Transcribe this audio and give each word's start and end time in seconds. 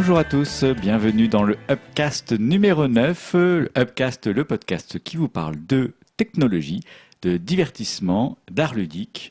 Bonjour 0.00 0.16
à 0.16 0.24
tous, 0.24 0.64
bienvenue 0.64 1.28
dans 1.28 1.42
le 1.42 1.58
Upcast 1.70 2.32
numéro 2.32 2.88
9. 2.88 3.34
Le 3.34 3.70
Upcast, 3.76 4.28
le 4.28 4.44
podcast 4.44 4.98
qui 4.98 5.18
vous 5.18 5.28
parle 5.28 5.56
de 5.68 5.92
technologie, 6.16 6.80
de 7.20 7.36
divertissement, 7.36 8.38
d'art 8.50 8.74
ludique 8.74 9.30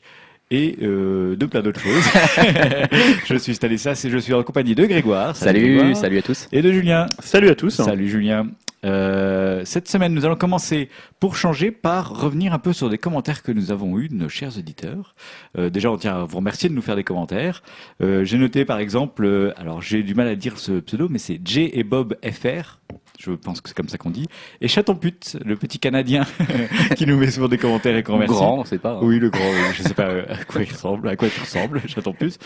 et 0.52 0.76
euh, 0.80 1.34
de 1.34 1.46
plein 1.46 1.62
d'autres 1.62 1.80
choses. 1.80 2.04
je 3.26 3.34
suis 3.34 3.56
Stanislas 3.56 4.04
et 4.04 4.10
je 4.10 4.18
suis 4.18 4.32
en 4.32 4.44
compagnie 4.44 4.76
de 4.76 4.86
Grégoire. 4.86 5.34
Salut, 5.34 5.78
Grégoire. 5.78 5.96
salut 5.96 6.18
à 6.18 6.22
tous. 6.22 6.46
Et 6.52 6.62
de 6.62 6.70
Julien. 6.70 7.06
Salut 7.18 7.48
à 7.48 7.56
tous. 7.56 7.70
Salut 7.70 8.08
Julien. 8.08 8.46
Euh, 8.84 9.62
cette 9.64 9.88
semaine, 9.88 10.14
nous 10.14 10.24
allons 10.24 10.36
commencer 10.36 10.88
pour 11.18 11.36
changer 11.36 11.70
par 11.70 12.20
revenir 12.20 12.52
un 12.52 12.58
peu 12.58 12.72
sur 12.72 12.88
des 12.88 12.98
commentaires 12.98 13.42
que 13.42 13.52
nous 13.52 13.70
avons 13.70 13.98
eus 13.98 14.08
de 14.08 14.14
nos 14.14 14.28
chers 14.28 14.56
auditeurs. 14.58 15.14
Euh, 15.58 15.70
déjà, 15.70 15.90
on 15.90 15.96
tient 15.96 16.20
à 16.20 16.24
vous 16.24 16.38
remercier 16.38 16.68
de 16.68 16.74
nous 16.74 16.82
faire 16.82 16.96
des 16.96 17.04
commentaires. 17.04 17.62
Euh, 18.00 18.24
j'ai 18.24 18.38
noté 18.38 18.64
par 18.64 18.78
exemple, 18.78 19.24
euh, 19.24 19.52
alors 19.56 19.82
j'ai 19.82 20.02
du 20.02 20.14
mal 20.14 20.28
à 20.28 20.36
dire 20.36 20.58
ce 20.58 20.80
pseudo, 20.80 21.08
mais 21.08 21.18
c'est 21.18 21.40
J 21.44 21.70
et 21.72 21.84
Bob 21.84 22.16
FR. 22.24 22.78
Je 23.22 23.32
pense 23.32 23.60
que 23.60 23.68
c'est 23.68 23.76
comme 23.76 23.88
ça 23.88 23.98
qu'on 23.98 24.10
dit. 24.10 24.26
Et 24.62 24.68
Chaton 24.68 24.94
Pute, 24.94 25.36
le 25.44 25.54
petit 25.56 25.78
Canadien 25.78 26.24
qui 26.96 27.04
nous 27.06 27.18
met 27.18 27.30
souvent 27.30 27.48
des 27.48 27.58
commentaires 27.58 27.94
et 27.96 28.02
qu'on 28.02 28.14
remercie. 28.14 28.32
Grand, 28.34 28.60
on 28.60 28.64
sait 28.64 28.78
pas. 28.78 28.92
hein. 28.94 29.00
Oui, 29.02 29.18
le 29.18 29.28
grand, 29.28 29.44
je 29.74 29.82
sais 29.82 29.92
pas 29.94 30.08
euh, 30.08 30.24
à 30.28 30.42
quoi 30.44 30.62
il 30.62 30.70
ressemble, 30.72 31.08
à 31.08 31.16
quoi 31.16 31.28
tu 31.28 31.38
ressembles, 31.40 31.82
Chaton 31.86 32.12
Pute. 32.14 32.38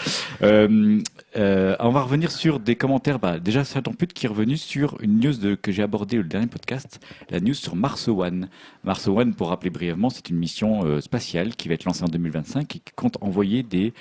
Euh, 0.42 1.00
euh, 1.36 1.76
on 1.78 1.90
va 1.90 2.02
revenir 2.02 2.30
sur 2.32 2.58
des 2.58 2.74
commentaires. 2.74 3.18
Bah, 3.20 3.38
déjà, 3.38 3.62
Chaton 3.62 3.92
Pute 3.92 4.12
qui 4.12 4.26
est 4.26 4.28
revenu 4.28 4.56
sur 4.56 4.96
une 5.00 5.20
news 5.20 5.34
de, 5.34 5.54
que 5.54 5.70
j'ai 5.70 5.82
abordée 5.82 6.18
au 6.18 6.22
dernier 6.24 6.48
podcast, 6.48 7.00
la 7.30 7.38
news 7.40 7.54
sur 7.54 7.76
Mars 7.76 8.08
One. 8.08 8.48
Mars 8.82 9.06
One, 9.06 9.34
pour 9.34 9.50
rappeler 9.50 9.70
brièvement, 9.70 10.10
c'est 10.10 10.28
une 10.28 10.36
mission 10.36 10.84
euh, 10.84 11.00
spatiale 11.00 11.54
qui 11.56 11.68
va 11.68 11.74
être 11.74 11.84
lancée 11.84 12.02
en 12.02 12.08
2025 12.08 12.62
et 12.76 12.78
qui 12.80 12.92
compte 12.96 13.16
envoyer 13.20 13.62
des, 13.62 13.92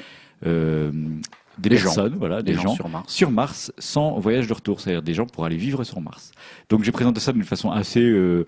euh, 0.46 0.92
des, 1.58 1.70
Des 1.70 1.78
gens. 1.78 1.94
voilà, 2.18 2.42
Des 2.42 2.52
des, 2.52 2.58
gens 2.58 2.70
gens 2.70 2.76
sur 2.76 2.90
Mars. 2.90 3.14
sur 3.14 3.32
Mars 3.32 3.72
sans 3.78 4.20
voyage 4.20 4.48
de 4.48 4.54
retour, 4.54 4.80
c'est-à-dire 4.80 5.02
des 5.04 5.14
gens 5.14 5.26
pour 5.26 5.46
aller 5.46 5.58
vivre 5.58 5.84
sur 5.84 6.02
Mars. 6.02 6.32
Donc 6.70 6.84
j'ai 6.84 6.92
présenté 6.92 7.20
ça 7.20 7.32
d'une 7.32 7.44
façon 7.44 7.70
assez 7.72 8.02
euh, 8.02 8.46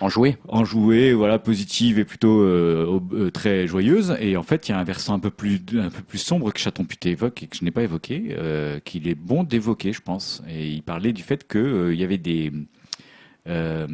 En 0.00 0.08
jouer. 0.08 0.36
enjouée, 0.48 1.12
voilà, 1.12 1.38
positive 1.38 1.98
et 1.98 2.04
plutôt 2.04 2.40
euh, 2.40 3.00
euh, 3.12 3.30
très 3.30 3.66
joyeuse. 3.66 4.16
Et 4.20 4.36
en 4.36 4.42
fait, 4.42 4.68
il 4.68 4.72
y 4.72 4.74
a 4.74 4.78
un 4.78 4.84
versant 4.84 5.14
un 5.14 5.18
peu 5.20 5.30
plus 5.30 5.60
un 5.74 5.90
peu 5.90 6.02
plus 6.02 6.18
sombre 6.18 6.52
que 6.52 6.58
Chaton 6.58 6.84
Puté 6.84 7.10
évoque 7.10 7.42
et 7.42 7.46
que 7.46 7.56
je 7.56 7.64
n'ai 7.64 7.70
pas 7.70 7.82
évoqué, 7.82 8.34
euh, 8.38 8.80
qu'il 8.80 9.06
est 9.08 9.14
bon 9.14 9.44
d'évoquer, 9.44 9.92
je 9.92 10.00
pense. 10.02 10.42
Et 10.48 10.68
il 10.68 10.82
parlait 10.82 11.12
du 11.12 11.22
fait 11.22 11.46
que 11.46 11.58
euh, 11.58 11.94
il 11.94 12.00
y 12.00 12.04
avait 12.04 12.18
des 12.18 12.52
euh, 13.48 13.86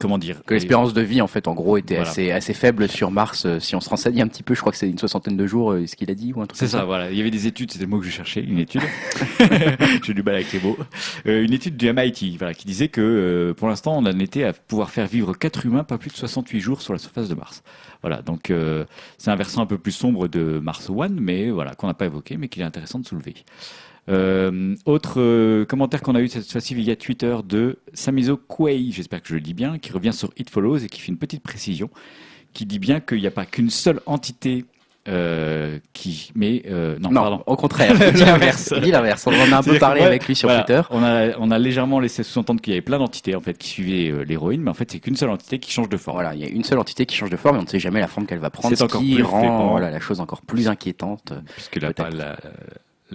comment 0.00 0.18
dire 0.18 0.42
Que 0.46 0.54
l'espérance 0.54 0.92
de 0.94 1.00
vie, 1.00 1.20
en 1.20 1.26
fait, 1.26 1.48
en 1.48 1.54
gros, 1.54 1.76
était 1.76 1.94
Voilà. 1.96 2.10
assez, 2.10 2.30
assez 2.30 2.54
faible 2.54 2.88
sur 2.88 3.10
Mars. 3.10 3.44
Euh, 3.46 3.60
Si 3.60 3.74
on 3.76 3.80
se 3.80 3.88
renseigne 3.88 4.20
un 4.22 4.28
petit 4.28 4.42
peu, 4.42 4.54
je 4.54 4.60
crois 4.60 4.72
que 4.72 4.78
c'est 4.78 4.88
une 4.88 4.98
soixantaine 4.98 5.36
de 5.36 5.46
jours, 5.46 5.72
euh, 5.72 5.86
ce 5.86 5.96
qu'il 5.96 6.10
a 6.10 6.14
dit, 6.14 6.32
ou 6.34 6.40
un 6.42 6.46
truc 6.46 6.58
C'est 6.58 6.66
comme 6.70 6.80
ça, 6.80 6.84
voilà. 6.84 7.10
Il 7.10 7.16
y 7.16 7.20
avait 7.20 7.30
des 7.30 7.46
études, 7.46 7.70
c'était 7.72 7.84
le 7.84 7.90
mot 7.90 7.98
que 8.00 8.06
je 8.06 8.10
cherchais, 8.10 8.40
une 8.42 8.58
étude. 8.58 8.82
J'ai 10.04 10.14
du 10.14 10.22
mal 10.22 10.34
avec 10.36 10.52
les 10.52 10.60
mots. 10.60 10.76
Euh, 11.26 11.44
une 11.44 11.52
étude 11.52 11.76
du 11.76 11.92
MIT, 11.92 12.36
voilà, 12.38 12.54
qui 12.54 12.66
disait 12.66 12.88
que 12.88 13.00
euh, 13.00 13.54
pour 13.54 13.68
l'instant, 13.68 13.96
on 13.96 14.04
en 14.06 14.18
était 14.18 14.44
à 14.44 14.52
pouvoir 14.52 14.90
faire 14.90 15.06
vivre 15.06 15.34
quatre 15.34 15.64
humains 15.66 15.84
pas 15.84 15.98
plus 15.98 16.10
de 16.10 16.16
68 16.16 16.60
jours 16.60 16.82
sur 16.82 16.92
la 16.92 16.98
surface 16.98 17.28
de 17.28 17.34
Mars. 17.34 17.62
Voilà, 18.02 18.22
donc 18.22 18.50
euh, 18.50 18.84
c'est 19.18 19.30
un 19.30 19.36
versant 19.36 19.62
un 19.62 19.66
peu 19.66 19.78
plus 19.78 19.92
sombre 19.92 20.28
de 20.28 20.60
Mars 20.62 20.90
One, 20.90 21.18
mais 21.20 21.50
voilà, 21.50 21.74
qu'on 21.74 21.86
n'a 21.86 21.94
pas 21.94 22.06
évoqué, 22.06 22.36
mais 22.36 22.48
qu'il 22.48 22.62
est 22.62 22.66
intéressant 22.66 22.98
de 22.98 23.06
soulever. 23.06 23.34
Euh, 24.08 24.74
autre 24.84 25.20
euh, 25.20 25.64
commentaire 25.64 26.00
qu'on 26.00 26.14
a 26.14 26.20
eu 26.20 26.28
cette 26.28 26.50
fois-ci 26.50 26.74
via 26.74 26.94
Twitter 26.96 27.36
de 27.44 27.78
Samizo 27.92 28.36
Kwei, 28.36 28.92
j'espère 28.92 29.20
que 29.20 29.28
je 29.28 29.34
le 29.34 29.40
dis 29.40 29.54
bien, 29.54 29.78
qui 29.78 29.92
revient 29.92 30.12
sur 30.12 30.30
It 30.36 30.48
Follows 30.50 30.78
et 30.78 30.86
qui 30.88 31.00
fait 31.00 31.08
une 31.10 31.18
petite 31.18 31.42
précision, 31.42 31.90
qui 32.52 32.66
dit 32.66 32.78
bien 32.78 33.00
qu'il 33.00 33.20
n'y 33.20 33.26
a 33.26 33.32
pas 33.32 33.46
qu'une 33.46 33.70
seule 33.70 34.00
entité 34.06 34.64
euh, 35.08 35.78
qui, 35.92 36.30
mais 36.34 36.62
euh, 36.66 36.98
non, 37.00 37.10
Non, 37.10 37.20
pardon, 37.20 37.42
au 37.46 37.56
contraire. 37.56 37.94
Il 38.08 38.12
dit 38.14 38.24
l'inverse. 38.24 38.72
L'inverse. 38.72 39.26
On 39.28 39.32
en 39.32 39.52
a 39.52 39.58
un 39.58 39.62
peu 39.62 39.78
parlé 39.78 40.00
ouais, 40.00 40.06
avec 40.06 40.26
lui 40.26 40.34
sur 40.34 40.48
voilà, 40.48 40.64
Twitter. 40.64 40.82
On 40.90 41.02
a, 41.02 41.36
on 41.38 41.50
a 41.52 41.58
légèrement 41.60 42.00
laissé 42.00 42.24
sous-entendre 42.24 42.60
qu'il 42.60 42.72
y 42.72 42.76
avait 42.76 42.82
plein 42.82 42.98
d'entités 42.98 43.36
en 43.36 43.40
fait 43.40 43.56
qui 43.56 43.68
suivaient 43.68 44.10
euh, 44.10 44.24
l'héroïne, 44.24 44.62
mais 44.62 44.70
en 44.70 44.74
fait 44.74 44.90
c'est 44.90 44.98
qu'une 44.98 45.14
seule 45.16 45.30
entité 45.30 45.60
qui 45.60 45.70
change 45.70 45.88
de 45.88 45.96
forme. 45.96 46.16
Voilà, 46.16 46.34
il 46.34 46.40
y 46.40 46.44
a 46.44 46.48
une 46.48 46.64
seule 46.64 46.78
entité 46.80 47.06
qui 47.06 47.14
change 47.16 47.30
de 47.30 47.36
forme 47.36 47.56
et 47.56 47.58
on 47.60 47.62
ne 47.62 47.68
sait 47.68 47.78
jamais 47.78 48.00
la 48.00 48.08
forme 48.08 48.26
qu'elle 48.26 48.40
va 48.40 48.50
prendre, 48.50 48.70
C'est 48.70 48.80
ce 48.80 48.84
encore 48.84 49.00
qui 49.00 49.14
plus 49.14 49.22
rend 49.22 49.70
voilà, 49.70 49.90
la 49.92 50.00
chose 50.00 50.18
encore 50.20 50.42
plus 50.42 50.66
inquiétante. 50.68 51.32
puisque 51.54 51.76
la- 51.76 51.92
la- 52.10 52.36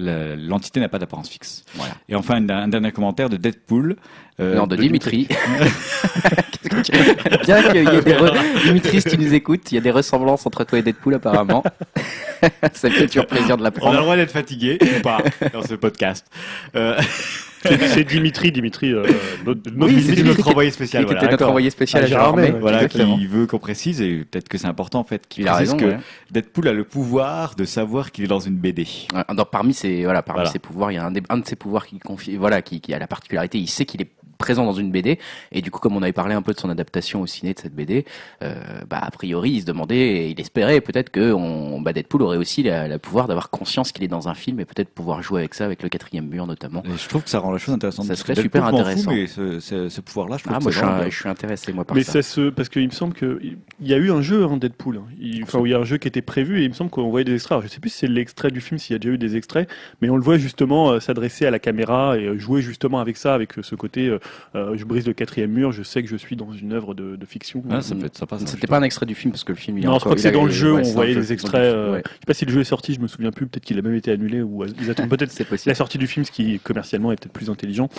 l'entité 0.01 0.79
n'a 0.79 0.89
pas 0.89 0.99
d'apparence 0.99 1.29
fixe. 1.29 1.63
Voilà. 1.75 1.93
Et 2.09 2.15
enfin 2.15 2.35
un, 2.35 2.49
un 2.49 2.67
dernier 2.67 2.91
commentaire 2.91 3.29
de 3.29 3.37
Deadpool. 3.37 3.95
euh, 4.39 4.55
non, 4.55 4.67
de 4.67 4.75
Dimitri. 4.75 5.27
Que 5.27 5.35
Bien 7.45 7.61
qu'il 7.63 7.75
y 7.75 7.79
ait 7.97 8.01
des 8.01 8.13
re- 8.13 8.63
Dimitri, 8.65 9.01
si 9.01 9.09
tu 9.09 9.17
nous 9.17 9.33
écoutes, 9.33 9.71
il 9.71 9.75
y 9.75 9.77
a 9.77 9.81
des 9.81 9.91
ressemblances 9.91 10.45
entre 10.45 10.63
toi 10.63 10.79
et 10.79 10.81
Deadpool 10.81 11.15
apparemment. 11.15 11.63
Ça 12.73 12.89
me 12.89 12.93
fait 12.93 13.07
toujours 13.07 13.27
plaisir 13.27 13.57
de 13.57 13.61
On 13.63 13.65
a 13.65 13.69
le 13.69 13.75
l'apprendre. 13.75 14.01
droit 14.01 14.15
d'être 14.15 14.31
fatigué 14.31 14.77
ou 14.81 15.01
pas 15.01 15.19
dans 15.53 15.61
ce 15.63 15.75
podcast. 15.75 16.25
Euh, 16.75 16.99
C'est 17.63 18.03
Dimitri, 18.03 18.51
Dimitri, 18.51 18.91
euh, 18.93 19.03
notre, 19.45 19.69
notre 19.71 19.93
Oui, 19.93 20.01
Dimitri. 20.01 20.23
notre 20.23 20.47
envoyé 20.49 20.71
spécial. 20.71 21.05
Voilà, 21.05 21.29
notre 21.29 21.45
envoyé 21.47 21.69
spécial 21.69 22.01
Ah, 22.03 22.05
à 22.05 22.09
Gérard 22.09 22.35
Gérard 22.35 22.37
May. 22.53 22.59
Voilà, 22.59 22.83
Exactement. 22.83 23.17
qui 23.17 23.27
veut 23.27 23.45
qu'on 23.47 23.59
précise, 23.59 24.01
et 24.01 24.25
peut-être 24.29 24.49
que 24.49 24.57
c'est 24.57 24.67
important 24.67 24.99
en 24.99 25.03
fait, 25.03 25.27
qu'il 25.27 25.45
précise 25.45 25.59
raison, 25.59 25.77
que 25.77 25.85
ouais. 25.85 25.97
Deadpool 26.31 26.67
a 26.67 26.73
le 26.73 26.83
pouvoir 26.83 27.55
de 27.55 27.65
savoir 27.65 28.11
qu'il 28.11 28.23
est 28.23 28.27
dans 28.27 28.39
une 28.39 28.55
BD. 28.55 28.87
Dans- 29.35 29.45
parmi 29.45 29.73
ses 29.73 30.03
voilà, 30.03 30.21
parmi 30.21 30.39
Voilà. 30.39 30.49
ses 30.51 30.59
pouvoirs, 30.59 30.91
il 30.91 30.95
y 30.95 30.97
a 30.97 31.05
un, 31.05 31.11
des- 31.11 31.21
un 31.29 31.37
de 31.37 31.45
ses 31.47 31.55
pouvoirs 31.55 31.85
qui 31.85 31.99
confie, 31.99 32.35
voilà, 32.35 32.61
qui, 32.61 32.81
qui 32.81 32.93
a 32.93 32.99
la 32.99 33.07
particularité, 33.07 33.57
il 33.59 33.67
sait 33.67 33.85
qu'il 33.85 34.01
est 34.01 34.09
présent 34.41 34.65
dans 34.65 34.73
une 34.73 34.91
BD 34.91 35.19
et 35.51 35.61
du 35.61 35.71
coup 35.71 35.79
comme 35.79 35.95
on 35.95 36.01
avait 36.01 36.11
parlé 36.13 36.33
un 36.35 36.41
peu 36.41 36.53
de 36.53 36.59
son 36.59 36.69
adaptation 36.69 37.21
au 37.21 37.27
ciné 37.27 37.53
de 37.53 37.59
cette 37.59 37.73
BD, 37.75 38.05
euh, 38.43 38.53
bah 38.89 38.99
a 39.01 39.11
priori 39.11 39.51
il 39.51 39.61
se 39.61 39.65
demandait, 39.65 39.97
et 39.97 40.29
il 40.29 40.39
espérait 40.39 40.81
peut-être 40.81 41.09
que 41.09 41.31
on, 41.31 41.79
bah, 41.81 41.93
Deadpool 41.93 42.21
aurait 42.23 42.37
aussi 42.37 42.63
la- 42.63 42.87
le 42.87 42.97
pouvoir 42.97 43.27
d'avoir 43.27 43.49
conscience 43.49 43.91
qu'il 43.91 44.03
est 44.03 44.07
dans 44.07 44.27
un 44.27 44.33
film 44.33 44.59
et 44.59 44.65
peut-être 44.65 44.89
pouvoir 44.89 45.21
jouer 45.23 45.41
avec 45.41 45.53
ça 45.53 45.65
avec 45.65 45.83
le 45.83 45.89
quatrième 45.89 46.27
mur 46.27 46.47
notamment. 46.47 46.83
Et 46.85 46.97
je 46.97 47.07
trouve 47.07 47.23
que 47.23 47.29
ça 47.29 47.39
rend 47.39 47.51
la 47.51 47.57
chose 47.57 47.73
intéressante. 47.75 48.05
Ça 48.05 48.15
serait 48.15 48.35
super 48.35 48.65
intéressant. 48.65 49.11
mais 49.11 49.27
ce, 49.27 49.59
ce- 49.59 49.89
ce 49.89 50.01
pouvoir-là, 50.01 50.37
je 50.37 50.43
trouve 50.43 50.55
Ah 50.55 50.59
que 50.59 50.63
moi 50.63 50.71
je 50.71 50.77
suis, 50.77 50.85
un- 50.85 51.09
je 51.09 51.15
suis 51.19 51.29
intéressé 51.29 51.71
moi 51.73 51.85
par 51.85 51.95
Mais 51.95 52.03
ça. 52.03 52.13
ça 52.13 52.21
se, 52.23 52.49
parce 52.49 52.69
qu'il 52.69 52.85
me 52.85 52.91
semble 52.91 53.13
que 53.13 53.39
il 53.43 53.87
y 53.87 53.93
a 53.93 53.97
eu 53.97 54.11
un 54.11 54.21
jeu, 54.21 54.43
hein, 54.45 54.57
Deadpool. 54.57 54.97
hein. 54.97 55.03
Il, 55.19 55.43
enfin, 55.43 55.59
où 55.59 55.65
il 55.65 55.71
y 55.71 55.75
a 55.75 55.79
un 55.79 55.83
jeu 55.85 55.97
qui 55.97 56.07
était 56.07 56.21
prévu 56.21 56.61
et 56.61 56.63
il 56.63 56.69
me 56.69 56.73
semble 56.73 56.89
qu'on 56.89 57.09
voyait 57.09 57.23
des 57.25 57.33
extraits. 57.35 57.51
Alors, 57.57 57.63
je 57.63 57.67
sais 57.67 57.79
plus 57.79 57.89
si 57.89 57.99
c'est 57.99 58.07
l'extrait 58.07 58.51
du 58.51 58.61
film, 58.61 58.77
s'il 58.79 58.93
y 58.93 58.95
a 58.95 58.99
déjà 58.99 59.13
eu 59.13 59.17
des 59.17 59.35
extraits, 59.35 59.69
mais 60.01 60.09
on 60.09 60.15
le 60.17 60.23
voit 60.23 60.37
justement 60.37 60.91
euh, 60.91 60.99
s'adresser 60.99 61.45
à 61.45 61.51
la 61.51 61.59
caméra 61.59 62.17
et 62.17 62.25
euh, 62.25 62.37
jouer 62.37 62.61
justement 62.61 62.99
avec 62.99 63.17
ça, 63.17 63.33
avec 63.33 63.57
euh, 63.57 63.63
ce 63.63 63.75
côté, 63.75 64.07
euh, 64.07 64.19
euh, 64.55 64.75
je 64.77 64.85
brise 64.85 65.05
le 65.07 65.13
quatrième 65.13 65.51
mur, 65.51 65.71
je 65.71 65.83
sais 65.83 66.01
que 66.03 66.09
je 66.09 66.15
suis 66.15 66.35
dans 66.35 66.51
une 66.53 66.73
œuvre 66.73 66.93
de, 66.93 67.15
de 67.15 67.25
fiction. 67.25 67.63
Ah, 67.69 67.81
ça 67.81 67.95
peut 67.95 68.05
être 68.05 68.17
sympa. 68.17 68.37
ça, 68.39 68.45
C'était 68.47 68.67
pas 68.67 68.77
un 68.77 68.83
extrait 68.83 69.05
du 69.05 69.15
film 69.15 69.31
parce 69.31 69.43
que 69.43 69.51
le 69.51 69.57
film 69.57 69.77
il 69.77 69.83
est 69.83 69.87
non, 69.87 69.95
je 69.95 69.99
crois 70.01 70.15
que 70.15 70.21
c'est 70.21 70.31
dans 70.31 70.45
le 70.45 70.51
jeu, 70.51 70.73
ouais, 70.73 70.81
on 70.85 70.91
voyait 70.93 71.13
le 71.13 71.21
des 71.21 71.27
jeu. 71.27 71.33
extraits. 71.33 71.61
Euh, 71.61 71.93
ouais, 71.93 72.03
Je 72.05 72.11
sais 72.11 72.19
pas 72.27 72.33
si 72.33 72.45
le 72.45 72.51
jeu 72.51 72.61
est 72.61 72.65
sorti, 72.65 72.93
je 72.93 72.99
me 72.99 73.07
souviens 73.07 73.31
plus. 73.31 73.47
Peut-être 73.47 73.63
qu'il 73.63 73.77
a 73.77 73.81
même 73.81 73.95
été 73.95 74.11
annulé 74.11 74.41
ou 74.41 74.63
euh, 74.63 74.67
ils 74.81 74.89
attendent 74.89 75.09
peut-être 75.17 75.33
la 75.65 75.75
sortie 75.75 75.97
du 75.97 76.07
film, 76.07 76.25
ce 76.25 76.31
qui 76.31 76.59
commercialement 76.59 77.11
est 77.11 77.15
peut-être 77.19 77.33
plus 77.33 77.49
intelligent. 77.49 77.89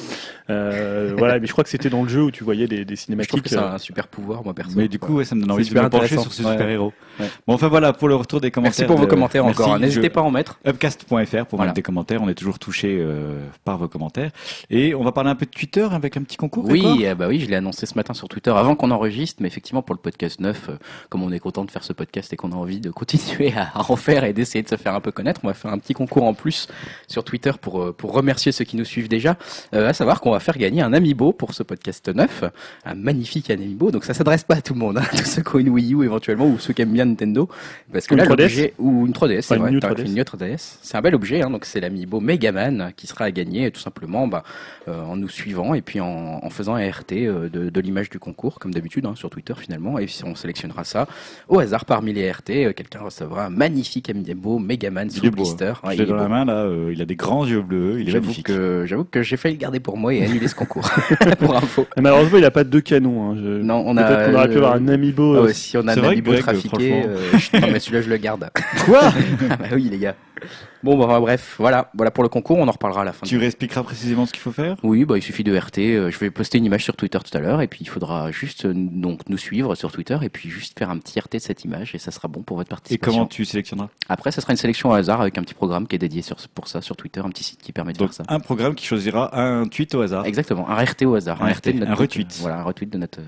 Euh, 0.51 1.15
voilà, 1.17 1.39
mais 1.39 1.47
je 1.47 1.53
crois 1.53 1.65
que 1.65 1.71
c'était 1.71 1.91
dans 1.91 2.03
le 2.03 2.09
jeu 2.09 2.23
où 2.23 2.31
tu 2.31 2.45
voyais 2.45 2.67
des, 2.67 2.85
des 2.85 2.97
Je 2.97 3.03
trouve 3.29 3.43
que 3.43 3.49
cinématiques. 3.49 3.49
c'est 3.49 3.57
euh, 3.59 3.75
un 3.75 3.79
super 3.79 4.09
pouvoir 4.09 4.45
moi 4.45 4.55
perso. 4.55 4.73
Mais 4.77 4.89
du 4.89 4.99
coup, 4.99 5.15
ouais, 5.15 5.25
ça 5.25 5.35
me 5.35 5.41
donne 5.41 5.51
envie 5.51 5.63
de 5.65 5.69
super 5.69 5.85
me 5.85 5.91
pencher 5.91 6.17
sur 6.19 6.33
ces 6.33 6.43
Ouais. 6.45 6.53
super-héros. 6.53 6.93
Ouais. 7.21 7.27
Bon, 7.47 7.55
enfin 7.55 7.69
voilà, 7.69 7.93
pour 7.93 8.09
le 8.09 8.15
retour 8.17 8.41
des 8.41 8.51
commentaires. 8.51 8.71
Merci 8.81 8.85
pour 8.85 8.97
vos 8.99 9.07
commentaires 9.07 9.45
encore. 9.47 9.79
N'hésitez 9.79 10.11
pas 10.11 10.21
à 10.21 10.25
en 10.25 10.31
mettre. 10.31 10.59
Upcast.fr 10.67 11.47
pour 11.47 11.61
mettre 11.61 11.75
des 11.75 11.83
commentaires. 11.83 12.21
On 12.23 12.29
est 12.29 12.35
toujours 12.35 12.59
touché 12.59 12.97
euh, 13.01 13.39
par 13.65 13.79
vos 13.79 13.89
commentaires. 13.89 14.31
Et 14.71 14.95
on 14.95 15.05
va 15.05 15.13
parler 15.13 15.31
un 15.31 15.35
peu 15.35 15.47
de 15.47 15.51
Twitter 15.51 15.87
avec 15.91 16.17
un 16.17 16.22
petit 16.23 16.37
concours. 16.37 16.65
Oui, 16.67 17.05
euh, 17.07 17.15
bah 17.15 17.27
oui, 17.29 17.41
je 17.41 17.49
l'ai 17.49 17.57
annoncé 17.57 17.87
ce 17.87 17.95
matin 17.95 18.15
sur 18.15 18.29
Twitter 18.29 18.51
avant 18.51 18.75
qu'on 18.77 18.91
enregistre, 18.91 19.43
mais 19.43 19.49
effectivement 19.49 19.83
pour 19.83 19.95
le 19.95 20.01
podcast 20.01 20.41
9, 20.41 20.69
euh, 20.69 20.73
comme 21.09 21.23
on 21.23 21.33
est 21.33 21.39
content 21.39 21.65
de 21.65 21.71
faire 21.71 21.85
ce 21.85 21.93
podcast 21.93 22.33
et 22.33 22.37
qu'on 22.37 22.53
a 22.53 22.57
envie 22.57 22.81
de 22.81 22.91
continuer 22.91 23.53
à, 23.57 23.71
à 23.75 23.91
en 23.91 23.97
faire 23.97 24.25
et 24.25 24.33
d'essayer 24.33 24.63
de 24.63 24.69
se 24.69 24.77
faire 24.77 24.95
un 24.95 25.01
peu 25.01 25.13
connaître, 25.13 25.41
on 25.45 25.49
va 25.49 25.55
faire 25.55 25.73
un 25.73 25.79
petit 25.79 25.95
concours 25.95 26.25
en 26.25 26.35
plus 26.35 26.69
sur 27.09 27.25
Twitter 27.25 27.53
pour 27.61 27.83
euh, 27.83 27.93
pour 27.93 28.13
remercier 28.13 28.53
ceux 28.53 28.65
qui 28.65 28.77
nous 28.77 28.85
suivent 28.85 29.09
déjà. 29.09 29.37
Euh, 29.75 29.89
à 29.89 29.93
savoir 29.93 30.21
qu'on 30.21 30.31
va 30.31 30.41
faire 30.41 30.57
gagner 30.59 30.83
un 30.83 30.93
amiibo 30.93 31.33
pour 31.33 31.55
ce 31.55 31.63
podcast 31.63 32.09
9, 32.09 32.45
un 32.85 32.95
magnifique 32.95 33.51
amiibo. 33.51 33.91
Donc 33.91 34.05
ça 34.05 34.15
s'adresse 34.15 34.45
pas 34.45 34.57
à 34.57 34.61
tout 34.63 34.75
le 34.75 34.81
monde, 34.81 34.99
hein, 34.99 35.05
tous 35.11 35.25
ceux 35.25 35.43
qui 35.43 35.57
ont 35.57 35.59
une 35.59 35.69
Wii 35.71 35.95
U 35.95 36.05
éventuellement 36.05 36.47
ou 36.47 36.59
ceux 36.59 36.73
qui 36.73 36.83
aiment 36.83 36.93
bien 36.93 37.05
Nintendo, 37.05 37.49
parce 37.93 38.07
que 38.07 38.15
là 38.15 38.25
une 38.25 38.31
3DS. 38.31 38.37
l'objet 38.43 38.75
ou 38.79 39.07
une 39.07 39.13
3DS, 39.13 39.41
c'est 39.43 39.55
Enfin, 39.55 39.57
une 39.57 39.63
vrai, 39.63 39.71
New 39.73 39.81
t'as 39.81 39.91
3DS. 39.93 40.07
une 40.07 40.15
New 40.15 40.23
3DS. 40.23 40.77
C'est 40.83 40.97
un 40.97 41.01
bel 41.03 41.15
objet, 41.15 41.43
hein, 41.43 41.51
donc 41.51 41.65
c'est 41.65 41.81
l'amiibo 41.81 42.21
Megaman 42.21 42.93
qui 42.97 43.07
sera 43.07 43.25
à 43.27 43.31
gagner 43.31 43.71
tout 43.71 43.81
simplement 43.81 44.27
bah, 44.29 44.43
euh, 44.89 45.03
en 45.05 45.17
nous 45.17 45.29
suivant 45.29 45.75
et 45.75 45.83
puis 45.83 46.01
en, 46.01 46.07
en 46.43 46.51
faisant 46.51 46.75
un 46.75 46.89
RT 46.89 47.13
euh, 47.13 47.49
de, 47.49 47.71
de 47.71 47.81
l'image 47.81 48.11
du 48.11 48.19
concours, 48.19 48.59
comme 48.59 48.73
d'habitude 48.73 49.07
hein, 49.07 49.15
sur 49.15 49.31
Twitter 49.31 49.55
finalement. 49.57 49.99
Et 49.99 50.07
si 50.07 50.25
on 50.25 50.35
sélectionnera 50.35 50.85
ça 50.85 51.07
au 51.49 51.59
hasard 51.59 51.85
parmi 51.85 52.13
les 52.13 52.31
RT, 52.31 52.51
euh, 52.51 52.73
quelqu'un 52.73 53.01
recevra 53.01 53.47
un 53.47 53.51
magnifique 53.51 54.11
amiibo 54.11 54.59
Megaman 54.59 55.11
sous 55.11 55.31
blister. 55.31 55.73
hein. 55.83 55.91
Il 55.95 56.01
est 56.01 56.07
dans 56.07 56.17
la 56.17 56.25
beau. 56.25 56.29
main 56.29 56.45
là. 56.45 56.65
euh, 56.65 56.91
il 56.93 57.01
a 57.03 57.05
des 57.05 57.17
grands 57.17 57.47
yeux 57.47 57.63
bleus. 57.63 58.01
Il 58.01 58.09
est 58.09 58.13
J'avoue 58.13 58.25
magnifique. 58.27 58.47
que, 58.47 58.85
j'avoue 58.87 59.05
que 59.05 59.23
j'ai 59.23 59.37
failli 59.37 59.55
le 59.55 59.61
garder 59.61 59.81
pour 59.81 59.97
moi 59.97 60.15
et 60.15 60.25
annuler 60.25 60.49
ce 60.49 60.55
concours. 60.55 60.89
pour 61.39 61.57
info. 61.57 61.87
Et 61.97 62.01
Malheureusement, 62.01 62.39
il 62.39 62.45
a 62.45 62.51
pas 62.51 62.65
deux 62.65 62.81
canons. 62.81 63.31
Hein. 63.33 63.37
Je- 63.43 63.63
Non, 63.63 63.83
on 63.87 63.97
a. 63.97 64.05
Peut-être 64.05 64.31
qu'on 64.31 64.35
aurait 64.37 64.49
pu 64.49 64.57
avoir 64.57 64.75
un 64.75 64.89
amiibo. 64.89 65.35
ah 65.35 65.39
euh, 65.39 65.45
ouais, 65.47 65.53
si 65.55 65.77
on 65.77 65.87
a 65.89 65.99
un 65.99 66.03
amiibo 66.05 66.35
trafiqué, 66.35 67.03
euh, 67.07 67.17
je- 67.35 67.57
non, 67.61 67.69
mais 67.73 67.79
celui-là 67.81 68.03
je 68.03 68.11
le 68.11 68.17
garde. 68.17 68.51
Quoi 68.85 69.01
ah 69.51 69.57
bah 69.57 69.67
oui 69.75 69.89
les 69.91 69.99
gars. 69.99 70.15
Bon, 70.83 70.99
bah, 70.99 71.21
bref, 71.21 71.55
voilà, 71.61 71.93
voilà 71.95 72.11
pour 72.11 72.25
le 72.25 72.29
concours. 72.29 72.59
On 72.59 72.67
en 72.67 72.73
reparlera 72.73 73.03
à 73.03 73.05
la 73.05 73.13
fin. 73.13 73.25
Tu 73.25 73.39
réexpliqueras 73.39 73.85
précisément 73.85 74.27
ce 74.27 74.33
qu'il 74.33 74.41
faut 74.41 74.51
faire? 74.51 74.75
Oui, 74.83 75.05
bah, 75.05 75.17
il 75.17 75.23
suffit 75.23 75.45
de 75.45 75.57
RT. 75.57 75.79
euh, 75.79 76.11
Je 76.11 76.19
vais 76.19 76.31
poster 76.33 76.59
une 76.59 76.65
image 76.65 76.83
sur 76.83 76.97
Twitter 76.97 77.19
tout 77.21 77.39
à 77.39 77.41
l'heure 77.41 77.61
et 77.63 77.69
puis 77.69 77.79
il 77.83 77.89
faudra 77.89 78.33
juste 78.33 78.65
euh, 78.65 78.73
donc 78.75 79.21
nous 79.29 79.37
suivre 79.39 79.77
sur 79.77 79.93
Twitter 79.93 80.19
et 80.23 80.29
puis 80.29 80.51
juste 80.51 80.77
faire 80.77 80.91
un 80.91 80.99
petit 80.99 81.21
RT 81.21 81.35
de 81.35 81.39
cette 81.39 81.63
image 81.65 81.95
et 81.95 81.99
ça 81.99 82.11
sera 82.11 82.27
bon 82.27 82.43
pour 82.43 82.57
votre 82.57 82.69
Et 82.69 82.71
participation. 82.75 83.13
comment 83.19 83.27
tu 83.27 83.45
sélectionneras? 83.45 83.91
Après, 84.09 84.33
ça 84.33 84.41
sera 84.41 84.53
une 84.53 84.57
sélection 84.57 84.91
au 84.91 84.95
hasard 84.95 85.21
avec 85.21 85.39
un 85.39 85.43
petit 85.43 85.55
programme 85.55 85.87
qui 85.87 85.95
est 85.95 86.01
dédié 86.01 86.21
sur, 86.23 86.37
pour 86.53 86.67
ça 86.67 86.81
sur 86.83 86.97
Twitter, 86.97 87.21
un 87.21 87.29
petit 87.31 87.45
site 87.45 87.61
qui 87.63 87.71
permet 87.71 87.93
de 87.93 87.99
Donc 87.99 88.13
faire 88.13 88.27
ça. 88.27 88.35
un 88.35 88.41
programme 88.41 88.75
qui 88.75 88.85
choisira 88.85 89.39
un 89.41 89.69
tweet 89.69 89.95
au 89.95 90.01
hasard. 90.01 90.27
Exactement, 90.27 90.69
un 90.69 90.83
RT 90.83 91.03
au 91.07 91.15
hasard, 91.15 91.41
un, 91.43 91.47
Un 91.47 91.53
RT, 91.53 91.67
de 91.69 91.73
notre 91.79 91.93
un 91.93 91.95
retweet. 91.95 92.27
euh, 92.33 92.39
Voilà, 92.41 92.59
un 92.59 92.63
retweet 92.65 92.91
de 92.91 92.99
notre. 92.99 93.21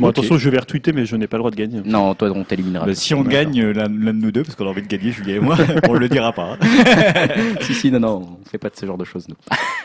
Bon, 0.00 0.08
attention, 0.08 0.38
je 0.38 0.48
vais 0.50 0.58
retweeter, 0.58 0.92
mais 0.92 1.04
je 1.06 1.14
n'ai 1.16 1.26
pas 1.26 1.36
le 1.36 1.40
droit 1.42 1.50
de 1.50 1.56
gagner. 1.56 1.80
Non, 1.84 2.14
toi, 2.14 2.30
on 2.34 2.42
t'éliminera. 2.44 2.86
Bah, 2.86 2.94
si 2.94 3.14
on 3.14 3.22
gagne 3.22 3.60
euh, 3.60 3.72
l'un 3.72 3.88
de 3.88 4.12
nous 4.12 4.32
deux, 4.32 4.42
parce 4.42 4.54
qu'on 4.56 4.66
a 4.66 4.70
envie 4.70 4.82
de 4.82 4.86
gagner, 4.88 5.12
Julien 5.12 5.36
et 5.36 5.40
moi, 5.40 5.56
on 5.88 5.92
le 5.94 6.08
dira 6.08 6.32
pas. 6.32 6.56
hein. 6.60 7.28
si, 7.60 7.74
si, 7.74 7.90
non, 7.90 8.00
non, 8.00 8.38
on 8.42 8.48
fait 8.48 8.58
pas 8.58 8.70
de 8.70 8.76
ce 8.76 8.86
genre 8.86 8.98
de 8.98 9.04
choses, 9.04 9.26
nous. 9.28 9.36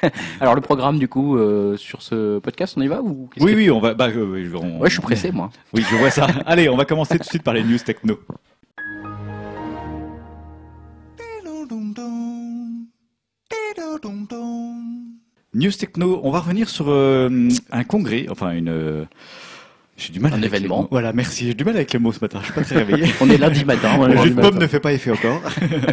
Alors, 0.40 0.56
le 0.56 0.62
programme, 0.62 0.98
du 1.00 1.08
coup, 1.08 1.38
euh, 1.38 1.76
sur 1.78 2.02
ce 2.02 2.40
podcast, 2.40 2.76
on 2.78 2.82
y 2.82 2.88
va 2.88 3.02
ou 3.02 3.30
Oui, 3.40 3.52
que- 3.52 3.56
oui, 3.58 3.70
on 3.72 3.80
va. 3.80 3.94
Bah, 3.94 4.08
euh, 4.10 4.50
on- 4.56 4.80
Ouais, 4.80 4.90
je 4.90 4.94
suis 4.94 5.02
pressé, 5.02 5.32
moi. 5.32 5.50
Oui, 5.74 5.84
je 5.90 5.96
vois 5.96 6.10
ça. 6.10 6.28
Allez, 6.46 6.70
on 6.70 6.78
va 6.78 6.86
commencer 6.86 7.16
tout 7.18 7.24
de 7.24 7.30
suite 7.30 7.44
par 7.44 7.54
les 7.54 7.64
news 7.64 7.78
techno. 7.80 8.18
News 15.54 15.72
techno, 15.72 16.20
on 16.24 16.32
va 16.32 16.40
revenir 16.40 16.70
sur 16.70 16.90
euh, 16.90 17.48
un 17.72 17.84
congrès, 17.84 18.26
enfin 18.30 18.52
une. 18.52 19.08
J'ai 19.98 20.12
du 20.12 20.20
mal 20.20 20.34
Un 20.34 20.38
avec 20.38 20.52
les 20.52 20.58
événement. 20.58 20.82
mots. 20.82 20.88
Voilà, 20.92 21.14
merci. 21.14 21.46
J'ai 21.48 21.54
du 21.54 21.64
mal 21.64 21.76
avec 21.76 21.94
les 21.94 22.00
mots 22.00 22.12
ce 22.12 22.20
matin. 22.20 22.40
Je 22.42 22.46
suis 22.46 22.54
pas 22.54 22.64
très 22.64 22.76
réveillé. 22.84 23.06
On 23.22 23.30
est 23.30 23.38
lundi 23.38 23.64
matin. 23.64 23.98
Le 24.08 24.18
jus 24.18 24.32
de 24.32 24.42
pomme 24.42 24.58
ne 24.58 24.68
fait 24.68 24.82
pas 24.82 24.92
effet 24.92 25.12
encore. 25.12 25.42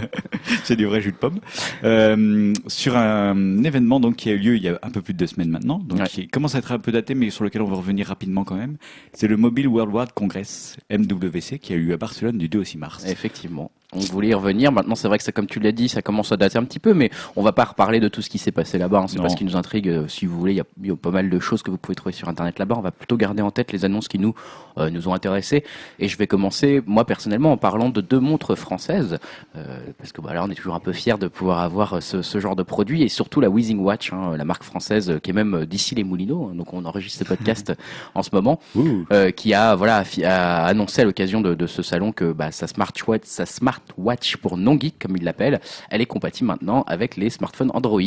C'est 0.64 0.75
du 0.76 0.87
vrai 0.87 1.00
jus 1.00 1.12
de 1.12 1.16
pomme. 1.16 1.38
Euh, 1.84 2.52
sur 2.66 2.96
un 2.96 3.62
événement 3.62 4.00
donc 4.00 4.16
qui 4.16 4.31
a 4.31 4.32
eu 4.32 4.38
lieu 4.38 4.56
il 4.56 4.62
y 4.62 4.69
a 4.69 4.78
un 4.82 4.90
peu 4.90 5.02
plus 5.02 5.12
de 5.14 5.19
deux 5.19 5.26
semaines 5.28 5.50
maintenant, 5.50 5.78
donc 5.78 6.00
Ouais. 6.00 6.06
qui 6.08 6.26
commence 6.28 6.54
à 6.54 6.58
être 6.58 6.72
un 6.72 6.78
peu 6.78 6.90
daté, 6.90 7.14
mais 7.14 7.31
sur 7.31 7.44
lequel 7.44 7.62
on 7.62 7.66
va 7.66 7.76
revenir 7.76 8.06
rapidement 8.08 8.43
quand 8.44 8.56
même. 8.56 8.76
C'est 9.12 9.28
le 9.28 9.37
Mobile 9.37 9.69
Worldwide 9.69 10.12
Congress 10.14 10.76
(MWC) 10.90 11.58
qui 11.60 11.72
a 11.72 11.76
eu 11.76 11.82
lieu 11.87 11.94
à 11.94 11.96
Barcelone 11.96 12.38
du 12.38 12.48
2 12.48 12.58
au 12.60 12.64
6 12.64 12.78
mars. 12.78 13.05
Effectivement. 13.06 13.70
On 13.94 14.00
voulait 14.00 14.28
y 14.28 14.34
revenir. 14.34 14.72
Maintenant, 14.72 14.94
c'est 14.94 15.06
vrai 15.06 15.19
que 15.19 15.25
ça, 15.25 15.32
comme 15.32 15.46
tu 15.46 15.60
l'as 15.60 15.70
dit, 15.70 15.87
ça 15.90 16.00
commence 16.00 16.32
à 16.32 16.38
dater 16.38 16.56
un 16.56 16.64
petit 16.64 16.78
peu, 16.78 16.94
mais 16.94 17.10
on 17.37 17.43
va 17.43 17.52
pas 17.52 17.64
reparler 17.64 18.00
de 18.00 18.08
tout 18.08 18.22
ce 18.22 18.31
qui 18.31 18.38
s'est 18.38 18.50
passé 18.50 18.78
là-bas. 18.78 19.00
hein. 19.00 19.06
C'est 19.06 19.20
pas 19.20 19.28
ce 19.28 19.37
qui 19.37 19.44
nous 19.44 19.55
intrigue. 19.55 19.87
Euh, 19.88 20.08
Si 20.08 20.25
vous 20.25 20.38
voulez, 20.38 20.52
il 20.55 20.62
y 20.84 20.88
y 20.88 20.90
a 20.90 20.96
pas 20.96 21.10
mal 21.10 21.28
de 21.28 21.38
choses 21.40 21.62
que 21.62 21.70
vous 21.70 21.76
pouvez 21.76 21.94
trouver 21.94 22.14
sur 22.14 22.26
Internet 22.28 22.58
là-bas. 22.58 22.75
On 22.78 22.81
va 22.81 22.90
plutôt 22.90 23.19
garder 23.19 23.43
en 23.43 23.50
tête 23.50 23.70
les 23.70 23.84
annonces 23.93 24.09
qui 24.09 24.19
nous 24.19 24.35
euh, 24.79 24.91
nous 24.91 25.09
ont 25.09 25.15
intéressés. 25.15 25.65
Et 25.99 26.09
je 26.09 26.17
vais 26.17 26.27
commencer, 26.27 26.83
moi 26.87 27.05
personnellement, 27.05 27.53
en 27.53 27.56
parlant 27.56 27.91
de 27.91 28.00
deux 28.00 28.21
montres 28.21 28.56
françaises, 28.56 29.19
euh, 29.56 29.79
parce 29.99 30.12
que 30.12 30.21
bah, 30.21 30.33
là, 30.33 30.43
on 30.44 30.50
est 30.50 30.55
toujours 30.55 30.75
un 30.75 30.81
peu 30.81 30.93
fiers 30.93 31.19
de 31.19 31.29
pouvoir 31.29 31.61
avoir 31.61 31.94
euh, 31.94 32.00
ce, 32.00 32.23
ce 32.23 32.41
genre 32.41 32.56
de 32.56 32.62
produit, 32.62 33.03
et 33.03 33.09
surtout 33.09 33.41
la 33.41 33.50
Weezing 33.50 33.81
Watch, 33.81 34.12
hein, 34.12 34.37
la 34.37 34.44
marque 34.44 34.65
française 34.65 35.21
qui 35.23 35.31
est 35.31 35.35
même 35.35 35.67
d'ici 35.67 35.94
les 35.94 36.05
Moulineaux. 36.05 36.49
hein. 36.50 36.55
donc, 36.55 36.73
on 36.73 36.85
enregistre 36.85 37.19
ce 37.19 37.25
podcast 37.25 37.73
en 38.15 38.23
ce 38.23 38.31
moment 38.33 38.61
euh, 39.12 39.31
qui 39.31 39.53
a 39.55 39.75
voilà 39.75 40.05
a 40.25 40.65
annoncé 40.65 41.03
à 41.03 41.05
l'occasion 41.05 41.41
de, 41.41 41.55
de 41.55 41.67
ce 41.67 41.83
salon 41.83 42.12
que 42.12 42.33
bah, 42.33 42.50
sa 42.50 42.67
smartwatch, 42.67 43.25
sa 43.25 43.47
smartwatch 43.47 44.37
pour 44.39 44.56
non 44.56 44.79
geek 44.79 44.99
comme 44.99 45.17
il 45.17 45.25
l'appelle, 45.25 45.61
elle 45.91 46.00
est 46.00 46.06
compatible 46.06 46.47
maintenant 46.47 46.83
avec 46.87 47.17
les 47.17 47.31
smartphones 47.31 47.71
Android. 47.75 48.00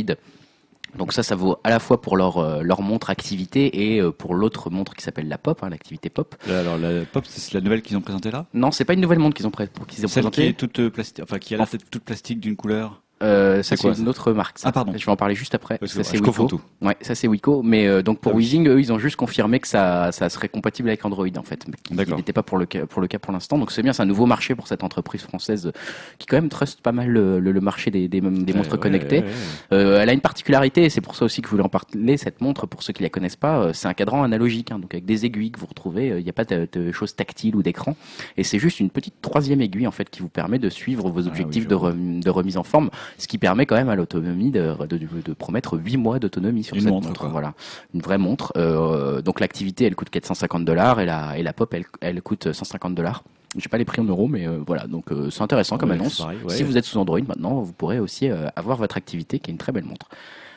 Donc 0.97 1.11
ça, 1.13 1.23
ça 1.23 1.35
vaut 1.35 1.57
à 1.63 1.69
la 1.69 1.79
fois 1.79 2.01
pour 2.01 2.15
leur 2.17 2.37
euh, 2.37 2.61
leur 2.61 2.81
montre 2.81 3.09
activité 3.09 3.93
et 3.93 3.99
euh, 4.01 4.11
pour 4.11 4.33
l'autre 4.33 4.69
montre 4.69 4.93
qui 4.95 5.03
s'appelle 5.03 5.27
la 5.27 5.37
Pop, 5.37 5.61
hein, 5.63 5.69
l'activité 5.69 6.09
Pop. 6.09 6.35
Là, 6.47 6.59
Alors 6.61 6.77
la 6.77 7.05
pop, 7.05 7.23
c'est 7.27 7.53
la 7.53 7.61
nouvelle 7.61 7.81
qu'ils 7.81 7.97
ont 7.97 8.01
présentée 8.01 8.31
là? 8.31 8.45
Non, 8.53 8.71
c'est 8.71 8.85
pas 8.85 8.93
une 8.93 9.01
nouvelle 9.01 9.19
montre 9.19 9.35
qu'ils 9.35 9.45
ont, 9.47 9.51
pré- 9.51 9.67
qu'ils 9.87 10.05
ont 10.05 10.07
Celle 10.07 10.23
qui 10.23 10.29
présentée. 10.29 10.47
est 10.49 10.53
toute 10.53 10.79
euh, 10.79 10.89
plastique, 10.89 11.23
enfin 11.23 11.37
qui 11.39 11.53
a 11.53 11.57
la 11.57 11.67
tête 11.67 11.89
toute 11.91 12.03
plastique 12.03 12.39
d'une 12.39 12.55
couleur? 12.55 13.01
Euh, 13.23 13.63
ça 13.63 13.77
C'est 13.77 13.87
une 13.97 14.09
autre 14.09 14.33
marque. 14.33 14.59
ça. 14.59 14.67
Ah, 14.67 14.71
pardon. 14.73 14.91
Je 14.95 15.05
vais 15.05 15.11
en 15.11 15.15
parler 15.15 15.35
juste 15.35 15.55
après. 15.55 15.79
Ça 15.85 16.03
c'est 16.03 16.19
Wiko. 16.19 16.47
tout. 16.47 16.61
Ouais, 16.81 16.97
ça 17.01 17.15
c'est 17.15 17.27
Wiko. 17.29 17.63
Mais 17.63 17.87
euh, 17.87 18.01
donc 18.01 18.19
pour 18.19 18.33
Ah 18.33 18.35
oui. 18.35 18.43
Weezing, 18.43 18.67
eux, 18.67 18.79
ils 18.79 18.91
ont 18.91 18.99
juste 18.99 19.15
confirmé 19.15 19.59
que 19.61 19.67
ça, 19.69 20.11
ça 20.11 20.27
serait 20.29 20.49
compatible 20.49 20.89
avec 20.89 21.05
Android 21.05 21.25
en 21.37 21.43
fait. 21.43 21.65
D'accord. 21.91 22.17
n'était 22.17 22.33
pas 22.33 22.43
pour 22.43 22.57
le 22.57 22.65
cas 22.65 22.85
pour 22.85 23.01
le 23.01 23.07
cas 23.07 23.17
pour 23.17 23.31
l'instant. 23.31 23.57
Donc 23.57 23.71
c'est 23.71 23.81
bien, 23.83 23.93
c'est 23.93 24.01
un 24.01 24.05
nouveau 24.05 24.25
marché 24.25 24.53
pour 24.53 24.67
cette 24.67 24.83
entreprise 24.83 25.21
française 25.21 25.67
euh, 25.67 25.71
qui 26.19 26.27
quand 26.27 26.35
même 26.37 26.49
trust 26.49 26.81
pas 26.81 26.91
mal 26.91 27.07
le, 27.09 27.39
le- 27.39 27.51
le 27.53 27.61
marché 27.61 27.89
des, 27.89 28.07
des, 28.09 28.19
des 28.19 28.53
montres 28.53 28.73
Ouais, 28.73 28.77
connectées. 28.79 29.19
ouais. 29.19 29.25
Euh, 29.71 30.01
elle 30.01 30.09
a 30.09 30.13
une 30.13 30.19
particularité, 30.21 30.83
et 30.83 30.89
c'est 30.89 31.01
pour 31.01 31.15
ça 31.15 31.23
aussi 31.23 31.41
que 31.41 31.47
je 31.47 31.51
voulais 31.51 31.63
en 31.63 31.69
parler. 31.69 32.17
Cette 32.17 32.41
montre, 32.41 32.67
pour 32.67 32.83
ceux 32.83 32.91
qui 32.91 33.01
la 33.03 33.09
connaissent 33.09 33.35
pas, 33.37 33.59
euh, 33.59 33.73
c'est 33.73 33.87
un 33.87 33.93
cadran 33.93 34.23
analogique, 34.23 34.71
hein, 34.71 34.79
donc 34.79 34.93
avec 34.93 35.05
des 35.05 35.25
aiguilles 35.25 35.51
que 35.51 35.59
vous 35.59 35.67
retrouvez. 35.67 36.11
euh, 36.11 36.19
Il 36.19 36.23
n'y 36.23 36.29
a 36.29 36.33
pas 36.33 36.43
de, 36.43 36.67
de 36.71 36.91
choses 36.91 37.15
tactiles 37.15 37.55
ou 37.55 37.63
d'écran, 37.63 37.95
et 38.35 38.43
c'est 38.43 38.59
juste 38.59 38.79
une 38.81 38.89
petite 38.89 39.21
troisième 39.21 39.61
aiguille 39.61 39.87
en 39.87 39.91
fait 39.91 40.09
qui 40.09 40.19
vous 40.21 40.27
permet 40.29 40.59
de 40.59 40.69
suivre 40.69 41.09
vos 41.09 41.27
objectifs 41.27 41.63
Ah 41.67 41.69
de, 41.69 41.75
rem- 41.75 42.19
de 42.21 42.29
remise 42.29 42.57
en 42.57 42.63
forme, 42.63 42.89
ce 43.17 43.27
qui 43.27 43.37
permet 43.37 43.65
quand 43.65 43.75
même 43.75 43.89
à 43.89 43.95
l'autonomie 43.95 44.51
de, 44.51 44.73
de, 44.87 44.97
de- 44.97 45.07
de 45.23 45.33
promettre 45.33 45.77
8 45.77 45.97
mois 45.97 46.19
d'autonomie 46.19 46.63
sur 46.63 46.75
Une 46.75 46.81
cette 46.83 46.91
montre, 46.91 47.07
montre. 47.07 47.27
Voilà, 47.29 47.53
une 47.93 48.01
vraie 48.01 48.17
montre. 48.17 48.53
Euh, 48.57 49.21
donc 49.21 49.39
l'activité, 49.39 49.85
elle 49.85 49.95
coûte 49.95 50.09
450 50.09 50.65
dollars, 50.65 50.99
et 50.99 51.05
la, 51.05 51.37
et 51.37 51.43
la 51.43 51.53
pop, 51.53 51.73
elle, 51.73 51.85
elle 52.01 52.21
coûte 52.21 52.51
150 52.51 52.95
dollars. 52.95 53.23
J'ai 53.57 53.69
pas 53.69 53.77
les 53.77 53.85
prix 53.85 54.01
en 54.01 54.05
euros, 54.05 54.27
mais 54.27 54.45
euh, 54.47 54.59
voilà, 54.67 54.85
donc 54.85 55.11
euh, 55.11 55.29
c'est 55.29 55.41
intéressant 55.41 55.77
comme 55.77 55.91
annonce. 55.91 56.17
c'est 56.17 56.23
pareil, 56.23 56.37
ouais. 56.43 56.53
Si 56.53 56.63
vous 56.63 56.77
êtes 56.77 56.83
sous 56.85 56.97
Android 56.99 57.21
maintenant, 57.25 57.61
vous 57.61 57.71
pourrez 57.71 57.99
aussi 57.99 58.29
euh, 58.29 58.47
avoir 58.57 58.77
votre 58.77 58.97
activité, 58.97 59.39
qui 59.39 59.49
est 59.49 59.53
une 59.53 59.57
très 59.57 59.71
belle 59.71 59.85
montre. 59.85 60.09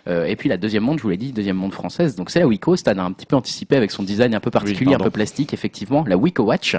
Euh, 0.09 0.25
et 0.25 0.37
puis 0.37 0.49
la 0.49 0.57
deuxième 0.57 0.85
montre, 0.85 0.99
je 0.99 1.03
vous 1.03 1.11
l'ai 1.11 1.17
dit, 1.19 1.33
deuxième 1.33 1.57
montre 1.57 1.75
française. 1.75 2.17
Donc 2.17 2.31
c'est 2.31 2.41
la 2.41 2.47
Wiko. 2.47 2.77
Stan 2.77 2.97
a 2.99 3.03
un 3.03 3.13
petit 3.13 3.27
peu 3.27 3.37
anticipé 3.37 3.77
avec 3.77 3.91
son 3.91 4.03
design 4.03 4.35
un 4.35 4.41
peu 4.41 4.51
particulier, 4.51 4.95
un 4.95 4.99
peu 4.99 5.11
plastique, 5.11 5.53
effectivement. 5.53 6.03
La 6.09 6.17
Wiko 6.17 6.45
Watch. 6.45 6.77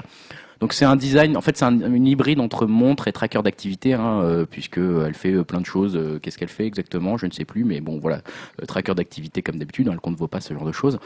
Donc 0.60 0.74
c'est 0.74 0.84
un 0.84 0.96
design, 0.96 1.38
en 1.38 1.40
fait 1.40 1.56
c'est 1.56 1.64
un, 1.64 1.80
une 1.80 2.06
hybride 2.06 2.38
entre 2.38 2.66
montre 2.66 3.08
et 3.08 3.12
tracker 3.12 3.40
d'activité, 3.42 3.94
hein, 3.94 4.20
euh, 4.22 4.44
puisque 4.44 4.76
elle 4.76 5.14
fait 5.14 5.32
euh, 5.32 5.42
plein 5.42 5.60
de 5.60 5.66
choses. 5.66 5.96
Euh, 5.96 6.18
Qu'est-ce 6.18 6.36
qu'elle 6.36 6.48
fait 6.50 6.66
exactement 6.66 7.16
Je 7.16 7.24
ne 7.24 7.30
sais 7.30 7.46
plus, 7.46 7.64
mais 7.64 7.80
bon 7.80 7.98
voilà, 7.98 8.20
Euh, 8.60 8.66
tracker 8.66 8.94
d'activité 8.94 9.40
comme 9.40 9.56
d'habitude, 9.58 9.88
hein, 9.88 9.92
le 9.94 10.00
compte 10.00 10.14
ne 10.14 10.18
vaut 10.18 10.28
pas 10.28 10.40
ce 10.40 10.52
genre 10.52 10.66
de 10.66 10.72
choses. 10.72 10.98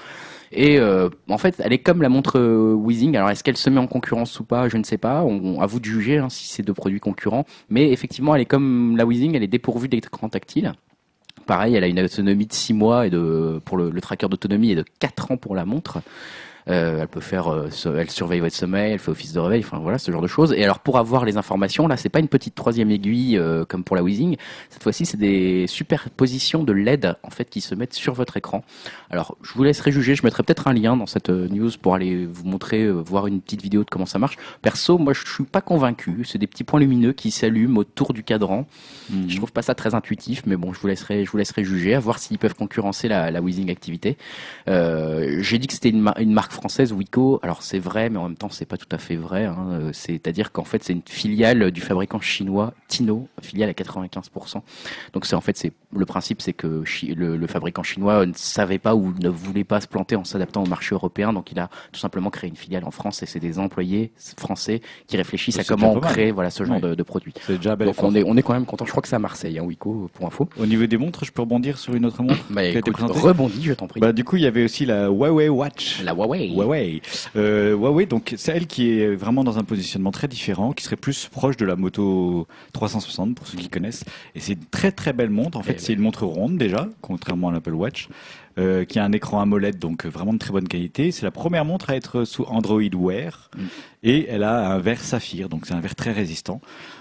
Et 0.50 0.78
euh, 0.80 1.08
en 1.28 1.38
fait, 1.38 1.60
elle 1.64 1.72
est 1.72 1.78
comme 1.78 2.02
la 2.02 2.08
montre 2.08 2.38
euh, 2.38 2.74
Weezing. 2.76 3.16
Alors 3.16 3.30
est-ce 3.30 3.44
qu'elle 3.44 3.56
se 3.56 3.70
met 3.70 3.78
en 3.78 3.86
concurrence 3.86 4.38
ou 4.40 4.44
pas 4.44 4.68
Je 4.68 4.76
ne 4.76 4.82
sais 4.84 4.98
pas. 4.98 5.22
On, 5.22 5.60
à 5.60 5.66
vous 5.66 5.78
de 5.78 5.84
juger 5.84 6.18
hein, 6.18 6.28
si 6.30 6.48
c'est 6.48 6.62
deux 6.64 6.74
produits 6.74 7.00
concurrents. 7.00 7.44
Mais 7.70 7.92
effectivement, 7.92 8.34
elle 8.34 8.42
est 8.42 8.46
comme 8.46 8.96
la 8.96 9.06
Weezing, 9.06 9.36
elle 9.36 9.44
est 9.44 9.46
dépourvue 9.46 9.88
d'écran 9.88 10.28
tactile. 10.28 10.72
Pareil, 11.46 11.74
elle 11.74 11.84
a 11.84 11.88
une 11.88 12.00
autonomie 12.00 12.46
de 12.46 12.52
6 12.52 12.72
mois 12.72 13.06
et 13.06 13.10
de, 13.10 13.60
pour 13.64 13.76
le, 13.76 13.90
le 13.90 14.00
tracker 14.00 14.28
d'autonomie 14.28 14.70
et 14.72 14.74
de 14.74 14.84
4 15.00 15.30
ans 15.32 15.36
pour 15.36 15.54
la 15.54 15.64
montre. 15.64 15.98
Euh, 16.70 17.02
elle 17.02 17.08
peut 17.08 17.20
faire, 17.20 17.49
euh, 17.52 17.69
elle 17.99 18.11
surveille 18.11 18.40
votre 18.40 18.55
sommeil, 18.55 18.93
elle 18.93 18.99
fait 18.99 19.11
office 19.11 19.34
de 19.34 19.40
réveil, 19.40 19.61
enfin 19.62 19.78
voilà 19.81 19.99
ce 19.99 20.11
genre 20.11 20.22
de 20.22 20.26
choses. 20.26 20.55
Et 20.55 20.64
alors 20.64 20.78
pour 20.78 20.96
avoir 20.96 21.26
les 21.26 21.37
informations, 21.37 21.87
là 21.87 21.99
c'est 21.99 22.08
pas 22.08 22.20
une 22.20 22.28
petite 22.28 22.55
troisième 22.55 22.90
aiguille 22.90 23.37
euh, 23.37 23.66
comme 23.66 23.84
pour 23.84 23.96
la 23.96 24.02
Weezing. 24.02 24.37
Cette 24.70 24.82
fois-ci 24.82 25.05
c'est 25.05 25.19
des 25.19 25.66
superpositions 25.66 26.64
de 26.64 26.72
LED 26.72 27.16
en 27.22 27.28
fait 27.28 27.50
qui 27.50 27.61
se 27.61 27.75
mettent 27.75 27.93
sur 27.93 28.14
votre 28.14 28.38
écran. 28.38 28.64
Alors 29.11 29.37
je 29.43 29.52
vous 29.52 29.62
laisserai 29.62 29.93
juger, 29.93 30.14
je 30.14 30.22
mettrai 30.25 30.43
peut-être 30.43 30.66
un 30.66 30.72
lien 30.72 30.96
dans 30.96 31.05
cette 31.05 31.28
news 31.28 31.70
pour 31.82 31.94
aller 31.96 32.25
vous 32.25 32.44
montrer, 32.46 32.90
voir 32.90 33.26
une 33.26 33.43
petite 33.43 33.60
vidéo 33.60 33.84
de 33.84 33.90
comment 33.90 34.06
ça 34.06 34.19
marche. 34.19 34.36
Perso, 34.62 34.96
moi 34.96 35.12
je 35.12 35.20
suis 35.31 35.44
pas 35.44 35.60
convaincu. 35.60 36.24
C'est 36.24 36.38
des 36.38 36.46
petits 36.46 36.65
points 36.65 36.81
lumineux 36.81 37.12
qui 37.12 37.31
s'allument 37.31 37.77
autour 37.81 38.15
du 38.15 38.24
cadran. 38.24 38.67
Mhm. 39.10 39.29
Je 39.29 39.36
trouve 39.36 39.53
pas 39.53 39.60
ça 39.60 39.74
très 39.74 39.94
intuitif, 39.94 40.44
mais 40.46 40.56
bon, 40.56 40.72
je 40.72 40.81
vous 40.81 40.86
laisserai, 40.86 41.27
je 41.27 41.31
vous 41.31 41.36
laisserai 41.36 41.62
juger, 41.62 41.94
à 41.94 42.00
voir 42.00 42.19
s'ils 42.19 42.38
peuvent 42.38 42.55
concurrencer 42.55 43.06
la, 43.06 43.31
la 43.31 43.43
Weezing 43.43 43.70
activité. 43.70 44.17
J'ai 44.67 45.58
dit 45.58 45.67
que 45.67 45.74
c'était 45.74 45.91
une, 45.91 46.00
ma- 46.00 46.15
une 46.19 46.32
marque 46.32 46.54
française, 46.55 46.93
Wiko. 46.93 47.41
Alors 47.43 47.63
c'est 47.63 47.79
vrai, 47.79 48.08
mais 48.11 48.19
en 48.19 48.25
même 48.29 48.37
temps 48.37 48.49
c'est 48.51 48.65
pas 48.67 48.77
tout 48.77 48.89
à 48.91 48.99
fait 48.99 49.17
vrai. 49.17 49.44
hein. 49.44 49.69
Euh, 49.73 49.91
C'est-à-dire 49.93 50.53
qu'en 50.53 50.65
fait 50.65 50.82
c'est 50.82 50.93
une 50.94 51.03
filiale 51.06 51.70
du 51.70 51.81
fabricant 51.81 52.20
chinois 52.20 52.73
Tino, 52.89 53.29
filiale 53.43 53.69
à 53.70 53.73
95%. 53.73 54.63
Donc 55.13 55.27
c'est 55.27 55.37
en 55.37 55.41
fait 55.41 55.56
c'est 55.56 55.73
le 55.96 56.06
principe, 56.06 56.43
c'est 56.43 56.53
que 56.53 56.84
le, 57.17 57.36
le 57.36 57.46
fabricant 57.46 57.82
chinois 57.82 58.27
ne 58.27 58.32
savait 58.34 58.79
pas 58.79 58.94
ou 58.94 59.13
ne 59.20 59.29
voulait 59.29 59.65
pas 59.65 59.81
se 59.81 59.89
planter 59.89 60.17
en 60.17 60.24
s'adaptant 60.24 60.63
au 60.63 60.67
marché 60.67 60.94
européen, 60.94 61.32
donc 61.32 61.53
il 61.53 61.58
a 61.58 61.69
tout 61.93 62.01
simplement 62.01 62.31
créé 62.31 62.48
une 62.51 62.56
filiale 62.56 62.84
en 62.84 62.91
France 62.91 63.22
et 63.22 63.27
c'est 63.27 63.41
des 63.41 63.58
employés 63.58 64.13
français 64.36 64.81
qui 65.06 65.17
réfléchissent 65.17 65.58
à 65.58 65.65
comment 65.65 65.94
mal. 65.94 66.10
créer 66.13 66.31
voilà 66.32 66.51
ce 66.51 66.65
genre 66.65 66.81
de, 66.81 66.94
de 66.94 67.03
produit. 67.03 67.32
C'est 67.46 67.56
déjà 67.56 67.72
un 67.72 67.77
bel 67.77 67.89
Donc 67.89 68.03
on 68.03 68.15
est, 68.15 68.24
on 68.24 68.36
est 68.36 68.43
quand 68.43 68.55
même 68.55 68.67
content. 68.67 68.84
Je 68.84 68.91
crois 68.91 69.03
que 69.03 69.08
c'est 69.08 69.17
à 69.17 69.20
Marseille, 69.20 69.58
hein, 69.58 69.63
Wiko, 69.65 70.10
pour 70.13 70.27
info. 70.27 70.48
Au 70.58 70.67
niveau 70.67 70.86
des 70.86 70.96
montres, 70.96 71.24
je 71.24 71.32
peux 71.32 71.43
rebondir 71.43 71.79
sur 71.79 71.94
une 71.94 72.06
autre 72.06 72.22
montre 72.22 72.44
Bah 72.51 72.63
qui 72.63 72.77
a 72.77 72.81
été 72.81 72.91
rebondis, 72.91 73.63
je 73.63 73.72
t'en 73.72 73.86
prie. 73.86 74.01
Bah, 74.01 74.13
du 74.13 74.24
coup, 74.24 74.36
il 74.36 74.43
y 74.43 74.46
avait 74.46 74.65
aussi 74.65 74.86
la 74.86 75.06
Huawei 75.08 75.48
Watch. 75.48 76.03
la 76.03 76.13
Huawei. 76.15 76.51
Huawei. 76.55 77.03
Euh, 77.36 77.74
Huawei, 77.74 78.06
donc 78.06 78.34
c'est 78.36 78.53
elle 78.53 78.67
qui 78.67 78.91
est 78.98 79.15
vraiment 79.15 79.44
dans 79.44 79.58
un 79.58 79.65
positionnement 79.65 80.10
très 80.10 80.29
différent, 80.29 80.72
qui 80.72 80.84
serait 80.84 80.96
plus 80.96 81.29
proche 81.29 81.56
de 81.56 81.65
la 81.65 81.77
moto 81.77 82.46
360 82.72 83.34
pour 83.34 83.46
ceux 83.46 83.58
qui 83.58 83.69
connaissent. 83.69 84.05
Et 84.34 84.41
c'est 84.41 84.55
une 84.55 84.65
très 84.70 84.93
très 84.93 85.13
belle 85.13 85.31
montre. 85.31 85.58
En 85.58 85.63
fait, 85.63 85.77
Eh 85.77 85.79
c'est 85.84 85.93
une 85.93 86.00
montre 86.00 86.24
ronde 86.24 86.56
déjà, 86.58 86.88
contrairement 87.00 87.48
à 87.50 87.53
l'Apple 87.53 87.74
Watch, 87.74 88.08
euh, 88.58 88.84
qui 88.84 88.98
a 89.00 89.05
un 89.05 89.10
écran 89.12 89.41
AMOLED, 89.41 89.79
donc 89.79 90.06
euh, 90.06 90.08
vraiment 90.08 90.32
de 90.32 90.38
très 90.38 90.53
bonne 90.53 90.69
qualité. 90.69 91.10
C'est 91.10 91.24
la 91.24 91.31
première 91.32 91.64
montre 91.64 91.91
à 91.91 91.96
être 91.96 92.24
sous 92.24 92.44
Android 92.44 92.81
Wear 92.94 93.50
Mm. 93.56 93.60
et 94.05 94.26
elle 94.29 94.43
a 94.44 94.70
un 94.72 94.79
verre 94.79 95.00
saphir, 95.00 95.48
donc 95.48 95.67
c'est 95.67 95.74
un 95.74 95.81
verre 95.81 95.94
très 95.96 96.12
résistant. 96.12 96.60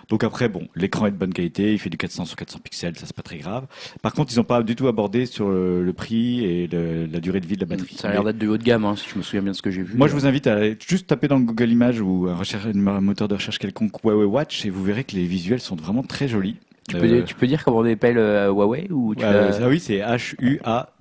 Donc 0.10 0.24
après, 0.24 0.50
bon, 0.50 0.68
l'écran 0.76 1.06
est 1.08 1.12
de 1.12 1.16
bonne 1.16 1.34
qualité, 1.34 1.74
il 1.74 1.80
fait 1.80 1.90
du 1.90 1.98
400 1.98 2.26
sur 2.26 2.36
400 2.36 2.60
pixels, 2.64 2.96
ça 2.98 3.06
c'est 3.06 3.16
pas 3.16 3.22
très 3.24 3.38
grave. 3.38 3.66
Par 4.02 4.14
contre, 4.14 4.34
ils 4.34 4.38
n'ont 4.38 4.44
pas 4.44 4.62
du 4.64 4.76
tout 4.76 4.88
abordé 4.88 5.26
sur 5.26 5.50
le, 5.50 5.84
le 5.84 5.94
prix 5.94 6.44
et 6.44 6.68
le- 6.68 7.06
la 7.06 7.20
durée 7.20 7.40
de 7.40 7.46
vie 7.48 7.56
de 7.56 7.62
la 7.62 7.66
batterie. 7.68 7.96
Ça 7.98 8.10
a 8.10 8.12
l'air 8.12 8.24
d'être 8.24 8.38
du 8.38 8.48
haut 8.48 8.58
de 8.58 8.64
gamme, 8.64 8.86
hein, 8.86 8.96
si 8.96 9.08
je 9.10 9.18
me 9.18 9.24
souviens 9.24 9.42
bien 9.42 9.52
de 9.52 9.58
ce 9.58 9.62
que 9.62 9.72
j'ai 9.72 9.84
vu. 9.84 9.96
Moi, 9.98 10.08
je 10.08 10.14
vous 10.14 10.26
invite 10.26 10.48
à 10.48 10.56
aller 10.56 10.78
juste 10.88 11.08
taper 11.08 11.28
dans 11.28 11.38
le 11.38 11.46
Google 11.46 11.70
Images 11.70 12.02
ou 12.02 12.28
un, 12.30 12.36
recherche- 12.36 12.66
un 12.66 13.02
moteur 13.02 13.28
de 13.28 13.36
recherche 13.36 13.60
quelconque 13.60 13.92
Huawei 14.04 14.26
Watch 14.26 14.66
et 14.66 14.70
vous 14.70 14.84
verrez 14.84 15.04
que 15.04 15.16
les 15.16 15.26
visuels 15.26 15.62
sont 15.62 15.76
vraiment 15.76 16.04
très 16.04 16.28
jolis. 16.28 16.58
Tu, 16.88 16.98
peux, 16.98 17.24
tu 17.24 17.36
peux 17.36 17.48
dire 17.48 17.64
comment 17.64 17.78
on 17.78 17.86
appelle 17.92 18.18
euh, 18.18 18.50
Huawei 18.50 18.88
ou 18.92 19.16
tu 19.16 19.24
euh, 19.24 19.52
ah 19.62 19.68
oui, 19.68 19.80
c'est 19.80 20.02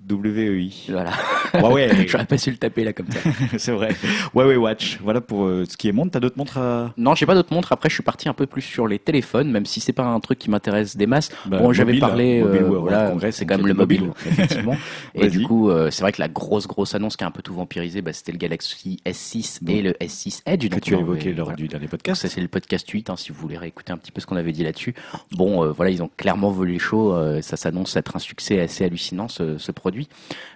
H-U-A-W-E-I. 0.08 0.86
Voilà. 0.90 1.12
Huawei, 1.54 1.88
J'aurais 2.08 2.26
pas 2.26 2.38
su 2.38 2.50
le 2.50 2.56
taper 2.56 2.84
là 2.84 2.92
comme 2.92 3.10
ça. 3.10 3.20
c'est 3.58 3.72
vrai. 3.72 3.94
Huawei 4.34 4.56
Watch. 4.56 4.98
Voilà 5.02 5.20
pour 5.20 5.44
euh, 5.44 5.64
ce 5.68 5.76
qui 5.76 5.88
est 5.88 5.92
montre. 5.92 6.12
T'as 6.12 6.20
d'autres 6.20 6.38
montres 6.38 6.58
à... 6.58 6.92
Non, 6.96 7.14
j'ai 7.14 7.26
pas 7.26 7.34
d'autres 7.34 7.52
montres. 7.52 7.72
Après, 7.72 7.88
je 7.88 7.94
suis 7.94 8.02
parti 8.02 8.28
un 8.28 8.34
peu 8.34 8.46
plus 8.46 8.62
sur 8.62 8.86
les 8.86 8.98
téléphones, 8.98 9.50
même 9.50 9.66
si 9.66 9.80
c'est 9.80 9.92
pas 9.92 10.04
un 10.04 10.20
truc 10.20 10.38
qui 10.38 10.50
m'intéresse 10.50 10.96
des 10.96 11.06
masses. 11.06 11.30
Bah, 11.46 11.58
bon, 11.58 11.72
j'avais 11.72 11.98
parlé, 11.98 12.42
mobile 12.42 12.62
euh, 12.62 12.78
voilà, 12.78 13.10
Congress, 13.10 13.36
c'est 13.36 13.46
quand 13.46 13.56
même 13.56 13.66
le 13.66 13.74
mobile, 13.74 14.10
effectivement. 14.26 14.76
et 15.14 15.28
du 15.28 15.42
coup, 15.42 15.70
euh, 15.70 15.90
c'est 15.90 16.02
vrai 16.02 16.12
que 16.12 16.20
la 16.20 16.28
grosse 16.28 16.66
grosse 16.66 16.94
annonce 16.94 17.16
qui 17.16 17.24
a 17.24 17.26
un 17.26 17.30
peu 17.30 17.42
tout 17.42 17.54
vampirisé, 17.54 18.02
bah, 18.02 18.12
c'était 18.12 18.32
le 18.32 18.38
Galaxy 18.38 18.98
S6 19.06 19.60
et 19.68 19.82
le 19.82 19.92
S6 19.92 20.42
Edge. 20.46 20.68
que 20.68 20.78
tu 20.80 20.94
as 20.94 20.98
évoqué 20.98 21.28
avait- 21.28 21.32
lors 21.34 21.46
voilà. 21.46 21.56
du 21.56 21.68
dernier 21.68 21.88
podcast. 21.88 22.22
ça 22.22 22.28
c'est 22.28 22.40
le 22.40 22.48
podcast 22.48 22.88
8 22.88 23.10
hein, 23.10 23.16
si 23.16 23.32
vous 23.32 23.38
voulez 23.40 23.58
réécouter 23.58 23.92
un 23.92 23.98
petit 23.98 24.12
peu 24.12 24.20
ce 24.20 24.26
qu'on 24.26 24.36
avait 24.36 24.52
dit 24.52 24.64
là-dessus. 24.64 24.94
Bon 25.32 25.64
euh, 25.64 25.72
voilà 25.72 25.90
ils 25.90 26.02
ont 26.02 26.10
clairement 26.16 26.50
volé 26.50 26.78
euh, 26.92 27.42
ça 27.42 27.56
s'annonce 27.56 27.96
être 27.96 28.16
un 28.16 28.18
succès 28.18 28.60
assez 28.60 28.84
hallucinant 28.84 29.28
ce, 29.28 29.58
ce 29.58 29.72
produit. 29.72 29.91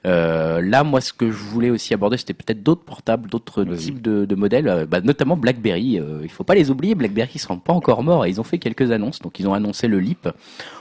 Euh, 0.06 0.60
là 0.62 0.84
moi 0.84 1.00
ce 1.00 1.12
que 1.12 1.30
je 1.30 1.36
voulais 1.36 1.70
aussi 1.70 1.94
aborder 1.94 2.16
c'était 2.16 2.34
peut-être 2.34 2.62
d'autres 2.62 2.84
portables, 2.84 3.28
d'autres 3.28 3.64
types 3.64 4.00
de, 4.00 4.24
de 4.24 4.34
modèles, 4.34 4.68
euh, 4.68 4.86
bah, 4.86 5.00
notamment 5.00 5.36
BlackBerry. 5.36 5.98
Euh, 5.98 6.20
il 6.22 6.30
faut 6.30 6.44
pas 6.44 6.54
les 6.54 6.70
oublier, 6.70 6.94
BlackBerry 6.94 7.30
ils 7.34 7.38
sont 7.38 7.58
pas 7.58 7.72
encore 7.72 8.02
morts 8.02 8.26
et 8.26 8.30
ils 8.30 8.40
ont 8.40 8.44
fait 8.44 8.58
quelques 8.58 8.90
annonces. 8.90 9.20
Donc 9.20 9.38
ils 9.38 9.48
ont 9.48 9.54
annoncé 9.54 9.88
le 9.88 9.98
Leap. 10.00 10.28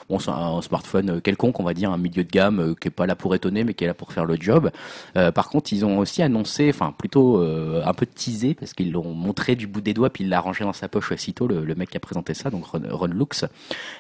Bon 0.10 0.20
c'est 0.20 0.32
un, 0.32 0.62
smartphone 0.62 1.10
euh, 1.10 1.20
quelconque 1.20 1.60
on 1.60 1.64
va 1.64 1.74
dire 1.74 1.92
un 1.92 1.98
milieu 1.98 2.24
de 2.24 2.30
gamme 2.30 2.60
euh, 2.60 2.76
qui 2.80 2.88
est 2.88 2.92
pas 2.92 3.06
là 3.06 3.16
pour 3.16 3.34
étonner 3.36 3.64
mais 3.64 3.74
qui 3.74 3.84
est 3.84 3.88
là 3.88 3.94
pour 3.94 4.12
faire 4.12 4.26
le 4.26 4.38
job. 4.40 4.72
Euh, 5.18 5.32
par 5.32 5.50
contre, 5.50 5.74
ils 5.74 5.86
ont 5.86 5.98
aussi 6.00 6.22
annoncé, 6.22 6.70
enfin 6.70 6.94
plutôt 6.98 7.42
un 7.42 7.94
peu 7.94 8.06
teasé, 8.06 8.54
parce 8.54 8.74
qu'ils 8.74 8.92
l'ont 8.92 9.14
montré 9.14 9.56
du 9.56 9.68
bout 9.68 9.82
des 9.82 9.94
doigts, 9.94 10.10
puis 10.10 10.24
il 10.24 10.30
l'a 10.30 10.40
rangé 10.40 10.64
dans 10.64 10.74
sa 10.74 10.88
poche 10.88 11.12
aussitôt, 11.12 11.48
le, 11.48 11.64
le 11.64 11.76
mec 11.76 11.90
qui 11.90 11.98
a 11.98 12.00
présenté 12.00 12.34
ça, 12.34 12.50
donc 12.50 12.66
Ron, 12.66 12.82
Ron 12.90 13.08
Lux, 13.08 13.46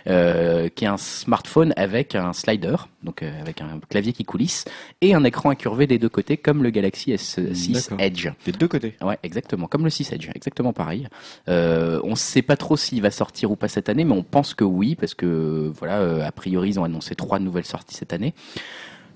euh, 0.08 0.70
qui 0.70 0.86
est 0.86 0.88
un 0.88 0.98
smartphone 0.98 1.74
avec 1.78 2.16
un 2.16 2.34
slider, 2.34 2.76
donc 3.04 3.24
euh, 3.24 3.42
avec 3.42 3.62
un 3.62 3.80
clavier 3.90 4.14
qui 4.14 4.24
coulisse, 4.24 4.66
et 5.02 5.14
un 5.14 5.24
écran 5.24 5.50
incurvé 5.50 5.88
des 5.88 5.98
deux 5.98 6.10
côtés, 6.10 6.38
comme 6.38 6.64
le 6.64 6.70
Galaxy 6.70 7.12
S6 7.12 7.72
D'accord. 7.72 7.98
Edge. 8.00 8.30
Des 8.46 8.52
deux 8.52 8.68
côtés. 8.68 8.96
Ouais, 9.02 9.18
exactement, 9.24 9.68
comme 9.68 9.84
le 9.84 9.90
6 9.90 10.14
Edge, 10.14 10.30
exactement 10.36 10.74
pareil. 10.74 11.08
Euh, 11.50 12.00
on 12.04 12.12
ne 12.12 12.16
sait 12.16 12.42
pas 12.42 12.58
trop 12.58 12.78
s'il 12.78 13.02
va 13.02 13.12
sortir 13.12 13.52
ou 13.52 13.56
pas 13.56 13.68
cette 13.68 13.90
année, 13.90 14.04
mais 14.04 14.14
on 14.14 14.24
pense 14.24 14.54
que 14.54 14.64
oui, 14.64 14.96
parce 14.96 15.14
que 15.14 15.72
voilà, 15.78 15.95
euh, 16.00 16.25
a 16.25 16.32
priori 16.32 16.70
ils 16.70 16.80
ont 16.80 16.84
annoncé 16.84 17.16
trois 17.16 17.40
nouvelles 17.40 17.66
sorties 17.66 17.96
cette 17.96 18.14
année. 18.14 18.34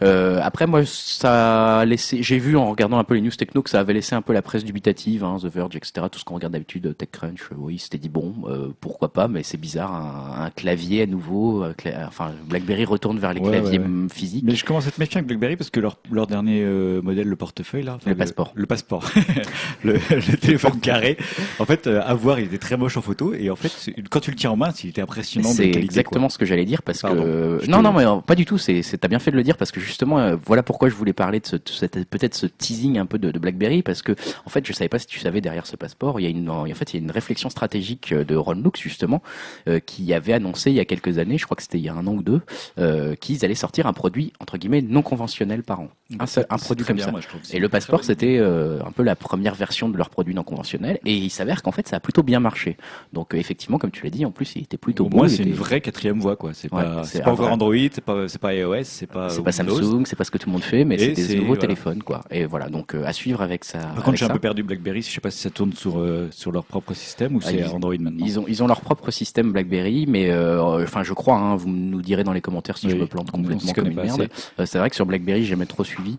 Euh, 0.01 0.39
après, 0.41 0.65
moi, 0.67 0.81
ça 0.85 1.79
a 1.79 1.85
laissé. 1.85 2.23
J'ai 2.23 2.37
vu 2.39 2.55
en 2.55 2.69
regardant 2.69 2.99
un 2.99 3.03
peu 3.03 3.15
les 3.15 3.21
news 3.21 3.31
techno 3.31 3.61
que 3.61 3.69
ça 3.69 3.79
avait 3.79 3.93
laissé 3.93 4.15
un 4.15 4.21
peu 4.21 4.31
la 4.33 4.41
presse 4.41 4.63
dubitative, 4.63 5.23
hein, 5.23 5.37
The 5.41 5.45
Verge, 5.47 5.75
etc. 5.75 6.07
Tout 6.11 6.19
ce 6.19 6.25
qu'on 6.25 6.35
regarde 6.35 6.53
d'habitude, 6.53 6.95
TechCrunch. 6.97 7.41
euh, 7.51 7.55
Oui, 7.57 7.79
c'était 7.79 7.97
dit 7.97 8.07
bon, 8.09 8.33
euh, 8.47 8.69
pourquoi 8.79 9.11
pas, 9.11 9.27
mais 9.27 9.43
c'est 9.43 9.57
bizarre, 9.57 9.93
un, 9.93 10.45
un 10.45 10.49
clavier 10.51 11.01
à 11.03 11.05
nouveau. 11.05 11.63
euh, 11.63 11.73
cla- 11.73 12.07
enfin, 12.07 12.31
BlackBerry 12.47 12.85
retourne 12.85 13.19
vers 13.19 13.33
les 13.33 13.41
Ouais, 13.41 13.49
claviers 13.49 13.79
ouais, 13.79 13.85
physiques. 14.11 14.43
Mais 14.45 14.55
je 14.55 14.63
commence 14.63 14.87
à 14.87 14.91
te 14.91 14.99
méfier 14.99 15.17
avec 15.17 15.27
BlackBerry 15.27 15.55
parce 15.57 15.69
que 15.69 15.79
leur, 15.81 15.97
leur 16.11 16.27
dernier 16.27 16.61
euh, 16.63 17.01
modèle, 17.01 17.27
le 17.27 17.35
portefeuille 17.35 17.83
là, 17.83 17.95
enfin, 17.95 18.09
Le 18.09 18.15
passeport. 18.15 18.53
le, 18.55 18.65
passeport, 18.65 19.11
le, 19.83 19.93
le 19.93 20.37
téléphone 20.37 20.79
carré. 20.81 21.17
En 21.59 21.65
fait, 21.65 21.87
euh, 21.87 22.01
à 22.05 22.13
voir, 22.13 22.39
il 22.39 22.45
était 22.45 22.57
très 22.57 22.77
moche 22.77 22.95
en 22.97 23.01
photo 23.01 23.33
et 23.33 23.49
en 23.49 23.55
fait, 23.57 23.91
quand 24.09 24.21
tu 24.21 24.31
le 24.31 24.37
tiens 24.37 24.51
en 24.51 24.55
main, 24.57 24.71
il 24.83 24.89
était 24.91 25.01
impressionnant. 25.01 25.49
C'est 25.49 25.69
exactement 25.71 26.29
ce 26.29 26.37
que 26.37 26.45
j'allais 26.45 26.65
dire 26.65 26.83
parce 26.83 27.01
Pardon, 27.01 27.23
que 27.23 27.61
non 27.69 27.79
te- 27.79 27.83
non 27.83 27.93
mais 27.93 28.05
euh, 28.05 28.15
pas 28.21 28.35
du 28.35 28.45
tout 28.45 28.57
c'est 28.57 28.81
c'est- 28.81 28.97
t'as 28.97 29.07
bien 29.07 29.19
fait 29.19 29.31
de 29.31 29.35
le 29.35 29.43
dire 29.43 29.57
parce 29.57 29.71
que 29.71 29.79
justement 29.89 30.19
euh, 30.19 30.35
voilà 30.45 30.63
pourquoi 30.63 30.87
je 30.89 30.95
voulais 30.95 31.13
parler 31.13 31.39
de 31.41 31.45
ce, 31.47 31.55
de 31.57 32.03
peut-être 32.03 32.35
ce 32.35 32.45
teasing 32.45 32.97
un 32.97 33.05
peu 33.05 33.17
de, 33.17 33.31
de 33.31 33.39
BlackBerry 33.39 33.83
parce 33.83 34.01
que 34.01 34.13
en 34.45 34.49
fait 34.49 34.65
je 34.65 34.71
savais 34.71 34.87
pas 34.87 34.99
si 34.99 35.07
tu 35.07 35.19
savais 35.19 35.41
derrière 35.41 35.65
ce 35.65 35.75
passeport 35.75 36.19
il 36.19 36.23
y 36.23 36.27
a 36.27 36.29
une 36.29 36.49
en 36.49 36.65
fait 36.75 36.93
il 36.93 36.97
y 36.97 36.99
a 37.01 37.03
une 37.03 37.11
réflexion 37.11 37.49
stratégique 37.49 38.11
euh, 38.13 38.23
de 38.23 38.35
Ron 38.35 38.53
Lux 38.53 38.79
justement 38.79 39.21
euh, 39.67 39.79
qui 39.79 40.13
avait 40.13 40.33
annoncé 40.33 40.69
il 40.71 40.75
y 40.77 40.79
a 40.79 40.85
quelques 40.85 41.17
années 41.17 41.37
je 41.37 41.45
crois 41.45 41.57
que 41.57 41.63
c'était 41.63 41.79
il 41.79 41.83
y 41.83 41.89
a 41.89 41.93
un 41.93 42.05
an 42.07 42.13
ou 42.13 42.21
deux 42.23 42.41
euh, 42.77 43.15
qu'ils 43.15 43.43
allaient 43.43 43.55
sortir 43.55 43.87
un 43.87 43.93
produit 43.93 44.31
entre 44.39 44.57
guillemets 44.57 44.81
non 44.81 45.01
conventionnel 45.01 45.63
par 45.63 45.81
an 45.81 45.89
un, 46.19 46.25
seul, 46.25 46.45
un 46.49 46.57
C'est 46.57 46.65
produit 46.65 46.85
comme 46.85 46.95
bien, 46.95 47.05
ça 47.05 47.11
moi, 47.11 47.19
et 47.51 47.59
le 47.59 47.69
passeport, 47.69 48.03
c'était 48.03 48.37
euh, 48.39 48.79
un 48.83 48.91
peu 48.91 49.03
la 49.03 49.15
première 49.15 49.53
version 49.53 49.89
de 49.89 49.97
leur 49.97 50.09
produit 50.09 50.33
non 50.33 50.41
conventionnel. 50.43 50.97
Et 51.05 51.13
il 51.15 51.29
s'avère 51.29 51.61
qu'en 51.61 51.71
fait, 51.71 51.87
ça 51.87 51.97
a 51.97 51.99
plutôt 51.99 52.23
bien 52.23 52.39
marché. 52.39 52.77
Donc, 53.13 53.35
effectivement, 53.35 53.77
comme 53.77 53.91
tu 53.91 54.03
l'as 54.03 54.09
dit, 54.09 54.25
en 54.25 54.31
plus, 54.31 54.55
il 54.55 54.63
était 54.63 54.77
plutôt 54.77 55.05
Au 55.05 55.09
beau. 55.09 55.17
moins, 55.17 55.27
c'est 55.27 55.43
une 55.43 55.53
vraie 55.53 55.81
quatrième 55.81 56.19
voie, 56.19 56.35
quoi. 56.35 56.55
C'est 56.55 56.73
Ouais, 56.73 56.81
pas, 56.83 57.03
c'est 57.03 57.21
vrai- 57.21 57.47
Android, 57.47 57.75
c'est 57.91 58.03
pas, 58.03 58.27
c'est 58.27 58.41
pas 58.41 58.55
iOS, 58.55 58.83
c'est 58.85 59.05
pas. 59.05 59.29
C'est 59.29 59.43
pas 59.43 59.51
Windows. 59.51 59.75
Samsung, 59.83 60.03
c'est 60.05 60.15
pas 60.15 60.23
ce 60.23 60.31
que 60.31 60.37
tout 60.37 60.47
le 60.47 60.53
monde 60.53 60.63
fait, 60.63 60.85
mais 60.85 60.97
c'est 60.97 61.13
des 61.13 61.35
nouveaux 61.35 61.47
voilà. 61.47 61.61
téléphones, 61.61 62.03
quoi. 62.03 62.21
Et 62.31 62.45
voilà, 62.45 62.69
donc 62.69 62.95
euh, 62.95 63.05
à 63.05 63.13
suivre 63.13 63.41
avec 63.41 63.63
ça. 63.65 63.79
Par 63.79 64.03
contre, 64.03 64.17
j'ai 64.17 64.25
un 64.25 64.29
peu 64.29 64.39
perdu 64.39 64.63
BlackBerry. 64.63 65.01
Je 65.01 65.11
sais 65.11 65.21
pas 65.21 65.31
si 65.31 65.39
ça 65.39 65.49
tourne 65.49 65.73
sur 65.73 65.99
euh, 65.99 66.27
sur 66.31 66.51
leur 66.51 66.63
propre 66.63 66.93
système 66.93 67.35
ou 67.35 67.39
Ah, 67.43 67.49
c'est 67.49 67.65
Android 67.65 67.95
maintenant. 67.99 68.25
Ils 68.25 68.39
ont, 68.39 68.45
ils 68.47 68.63
ont 68.63 68.67
leur 68.67 68.81
propre 68.81 69.11
système 69.11 69.51
BlackBerry, 69.51 70.05
mais 70.07 70.29
euh, 70.29 70.83
enfin, 70.83 71.03
je 71.03 71.13
crois. 71.13 71.35
Hein, 71.35 71.55
vous 71.55 71.69
nous 71.69 72.01
direz 72.01 72.23
dans 72.23 72.33
les 72.33 72.41
commentaires 72.41 72.77
si 72.77 72.87
Oui, 72.87 72.93
je 72.93 72.97
me 72.97 73.07
plante 73.07 73.31
complètement 73.31 73.73
comme 73.73 73.87
une 73.87 73.95
merde. 73.95 74.29
C'est 74.65 74.77
vrai 74.77 74.89
que 74.89 74.95
sur 74.95 75.05
BlackBerry, 75.05 75.41
j'ai 75.43 75.49
jamais 75.49 75.65
trop 75.65 75.83
suivi. 75.83 76.17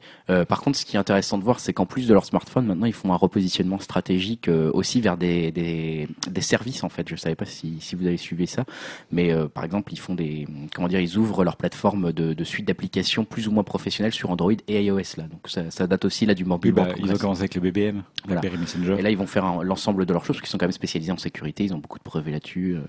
Par 0.49 0.61
contre, 0.63 0.79
ce 0.79 0.85
qui 0.85 0.97
est 0.97 1.01
intéressant 1.01 1.39
de 1.39 1.45
voir, 1.45 1.61
c'est 1.61 1.73
qu'en 1.73 1.87
plus 1.87 2.07
de 2.07 2.15
leur 2.15 2.25
smartphone, 2.25 2.67
maintenant, 2.67 2.87
ils 2.87 2.93
font 2.93 3.13
un 3.13 3.17
repositionnement 3.17 3.79
stratégique 3.79 4.49
aussi 4.73 5.01
vers 5.01 5.17
des, 5.17 5.53
des, 5.53 6.09
des 6.29 6.41
services. 6.41 6.85
En 6.85 6.89
fait, 6.89 7.09
je 7.09 7.17
savais 7.17 7.35
pas 7.35 7.45
si, 7.45 7.77
si 7.81 7.95
vous 7.95 8.07
avez 8.07 8.17
suivi 8.17 8.47
ça, 8.47 8.65
mais 9.11 9.33
par 9.55 9.65
exemple, 9.65 9.93
ils 9.93 9.99
font 9.99 10.15
des, 10.15 10.47
comment 10.75 10.89
dire, 10.89 11.01
ils 11.01 11.17
ouvrent 11.17 11.45
leur 11.45 11.57
plateforme 11.57 12.13
de, 12.13 12.33
de 12.33 12.45
suite 12.45 12.67
d'applications 12.67 13.25
plus 13.25 13.49
ou 13.49 13.50
moins 13.51 13.65
professionnelles 13.65 14.13
sur 14.13 14.31
Android 14.31 14.53
et 14.69 14.85
iOS 14.85 14.99
là. 15.17 15.25
Donc 15.25 15.41
ça, 15.47 15.71
ça 15.71 15.87
date 15.87 16.05
aussi 16.05 16.27
là 16.27 16.35
du 16.35 16.45
Mobile 16.45 16.73
bah, 16.73 16.89
ils 16.99 17.11
ont 17.13 17.17
commencé 17.17 17.41
avec 17.41 17.55
le 17.55 17.61
BBM, 17.61 18.03
Voilà. 18.27 18.41
Messenger. 18.59 18.97
Et 18.99 19.03
là, 19.03 19.11
ils 19.11 19.17
vont 19.19 19.27
faire 19.27 19.63
l'ensemble 19.63 20.07
de 20.07 20.13
leurs 20.13 20.25
choses, 20.25 20.37
parce 20.37 20.43
qu'ils 20.43 20.51
sont 20.51 20.59
quand 20.59 20.67
même 20.67 20.73
spécialisés 20.73 21.13
en 21.13 21.17
sécurité, 21.19 21.65
ils 21.65 21.75
ont 21.75 21.79
beaucoup 21.79 21.99
de 21.99 22.05
brevets 22.05 22.33
là-dessus. 22.33 22.77
euh. 22.77 22.81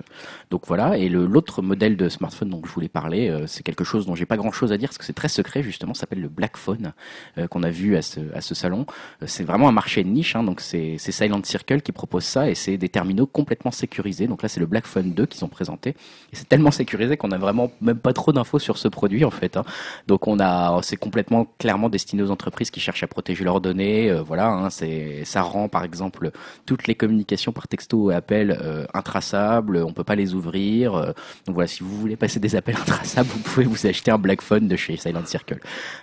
Donc 0.50 0.64
voilà. 0.68 0.98
Et 0.98 1.10
l'autre 1.10 1.62
modèle 1.62 1.98
de 1.98 2.10
smartphone 2.10 2.50
dont 2.50 2.62
je 2.66 2.72
voulais 2.72 2.88
parler, 2.90 3.30
euh, 3.30 3.48
c'est 3.48 3.64
quelque 3.64 3.84
chose 3.84 4.06
dont 4.06 4.16
j'ai 4.16 4.26
pas 4.26 4.38
grand-chose 4.38 4.72
à 4.72 4.78
dire, 4.78 4.90
parce 4.90 4.98
que 4.98 5.06
c'est 5.06 5.14
très 5.14 5.28
secret, 5.30 5.64
justement, 5.64 5.94
s'appelle 5.94 6.22
le 6.22 6.30
Black 6.30 6.58
Phone, 6.58 6.94
euh, 7.38 7.48
qu'on 7.48 7.64
a 7.64 7.70
vu 7.70 7.96
à 7.96 8.02
ce, 8.02 8.20
à 8.34 8.42
ce 8.42 8.54
salon. 8.56 8.86
C'est 9.26 9.44
vraiment 9.44 9.68
un 9.70 9.72
marché 9.72 10.04
de 10.04 10.10
niche, 10.10 10.36
hein, 10.36 10.44
donc 10.44 10.62
c'est 10.62 10.96
c'est 10.98 11.12
Silent 11.12 11.42
Circle 11.44 11.82
qui 11.82 11.92
propose 11.92 12.24
ça, 12.24 12.50
et 12.50 12.56
c'est 12.56 12.78
des 12.78 12.90
terminaux 12.90 13.26
complètement 13.26 13.72
sécurisés. 13.72 14.28
Donc 14.28 14.44
là, 14.44 14.50
c'est 14.50 14.60
le 14.60 14.66
Black 14.66 14.86
Phone 14.86 15.14
2 15.14 15.26
qu'ils 15.26 15.44
ont 15.46 15.50
présenté. 15.50 15.92
Et 16.32 16.36
c'est 16.36 16.48
tellement 16.50 16.72
sécurisé 16.72 17.18
qu'on 17.18 17.32
a 17.32 17.38
vraiment 17.38 17.72
même 17.82 17.98
pas 18.00 18.14
trop 18.14 18.32
d'infos 18.34 18.60
sur 18.60 18.78
ce 18.78 18.88
produit, 18.88 19.24
en 19.26 19.32
fait. 19.32 19.58
hein. 19.58 19.64
Donc 20.08 20.28
on 20.28 20.40
a, 20.40 20.51
c'est 20.82 20.98
complètement 20.98 21.48
clairement 21.60 21.90
destiné 21.90 22.24
aux 22.24 22.32
entreprises 22.32 22.72
qui 22.72 22.80
cherchent 22.80 23.04
à 23.04 23.08
protéger 23.08 23.44
leurs 23.44 23.62
données. 23.62 24.10
euh, 24.10 24.22
voilà, 24.22 24.48
hein, 24.50 24.70
c'est, 24.70 25.24
ça 25.26 25.42
rend 25.42 25.68
par 25.68 25.84
exemple 25.84 26.32
toutes 26.66 26.88
les 26.88 26.96
communications 26.96 27.52
par 27.52 27.68
texto 27.68 28.12
et 28.12 28.16
appel 28.16 28.58
euh, 28.62 28.86
intraçables. 28.94 29.78
On 29.78 29.94
peut 29.94 30.04
pas 30.04 30.16
les 30.16 30.34
ouvrir. 30.34 30.96
euh, 30.96 31.08
donc 31.46 31.56
voilà, 31.56 31.68
si 31.68 31.84
vous 31.84 31.96
voulez 31.98 32.16
passer 32.16 32.40
des 32.40 32.56
appels 32.56 32.76
intraçables, 32.82 33.30
vous 33.30 33.40
pouvez 33.40 33.66
vous 33.66 33.86
acheter 33.86 34.12
un 34.12 34.18
Black 34.18 34.42
Phone 34.42 34.68
de 34.68 34.76
chez 34.76 34.98
Silent 34.98 35.26
Circle. 35.26 35.60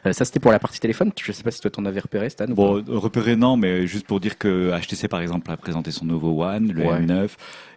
Euh, 0.06 0.12
ça 0.12 0.24
c'était 0.24 0.40
pour 0.40 0.52
la 0.52 0.58
partie 0.58 0.80
téléphone. 0.80 1.10
Je 1.20 1.32
sais 1.32 1.42
pas 1.42 1.50
si 1.50 1.60
toi 1.60 1.70
t'en 1.70 1.84
avais 1.84 2.00
repéré, 2.00 2.28
Stan. 2.30 2.46
Bon, 2.48 2.82
repérer 2.86 3.36
non, 3.36 3.56
mais 3.56 3.86
juste 3.86 4.06
pour 4.06 4.20
dire 4.20 4.38
que 4.38 4.70
HTC 4.80 5.08
par 5.08 5.20
exemple 5.20 5.50
a 5.50 5.56
présenté 5.56 5.90
son 5.90 6.04
nouveau 6.04 6.42
One, 6.42 6.72
le 6.72 6.82
Ouais. 6.84 7.00
M9, 7.00 7.30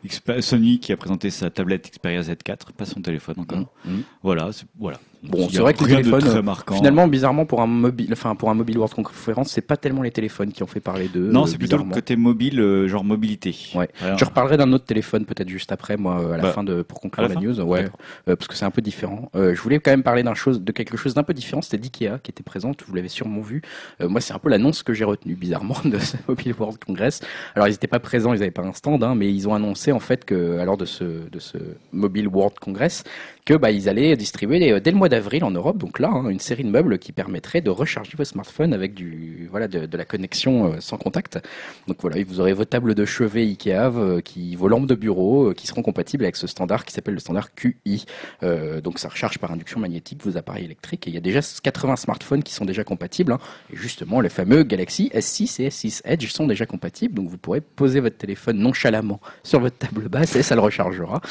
Xp- 0.05 0.41
Sony 0.41 0.79
qui 0.79 0.91
a 0.93 0.97
présenté 0.97 1.29
sa 1.29 1.49
tablette 1.49 1.89
Xperia 1.91 2.21
Z4, 2.21 2.71
pas 2.77 2.85
son 2.85 3.01
téléphone 3.01 3.35
encore. 3.39 3.59
Mhm, 3.59 3.65
mhm. 3.85 4.03
Voilà, 4.23 4.51
c'est- 4.51 4.65
voilà. 4.79 4.99
Bon, 5.23 5.47
c'est 5.49 5.59
a 5.59 5.61
vrai 5.61 5.73
que 5.73 5.83
les 5.83 5.97
téléphones, 5.97 6.23
euh. 6.25 6.75
Finalement, 6.75 7.07
bizarrement, 7.07 7.45
pour 7.45 7.61
un 7.61 7.67
mobile, 7.67 8.09
enfin 8.11 8.35
pour 8.35 8.49
un 8.49 8.55
mobile 8.55 8.77
World 8.77 8.93
Conference, 8.95 9.51
c'est 9.51 9.61
pas 9.61 9.77
tellement 9.77 10.01
les 10.01 10.11
téléphones 10.11 10.51
qui 10.51 10.63
ont 10.63 10.67
fait 10.67 10.79
parler 10.79 11.07
d'eux. 11.07 11.29
non, 11.31 11.43
euh, 11.43 11.45
c'est 11.45 11.57
plutôt 11.57 11.77
le 11.77 11.83
côté 11.83 12.15
mobile, 12.15 12.59
euh, 12.59 12.87
genre 12.87 13.03
mobilité. 13.03 13.55
Ouais. 13.75 13.89
Je 14.17 14.25
reparlerai 14.25 14.57
d'un 14.57 14.71
autre 14.73 14.85
téléphone 14.85 15.25
peut-être 15.25 15.49
juste 15.49 15.71
après, 15.71 15.97
moi, 15.97 16.33
à 16.33 16.37
la 16.37 16.43
Bah, 16.43 16.51
fin 16.51 16.63
de 16.63 16.81
pour 16.81 16.99
conclure 16.99 17.27
la 17.27 17.35
news, 17.35 17.59
ouais, 17.61 17.85
euh, 18.27 18.35
parce 18.35 18.47
que 18.47 18.55
c'est 18.55 18.65
un 18.65 18.71
peu 18.71 18.81
différent. 18.81 19.29
Euh, 19.35 19.55
je 19.55 19.61
voulais 19.61 19.79
quand 19.79 19.91
même 19.91 20.03
parler 20.03 20.23
d'un 20.23 20.33
chose, 20.33 20.61
de 20.61 20.71
quelque 20.71 20.97
chose 20.97 21.13
d'un 21.13 21.23
peu 21.23 21.33
différent. 21.33 21.61
C'était 21.61 21.77
d'Ikea 21.77 22.19
qui 22.23 22.31
était 22.31 22.43
présente. 22.43 22.83
Vous 22.87 22.95
l'avez 22.95 23.07
sûrement 23.07 23.41
vu. 23.41 23.61
Euh, 24.01 24.09
moi, 24.09 24.21
c'est 24.21 24.33
un 24.33 24.39
peu 24.39 24.49
l'annonce 24.49 24.83
que 24.83 24.93
j'ai 24.93 25.03
retenue 25.05 25.35
bizarrement 25.35 25.77
de 25.85 25.99
ce 25.99 26.17
Mobile 26.27 26.53
World 26.57 26.79
Congress. 26.83 27.21
Alors, 27.55 27.67
ils 27.67 27.71
n'étaient 27.71 27.87
pas 27.87 27.99
présents, 27.99 28.33
ils 28.33 28.39
n'avaient 28.39 28.51
pas 28.51 28.63
un 28.63 28.73
stand, 28.73 29.03
hein, 29.03 29.15
mais 29.15 29.31
ils 29.31 29.47
ont 29.47 29.53
annoncé 29.53 29.91
en 29.91 29.99
fait 29.99 30.25
que, 30.25 30.57
alors 30.59 30.77
de 30.77 30.85
ce 30.85 31.03
de 31.29 31.39
ce 31.39 31.57
Mobile 31.91 32.27
World 32.27 32.57
Congress, 32.59 33.03
que 33.45 33.53
bah 33.53 33.71
ils 33.71 33.89
allaient 33.89 34.15
distribuer 34.15 34.71
euh, 34.71 34.79
dès 34.79 34.91
le 34.91 34.97
mois 34.97 35.09
d'avril 35.09 35.43
en 35.43 35.51
Europe, 35.51 35.77
donc 35.77 35.99
là, 35.99 36.09
hein, 36.09 36.29
une 36.29 36.39
série 36.39 36.63
de 36.63 36.69
meubles 36.69 36.99
qui 36.99 37.11
permettrait 37.11 37.61
de 37.61 37.69
recharger 37.69 38.11
vos 38.17 38.23
smartphones 38.23 38.73
avec 38.73 38.93
du 38.93 39.47
voilà 39.49 39.67
de, 39.67 39.85
de 39.85 39.97
la 39.97 40.05
connexion 40.05 40.73
euh, 40.73 40.75
sans 40.79 40.97
contact. 40.97 41.39
Donc 41.87 41.97
voilà, 42.01 42.17
vous 42.23 42.39
aurez 42.39 42.53
vos 42.53 42.65
tables 42.65 42.93
de 42.95 43.05
chevet 43.05 43.41
Ikea, 43.43 43.91
euh, 43.95 44.21
qui, 44.21 44.55
vos 44.55 44.67
lampes 44.67 44.87
de 44.87 44.95
bureau, 44.95 45.53
qui 45.53 45.67
seront 45.67 45.81
compatibles 45.81 46.23
avec 46.23 46.35
ce 46.35 46.47
standard 46.47 46.85
qui 46.85 46.93
s'appelle 46.93 47.13
le 47.15 47.19
standard 47.19 47.53
QI. 47.55 48.05
Euh, 48.43 48.81
donc 48.81 48.99
ça 48.99 49.09
recharge 49.09 49.37
par 49.39 49.51
induction 49.51 49.79
magnétique 49.79 50.23
vos 50.23 50.37
appareils 50.37 50.65
électriques. 50.65 51.07
Et 51.07 51.11
il 51.11 51.13
y 51.13 51.17
a 51.17 51.21
déjà 51.21 51.39
80 51.41 51.95
smartphones 51.95 52.43
qui 52.43 52.53
sont 52.53 52.65
déjà 52.65 52.83
compatibles. 52.83 53.31
hein. 53.31 53.39
Et 53.73 53.75
justement, 53.75 54.21
les 54.21 54.29
fameux 54.29 54.63
Galaxy 54.63 55.11
S6 55.13 55.61
et 55.61 55.69
S6 55.69 56.01
Edge 56.05 56.27
sont 56.31 56.47
déjà 56.47 56.65
compatibles. 56.65 57.15
Donc 57.15 57.29
vous 57.29 57.37
pourrez 57.37 57.61
poser 57.61 57.99
votre 57.99 58.17
téléphone 58.17 58.57
nonchalamment 58.59 59.19
sur 59.43 59.59
votre 59.59 59.77
table 59.77 60.07
basse 60.09 60.35
et 60.35 60.43
ça 60.43 60.55
le 60.55 60.61
rechargera. 60.61 61.21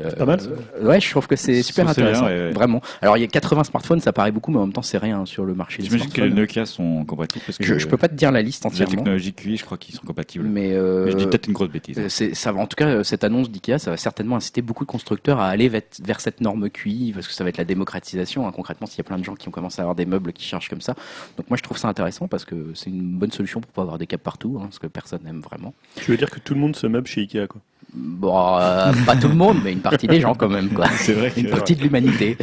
Euh, 0.00 0.10
pas 0.12 0.24
mal, 0.24 0.40
ça. 0.40 0.48
ouais, 0.82 1.00
je 1.00 1.10
trouve 1.10 1.26
que 1.26 1.36
c'est 1.36 1.55
c'est 1.62 1.74
bien, 1.82 1.90
intéressant. 1.90 2.26
ouais, 2.26 2.30
ouais. 2.46 2.52
Vraiment. 2.52 2.80
Alors 3.02 3.16
il 3.16 3.20
y 3.20 3.24
a 3.24 3.28
80 3.28 3.64
smartphones, 3.64 4.00
ça 4.00 4.12
paraît 4.12 4.32
beaucoup, 4.32 4.50
mais 4.50 4.58
en 4.58 4.62
même 4.66 4.72
temps, 4.72 4.82
c'est 4.82 4.98
rien 4.98 5.24
sur 5.26 5.44
le 5.44 5.54
marché 5.54 5.82
J'imagine 5.82 6.08
que 6.10 6.20
les. 6.22 6.30
Nokia 6.30 6.66
sont 6.66 7.04
compatibles 7.04 7.44
parce 7.46 7.58
que 7.58 7.64
Je, 7.64 7.78
je 7.78 7.86
peux 7.86 7.96
pas 7.96 8.08
te 8.08 8.14
dire 8.14 8.30
la 8.32 8.42
liste 8.42 8.64
la 8.64 8.68
entièrement, 8.70 8.94
technologie 8.96 9.32
QI, 9.32 9.56
je 9.56 9.64
crois 9.64 9.78
qu'ils 9.78 9.94
sont 9.94 10.06
compatibles. 10.06 10.44
mais 10.46 10.72
euh, 10.72 11.04
Mais 11.06 11.10
je 11.12 11.16
dis 11.16 11.26
peut-être 11.26 11.46
une 11.46 11.52
grosse 11.54 11.70
bêtise. 11.70 11.98
Euh, 11.98 12.08
c'est- 12.08 12.34
ça 12.34 12.52
va, 12.52 12.60
en 12.60 12.66
tout 12.66 12.76
cas, 12.76 12.86
euh, 12.88 13.02
cette 13.02 13.24
annonce 13.24 13.50
d'IKEA, 13.50 13.78
ça 13.78 13.90
va 13.90 13.96
certainement 13.96 14.36
inciter 14.36 14.62
beaucoup 14.62 14.84
de 14.84 14.90
constructeurs 14.90 15.38
à 15.40 15.48
aller 15.48 15.68
vers, 15.68 16.20
cette 16.20 16.40
norme 16.40 16.68
QI, 16.70 17.12
parce 17.14 17.26
que 17.28 17.32
ça 17.34 17.44
va 17.44 17.50
être 17.50 17.58
la 17.58 17.64
démocratisation. 17.64 18.46
hein. 18.46 18.52
Concrètement, 18.52 18.86
s'il 18.86 18.98
y 18.98 19.00
a 19.00 19.04
plein 19.04 19.18
de 19.18 19.24
gens 19.24 19.34
qui 19.34 19.48
ont 19.48 19.52
commencé 19.52 19.80
à 19.80 19.82
avoir 19.82 19.94
des 19.94 20.06
meubles 20.06 20.32
qui 20.32 20.44
chargent 20.44 20.68
comme 20.68 20.80
ça. 20.80 20.94
Donc 21.36 21.48
moi, 21.50 21.56
je 21.56 21.62
trouve 21.62 21.78
ça 21.78 21.88
intéressant 21.88 22.28
parce 22.28 22.44
que 22.44 22.72
c'est 22.74 22.90
une 22.90 23.18
bonne 23.18 23.32
solution 23.32 23.60
pour 23.60 23.70
pas 23.72 23.82
avoir 23.82 23.98
des 23.98 24.06
câbles 24.06 24.22
partout, 24.22 24.58
hein, 24.62 24.68
ce 24.70 24.78
que 24.78 24.86
personne 24.86 25.20
n'aime 25.24 25.40
vraiment. 25.40 25.74
Tu 25.96 26.10
veux 26.10 26.16
dire 26.16 26.30
que 26.30 26.40
tout 26.40 26.54
le 26.54 26.60
monde 26.60 26.76
se 26.76 26.86
meuble 26.86 27.06
chez 27.06 27.22
Ikea, 27.22 27.46
quoi? 27.48 27.60
Bon, 27.96 28.58
euh, 28.58 28.92
pas 29.06 29.16
tout 29.16 29.28
le 29.28 29.34
monde, 29.34 29.58
mais 29.64 29.72
une 29.72 29.80
partie 29.80 30.06
des 30.06 30.20
gens 30.20 30.34
quand 30.34 30.48
même, 30.48 30.68
quoi. 30.68 30.86
C'est 30.98 31.14
vrai 31.14 31.32
Une 31.36 31.48
partie 31.48 31.74
de 31.74 31.82
l'humanité. 31.82 32.36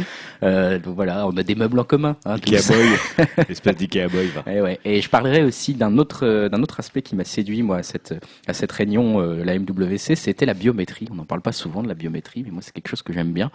Euh, 0.44 0.78
donc 0.78 0.94
voilà, 0.94 1.26
on 1.26 1.36
a 1.36 1.42
des 1.42 1.54
meubles 1.54 1.78
en 1.78 1.84
commun. 1.84 2.16
Hein. 2.24 2.34
Ikea 2.34 2.66
Boy, 2.68 3.26
espèce 3.48 3.76
d'Ikea 3.76 4.08
Boy, 4.08 4.26
va. 4.28 4.44
Eh 4.46 4.60
ouais. 4.60 4.78
Et 4.84 5.00
je 5.00 5.08
parlerai 5.08 5.42
aussi 5.42 5.74
d'un 5.74 5.96
autre, 5.98 6.26
euh, 6.26 6.48
d'un 6.48 6.62
autre 6.62 6.80
aspect 6.80 7.02
qui 7.02 7.16
m'a 7.16 7.24
séduit 7.24 7.62
moi 7.62 7.78
à 7.78 7.82
cette, 7.82 8.14
à 8.46 8.52
cette 8.52 8.72
réunion, 8.72 9.20
euh, 9.20 9.44
la 9.44 9.58
MWC, 9.58 10.16
c'était 10.16 10.46
la 10.46 10.54
biométrie. 10.54 11.08
On 11.10 11.14
n'en 11.14 11.24
parle 11.24 11.40
pas 11.40 11.52
souvent 11.52 11.82
de 11.82 11.88
la 11.88 11.94
biométrie, 11.94 12.42
mais 12.44 12.50
moi 12.50 12.60
c'est 12.62 12.72
quelque 12.72 12.88
chose 12.88 13.02
que 13.02 13.12
j'aime 13.12 13.32
bien. 13.32 13.50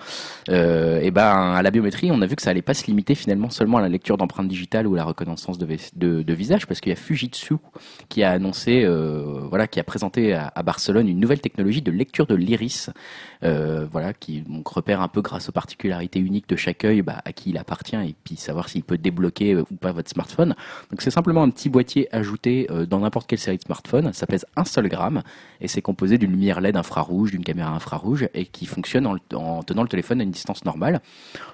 Et 0.48 1.12
ben 1.12 1.54
à 1.54 1.62
la 1.62 1.72
biométrie, 1.72 2.12
on 2.12 2.22
a 2.22 2.26
vu 2.26 2.36
que 2.36 2.42
ça 2.42 2.50
allait 2.50 2.62
pas 2.62 2.74
se 2.74 2.86
limiter 2.88 3.16
finalement 3.16 3.50
seulement 3.50 3.78
à 3.78 3.82
la 3.82 3.90
lecture 3.90 4.18
d'empreintes 4.18 4.48
digitales 4.48 4.88
ou 4.88 4.96
la 4.96 5.04
reconnaissance 5.04 5.58
de, 5.58 5.68
de, 5.96 6.22
de 6.24 6.34
visage, 6.34 6.66
parce 6.66 6.80
qu'il 6.80 6.90
y 6.90 6.94
a 6.94 6.96
Fujitsu 6.96 7.56
qui 8.10 8.24
a 8.24 8.32
annoncé, 8.32 8.88
voilà, 9.50 9.68
qui 9.68 9.80
a 9.80 9.84
présenté 9.84 10.34
à, 10.34 10.52
à 10.56 10.64
Barcelone 10.64 11.08
une 11.08 11.20
nouvelle 11.20 11.42
technologie 11.42 11.82
de 11.82 11.89
lecture 11.90 12.26
de 12.26 12.36
l'iris, 12.36 12.90
euh, 13.44 13.88
voilà, 13.90 14.14
qui 14.14 14.44
repère 14.66 15.02
un 15.02 15.08
peu 15.08 15.22
grâce 15.22 15.50
aux 15.50 15.52
particularités 15.52 16.20
uniques 16.20 16.50
de 16.50 16.56
chaque 16.56 16.84
œil, 16.84 17.02
bah, 17.02 17.22
à 17.26 17.32
qui 17.32 17.52
il 17.52 17.58
appartient 17.58 17.96
et 17.96 18.16
puis 18.24 18.36
savoir 18.36 18.70
s'il 18.70 18.84
peut 18.84 18.98
débloquer 18.98 19.54
euh, 19.54 19.64
ou 19.72 19.76
pas 19.76 19.92
votre 19.92 20.10
smartphone. 20.10 20.56
Donc 20.92 21.02
c'est 21.02 21.12
simplement 21.12 21.44
un 21.44 21.50
petit 21.50 21.70
boîtier 21.70 22.14
ajouté 22.14 22.68
euh, 22.70 22.86
dans 22.86 23.00
n'importe 23.00 23.28
quelle 23.28 23.40
série 23.40 23.58
de 23.58 23.62
smartphones. 23.62 24.12
Ça 24.14 24.28
pèse 24.28 24.46
un 24.56 24.66
seul 24.66 24.90
gramme 24.90 25.24
et 25.62 25.68
c'est 25.68 25.82
composé 25.82 26.18
d'une 26.18 26.32
lumière 26.32 26.60
LED 26.60 26.76
infrarouge, 26.76 27.32
d'une 27.32 27.44
caméra 27.44 27.72
infrarouge 27.72 28.28
et 28.34 28.46
qui 28.46 28.66
fonctionne 28.66 29.08
en, 29.08 29.64
tenant 29.64 29.84
le 29.84 29.90
téléphone 29.90 30.20
à 30.20 30.24
une 30.24 30.32
distance 30.32 30.66
normale. 30.66 31.02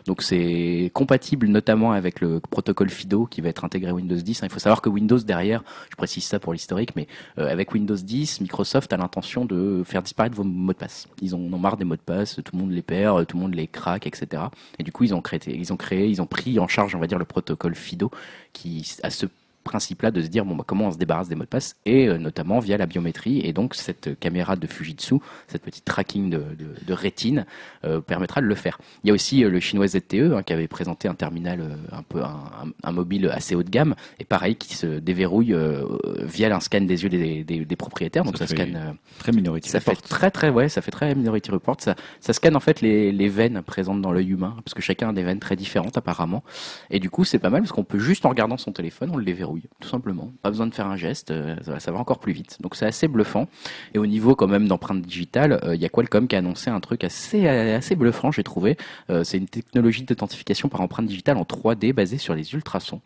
Donc 0.05 0.23
c'est 0.23 0.89
compatible 0.93 1.47
notamment 1.47 1.91
avec 1.91 2.19
le 2.19 2.39
protocole 2.39 2.89
FIDO 2.89 3.27
qui 3.27 3.41
va 3.41 3.49
être 3.49 3.63
intégré 3.63 3.91
à 3.91 3.93
Windows 3.93 4.15
10. 4.15 4.41
Il 4.43 4.49
faut 4.49 4.59
savoir 4.59 4.81
que 4.81 4.89
Windows 4.89 5.19
derrière, 5.19 5.63
je 5.91 5.95
précise 5.95 6.23
ça 6.25 6.39
pour 6.39 6.53
l'historique, 6.53 6.95
mais 6.95 7.07
avec 7.37 7.73
Windows 7.73 7.95
10, 7.95 8.41
Microsoft 8.41 8.91
a 8.93 8.97
l'intention 8.97 9.45
de 9.45 9.83
faire 9.85 10.01
vos 10.17 10.43
mots 10.43 10.73
de 10.73 10.77
passe. 10.77 11.07
Ils 11.21 11.35
en 11.35 11.39
ont 11.39 11.57
marre 11.57 11.77
des 11.77 11.85
mots 11.85 11.95
de 11.95 12.01
passe, 12.01 12.35
tout 12.35 12.55
le 12.55 12.59
monde 12.59 12.71
les 12.71 12.81
perd, 12.81 13.25
tout 13.27 13.37
le 13.37 13.43
monde 13.43 13.55
les 13.55 13.67
craque, 13.67 14.07
etc. 14.07 14.43
Et 14.79 14.83
du 14.83 14.91
coup, 14.91 15.03
ils 15.03 15.13
ont 15.13 15.21
créé, 15.21 15.39
ils 15.47 15.73
ont 15.73 15.77
créé, 15.77 16.07
ils 16.07 16.21
ont 16.21 16.25
pris 16.25 16.59
en 16.59 16.67
charge, 16.67 16.95
on 16.95 16.99
va 16.99 17.07
dire, 17.07 17.19
le 17.19 17.25
protocole 17.25 17.75
FIDO 17.75 18.11
qui 18.53 18.97
a 19.03 19.09
ce 19.09 19.25
principe-là 19.65 20.11
de 20.11 20.21
se 20.21 20.27
dire 20.27 20.45
bon 20.45 20.55
bah, 20.55 20.63
comment 20.65 20.85
on 20.87 20.91
se 20.91 20.97
débarrasse 20.97 21.27
des 21.27 21.35
mots 21.35 21.43
de 21.43 21.49
passe 21.49 21.75
et 21.85 22.07
euh, 22.07 22.17
notamment 22.17 22.59
via 22.59 22.77
la 22.77 22.85
biométrie 22.85 23.41
et 23.43 23.51
donc 23.51 23.75
cette 23.75 24.17
caméra 24.19 24.55
de 24.55 24.65
Fujitsu 24.67 25.15
cette 25.49 25.63
petite 25.63 25.83
tracking 25.83 26.29
de, 26.29 26.37
de, 26.37 26.67
de 26.87 26.93
rétine 26.93 27.45
euh, 27.83 27.99
permettra 27.99 28.39
de 28.39 28.45
le 28.45 28.55
faire 28.55 28.77
il 29.03 29.07
y 29.07 29.11
a 29.11 29.13
aussi 29.13 29.43
euh, 29.43 29.49
le 29.49 29.59
chinois 29.59 29.87
ZTE 29.87 30.13
hein, 30.35 30.43
qui 30.43 30.53
avait 30.53 30.69
présenté 30.69 31.09
un 31.09 31.15
terminal 31.15 31.59
euh, 31.59 31.75
un 31.91 32.03
peu 32.03 32.21
un, 32.23 32.27
un- 32.63 32.71
un 32.83 32.91
mobile 32.93 33.29
assez 33.33 33.55
haut 33.55 33.63
de 33.63 33.69
gamme 33.69 33.95
et 34.19 34.23
pareil 34.23 34.55
qui 34.55 34.75
se 34.75 34.99
déverrouille 34.99 35.53
euh, 35.53 35.83
via 36.23 36.55
un 36.55 36.59
scan 36.61 36.81
des 36.81 37.03
yeux 37.03 37.09
des, 37.09 37.43
des, 37.43 37.65
des 37.65 37.75
propriétaires 37.75 38.23
donc 38.23 38.37
ça, 38.37 38.47
Ça 38.47 38.55
scanne 38.55 38.75
euh, 38.75 38.91
Très 39.19 39.31
minoritaire. 39.33 39.71
ça 39.71 39.79
fait 39.79 39.95
très 39.95 40.31
très 40.31 40.49
ouais, 40.49 40.69
ça 40.69 40.81
fait 40.81 40.91
très 40.91 41.15
Minority 41.15 41.49
Report. 41.51 41.77
Ça, 41.79 41.95
ça 42.19 42.33
scanne 42.33 42.55
en 42.55 42.59
fait 42.59 42.81
les, 42.81 43.11
les 43.11 43.27
veines 43.29 43.61
présentes 43.63 44.01
dans 44.01 44.11
l'œil 44.11 44.29
humain, 44.29 44.53
parce 44.63 44.73
que 44.75 44.81
chacun 44.81 45.09
a 45.09 45.13
des 45.13 45.23
veines 45.23 45.39
très 45.39 45.55
différentes 45.55 45.97
apparemment. 45.97 46.43
Et 46.91 46.99
du 46.99 47.09
coup, 47.09 47.23
c'est 47.23 47.39
pas 47.39 47.49
mal 47.49 47.61
parce 47.61 47.71
qu'on 47.71 47.83
peut 47.83 47.97
juste 47.99 48.25
en 48.25 48.29
regardant 48.29 48.57
son 48.57 48.71
téléphone, 48.71 49.09
on 49.13 49.17
le 49.17 49.25
déverrouille, 49.25 49.54
tout 49.79 49.87
simplement. 49.89 50.31
Pas 50.41 50.49
besoin 50.49 50.67
de 50.67 50.73
faire 50.73 50.87
un 50.87 50.97
geste, 50.97 51.31
euh, 51.31 51.55
ça, 51.79 51.91
va- 51.91 51.99
encore 51.99 52.19
plus 52.19 52.33
vite. 52.33 52.57
Donc 52.61 52.75
c'est 52.75 52.85
assez 52.85 53.07
bluffant. 53.07 53.47
Et 53.93 53.99
au 53.99 54.05
niveau 54.05 54.35
quand 54.35 54.47
même 54.47 54.67
d'empreinte 54.67 55.01
digitale, 55.01 55.59
euh, 55.63 55.75
il 55.75 55.81
y 55.81 55.85
a 55.85 55.89
Qualcomm 55.89 56.27
qui 56.27 56.35
a 56.35 56.39
annoncé 56.39 56.69
un 56.69 56.79
truc 56.79 57.03
assez 57.03 57.47
assez 57.47 57.95
bluffant, 57.95 58.31
j'ai 58.31 58.43
trouvé. 58.43 58.77
Euh, 59.09 59.23
c'est 59.23 59.37
une 59.37 59.47
technologie 59.47 60.03
d'authentification 60.03 60.69
par 60.69 60.81
empreinte 60.81 61.05
digitale 61.07 61.37
en 61.37 61.43
3D 61.43 61.93
basée 61.93 62.17
sur 62.17 62.35
les 62.35 62.53
ultrasons, 62.53 63.01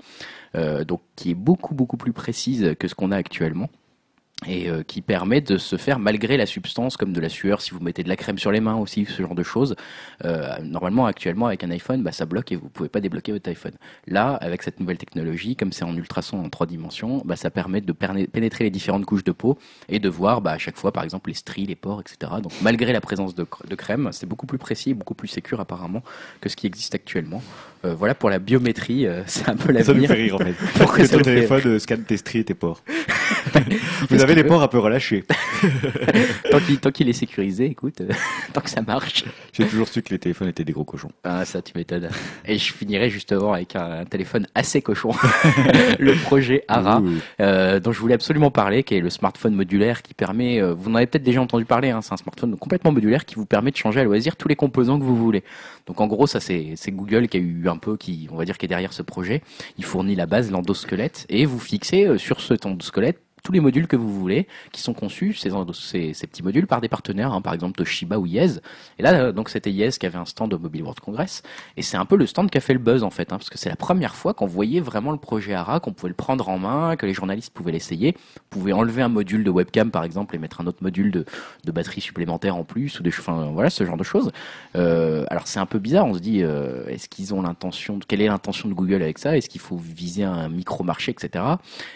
donc 0.87 1.01
qui 1.15 1.31
est 1.31 1.35
beaucoup 1.35 1.73
beaucoup 1.75 1.97
plus 1.97 2.13
précise 2.13 2.75
que 2.79 2.87
ce 2.87 2.95
qu'on 2.95 3.11
a 3.11 3.17
actuellement 3.17 3.69
et 4.47 4.69
euh, 4.69 4.83
qui 4.83 5.01
permet 5.01 5.41
de 5.41 5.57
se 5.57 5.75
faire 5.75 5.99
malgré 5.99 6.37
la 6.37 6.45
substance 6.45 6.95
comme 6.95 7.11
de 7.11 7.19
la 7.19 7.27
sueur. 7.29 7.61
Si 7.61 7.71
vous 7.71 7.81
mettez 7.81 8.03
de 8.03 8.09
la 8.09 8.15
crème 8.15 8.37
sur 8.37 8.51
les 8.51 8.61
mains 8.61 8.75
aussi 8.75 9.05
ce 9.05 9.21
genre 9.21 9.35
de 9.35 9.43
choses 9.43 9.75
Euh, 10.25 10.57
normalement 10.63 11.05
actuellement 11.05 11.47
avec 11.47 11.63
un 11.63 11.71
iPhone 11.71 12.03
bah, 12.03 12.11
ça 12.11 12.25
bloque 12.25 12.51
et 12.51 12.57
vous 12.57 12.67
pouvez 12.69 12.89
pas 12.89 12.99
débloquer 12.99 13.31
votre 13.31 13.49
iPhone. 13.49 13.73
Là 14.07 14.35
avec 14.35 14.63
cette 14.63 14.79
nouvelle 14.79 14.97
technologie 14.97 15.55
comme 15.55 15.71
c'est 15.71 15.85
en 15.85 15.95
ultrason 15.95 16.37
en 16.43 16.49
trois 16.49 16.67
dimensions 16.67 17.21
bah, 17.25 17.35
ça 17.37 17.49
permet 17.49 17.81
de 17.81 17.93
pénétrer 17.93 18.63
les 18.65 18.69
différentes 18.69 19.05
couches 19.05 19.23
de 19.23 19.31
peau 19.31 19.57
et 19.87 19.99
de 19.99 20.09
voir 20.09 20.41
bah, 20.41 20.51
à 20.51 20.57
chaque 20.57 20.77
fois 20.77 20.91
par 20.91 21.03
exemple 21.03 21.29
les 21.29 21.35
stries 21.35 21.65
les 21.65 21.75
pores 21.75 22.01
etc 22.01 22.33
donc 22.43 22.51
malgré 22.61 22.91
la 22.93 23.01
présence 23.01 23.33
de, 23.35 23.43
cr- 23.43 23.65
de 23.67 23.75
crème 23.75 24.09
c'est 24.11 24.25
beaucoup 24.27 24.45
plus 24.47 24.57
précis 24.57 24.93
beaucoup 24.93 25.15
plus 25.15 25.27
sécure 25.29 25.59
apparemment 25.61 26.03
que 26.41 26.49
ce 26.49 26.55
qui 26.55 26.67
existe 26.67 26.95
actuellement 26.95 27.41
Euh, 27.85 27.95
voilà 27.95 28.13
pour 28.13 28.29
la 28.29 28.39
biométrie 28.39 29.07
euh, 29.07 29.23
c'est 29.25 29.47
un 29.47 29.55
peu 29.55 29.73
Ça 29.81 29.93
nous 29.93 30.05
fait 30.05 30.13
rire 30.13 30.35
en 30.35 30.39
fait. 30.39 30.53
Pourquoi 30.75 31.05
que 31.05 31.09
ton 31.09 31.19
téléphone 31.19 31.61
euh, 31.65 31.79
scanne 31.79 32.03
tes 32.03 32.17
stries 32.17 32.39
et 32.39 32.43
tes 32.43 32.53
pores. 32.53 32.81
fait 32.85 33.63
Vous 34.09 34.21
avez 34.21 34.35
les 34.35 34.43
pores 34.43 34.61
un 34.61 34.67
peu 34.67 34.79
relâchés. 34.79 35.23
tant 36.51 36.59
qu'il 36.59 36.79
tant 36.79 36.91
qu'il 36.91 37.07
est 37.07 37.13
sécurisé 37.13 37.65
écoute 37.67 38.01
tant 38.51 38.59
que 38.59 38.69
ça 38.69 38.81
marche 38.81 39.23
J'ai 39.53 39.65
toujours 39.65 39.87
su 39.87 40.01
que 40.01 40.09
les 40.09 40.19
téléphones 40.19 40.49
étaient 40.49 40.65
des 40.65 40.73
gros 40.73 40.83
cochons. 40.83 41.11
Ah, 41.23 41.45
ça, 41.45 41.61
tu 41.61 41.71
m'étonnes. 41.75 42.09
Et 42.45 42.57
je 42.57 42.73
finirai 42.73 43.09
justement 43.09 43.53
avec 43.53 43.75
un, 43.77 44.01
un 44.01 44.05
téléphone 44.05 44.45
assez 44.55 44.81
cochon. 44.81 45.11
le 45.99 46.15
projet 46.23 46.65
ARA, 46.67 46.99
dont 46.99 47.91
je 47.91 47.99
voulais 47.99 48.15
absolument 48.15 48.51
parler, 48.51 48.83
qui 48.83 48.95
est 48.95 48.99
le 48.99 49.09
smartphone 49.09 49.55
modulaire 49.55 50.01
qui 50.01 50.13
permet, 50.13 50.61
vous 50.61 50.91
en 50.91 50.95
avez 50.95 51.07
peut-être 51.07 51.23
déjà 51.23 51.41
entendu 51.41 51.65
parler, 51.65 51.91
hein, 51.91 52.01
c'est 52.01 52.13
un 52.13 52.17
smartphone 52.17 52.57
complètement 52.57 52.91
modulaire 52.91 53.25
qui 53.25 53.35
vous 53.35 53.45
permet 53.45 53.71
de 53.71 53.77
changer 53.77 54.01
à 54.01 54.03
loisir 54.03 54.35
tous 54.35 54.47
les 54.47 54.55
composants 54.55 54.99
que 54.99 55.03
vous 55.03 55.15
voulez. 55.15 55.43
Donc 55.87 56.01
en 56.01 56.07
gros, 56.07 56.27
ça 56.27 56.39
c'est 56.39 56.73
c'est 56.75 56.91
Google 56.91 57.27
qui 57.27 57.37
a 57.37 57.39
eu 57.39 57.68
un 57.69 57.77
peu, 57.77 57.97
qui, 57.97 58.27
on 58.31 58.35
va 58.35 58.45
dire, 58.45 58.57
qui 58.57 58.65
est 58.65 58.69
derrière 58.69 58.93
ce 58.93 59.01
projet. 59.01 59.41
Il 59.77 59.85
fournit 59.85 60.15
la 60.15 60.25
base, 60.25 60.51
l'endosquelette, 60.51 61.25
et 61.29 61.45
vous 61.45 61.59
fixez 61.59 62.05
euh, 62.05 62.17
sur 62.17 62.41
cet 62.41 62.65
endosquelette 62.65 63.21
tous 63.43 63.51
les 63.51 63.59
modules 63.59 63.87
que 63.87 63.95
vous 63.95 64.13
voulez, 64.13 64.47
qui 64.71 64.81
sont 64.81 64.93
conçus, 64.93 65.33
ces, 65.33 65.51
ces, 66.13 66.27
petits 66.27 66.43
modules, 66.43 66.67
par 66.67 66.81
des 66.81 66.89
partenaires, 66.89 67.33
hein, 67.33 67.41
par 67.41 67.53
exemple 67.53 67.77
Toshiba 67.77 68.17
ou 68.19 68.25
Yes. 68.25 68.61
Et 68.97 69.03
là, 69.03 69.13
euh, 69.13 69.31
donc 69.31 69.49
c'était 69.49 69.71
Yes 69.71 69.97
qui 69.97 70.05
avait 70.05 70.17
un 70.17 70.25
stand 70.25 70.53
au 70.53 70.59
Mobile 70.59 70.83
World 70.83 70.99
Congress, 70.99 71.43
et 71.77 71.81
c'est 71.81 71.97
un 71.97 72.05
peu 72.05 72.15
le 72.15 72.25
stand 72.25 72.49
qui 72.49 72.57
a 72.57 72.61
fait 72.61 72.73
le 72.73 72.79
buzz 72.79 73.03
en 73.03 73.09
fait, 73.09 73.31
hein, 73.33 73.37
parce 73.37 73.49
que 73.49 73.57
c'est 73.57 73.69
la 73.69 73.75
première 73.75 74.15
fois 74.15 74.33
qu'on 74.33 74.47
voyait 74.47 74.79
vraiment 74.79 75.11
le 75.11 75.17
projet 75.17 75.53
ARA, 75.53 75.79
qu'on 75.79 75.93
pouvait 75.93 76.09
le 76.09 76.15
prendre 76.15 76.49
en 76.49 76.59
main, 76.59 76.95
que 76.95 77.05
les 77.05 77.13
journalistes 77.13 77.53
pouvaient 77.53 77.71
l'essayer, 77.71 78.15
pouvaient 78.49 78.73
enlever 78.73 79.01
un 79.01 79.09
module 79.09 79.43
de 79.43 79.49
webcam 79.49 79.91
par 79.91 80.03
exemple 80.03 80.35
et 80.35 80.37
mettre 80.37 80.61
un 80.61 80.67
autre 80.67 80.81
module 80.81 81.11
de, 81.11 81.25
de 81.65 81.71
batterie 81.71 82.01
supplémentaire 82.01 82.55
en 82.55 82.63
plus, 82.63 82.99
ou 82.99 83.03
des, 83.03 83.09
enfin 83.09 83.49
voilà, 83.53 83.69
ce 83.69 83.83
genre 83.85 83.97
de 83.97 84.03
choses. 84.03 84.31
Euh, 84.75 85.25
alors 85.29 85.47
c'est 85.47 85.59
un 85.59 85.65
peu 85.65 85.79
bizarre, 85.79 86.05
on 86.05 86.13
se 86.13 86.19
dit, 86.19 86.43
euh, 86.43 86.87
est-ce 86.87 87.09
qu'ils 87.09 87.33
ont 87.33 87.41
l'intention, 87.41 87.99
quelle 88.07 88.21
est 88.21 88.27
l'intention 88.27 88.69
de 88.69 88.73
Google 88.73 89.01
avec 89.01 89.17
ça? 89.17 89.37
Est-ce 89.37 89.49
qu'il 89.49 89.61
faut 89.61 89.77
viser 89.77 90.23
un 90.23 90.49
micro-marché, 90.49 91.11
etc. 91.11 91.43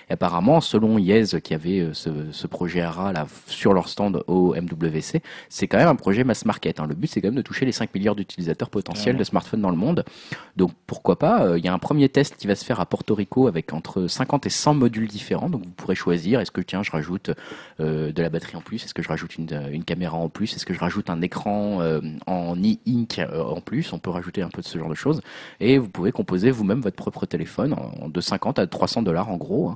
Et 0.10 0.14
apparemment, 0.14 0.62
selon 0.62 0.98
Yes, 0.98 1.36
qui 1.44 1.54
avait 1.54 1.80
euh, 1.82 1.94
ce, 1.94 2.10
ce 2.32 2.48
projet 2.48 2.82
ARA 2.82 3.14
là, 3.14 3.28
sur 3.48 3.74
leur 3.74 3.90
stand 3.90 4.24
au 4.28 4.56
MWC, 4.56 5.22
c'est 5.50 5.68
quand 5.68 5.78
même 5.78 5.88
un 5.88 5.96
projet 5.96 6.24
mass 6.24 6.46
market. 6.46 6.80
hein. 6.80 6.88
Le 6.88 6.96
but, 6.96 7.08
c'est 7.08 7.22
quand 7.22 7.28
même 7.28 7.36
de 7.36 7.42
toucher 7.42 7.66
les 7.66 7.72
5 7.72 7.94
milliards 7.94 8.16
d'utilisateurs 8.16 8.70
potentiels 8.70 9.18
de 9.18 9.24
smartphones 9.24 9.62
dans 9.62 9.70
le 9.70 9.76
monde. 9.78 10.04
Donc 10.58 10.72
pourquoi 10.88 11.20
pas 11.20 11.46
Euh, 11.46 11.58
Il 11.60 11.66
y 11.66 11.68
a 11.68 11.74
un 11.74 11.80
premier 11.80 12.10
test 12.10 12.36
qui 12.38 12.48
va 12.48 12.56
se 12.56 12.64
faire 12.66 12.80
à 12.80 12.86
Porto 12.86 13.14
Rico 13.16 13.48
avec 13.48 13.74
entre 13.74 14.08
50 14.08 14.46
et 14.46 14.50
100 14.50 14.74
modules 14.74 15.08
différents. 15.08 15.50
Donc 15.50 15.64
vous 15.66 15.72
pourrez 15.72 15.96
choisir, 15.96 16.40
est-ce 16.40 16.52
que 16.52 16.62
tiens, 16.62 16.82
je 16.84 16.92
rajoute 16.92 17.32
euh, 17.80 18.12
de 18.12 18.22
la 18.22 18.30
batterie 18.30 18.56
en 18.56 18.62
plus? 18.62 18.84
Est-ce 18.86 18.94
que 18.94 19.04
je 19.04 19.10
rajoute 19.10 19.38
une, 19.38 19.50
une 19.72 19.84
caméra 19.84 20.18
en 20.18 20.30
plus? 20.30 20.56
Est-ce 20.56 20.66
que 20.66 20.74
je 20.74 20.80
rajoute 20.80 21.10
un 21.10 21.22
écran 21.22 21.82
euh, 21.82 22.00
en 22.28 22.56
e-ink 22.56 23.20
en 23.36 23.62
plus? 23.62 23.92
On 23.94 24.00
peut 24.00 24.10
rajouter 24.12 24.42
un 24.42 24.50
peu 24.50 24.62
de 24.62 24.68
ce 24.68 24.78
genre 24.78 24.90
de 24.90 24.96
choses. 24.96 25.22
Et 25.60 25.78
vous 25.78 25.90
pouvez 25.90 26.12
composer 26.12 26.52
vous-même 26.52 26.82
votre 26.82 26.96
propre 26.96 27.26
téléphone 27.26 27.74
en, 27.74 28.08
de 28.10 28.22
50 28.22 28.60
à 28.60 28.68
300 28.68 29.02
dollars 29.02 29.30
en 29.30 29.38
gros. 29.38 29.70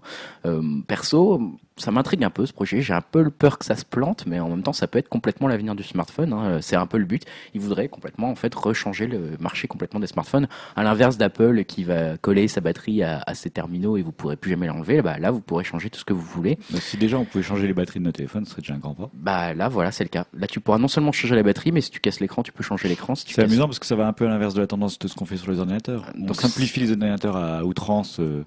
hein. 0.45 0.61
Perso, 0.87 1.41
ça 1.77 1.91
m'intrigue 1.91 2.23
un 2.23 2.29
peu 2.29 2.45
ce 2.45 2.53
projet. 2.53 2.81
J'ai 2.81 2.93
un 2.93 3.01
peu 3.01 3.21
le 3.21 3.29
peur 3.29 3.57
que 3.59 3.65
ça 3.65 3.75
se 3.75 3.85
plante, 3.85 4.25
mais 4.25 4.39
en 4.39 4.49
même 4.49 4.63
temps, 4.63 4.73
ça 4.73 4.87
peut 4.87 4.97
être 4.99 5.09
complètement 5.09 5.47
l'avenir 5.47 5.75
du 5.75 5.83
smartphone. 5.83 6.33
hein. 6.33 6.59
C'est 6.61 6.75
un 6.75 6.87
peu 6.87 6.97
le 6.97 7.05
but. 7.05 7.23
Ils 7.53 7.61
voudraient 7.61 7.87
complètement 7.87 8.29
en 8.29 8.35
fait 8.35 8.53
rechanger 8.55 9.05
le 9.07 9.37
marché 9.39 9.67
complètement 9.67 9.99
des 9.99 10.07
smartphones. 10.07 10.47
À 10.75 10.83
l'inverse 10.83 11.17
d'Apple 11.17 11.63
qui 11.65 11.83
va 11.83 12.17
coller 12.17 12.47
sa 12.47 12.61
batterie 12.61 13.03
à, 13.03 13.21
à 13.27 13.35
ses 13.35 13.49
terminaux 13.49 13.97
et 13.97 14.01
vous 14.01 14.11
pourrez 14.11 14.35
plus 14.37 14.51
jamais 14.51 14.67
l'enlever. 14.67 15.01
Bah 15.01 15.19
là, 15.19 15.31
vous 15.31 15.41
pourrez 15.41 15.63
changer 15.63 15.89
tout 15.89 15.99
ce 15.99 16.05
que 16.05 16.13
vous 16.13 16.21
voulez. 16.21 16.57
Mais 16.73 16.79
si 16.79 16.97
déjà 16.97 17.17
on 17.19 17.25
pouvait 17.25 17.43
changer 17.43 17.67
les 17.67 17.73
batteries 17.73 17.99
de 17.99 18.05
nos 18.05 18.11
téléphones, 18.11 18.45
ce 18.45 18.51
serait 18.51 18.61
déjà 18.61 18.73
un 18.73 18.79
grand 18.79 18.93
pas. 18.95 19.09
Bah 19.13 19.53
là, 19.53 19.69
voilà, 19.69 19.91
c'est 19.91 20.03
le 20.03 20.09
cas. 20.09 20.25
Là, 20.33 20.47
tu 20.47 20.59
pourras 20.59 20.79
non 20.79 20.87
seulement 20.87 21.11
changer 21.11 21.35
la 21.35 21.43
batterie, 21.43 21.71
mais 21.71 21.81
si 21.81 21.91
tu 21.91 21.99
casses 21.99 22.19
l'écran, 22.19 22.41
tu 22.43 22.51
peux 22.51 22.63
changer 22.63 22.87
l'écran. 22.89 23.13
Si 23.15 23.25
C'est 23.31 23.43
amusant 23.43 23.65
parce 23.67 23.79
que 23.79 23.85
ça 23.85 23.95
va 23.95 24.07
un 24.07 24.13
peu 24.13 24.25
à 24.25 24.29
l'inverse 24.29 24.53
de 24.53 24.61
la 24.61 24.67
tendance 24.67 24.97
de 24.99 25.07
ce 25.07 25.15
qu'on 25.15 25.25
fait 25.25 25.37
sur 25.37 25.51
les 25.51 25.59
ordinateurs. 25.59 26.05
On 26.17 26.25
Donc, 26.25 26.35
simplifie 26.41 26.79
les 26.79 26.91
ordinateurs 26.91 27.35
à 27.35 27.63
outrance 27.63 28.19
euh, 28.19 28.43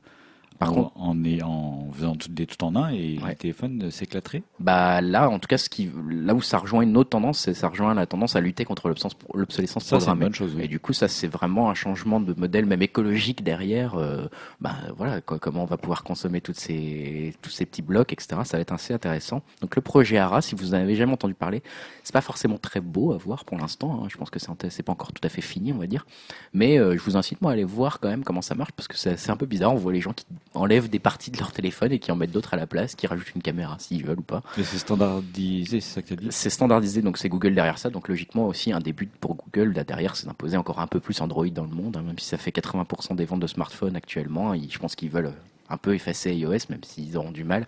Par 0.60 0.70
en, 0.70 0.74
contre- 0.74 0.92
en, 0.94 1.24
est- 1.24 1.42
en 1.42 1.88
faisant 1.92 2.14
tout, 2.14 2.28
des 2.30 2.46
tout 2.46 2.62
en 2.64 2.76
un 2.76 2.90
et 2.90 3.18
Ouais. 3.22 3.30
le 3.30 3.34
téléphone 3.34 3.82
euh, 3.86 3.90
s'éclaterait. 3.90 4.42
Bah 4.60 5.00
là, 5.00 5.28
en 5.28 5.38
tout 5.40 5.48
cas, 5.48 5.58
ce 5.58 5.68
qui, 5.68 5.90
là 6.10 6.34
où 6.34 6.40
ça 6.42 6.58
rejoint 6.58 6.82
une 6.82 6.96
autre 6.96 7.10
tendance, 7.10 7.38
c'est 7.40 7.54
ça 7.54 7.68
rejoint 7.68 7.94
la 7.94 8.06
tendance 8.06 8.36
à 8.36 8.40
lutter 8.40 8.64
contre 8.64 8.88
l'obsolescence 9.34 9.84
programmée. 9.84 10.26
bonne 10.26 10.34
chose. 10.34 10.52
oui. 10.54 10.64
Et 10.64 10.68
du 10.68 10.78
coup, 10.78 10.92
ça, 10.92 11.08
c'est 11.08 11.26
vraiment 11.28 11.70
un 11.70 11.74
changement 11.74 12.20
de 12.20 12.34
modèle, 12.38 12.66
même 12.66 12.82
écologique 12.82 13.42
derrière. 13.42 13.94
euh, 13.96 14.26
bah, 14.60 14.76
voilà, 14.96 15.20
quoi, 15.20 15.38
comment 15.38 15.62
on 15.62 15.66
va 15.66 15.76
pouvoir 15.78 16.04
consommer 16.04 16.40
toutes 16.40 16.58
ces, 16.60 17.34
tous 17.42 17.50
ces 17.50 17.64
petits 17.66 17.82
blocs, 17.82 18.12
etc. 18.12 18.40
Ça 18.44 18.56
va 18.56 18.60
être 18.60 18.72
assez 18.72 18.92
intéressant. 18.94 19.42
Donc, 19.62 19.76
le 19.76 19.82
projet 19.82 20.18
ARA, 20.18 20.42
si 20.42 20.54
vous 20.54 20.70
en 20.74 20.78
avez 20.78 20.94
jamais 20.94 21.12
entendu 21.14 21.34
parler, 21.34 21.62
c'est 22.04 22.12
pas 22.12 22.20
forcément 22.20 22.58
très 22.58 22.80
beau 22.80 23.12
à 23.12 23.16
voir 23.16 23.44
pour 23.44 23.56
l'instant. 23.58 24.02
hein. 24.04 24.08
Je 24.10 24.16
pense 24.18 24.30
que 24.30 24.38
c'est 24.38 24.82
pas 24.82 24.92
encore 24.92 25.12
tout 25.12 25.24
à 25.24 25.28
fait 25.30 25.40
fini, 25.40 25.72
on 25.72 25.78
va 25.78 25.86
dire. 25.86 26.06
Mais 26.52 26.78
euh, 26.78 26.96
je 26.96 27.02
vous 27.02 27.16
incite 27.16 27.40
moi 27.40 27.52
à 27.52 27.54
aller 27.54 27.64
voir 27.64 27.98
quand 28.00 28.08
même 28.08 28.24
comment 28.24 28.42
ça 28.42 28.54
marche 28.54 28.72
parce 28.72 28.88
que 28.88 28.96
c'est 28.96 29.30
un 29.30 29.36
peu 29.36 29.46
bizarre. 29.46 29.72
On 29.72 29.76
voit 29.76 29.92
les 29.92 30.00
gens 30.00 30.12
qui 30.12 30.26
enlèvent 30.54 30.88
des 30.90 30.98
parties 30.98 31.30
de 31.30 31.38
leur 31.38 31.52
téléphone 31.52 31.92
et 31.92 31.98
qui 31.98 32.10
en 32.12 32.16
mettent 32.16 32.32
d'autres 32.32 32.54
à 32.54 32.56
la 32.56 32.66
place, 32.66 32.94
qui 32.96 33.06
rajoutent 33.06 33.34
une 33.34 33.42
caméra 33.42 33.76
s'ils 33.78 34.04
veulent 34.04 34.18
ou 34.18 34.22
pas. 34.22 34.42
Mais 34.56 34.64
c'est 34.64 34.78
standardisé, 34.78 35.80
c'est 35.80 35.94
ça 35.94 36.02
que 36.02 36.08
tu 36.08 36.12
as 36.14 36.16
dit 36.16 36.26
C'est 36.30 36.50
standardisé, 36.50 37.02
donc 37.02 37.18
c'est 37.18 37.28
Google 37.28 37.54
derrière 37.54 37.78
ça. 37.78 37.90
Donc 37.90 38.08
logiquement 38.08 38.46
aussi, 38.46 38.72
un 38.72 38.80
début 38.80 39.06
pour 39.20 39.36
Google 39.36 39.72
là 39.74 39.84
derrière, 39.84 40.16
c'est 40.16 40.26
d'imposer 40.26 40.56
encore 40.56 40.80
un 40.80 40.86
peu 40.86 41.00
plus 41.00 41.20
Android 41.20 41.46
dans 41.48 41.64
le 41.64 41.70
monde, 41.70 41.96
hein, 41.96 42.02
même 42.02 42.18
si 42.18 42.26
ça 42.26 42.36
fait 42.38 42.50
80% 42.50 43.14
des 43.14 43.24
ventes 43.24 43.40
de 43.40 43.46
smartphones 43.46 43.96
actuellement. 43.96 44.54
Ils- 44.54 44.70
je 44.72 44.78
pense 44.78 44.96
qu'ils 44.96 45.10
veulent 45.10 45.32
un 45.72 45.76
peu 45.76 45.94
effacer 45.94 46.34
iOS, 46.34 46.66
même 46.68 46.82
s'ils 46.82 47.16
auront 47.16 47.30
du 47.30 47.44
mal. 47.44 47.64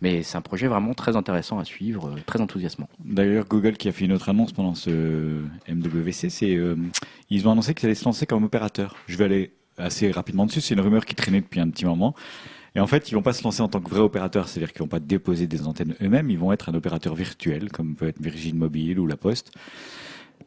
Mais 0.00 0.22
c'est 0.22 0.38
un 0.38 0.40
projet 0.40 0.68
vraiment 0.68 0.94
très 0.94 1.16
intéressant 1.16 1.58
à 1.58 1.66
suivre, 1.66 2.08
euh, 2.08 2.16
très 2.24 2.40
enthousiasmant. 2.40 2.88
D'ailleurs, 3.04 3.44
Google 3.46 3.76
qui 3.76 3.88
a 3.88 3.92
fait 3.92 4.06
une 4.06 4.12
autre 4.12 4.30
annonce 4.30 4.52
pendant 4.52 4.74
ce 4.74 5.42
MWC, 5.68 6.30
c'est 6.30 6.54
euh, 6.54 6.76
ils 7.28 7.46
ont 7.46 7.52
annoncé 7.52 7.74
qu'ils 7.74 7.86
allaient 7.86 7.94
se 7.94 8.06
lancer 8.06 8.24
comme 8.24 8.44
opérateur. 8.44 8.96
Je 9.06 9.18
vais 9.18 9.24
aller 9.26 9.52
assez 9.82 10.10
rapidement 10.10 10.46
dessus. 10.46 10.60
C'est 10.60 10.74
une 10.74 10.80
rumeur 10.80 11.04
qui 11.04 11.14
traînait 11.14 11.40
depuis 11.40 11.60
un 11.60 11.68
petit 11.68 11.84
moment. 11.84 12.14
Et 12.74 12.80
en 12.80 12.86
fait, 12.86 13.10
ils 13.10 13.14
vont 13.14 13.22
pas 13.22 13.34
se 13.34 13.44
lancer 13.44 13.60
en 13.60 13.68
tant 13.68 13.80
que 13.80 13.90
vrai 13.90 14.00
opérateur, 14.00 14.48
c'est-à-dire 14.48 14.72
qu'ils 14.72 14.80
vont 14.80 14.88
pas 14.88 15.00
déposer 15.00 15.46
des 15.46 15.66
antennes 15.66 15.94
eux-mêmes. 16.00 16.30
Ils 16.30 16.38
vont 16.38 16.52
être 16.52 16.70
un 16.70 16.74
opérateur 16.74 17.14
virtuel, 17.14 17.70
comme 17.70 17.94
peut 17.94 18.08
être 18.08 18.20
Virgin 18.20 18.56
Mobile 18.56 18.98
ou 18.98 19.06
La 19.06 19.16
Poste. 19.16 19.52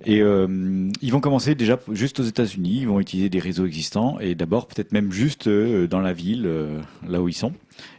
Et 0.03 0.21
euh, 0.21 0.89
ils 1.01 1.11
vont 1.11 1.21
commencer 1.21 1.55
déjà 1.55 1.79
juste 1.91 2.19
aux 2.19 2.23
États-Unis. 2.23 2.79
Ils 2.81 2.87
vont 2.87 2.99
utiliser 2.99 3.29
des 3.29 3.39
réseaux 3.39 3.65
existants 3.65 4.19
et 4.19 4.35
d'abord 4.35 4.67
peut-être 4.67 4.91
même 4.91 5.11
juste 5.11 5.47
euh, 5.47 5.87
dans 5.87 6.01
la 6.01 6.13
ville, 6.13 6.43
euh, 6.45 6.81
là 7.07 7.21
où 7.21 7.29
ils 7.29 7.33
sont. 7.33 7.53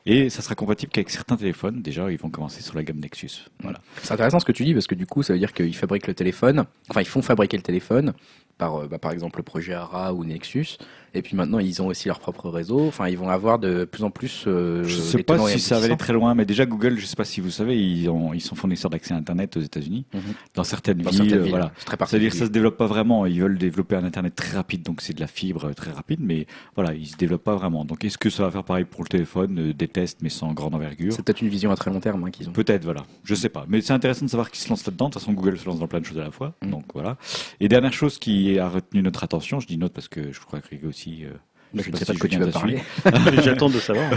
Et 0.05 0.29
ça 0.31 0.42
sera 0.42 0.55
compatible 0.55 0.92
qu'avec 0.92 1.11
certains 1.11 1.37
téléphones. 1.37 1.83
Déjà, 1.83 2.11
ils 2.11 2.18
vont 2.18 2.31
commencer 2.31 2.62
sur 2.62 2.77
la 2.77 2.83
gamme 2.83 2.99
Nexus. 2.99 3.46
Voilà. 3.62 3.81
C'est 4.03 4.12
intéressant 4.12 4.40
ce 4.40 4.44
que 4.44 4.53
tu 4.53 4.64
dis 4.64 4.75
parce 4.75 4.87
que 4.87 4.94
du 4.94 5.07
coup, 5.07 5.22
ça 5.22 5.33
veut 5.33 5.38
dire 5.38 5.53
qu'ils 5.53 5.77
fabriquent 5.77 6.07
le 6.07 6.14
téléphone, 6.14 6.64
enfin 6.88 7.01
ils 7.01 7.07
font 7.07 7.22
fabriquer 7.22 7.57
le 7.57 7.62
téléphone 7.62 8.12
par, 8.59 8.88
bah, 8.88 8.99
par 8.99 9.12
exemple 9.12 9.38
le 9.38 9.42
projet 9.42 9.75
ARA 9.75 10.14
ou 10.14 10.25
Nexus, 10.25 10.79
et 11.14 11.23
puis 11.23 11.37
maintenant 11.37 11.59
ils 11.59 11.81
ont 11.83 11.87
aussi 11.87 12.09
leur 12.09 12.19
propre 12.21 12.49
réseau. 12.51 12.87
Enfin, 12.87 13.09
ils 13.09 13.19
vont 13.19 13.29
avoir 13.29 13.59
de 13.59 13.85
plus 13.85 14.05
en 14.05 14.11
plus. 14.11 14.45
euh, 14.47 14.85
Je 14.85 14.97
des 14.97 15.03
sais 15.03 15.23
pas 15.23 15.38
si 15.49 15.61
ça 15.61 15.79
va 15.79 15.85
aller 15.87 15.97
très 15.97 16.12
loin, 16.12 16.35
mais 16.35 16.45
déjà 16.45 16.66
Google, 16.66 16.99
je 16.99 17.07
sais 17.07 17.16
pas 17.16 17.25
si 17.25 17.40
vous 17.40 17.51
savez, 17.51 17.81
ils, 17.81 18.09
ont, 18.09 18.33
ils 18.33 18.40
sont 18.40 18.55
fournisseurs 18.55 18.90
d'accès 18.90 19.14
à 19.14 19.16
Internet 19.16 19.57
aux 19.57 19.61
États-Unis, 19.61 20.05
Mhm. 20.14 20.21
dans 20.55 20.64
certaines 20.64 20.99
Dans 20.99 21.11
villes. 21.11 21.19
certaines 21.21 21.40
villes. 21.42 21.51
Voilà. 21.51 21.73
C'est-à-dire 21.77 21.88
que 21.88 21.90
ça 21.90 21.97
particulier. 21.97 22.31
se 22.31 22.45
développe 22.53 22.77
pas 22.77 22.87
vraiment. 22.87 23.27
Ils 23.27 23.40
veulent 23.40 23.59
développer 23.59 23.97
un 23.97 24.05
Internet 24.05 24.35
très 24.35 24.57
rapide, 24.57 24.83
donc 24.83 25.01
c'est 25.01 25.14
de 25.14 25.21
la 25.21 25.27
fibre 25.27 25.66
euh, 25.69 25.73
très 25.75 25.90
rapide, 25.92 26.21
mais 26.23 26.47
voilà, 26.75 26.95
ils 26.95 27.07
se 27.07 27.16
développent 27.16 27.45
pas 27.45 27.57
vraiment. 27.57 27.85
Donc 27.85 28.05
est-ce 28.05 28.19
que 28.19 28.31
ça 28.31 28.42
va 28.45 28.51
faire 28.51 28.64
pareil 28.64 28.85
pour 28.85 29.03
le 29.03 29.09
téléphone 29.09 29.59
Euh, 29.59 29.73
Des 29.73 29.88
tests, 29.88 30.19
mais 30.23 30.29
sans 30.29 30.53
grande 30.53 30.75
envergure? 30.75 31.12
C'est 31.12 31.23
peut-être 31.23 31.40
une 31.42 31.49
vision 31.49 31.71
à 31.71 31.77
très 31.77 31.90
long 31.90 32.01
terme 32.01 32.25
hein, 32.25 32.31
qu'ils 32.31 32.49
ont. 32.49 32.53
Peut-être, 32.53 32.85
voilà. 32.85 33.05
Je 33.25 33.35
sais 33.35 33.49
pas. 33.49 33.64
Mais 33.69 33.81
c'est 33.81 33.92
intéressant 33.92 34.25
de 34.25 34.31
savoir 34.31 34.51
qu'ils 34.51 34.62
se 34.62 34.69
lancent 34.69 34.87
là-dedans. 34.87 35.09
De 35.09 35.12
toute 35.14 35.23
façon, 35.23 35.33
Google 35.33 35.59
se 35.59 35.66
lance 35.66 35.79
dans 35.79 35.87
plein 35.88 36.01
de 36.01 36.05
choses 36.05 36.19
à 36.19 36.23
la 36.25 36.31
fois. 36.31 36.55
Mm. 36.62 36.71
Donc 36.71 36.85
voilà. 36.95 37.16
Et 37.61 37.69
dernière 37.69 37.92
chose 37.92 38.19
qui 38.19 38.59
a 38.59 38.69
retenu 38.69 39.03
notre 39.03 39.23
attention, 39.25 39.61
je 39.61 39.66
dis 39.66 39.77
notre 39.79 39.95
parce 39.95 40.09
que 40.09 40.33
je 40.33 40.40
crois 40.40 40.61
que 40.61 40.69
Rigo 40.69 40.92
aussi. 40.97 41.25
euh, 41.25 41.29
Je 41.75 41.83
sais 41.83 41.87
ne 41.89 41.93
pas 41.93 41.99
sais 41.99 42.05
si 42.05 42.09
pas 42.11 42.15
de 42.15 42.19
quoi 42.19 42.29
tu 42.29 42.39
vas 42.39 42.47
parler. 42.51 42.79
J'attends 43.45 43.69
de 43.69 43.79
savoir. 43.79 44.09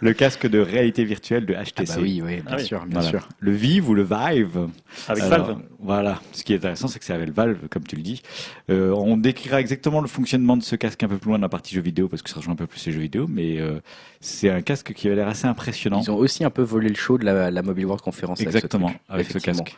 le 0.00 0.12
casque 0.14 0.46
de 0.46 0.58
réalité 0.58 1.04
virtuelle 1.04 1.44
de 1.44 1.54
Ah 1.54 1.62
HTC. 1.64 1.84
bah 1.96 2.00
oui, 2.00 2.22
oui, 2.24 2.36
bien 2.36 2.42
Ah 2.48 2.56
oui. 2.58 2.64
sûr, 2.64 2.86
bien 2.86 3.00
Voilà. 3.00 3.08
sûr. 3.08 3.28
Le 3.40 3.52
Vive 3.52 3.88
ou 3.90 3.94
le 3.94 4.02
Vive. 4.04 4.68
Avec 5.08 5.22
Alors, 5.24 5.46
Valve. 5.46 5.58
Voilà. 5.80 6.20
Ce 6.32 6.42
qui 6.44 6.52
est 6.54 6.56
intéressant, 6.56 6.88
c'est 6.88 6.98
que 6.98 7.04
c'est 7.04 7.12
avec 7.12 7.30
Valve, 7.32 7.68
comme 7.68 7.84
tu 7.84 7.96
le 7.96 8.02
dis. 8.02 8.22
Euh, 8.70 8.92
on 8.96 9.16
décrira 9.18 9.60
exactement 9.60 10.00
le 10.00 10.08
fonctionnement 10.08 10.56
de 10.56 10.62
ce 10.62 10.76
casque 10.76 11.02
un 11.02 11.08
peu 11.08 11.18
plus 11.18 11.28
loin 11.28 11.38
dans 11.38 11.42
la 11.42 11.48
partie 11.50 11.74
jeux 11.74 11.82
vidéo, 11.82 12.08
parce 12.08 12.22
que 12.22 12.30
ça 12.30 12.36
rejoint 12.36 12.54
un 12.54 12.56
peu 12.56 12.66
plus 12.66 12.84
les 12.86 12.92
jeux 12.92 13.00
vidéo, 13.00 13.26
mais 13.28 13.58
euh, 13.60 13.80
c'est 14.20 14.48
un 14.48 14.62
casque 14.62 14.92
qui 14.94 15.08
a 15.08 15.14
l'air 15.14 15.28
assez 15.28 15.46
impressionnant. 15.46 16.00
Ils 16.02 16.10
ont 16.10 16.16
aussi 16.16 16.42
un 16.44 16.50
peu 16.50 16.62
volé 16.62 16.88
le 16.88 16.94
show 16.96 17.18
de 17.18 17.24
la, 17.26 17.50
la 17.50 17.62
Mobile 17.62 17.84
World 17.86 18.02
Conference. 18.02 18.40
avec 18.40 18.50
ce 18.52 18.56
Exactement, 18.56 18.86
truc. 18.88 19.00
avec 19.10 19.26
ce 19.30 19.38
casque. 19.38 19.76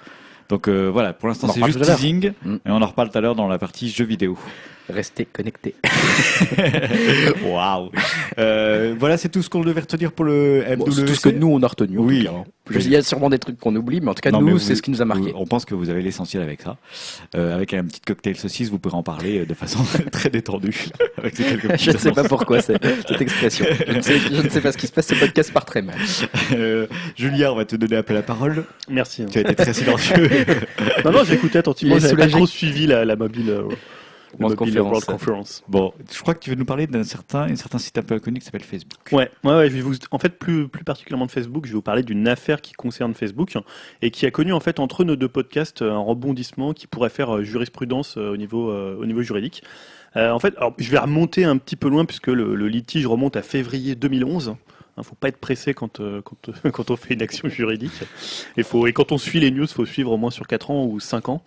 Donc 0.49 0.69
euh, 0.69 0.89
voilà, 0.93 1.13
pour 1.13 1.29
l'instant 1.29 1.49
c'est 1.49 1.65
juste 1.65 1.83
teasing, 1.83 2.33
Mm. 2.45 2.55
et 2.55 2.59
on 2.71 2.81
en 2.83 2.87
reparle 2.87 3.11
tout 3.11 3.19
à 3.19 3.21
l'heure 3.21 3.35
dans 3.35 3.49
la 3.49 3.59
partie 3.59 3.89
jeux 3.89 4.05
vidéo. 4.05 4.39
Restez 4.89 5.25
connectés. 5.25 5.75
Waouh 7.45 7.91
Euh, 8.39 8.95
Voilà, 8.99 9.17
c'est 9.17 9.29
tout 9.29 9.43
ce 9.43 9.51
qu'on 9.51 9.63
devait 9.63 9.81
retenir 9.81 10.13
pour 10.13 10.25
le 10.25 10.63
MWC. 10.69 10.77
Bon, 10.77 10.91
c'est 10.93 11.05
tout 11.05 11.15
ce 11.15 11.29
que 11.29 11.35
nous 11.35 11.49
on 11.49 11.63
a 11.63 11.67
retenu. 11.67 11.99
en 11.99 12.03
Oui. 12.03 12.25
tout 12.25 12.31
cas, 12.33 12.39
hein. 12.39 12.45
Je- 12.69 12.79
Il 12.81 12.91
y 12.91 12.97
a 12.97 13.03
sûrement 13.03 13.31
des 13.31 13.39
trucs 13.39 13.59
qu'on 13.59 13.75
oublie, 13.77 14.01
mais 14.01 14.09
en 14.11 14.15
tout 14.15 14.21
cas 14.21 14.31
Non, 14.31 14.41
nous 14.43 14.59
c'est 14.59 14.75
ce 14.75 14.83
qui 14.83 14.91
nous 14.91 15.03
a 15.03 15.05
marqué. 15.05 15.33
On 15.35 15.47
pense 15.47 15.65
que 15.65 15.75
vous 15.75 15.91
avez 15.91 16.03
l'essentiel 16.03 16.43
avec 16.43 16.63
ça. 16.63 16.77
Euh, 17.35 17.55
avec 17.55 17.75
un 17.75 17.85
petit 17.85 18.01
cocktail 18.01 18.37
saucisse, 18.37 18.71
vous 18.71 18.79
pourrez 18.79 18.97
en 18.97 19.03
parler 19.03 19.41
euh, 19.41 19.47
de 19.47 19.55
façon 19.55 19.79
très 20.13 20.31
détendue. 20.31 20.87
Avec 21.19 21.37
ces 21.37 21.45
quelques 21.45 21.77
Je 21.81 21.91
ne 21.93 21.97
sais 21.97 22.13
pas 22.13 22.25
pourquoi 22.25 22.61
cette 22.61 22.83
expression. 23.21 23.65
Je 23.87 23.93
ne, 23.93 24.01
sais, 24.03 24.19
je 24.19 24.43
ne 24.43 24.49
sais 24.49 24.61
pas 24.61 24.73
ce 24.73 24.77
qui 24.79 24.87
se 24.87 24.93
passe. 24.93 25.07
Ce 25.09 25.15
podcast 25.15 25.53
part 25.53 25.65
très 25.65 25.83
mal. 25.83 25.97
Euh, 26.53 26.87
Julien, 27.17 27.53
on 27.53 27.57
va 27.57 27.65
te 27.65 27.77
donner 27.77 27.97
un 27.97 28.03
peu 28.03 28.15
la 28.15 28.23
parole. 28.23 28.65
Merci. 28.91 29.25
Tu 29.31 29.39
as 29.39 29.43
été 29.43 29.55
très 29.55 29.73
silencieux. 29.73 30.29
Non, 31.05 31.13
non, 31.13 31.25
j'écoutais 31.25 31.59
attentivement. 31.59 31.99
J'avais 31.99 32.17
pas 32.17 32.27
trop 32.29 32.47
suivi 32.47 32.87
la, 32.87 33.05
la 33.05 33.17
mobile, 33.17 33.51
euh, 33.51 33.63
World 34.39 34.59
mobile 34.59 34.75
Conference. 34.75 34.91
World 34.91 35.07
Conference. 35.07 35.65
bon, 35.69 35.93
je 36.13 36.21
crois 36.21 36.35
que 36.35 36.41
tu 36.41 36.51
veux 36.51 36.57
nous 36.57 36.65
parler 36.65 36.87
d'un 36.87 37.05
certain, 37.05 37.43
un 37.43 37.57
certain 37.57 37.79
site 37.79 37.99
un 37.99 38.03
peu 38.03 38.15
inconnu 38.15 38.39
qui 38.39 38.45
s'appelle 38.45 38.65
Facebook. 38.65 38.99
Ouais, 39.13 39.31
ouais, 39.45 39.57
ouais, 39.57 39.71
je 39.71 39.75
vais 39.75 39.81
vous, 39.81 39.95
en 40.11 40.19
fait, 40.19 40.39
plus, 40.39 40.69
plus 40.69 40.85
particulièrement 40.85 41.27
de 41.27 41.31
Facebook, 41.31 41.67
je 41.67 41.71
vais 41.71 41.77
vous 41.77 41.83
parler 41.83 42.03
d'une 42.03 42.29
affaire 42.29 42.61
qui 42.61 42.73
concerne 42.73 43.15
Facebook 43.15 43.57
et 44.03 44.11
qui 44.11 44.27
a 44.27 44.31
connu, 44.31 44.53
en 44.53 44.61
fait, 44.61 44.81
entre 44.81 45.05
nos 45.05 45.17
deux 45.17 45.29
podcasts, 45.29 45.83
un 45.83 45.99
rebondissement 45.99 46.73
qui 46.73 46.87
pourrait 46.87 47.11
faire 47.11 47.37
euh, 47.37 47.45
jurisprudence 47.45 48.17
euh, 48.17 48.33
au 48.33 48.37
niveau, 48.37 48.71
euh, 48.71 48.97
au 48.99 49.07
niveau 49.07 49.23
juridique. 49.23 49.63
Euh, 50.17 50.31
en 50.31 50.39
fait, 50.39 50.57
alors, 50.57 50.73
je 50.79 50.91
vais 50.91 50.99
remonter 50.99 51.45
un 51.45 51.59
petit 51.59 51.77
peu 51.77 51.89
loin 51.89 52.05
puisque 52.05 52.29
le, 52.29 52.55
le 52.55 52.69
litige 52.69 53.07
remonte 53.07 53.37
à 53.37 53.43
février 53.43 53.95
2011. 53.95 54.57
Il 54.99 55.05
faut 55.05 55.15
pas 55.15 55.29
être 55.29 55.37
pressé 55.37 55.75
quand, 55.75 56.01
euh, 56.01 56.23
quand, 56.23 56.49
euh, 56.49 56.71
quand 56.73 56.91
on 56.91 56.97
fait 56.97 57.15
une 57.15 57.23
action 57.23 57.49
juridique. 57.49 57.93
Et, 58.57 58.63
faut, 58.63 58.87
et 58.87 58.93
quand 58.93 59.13
on 59.13 59.19
suit 59.19 59.41
les 59.41 59.51
news, 59.51 59.67
faut 59.67 59.85
suivre 59.85 60.13
au 60.13 60.17
moins 60.17 60.31
sur 60.31 60.47
4 60.47 60.71
ans 60.71 60.87
ou 60.87 61.01
5 61.01 61.29
ans. 61.29 61.43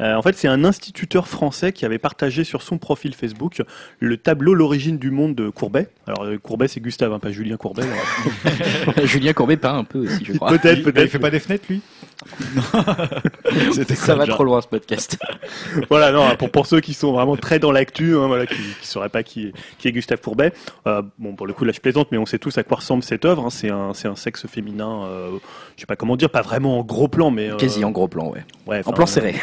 Euh, 0.00 0.14
en 0.14 0.22
fait, 0.22 0.36
c'est 0.36 0.48
un 0.48 0.64
instituteur 0.64 1.26
français 1.28 1.72
qui 1.72 1.84
avait 1.84 1.98
partagé 1.98 2.44
sur 2.44 2.62
son 2.62 2.78
profil 2.78 3.14
Facebook 3.14 3.62
le 4.00 4.16
tableau 4.16 4.54
L'origine 4.54 4.98
du 4.98 5.10
monde 5.10 5.34
de 5.34 5.48
Courbet. 5.50 5.88
Alors, 6.06 6.24
euh, 6.24 6.38
Courbet, 6.38 6.68
c'est 6.68 6.80
Gustave, 6.80 7.12
hein, 7.12 7.18
pas 7.18 7.30
Julien 7.32 7.56
Courbet. 7.56 7.82
alors. 7.82 9.04
Julien 9.06 9.32
Courbet 9.32 9.56
peint 9.56 9.76
un 9.78 9.84
peu 9.84 10.00
aussi, 10.06 10.24
je 10.24 10.32
crois. 10.34 10.50
Peut-être, 10.50 10.78
Il 10.78 10.84
peut-être. 10.84 11.10
fait 11.10 11.18
pas 11.18 11.30
des 11.30 11.40
fenêtres, 11.40 11.64
lui? 11.68 11.80
Ça 13.94 14.14
va 14.14 14.24
genre 14.24 14.36
trop 14.36 14.44
loin 14.44 14.60
ce 14.60 14.66
podcast. 14.68 15.18
voilà, 15.90 16.10
non, 16.12 16.34
pour, 16.36 16.50
pour 16.50 16.66
ceux 16.66 16.80
qui 16.80 16.94
sont 16.94 17.12
vraiment 17.12 17.36
très 17.36 17.58
dans 17.58 17.72
l'actu, 17.72 18.14
hein, 18.16 18.26
voilà, 18.26 18.46
qui 18.46 18.54
ne 18.60 18.84
sauraient 18.84 19.08
pas 19.08 19.22
qui 19.22 19.46
est, 19.48 19.52
qui 19.78 19.88
est 19.88 19.92
Gustave 19.92 20.20
Courbet. 20.20 20.52
Euh, 20.86 21.02
bon, 21.18 21.34
pour 21.34 21.46
le 21.46 21.52
coup, 21.52 21.64
là, 21.64 21.72
je 21.72 21.80
plaisante, 21.80 22.08
mais 22.10 22.18
on 22.18 22.26
sait 22.26 22.38
tous 22.38 22.56
à 22.58 22.62
quoi 22.62 22.78
ressemble 22.78 23.02
cette 23.02 23.24
œuvre. 23.24 23.44
hein. 23.46 23.50
C'est 23.50 23.70
un, 23.70 23.94
c'est 23.94 24.08
un 24.08 24.16
sexe 24.16 24.46
féminin, 24.46 25.02
euh, 25.04 25.30
je 25.76 25.80
sais 25.80 25.86
pas 25.86 25.96
comment 25.96 26.16
dire, 26.16 26.30
pas 26.30 26.42
vraiment 26.42 26.78
en 26.78 26.82
gros 26.84 27.08
plan, 27.08 27.30
mais. 27.30 27.50
euh, 27.50 27.56
Quasi 27.56 27.84
en 27.84 27.90
gros 27.90 28.08
plan, 28.08 28.30
ouais. 28.30 28.44
ouais, 28.66 28.82
En 28.86 28.92
plan 28.92 29.04
euh, 29.04 29.06
serré. 29.06 29.34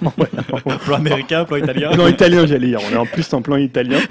Plan 0.84 0.96
américain, 0.96 1.44
plan 1.44 1.56
italien. 1.56 1.90
Non, 1.96 2.06
italien, 2.08 2.46
j'allais 2.46 2.68
dire. 2.68 2.80
On 2.88 2.92
est 2.92 2.96
en 2.96 3.06
plus 3.06 3.32
en 3.32 3.42
plan 3.42 3.56
italien. 3.56 3.98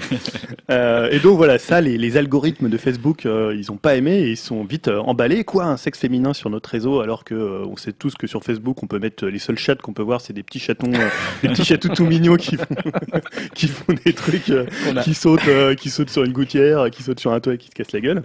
Euh, 0.68 1.08
et 1.12 1.20
donc 1.20 1.36
voilà, 1.36 1.58
ça, 1.58 1.80
les, 1.80 1.96
les 1.96 2.16
algorithmes 2.16 2.68
de 2.68 2.76
Facebook, 2.76 3.24
euh, 3.24 3.54
ils 3.56 3.70
ont 3.70 3.76
pas 3.76 3.94
aimé 3.94 4.18
et 4.18 4.30
ils 4.30 4.36
sont 4.36 4.64
vite 4.64 4.88
euh, 4.88 4.98
emballés. 4.98 5.44
Quoi, 5.44 5.64
un 5.66 5.76
sexe 5.76 6.00
féminin 6.00 6.32
sur 6.32 6.50
notre 6.50 6.68
réseau, 6.70 6.98
alors 7.00 7.22
que 7.22 7.62
on 7.64 7.76
sait 7.76 7.92
tous 7.92 8.16
que 8.16 8.26
sur 8.26 8.42
Facebook, 8.42 8.82
on 8.82 8.88
peut 8.88 8.98
mettre 8.98 9.26
les 9.26 9.38
seuls 9.38 9.58
chats 9.58 9.76
qu'on 9.76 9.92
peut 9.92 10.02
voir, 10.02 10.20
c'est 10.20 10.32
des 10.32 10.42
petits 10.42 10.58
chatons, 10.58 10.90
des 11.42 11.48
petits 11.50 11.64
chatons 11.64 11.94
tout 11.94 12.04
mignons 12.06 12.34
qui 12.34 12.56
font, 12.56 12.64
qui 13.54 13.68
font 13.68 13.92
des 14.04 14.12
trucs, 14.12 14.50
a- 14.50 15.02
qui 15.02 15.14
sautent, 15.14 15.48
qui 15.76 15.88
sautent 15.88 16.10
sur 16.10 16.24
une 16.24 16.32
gouttière, 16.32 16.90
qui 16.90 17.04
sautent 17.04 17.20
sur 17.20 17.30
un 17.32 17.38
toit 17.38 17.54
et 17.54 17.58
qui 17.58 17.68
se 17.68 17.72
cassent 17.72 17.92
la 17.92 18.00
gueule. 18.00 18.24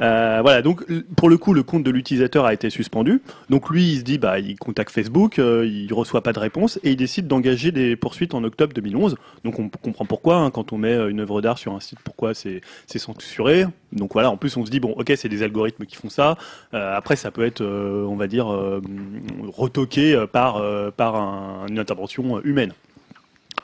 Euh, 0.00 0.40
voilà, 0.42 0.62
donc 0.62 0.84
pour 1.16 1.28
le 1.28 1.38
coup, 1.38 1.54
le 1.54 1.62
compte 1.62 1.82
de 1.82 1.90
l'utilisateur 1.90 2.44
a 2.44 2.52
été 2.52 2.70
suspendu. 2.70 3.22
Donc 3.50 3.70
lui, 3.70 3.92
il 3.92 3.98
se 3.98 4.02
dit, 4.02 4.18
bah, 4.18 4.38
il 4.38 4.58
contacte 4.58 4.90
Facebook, 4.92 5.38
euh, 5.38 5.66
il 5.66 5.92
reçoit 5.92 6.22
pas 6.22 6.32
de 6.32 6.38
réponse 6.38 6.78
et 6.84 6.90
il 6.90 6.96
décide 6.96 7.26
d'engager 7.26 7.72
des 7.72 7.96
poursuites 7.96 8.34
en 8.34 8.44
octobre 8.44 8.72
2011. 8.74 9.16
Donc 9.44 9.58
on 9.58 9.68
comprend 9.68 10.04
pourquoi, 10.04 10.36
hein, 10.36 10.50
quand 10.50 10.72
on 10.72 10.78
met 10.78 10.92
euh, 10.92 11.08
une 11.08 11.20
œuvre 11.20 11.40
d'art 11.40 11.58
sur 11.58 11.72
un 11.72 11.80
site, 11.80 11.98
pourquoi 12.04 12.34
c'est 12.34 12.60
censuré. 12.86 13.64
Donc 13.92 14.12
voilà, 14.12 14.30
en 14.30 14.36
plus 14.36 14.56
on 14.56 14.66
se 14.66 14.70
dit, 14.70 14.80
bon, 14.80 14.92
ok, 14.96 15.12
c'est 15.16 15.28
des 15.28 15.42
algorithmes 15.42 15.86
qui 15.86 15.96
font 15.96 16.10
ça. 16.10 16.36
Euh, 16.74 16.96
après, 16.96 17.16
ça 17.16 17.30
peut 17.30 17.44
être, 17.44 17.62
euh, 17.62 18.04
on 18.08 18.16
va 18.16 18.26
dire, 18.26 18.52
euh, 18.52 18.80
retoqué 19.48 20.24
par, 20.32 20.62
par 20.96 21.16
un- 21.16 21.66
une 21.68 21.78
intervention 21.78 22.40
humaine. 22.42 22.72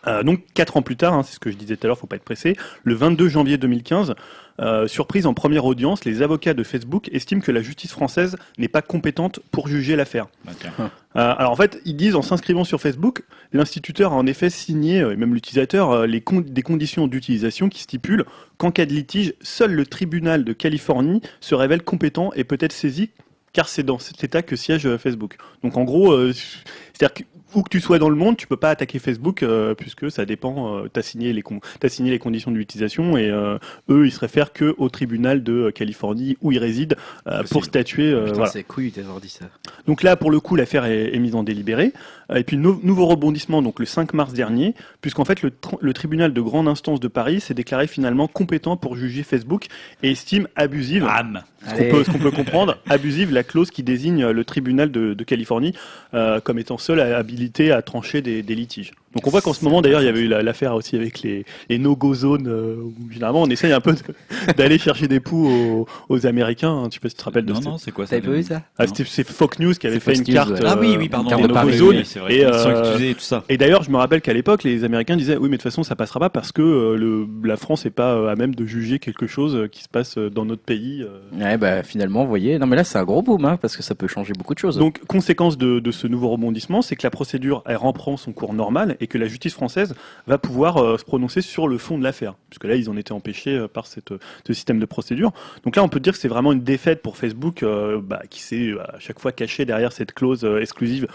Euh, 0.07 0.23
donc 0.23 0.41
quatre 0.55 0.77
ans 0.77 0.83
plus 0.83 0.97
tard, 0.97 1.15
hein, 1.15 1.23
c'est 1.23 1.35
ce 1.35 1.41
que 1.41 1.51
je 1.51 1.57
disais 1.57 1.77
tout 1.77 1.87
à 1.87 1.89
l'heure, 1.89 1.99
faut 1.99 2.07
pas 2.07 2.17
être 2.17 2.25
pressé. 2.25 2.57
Le 2.83 2.95
22 2.95 3.29
janvier 3.29 3.57
2015, 3.57 4.15
euh, 4.61 4.87
surprise 4.89 5.27
en 5.27 5.35
première 5.35 5.65
audience, 5.65 6.05
les 6.05 6.23
avocats 6.23 6.55
de 6.55 6.63
Facebook 6.63 7.09
estiment 7.13 7.41
que 7.41 7.53
la 7.53 7.63
justice 7.63 7.93
française 7.93 8.37
n'est 8.59 8.69
pas 8.69 8.83
compétente 8.83 9.41
pour 9.51 9.69
juger 9.69 9.97
l'affaire. 9.97 10.27
Tiens. 10.59 10.73
Euh, 10.79 10.89
alors 11.15 11.53
en 11.53 11.57
fait, 11.57 11.81
ils 11.85 11.97
disent 11.97 12.17
en 12.17 12.23
s'inscrivant 12.23 12.65
sur 12.65 12.81
Facebook, 12.81 13.23
l'instituteur 13.53 14.13
a 14.13 14.17
en 14.17 14.27
effet 14.27 14.51
signé, 14.51 14.99
et 14.99 15.17
même 15.17 15.35
l'utilisateur, 15.35 16.07
les 16.07 16.21
con- 16.21 16.45
des 16.47 16.63
conditions 16.63 17.07
d'utilisation 17.07 17.69
qui 17.69 17.81
stipulent 17.83 18.25
qu'en 18.59 18.71
cas 18.71 18.87
de 18.87 18.93
litige, 18.93 19.35
seul 19.41 19.73
le 19.73 19.87
tribunal 19.87 20.45
de 20.45 20.53
Californie 20.53 21.23
se 21.41 21.55
révèle 21.55 21.83
compétent 21.83 22.31
et 22.35 22.45
peut 22.45 22.59
être 22.61 22.73
saisi, 22.73 23.11
car 23.53 23.69
c'est 23.69 23.83
dans 23.83 23.99
cet 23.99 24.25
état 24.25 24.43
que 24.43 24.57
siège 24.57 24.97
Facebook. 24.97 25.37
Donc 25.63 25.77
en 25.77 25.85
gros, 25.85 26.13
euh, 26.13 26.33
c'est-à-dire 26.33 27.15
que 27.15 27.23
où 27.55 27.63
que 27.63 27.69
tu 27.69 27.81
sois 27.81 27.99
dans 27.99 28.09
le 28.09 28.17
monde, 28.17 28.37
tu 28.37 28.47
peux 28.47 28.57
pas 28.57 28.71
attaquer 28.71 28.99
Facebook 28.99 29.43
euh, 29.43 29.75
puisque 29.75 30.11
ça 30.11 30.25
dépend. 30.25 30.77
Euh, 30.77 30.89
t'as 30.93 31.03
signé 31.03 31.33
les 31.33 31.43
con- 31.43 31.61
t'as 31.81 31.89
signé 31.89 32.11
les 32.11 32.19
conditions 32.19 32.51
d'utilisation 32.51 33.17
et 33.17 33.31
euh, 33.31 33.59
eux, 33.89 34.07
ils 34.07 34.13
se 34.13 34.21
réfèrent 34.21 34.53
que 34.53 34.75
au 34.79 34.89
tribunal 34.89 35.43
de 35.43 35.53
euh, 35.53 35.71
Californie 35.71 36.37
où 36.41 36.53
ils 36.53 36.59
résident 36.59 36.97
euh, 37.27 37.43
pour 37.51 37.65
statuer. 37.65 38.13
euh, 38.13 38.23
Putain, 38.25 38.35
voilà. 38.37 38.51
c'est 38.53 38.63
couilles 38.65 38.91
d'avoir 38.91 39.21
dit 39.21 39.29
ça. 39.29 39.47
Donc 39.87 40.03
là, 40.03 40.17
pour 40.17 40.31
le 40.31 40.41
coup, 40.41 40.57
l'affaire 40.57 40.85
est, 40.85 41.15
est 41.15 41.19
mise 41.19 41.35
en 41.35 41.43
délibéré. 41.43 41.93
Euh, 42.33 42.37
Et 42.37 42.45
puis, 42.45 42.57
nou- 42.57 42.81
nouveau 42.83 43.07
rebondissement, 43.07 43.63
donc 43.63 43.79
le 43.79 43.87
5 43.87 44.15
mars 44.15 44.33
dernier, 44.33 44.75
puisqu'en 45.01 45.25
fait, 45.25 45.43
le, 45.43 45.51
tr- 45.51 45.79
le 45.81 45.93
tribunal 45.93 46.33
de 46.33 46.41
grande 46.41 46.67
instance 46.69 46.99
de 47.01 47.09
Paris 47.09 47.41
s'est 47.41 47.55
déclaré 47.55 47.87
finalement 47.87 48.27
compétent 48.29 48.77
pour 48.77 48.97
juger 48.97 49.23
Facebook 49.23 49.67
et 50.03 50.11
estime 50.11 50.49
abusive, 50.57 51.05
Bam 51.05 51.43
ce 51.65 52.11
qu'on 52.11 52.19
peut, 52.19 52.33
comprendre, 52.33 52.77
abusive 52.91 53.33
la 53.33 53.45
clause 53.45 53.71
qui 53.71 53.85
désigne 53.85 54.25
euh, 54.25 54.33
le 54.33 54.45
tribunal 54.45 54.91
de, 54.91 55.15
de 55.15 55.25
Californie 55.25 55.73
euh, 56.13 56.41
comme 56.41 56.59
étant 56.59 56.77
seul 56.77 56.99
habilité 56.99 57.71
à 57.71 57.83
trancher 57.83 58.21
des, 58.21 58.43
des 58.43 58.57
litiges. 58.57 58.91
Donc 59.15 59.27
on 59.29 59.31
voit 59.31 59.43
qu'en 59.43 59.53
ce 59.53 59.63
moment, 59.63 59.81
d'ailleurs, 59.81 60.01
il 60.01 60.07
y 60.07 60.09
avait 60.09 60.23
eu 60.23 60.27
la- 60.27 60.43
l'affaire 60.43 60.75
aussi 60.75 60.97
avec 60.97 61.21
les, 61.23 61.45
les 61.69 61.79
no-go 61.79 62.15
zones, 62.15 62.49
euh, 62.49 62.77
où 62.83 63.13
généralement 63.13 63.43
on 63.43 63.47
essaye 63.51 63.71
un 63.73 63.81
peu 63.81 63.93
de- 63.93 64.53
d'aller 64.57 64.77
chercher 64.79 65.07
des 65.07 65.21
poux 65.21 65.47
aux, 65.49 65.87
aux 66.09 66.27
Américains. 66.27 66.73
hein. 66.73 66.89
Tu 66.89 66.95
sais 66.97 67.01
pas 67.01 67.09
si 67.11 67.15
tu 67.15 67.21
te 67.21 67.25
rappelles 67.27 67.45
de 67.45 67.53
Non, 67.53 67.61
non, 67.61 67.79
c'est 67.79 67.93
quoi 67.93 68.07
ça 68.07 68.17
T'avais 68.17 68.27
pas 68.27 68.35
vu 68.35 68.43
ça? 68.43 68.63
Ah, 68.79 68.87
c'était- 68.89 69.05
c'est 69.07 69.25
Fox 69.29 69.59
News 69.61 69.75
qui 69.75 69.87
avait 69.87 70.01
fait 70.01 70.17
Fox 70.17 70.19
une 70.29 70.35
News, 70.35 70.41
carte. 70.41 70.51
ouais. 70.51 70.61
Ah 70.67 70.77
oui, 70.81 70.95
euh, 70.95 70.99
oui, 70.99 71.09
pardon. 71.09 71.29
carte 71.29 71.43
les 71.43 71.47
de 71.49 71.53
no-go 71.53 71.91
oui. 71.91 71.97
Vrai. 72.23 72.35
Et, 72.35 72.45
euh, 72.45 72.99
et 72.99 73.15
tout 73.15 73.21
ça. 73.21 73.45
Et 73.49 73.59
d'ailleurs, 73.59 73.83
je 73.83 73.91
me 73.91 73.97
rappelle 73.97 74.21
qu'à 74.21 74.33
l'époque, 74.33 74.65
les 74.65 74.85
Américains 74.85 75.17
disaient 75.17 75.37
oui, 75.37 75.49
mais 75.49 75.57
de 75.57 75.63
toute 75.63 75.71
façon, 75.71 75.83
ça 75.83 75.97
passera 75.97 76.21
pas 76.21 76.31
parce 76.31 76.53
que 76.53 76.63
euh, 76.63 76.97
le, 76.97 77.27
la 77.45 77.57
France 77.57 77.85
n'est 77.85 77.91
pas 77.91 78.15
euh, 78.15 78.29
à 78.29 78.37
même 78.37 78.55
de 78.55 78.65
juger 78.65 78.99
quelque 78.99 79.27
chose 79.27 79.55
euh, 79.55 79.67
qui 79.69 79.83
se 79.83 79.89
passe 79.89 80.19
dans 80.19 80.45
notre 80.45 80.63
pays. 80.63 81.05
Ouais, 81.39 81.57
bah 81.57 81.83
finalement, 81.83 82.23
vous 82.23 82.29
voyez. 82.29 82.59
Non, 82.59 82.67
mais 82.67 82.77
là, 82.77 82.85
c'est 82.85 82.99
un 82.99 83.05
gros 83.05 83.23
boom, 83.23 83.45
hein, 83.45 83.59
parce 83.61 83.77
que 83.77 83.83
ça 83.83 83.95
peut 83.95 84.09
changer 84.09 84.33
beaucoup 84.33 84.55
de 84.55 84.59
choses. 84.59 84.79
Donc, 84.79 85.05
conséquence 85.07 85.59
de, 85.59 85.81
de 85.81 85.91
ce 85.91 86.07
nouveau 86.07 86.29
rebondissement, 86.31 86.83
c'est 86.83 86.97
que 86.97 87.07
la 87.07 87.11
procédure 87.11 87.63
elle 87.67 87.77
reprend 87.77 88.17
son 88.17 88.33
cours 88.33 88.55
normal 88.55 88.97
et 89.01 89.07
que 89.07 89.19
la 89.19 89.27
justice 89.27 89.55
française 89.55 89.95
va 90.27 90.39
pouvoir 90.39 90.99
se 90.99 91.05
prononcer 91.05 91.43
sur 91.43 91.69
le 91.69 91.79
fond 91.79 91.99
de 91.99 92.03
l'affaire, 92.03 92.35
puisque 92.51 92.65
là, 92.65 92.77
ils 92.77 92.89
en 92.89 92.97
étaient 92.97 93.13
empêchés 93.13 93.67
par 93.73 93.87
cette, 93.87 94.13
ce 94.47 94.53
système 94.53 94.79
de 94.79 94.87
procédure. 94.87 95.33
Donc 95.65 95.77
là, 95.77 95.83
on 95.83 95.89
peut 95.89 96.01
dire 96.01 96.13
que 96.13 96.19
c'est 96.19 96.29
vraiment 96.29 96.53
une 96.53 96.63
défaite 96.63 97.03
pour 97.03 97.17
Facebook, 97.17 97.63
euh, 97.63 98.01
bah, 98.03 98.23
qui 98.31 98.41
s'est 98.41 98.73
à 98.81 98.99
chaque 98.99 99.19
fois 99.19 99.33
caché 99.33 99.65
derrière 99.65 99.93
cette 99.93 100.13
clause 100.13 100.45
exclusive 100.61 101.07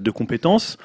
de 0.00 0.10
compétence. 0.10 0.76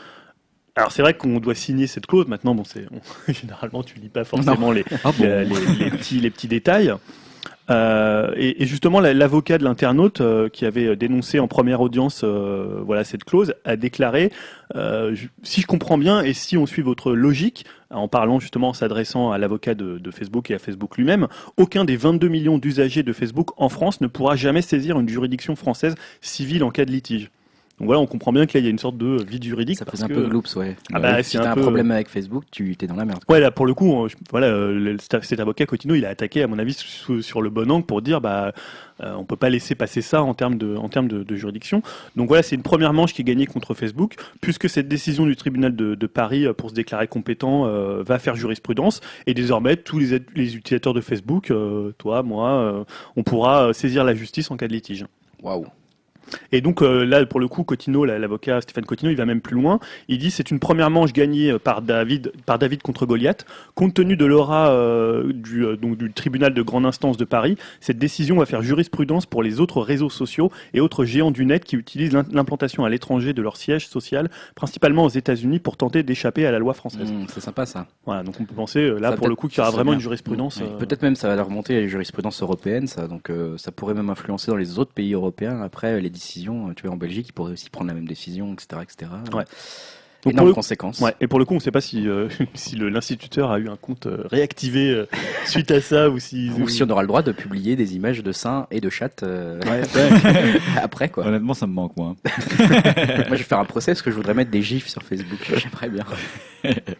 Alors 0.78 0.92
c'est 0.92 1.02
vrai 1.02 1.14
qu'on 1.14 1.40
doit 1.40 1.56
signer 1.56 1.88
cette 1.88 2.06
clause. 2.06 2.28
Maintenant, 2.28 2.54
bon, 2.56 2.64
c'est 2.66 2.86
généralement 3.34 3.82
tu 3.84 3.98
lis 4.00 4.10
pas 4.10 4.24
forcément 4.26 4.72
les, 4.72 4.84
Ah 5.04 5.12
les, 5.20 5.46
les- 5.46 5.86
les 5.86 5.90
petits, 5.92 6.20
les 6.20 6.30
petits 6.30 6.48
détails. 6.50 6.94
Euh, 7.72 8.32
et, 8.36 8.62
et 8.62 8.68
justement, 8.68 9.00
la- 9.00 9.14
l'avocat 9.16 9.58
de 9.58 9.64
l'internaute 9.64 10.22
euh, 10.22 10.50
qui 10.50 10.66
avait 10.66 10.96
dénoncé 10.96 11.40
en 11.40 11.48
première 11.48 11.82
audience 11.82 12.22
euh, 12.24 12.82
voilà 12.86 13.04
cette 13.04 13.24
clause 13.24 13.56
a 13.66 13.76
déclaré 13.76 14.32
euh, 14.76 15.16
je- 15.16 15.26
si 15.42 15.62
je 15.62 15.66
comprends 15.66 15.98
bien 15.98 16.22
et 16.22 16.34
si 16.34 16.58
on 16.58 16.68
suit 16.68 16.84
votre 16.84 17.14
logique 17.14 17.66
en 17.90 18.08
parlant 18.08 18.40
justement 18.40 18.70
en 18.70 18.74
s'adressant 18.74 19.32
à 19.32 19.40
l'avocat 19.40 19.74
de, 19.74 19.98
de 19.98 20.12
Facebook 20.12 20.52
et 20.52 20.56
à 20.56 20.60
Facebook 20.60 20.96
lui-même, 20.98 21.28
aucun 21.58 21.86
des 21.86 21.96
22 21.98 22.28
millions 22.28 22.60
d'usagers 22.60 23.02
de 23.02 23.14
Facebook 23.14 23.50
en 23.60 23.70
France 23.70 24.00
ne 24.00 24.06
pourra 24.08 24.36
jamais 24.36 24.62
saisir 24.62 25.00
une 25.00 25.10
juridiction 25.10 25.56
française 25.56 25.96
civile 26.22 26.64
en 26.64 26.70
cas 26.70 26.86
de 26.86 26.92
litige. 26.92 27.32
Donc 27.80 27.88
voilà, 27.88 28.00
on 28.00 28.06
comprend 28.06 28.32
bien 28.32 28.46
que 28.46 28.54
là 28.58 28.62
il 28.62 28.64
y 28.64 28.68
a 28.68 28.70
une 28.70 28.80
sorte 28.80 28.98
de 28.98 29.22
vide 29.22 29.44
juridique. 29.44 29.78
ça 29.80 29.84
parce 29.84 30.02
un 30.02 30.08
que- 30.08 30.14
peu 30.14 30.28
gloops, 30.28 30.56
ouais. 30.56 30.78
Ah 30.94 31.00
bah, 31.02 31.22
si 31.24 31.38
t'as 31.38 31.50
un 31.50 31.52
un 31.52 31.56
problème 31.62 31.92
avec 31.92 32.08
Facebook, 32.08 32.46
tu 32.50 32.74
t'es 32.78 32.88
dans 32.88 32.96
la 32.96 33.04
merde. 33.04 33.20
Ouais, 33.28 33.42
là 33.42 33.52
pour 33.52 33.66
le 33.66 33.74
coup, 33.74 34.08
je- 34.08 34.16
voilà, 34.32 34.50
le- 34.50 34.96
cet 35.00 35.40
avocat 35.42 35.66
Cotino, 35.66 35.94
il 35.94 36.06
a 36.06 36.10
attaqué 36.10 36.42
à 36.44 36.48
mon 36.48 36.58
avis 36.58 36.74
sous- 36.74 37.22
sur 37.22 37.42
le 37.42 37.50
bon 37.50 37.70
angle 37.70 37.86
pour 37.86 38.02
dire 38.02 38.22
bah 38.22 38.54
euh, 39.04 39.14
on 39.18 39.26
peut 39.26 39.36
pas 39.36 39.50
laisser 39.50 39.76
passer 39.76 40.02
ça 40.02 40.24
en 40.24 40.34
termes 40.34 40.58
de 40.58 40.78
en 40.78 40.88
termes 40.88 41.10
de, 41.10 41.24
de 41.24 41.36
juridiction. 41.36 41.82
Donc 42.16 42.30
voilà, 42.30 42.44
c'est 42.44 42.56
une 42.56 42.62
première 42.64 42.94
manche 42.94 43.14
qui 43.14 43.24
est 43.24 43.26
gagnée 43.26 43.46
contre 43.46 43.74
Facebook, 43.74 44.16
puisque 44.40 44.70
cette 44.70 44.88
décision 44.88 45.26
du 45.26 45.36
tribunal 45.36 45.76
de, 45.76 45.96
de 45.96 46.08
Paris 46.08 46.46
euh, 46.46 46.54
pour 46.54 46.70
se 46.70 46.76
déclarer 46.76 47.08
compétent 47.10 47.66
euh, 47.68 48.04
va 48.04 48.20
faire 48.20 48.38
jurisprudence 48.38 49.02
et 49.28 49.34
désormais 49.34 49.76
tous 49.76 50.00
les, 50.00 50.22
les 50.34 50.56
utilisateurs 50.56 50.94
de 50.94 51.02
Facebook, 51.02 51.52
euh, 51.52 51.92
toi, 51.98 52.24
moi, 52.24 52.86
on 53.18 53.24
pourra 53.24 53.74
saisir 53.74 54.06
la 54.06 54.16
justice 54.16 54.50
en 54.50 54.56
cas 54.56 54.70
de 54.70 54.74
litige. 54.74 55.06
Waouh. 55.44 55.66
Et 56.52 56.62
donc 56.62 56.82
euh, 56.82 57.06
là, 57.06 57.26
pour 57.26 57.40
le 57.40 57.48
coup, 57.48 57.64
Cotino, 57.64 58.06
la- 58.06 58.20
l'avocat 58.20 58.62
Stéphane 58.62 58.86
Cotino, 58.86 59.12
il 59.12 59.18
va 59.18 59.26
même 59.26 59.42
plus 59.42 59.56
loin. 59.56 59.80
Il 60.08 60.18
dit 60.18 60.32
c'est 60.32 60.52
une 60.52 60.60
première 60.60 60.90
manche 60.90 61.14
gagnée 61.14 61.52
euh, 61.52 61.60
par 61.60 61.82
David, 61.82 62.32
par 62.46 62.60
David 62.60 62.82
contre 62.82 63.06
Goliath. 63.06 63.46
Compte 63.76 63.94
tenu 63.94 64.16
de 64.18 64.26
l'aura 64.26 64.70
euh, 64.72 65.32
du, 65.34 65.66
donc, 65.78 65.98
du 65.98 66.12
tribunal 66.12 66.54
de 66.54 66.62
grande 66.62 66.86
instance 66.86 67.18
de 67.18 67.26
Paris, 67.26 67.58
cette 67.80 67.98
décision 68.00 68.38
va 68.38 68.46
faire 68.46 68.62
jurisprudence 68.62 69.26
pour 69.26 69.44
les 69.44 69.60
autres 69.60 69.82
réseaux 69.82 70.10
sociaux 70.10 70.52
et 70.74 70.80
autres 70.80 71.06
géants 71.06 71.32
du 71.32 71.46
net 71.46 71.64
qui 71.64 71.76
utilisent 71.76 72.14
l'im- 72.14 72.26
l'implantation 72.32 72.86
à 72.86 72.90
l'étranger 72.90 73.34
de 73.34 73.42
leur 73.42 73.58
siège 73.58 73.88
social, 73.88 74.30
principalement 74.56 75.04
aux 75.06 75.10
États-Unis, 75.10 75.60
pour 75.60 75.78
tenter 75.78 76.04
d'échapper 76.04 76.46
à 76.46 76.52
la 76.52 76.60
loi 76.60 76.74
française. 76.74 77.12
Mmh, 77.12 77.26
c'est 77.30 77.42
sympa 77.42 77.66
ça. 77.66 77.88
Voilà, 78.06 78.24
donc 78.24 78.36
on 78.40 78.46
peut 78.46 78.56
penser 78.56 78.90
là 79.00 79.12
Ça, 79.12 79.18
pour 79.18 79.28
le 79.30 79.36
coup 79.36 79.48
qu'il 79.48 79.58
y 79.60 79.62
aura 79.62 79.72
vraiment 79.72 79.92
bien. 79.92 79.96
une 79.96 80.02
jurisprudence. 80.02 80.60
Mmh. 80.60 80.64
euh, 80.64 80.78
Peut-être 80.78 81.02
même 81.02 81.16
ça 81.16 81.34
va 81.34 81.42
remonter 81.44 81.78
à 81.78 81.82
la 81.82 81.88
jurisprudence 81.88 82.42
européenne, 82.42 82.88
ça. 82.88 83.08
Donc 83.08 83.32
ça 83.58 83.72
pourrait 83.72 83.94
même 83.94 84.10
influencer 84.10 84.52
dans 84.52 84.58
les 84.58 84.80
autres 84.80 84.92
pays 84.94 85.14
européens. 85.14 85.62
Après 85.62 86.00
les 86.02 86.10
décisions, 86.16 86.70
euh, 86.70 86.74
tu 86.76 86.84
vois, 86.88 86.96
en 86.96 86.98
Belgique, 86.98 87.28
ils 87.30 87.34
pourraient 87.34 87.54
aussi 87.54 87.70
prendre 87.70 87.88
la 87.90 87.94
même 87.94 88.08
décision, 88.08 88.54
etc., 88.54 88.82
etc. 88.82 89.12
Ouais. 89.34 89.44
Donc, 90.24 90.34
Énorme 90.34 90.46
pour 90.48 90.48
le- 90.48 90.54
conséquence. 90.56 91.02
Ouais, 91.02 91.14
et 91.22 91.28
pour 91.28 91.38
le 91.38 91.46
coup, 91.46 91.54
on 91.54 91.58
ne 91.58 91.62
sait 91.62 91.70
pas 91.70 91.82
si, 91.82 92.08
euh, 92.08 92.28
si 92.56 92.76
l'instituteur 92.78 93.52
a 93.52 93.60
eu 93.60 93.70
un 93.70 93.76
compte 93.76 94.08
euh, 94.08 94.24
réactivé 94.26 94.90
euh, 94.90 95.06
suite 95.46 95.70
à 95.70 95.80
ça 95.82 96.10
ou 96.10 96.18
si. 96.18 96.50
Ou 96.60 96.68
si 96.68 96.82
on 96.82 96.90
aura 96.90 97.04
le 97.04 97.08
droit 97.08 97.22
de 97.22 97.32
publier 97.32 97.76
des 97.76 97.96
images 97.96 98.24
de 98.24 98.32
seins 98.32 98.66
et 98.72 98.82
de 98.82 98.90
chattes 98.90 99.22
euh, 99.22 99.60
Ouais, 99.62 99.82
ouais. 99.82 100.60
après 100.82 101.10
quoi. 101.10 101.28
Honnêtement, 101.28 101.54
ça 101.54 101.68
me 101.68 101.74
manque, 101.74 101.96
moi. 101.96 102.16
Moi 102.26 102.66
je 102.66 103.30
vais 103.30 103.38
faire 103.38 103.60
un 103.60 103.66
procès 103.66 103.92
parce 103.92 104.02
que 104.02 104.10
je 104.10 104.16
voudrais 104.16 104.34
mettre 104.34 104.50
des 104.50 104.64
gifs 104.64 104.88
sur 104.88 105.04
Facebook. 105.04 105.48
J'aimerais 105.58 105.90
bien. 105.90 106.06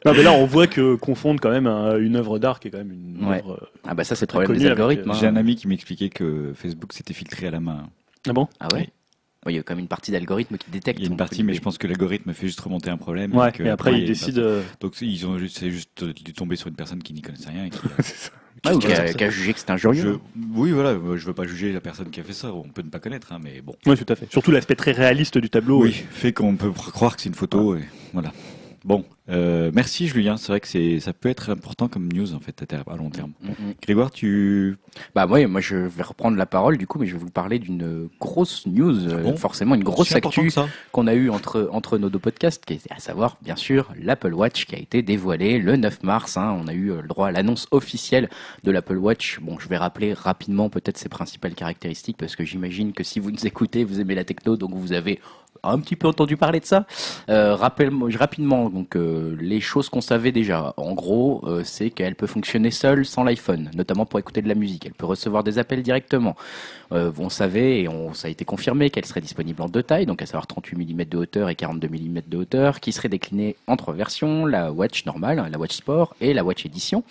Non, 0.06 0.14
mais 0.14 0.22
là, 0.22 0.32
on 0.34 0.46
voit 0.46 0.68
que 0.68 0.94
confondre 0.94 1.42
quand 1.42 1.50
même 1.50 1.66
un- 1.66 1.98
une 1.98 2.18
œuvre 2.18 2.38
d'art 2.38 2.60
qui 2.60 2.68
est 2.68 2.72
quand 2.72 2.78
même 2.78 2.92
une 2.92 3.26
Ouais. 3.28 3.40
œuvre. 3.40 3.54
euh, 3.60 3.68
Ah 3.88 3.96
bah 3.96 4.04
ça 4.04 4.14
c'est 4.16 4.26
le 4.26 4.28
Très 4.28 4.44
problème 4.44 4.62
des 4.62 4.68
algorithmes. 4.70 5.10
hein. 5.10 5.18
J'ai 5.20 5.26
un 5.26 5.36
ami 5.36 5.56
qui 5.56 5.68
m'expliquait 5.68 6.10
que 6.10 6.54
Facebook 6.56 6.94
s'était 6.94 7.16
filtré 7.16 7.48
à 7.48 7.52
la 7.52 7.60
main. 7.60 7.88
Ah 8.30 8.34
bon? 8.34 8.48
Ah 8.60 8.68
ouais? 8.74 8.90
Oui. 9.46 9.52
Ouais, 9.52 9.54
Il 9.54 9.56
y 9.58 9.60
a 9.60 9.64
quand 9.64 9.74
même 9.76 9.82
une 9.82 9.88
partie 9.88 10.12
d'algorithme 10.12 10.58
qui 10.58 10.70
détecte. 10.72 11.00
Il 11.00 11.04
y 11.04 11.06
a 11.06 11.08
une 11.08 11.12
donc, 11.12 11.20
partie, 11.20 11.44
mais 11.44 11.54
je 11.54 11.62
pense 11.62 11.78
que 11.78 11.88
l'algorithme 11.88 12.34
fait 12.34 12.48
juste 12.48 12.60
remonter 12.62 12.90
un 12.90 12.98
problème. 12.98 13.36
Ouais, 13.36 13.52
que 13.52 13.64
et 13.64 13.70
après, 13.70 13.92
il 13.92 13.98
y 13.98 14.02
a 14.02 14.04
il 14.04 14.08
décide. 14.08 14.40
euh, 14.40 14.62
Donc 14.80 15.00
ils 15.02 15.26
ont 15.28 15.38
juste, 15.38 15.58
c'est 15.60 15.70
juste 15.72 16.04
de 16.04 16.32
tomber 16.32 16.56
sur 16.56 16.68
une 16.68 16.76
personne 16.76 17.02
qui 17.04 17.14
n'y 17.14 17.22
connaissait 17.22 17.50
rien. 17.50 17.66
Et 17.66 17.70
qui, 17.70 17.80
qui 18.80 18.88
a, 18.92 18.96
ça- 19.08 19.14
qui 19.14 19.24
a 19.24 19.30
jugé 19.30 19.54
que 19.54 19.60
c'était 19.60 19.72
injurieux. 19.74 20.20
je, 20.36 20.40
oui, 20.60 20.72
voilà, 20.72 20.94
je 21.16 21.26
veux 21.26 21.34
pas 21.34 21.46
juger 21.46 21.72
la 21.72 21.82
personne 21.82 22.10
qui 22.10 22.20
a 22.20 22.24
fait 22.24 22.34
ça. 22.34 22.52
On 22.54 22.64
peut 22.64 22.82
ne 22.82 22.90
pas 22.90 23.00
connaître, 23.00 23.32
hein, 23.34 23.40
mais 23.44 23.62
bon. 23.62 23.76
Ouais, 23.86 23.96
tout 23.96 24.06
à 24.12 24.16
fait. 24.16 24.32
Surtout 24.32 24.52
l'aspect 24.52 24.76
très 24.76 24.92
réaliste 24.94 25.38
du 25.38 25.50
tableau. 25.50 25.84
Oui, 25.84 25.92
fait 25.92 26.34
qu'on 26.34 26.56
peut 26.56 26.72
croire 26.72 27.16
que 27.16 27.22
c'est 27.22 27.30
une 27.30 27.36
photo. 27.36 27.76
Et 27.76 27.84
voilà. 28.14 28.32
Bon, 28.86 29.04
euh, 29.30 29.72
merci 29.74 30.08
Julien. 30.08 30.38
C'est 30.38 30.50
vrai 30.50 30.60
que 30.60 30.68
c'est, 30.68 31.00
ça 31.00 31.12
peut 31.12 31.28
être 31.28 31.50
important 31.50 31.88
comme 31.88 32.08
news 32.14 32.36
en 32.36 32.40
fait 32.40 32.64
à, 32.72 32.96
long 32.96 33.10
terme. 33.10 33.32
Mm, 33.42 33.50
mm. 33.50 33.74
Grégoire, 33.82 34.12
tu 34.12 34.78
Bah 35.16 35.26
ouais, 35.26 35.48
moi 35.48 35.60
je 35.60 35.76
vais 35.76 36.04
reprendre 36.04 36.38
la 36.38 36.46
parole 36.46 36.78
du 36.78 36.86
coup, 36.86 37.00
mais 37.00 37.08
je 37.08 37.14
vais 37.14 37.20
vous 37.20 37.32
parler 37.32 37.58
d'une 37.58 38.08
grosse 38.20 38.68
news, 38.68 39.08
euh, 39.08 39.24
bon? 39.24 39.38
forcément 39.38 39.74
une 39.74 39.84
grosse 39.84 40.14
actu 40.14 40.52
qu'on 40.92 41.08
a 41.08 41.16
eu 41.16 41.32
entre 41.32 41.68
entre 41.72 41.98
nos 41.98 42.12
deux 42.12 42.20
podcasts, 42.20 42.64
qui 42.64 42.74
est 42.74 42.92
à 42.92 43.00
savoir 43.00 43.38
bien 43.42 43.56
sûr 43.56 43.92
l'Apple 44.00 44.36
Watch 44.36 44.68
qui 44.68 44.76
a 44.76 44.80
été 44.80 45.02
dévoilé 45.02 45.58
le 45.58 45.78
9 45.78 46.04
mars. 46.04 46.38
hein. 46.38 46.56
on 46.62 46.68
a 46.68 46.74
eu 46.74 46.92
euh, 46.92 47.02
le 47.02 47.08
droit 47.08 47.30
à 47.30 47.32
l'annonce 47.32 47.68
officielle 47.72 48.30
de 48.64 48.70
l'Apple 48.70 48.98
Watch. 48.98 49.40
Bon, 49.42 49.58
je 49.58 49.68
vais 49.68 49.78
rappeler 49.78 50.14
rapidement 50.14 50.70
peut-être 50.70 51.00
ses 51.00 51.10
principales 51.10 51.56
caractéristiques 51.56 52.18
parce 52.18 52.36
que 52.36 52.46
j'imagine 52.46 52.94
que 52.94 53.04
si 53.04 53.20
vous 53.20 53.32
nous 53.32 53.48
écoutez, 53.48 53.84
vous 53.84 54.00
aimez 54.00 54.14
la 54.14 54.26
techno, 54.26 54.58
donc 54.58 54.76
vous 54.76 54.94
avez 54.94 55.20
un 55.66 55.80
petit 55.80 55.96
peu 55.96 56.08
entendu 56.08 56.38
parler 56.38 56.60
de 56.60 56.66
ça. 56.66 56.86
Euh, 57.30 57.56
rappelle 57.56 57.92
rapidement 58.16 58.70
donc 58.70 58.96
euh, 58.96 59.36
les 59.40 59.62
choses 59.62 59.90
qu'on 59.90 60.02
savait 60.02 60.32
déjà. 60.32 60.74
En 60.78 60.94
gros, 60.94 61.42
euh, 61.46 61.64
c'est 61.64 61.90
qu'elle 61.90 62.16
peut 62.16 62.28
fonctionner 62.28 62.72
seule 62.72 63.06
sans 63.06 63.24
l'iPhone, 63.24 63.72
notamment 63.76 64.06
pour 64.06 64.20
écouter 64.20 64.42
de 64.42 64.48
la 64.48 64.56
musique. 64.56 64.86
Elle 64.86 64.94
peut 64.94 65.06
recevoir 65.06 65.44
des 65.44 65.60
appels 65.60 65.84
directement. 65.84 66.36
Euh, 66.92 67.12
on 67.18 67.30
savait 67.30 67.82
et 67.82 67.90
ça 68.14 68.28
a 68.28 68.32
été 68.32 68.46
confirmé 68.46 68.90
qu'elle 68.90 69.06
serait 69.06 69.22
disponible 69.22 69.62
en 69.62 69.70
deux 69.70 69.84
tailles, 69.84 70.06
donc 70.06 70.22
à 70.22 70.26
savoir 70.26 70.48
38 70.48 70.78
mm 70.78 71.06
de 71.06 71.18
hauteur 71.18 71.50
et 71.50 71.56
42 71.56 71.88
mm 71.88 72.22
de 72.28 72.38
hauteur, 72.38 72.80
qui 72.80 72.92
serait 72.92 73.10
déclinée 73.10 73.56
en 73.68 73.76
trois 73.76 73.94
versions 73.94 74.46
la 74.46 74.72
Watch 74.72 75.06
normale, 75.06 75.48
la 75.52 75.58
Watch 75.58 75.76
Sport 75.76 76.16
et 76.22 76.34
la 76.34 76.44
Watch 76.44 76.66
Edition, 76.66 77.04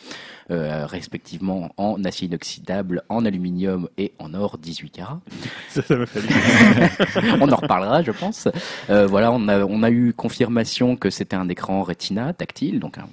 euh, 0.51 0.87
respectivement 0.87 1.71
en 1.77 2.03
acier 2.05 2.29
inoxydable, 2.29 3.03
en 3.09 3.25
aluminium 3.25 3.89
et 3.97 4.13
en 4.19 4.35
or 4.35 4.59
18 4.59 4.91
carats. 4.91 5.21
Ça, 5.69 5.83
ça 5.83 6.07
fait. 6.07 6.21
on 7.41 7.51
en 7.51 7.57
reparlera, 7.57 8.03
je 8.03 8.11
pense. 8.11 8.25
pense. 8.45 8.49
Euh, 8.91 9.07
voilà, 9.07 9.33
on 9.33 9.49
a, 9.49 9.65
on 9.65 9.83
a 9.83 9.91
eu 9.91 10.13
confirmation 10.13 10.97
que 10.97 11.11
c'était 11.11 11.37
un 11.37 11.49
écran 11.49 11.83
Retina 11.83 12.33
tactile, 12.33 12.81
donc 12.81 12.99
un, 12.99 13.09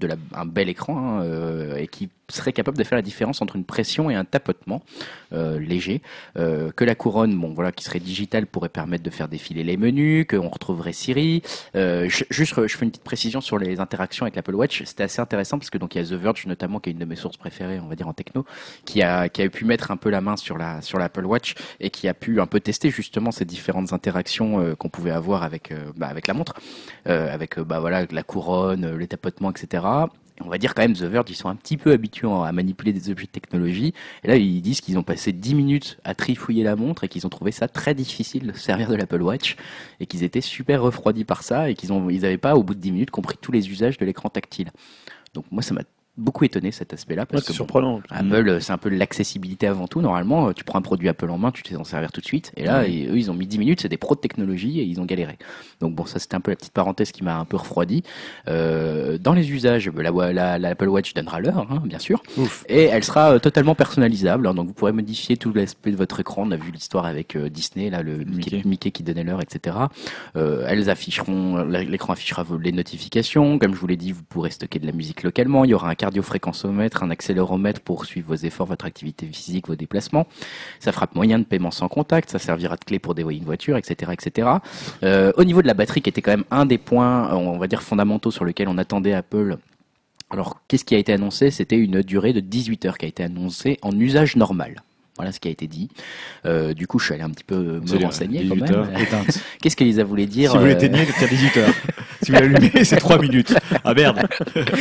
de 0.00 0.06
la, 0.06 0.16
un 0.34 0.46
bel 0.46 0.68
écran, 0.68 1.18
hein, 1.18 1.22
euh, 1.22 1.76
et 1.76 1.86
qui 1.86 2.08
serait 2.30 2.52
capable 2.52 2.76
de 2.76 2.84
faire 2.84 2.96
la 2.96 3.02
différence 3.02 3.40
entre 3.40 3.56
une 3.56 3.64
pression 3.64 4.10
et 4.10 4.14
un 4.14 4.24
tapotement 4.24 4.82
euh, 5.32 5.58
léger. 5.58 6.02
Euh, 6.36 6.70
que 6.70 6.84
la 6.84 6.94
couronne, 6.94 7.34
bon 7.38 7.54
voilà, 7.54 7.72
qui 7.72 7.84
serait 7.84 8.00
digitale, 8.00 8.46
pourrait 8.46 8.68
permettre 8.68 9.02
de 9.02 9.10
faire 9.10 9.28
défiler 9.28 9.64
les 9.64 9.76
menus, 9.76 10.26
qu'on 10.28 10.48
retrouverait 10.48 10.92
Siri. 10.92 11.42
Euh, 11.74 12.08
juste, 12.08 12.54
je 12.66 12.76
fais 12.76 12.84
une 12.84 12.90
petite 12.90 13.04
précision 13.04 13.40
sur 13.40 13.58
les 13.58 13.80
interactions 13.80 14.24
avec 14.24 14.36
l'Apple 14.36 14.54
Watch. 14.54 14.82
C'était 14.84 15.04
assez 15.04 15.20
intéressant 15.20 15.58
parce 15.58 15.70
que 15.70 15.78
donc 15.78 15.94
il 15.94 15.98
y 15.98 16.04
a 16.04 16.04
The 16.04 16.20
Verge 16.20 16.46
notamment, 16.46 16.80
qui 16.80 16.90
est 16.90 16.92
une 16.92 16.98
de 16.98 17.04
mes 17.06 17.16
sources 17.16 17.38
préférées, 17.38 17.80
on 17.80 17.88
va 17.88 17.96
dire 17.96 18.08
en 18.08 18.12
techno, 18.12 18.44
qui 18.84 19.02
a 19.02 19.28
qui 19.28 19.42
a 19.42 19.48
pu 19.48 19.64
mettre 19.64 19.90
un 19.90 19.96
peu 19.96 20.10
la 20.10 20.20
main 20.20 20.36
sur 20.36 20.58
la 20.58 20.82
sur 20.82 20.98
l'Apple 20.98 21.24
Watch 21.24 21.54
et 21.80 21.90
qui 21.90 22.08
a 22.08 22.14
pu 22.14 22.40
un 22.40 22.46
peu 22.46 22.60
tester 22.60 22.90
justement 22.90 23.30
ces 23.30 23.44
différentes 23.44 23.92
interactions 23.92 24.74
qu'on 24.76 24.88
pouvait 24.90 25.10
avoir 25.10 25.42
avec 25.42 25.72
bah, 25.96 26.08
avec 26.08 26.26
la 26.26 26.34
montre, 26.34 26.54
avec 27.06 27.58
bah 27.58 27.80
voilà 27.80 28.04
la 28.10 28.22
couronne, 28.22 28.96
les 28.96 29.08
tapotements, 29.08 29.50
etc 29.50 30.08
on 30.44 30.48
va 30.48 30.58
dire 30.58 30.74
quand 30.74 30.82
même 30.82 30.94
The 30.94 31.02
Verge, 31.02 31.30
ils 31.30 31.34
sont 31.34 31.48
un 31.48 31.56
petit 31.56 31.76
peu 31.76 31.92
habitués 31.92 32.28
à 32.28 32.52
manipuler 32.52 32.92
des 32.92 33.10
objets 33.10 33.26
de 33.26 33.30
technologie. 33.30 33.94
Et 34.24 34.28
là, 34.28 34.36
ils 34.36 34.60
disent 34.62 34.80
qu'ils 34.80 34.98
ont 34.98 35.02
passé 35.02 35.32
10 35.32 35.54
minutes 35.54 35.98
à 36.04 36.14
trifouiller 36.14 36.64
la 36.64 36.76
montre 36.76 37.04
et 37.04 37.08
qu'ils 37.08 37.26
ont 37.26 37.30
trouvé 37.30 37.52
ça 37.52 37.68
très 37.68 37.94
difficile 37.94 38.46
de 38.46 38.52
servir 38.52 38.88
de 38.88 38.94
l'Apple 38.94 39.22
Watch 39.22 39.56
et 40.00 40.06
qu'ils 40.06 40.22
étaient 40.22 40.40
super 40.40 40.82
refroidis 40.82 41.24
par 41.24 41.42
ça 41.42 41.70
et 41.70 41.74
qu'ils 41.74 41.92
ont, 41.92 42.08
ils 42.10 42.22
n'avaient 42.22 42.38
pas, 42.38 42.54
au 42.54 42.62
bout 42.62 42.74
de 42.74 42.80
10 42.80 42.92
minutes, 42.92 43.10
compris 43.10 43.36
tous 43.40 43.52
les 43.52 43.68
usages 43.70 43.98
de 43.98 44.06
l'écran 44.06 44.28
tactile. 44.28 44.70
Donc 45.34 45.44
moi, 45.50 45.62
ça 45.62 45.74
m'a 45.74 45.82
beaucoup 46.18 46.44
étonné 46.44 46.72
cet 46.72 46.92
aspect-là 46.92 47.24
parce 47.26 47.42
Ouais, 47.42 47.46
que 47.48 47.52
surprenant. 47.54 48.00
Apple, 48.10 48.48
euh, 48.48 48.60
c'est 48.60 48.72
un 48.72 48.78
peu 48.78 48.88
l'accessibilité 48.90 49.66
avant 49.66 49.86
tout. 49.86 50.00
Normalement, 50.00 50.48
euh, 50.48 50.52
tu 50.52 50.64
prends 50.64 50.78
un 50.78 50.82
produit 50.82 51.08
Apple 51.08 51.30
en 51.30 51.38
main, 51.38 51.50
tu 51.52 51.62
sais 51.66 51.76
en 51.76 51.84
servir 51.84 52.12
tout 52.12 52.20
de 52.20 52.26
suite. 52.26 52.52
Et 52.56 52.64
là, 52.64 52.86
et 52.86 53.06
eux, 53.06 53.16
ils 53.16 53.30
ont 53.30 53.34
mis 53.34 53.46
10 53.46 53.58
minutes, 53.58 53.80
c'est 53.82 53.88
des 53.88 53.96
pros 53.96 54.14
de 54.14 54.20
technologie 54.20 54.80
et 54.80 54.84
ils 54.84 55.00
ont 55.00 55.04
galéré. 55.04 55.38
Donc 55.80 55.94
bon, 55.94 56.04
ça 56.06 56.18
c'était 56.18 56.34
un 56.34 56.40
peu 56.40 56.50
la 56.50 56.56
petite 56.56 56.72
parenthèse 56.72 57.12
qui 57.12 57.22
m'a 57.24 57.38
un 57.38 57.44
peu 57.44 57.56
refroidi. 57.56 58.02
Euh, 58.48 59.18
dans 59.18 59.32
les 59.32 59.50
usages, 59.52 59.90
bah, 59.90 60.02
la, 60.02 60.32
la, 60.32 60.58
la 60.58 60.68
Apple 60.70 60.88
Watch 60.88 61.14
donnera 61.14 61.40
l'heure, 61.40 61.66
hein, 61.70 61.82
bien 61.84 61.98
sûr. 61.98 62.22
Ouf. 62.36 62.64
Et 62.68 62.84
elle 62.84 63.04
sera 63.04 63.38
totalement 63.40 63.74
personnalisable. 63.74 64.46
hein. 64.46 64.54
donc 64.54 64.66
vous 64.68 64.74
pourrez 64.74 64.92
modifier 64.92 65.36
tout 65.36 65.52
l'aspect 65.52 65.90
de 65.90 65.96
votre 65.96 66.20
écran. 66.20 66.42
On 66.46 66.50
a 66.50 66.56
vu 66.56 66.70
l'histoire 66.70 67.06
avec 67.06 67.36
euh, 67.36 67.48
Disney, 67.48 67.90
là, 67.90 68.02
le 68.02 68.18
Mickey, 68.18 68.56
Mickey. 68.56 68.62
Mickey 68.68 68.90
qui 68.90 69.02
donnait 69.02 69.24
l'heure, 69.24 69.40
etc. 69.42 69.76
Euh, 70.36 70.64
elles 70.68 70.90
afficheront, 70.90 71.64
l'écran 71.64 72.12
affichera 72.12 72.44
les 72.60 72.72
notifications. 72.72 73.58
Comme 73.58 73.74
je 73.74 73.80
vous 73.80 73.86
l'ai 73.86 73.96
dit, 73.96 74.12
vous 74.12 74.22
pourrez 74.22 74.50
stocker 74.50 74.78
de 74.78 74.86
la 74.86 74.92
musique 74.92 75.22
localement. 75.22 75.64
Il 75.64 75.70
y 75.70 75.74
aura 75.74 75.88
un 75.90 75.94
cardiofréquencomètre, 76.08 77.02
un 77.02 77.10
accéléromètre 77.10 77.80
pour 77.80 78.06
suivre 78.06 78.28
vos 78.28 78.34
efforts, 78.34 78.66
votre 78.66 78.86
activité 78.86 79.26
physique, 79.26 79.68
vos 79.68 79.76
déplacements. 79.76 80.26
Ça 80.80 80.92
fera 80.92 81.06
moyen 81.14 81.38
de 81.38 81.44
paiement 81.44 81.70
sans 81.70 81.88
contact. 81.88 82.30
Ça 82.30 82.38
servira 82.38 82.76
de 82.76 82.84
clé 82.84 82.98
pour 82.98 83.14
dévoyer 83.14 83.38
une 83.38 83.44
voiture, 83.44 83.76
etc., 83.76 84.12
etc. 84.12 84.48
Euh, 85.02 85.32
au 85.36 85.44
niveau 85.44 85.60
de 85.60 85.66
la 85.66 85.74
batterie, 85.74 86.00
qui 86.00 86.08
était 86.08 86.22
quand 86.22 86.30
même 86.30 86.44
un 86.50 86.64
des 86.64 86.78
points, 86.78 87.28
fondamentaux 87.80 88.30
sur 88.30 88.44
lesquels 88.44 88.68
on 88.68 88.78
attendait 88.78 89.12
Apple. 89.12 89.58
Alors, 90.30 90.60
qu'est-ce 90.66 90.84
qui 90.84 90.94
a 90.94 90.98
été 90.98 91.12
annoncé? 91.12 91.50
C'était 91.50 91.76
une 91.76 92.02
durée 92.02 92.32
de 92.32 92.40
18 92.40 92.86
heures 92.86 92.98
qui 92.98 93.06
a 93.06 93.08
été 93.08 93.22
annoncée 93.22 93.78
en 93.82 93.98
usage 93.98 94.36
normal. 94.36 94.82
Voilà 95.18 95.32
ce 95.32 95.40
qui 95.40 95.48
a 95.48 95.50
été 95.50 95.66
dit. 95.66 95.88
Euh, 96.46 96.74
du 96.74 96.86
coup, 96.86 96.98
je 97.00 97.06
suis 97.06 97.14
allé 97.14 97.24
un 97.24 97.30
petit 97.30 97.42
peu 97.44 97.56
me 97.80 98.04
renseigner 98.04 98.46
quand 98.46 98.54
18 98.54 98.70
même. 98.70 98.86
Qu'est-ce 99.60 99.74
qu'Elisa 99.76 100.04
voulait 100.04 100.26
dire 100.26 100.52
Si 100.52 100.58
vous 100.58 100.64
euh, 100.64 100.68
l'éteignez, 100.68 101.02
il 101.08 101.12
tient 101.12 101.26
18 101.26 101.56
heures. 101.56 101.74
si 102.22 102.30
vous 102.30 102.38
l'allumez, 102.38 102.84
c'est 102.84 102.96
3 102.96 103.18
minutes. 103.20 103.52
Ah 103.84 103.94
merde. 103.94 104.20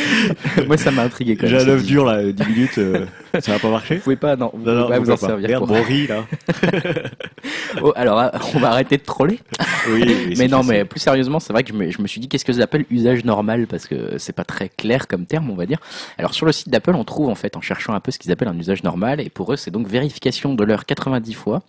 Moi, 0.68 0.78
ça 0.78 0.92
m'a 0.92 1.04
intrigué 1.04 1.36
quand 1.36 1.48
même. 1.48 1.56
J'ai 1.56 1.64
un 1.64 1.66
ce 1.66 1.70
œuf 1.72 1.82
dit. 1.82 1.88
dur 1.88 2.06
là, 2.06 2.24
10 2.32 2.46
minutes, 2.48 2.78
euh, 2.78 3.06
ça 3.40 3.54
va 3.54 3.60
pas 3.60 3.70
marcher 3.72 3.96
Vous 3.96 4.02
pouvez 4.02 4.16
pas, 4.16 4.36
non, 4.36 4.52
vous 4.54 4.60
Non, 4.60 4.64
pouvez 4.64 4.76
non, 4.82 4.88
pas 4.90 5.00
vous 5.00 5.10
en 5.12 5.18
pas. 5.18 5.28
servir. 5.28 5.50
Merde, 5.50 5.66
pour- 5.68 5.76
riz 5.76 6.06
là. 6.08 6.24
Oh, 7.82 7.94
alors, 7.96 8.20
ah, 8.20 8.32
on 8.56 8.60
va 8.60 8.70
arrêter 8.72 8.98
de 8.98 9.04
troller. 9.04 9.40
Oui, 9.90 10.04
oui, 10.06 10.26
mais 10.30 10.36
c'est 10.36 10.48
non, 10.48 10.64
mais 10.64 10.86
plus 10.86 11.00
sérieusement, 11.00 11.40
c'est 11.40 11.54
vrai 11.54 11.64
que 11.64 11.70
je 11.70 11.74
me, 11.74 11.90
je 11.92 12.02
me 12.02 12.08
suis 12.08 12.20
dit 12.20 12.28
qu'est-ce 12.28 12.46
que 12.46 12.54
j'appelle 12.54 12.86
usage 12.92 13.24
normal? 13.26 13.68
Parce 13.68 13.88
que 13.88 14.18
c'est 14.18 14.34
pas 14.34 14.44
très 14.44 14.70
clair 14.70 15.08
comme 15.08 15.26
terme, 15.26 15.50
on 15.50 15.56
va 15.56 15.66
dire. 15.66 15.80
Alors 16.18 16.34
sur 16.34 16.46
le 16.46 16.52
site 16.52 16.70
d'Apple, 16.70 16.96
on 16.96 17.04
trouve 17.04 17.30
en 17.30 17.36
fait 17.36 17.56
en 17.58 17.62
cherchant 17.62 17.94
un 17.94 18.00
peu 18.00 18.12
ce 18.12 18.20
qu'ils 18.20 18.32
appellent 18.32 18.48
un 18.48 18.58
usage 18.58 18.84
normal 18.84 19.20
et 19.20 19.30
pour 19.30 19.52
eux, 19.54 19.56
c'est 19.58 19.72
donc 19.72 19.88
vérification 19.88 20.27
de 20.56 20.64
l'heure 20.64 20.86
90 20.86 21.34
fois, 21.34 21.62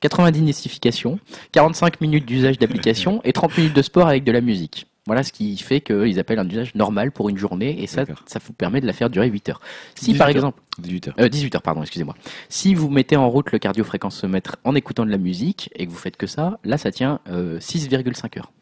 90 0.00 0.42
notifications, 0.42 1.18
45 1.52 2.00
minutes 2.00 2.26
d'usage 2.26 2.58
d'application 2.58 3.20
et 3.24 3.32
30 3.32 3.56
minutes 3.58 3.74
de 3.76 3.82
sport 3.82 4.08
avec 4.08 4.24
de 4.24 4.32
la 4.32 4.40
musique. 4.40 4.86
Voilà 5.06 5.22
ce 5.22 5.32
qui 5.32 5.56
fait 5.56 5.80
qu'ils 5.80 6.18
appellent 6.18 6.38
un 6.38 6.48
usage 6.48 6.74
normal 6.74 7.10
pour 7.10 7.28
une 7.28 7.38
journée 7.38 7.82
et 7.82 7.86
ça, 7.86 8.04
ça 8.26 8.38
vous 8.44 8.52
permet 8.52 8.80
de 8.80 8.86
la 8.86 8.92
faire 8.92 9.10
durer 9.10 9.28
8 9.28 9.48
heures. 9.48 9.60
Si 9.94 10.06
18 10.06 10.18
par 10.18 10.28
exemple, 10.28 10.60
18 10.78 11.08
heures. 11.08 11.14
euh, 11.18 11.28
18 11.28 11.54
heures, 11.56 11.62
pardon, 11.62 11.80
excusez-moi. 11.82 12.14
Si 12.48 12.74
vous 12.74 12.90
mettez 12.90 13.16
en 13.16 13.28
route 13.28 13.50
le 13.50 13.58
cardiofréquencemètre 13.58 14.56
en 14.64 14.74
écoutant 14.74 15.06
de 15.06 15.10
la 15.10 15.18
musique 15.18 15.70
et 15.74 15.86
que 15.86 15.90
vous 15.90 15.96
faites 15.98 16.16
que 16.16 16.26
ça, 16.26 16.58
là, 16.64 16.78
ça 16.78 16.92
tient 16.92 17.20
euh, 17.28 17.58
6,5 17.58 18.38
heures. 18.38 18.52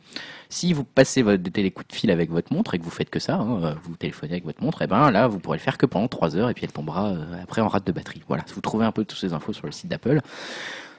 Si 0.51 0.73
vous 0.73 0.85
passez 0.85 1.23
votre 1.23 1.43
des 1.43 1.51
de 1.51 1.73
fil 1.93 2.11
avec 2.11 2.31
votre 2.31 2.53
montre 2.53 2.75
et 2.75 2.79
que 2.79 2.85
vous 2.85 2.91
faites 2.91 3.11
que 3.11 3.19
ça, 3.19 3.37
hein, 3.37 3.63
euh, 3.63 3.75
vous 3.83 3.97
téléphonez 3.97 4.33
avec 4.33 4.45
votre 4.45 4.63
montre, 4.63 4.83
et 4.83 4.87
ben 4.87 5.11
là, 5.11 5.29
vous 5.29 5.39
pourrez 5.39 5.59
le 5.59 5.63
faire 5.63 5.77
que 5.77 5.87
pendant 5.87 6.09
3 6.09 6.37
heures 6.37 6.51
et 6.51 6.55
puis 6.55 6.65
elle 6.65 6.73
tombera 6.73 7.09
euh, 7.09 7.43
après 7.43 7.61
en 7.61 7.69
rate 7.69 7.87
de 7.87 7.93
batterie. 7.93 8.23
Voilà, 8.29 8.45
vous 8.55 8.61
trouvez 8.61 8.87
un 8.87 8.93
peu 8.93 9.05
toutes 9.05 9.19
ces 9.19 9.35
infos 9.35 9.53
sur 9.53 9.67
le 9.67 9.73
site 9.73 9.89
d'Apple. 9.89 10.21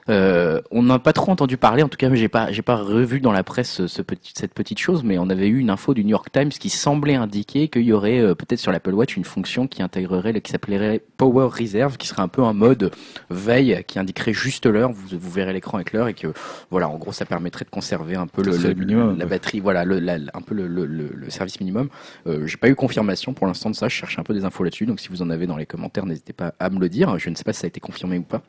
Euh, 0.10 0.60
on 0.72 0.84
n'a 0.84 0.98
pas 1.00 1.14
trop 1.14 1.32
entendu 1.32 1.58
parler, 1.58 1.84
en 1.84 1.88
tout 1.90 1.98
cas, 1.98 2.14
j'ai 2.16 2.30
pas, 2.30 2.52
j'ai 2.52 2.62
pas 2.64 2.76
revu 2.78 3.20
dans 3.22 3.32
la 3.32 3.44
presse 3.44 3.70
ce, 3.70 3.88
ce 3.88 4.02
petit, 4.02 4.34
cette 4.36 4.54
petite 4.54 4.80
chose, 4.80 5.04
mais 5.04 5.18
on 5.20 5.30
avait 5.30 5.48
eu 5.48 5.60
une 5.60 5.70
info 5.70 5.94
du 5.94 6.04
New 6.04 6.10
York 6.10 6.30
Times 6.32 6.50
qui 6.50 6.70
semblait 6.70 7.16
indiquer 7.16 7.68
qu'il 7.68 7.84
y 7.84 7.94
aurait 7.94 8.20
euh, 8.20 8.34
peut-être 8.36 8.60
sur 8.60 8.72
l'Apple 8.72 8.94
Watch 8.94 9.16
une 9.18 9.24
fonction 9.26 9.68
qui 9.68 9.82
intégrerait, 9.84 10.42
qui 10.42 10.52
s'appellerait 10.52 11.02
Power 11.18 11.50
Reserve, 11.52 11.98
qui 11.98 12.08
serait 12.08 12.22
un 12.24 12.28
peu 12.28 12.44
un 12.44 12.54
mode 12.54 12.92
veille 13.30 13.84
qui 13.88 14.00
indiquerait 14.00 14.34
juste 14.34 14.66
l'heure. 14.66 14.92
Vous, 14.92 15.18
vous 15.18 15.30
verrez 15.32 15.54
l'écran 15.54 15.78
avec 15.78 15.94
l'heure 15.94 16.08
et 16.08 16.14
que, 16.14 16.28
voilà, 16.72 16.90
en 16.90 16.98
gros, 16.98 17.12
ça 17.12 17.26
permettrait 17.26 17.66
de 17.66 17.70
conserver 17.70 18.16
un 18.16 18.28
peu 18.28 18.42
le, 18.44 18.52
minimum, 18.74 19.18
la 19.20 19.26
batterie, 19.26 19.60
voilà, 19.60 19.86
le, 19.86 20.00
la- 20.00 20.16
un 20.34 20.42
peu 20.42 20.56
le 20.56 21.30
service 21.30 21.60
minimum. 21.60 21.90
Euh, 22.28 22.48
j'ai 22.48 22.58
pas 22.58 22.70
eu 22.70 22.76
confirmation 22.76 23.34
pour 23.34 23.46
l'instant 23.48 23.70
de 23.70 23.76
ça. 23.76 23.88
Je 23.88 23.96
cherche 23.96 24.18
un 24.18 24.24
peu 24.24 24.34
des 24.34 24.44
infos 24.46 24.64
là-dessus, 24.64 24.86
donc 24.86 25.00
si 25.00 25.10
vous 25.10 25.22
en 25.22 25.30
avez 25.30 25.46
dans 25.46 25.58
les 25.58 25.66
commentaires, 25.66 26.06
n'hésitez 26.06 26.34
pas 26.34 26.54
à 26.60 26.70
me 26.70 26.80
le 26.80 26.90
dire. 26.90 27.18
Je 27.20 27.30
ne 27.30 27.36
sais 27.36 27.44
pas 27.44 27.54
si 27.54 27.60
ça 27.60 27.66
a 27.66 27.70
été 27.70 27.80
confirmé 27.80 28.18
ou 28.18 28.24
pas. 28.24 28.42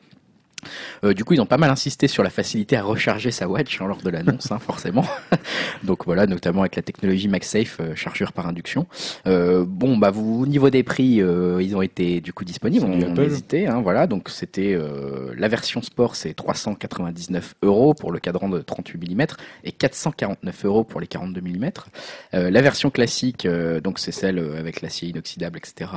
Euh, 1.03 1.13
du 1.13 1.23
coup, 1.23 1.33
ils 1.33 1.41
ont 1.41 1.45
pas 1.45 1.57
mal 1.57 1.69
insisté 1.69 2.07
sur 2.07 2.23
la 2.23 2.29
facilité 2.29 2.77
à 2.77 2.83
recharger 2.83 3.31
sa 3.31 3.47
watch 3.47 3.81
hein, 3.81 3.87
lors 3.87 4.01
de 4.01 4.09
l'annonce, 4.09 4.51
hein, 4.51 4.59
forcément. 4.59 5.05
Donc 5.83 6.05
voilà, 6.05 6.27
notamment 6.27 6.61
avec 6.61 6.75
la 6.75 6.81
technologie 6.81 7.27
MagSafe, 7.27 7.77
euh, 7.79 7.95
chargeur 7.95 8.33
par 8.33 8.47
induction. 8.47 8.87
Euh, 9.27 9.65
bon, 9.67 9.97
bah 9.97 10.11
vous, 10.11 10.43
au 10.43 10.47
niveau 10.47 10.69
des 10.69 10.83
prix, 10.83 11.21
ils 11.21 11.75
ont 11.75 11.81
été 11.81 12.21
du 12.21 12.33
coup 12.33 12.45
disponibles. 12.45 12.85
On, 12.85 13.01
on 13.01 13.15
hésitait, 13.21 13.67
hein, 13.67 13.81
voilà. 13.81 14.07
Donc 14.07 14.29
c'était 14.29 14.77
la 15.35 15.47
version 15.47 15.81
sport, 15.81 16.15
c'est 16.15 16.33
399 16.33 17.55
euros 17.63 17.93
pour 17.93 18.11
le 18.11 18.19
cadran 18.19 18.49
de 18.49 18.59
38 18.59 19.15
mm 19.15 19.25
et 19.63 19.71
449 19.71 20.65
euros 20.65 20.83
pour 20.83 20.99
les 20.99 21.07
42 21.07 21.41
mm. 21.41 21.71
La 22.33 22.61
version 22.61 22.89
classique, 22.89 23.47
donc 23.83 23.99
c'est 23.99 24.11
celle 24.11 24.39
avec 24.57 24.81
l'acier 24.81 25.09
inoxydable, 25.09 25.57
etc. 25.57 25.91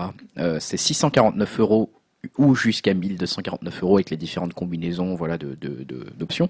C'est 0.58 0.76
649 0.76 1.60
euros 1.60 1.90
ou 2.38 2.54
jusqu'à 2.54 2.94
1249 2.94 3.82
euros 3.82 3.96
avec 3.96 4.10
les 4.10 4.16
différentes 4.16 4.54
combinaisons 4.54 5.14
voilà 5.14 5.38
de 5.38 5.56
de- 5.60 5.84
de- 5.84 6.06
d'options 6.18 6.48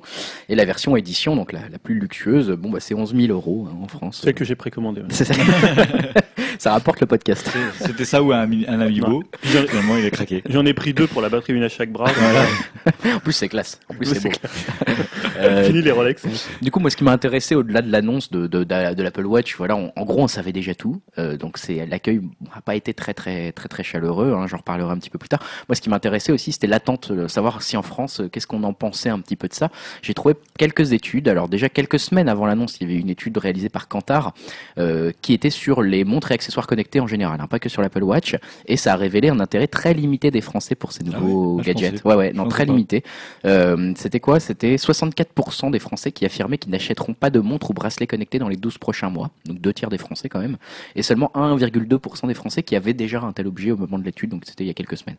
et 0.48 0.54
la 0.54 0.64
version 0.64 0.96
édition 0.96 1.37
donc 1.37 1.52
la, 1.52 1.68
la 1.70 1.78
plus 1.78 1.98
luxueuse 1.98 2.50
bon 2.50 2.70
bah 2.70 2.80
c'est 2.80 2.94
11 2.94 3.14
000 3.14 3.32
euros 3.32 3.68
hein, 3.70 3.76
en 3.82 3.88
France 3.88 4.20
Celle 4.24 4.34
que 4.34 4.44
j'ai 4.44 4.54
précommandée. 4.56 5.00
ouais. 5.02 5.06
C'est 5.10 5.24
ça. 5.24 5.34
ça 6.58 6.72
rapporte 6.72 7.00
le 7.00 7.06
podcast 7.06 7.50
C'était 7.80 8.04
ça 8.04 8.22
ou 8.22 8.32
un, 8.32 8.40
ami- 8.40 8.64
un 8.68 8.80
amiibo. 8.80 9.22
Finalement, 9.42 9.96
il 9.96 10.06
a 10.06 10.10
craqué. 10.10 10.42
J'en 10.48 10.64
ai 10.66 10.74
pris 10.74 10.94
deux 10.94 11.06
pour 11.06 11.20
la 11.20 11.28
batterie, 11.28 11.52
une 11.52 11.62
à 11.62 11.68
chaque 11.68 11.90
bras. 11.90 12.10
en 13.14 13.18
plus 13.20 13.32
c'est 13.32 13.48
classe 13.48 13.80
en 13.88 13.94
plus 13.94 14.06
c'est 14.06 14.28
beau 14.28 14.34
Euh, 15.37 15.64
Fini 15.64 15.82
les 15.82 15.90
Rolex. 15.90 16.22
Du 16.62 16.70
coup, 16.70 16.78
moi, 16.78 16.90
ce 16.90 16.96
qui 16.96 17.02
m'a 17.02 17.10
intéressé 17.10 17.56
au-delà 17.56 17.82
de 17.82 17.90
l'annonce 17.90 18.30
de, 18.30 18.46
de, 18.46 18.62
de, 18.62 18.94
de 18.94 19.02
l'Apple 19.02 19.26
Watch, 19.26 19.56
voilà, 19.56 19.74
on- 19.74 19.92
en 19.96 20.04
gros, 20.04 20.22
on 20.22 20.28
savait 20.28 20.52
déjà 20.52 20.74
tout. 20.76 21.02
Euh, 21.18 21.37
donc, 21.37 21.58
c'est 21.58 21.84
l'accueil 21.87 22.20
n'a 22.54 22.60
pas 22.60 22.76
été 22.76 22.94
très, 22.94 23.14
très, 23.14 23.50
très, 23.50 23.68
très 23.68 23.82
chaleureux. 23.82 24.32
Hein, 24.32 24.46
J'en 24.46 24.58
reparlerai 24.58 24.92
un 24.92 24.96
petit 24.98 25.10
peu 25.10 25.18
plus 25.18 25.28
tard. 25.28 25.40
Moi, 25.68 25.77
ce 25.77 25.81
qui 25.81 25.88
m'intéressait 25.90 26.33
aussi, 26.33 26.53
c'était 26.53 26.66
l'attente, 26.66 27.11
euh, 27.11 27.29
savoir 27.29 27.62
si 27.62 27.77
en 27.77 27.83
France, 27.83 28.20
euh, 28.20 28.29
qu'est-ce 28.29 28.46
qu'on 28.46 28.62
en 28.64 28.72
pensait 28.72 29.09
un 29.09 29.18
petit 29.20 29.37
peu 29.37 29.48
de 29.48 29.55
ça. 29.55 29.70
J'ai 30.03 30.14
trouvé 30.14 30.35
quelques 30.59 30.92
études. 30.92 31.29
Alors, 31.29 31.48
déjà 31.48 31.68
quelques 31.68 31.98
semaines 31.98 32.29
avant 32.29 32.46
l'annonce, 32.46 32.77
il 32.81 32.88
y 32.88 32.90
avait 32.90 33.00
une 33.00 33.11
étude 33.11 33.37
réalisée 33.38 33.68
par 33.68 33.88
Kantar 33.88 34.35
euh, 34.79 35.12
qui 35.22 35.33
était 35.33 35.50
sur 35.50 35.83
les 35.83 36.05
montres 36.05 36.31
et 36.31 36.35
accessoires 36.35 36.66
connectés 36.66 37.00
en 37.00 37.07
général, 37.07 37.40
hein, 37.40 37.46
pas 37.46 37.59
que 37.59 37.68
sur 37.68 37.83
l'Apple 37.83 38.03
Watch, 38.03 38.37
et 38.66 38.77
ça 38.77 38.92
a 38.92 38.96
révélé 38.96 39.29
un 39.29 39.40
intérêt 39.40 39.66
très 39.66 39.94
limité 39.94 40.31
des 40.31 40.40
Français 40.40 40.74
pour 40.74 40.92
ces 40.92 41.03
Ah 41.07 41.18
nouveaux 41.18 41.59
Ah, 41.61 41.62
je 41.62 41.72
gadgets. 41.72 42.05
ouais, 42.05 42.14
ouais, 42.14 42.33
non, 42.33 42.46
très 42.48 42.64
limité. 42.64 43.03
Euh, 43.44 43.92
C'était 43.96 44.20
quoi? 44.20 44.40
C'était 44.40 44.77
64% 44.77 45.70
des 45.70 45.79
Français 45.79 46.12
qui 46.12 46.24
affirmaient 46.27 46.59
qu'ils 46.59 46.72
n'achèteront 46.72 47.14
pas 47.14 47.31
de 47.31 47.40
montre 47.40 47.70
ou 47.70 47.74
bracelet 47.74 48.07
connecté 48.07 48.38
dans 48.38 48.48
les 48.48 48.57
12 48.57 48.79
prochains 48.79 49.11
mois, 49.11 49.31
donc 49.46 49.61
deux 49.61 49.72
tiers 49.72 49.90
des 49.90 49.98
Français 49.98 50.29
quand 50.29 50.40
même, 50.40 50.57
et 50.96 51.03
seulement 51.03 51.31
1,2% 51.35 52.27
des 52.27 52.35
Français 52.35 52.62
qui 52.62 52.77
avaient 52.77 52.94
déjà 52.94 53.20
un 53.20 53.33
tel 53.33 53.46
objet 53.46 53.70
au 53.70 53.77
moment 53.77 53.98
de 53.98 54.05
l'étude, 54.05 54.31
donc 54.31 54.42
c'était 54.46 54.64
il 54.64 54.68
y 54.68 54.70
a 54.70 54.74
quelques 54.74 54.96
semaines. 54.96 55.16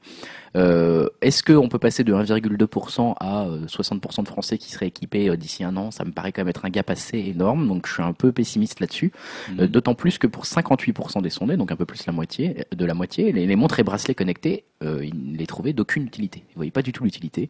Euh, 0.56 1.10
Est-ce 1.22 1.44
qu'on 1.44 1.68
peut 1.68 1.80
passer 1.80 2.04
de 2.04 2.14
1,2% 2.14 3.14
à 3.20 3.46
euh, 3.46 3.66
60% 3.66 4.24
de 4.24 4.28
Français 4.28 4.58
qui 4.58 4.72
seraient 4.72 4.88
équipés 4.88 5.30
euh, 5.30 5.36
d'ici 5.36 5.64
un 5.64 5.76
an? 5.78 5.92
Ça 5.92 6.06
me 6.06 6.12
paraît 6.12 6.32
quand 6.32 6.42
même 6.42 6.50
être 6.50 6.66
un 6.66 6.70
gap 6.70 6.90
assez 6.90 7.18
énorme, 7.18 7.68
donc 7.68 7.88
je 7.88 7.94
suis 7.94 8.04
un 8.04 8.14
peu 8.14 8.32
pessimiste 8.32 8.80
là-dessus. 8.80 9.12
Mhm. 9.50 9.60
Euh, 9.60 9.68
D'autant 9.68 9.96
plus 9.96 10.18
que 10.18 10.28
pour 10.28 10.46
58% 10.46 11.22
des 11.22 11.30
sondés, 11.30 11.58
donc 11.58 11.72
un 11.72 11.76
peu 11.76 11.86
plus 11.86 12.06
la 12.06 12.14
moitié, 12.14 12.66
de 12.76 12.86
la 12.86 12.94
moitié, 12.94 13.32
les, 13.32 13.46
les 13.46 13.56
montres 13.56 13.80
et 13.80 13.84
bracelets 13.84 14.16
connectés, 14.16 14.64
euh, 14.84 15.04
ils 15.04 15.32
ne 15.34 15.38
les 15.38 15.48
trouvaient 15.48 15.74
d'aucune 15.74 16.04
utilité. 16.04 16.44
Ils 16.50 16.54
ne 16.54 16.56
voyaient 16.56 16.72
pas 16.72 16.82
du 16.82 16.92
tout 16.94 17.04
l'utilité. 17.04 17.50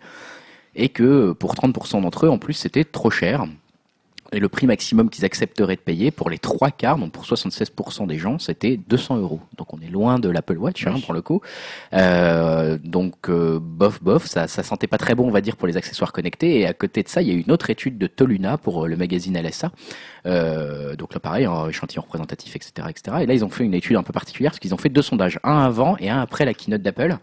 Et 0.76 0.90
que 0.90 1.04
euh, 1.04 1.34
pour 1.34 1.54
30% 1.56 2.02
d'entre 2.02 2.26
eux, 2.26 2.30
en 2.30 2.38
plus, 2.38 2.54
c'était 2.54 2.84
trop 2.84 3.10
cher. 3.10 3.46
Et 4.36 4.40
le 4.40 4.50
prix 4.50 4.68
maximum 4.68 5.10
qu'ils 5.10 5.24
accepteraient 5.24 5.78
de 5.78 5.82
payer 5.82 6.12
pour 6.12 6.30
les 6.30 6.40
trois 6.40 6.70
quarts, 6.70 6.98
donc 6.98 7.14
pour 7.14 7.24
76% 7.24 8.06
des 8.06 8.18
gens, 8.18 8.38
c'était 8.38 8.76
200 8.76 9.20
euros. 9.20 9.40
Donc 9.58 9.74
on 9.74 9.80
est 9.80 9.90
loin 9.90 10.20
de 10.20 10.28
l'Apple 10.28 10.58
Watch 10.58 10.86
hein, 10.86 10.96
pour 11.06 11.14
le 11.14 11.22
coup. 11.22 11.40
Euh, 11.94 12.78
donc 12.84 13.30
euh, 13.30 13.60
bof 13.62 14.04
bof, 14.04 14.26
ça, 14.26 14.50
ça 14.50 14.62
sentait 14.62 14.88
pas 14.88 14.98
très 14.98 15.16
bon, 15.16 15.26
on 15.26 15.32
va 15.32 15.40
dire, 15.40 15.56
pour 15.56 15.70
les 15.70 15.78
accessoires 15.78 16.12
connectés. 16.12 16.60
Et 16.60 16.68
à 16.68 16.74
côté 16.74 17.02
de 17.02 17.08
ça, 17.08 17.22
il 17.22 17.30
y 17.30 17.32
a 17.32 17.34
une 17.34 17.50
autre 17.50 17.70
étude 17.70 17.98
de 17.98 18.08
Toluna 18.08 18.58
pour 18.58 18.84
euh, 18.84 18.88
le 18.90 18.98
magazine 18.98 19.40
LSA. 19.42 19.72
Euh, 20.26 20.98
donc 20.98 21.14
là, 21.14 21.22
pareil, 21.22 21.46
un 21.46 21.70
échantillon 21.70 22.02
représentatif, 22.02 22.58
etc., 22.58 22.88
etc. 22.90 23.18
Et 23.22 23.26
là, 23.26 23.34
ils 23.34 23.46
ont 23.46 23.50
fait 23.50 23.64
une 23.64 23.74
étude 23.74 23.96
un 23.96 24.04
peu 24.04 24.12
particulière 24.12 24.52
parce 24.52 24.60
qu'ils 24.60 24.74
ont 24.74 24.78
fait 24.78 24.90
deux 24.90 25.02
sondages, 25.02 25.40
un 25.46 25.60
avant 25.60 25.96
et 25.98 26.10
un 26.10 26.20
après 26.20 26.44
la 26.44 26.54
keynote 26.54 26.82
d'Apple. 26.82 27.16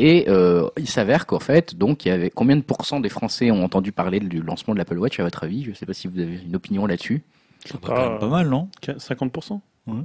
Et 0.00 0.26
euh, 0.28 0.68
il 0.76 0.88
s'avère 0.88 1.26
qu'en 1.26 1.40
fait, 1.40 1.74
donc, 1.74 2.04
il 2.04 2.08
y 2.08 2.10
avait 2.12 2.30
combien 2.30 2.56
de 2.56 2.62
pourcents 2.62 3.00
des 3.00 3.08
Français 3.08 3.50
ont 3.50 3.64
entendu 3.64 3.90
parler 3.90 4.20
du 4.20 4.40
lancement 4.40 4.72
de 4.72 4.78
l'Apple 4.78 4.96
Watch 4.96 5.18
à 5.18 5.24
votre 5.24 5.42
avis? 5.42 5.64
Je 5.64 5.70
ne 5.70 5.74
sais 5.74 5.86
pas 5.86 5.92
si 5.92 6.06
vous 6.06 6.20
avez 6.20 6.38
une 6.46 6.54
opinion 6.54 6.86
là-dessus. 6.86 7.24
Ça 7.66 7.74
va 7.74 7.80
quand 7.88 8.10
même 8.10 8.18
pas 8.20 8.28
mal, 8.28 8.48
non? 8.48 8.68
50% 8.86 9.60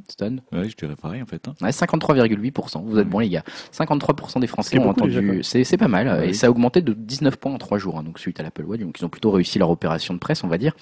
Stone 0.10 0.42
Ouais, 0.52 0.70
je 0.70 0.76
dirais 0.76 0.96
pareil 0.96 1.22
en 1.22 1.26
fait. 1.26 1.48
hein. 1.48 1.54
Ouais, 1.62 1.70
53,8%. 1.72 2.84
Vous 2.86 3.00
êtes 3.00 3.08
bons 3.10 3.20
les 3.20 3.30
gars. 3.30 3.44
53% 3.72 4.40
des 4.40 4.48
Français 4.48 4.78
ont 4.80 4.84
beaucoup, 4.84 5.02
entendu. 5.02 5.42
C'est 5.44 5.64
c'est 5.64 5.78
pas 5.78 5.88
mal. 5.88 6.08
Ouais, 6.08 6.26
et 6.26 6.28
oui. 6.30 6.36
ça 6.36 6.48
a 6.48 6.50
augmenté 6.50 6.82
de 6.82 6.94
19 6.94 7.38
points 7.38 7.54
en 7.54 7.58
3 7.58 7.78
jours. 7.78 7.98
hein, 7.98 8.04
donc 8.04 8.20
suite 8.20 8.40
à 8.40 8.44
l'Apple 8.44 8.64
Watch, 8.64 8.80
donc 8.82 9.00
ils 9.00 9.06
ont 9.06 9.10
plutôt 9.10 9.32
réussi 9.32 9.60
leur 9.60 9.70
opération 9.70 10.14
de 10.14 10.20
presse, 10.20 10.44
on 10.44 10.48
va 10.48 10.58
dire. 10.58 10.74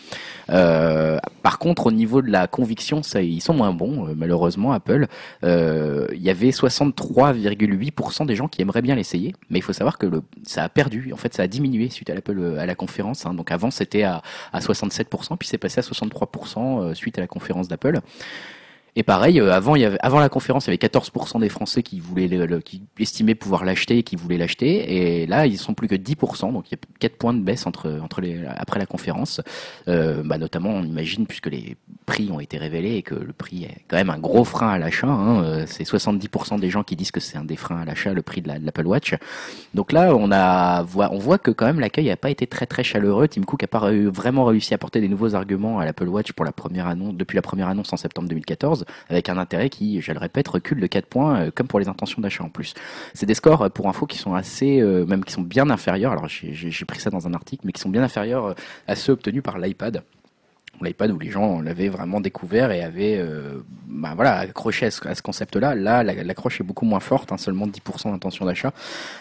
Euh, 0.50 1.18
par 1.44 1.60
contre, 1.60 1.88
au 1.88 1.92
niveau 1.92 2.22
de 2.22 2.30
la 2.32 2.48
conviction, 2.48 3.04
ça, 3.04 3.22
ils 3.22 3.42
sont 3.42 3.54
moins 3.54 3.74
bons. 3.74 4.08
euh, 4.08 4.14
malheureusement, 4.16 4.72
Apple. 4.72 5.08
Euh, 5.44 6.08
Il 6.14 6.22
y 6.22 6.30
avait 6.30 6.52
63,8% 6.52 8.26
des 8.26 8.36
gens 8.36 8.48
qui 8.48 8.62
aimeraient 8.62 8.82
bien 8.82 8.96
l'essayer, 8.96 9.34
mais 9.50 9.60
il 9.60 9.62
faut 9.62 9.74
savoir 9.74 9.98
que 9.98 10.06
le, 10.06 10.22
ça 10.44 10.64
a 10.64 10.70
perdu. 10.70 11.12
En 11.14 11.18
fait, 11.18 11.34
ça 11.34 11.44
a 11.44 11.48
diminué 11.48 11.90
suite 11.90 12.10
à 12.10 12.14
l'Apple 12.16 12.38
euh, 12.40 12.60
à 12.60 12.66
la 12.66 12.76
conférence. 12.76 13.26
hein. 13.26 13.34
Donc 13.34 13.52
avant, 13.52 13.72
c'était 13.72 14.04
à, 14.04 14.22
à 14.54 14.60
67%, 14.60 15.38
puis 15.38 15.48
c'est 15.48 15.58
passé 15.58 15.80
à 15.80 15.84
63% 15.84 16.82
euh, 16.82 16.94
suite 16.94 17.18
à 17.18 17.22
la 17.22 17.28
conférence 17.28 17.68
d'Apple. 17.68 18.00
Et 18.98 19.04
pareil, 19.04 19.40
euh, 19.40 19.54
avant, 19.54 19.76
la 20.20 20.30
conférence, 20.30 20.66
il 20.66 20.68
y 20.68 20.72
avait 20.72 20.78
14% 20.78 21.40
des 21.40 21.48
Français 21.48 21.82
qui 21.82 22.02
voulaient, 22.02 22.28
le, 22.28 22.60
qui 22.60 22.84
estimaient 23.00 23.36
pouvoir 23.36 23.64
l'acheter 23.64 24.00
et 24.00 24.04
qui 24.04 24.18
voulaient 24.18 24.38
l'acheter. 24.38 25.22
Et 25.22 25.28
là, 25.28 25.46
ils 25.46 25.58
sont 25.58 25.74
plus 25.74 25.88
que 25.88 25.96
10%, 25.96 26.52
donc 26.52 26.70
il 26.70 26.74
y 26.74 26.76
a 26.76 26.80
4 27.00 27.16
points 27.18 27.34
de 27.34 27.40
baisse 27.40 27.66
entre, 27.66 28.02
après 28.58 28.80
la 28.80 28.86
conférence. 28.86 29.40
Euh, 29.88 30.24
bah, 30.26 30.38
notamment, 30.38 30.72
on 30.72 30.84
imagine, 30.84 31.26
puisque 31.26 31.48
les 31.48 31.78
prix 32.06 32.30
ont 32.32 32.42
été 32.42 32.58
révélés 32.58 32.96
et 32.96 33.02
que 33.02 33.16
le 33.16 33.32
prix 33.32 33.64
est 33.64 33.78
quand 33.88 33.96
même 33.96 34.10
un 34.10 34.20
gros 34.20 34.44
frein 34.44 34.70
à 34.70 34.78
l'achat. 34.78 35.08
Hein, 35.08 35.42
euh, 35.44 35.64
c'est 35.68 35.86
70% 35.86 36.60
des 36.60 36.70
gens 36.70 36.84
qui 36.84 36.98
disent 36.98 37.12
que 37.12 37.22
c'est 37.22 37.38
un 37.38 37.46
des 37.46 37.56
freins 37.56 37.80
à 37.82 37.86
l'achat, 37.86 38.14
le 38.14 38.22
prix 38.22 38.42
de 38.42 38.50
la- 38.50 38.60
de 38.60 38.66
l'Apple 38.66 38.86
Watch. 38.88 39.16
Donc 39.74 39.94
là, 39.94 40.14
on 40.14 40.32
a, 40.34 40.84
on 40.84 41.18
voit 41.18 41.38
que 41.38 41.52
quand 41.52 41.66
même 41.66 41.80
l'accueil 41.80 42.08
n'a 42.08 42.18
pas 42.18 42.30
été 42.30 42.46
très 42.46 42.66
très 42.66 42.84
chaleureux. 42.84 43.30
Tim 43.30 43.44
Cook 43.44 43.62
n'a 43.62 43.68
pas 43.70 43.90
vraiment 43.92 44.44
réussi 44.44 44.74
à 44.74 44.76
apporter 44.76 45.00
des 45.00 45.08
nouveaux 45.08 45.34
arguments 45.34 45.80
à 45.80 45.86
l'Apple 45.86 46.10
Watch 46.10 46.34
pour 46.34 46.44
la 46.44 46.52
première 46.52 46.88
annonce, 46.88 47.16
depuis 47.16 47.36
la 47.38 47.42
première 47.42 47.70
annonce 47.70 47.94
en 47.94 47.98
septembre 47.98 48.28
2014, 48.28 48.81
avec 49.10 49.30
un 49.30 49.38
intérêt 49.38 49.70
qui, 49.70 50.02
je 50.02 50.12
le 50.12 50.20
répète, 50.20 50.48
recule 50.48 50.80
de 50.80 50.88
4 50.88 51.06
points, 51.06 51.40
euh, 51.42 51.52
comme 51.54 51.68
pour 51.68 51.80
les 51.80 51.88
intentions 51.88 52.22
d'achat 52.22 52.44
en 52.44 52.50
plus. 52.50 52.74
C'est 53.14 53.26
des 53.26 53.34
scores, 53.34 53.64
euh, 53.64 53.70
pour 53.70 53.88
info, 53.88 54.06
qui 54.06 54.18
sont 54.18 54.34
assez, 54.34 54.80
euh, 54.82 55.06
même 55.06 55.24
qui 55.24 55.34
sont 55.34 55.42
bien 55.42 55.70
inférieurs. 55.70 56.12
Alors 56.12 56.28
j'ai- 56.28 56.86
pris 56.86 57.00
ça 57.00 57.10
dans 57.10 57.28
un 57.28 57.34
article, 57.34 57.64
mais 57.66 57.72
qui 57.72 57.82
sont 57.82 57.90
bien 57.90 58.04
inférieurs 58.04 58.56
à 58.88 58.96
ceux 58.96 59.14
obtenus 59.14 59.44
par 59.44 59.58
l'iPad 59.60 60.04
l'iPad 60.86 61.12
où 61.12 61.20
les 61.20 61.30
gens 61.32 61.62
l'avaient 61.62 61.90
vraiment 61.90 62.22
découvert 62.22 62.72
et 62.72 62.82
avaient 62.84 63.18
euh, 63.18 63.62
bah 63.88 64.14
voilà, 64.16 64.38
accroché 64.38 64.86
à 64.88 64.92
ce, 64.92 65.22
concept-là. 65.22 65.76
Là, 65.76 66.04
la- 66.04 66.24
l'accroche 66.24 66.62
est 66.62 66.64
beaucoup 66.64 66.86
moins 66.86 67.00
forte, 67.00 67.32
hein, 67.32 67.38
seulement 67.38 67.68
10% 67.68 68.12
d'intention 68.12 68.46
d'achat. 68.46 68.74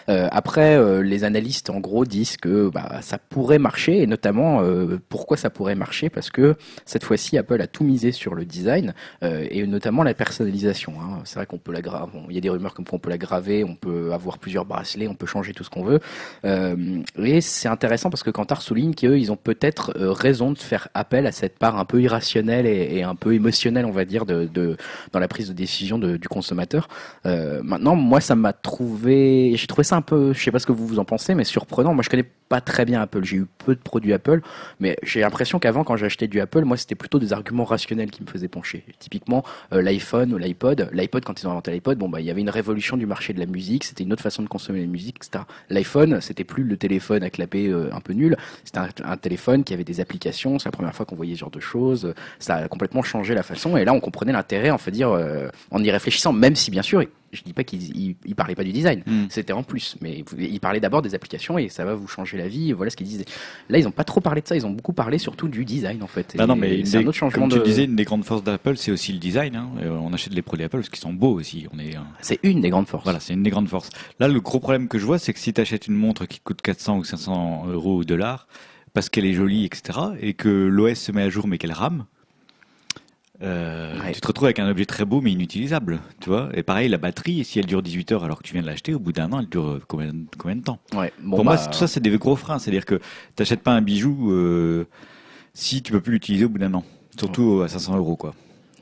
Euh, 0.09 0.27
après, 0.31 0.75
euh, 0.75 1.01
les 1.03 1.23
analystes, 1.23 1.69
en 1.69 1.79
gros, 1.79 2.05
disent 2.05 2.37
que 2.37 2.69
bah, 2.69 2.99
ça 3.01 3.17
pourrait 3.17 3.59
marcher, 3.59 4.01
et 4.01 4.07
notamment, 4.07 4.61
pourquoi 5.09 5.37
ça 5.37 5.49
pourrait 5.49 5.75
marcher? 5.75 6.09
Parce 6.09 6.29
que 6.29 6.55
cette 6.85 7.03
fois-ci, 7.03 7.37
Apple 7.37 7.61
a 7.61 7.67
tout 7.67 7.83
misé 7.83 8.11
sur 8.11 8.33
le 8.35 8.45
design, 8.45 8.93
et 9.21 9.65
notamment 9.67 10.03
la 10.03 10.13
personnalisation. 10.13 10.93
hein. 11.01 11.19
C'est 11.25 11.35
vrai 11.35 11.45
qu'on 11.45 11.57
peut 11.57 11.71
la 11.73 11.81
graver, 11.81 12.11
il 12.29 12.35
y 12.35 12.37
a 12.37 12.41
des 12.41 12.49
rumeurs 12.49 12.73
comme 12.73 12.85
quoi 12.85 12.95
on 12.97 12.99
peut 12.99 13.09
la 13.09 13.17
graver, 13.17 13.63
on 13.63 13.75
peut 13.75 14.13
avoir 14.13 14.37
plusieurs 14.37 14.65
bracelets, 14.65 15.07
on 15.07 15.15
peut 15.15 15.25
changer 15.25 15.53
tout 15.53 15.63
ce 15.63 15.69
qu'on 15.69 15.83
veut. 15.83 15.99
Et 16.43 17.41
c'est 17.41 17.67
intéressant 17.69 18.09
parce 18.09 18.23
que 18.23 18.29
Kantar 18.31 18.61
souligne 18.61 18.93
qu'eux, 18.93 19.19
ils 19.19 19.31
ont 19.31 19.37
peut-être 19.37 19.93
raison 19.97 20.51
de 20.51 20.57
faire 20.57 20.87
appel 20.93 21.27
à 21.27 21.31
cette 21.31 21.50
part 21.57 21.77
un 21.77 21.85
peu 21.85 22.01
irrationnelle 22.01 22.65
et, 22.65 23.03
un 23.03 23.15
peu 23.15 23.33
émotionnelle, 23.33 23.85
on 23.85 23.91
va 23.91 24.05
dire, 24.05 24.25
de, 24.25 24.77
dans 25.11 25.19
la 25.19 25.27
prise 25.27 25.47
de 25.49 25.53
décision 25.53 25.97
du 25.97 26.27
consommateur. 26.27 26.87
Euh, 27.25 27.61
maintenant, 27.63 27.95
moi, 27.95 28.21
ça 28.21 28.35
m'a 28.35 28.53
trouvé, 28.53 29.53
j'ai 29.55 29.67
trouvé 29.67 29.83
ça 29.83 29.95
un 29.95 30.01
peu, 30.01 30.33
je 30.33 30.43
sais 30.43 30.51
pas 30.51 30.59
ce 30.59 30.65
que 30.65 30.71
vous 30.71 30.87
vous 30.87 30.99
en 30.99 31.05
pensez, 31.05 31.35
mais 31.35 31.43
surprenant. 31.43 31.93
Moi, 31.93 32.03
je 32.03 32.09
connais 32.09 32.25
pas 32.51 32.59
très 32.59 32.83
bien 32.83 33.01
Apple. 33.01 33.23
J'ai 33.23 33.37
eu 33.37 33.45
peu 33.59 33.75
de 33.75 33.79
produits 33.79 34.11
Apple, 34.11 34.41
mais 34.81 34.97
j'ai 35.03 35.21
l'impression 35.21 35.57
qu'avant, 35.57 35.85
quand 35.85 35.95
j'achetais 35.95 36.27
du 36.27 36.41
Apple, 36.41 36.65
moi, 36.65 36.75
c'était 36.75 36.95
plutôt 36.95 37.17
des 37.17 37.31
arguments 37.31 37.63
rationnels 37.63 38.11
qui 38.11 38.23
me 38.23 38.27
faisaient 38.27 38.49
pencher. 38.49 38.83
Typiquement, 38.99 39.45
euh, 39.71 39.81
l'iPhone 39.81 40.33
ou 40.33 40.37
l'iPod. 40.37 40.89
L'iPod, 40.91 41.23
quand 41.23 41.41
ils 41.41 41.47
ont 41.47 41.51
inventé 41.51 41.71
l'iPod, 41.71 41.97
bon, 41.97 42.09
bah, 42.09 42.19
il 42.19 42.25
y 42.25 42.29
avait 42.29 42.41
une 42.41 42.49
révolution 42.49 42.97
du 42.97 43.05
marché 43.05 43.31
de 43.31 43.39
la 43.39 43.45
musique. 43.45 43.85
C'était 43.85 44.03
une 44.03 44.11
autre 44.11 44.21
façon 44.21 44.43
de 44.43 44.49
consommer 44.49 44.81
la 44.81 44.87
musique, 44.87 45.15
etc. 45.23 45.45
L'iPhone, 45.69 46.19
c'était 46.19 46.43
plus 46.43 46.63
le 46.63 46.75
téléphone 46.75 47.23
à 47.23 47.29
clapper 47.29 47.67
euh, 47.67 47.89
un 47.93 48.01
peu 48.01 48.11
nul. 48.11 48.35
C'était 48.65 48.79
un, 48.79 48.89
un 49.05 49.15
téléphone 49.15 49.63
qui 49.63 49.73
avait 49.73 49.85
des 49.85 50.01
applications. 50.01 50.59
C'est 50.59 50.67
la 50.67 50.73
première 50.73 50.93
fois 50.93 51.05
qu'on 51.05 51.15
voyait 51.15 51.35
genre 51.41 51.51
de 51.51 51.59
choses. 51.59 52.13
Ça 52.39 52.55
a 52.55 52.67
complètement 52.67 53.01
changé 53.03 53.33
la 53.35 53.43
façon. 53.43 53.75
Et 53.77 53.83
là, 53.85 53.93
on 53.93 53.99
comprenait 53.99 54.31
l'intérêt, 54.31 54.69
en 54.71 54.77
fait, 54.77 54.91
dire, 54.91 55.09
euh, 55.09 55.49
en 55.71 55.83
y 55.83 55.91
réfléchissant, 55.91 56.31
même 56.33 56.55
si, 56.55 56.71
bien 56.71 56.81
sûr, 56.81 57.03
je 57.33 57.41
dis 57.43 57.53
pas 57.53 57.63
qu'ils 57.63 57.95
ils, 57.97 58.15
ils 58.25 58.35
parlaient 58.35 58.55
pas 58.55 58.63
du 58.65 58.73
design. 58.73 59.03
Mm. 59.05 59.23
C'était 59.29 59.53
en 59.53 59.63
plus. 59.63 59.95
Mais 60.01 60.23
ils 60.37 60.59
parlaient 60.59 60.81
d'abord 60.81 61.01
des 61.01 61.15
applications 61.15 61.57
et 61.57 61.69
ça 61.69 61.85
va 61.85 61.93
vous 61.95 62.07
changer 62.07 62.37
la 62.37 62.47
vie. 62.49 62.73
Voilà 62.73 62.89
ce 62.89 62.97
qu'ils 62.97 63.07
disaient. 63.07 63.23
Là, 63.69 63.77
ils 63.79 63.87
ont 63.87 63.91
pas 63.91 64.03
trop 64.03 64.19
parlé 64.19 64.41
de 64.41 64.47
ça. 64.47 64.55
Ils 64.55 64.65
ont 64.65 64.69
beaucoup 64.71 64.91
parlé 64.93 65.17
surtout 65.17 65.47
du 65.47 65.63
design, 65.63 66.03
en 66.03 66.07
fait. 66.07 66.35
Bah 66.37 66.45
non, 66.45 66.55
mais 66.57 66.83
c'est 66.85 66.97
un 66.97 67.07
autre 67.07 67.13
changement 67.17 67.43
comme 67.47 67.51
tu 67.51 67.59
de. 67.59 67.63
disais, 67.63 67.85
une 67.85 67.95
des 67.95 68.03
grandes 68.03 68.25
forces 68.25 68.43
d'Apple, 68.43 68.75
c'est 68.77 68.91
aussi 68.91 69.13
le 69.13 69.19
design. 69.19 69.55
hein. 69.55 69.69
Euh, 69.81 69.89
On 69.91 70.11
achète 70.13 70.33
les 70.33 70.41
produits 70.41 70.65
Apple 70.65 70.77
parce 70.79 70.89
qu'ils 70.89 70.99
sont 70.99 71.13
beaux 71.13 71.33
aussi. 71.39 71.67
On 71.73 71.79
est, 71.79 71.95
euh, 71.95 71.99
C'est 72.21 72.39
une 72.43 72.59
des 72.61 72.69
grandes 72.69 72.87
forces. 72.87 73.05
Voilà, 73.05 73.19
c'est 73.21 73.33
une 73.33 73.43
des 73.43 73.49
grandes 73.49 73.69
forces. 73.69 73.89
Là, 74.19 74.27
le 74.27 74.39
gros 74.41 74.59
problème 74.59 74.89
que 74.89 74.99
je 74.99 75.05
vois, 75.05 75.17
c'est 75.17 75.31
que 75.33 75.39
si 75.39 75.53
tu 75.53 75.61
achètes 75.61 75.87
une 75.87 75.95
montre 75.95 76.25
qui 76.25 76.39
coûte 76.41 76.61
400 76.61 76.97
ou 76.97 77.03
500 77.05 77.67
euros 77.69 77.95
ou 77.99 78.03
dollars, 78.03 78.45
parce 78.93 79.09
qu'elle 79.09 79.25
est 79.25 79.33
jolie, 79.33 79.65
etc., 79.65 79.99
et 80.19 80.33
que 80.33 80.49
l'OS 80.49 80.95
se 80.99 81.11
met 81.11 81.23
à 81.23 81.29
jour 81.29 81.47
mais 81.47 81.57
qu'elle 81.57 81.71
rame, 81.71 82.05
euh, 83.43 83.99
Ouais. 83.99 84.11
tu 84.11 84.21
te 84.21 84.27
retrouves 84.27 84.45
avec 84.45 84.59
un 84.59 84.69
objet 84.69 84.85
très 84.85 85.03
beau 85.05 85.19
mais 85.21 85.31
inutilisable, 85.31 85.99
tu 86.19 86.29
vois. 86.29 86.49
Et 86.53 86.61
pareil, 86.61 86.89
la 86.89 86.97
batterie, 86.99 87.43
si 87.43 87.57
elle 87.59 87.65
dure 87.65 87.81
18 87.81 88.11
heures 88.11 88.23
alors 88.23 88.37
que 88.37 88.43
tu 88.43 88.53
viens 88.53 88.61
de 88.61 88.67
l'acheter, 88.67 88.93
au 88.93 88.99
bout 88.99 89.11
d'un 89.13 89.31
an, 89.31 89.39
elle 89.39 89.49
dure 89.49 89.67
euh, 89.67 89.81
combien, 89.87 90.11
combien 90.37 90.55
de 90.57 90.61
temps? 90.61 90.79
Ouais. 90.93 91.11
Bon, 91.19 91.37
Pour 91.37 91.45
bah, 91.45 91.55
moi, 91.55 91.65
tout 91.67 91.77
ça, 91.77 91.87
c'est 91.87 91.99
des 92.01 92.15
gros 92.17 92.35
freins. 92.35 92.59
C'est-à-dire 92.59 92.85
que 92.85 92.99
t'achètes 93.35 93.61
pas 93.61 93.71
un 93.71 93.81
bijou 93.81 94.31
euh, 94.31 94.85
si 95.53 95.81
tu 95.81 95.91
peux 95.91 96.01
plus 96.01 96.13
l'utiliser 96.13 96.45
au 96.45 96.49
bout 96.49 96.59
d'un 96.59 96.73
an. 96.75 96.83
Surtout 97.17 97.61
à 97.63 97.67
500 97.67 97.97
euros, 97.97 98.15
quoi. 98.15 98.35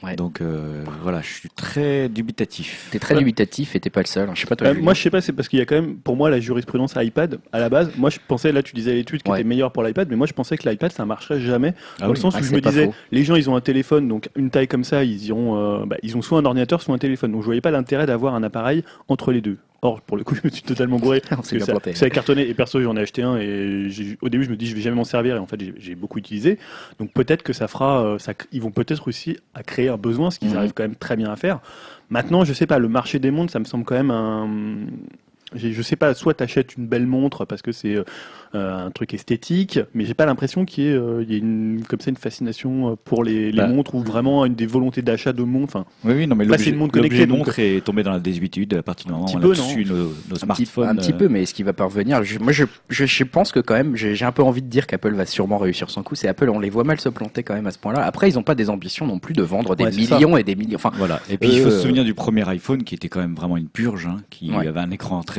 Ouais. 0.03 0.15
Donc 0.15 0.39
euh, 0.41 0.83
voilà, 1.01 1.21
je 1.21 1.27
suis 1.27 1.49
très 1.49 2.07
dubitatif. 2.07 2.87
T'es 2.91 2.99
très 2.99 3.13
Ouais. 3.15 3.19
dubitatif 3.19 3.75
et 3.75 3.79
t'es 3.79 3.89
pas 3.89 3.99
le 4.01 4.05
seul. 4.07 4.29
Je 4.33 4.39
sais 4.41 4.47
pas 4.47 4.55
toi. 4.55 4.67
Euh, 4.67 4.73
moi, 4.79 4.93
je 4.93 5.01
sais 5.01 5.09
pas, 5.09 5.19
c'est 5.21 5.33
parce 5.33 5.47
qu'il 5.49 5.59
y 5.59 5.61
a 5.61 5.65
quand 5.65 5.75
même, 5.75 5.97
pour 5.97 6.15
moi, 6.15 6.29
la 6.29 6.39
jurisprudence 6.39 6.93
iPad, 6.95 7.39
à 7.51 7.59
la 7.59 7.69
base, 7.69 7.91
moi, 7.97 8.09
je 8.09 8.17
pensais, 8.27 8.51
là, 8.51 8.63
tu 8.63 8.73
disais 8.73 8.93
l'étude 8.93 9.21
qui 9.23 9.29
Ouais. 9.31 9.39
était 9.41 9.47
meilleure 9.47 9.71
pour 9.71 9.83
l'iPad, 9.83 10.07
mais 10.09 10.15
moi, 10.15 10.25
je 10.27 10.33
pensais 10.33 10.57
que 10.57 10.67
l'iPad, 10.69 10.91
ça 10.91 11.05
marcherait 11.05 11.41
jamais. 11.41 11.73
Ah 11.97 12.03
dans 12.03 12.07
oui. 12.07 12.13
le 12.13 12.19
sens 12.19 12.33
Ah, 12.37 12.39
où 12.39 12.43
je 12.43 12.53
me 12.53 12.61
disais, 12.61 12.85
faux. 12.85 12.93
les 13.11 13.23
gens, 13.23 13.35
ils 13.35 13.49
ont 13.49 13.55
un 13.55 13.61
téléphone, 13.61 14.07
donc 14.07 14.29
une 14.35 14.49
taille 14.49 14.67
comme 14.67 14.83
ça, 14.83 15.03
ils, 15.03 15.25
iront, 15.25 15.57
euh, 15.81 15.85
bah, 15.85 15.97
ils 16.01 16.15
ont 16.15 16.21
soit 16.21 16.39
un 16.39 16.45
ordinateur, 16.45 16.81
soit 16.81 16.95
un 16.95 16.97
téléphone. 16.97 17.31
Donc, 17.33 17.41
je 17.41 17.45
voyais 17.45 17.61
pas 17.61 17.71
l'intérêt 17.71 18.05
d'avoir 18.05 18.35
un 18.35 18.43
appareil 18.43 18.83
entre 19.09 19.31
les 19.31 19.41
deux. 19.41 19.57
Or, 19.81 20.01
pour 20.01 20.17
le 20.17 20.23
coup, 20.23 20.35
je 20.35 20.41
me 20.43 20.49
suis 20.49 20.61
totalement 20.63 20.97
gouré. 20.97 21.21
Parce 21.29 21.47
s'est 21.47 21.51
que 21.51 21.57
bien 21.57 21.65
ça, 21.65 21.71
planté. 21.73 21.95
ça 21.95 22.05
a 22.05 22.09
cartonné. 22.09 22.47
Et 22.49 22.53
perso, 22.53 22.81
j'en 22.81 22.95
ai 22.97 23.01
acheté 23.01 23.23
un. 23.23 23.37
Et 23.37 23.87
au 24.21 24.29
début, 24.29 24.43
je 24.43 24.49
me 24.49 24.55
dis, 24.57 24.67
je 24.67 24.75
vais 24.75 24.81
jamais 24.81 24.95
m'en 24.97 25.03
servir. 25.05 25.35
Et 25.35 25.39
en 25.39 25.47
fait, 25.47 25.59
j'ai- 25.77 25.95
beaucoup 25.95 26.17
utilisé. 26.19 26.57
Donc, 26.99 27.11
peut-être 27.13 27.43
que 27.43 27.53
ça 27.53 27.67
fera. 27.67 28.03
euh, 28.03 28.19
ça, 28.19 28.33
ils 28.51 28.61
vont 28.61 28.71
peut-être 28.71 29.07
aussi 29.07 29.37
à 29.53 29.63
créer 29.63 29.89
un 29.89 29.97
besoin, 29.97 30.31
ce 30.31 30.39
qu'ils 30.39 30.49
Mhm. 30.51 30.57
arrivent 30.57 30.73
quand 30.73 30.83
même 30.83 30.95
très 30.95 31.15
bien 31.15 31.31
à 31.31 31.35
faire. 31.35 31.59
Maintenant, 32.09 32.43
je 32.43 32.53
sais 32.53 32.65
pas, 32.67 32.79
le 32.79 32.87
marché 32.89 33.19
des 33.19 33.31
montres, 33.31 33.51
ça 33.53 33.59
me 33.59 33.65
semble 33.65 33.85
quand 33.85 33.95
même 33.95 34.11
un. 34.11 34.49
Je 35.55 35.81
sais 35.81 35.95
pas, 35.95 36.13
soit 36.13 36.33
tu 36.35 36.43
achètes 36.43 36.75
une 36.77 36.85
belle 36.87 37.07
montre 37.07 37.43
parce 37.45 37.61
que 37.61 37.71
c'est 37.71 37.95
euh, 37.95 38.03
un 38.85 38.91
truc 38.91 39.13
esthétique, 39.13 39.79
mais 39.93 40.05
j'ai 40.05 40.13
pas 40.13 40.25
l'impression 40.25 40.65
qu'il 40.65 40.83
y 40.83 40.87
ait, 40.87 40.91
euh, 40.93 41.23
il 41.23 41.31
y 41.31 41.35
ait 41.35 41.39
une, 41.39 41.81
comme 41.87 41.99
ça 41.99 42.09
une 42.11 42.17
fascination 42.17 42.91
euh, 42.91 42.95
pour 43.03 43.23
les, 43.23 43.51
les 43.51 43.57
Bah. 43.57 43.67
montres 43.67 43.95
ou 43.95 43.99
vraiment 44.01 44.45
une 44.45 44.55
des 44.55 44.65
volontés 44.67 45.01
d'achat 45.01 45.33
de 45.33 45.43
montres. 45.43 45.75
Enfin, 45.75 45.85
Oui, 46.03 46.13
oui, 46.15 46.27
non, 46.27 46.35
mais 46.35 46.45
Là, 46.45 46.51
l'objet 46.51 46.63
c'est 46.65 46.69
une 46.71 46.75
montre 46.77 46.95
l'objet 46.97 47.09
connectée, 47.09 47.27
donc- 47.27 47.37
montre 47.47 47.59
est 47.59 47.83
tombé 47.83 48.03
dans 48.03 48.11
la 48.11 48.19
désuétude 48.19 48.73
à 48.75 48.83
partir 48.83 49.07
du 49.07 49.13
moment 49.13 49.25
petit 49.25 49.35
où 49.35 49.39
on 49.39 49.41
peu, 49.41 49.51
a 49.53 49.73
eu 49.73 49.85
nos, 49.85 49.95
nos 49.95 50.03
un 50.03 50.09
petit, 50.53 50.65
smartphones. 50.65 50.87
un 50.89 50.95
petit 50.95 51.13
euh, 51.13 51.17
peu, 51.17 51.27
mais 51.29 51.43
est-ce 51.43 51.53
qu'il 51.53 51.65
va 51.65 51.73
parvenir 51.73 52.23
je, 52.23 52.37
Moi, 52.39 52.51
je, 52.51 52.65
je, 52.89 53.05
je 53.05 53.23
pense 53.23 53.51
que 53.51 53.59
quand 53.59 53.73
même, 53.75 53.95
j'ai 53.95 54.15
j'ai 54.15 54.25
un 54.25 54.31
peu 54.31 54.43
envie 54.43 54.61
de 54.61 54.67
dire 54.67 54.85
qu'Apple 54.87 55.13
va 55.13 55.25
sûrement 55.25 55.57
réussir 55.57 55.89
son 55.89 56.03
coup. 56.03 56.15
C'est 56.15 56.27
Apple, 56.27 56.49
on 56.49 56.59
les 56.59 56.69
voit 56.69 56.83
mal 56.83 56.99
se 56.99 57.09
planter 57.09 57.41
quand 57.43 57.53
même 57.55 57.67
à 57.67 57.71
ce 57.71 57.79
point-là. 57.79 58.03
Après, 58.03 58.29
ils 58.29 58.35
n'ont 58.35 58.43
pas 58.43 58.55
des 58.55 58.69
ambitions 58.69 59.07
non 59.07 59.17
plus 59.19 59.33
de 59.33 59.41
vendre 59.43 59.75
des 59.75 59.85
Ouais, 59.85 59.91
c'est 59.91 60.03
ça. 60.03 60.15
millions 60.15 60.37
et 60.37 60.43
des 60.43 60.55
millions. 60.55 60.75
Enfin, 60.75 60.91
Voilà. 60.95 61.19
Et 61.29 61.37
puis 61.37 61.49
il 61.51 61.61
faut 61.61 61.67
Euh, 61.69 61.71
se 61.71 61.79
souvenir 61.81 62.03
du 62.03 62.13
premier 62.13 62.47
iPhone 62.49 62.83
qui 62.83 62.93
était 62.95 63.09
quand 63.09 63.19
même 63.19 63.35
vraiment 63.35 63.57
une 63.57 63.67
purge, 63.69 64.05
hein, 64.07 64.17
qui 64.29 64.51
Ouais. 64.51 64.67
avait 64.67 64.79
un 64.79 64.91
écran 64.91 65.21
très 65.23 65.38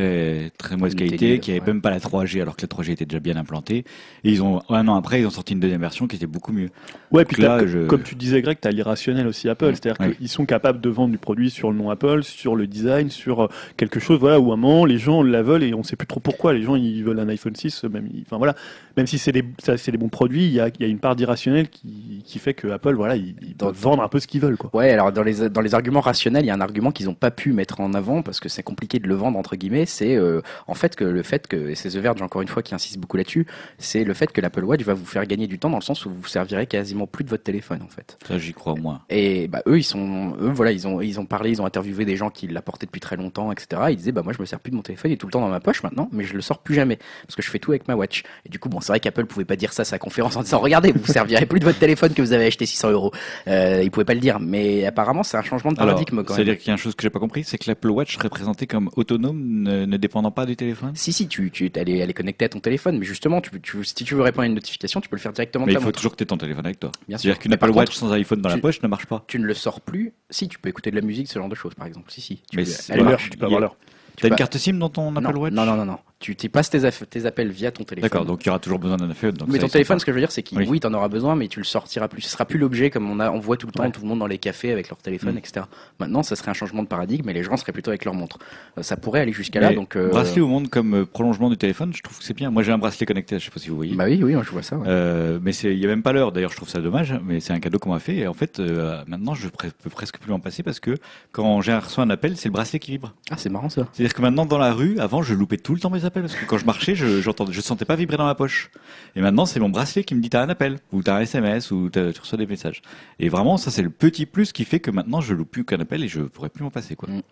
très 0.58 0.76
mauvaise 0.76 0.94
qualité, 0.94 1.38
qui 1.38 1.50
avait 1.50 1.60
ouais. 1.60 1.66
même 1.66 1.80
pas 1.80 1.90
la 1.90 1.98
3G 1.98 2.40
alors 2.40 2.56
que 2.56 2.62
la 2.62 2.68
3G 2.68 2.90
était 2.92 3.06
déjà 3.06 3.20
bien 3.20 3.36
implantée. 3.36 3.84
Et 4.24 4.30
ils 4.30 4.42
ont 4.42 4.62
un 4.68 4.88
an 4.88 4.94
après, 4.96 5.20
ils 5.20 5.26
ont 5.26 5.30
sorti 5.30 5.52
une 5.54 5.60
deuxième 5.60 5.80
version 5.80 6.06
qui 6.06 6.16
était 6.16 6.26
beaucoup 6.26 6.52
mieux. 6.52 6.68
Ouais, 7.10 7.24
puis 7.24 7.42
là, 7.42 7.66
je- 7.66 7.86
comme 7.86 8.02
tu 8.02 8.14
disais, 8.14 8.42
Greg, 8.42 8.58
tu 8.60 8.68
as 8.68 8.70
l'irrationnel 8.70 9.26
aussi 9.26 9.48
Apple. 9.48 9.66
Ouais. 9.66 9.74
C'est-à-dire 9.74 10.00
Ouais. 10.00 10.14
qu'ils 10.16 10.28
sont 10.28 10.46
capables 10.46 10.80
de 10.80 10.88
vendre 10.88 11.10
du 11.12 11.18
produit 11.18 11.50
sur 11.50 11.70
le 11.70 11.76
nom 11.78 11.90
Apple, 11.90 12.22
sur 12.22 12.56
le 12.56 12.66
design, 12.66 13.10
sur 13.10 13.44
euh, 13.44 13.48
quelque 13.76 14.00
chose, 14.00 14.18
voilà, 14.20 14.38
où 14.40 14.50
à 14.50 14.54
un 14.54 14.56
moment, 14.56 14.84
les 14.84 14.98
gens 14.98 15.22
la 15.22 15.42
veulent 15.42 15.62
et 15.64 15.74
on 15.74 15.82
sait 15.82 15.96
plus 15.96 16.06
trop 16.06 16.20
pourquoi. 16.20 16.52
Les 16.52 16.62
gens, 16.62 16.76
ils 16.76 17.02
veulent 17.04 17.20
un 17.20 17.28
iPhone 17.28 17.54
6, 17.54 17.84
même, 17.84 18.08
enfin 18.26 18.36
voilà. 18.38 18.54
Même 18.96 19.06
si 19.06 19.18
c'est 19.18 19.32
des, 19.32 19.44
c'est 19.76 19.90
des 19.92 19.98
bons 19.98 20.08
produits, 20.08 20.44
il 20.46 20.52
y 20.52 20.60
a, 20.60 20.68
il 20.68 20.80
y 20.80 20.84
a 20.84 20.88
une 20.88 20.98
part 20.98 21.16
d'irrationnel 21.16 21.68
qui, 21.68 22.22
qui 22.24 22.38
fait 22.38 22.54
que 22.54 22.68
Apple, 22.68 22.94
voilà, 22.94 23.16
ils, 23.16 23.34
ils 23.42 23.56
Dans- 23.56 23.70
vendre 23.72 24.02
un 24.02 24.08
peu 24.08 24.20
ce 24.20 24.26
qu'ils 24.26 24.40
veulent, 24.40 24.56
quoi. 24.56 24.70
Ouais, 24.74 24.90
alors 24.90 25.12
dans 25.12 25.22
les, 25.22 25.48
dans 25.48 25.60
les 25.60 25.74
arguments 25.74 26.00
rationnels, 26.00 26.44
il 26.44 26.48
y 26.48 26.50
a 26.50 26.54
un 26.54 26.60
argument 26.60 26.90
qu'ils 26.90 27.06
n'ont 27.06 27.14
pas 27.14 27.30
pu 27.30 27.52
mettre 27.52 27.80
en 27.80 27.94
avant 27.94 28.22
parce 28.22 28.40
que 28.40 28.48
c'est 28.48 28.62
compliqué 28.62 28.98
de 28.98 29.08
le 29.08 29.14
vendre 29.14 29.38
entre 29.38 29.56
guillemets. 29.56 29.86
C'est 29.90 30.16
euh, 30.16 30.40
en 30.66 30.74
fait 30.74 30.96
que 30.96 31.04
le 31.04 31.22
fait 31.22 31.46
que, 31.46 31.70
et 31.70 31.74
c'est 31.74 31.90
The 31.90 31.96
Verge 31.96 32.22
encore 32.22 32.42
une 32.42 32.48
fois 32.48 32.62
qui 32.62 32.74
insiste 32.74 32.98
beaucoup 32.98 33.16
là-dessus, 33.16 33.46
c'est 33.78 34.04
le 34.04 34.14
fait 34.14 34.32
que 34.32 34.40
l'Apple 34.40 34.64
Watch 34.64 34.82
va 34.82 34.94
vous 34.94 35.04
faire 35.04 35.26
gagner 35.26 35.46
du 35.46 35.58
temps 35.58 35.70
dans 35.70 35.78
le 35.78 35.82
sens 35.82 36.06
où 36.06 36.10
vous 36.10 36.26
servirez 36.26 36.66
quasiment 36.66 37.06
plus 37.06 37.24
de 37.24 37.30
votre 37.30 37.42
téléphone 37.42 37.80
en 37.82 37.88
fait. 37.88 38.18
Ça, 38.26 38.38
j'y 38.38 38.52
crois 38.52 38.74
moins. 38.74 39.02
Et 39.10 39.48
bah 39.48 39.62
eux, 39.66 39.78
ils 39.78 39.84
sont, 39.84 40.34
eux 40.40 40.50
voilà, 40.50 40.72
ils 40.72 40.86
ont, 40.86 41.00
ils 41.00 41.20
ont 41.20 41.26
parlé, 41.26 41.50
ils 41.50 41.62
ont 41.62 41.66
interviewé 41.66 42.04
des 42.04 42.16
gens 42.16 42.30
qui 42.30 42.46
l'apportaient 42.46 42.86
depuis 42.86 43.00
très 43.00 43.16
longtemps, 43.16 43.52
etc. 43.52 43.82
Ils 43.90 43.96
disaient 43.96 44.12
bah 44.12 44.22
moi 44.22 44.32
je 44.32 44.40
me 44.40 44.46
sers 44.46 44.60
plus 44.60 44.70
de 44.70 44.76
mon 44.76 44.82
téléphone, 44.82 45.10
il 45.10 45.14
est 45.14 45.18
tout 45.18 45.26
le 45.26 45.32
temps 45.32 45.40
dans 45.40 45.48
ma 45.48 45.60
poche 45.60 45.82
maintenant, 45.82 46.08
mais 46.12 46.24
je 46.24 46.34
le 46.34 46.40
sors 46.40 46.58
plus 46.58 46.74
jamais 46.74 46.98
parce 47.26 47.36
que 47.36 47.42
je 47.42 47.50
fais 47.50 47.58
tout 47.58 47.72
avec 47.72 47.88
ma 47.88 47.94
watch. 47.94 48.22
Et 48.46 48.48
du 48.48 48.58
coup 48.58 48.68
bon, 48.68 48.80
c'est 48.80 48.92
vrai 48.92 49.00
qu'Apple 49.00 49.26
pouvait 49.26 49.44
pas 49.44 49.56
dire 49.56 49.72
ça 49.72 49.82
à 49.82 49.84
sa 49.84 49.98
conférence 49.98 50.36
en 50.36 50.42
disant 50.42 50.58
regardez, 50.58 50.92
vous 50.92 51.00
vous 51.00 51.12
servirez 51.12 51.46
plus 51.46 51.60
de 51.60 51.64
votre 51.64 51.78
téléphone 51.78 52.12
que 52.14 52.22
vous 52.22 52.32
avez 52.32 52.46
acheté 52.46 52.66
600 52.66 52.90
euros. 52.90 53.12
Euh, 53.48 53.82
ils 53.82 53.90
pouvaient 53.90 54.04
pas 54.04 54.14
le 54.14 54.20
dire, 54.20 54.38
mais 54.40 54.86
apparemment 54.86 55.22
c'est 55.22 55.36
un 55.36 55.42
changement 55.42 55.72
de 55.72 55.76
paradigme 55.76 56.14
Alors, 56.14 56.26
quand 56.26 56.34
même. 56.34 56.44
C'est-à-dire 56.44 56.58
qu'il 56.58 56.68
y 56.68 56.70
a 56.70 56.74
une 56.74 56.78
chose 56.78 56.94
que 56.94 57.02
j'ai 57.02 57.10
pas 57.10 57.20
compris, 57.20 57.44
c'est 57.44 57.58
que 57.58 57.68
l'Apple 57.68 57.90
Watch 57.90 58.16
serait 58.16 58.28
présenté 58.28 58.66
comme 58.66 58.90
autonome, 58.96 59.79
ne, 59.80 59.86
ne 59.86 59.96
dépendant 59.96 60.30
pas 60.30 60.46
du 60.46 60.56
téléphone? 60.56 60.92
Si 60.94 61.12
si, 61.12 61.28
tu, 61.28 61.50
tu, 61.50 61.70
elle 61.74 61.88
est, 61.88 61.98
elle 61.98 62.10
est 62.10 62.14
connectée 62.14 62.44
à 62.44 62.48
ton 62.48 62.60
téléphone, 62.60 62.98
mais 62.98 63.06
justement, 63.06 63.40
tu, 63.40 63.50
tu, 63.60 63.84
si 63.84 63.94
tu 63.94 64.14
veux 64.14 64.22
répondre 64.22 64.42
à 64.42 64.46
une 64.46 64.54
notification, 64.54 65.00
tu 65.00 65.08
peux 65.08 65.16
le 65.16 65.20
faire 65.20 65.32
directement 65.32 65.66
Mais 65.66 65.72
de 65.72 65.78
il 65.78 65.80
faut 65.80 65.86
montre. 65.86 65.96
toujours 65.98 66.12
que 66.12 66.16
tu 66.16 66.22
aies 66.22 66.26
ton 66.26 66.36
téléphone 66.38 66.66
avec 66.66 66.78
toi. 66.80 66.90
Bien 67.08 67.18
sûr. 67.18 67.22
C'est-à-dire 67.28 67.38
qu'une 67.42 67.52
Apple 67.52 67.70
Watch 67.70 67.86
contre, 67.88 67.92
sans 67.98 68.12
iPhone 68.12 68.40
dans 68.40 68.48
la 68.48 68.58
poche 68.58 68.82
ne 68.82 68.88
marche 68.88 69.06
pas. 69.06 69.24
Tu 69.26 69.38
ne 69.38 69.44
le 69.46 69.54
sors 69.54 69.80
plus. 69.80 70.12
Si, 70.30 70.48
tu 70.48 70.58
peux 70.58 70.68
écouter 70.68 70.90
de 70.90 70.96
la 70.96 71.02
musique, 71.02 71.28
ce 71.28 71.38
genre 71.38 71.48
de 71.48 71.54
choses, 71.54 71.74
par 71.74 71.86
exemple. 71.86 72.10
Si, 72.10 72.20
si. 72.20 72.36
Tu 72.50 72.56
Mais 72.56 72.64
peux- 72.64 72.70
elle 72.90 73.04
marche. 73.04 73.30
tu 73.30 73.38
peux 73.38 73.46
avoir 73.46 73.60
l'heure. 73.60 73.76
T'as 74.16 74.28
une 74.28 74.34
carte 74.36 74.56
SIM 74.58 74.74
dans 74.74 74.90
ton 74.90 75.14
Apple 75.16 75.32
non, 75.34 75.40
Watch? 75.40 75.52
non, 75.54 75.64
non, 75.64 75.76
non, 75.76 75.84
non. 75.86 75.98
Tu, 76.20 76.36
tu 76.36 76.50
passes 76.50 76.68
tes, 76.68 76.84
appels 77.24 77.48
via 77.50 77.70
ton 77.72 77.82
téléphone. 77.82 78.10
D'accord, 78.10 78.26
donc 78.26 78.42
il 78.44 78.48
y 78.48 78.50
aura 78.50 78.58
toujours 78.58 78.78
besoin 78.78 78.98
d'un 78.98 79.08
iPhone. 79.08 79.32
donc 79.32 79.48
mais 79.48 79.58
ton 79.58 79.68
téléphone, 79.68 79.96
pas- 79.96 80.00
ce 80.00 80.04
que 80.04 80.12
je 80.12 80.14
veux 80.16 80.20
dire, 80.20 80.30
c'est 80.30 80.42
qu'il, 80.42 80.58
Oui. 80.58 80.66
oui, 80.68 80.78
t'en 80.78 80.92
auras 80.92 81.08
besoin, 81.08 81.34
mais 81.34 81.48
tu 81.48 81.60
le 81.60 81.64
sortiras 81.64 82.08
plus. 82.08 82.20
Ce 82.20 82.28
sera 82.28 82.44
plus 82.44 82.58
l'objet 82.58 82.90
comme 82.90 83.10
on 83.10 83.20
a, 83.20 83.30
on 83.30 83.38
voit 83.40 83.56
tout 83.56 83.66
le 83.66 83.72
temps 83.72 83.84
Ouais. 83.84 83.90
tout 83.90 84.02
le 84.02 84.06
monde 84.08 84.18
dans 84.18 84.26
les 84.26 84.36
cafés 84.36 84.70
avec 84.70 84.90
leur 84.90 84.98
téléphone, 84.98 85.36
Mm. 85.36 85.38
etc. 85.38 85.64
Maintenant, 85.98 86.22
ça 86.22 86.36
serait 86.36 86.50
un 86.50 86.54
changement 86.54 86.82
de 86.82 86.88
paradigme, 86.88 87.26
et 87.30 87.32
les 87.32 87.42
gens 87.42 87.56
seraient 87.56 87.72
plutôt 87.72 87.88
avec 87.90 88.04
leur 88.04 88.12
montre. 88.12 88.38
Euh, 88.76 88.82
ça 88.82 88.98
pourrait 88.98 89.20
aller 89.20 89.32
jusqu'à 89.32 89.60
là, 89.60 89.72
donc. 89.72 89.96
euh, 89.96 90.10
Bracelet 90.10 90.42
au 90.42 90.46
monde 90.48 90.68
comme 90.68 90.92
euh, 90.94 91.06
prolongement 91.06 91.48
du 91.48 91.56
téléphone, 91.56 91.92
je 91.94 92.02
trouve 92.02 92.18
que 92.18 92.24
c'est 92.24 92.36
bien. 92.36 92.50
Moi 92.50 92.64
j'ai 92.64 92.72
un 92.72 92.78
bracelet 92.78 93.06
connecté, 93.06 93.38
je 93.38 93.46
sais 93.46 93.50
pas 93.50 93.58
si 93.58 93.70
vous 93.70 93.76
voyez. 93.76 93.94
Bah 93.94 94.04
oui, 94.06 94.20
oui, 94.22 94.34
moi, 94.34 94.42
je 94.44 94.50
vois 94.50 94.62
ça. 94.62 94.76
ouais. 94.76 94.84
Euh, 94.88 95.38
mais 95.40 95.54
il 95.56 95.78
y 95.78 95.86
a 95.86 95.88
même 95.88 96.02
pas 96.02 96.12
l'heure. 96.12 96.32
D'ailleurs, 96.32 96.50
je 96.50 96.56
trouve 96.56 96.68
ça 96.68 96.82
dommage, 96.82 97.14
mais 97.24 97.40
c'est 97.40 97.54
un 97.54 97.60
cadeau 97.60 97.78
qu'on 97.78 97.92
m'a 97.92 97.98
fait. 97.98 98.16
Et 98.16 98.26
en 98.26 98.34
fait, 98.34 98.58
maintenant, 99.06 99.32
je 99.34 99.48
peux 99.48 99.88
presque 99.88 100.18
plus 100.18 100.30
m'en 100.30 100.38
passer 100.40 100.62
parce 100.62 100.80
que 100.80 100.96
quand 101.32 101.62
j'ai 101.62 101.72
reçu 101.74 101.98
un 102.00 102.10
appel, 102.10 102.36
c'est 102.36 102.50
le 102.50 102.52
bracelet 102.52 102.78
qui 102.78 102.90
vibre. 102.90 103.14
Ah, 103.30 103.36
c'est 103.38 103.48
marrant 103.48 103.70
ça. 103.70 103.88
C'est-à-dire 103.94 104.12
que 104.12 104.20
maintenant, 104.20 104.44
dans 104.44 104.58
la 104.58 104.74
rue, 104.74 104.98
avant, 104.98 105.22
je 105.22 105.32
loupais 105.32 105.56
tout 105.56 105.72
le 105.72 105.80
temps 105.80 105.88
mes 105.88 106.04
appels 106.04 106.09
parce 106.10 106.34
que 106.34 106.44
quand 106.44 106.58
je 106.58 106.66
marchais, 106.66 106.94
je, 106.94 107.20
j'entendais, 107.20 107.52
je 107.52 107.60
sentais 107.60 107.84
pas 107.84 107.94
vibrer 107.96 108.16
dans 108.16 108.24
ma 108.24 108.34
poche. 108.34 108.70
Et 109.16 109.20
maintenant, 109.20 109.46
c'est 109.46 109.60
mon 109.60 109.68
bracelet 109.68 110.04
qui 110.04 110.14
me 110.14 110.20
dit 110.20 110.30
t'as 110.30 110.42
un 110.42 110.48
appel 110.48 110.78
ou 110.92 111.02
t'as 111.02 111.16
un 111.16 111.20
SMS 111.20 111.70
ou 111.70 111.88
t'as- 111.90 112.12
tu 112.12 112.20
reçois 112.20 112.38
des 112.38 112.46
messages. 112.46 112.82
Et 113.18 113.28
vraiment, 113.28 113.56
ça, 113.56 113.70
c'est 113.70 113.82
le 113.82 113.90
petit 113.90 114.26
plus 114.26 114.52
qui 114.52 114.64
fait 114.64 114.80
que 114.80 114.90
maintenant, 114.90 115.20
je 115.20 115.34
loupe 115.34 115.50
plus 115.50 115.64
qu'un 115.64 115.80
appel 115.80 116.02
et 116.02 116.08
je 116.08 116.22
pourrais 116.22 116.48
plus 116.48 116.64
m'en 116.64 116.70
passer, 116.70 116.96
quoi. 116.96 117.08
Mm. 117.08 117.22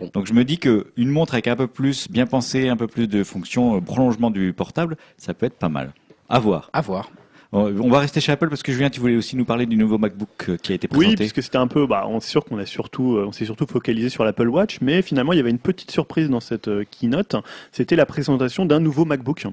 Bon. 0.00 0.10
Donc, 0.12 0.26
je 0.26 0.34
me 0.34 0.44
dis 0.44 0.58
que 0.58 0.88
une 0.96 1.10
montre 1.10 1.34
avec 1.34 1.48
un 1.48 1.56
peu 1.56 1.66
plus 1.66 2.10
bien 2.10 2.26
pensé, 2.26 2.68
un 2.68 2.76
peu 2.76 2.86
plus 2.86 3.08
de 3.08 3.24
fonctions, 3.24 3.76
euh, 3.76 3.80
prolongement 3.80 4.30
du 4.30 4.52
portable, 4.52 4.96
ça 5.16 5.32
peut 5.32 5.46
être 5.46 5.58
pas 5.58 5.70
mal. 5.70 5.94
À 6.28 6.38
voir. 6.38 6.68
À 6.72 6.80
voir. 6.82 7.10
On 7.52 7.88
va 7.88 8.00
rester 8.00 8.20
chez 8.20 8.32
Apple 8.32 8.48
parce 8.48 8.62
que 8.62 8.72
Julien, 8.72 8.90
tu 8.90 9.00
voulais 9.00 9.16
aussi 9.16 9.36
nous 9.36 9.44
parler 9.44 9.66
du 9.66 9.76
nouveau 9.76 9.98
MacBook 9.98 10.28
euh, 10.48 10.56
qui 10.56 10.72
a 10.72 10.74
été 10.74 10.88
Oui, 10.92 10.98
présenté. 10.98 11.16
puisque 11.16 11.42
c'était 11.42 11.56
un 11.58 11.68
peu, 11.68 11.86
bah, 11.86 12.04
on 12.08 12.18
est 12.18 12.20
sûr 12.20 12.44
qu'on 12.44 12.58
a 12.58 12.66
surtout, 12.66 13.16
euh, 13.16 13.24
on 13.26 13.32
s'est 13.32 13.44
surtout 13.44 13.66
focalisé 13.66 14.08
sur 14.08 14.24
l'Apple 14.24 14.48
Watch, 14.48 14.78
mais 14.80 15.00
finalement 15.00 15.32
il 15.32 15.36
y 15.36 15.40
avait 15.40 15.50
une 15.50 15.58
petite 15.58 15.90
surprise 15.90 16.28
dans 16.28 16.40
cette 16.40 16.68
euh, 16.68 16.84
keynote. 16.90 17.36
C'était 17.72 17.96
la 17.96 18.04
présentation 18.06 18.66
d'un 18.66 18.80
nouveau 18.80 19.04
MacBook. 19.04 19.44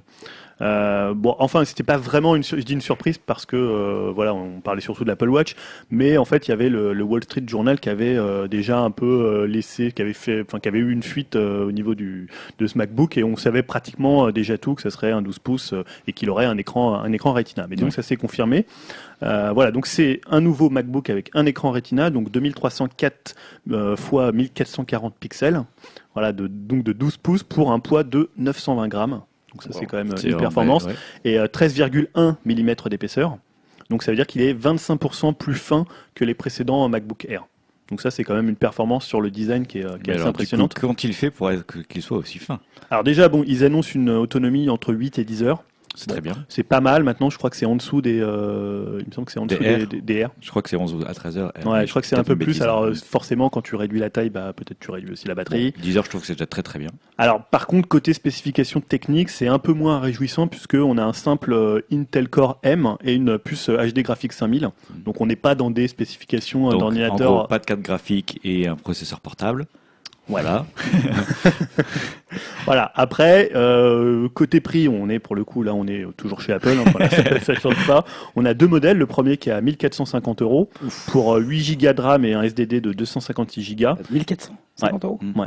Euh, 0.61 1.13
bon, 1.13 1.35
enfin, 1.39 1.65
c'était 1.65 1.83
pas 1.83 1.97
vraiment 1.97 2.35
une, 2.35 2.43
je 2.43 2.55
dis 2.57 2.73
une 2.73 2.81
surprise 2.81 3.17
parce 3.17 3.45
que 3.45 3.55
euh, 3.55 4.11
voilà, 4.13 4.33
on 4.33 4.61
parlait 4.61 4.81
surtout 4.81 5.03
de 5.03 5.09
l'Apple 5.09 5.29
Watch, 5.29 5.55
mais 5.89 6.17
en 6.17 6.25
fait, 6.25 6.47
il 6.47 6.51
y 6.51 6.53
avait 6.53 6.69
le, 6.69 6.93
le 6.93 7.03
Wall 7.03 7.23
Street 7.23 7.43
Journal 7.47 7.79
qui 7.79 7.89
avait 7.89 8.15
euh, 8.15 8.47
déjà 8.47 8.79
un 8.79 8.91
peu 8.91 9.05
euh, 9.05 9.47
laissé, 9.47 9.91
qui 9.91 10.01
avait 10.01 10.13
fait, 10.13 10.41
enfin, 10.41 10.59
qui 10.59 10.67
avait 10.67 10.79
eu 10.79 10.91
une 10.91 11.03
fuite 11.03 11.35
euh, 11.35 11.65
au 11.65 11.71
niveau 11.71 11.95
du 11.95 12.27
de 12.59 12.67
ce 12.67 12.77
MacBook 12.77 13.17
et 13.17 13.23
on 13.23 13.35
savait 13.35 13.63
pratiquement 13.63 14.31
déjà 14.31 14.57
tout 14.57 14.75
que 14.75 14.81
ça 14.81 14.89
serait 14.89 15.11
un 15.11 15.21
12 15.21 15.39
pouces 15.39 15.73
euh, 15.73 15.83
et 16.07 16.13
qu'il 16.13 16.29
aurait 16.29 16.45
un 16.45 16.57
écran, 16.57 16.95
un 16.95 17.11
écran 17.11 17.33
Retina. 17.33 17.67
Mais 17.69 17.75
donc 17.75 17.93
ça 17.93 18.01
s'est 18.01 18.15
confirmé. 18.15 18.65
Euh, 19.23 19.51
voilà, 19.53 19.71
donc 19.71 19.87
c'est 19.87 20.21
un 20.29 20.41
nouveau 20.41 20.69
MacBook 20.69 21.09
avec 21.09 21.29
un 21.33 21.45
écran 21.45 21.71
Retina, 21.71 22.09
donc 22.09 22.29
2304 22.31 23.35
euh, 23.71 23.95
fois 23.95 24.31
1440 24.31 25.15
pixels, 25.17 25.63
voilà, 26.13 26.33
de, 26.33 26.47
donc 26.47 26.83
de 26.83 26.91
12 26.91 27.17
pouces 27.17 27.43
pour 27.43 27.71
un 27.71 27.79
poids 27.79 28.03
de 28.03 28.29
920 28.37 28.87
grammes. 28.89 29.21
Donc 29.53 29.63
ça 29.63 29.69
c'est 29.71 29.85
quand 29.85 29.97
même 29.97 30.11
euh, 30.11 30.21
une 30.21 30.37
performance 30.37 30.85
ouais, 30.85 30.91
ouais. 30.91 31.31
et 31.31 31.39
euh, 31.39 31.45
13,1 31.47 32.35
mm 32.45 32.89
d'épaisseur. 32.89 33.37
Donc 33.89 34.03
ça 34.03 34.11
veut 34.11 34.15
dire 34.15 34.27
qu'il 34.27 34.41
est 34.41 34.53
25% 34.53 35.35
plus 35.35 35.55
fin 35.55 35.85
que 36.15 36.25
les 36.25 36.33
précédents 36.33 36.87
MacBook 36.89 37.25
Air. 37.29 37.45
Donc 37.89 38.01
ça 38.01 38.11
c'est 38.11 38.23
quand 38.23 38.33
même 38.33 38.49
une 38.49 38.55
performance 38.55 39.05
sur 39.05 39.21
le 39.21 39.29
design 39.29 39.67
qui 39.67 39.79
est, 39.79 39.85
euh, 39.85 39.89
qui 39.89 39.93
est 39.95 40.07
Mais 40.07 40.11
assez 40.13 40.21
alors, 40.21 40.27
impressionnante. 40.29 40.73
quand 40.73 41.03
il 41.03 41.13
fait 41.13 41.29
pour 41.29 41.51
qu'il 41.87 42.01
soit 42.01 42.17
aussi 42.17 42.39
fin? 42.39 42.59
Alors 42.89 43.03
déjà 43.03 43.29
bon, 43.29 43.43
ils 43.45 43.63
annoncent 43.63 43.91
une 43.93 44.09
autonomie 44.09 44.69
entre 44.69 44.93
8 44.93 45.19
et 45.19 45.23
10 45.25 45.43
heures. 45.43 45.63
C'est 45.95 46.07
Bon. 46.07 46.13
très 46.13 46.21
bien. 46.21 46.33
C'est 46.49 46.63
pas 46.63 46.81
mal. 46.81 47.03
Maintenant, 47.03 47.29
je 47.29 47.37
crois 47.37 47.49
que 47.49 47.55
c'est 47.55 47.65
en 47.67 47.75
dessous 47.75 48.01
des. 48.01 48.19
euh, 48.19 48.97
il 49.01 49.07
me 49.07 49.11
semble 49.13 49.25
que 49.25 49.31
c'est 49.31 49.39
en 49.39 49.45
Des 49.45 49.55
dessous 49.55 49.63
des, 49.63 49.83
R. 49.83 49.87
des- 49.87 50.01
des 50.01 50.25
R. 50.25 50.29
Je 50.41 50.49
crois 50.49 50.61
que 50.63 50.69
c'est 50.69 50.75
11 50.75 50.95
à 51.07 51.13
13 51.13 51.37
heures. 51.37 51.53
Ouais, 51.65 51.85
je 51.85 51.89
crois 51.91 52.01
que 52.01 52.07
c'est 52.07 52.17
un 52.17 52.23
peu 52.23 52.35
plus. 52.35 52.61
Alors 52.61 52.83
euh, 52.85 52.93
forcément, 52.95 53.49
quand 53.49 53.61
tu 53.61 53.75
réduis 53.75 53.99
la 53.99 54.09
taille, 54.09 54.29
bah 54.31 54.53
peut-être 54.55 54.79
tu 54.79 54.89
réduis 54.91 55.11
aussi 55.11 55.27
la 55.27 55.35
batterie. 55.35 55.73
10 55.81 55.97
heures, 55.97 56.03
je 56.05 56.09
trouve 56.09 56.21
que 56.21 56.27
c'est 56.27 56.33
déjà 56.33 56.47
très 56.47 56.63
très 56.63 56.79
bien. 56.79 56.89
Alors 57.17 57.43
par 57.45 57.67
contre, 57.67 57.87
côté 57.87 58.13
spécification 58.13 58.81
technique, 58.81 59.29
c'est 59.29 59.47
un 59.47 59.59
peu 59.59 59.73
moins 59.73 59.99
réjouissant 59.99 60.47
puisque 60.47 60.73
on 60.75 60.97
a 60.97 61.03
un 61.03 61.13
simple 61.13 61.53
euh, 61.53 61.81
Intel 61.91 62.27
Core 62.29 62.59
M 62.63 62.95
et 63.03 63.13
une 63.13 63.37
puce 63.37 63.69
HD 63.69 63.99
Graphics 64.01 64.33
5000. 64.33 64.69
Donc 65.05 65.21
on 65.21 65.25
n'est 65.27 65.35
pas 65.35 65.53
dans 65.55 65.69
des 65.69 65.87
spécifications 65.87 66.69
d'ordinateur. 66.69 67.31
gros, 67.37 67.47
pas 67.47 67.59
de 67.59 67.65
carte 67.65 67.81
graphique 67.81 68.39
et 68.43 68.67
un 68.67 68.75
processeur 68.75 69.19
portable. 69.19 69.67
Voilà. 70.27 70.65
Voilà. 72.65 72.91
Après, 72.95 73.51
euh, 73.55 74.29
côté 74.29 74.61
prix, 74.61 74.87
on 74.87 75.09
est 75.09 75.19
pour 75.19 75.35
le 75.35 75.43
coup 75.43 75.63
là, 75.63 75.73
on 75.73 75.85
est 75.85 76.05
toujours 76.15 76.39
chez 76.41 76.53
Apple. 76.53 76.69
hein, 76.69 76.89
voilà, 76.91 77.09
ça, 77.09 77.39
ça 77.41 77.53
change 77.55 77.85
pas. 77.85 78.05
On 78.35 78.45
a 78.45 78.53
deux 78.53 78.67
modèles. 78.67 78.97
Le 78.97 79.05
premier 79.05 79.35
qui 79.37 79.49
est 79.49 79.53
à 79.53 79.59
1450 79.61 80.41
euros 80.41 80.69
pour 81.11 81.35
euh, 81.35 81.39
8 81.41 81.77
Go 81.77 81.93
de 81.93 82.01
RAM 82.01 82.25
et 82.25 82.33
un 82.33 82.41
SDD 82.41 82.79
de 82.79 82.93
256 82.93 83.75
Go. 83.75 83.89
1450 84.09 85.05
euros. 85.05 85.19
Ouais. 85.35 85.45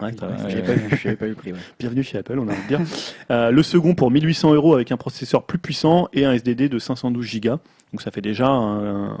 Ouais, 0.00 0.12
va, 0.12 0.28
Ouais, 0.28 0.62
pas 0.62 0.72
vu, 0.74 1.16
pas 1.16 1.26
prix. 1.36 1.52
ouais. 1.52 1.58
Bienvenue 1.78 2.02
chez 2.02 2.18
Apple, 2.18 2.38
on 2.38 2.48
a 2.48 2.52
envie 2.52 2.62
de 2.62 2.68
dire. 2.76 2.80
Euh, 3.30 3.50
le 3.50 3.62
second 3.62 3.94
pour 3.94 4.10
1800 4.10 4.52
euros 4.54 4.74
avec 4.74 4.92
un 4.92 4.96
processeur 4.96 5.44
plus 5.44 5.58
puissant 5.58 6.08
et 6.12 6.24
un 6.24 6.32
SDD 6.32 6.68
de 6.68 6.78
512 6.78 7.40
Go. 7.40 7.50
Donc 7.92 8.02
ça 8.02 8.10
fait 8.10 8.20
déjà 8.20 8.46
un, 8.48 9.10
un- 9.12 9.18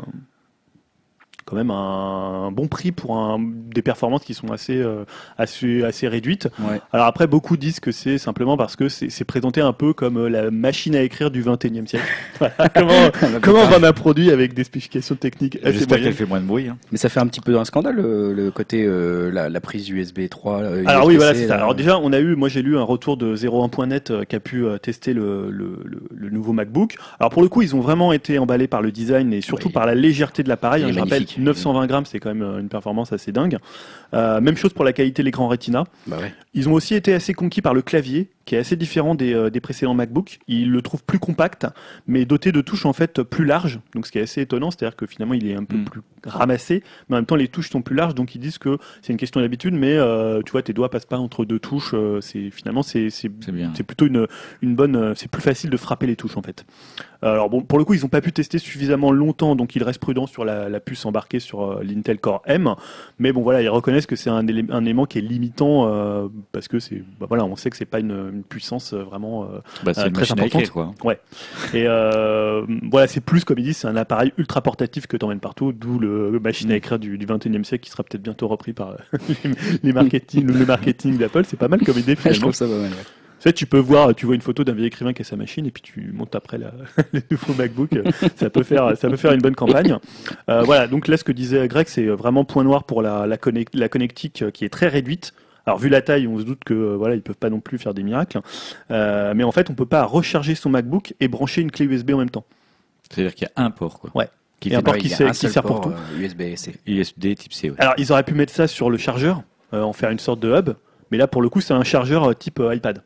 quand 1.48 1.56
même 1.56 1.70
un, 1.70 2.50
bon 2.52 2.66
prix 2.68 2.92
pour 2.92 3.16
un, 3.16 3.38
des 3.40 3.80
performances 3.82 4.24
qui 4.24 4.34
sont 4.34 4.52
assez, 4.52 4.76
euh, 4.76 5.04
assez, 5.38 5.82
assez 5.82 6.06
réduites. 6.08 6.48
Ouais. 6.60 6.80
Alors 6.92 7.06
après, 7.06 7.26
beaucoup 7.26 7.56
disent 7.56 7.80
que 7.80 7.90
c'est 7.92 8.18
simplement 8.18 8.56
parce 8.56 8.76
que 8.76 8.88
c'est 8.88 9.24
présenté 9.24 9.60
un 9.60 9.72
peu 9.72 9.92
comme 9.92 10.18
euh, 10.18 10.28
la 10.28 10.50
machine 10.50 10.94
à 10.94 11.02
écrire 11.02 11.30
du 11.30 11.42
21e 11.42 11.86
siècle. 11.86 12.04
Voilà, 12.38 12.68
comment, 12.74 13.10
comment 13.42 13.64
vendre 13.66 13.86
un 13.88 13.92
produit 13.92 14.30
avec 14.30 14.54
des 14.54 14.62
spécifications 14.64 15.16
techniques 15.16 15.58
assez 15.62 15.72
J'espère 15.78 15.98
qu'elle 16.00 16.12
fait 16.12 16.24
moins 16.26 16.40
de 16.40 16.46
bruit. 16.46 16.68
hein. 16.68 16.76
Mais 16.92 16.98
ça 16.98 17.08
fait 17.08 17.18
un 17.20 17.26
petit 17.26 17.40
peu 17.40 17.58
un 17.58 17.64
scandale 17.64 17.96
le, 17.96 18.32
le 18.32 18.50
côté 18.52 18.84
euh, 18.86 19.30
la, 19.32 19.48
la 19.48 19.60
prise 19.60 19.88
USB 19.88 20.28
3. 20.28 20.60
euh, 20.62 20.82
Alors 20.86 21.06
oui, 21.06 21.16
voilà, 21.16 21.34
c'est 21.34 21.48
ça. 21.48 21.54
Alors 21.56 21.74
déjà, 21.74 21.98
on 21.98 22.12
a 22.12 22.20
eu, 22.20 22.36
moi 22.36 22.48
j'ai 22.48 22.62
lu 22.62 22.76
un 22.78 22.82
retour 22.82 23.16
de 23.16 23.34
01.net 23.34 24.10
euh, 24.10 24.24
qui 24.24 24.36
a 24.36 24.40
pu 24.40 24.64
euh, 24.64 24.78
tester 24.78 25.14
le, 25.14 25.50
le, 25.50 25.80
le- 25.84 26.02
le 26.14 26.30
nouveau 26.30 26.52
MacBook. 26.52 26.96
Alors 27.18 27.30
pour 27.30 27.42
le 27.42 27.48
coup, 27.48 27.62
ils 27.62 27.74
ont 27.74 27.80
vraiment 27.80 28.12
été 28.12 28.38
emballés 28.38 28.68
par 28.68 28.82
le 28.82 28.92
design 28.92 29.32
et 29.32 29.40
surtout 29.40 29.68
Oui. 29.68 29.72
par 29.72 29.86
la 29.86 29.94
légèreté 29.94 30.42
de 30.42 30.48
l'appareil. 30.48 30.82
Il 30.82 30.90
hein. 30.90 30.92
je 30.94 31.00
rappelle. 31.00 31.24
920 31.38 31.86
grammes, 31.86 32.06
c'est 32.06 32.20
quand 32.20 32.28
même 32.28 32.42
euh, 32.42 32.58
une 32.58 32.68
performance 32.68 33.12
assez 33.12 33.32
dingue. 33.32 33.58
Euh, 34.14 34.40
même 34.40 34.56
chose 34.56 34.72
pour 34.72 34.84
la 34.84 34.92
qualité 34.92 35.22
de 35.22 35.26
l'écran 35.26 35.48
Retina. 35.48 35.84
Bah 36.06 36.18
ouais. 36.20 36.32
Ils 36.54 36.68
ont 36.68 36.72
aussi 36.72 36.94
été 36.94 37.14
assez 37.14 37.34
conquis 37.34 37.62
par 37.62 37.74
le 37.74 37.82
clavier, 37.82 38.30
qui 38.48 38.54
est 38.54 38.58
assez 38.58 38.76
différent 38.76 39.14
des, 39.14 39.34
euh, 39.34 39.50
des 39.50 39.60
précédents 39.60 39.92
MacBook. 39.92 40.38
Ils 40.48 40.70
le 40.70 40.80
trouvent 40.80 41.04
plus 41.04 41.18
compact, 41.18 41.66
mais 42.06 42.24
doté 42.24 42.50
de 42.50 42.62
touches 42.62 42.86
en 42.86 42.94
fait 42.94 43.22
plus 43.22 43.44
larges. 43.44 43.78
Donc 43.94 44.06
ce 44.06 44.10
qui 44.12 44.18
est 44.18 44.22
assez 44.22 44.40
étonnant, 44.40 44.70
c'est-à-dire 44.70 44.96
que 44.96 45.04
finalement 45.06 45.34
il 45.34 45.46
est 45.46 45.54
un 45.54 45.64
peu 45.64 45.76
Mm. 45.76 45.84
plus 45.84 46.00
ramassé, 46.24 46.82
mais 47.08 47.16
en 47.16 47.18
même 47.18 47.26
temps 47.26 47.36
les 47.36 47.48
touches 47.48 47.68
sont 47.68 47.82
plus 47.82 47.94
larges. 47.94 48.14
Donc 48.14 48.34
ils 48.34 48.38
disent 48.38 48.56
que 48.56 48.78
c'est 49.02 49.12
une 49.12 49.18
question 49.18 49.40
d'habitude, 49.42 49.74
mais 49.74 49.92
euh, 49.98 50.40
tu 50.46 50.52
vois 50.52 50.62
tes 50.62 50.72
doigts 50.72 50.88
passent 50.90 51.04
pas 51.04 51.18
entre 51.18 51.44
deux 51.44 51.58
touches. 51.58 51.90
euh, 51.92 52.22
c'est 52.22 52.50
finalement 52.50 52.82
c'est 52.82 53.82
plutôt 53.86 54.06
une, 54.06 54.26
une 54.62 54.74
bonne. 54.74 55.12
C'est 55.14 55.30
plus 55.30 55.42
facile 55.42 55.68
de 55.68 55.76
frapper 55.76 56.06
les 56.06 56.16
touches 56.16 56.38
en 56.38 56.42
fait. 56.42 56.64
Alors 57.20 57.50
bon, 57.50 57.60
pour 57.62 57.78
le 57.78 57.84
coup, 57.84 57.94
ils 57.94 58.02
n'ont 58.02 58.08
pas 58.08 58.20
pu 58.20 58.32
tester 58.32 58.58
suffisamment 58.58 59.10
longtemps, 59.10 59.56
donc 59.56 59.74
ils 59.74 59.82
restent 59.82 60.00
prudents 60.00 60.28
sur 60.28 60.44
la, 60.44 60.68
la 60.68 60.78
puce 60.80 61.04
embarquée 61.04 61.40
sur 61.40 61.82
l'Intel 61.82 62.18
Core 62.20 62.42
M. 62.46 62.74
Mais 63.18 63.32
bon, 63.32 63.42
voilà, 63.42 63.60
ils 63.60 63.68
reconnaissent 63.68 64.06
que 64.06 64.14
c'est 64.16 64.30
un, 64.30 64.36
un 64.38 64.84
élément 64.84 65.04
qui 65.04 65.18
est 65.18 65.22
limitant 65.22 65.88
euh, 65.92 66.28
parce 66.52 66.68
que 66.68 66.78
c'est, 66.78 67.02
bah, 67.18 67.26
voilà, 67.28 67.44
on 67.44 67.56
sait 67.56 67.70
que 67.70 67.76
c'est 67.76 67.84
pas 67.84 67.98
une, 67.98 68.12
une 68.32 68.37
puissance 68.42 68.92
euh, 68.92 69.02
vraiment. 69.02 69.44
euh, 69.44 69.58
Bah, 69.84 69.92
Euh, 69.98 70.10
très 70.10 70.30
importante. 70.32 70.62
écrire, 70.62 70.72
quoi. 70.72 70.92
et 71.74 71.84
voilà, 72.90 73.06
c'est 73.06 73.20
plus 73.20 73.44
comme 73.44 73.58
ils 73.58 73.64
disent, 73.64 73.78
c'est 73.78 73.88
un 73.88 73.96
appareil 73.96 74.32
ultra 74.38 74.60
portatif 74.62 75.06
que 75.06 75.16
t'emmènes 75.16 75.40
partout, 75.40 75.72
d'où 75.72 75.98
le 75.98 76.38
machine 76.40 76.70
à 76.70 76.74
Mm. 76.74 76.76
écrire 76.76 76.98
du, 76.98 77.18
du 77.18 77.26
21e 77.26 77.64
siècle 77.64 77.84
qui 77.84 77.90
sera 77.90 78.02
peut-être 78.02 78.22
bientôt 78.22 78.48
repris 78.48 78.72
par 78.72 78.94
les, 79.28 79.50
les 79.82 79.92
marketing, 79.92 80.46
le 80.46 80.66
marketing 80.66 81.18
d'Apple. 81.18 81.44
C'est 81.46 81.58
pas 81.58 81.68
mal 81.68 81.80
comme 81.80 81.98
idée 81.98 82.14
Je 82.16 82.20
finalement. 82.20 82.40
trouve 82.40 82.54
ça 82.54 82.66
pas 82.66 82.72
mal. 82.72 82.90
ouais. 82.90 82.96
sais, 83.40 83.52
tu 83.52 83.66
peux 83.66 83.78
voir, 83.78 84.14
tu 84.14 84.26
vois 84.26 84.34
une 84.34 84.40
photo 84.40 84.64
d'un 84.64 84.72
vieil 84.72 84.86
écrivain 84.88 85.12
qui 85.12 85.22
a 85.22 85.24
sa 85.24 85.36
machine 85.36 85.66
et 85.66 85.70
puis 85.70 85.82
tu 85.82 86.10
montes 86.12 86.34
après 86.34 86.58
la, 86.58 86.72
le 87.12 87.20
nouveau 87.30 87.54
MacBook. 87.54 87.90
ça 88.36 88.50
peut 88.50 88.62
faire, 88.62 88.96
ça 88.96 89.08
peut 89.08 89.16
faire 89.16 89.32
une 89.32 89.40
bonne 89.40 89.54
campagne. 89.54 89.96
Euh, 90.48 90.62
voilà. 90.62 90.86
Donc 90.88 91.08
là, 91.08 91.16
ce 91.16 91.24
que 91.24 91.32
disait 91.32 91.66
Greg, 91.68 91.86
c'est 91.88 92.06
vraiment 92.06 92.44
point 92.44 92.64
noir 92.64 92.84
pour 92.84 93.00
la, 93.02 93.26
la, 93.26 93.36
connect- 93.36 93.74
la 93.76 93.88
connectique 93.88 94.44
qui 94.52 94.64
est 94.64 94.68
très 94.70 94.88
réduite. 94.88 95.32
Alors 95.68 95.78
vu 95.78 95.88
la 95.88 96.00
taille, 96.02 96.26
on 96.26 96.38
se 96.38 96.44
doute 96.44 96.64
que 96.64 96.72
euh, 96.74 96.96
voilà, 96.96 97.14
ils 97.14 97.22
peuvent 97.22 97.36
pas 97.36 97.50
non 97.50 97.60
plus 97.60 97.78
faire 97.78 97.92
des 97.94 98.02
miracles. 98.02 98.40
Euh, 98.90 99.32
mais 99.36 99.44
en 99.44 99.52
fait, 99.52 99.68
on 99.70 99.74
peut 99.74 99.86
pas 99.86 100.04
recharger 100.04 100.54
son 100.54 100.70
MacBook 100.70 101.14
et 101.20 101.28
brancher 101.28 101.60
une 101.60 101.70
clé 101.70 101.84
USB 101.84 102.10
en 102.12 102.18
même 102.18 102.30
temps. 102.30 102.44
C'est-à-dire 103.10 103.34
qu'il 103.34 103.46
y 103.48 103.60
a 103.60 103.64
un 103.64 103.70
port, 103.70 104.00
quoi. 104.00 104.10
Ouais. 104.14 104.28
Qui 104.60 104.68
Et 104.68 104.70
fait 104.72 104.76
un 104.78 104.82
port 104.82 104.96
qui 104.96 105.06
il 105.06 105.10
y 105.10 105.14
a 105.14 105.16
sert- 105.16 105.28
un 105.28 105.32
qui 105.32 105.48
sert 105.48 105.62
pour 105.62 105.86
euh, 105.86 105.92
USB-C. 106.18 106.74
USB 106.86 107.34
type 107.34 107.52
C. 107.52 107.70
ouais. 107.70 107.76
Alors, 107.78 107.94
ils 107.98 108.10
auraient 108.12 108.24
pu 108.24 108.34
mettre 108.34 108.52
ça 108.52 108.66
sur 108.66 108.90
le 108.90 108.98
chargeur, 108.98 109.42
euh, 109.74 109.82
en 109.82 109.92
faire 109.92 110.10
une 110.10 110.18
sorte 110.18 110.40
de 110.40 110.52
hub. 110.52 110.70
Mais 111.10 111.18
là, 111.18 111.26
pour 111.26 111.42
le 111.42 111.48
coup, 111.48 111.60
c'est 111.60 111.74
un 111.74 111.84
chargeur 111.84 112.24
euh, 112.30 112.32
type 112.34 112.60
euh, 112.60 112.74
iPad. 112.74 113.02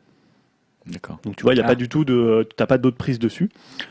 D'accord. 0.85 1.17
Donc 1.23 1.37
tu 1.37 1.43
vois, 1.43 1.53
il 1.53 1.57
n'y 1.57 1.61
a 1.61 1.65
Ah. 1.65 1.69
pas 1.69 1.75
du 1.75 1.87
tout 1.87 2.03
de, 2.03 2.47
t'as 2.57 2.65
pas 2.65 2.77
d'autres 2.77 2.97
prises 2.97 3.17
dessus. 3.19 3.49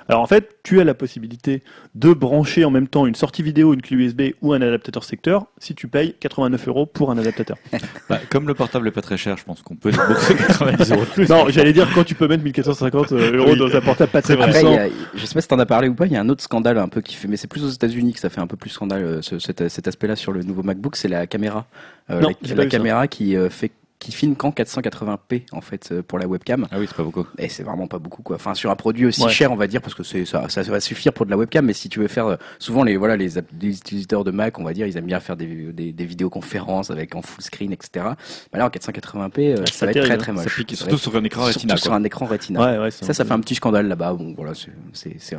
Alors 0.09 0.21
en 0.21 0.27
fait, 0.27 0.57
tu 0.63 0.79
as 0.81 0.85
la 0.85 0.93
possibilité 0.93 1.63
de 1.95 2.13
brancher 2.13 2.65
en 2.67 2.71
même 2.71 2.87
temps 2.87 3.07
une 3.07 3.15
sortie 3.15 3.43
vidéo, 3.43 3.73
une 3.73 3.81
clé 3.81 3.97
USB 3.97 4.23
ou 4.43 4.53
un 4.53 4.61
adaptateur 4.61 5.03
secteur 5.03 5.47
si 5.59 5.75
tu 5.75 5.89
payes 5.89 6.15
89 6.21 6.69
euros 6.69 6.85
pour 6.87 7.11
un 7.11 7.17
adaptateur. 7.19 7.57
Bah, 8.11 8.19
comme 8.31 8.47
le 8.47 8.53
portable 8.55 8.87
est 8.89 8.91
pas 8.93 9.01
très 9.01 9.17
cher, 9.17 9.39
je 9.39 9.45
pense 9.45 9.63
qu'on 9.63 9.75
peut 9.77 9.91
débourser 9.91 10.35
90 10.35 10.91
euros 10.93 11.01
de 11.05 11.07
plus. 11.07 11.29
non, 11.31 11.47
j'allais 11.49 11.73
dire 11.73 11.89
quand 11.95 12.05
tu 12.05 12.15
peux 12.15 12.29
mettre 12.29 12.45
1450 12.45 13.13
euros 13.13 13.53
Oui. 13.53 13.59
dans 13.59 13.75
un 13.75 13.81
portable 13.81 14.11
pas 14.11 14.21
très. 14.21 14.35
Après, 14.35 14.51
puissant. 14.51 14.75
a- 14.77 14.89
je 15.15 15.25
sais 15.27 15.33
pas 15.35 15.41
si 15.41 15.49
t'en 15.49 15.59
as 15.59 15.67
parlé 15.67 15.89
ou 15.89 15.95
pas, 15.95 16.05
il 16.07 16.13
y 16.13 16.17
a 16.17 16.21
un 16.21 16.29
autre 16.29 16.43
scandale 16.43 16.77
un 16.79 16.89
peu 16.89 17.01
qui 17.01 17.15
fait, 17.15 17.27
mais 17.29 17.37
c'est 17.39 17.47
plus 17.49 17.65
aux 17.65 17.71
États-Unis 17.71 18.13
que 18.13 18.21
ça 18.21 18.29
fait 18.29 18.41
un 18.41 18.47
peu 18.47 18.57
plus 18.57 18.71
scandale 18.71 19.03
euh, 19.03 19.23
ce- 19.23 19.39
cet, 19.39 19.67
cet 19.69 19.89
aspect-là 19.89 20.15
sur 20.17 20.33
le 20.33 20.43
nouveau 20.43 20.63
MacBook, 20.63 20.97
c'est 20.97 21.09
la 21.09 21.27
caméra. 21.27 21.67
Euh, 22.11 22.21
Non, 22.21 22.29
la 22.43 22.55
la 22.55 22.63
ça. 22.65 22.69
caméra 22.69 23.09
qui 23.09 23.35
euh, 23.37 23.49
fait 23.49 23.71
qui 24.03 24.13
filme 24.13 24.35
qu'en 24.37 24.51
480p 24.51 25.43
en 25.53 25.61
fait 25.61 25.91
euh, 25.93 26.03
pour 26.03 26.19
la 26.19 26.27
webcam 26.27 26.67
Ah 26.71 26.79
oui, 26.79 26.87
c'est 26.89 26.97
pas 26.97 27.03
beaucoup. 27.05 27.27
et 27.39 27.49
c'est 27.49 27.63
vraiment 27.63 27.87
pas 27.87 27.99
beaucoup 27.99 28.23
quoi. 28.23 28.37
Enfin 28.37 28.55
sur 28.55 28.71
un 28.71 28.77
produit 28.77 29.07
aussi 29.07 29.23
Ouais. 29.23 29.31
cher 29.31 29.53
on 29.53 29.57
va 29.57 29.67
dire 29.67 29.81
parce 29.81 29.95
que 29.95 30.03
c'est 30.03 30.25
ça, 30.25 30.49
ça 30.49 30.63
va 30.63 30.81
suffire 30.81 31.13
pour 31.13 31.25
de 31.27 31.31
la 31.31 31.37
webcam 31.37 31.65
mais 31.65 31.73
si 31.73 31.89
tu 31.89 32.01
veux 32.01 32.09
faire 32.09 32.27
euh, 32.27 32.37
souvent 32.59 32.83
les 32.83 32.97
voilà 32.97 33.17
les, 33.17 33.39
utilisateurs 33.39 34.25
de 34.25 34.31
Mac 34.31 34.59
on 34.59 34.65
va 34.65 34.73
dire 34.73 34.87
ils 34.87 34.97
aiment 34.97 35.07
bien 35.07 35.21
faire 35.21 35.37
des, 35.37 35.47
des, 35.73 35.93
des 35.93 36.05
vidéoconférences 36.05 36.91
avec 36.91 37.15
en 37.15 37.23
full 37.23 37.43
screen 37.45 37.73
etc. 37.73 38.05
Bah 38.53 38.59
là 38.59 38.67
en 38.67 38.69
480p 38.69 39.39
euh, 39.39 39.57
Ah, 39.61 39.71
ça 39.73 39.87
va 39.87 39.93
être 39.93 40.01
très 40.05 40.13
hein. 40.13 40.17
très 40.19 40.33
moche. 40.33 40.45
Ça 40.45 40.51
pique, 40.51 40.77
surtout 40.77 40.99
sur 40.99 41.15
un 41.17 41.25
écran 41.25 41.43
surtout 41.45 41.59
Retina. 41.61 41.77
sur 41.77 41.91
quoi. 41.91 41.97
un 41.99 42.05
écran 42.05 42.27
Retina. 42.27 42.61
Ouais, 42.61 42.79
ouais, 42.79 42.91
Ça, 42.91 43.13
ça 43.15 43.25
fait 43.25 43.33
un 43.33 43.41
petit 43.41 43.55
scandale 43.55 43.87
là-bas. 43.89 44.15
Bon, 44.15 44.35
voilà, 44.37 44.53
c'est, 44.55 44.71
c'est, 44.93 45.37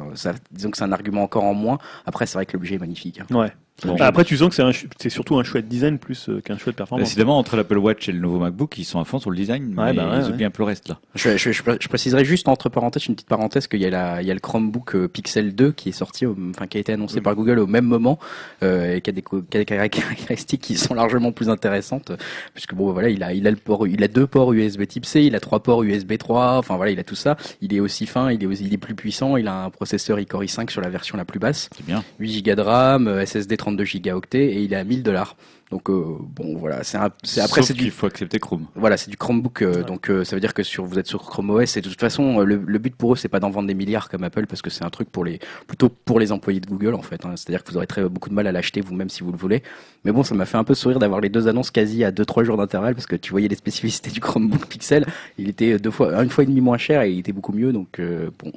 disons 0.51 0.71
que 0.71 0.77
c'est 0.77 0.83
un 0.83 0.91
argument 0.91 1.23
encore 1.23 1.43
en 1.43 1.53
moins. 1.53 1.77
Après, 2.05 2.25
c'est 2.25 2.35
vrai 2.35 2.45
que 2.45 2.53
l'objet 2.53 2.75
est 2.75 2.79
magnifique. 2.79 3.19
hein. 3.19 3.35
Ouais. 3.35 3.51
Bon. 3.85 3.95
Bah, 3.95 4.05
après, 4.05 4.23
tu 4.23 4.37
sens 4.37 4.47
que 4.49 4.55
c'est, 4.55 4.61
un 4.61 4.71
c'est 4.97 5.09
surtout 5.09 5.37
un 5.39 5.43
chouette 5.43 5.67
design 5.67 5.97
plus 5.97 6.29
euh, 6.29 6.39
qu'un 6.41 6.57
chouette 6.57 6.75
performance. 6.75 7.05
Décidément, 7.05 7.37
entre 7.37 7.57
l'Apple 7.57 7.77
Watch 7.79 8.07
et 8.07 8.11
le 8.13 8.19
nouveau 8.19 8.39
MacBook, 8.39 8.77
ils 8.77 8.85
sont 8.85 8.99
à 8.99 9.03
fond 9.03 9.19
sur 9.19 9.29
le 9.29 9.35
design, 9.35 9.73
Ouais, 9.77 9.87
mais 9.87 9.93
bah 9.93 10.09
ouais, 10.09 10.17
ils 10.19 10.23
ouais. 10.25 10.29
oublient 10.29 10.45
un 10.45 10.51
peu 10.51 10.63
le 10.63 10.67
reste 10.67 10.87
là. 10.87 10.99
Je, 11.15 11.35
je, 11.37 11.51
je, 11.51 11.63
je 11.79 11.87
préciserai 11.89 12.23
juste 12.23 12.47
entre 12.47 12.69
parenthèses 12.69 13.07
une 13.07 13.15
petite 13.15 13.27
parenthèse 13.27 13.67
qu'il 13.67 13.81
y 13.81 13.85
a 13.85 13.89
la, 13.89 14.21
il 14.21 14.27
y 14.27 14.31
a 14.31 14.33
le 14.33 14.39
Chromebook 14.39 14.95
euh, 14.95 15.07
Pixel 15.09 15.53
2 15.53 15.71
qui 15.73 15.89
est 15.89 15.93
sorti, 15.93 16.25
au- 16.25 16.37
enfin 16.51 16.67
qui 16.67 16.77
a 16.77 16.79
été 16.79 16.93
annoncé 16.93 17.15
Oui. 17.15 17.21
par 17.21 17.35
Google 17.35 17.59
au 17.59 17.67
même 17.67 17.83
moment 17.85 18.19
euh, 18.61 18.95
et 18.95 19.01
qui 19.01 19.09
a 19.09 19.13
des, 19.13 19.21
qui 19.23 19.57
a 19.57 19.65
des 19.65 19.89
caractéristiques 19.89 20.61
qui 20.61 20.77
sont 20.77 20.93
largement 20.93 21.31
plus 21.33 21.49
intéressantes 21.49 22.11
puisque 22.53 22.75
bon 22.75 22.91
voilà 22.93 23.09
il 23.09 23.21
a 23.23 23.33
il 23.33 23.47
a 23.47 23.51
le 23.51 23.57
port, 23.57 23.87
il 23.87 24.01
a 24.03 24.07
deux 24.07 24.27
ports 24.27 24.53
USB 24.53 24.85
Type 24.87 25.05
C, 25.05 25.23
il 25.23 25.35
a 25.35 25.39
trois 25.39 25.61
ports 25.61 25.83
USB 25.83 26.17
3, 26.17 26.57
enfin 26.57 26.77
voilà 26.77 26.91
il 26.91 26.99
a 26.99 27.03
tout 27.03 27.15
ça. 27.15 27.35
Il 27.61 27.73
est 27.73 27.79
aussi 27.79 28.05
fin, 28.05 28.31
il 28.31 28.41
est 28.43 28.45
aussi, 28.45 28.65
il 28.65 28.73
est 28.73 28.77
plus 28.77 28.95
puissant, 28.95 29.35
il 29.35 29.47
a 29.47 29.65
un 29.65 29.69
processeur 29.71 30.19
iCore 30.19 30.43
i5 30.43 30.69
sur 30.69 30.79
la 30.81 30.89
version 30.89 31.17
la 31.17 31.25
plus 31.25 31.39
basse. 31.39 31.69
C'est 31.75 31.85
bien. 31.85 32.03
8 32.19 32.43
Go 32.43 32.55
de 32.55 32.61
RAM, 32.61 33.25
SSD 33.25 33.57
32 33.63 33.85
Go 34.03 34.21
et 34.33 34.61
il 34.61 34.73
est 34.73 34.75
à 34.75 34.83
1000 34.83 35.03
dollars. 35.03 35.37
Donc 35.71 35.89
euh, 35.89 36.17
bon 36.19 36.57
voilà, 36.57 36.83
c'est 36.83 36.97
après 36.97 37.63
c'est 37.63 37.73
du 37.73 37.89
faut 37.89 38.05
accepter 38.05 38.37
Chrome. 38.37 38.67
voilà, 38.75 38.95
c'est 38.95 39.09
du 39.09 39.17
Chromebook, 39.17 39.63
euh, 39.63 39.77
Ouais. 39.77 39.83
donc 39.83 40.09
euh, 40.11 40.23
ça 40.23 40.35
veut 40.35 40.39
dire 40.39 40.53
que 40.53 40.61
sur 40.61 40.85
vous 40.85 40.99
êtes 40.99 41.07
sur 41.07 41.23
Chrome 41.23 41.49
OS 41.49 41.77
et 41.77 41.81
de 41.81 41.89
toute 41.89 41.99
façon 41.99 42.41
le, 42.41 42.57
le 42.63 42.77
but 42.79 42.95
pour 42.95 43.13
eux 43.13 43.15
c'est 43.15 43.27
pas 43.27 43.39
d'en 43.39 43.49
vendre 43.49 43.67
des 43.67 43.73
milliards 43.73 44.07
comme 44.07 44.23
Apple 44.23 44.45
parce 44.45 44.61
que 44.61 44.69
c'est 44.69 44.83
un 44.83 44.91
truc 44.91 45.09
pour 45.09 45.25
les 45.25 45.39
plutôt 45.65 45.89
pour 45.89 46.19
les 46.19 46.31
employés 46.31 46.59
de 46.59 46.67
Google 46.67 46.93
en 46.93 47.01
fait. 47.01 47.25
hein. 47.25 47.33
C'est-à-dire 47.35 47.63
que 47.63 47.71
vous 47.71 47.77
aurez 47.77 47.87
très 47.87 48.07
beaucoup 48.07 48.29
de 48.29 48.35
mal 48.35 48.45
à 48.45 48.51
l'acheter 48.51 48.81
vous-même 48.81 49.09
si 49.09 49.23
vous 49.23 49.31
le 49.31 49.37
voulez. 49.37 49.63
Mais 50.05 50.11
bon, 50.11 50.21
ça 50.23 50.35
m'a 50.35 50.45
fait 50.45 50.57
un 50.57 50.63
peu 50.63 50.75
sourire 50.75 50.99
d'avoir 50.99 51.21
les 51.21 51.29
deux 51.29 51.47
annonces 51.47 51.71
quasi 51.71 52.03
à 52.03 52.11
2-3 52.11 52.43
jours 52.43 52.57
d'intervalle 52.57 52.93
parce 52.93 53.07
que 53.07 53.15
tu 53.15 53.31
voyais 53.31 53.47
les 53.47 53.55
spécificités 53.55 54.11
du 54.11 54.19
Chromebook 54.19 54.67
Pixel. 54.67 55.05
Il 55.39 55.49
était 55.49 55.79
deux 55.79 55.91
fois, 55.91 56.21
une 56.21 56.29
fois 56.29 56.43
et 56.43 56.47
demi 56.47 56.61
moins 56.61 56.77
cher 56.77 57.01
et 57.01 57.11
il 57.11 57.19
était 57.19 57.31
beaucoup 57.33 57.53
mieux. 57.53 57.73
Donc 57.73 57.99
euh, 57.99 58.29
bon, 58.37 58.51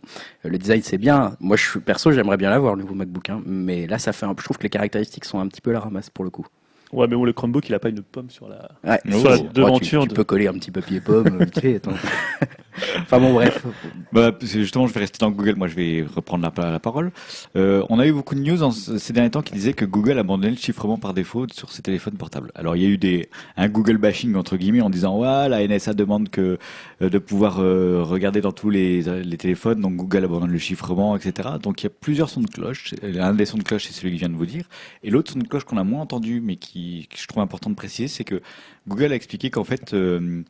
le 0.45 0.59
design 0.59 0.83
c'est 0.83 0.99
bien. 0.99 1.35
Moi, 1.41 1.57
je 1.57 1.65
suis 1.71 1.81
perso, 1.81 2.13
j'aimerais 2.13 2.37
bien 2.37 2.51
l'avoir 2.51 2.75
le 2.75 2.83
nouveau 2.83 2.95
MacBook, 2.95 3.31
hein. 3.31 3.41
mais 3.47 3.87
là 3.87 3.99
ça 3.99 4.13
fait 4.13 4.27
un, 4.27 4.35
je 4.39 4.45
trouve 4.45 4.59
que 4.59 4.65
les 4.65 4.69
caractéristiques 4.71 5.25
sont 5.25 5.39
un 5.39 5.47
petit 5.49 5.63
peu 5.63 5.73
la 5.73 5.81
ramasse 5.81 6.11
pour 6.11 6.25
le 6.25 6.31
coup. 6.31 6.47
Ouais, 6.93 7.07
mais 7.09 7.17
bon, 7.17 7.25
le 7.25 7.33
Chromebook, 7.33 7.69
il 7.69 7.75
a 7.75 7.79
pas 7.79 7.89
une 7.89 8.03
pomme 8.03 8.31
sur 8.31 8.49
la. 8.49 8.69
Ouais, 8.85 9.01
Oh. 9.07 9.19
Sur 9.19 9.31
la 9.31 9.37
Oh, 9.37 9.39
tu- 9.41 9.49
devanture 9.53 10.03
tu, 10.03 10.09
de- 10.09 10.15
peux 10.15 10.25
coller 10.25 10.47
un 10.47 10.53
petit 10.55 10.71
papier 10.71 11.01
pomme 11.01 11.39
euh, 11.41 11.45
vite 11.45 11.61
fait. 11.61 11.77
attends. 11.77 11.93
enfin 13.01 13.19
bon, 13.19 13.33
bref. 13.33 13.65
Bah, 14.13 14.33
justement, 14.43 14.87
je 14.87 14.93
vais 14.95 15.01
rester 15.01 15.19
dans 15.19 15.31
Google. 15.31 15.55
Moi, 15.57 15.69
je 15.69 15.75
vais 15.75 16.05
reprendre 16.15 16.51
la, 16.57 16.79
parole. 16.81 17.11
Euh, 17.57 17.83
on 17.89 17.99
a 17.99 18.07
eu 18.07 18.13
beaucoup 18.13 18.35
de 18.35 18.41
news 18.41 18.63
en 18.63 18.71
ce- 18.71 18.99
ces 18.99 19.13
derniers 19.13 19.31
temps 19.31 19.43
qui 19.43 19.53
disaient 19.53 19.73
que 19.73 19.85
Google 19.85 20.19
abandonnait 20.19 20.51
le 20.51 20.57
chiffrement 20.57 20.99
par 20.99 21.15
défaut 21.15 21.47
sur 21.53 21.73
ses 21.73 21.83
téléphones 21.83 22.15
portables. 22.15 22.51
Alors, 22.55 22.77
il 22.77 22.83
y 22.83 22.87
a 22.87 22.89
eu 22.89 22.99
des 22.99 23.29
un 23.57 23.69
Google 23.69 23.99
bashing 23.99 24.35
entre 24.37 24.57
guillemets 24.57 24.81
en 24.81 24.91
disant 24.91 25.19
ouais, 25.19 25.49
la 25.49 25.67
NSA 25.67 25.95
demande 25.95 26.29
que 26.29 26.59
euh, 27.03 27.09
de 27.11 27.19
pouvoir 27.19 27.59
euh, 27.61 28.03
regarder 28.03 28.41
dans 28.41 28.53
tous 28.53 28.71
les, 28.71 29.03
les 29.03 29.37
téléphones, 29.37 29.81
donc 29.81 29.97
Google 29.97 30.25
abandonne 30.25 30.51
le 30.53 30.59
chiffrement, 30.59 31.17
etc. 31.17 31.49
Donc, 31.63 31.83
il 31.83 31.85
y 31.85 31.89
a 31.89 31.91
plusieurs 32.01 32.29
sons 32.29 32.41
de 32.43 32.49
cloche. 32.51 32.95
Un 33.03 33.35
des 33.35 33.47
sons 33.47 33.59
de 33.59 33.63
cloche, 33.63 33.85
c'est 33.87 33.93
celui 33.93 34.11
que 34.11 34.17
je 34.17 34.21
viens 34.21 34.29
de 34.29 34.37
vous 34.37 34.47
dire, 34.47 34.65
et 35.03 35.11
l'autre 35.11 35.33
son 35.33 35.39
de 35.39 35.47
cloche 35.49 35.65
qu'on 35.65 35.77
a 35.79 35.85
moins 35.85 36.03
entendu, 36.03 36.41
mais 36.41 36.57
qui 36.57 37.07
que 37.11 37.19
je 37.19 37.27
trouve 37.27 37.43
important 37.43 37.71
de 37.71 37.75
préciser, 37.75 38.09
c'est 38.09 38.25
que 38.25 38.41
Google 38.89 39.13
a 39.13 39.15
expliqué 39.15 39.51
qu'en 39.51 39.65
fait 39.65 39.93
euh, 39.95 40.43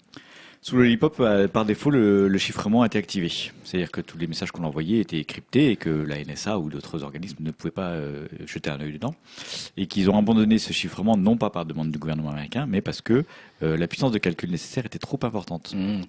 sous 0.63 0.77
Lollipop, 0.77 1.17
euh, 1.21 1.49
par 1.49 1.65
défaut, 1.65 1.91
le, 1.91 2.37
chiffrement 2.39 2.83
a 2.83 2.87
été 2.87 2.99
activé. 2.99 3.31
C'est-à-dire 3.63 3.91
que 3.91 4.01
tous 4.01 4.19
les 4.19 4.27
messages 4.27 4.51
qu'on 4.51 4.65
envoyait 4.65 4.99
étaient 4.99 5.25
cryptés 5.25 5.71
et 5.71 5.77
que 5.77 5.91
la 5.91 6.23
NSA 6.23 6.59
ou 6.59 6.71
d'autres 6.71 7.03
organismes 7.03 7.45
ne 7.45 7.51
pouvaient 7.51 7.71
pas 7.71 7.91
euh, 7.91 8.27
jeter 8.47 8.71
un 8.71 8.81
œil 8.81 8.93
dedans. 8.93 9.15
Et 9.77 9.87
qu'ils 9.87 10.11
ont 10.11 10.19
abandonné 10.19 10.59
ce 10.59 10.73
chiffrement, 10.73 11.17
non 11.17 11.37
pas 11.37 11.51
par 11.51 11.67
demande 11.67 11.91
du 11.91 11.99
gouvernement 11.99 12.31
américain, 12.31 12.67
mais 12.69 12.81
parce 12.81 13.01
que 13.01 13.25
euh, 13.63 13.77
la 13.77 13.87
puissance 13.87 14.13
de 14.13 14.19
calcul 14.19 14.51
nécessaire 14.51 14.87
était 14.87 14.99
trop 14.99 15.19
importante. 15.23 15.75
Mmh. 15.75 16.03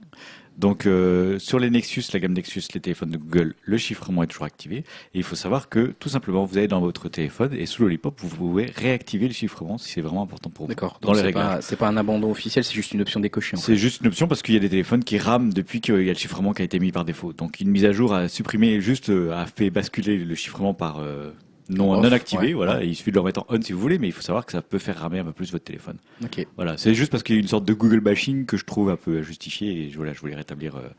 Donc 0.57 0.85
euh, 0.85 1.37
sur 1.39 1.59
les 1.59 1.69
Nexus, 1.69 2.03
la 2.13 2.19
gamme 2.19 2.33
Nexus, 2.33 2.63
les 2.73 2.79
téléphones 2.79 3.11
de 3.11 3.17
Google, 3.17 3.53
le 3.63 3.77
chiffrement 3.77 4.23
est 4.23 4.27
toujours 4.27 4.45
activé. 4.45 4.77
Et 4.77 4.83
il 5.19 5.23
faut 5.23 5.35
savoir 5.35 5.69
que 5.69 5.93
tout 5.99 6.09
simplement, 6.09 6.45
vous 6.45 6.57
allez 6.57 6.67
dans 6.67 6.79
votre 6.79 7.09
téléphone 7.09 7.53
et 7.53 7.65
sous 7.67 7.83
Lollipop, 7.83 8.19
vous 8.19 8.35
pouvez 8.35 8.65
réactiver 8.65 9.27
le 9.27 9.33
chiffrement 9.33 9.77
si 9.77 9.91
c'est 9.91 10.01
vraiment 10.01 10.23
important 10.23 10.49
pour 10.49 10.65
vous. 10.65 10.69
D'accord. 10.69 10.97
Dans 11.01 11.13
Donc 11.13 11.23
les 11.23 11.31
pas, 11.31 11.61
c'est 11.61 11.75
pas 11.75 11.87
un 11.87 11.97
abandon 11.97 12.31
officiel, 12.31 12.63
c'est 12.63 12.73
juste 12.73 12.93
une 12.93 13.01
option 13.01 13.19
décochée. 13.19 13.55
En 13.55 13.59
fait. 13.59 13.65
C'est 13.67 13.77
juste 13.77 14.01
une 14.01 14.07
option 14.07 14.27
parce 14.27 14.41
qu'il 14.41 14.55
y 14.55 14.57
a 14.57 14.61
des 14.61 14.69
téléphones 14.69 15.03
qui 15.03 15.19
rament 15.19 15.53
depuis 15.53 15.79
qu'il 15.79 16.01
y 16.01 16.09
a 16.09 16.13
le 16.13 16.17
chiffrement 16.17 16.53
qui 16.53 16.63
a 16.63 16.65
été 16.65 16.79
mis 16.79 16.91
par 16.91 17.05
défaut. 17.05 17.33
Donc 17.33 17.59
une 17.59 17.69
mise 17.69 17.85
à 17.85 17.91
jour 17.91 18.13
a 18.13 18.27
supprimé 18.27 18.81
juste 18.81 19.09
euh, 19.09 19.31
a 19.31 19.45
fait 19.45 19.69
basculer 19.69 20.17
le 20.17 20.35
chiffrement 20.35 20.73
par 20.73 20.99
euh, 20.99 21.31
non 21.69 21.93
Off, 21.93 22.03
non 22.03 22.11
activé. 22.11 22.47
ouais. 22.47 22.53
Voilà, 22.53 22.83
il 22.83 22.95
suffit 22.95 23.11
de 23.11 23.15
le 23.15 23.21
remettre 23.21 23.41
en 23.41 23.45
on 23.49 23.61
si 23.61 23.73
vous 23.73 23.79
voulez, 23.79 23.97
mais 23.99 24.07
il 24.07 24.11
faut 24.11 24.21
savoir 24.21 24.45
que 24.45 24.51
ça 24.51 24.61
peut 24.61 24.77
faire 24.77 24.97
ramer 24.97 25.19
un 25.19 25.23
peu 25.25 25.31
plus 25.31 25.51
votre 25.51 25.63
téléphone. 25.63 25.97
Ok. 26.23 26.45
Voilà, 26.55 26.77
c'est 26.77 26.93
juste 26.93 27.11
parce 27.11 27.23
qu'il 27.23 27.35
y 27.35 27.37
a 27.37 27.41
une 27.41 27.47
sorte 27.47 27.65
de 27.65 27.73
Google 27.73 27.99
bashing 27.99 28.45
que 28.45 28.57
je 28.57 28.65
trouve 28.65 28.89
un 28.89 28.95
peu 28.95 29.21
justifié 29.21 29.83
et 29.83 29.91
voilà, 29.95 30.13
je 30.13 30.19
voulais 30.19 30.35
rétablir 30.35 30.75
euh, 30.75 30.89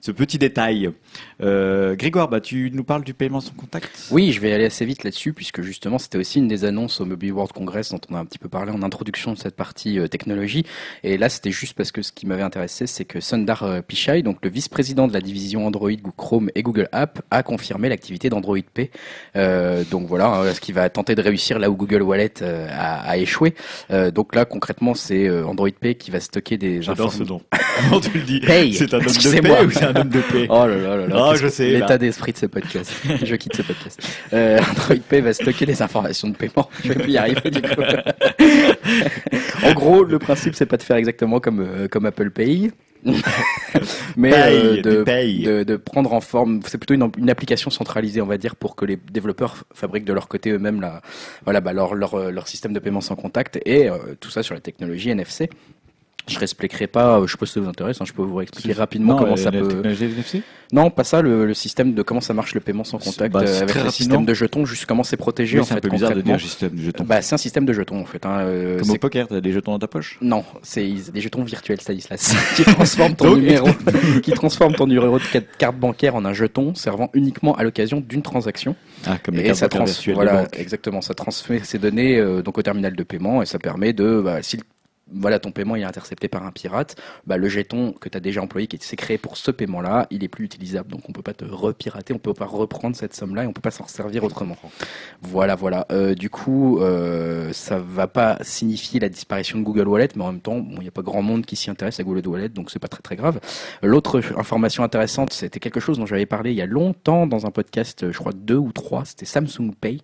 ce 0.00 0.10
petit 0.12 0.38
détail. 0.38 0.90
Euh, 1.42 1.94
Grégoire, 1.96 2.28
bah 2.28 2.40
tu 2.40 2.70
nous 2.72 2.84
parles 2.84 3.04
du 3.04 3.14
paiement 3.14 3.40
sans 3.40 3.54
contact? 3.54 4.08
Oui, 4.10 4.32
je 4.32 4.40
vais 4.40 4.52
aller 4.52 4.64
assez 4.64 4.84
vite 4.84 5.04
là-dessus 5.04 5.32
puisque 5.32 5.62
justement 5.62 5.98
c'était 5.98 6.18
aussi 6.18 6.38
une 6.38 6.48
des 6.48 6.64
annonces 6.64 7.00
au 7.00 7.04
Mobile 7.04 7.32
World 7.32 7.52
Congress 7.52 7.90
dont 7.90 8.00
on 8.10 8.14
a 8.14 8.18
un 8.18 8.24
petit 8.24 8.38
peu 8.38 8.48
parlé 8.48 8.72
en 8.72 8.82
introduction 8.82 9.32
de 9.32 9.38
cette 9.38 9.56
partie 9.56 9.98
euh, 9.98 10.08
technologie. 10.08 10.64
Et 11.02 11.18
là, 11.18 11.28
c'était 11.28 11.50
juste 11.50 11.74
parce 11.74 11.92
que 11.92 12.02
ce 12.02 12.12
qui 12.12 12.26
m'avait 12.26 12.42
intéressé, 12.42 12.86
c'est 12.86 13.04
que 13.04 13.20
Sundar 13.20 13.82
Pichai, 13.86 14.22
donc 14.22 14.38
le 14.42 14.50
vice-président 14.50 15.08
de 15.08 15.12
la 15.12 15.20
division 15.20 15.66
Android, 15.66 15.90
Chrome 16.16 16.50
et 16.54 16.62
Google 16.62 16.88
App, 16.92 17.22
a 17.30 17.42
confirmé 17.42 17.88
l'activité 17.88 18.28
d'Android 18.28 18.58
Pay. 18.72 18.90
Euh, 19.36 19.84
donc 19.90 20.06
voilà, 20.16 20.42
euh, 20.42 20.54
ce 20.54 20.60
qui 20.60 20.70
va 20.70 20.88
tenter 20.88 21.16
de 21.16 21.22
réussir 21.22 21.58
là 21.58 21.68
où 21.70 21.76
Google 21.76 22.02
Wallet 22.02 22.34
euh, 22.40 22.68
a, 22.70 23.00
a 23.10 23.16
échoué. 23.16 23.54
Euh, 23.90 24.12
donc 24.12 24.34
là, 24.36 24.44
concrètement, 24.44 24.94
c'est 24.94 25.26
euh, 25.26 25.44
Android 25.44 25.68
Pay 25.80 25.96
qui 25.96 26.12
va 26.12 26.20
stocker 26.20 26.56
des 26.56 26.82
J'adore 26.82 27.12
ce 27.12 27.22
informations. 27.22 27.42
nom. 27.52 27.58
Comment 27.88 28.00
tu 28.00 28.10
le 28.18 28.22
dis. 28.22 28.40
C'est 28.74 28.94
un 28.94 28.98
homme 28.98 29.06
de 29.06 29.40
paix 29.40 29.64
ou 29.64 29.70
c'est 29.72 29.84
un 29.84 29.96
homme 29.96 30.08
de 30.08 30.20
paix 30.20 30.46
Oh 30.48 30.66
là 30.66 30.76
là 30.76 30.96
là 30.96 31.06
là. 31.08 31.28
Qu'est-ce 31.32 31.42
je 31.42 31.48
sais, 31.48 31.70
là. 31.72 31.80
L'état 31.80 31.98
d'esprit 31.98 32.32
de 32.32 32.38
ce 32.38 32.46
podcast. 32.46 32.92
je 33.24 33.34
quitte 33.34 33.56
ce 33.56 33.62
podcast. 33.62 34.00
Euh, 34.32 34.58
Android 34.70 34.96
Pay 35.08 35.20
va 35.20 35.32
stocker 35.32 35.66
les 35.66 35.82
informations 35.82 36.28
de 36.28 36.36
paiement. 36.36 36.68
Je 36.84 36.92
vais 36.92 37.02
plus 37.02 37.12
y 37.12 37.18
arriver 37.18 37.50
du 37.50 37.60
coup. 37.60 37.82
en 39.64 39.72
gros, 39.72 40.04
le 40.04 40.18
principe 40.20 40.54
c'est 40.54 40.66
pas 40.66 40.76
de 40.76 40.82
faire 40.82 40.96
exactement 40.96 41.40
comme 41.40 41.88
comme 41.90 42.06
Apple 42.06 42.30
Pay. 42.30 42.70
mais 44.16 44.30
Paye, 44.30 45.46
euh, 45.46 45.58
de, 45.58 45.64
de, 45.64 45.64
de 45.64 45.76
prendre 45.76 46.12
en 46.12 46.20
forme, 46.20 46.60
c'est 46.66 46.78
plutôt 46.78 46.94
une, 46.94 47.10
une 47.18 47.30
application 47.30 47.70
centralisée, 47.70 48.20
on 48.20 48.26
va 48.26 48.38
dire, 48.38 48.56
pour 48.56 48.76
que 48.76 48.84
les 48.84 48.96
développeurs 48.96 49.64
fabriquent 49.74 50.04
de 50.04 50.12
leur 50.12 50.28
côté 50.28 50.50
eux-mêmes 50.50 50.80
la, 50.80 51.02
voilà, 51.44 51.60
bah, 51.60 51.72
leur, 51.72 51.94
leur, 51.94 52.14
euh, 52.14 52.30
leur 52.30 52.48
système 52.48 52.72
de 52.72 52.78
paiement 52.78 53.00
sans 53.00 53.16
contact 53.16 53.58
et 53.64 53.88
euh, 53.88 53.98
tout 54.20 54.30
ça 54.30 54.42
sur 54.42 54.54
la 54.54 54.60
technologie 54.60 55.10
NFC. 55.10 55.50
Je 56.26 56.38
réexpliquerai 56.38 56.86
pas, 56.86 57.18
euh, 57.18 57.26
je 57.26 57.32
sais 57.32 57.38
pas 57.38 57.44
si 57.46 57.52
ça 57.52 57.60
vous 57.60 57.68
intéresse, 57.68 58.00
hein, 58.00 58.04
je 58.06 58.12
peux 58.14 58.22
vous 58.22 58.40
expliquer 58.40 58.72
rapidement 58.72 59.12
Non, 59.12 59.18
comment 59.18 59.32
euh, 59.34 59.36
ça 59.36 59.50
la 59.50 59.60
peut. 59.60 59.82
NFC 59.84 60.40
Non, 60.72 60.88
pas 60.90 61.04
ça, 61.04 61.20
le, 61.20 61.44
le 61.44 61.52
système 61.52 61.92
de 61.92 62.02
comment 62.02 62.22
ça 62.22 62.32
marche 62.32 62.54
le 62.54 62.60
paiement 62.60 62.82
sans 62.84 62.96
contact 62.96 63.30
bah, 63.34 63.40
euh, 63.42 63.46
avec 63.60 63.60
le 63.74 63.80
rapidement. 63.82 63.90
système 63.90 64.24
de 64.24 64.32
jetons, 64.32 64.64
juste 64.64 64.86
comment 64.86 65.02
c'est 65.04 65.18
protégé 65.18 65.60
en 65.60 65.64
c'est 65.64 65.72
un 65.72 65.74
fait 65.76 65.80
peu 65.82 65.90
bizarre 65.90 66.14
de 66.14 66.22
dire 66.22 66.40
système 66.40 66.70
de 66.70 66.80
jetons. 66.82 67.04
Bah, 67.04 67.20
c'est 67.20 67.34
un 67.34 67.38
système 67.38 67.66
de 67.66 67.74
jetons 67.74 68.00
en 68.00 68.06
fait. 68.06 68.24
Hein. 68.24 68.38
euh, 68.40 68.78
Comme 68.80 68.90
au 68.92 68.94
poker, 68.96 69.28
t'as 69.28 69.42
des 69.42 69.52
jetons 69.52 69.72
dans 69.72 69.78
ta 69.78 69.86
poche? 69.86 70.16
Non, 70.22 70.44
c'est 70.62 70.88
des 71.12 71.20
jetons 71.20 71.42
virtuels 71.44 71.80
Stanislas 71.82 72.34
qui 72.56 72.62
transforment 72.64 73.16
ton 73.16 73.36
numéro, 73.36 73.68
qui 74.22 74.32
transforment 74.32 74.74
ton 74.76 74.86
numéro 74.86 75.18
de 75.18 75.24
ca- 75.24 75.40
carte 75.58 75.76
bancaire 75.76 76.14
en 76.16 76.24
un 76.24 76.32
jeton 76.32 76.74
servant 76.74 77.10
uniquement 77.12 77.54
à 77.54 77.64
l'occasion 77.64 78.00
d'une 78.00 78.22
transaction. 78.22 78.76
Ah, 79.04 79.18
comme 79.22 79.38
et 79.38 79.42
cartes 79.42 79.58
ça 79.58 79.68
trans- 79.68 79.84
voilà, 80.14 80.46
exactement, 80.54 81.02
ça 81.02 81.12
transfère 81.12 81.66
ces 81.66 81.78
données 81.78 82.18
euh, 82.18 82.40
donc 82.40 82.56
au 82.56 82.62
terminal 82.62 82.96
de 82.96 83.02
paiement 83.02 83.42
et 83.42 83.46
ça 83.46 83.58
permet 83.58 83.92
de, 83.92 84.22
bah, 84.24 84.42
si 84.42 84.56
le- 84.56 84.62
voilà, 85.12 85.38
ton 85.38 85.52
paiement 85.52 85.76
il 85.76 85.82
est 85.82 85.86
intercepté 85.86 86.28
par 86.28 86.44
un 86.44 86.50
pirate, 86.50 86.96
bah, 87.26 87.36
le 87.36 87.48
jeton 87.48 87.92
que 87.92 88.08
tu 88.08 88.16
as 88.16 88.20
déjà 88.20 88.42
employé, 88.42 88.66
qui 88.66 88.78
s'est 88.78 88.96
créé 88.96 89.18
pour 89.18 89.36
ce 89.36 89.50
paiement-là, 89.50 90.06
il 90.10 90.24
est 90.24 90.28
plus 90.28 90.44
utilisable. 90.44 90.90
Donc 90.90 91.08
on 91.08 91.12
peut 91.12 91.22
pas 91.22 91.34
te 91.34 91.44
repirater, 91.44 92.14
on 92.14 92.18
peut 92.18 92.34
pas 92.34 92.46
reprendre 92.46 92.96
cette 92.96 93.14
somme-là 93.14 93.44
et 93.44 93.46
on 93.46 93.52
peut 93.52 93.60
pas 93.60 93.70
s'en 93.70 93.86
servir 93.86 94.24
autrement. 94.24 94.56
Voilà, 95.20 95.54
voilà. 95.54 95.86
Euh, 95.92 96.14
du 96.14 96.30
coup, 96.30 96.78
euh, 96.80 97.52
ça 97.52 97.78
va 97.78 98.06
pas 98.06 98.38
signifier 98.40 99.00
la 99.00 99.08
disparition 99.08 99.58
de 99.58 99.64
Google 99.64 99.88
Wallet, 99.88 100.08
mais 100.16 100.24
en 100.24 100.32
même 100.32 100.40
temps, 100.40 100.58
bon, 100.58 100.76
il 100.76 100.82
n'y 100.82 100.88
a 100.88 100.92
pas 100.92 101.02
grand 101.02 101.22
monde 101.22 101.44
qui 101.44 101.56
s'y 101.56 101.70
intéresse 101.70 102.00
à 102.00 102.02
Google 102.02 102.26
Wallet, 102.26 102.48
donc 102.48 102.70
c'est 102.70 102.78
pas 102.78 102.88
très 102.88 103.02
très 103.02 103.16
grave. 103.16 103.40
L'autre 103.82 104.22
information 104.38 104.84
intéressante, 104.84 105.32
c'était 105.32 105.60
quelque 105.60 105.80
chose 105.80 105.98
dont 105.98 106.06
j'avais 106.06 106.26
parlé 106.26 106.50
il 106.50 106.56
y 106.56 106.62
a 106.62 106.66
longtemps 106.66 107.26
dans 107.26 107.46
un 107.46 107.50
podcast, 107.50 108.10
je 108.10 108.18
crois 108.18 108.32
deux 108.32 108.56
ou 108.56 108.72
trois, 108.72 109.04
c'était 109.04 109.26
Samsung 109.26 109.72
Pay. 109.80 110.00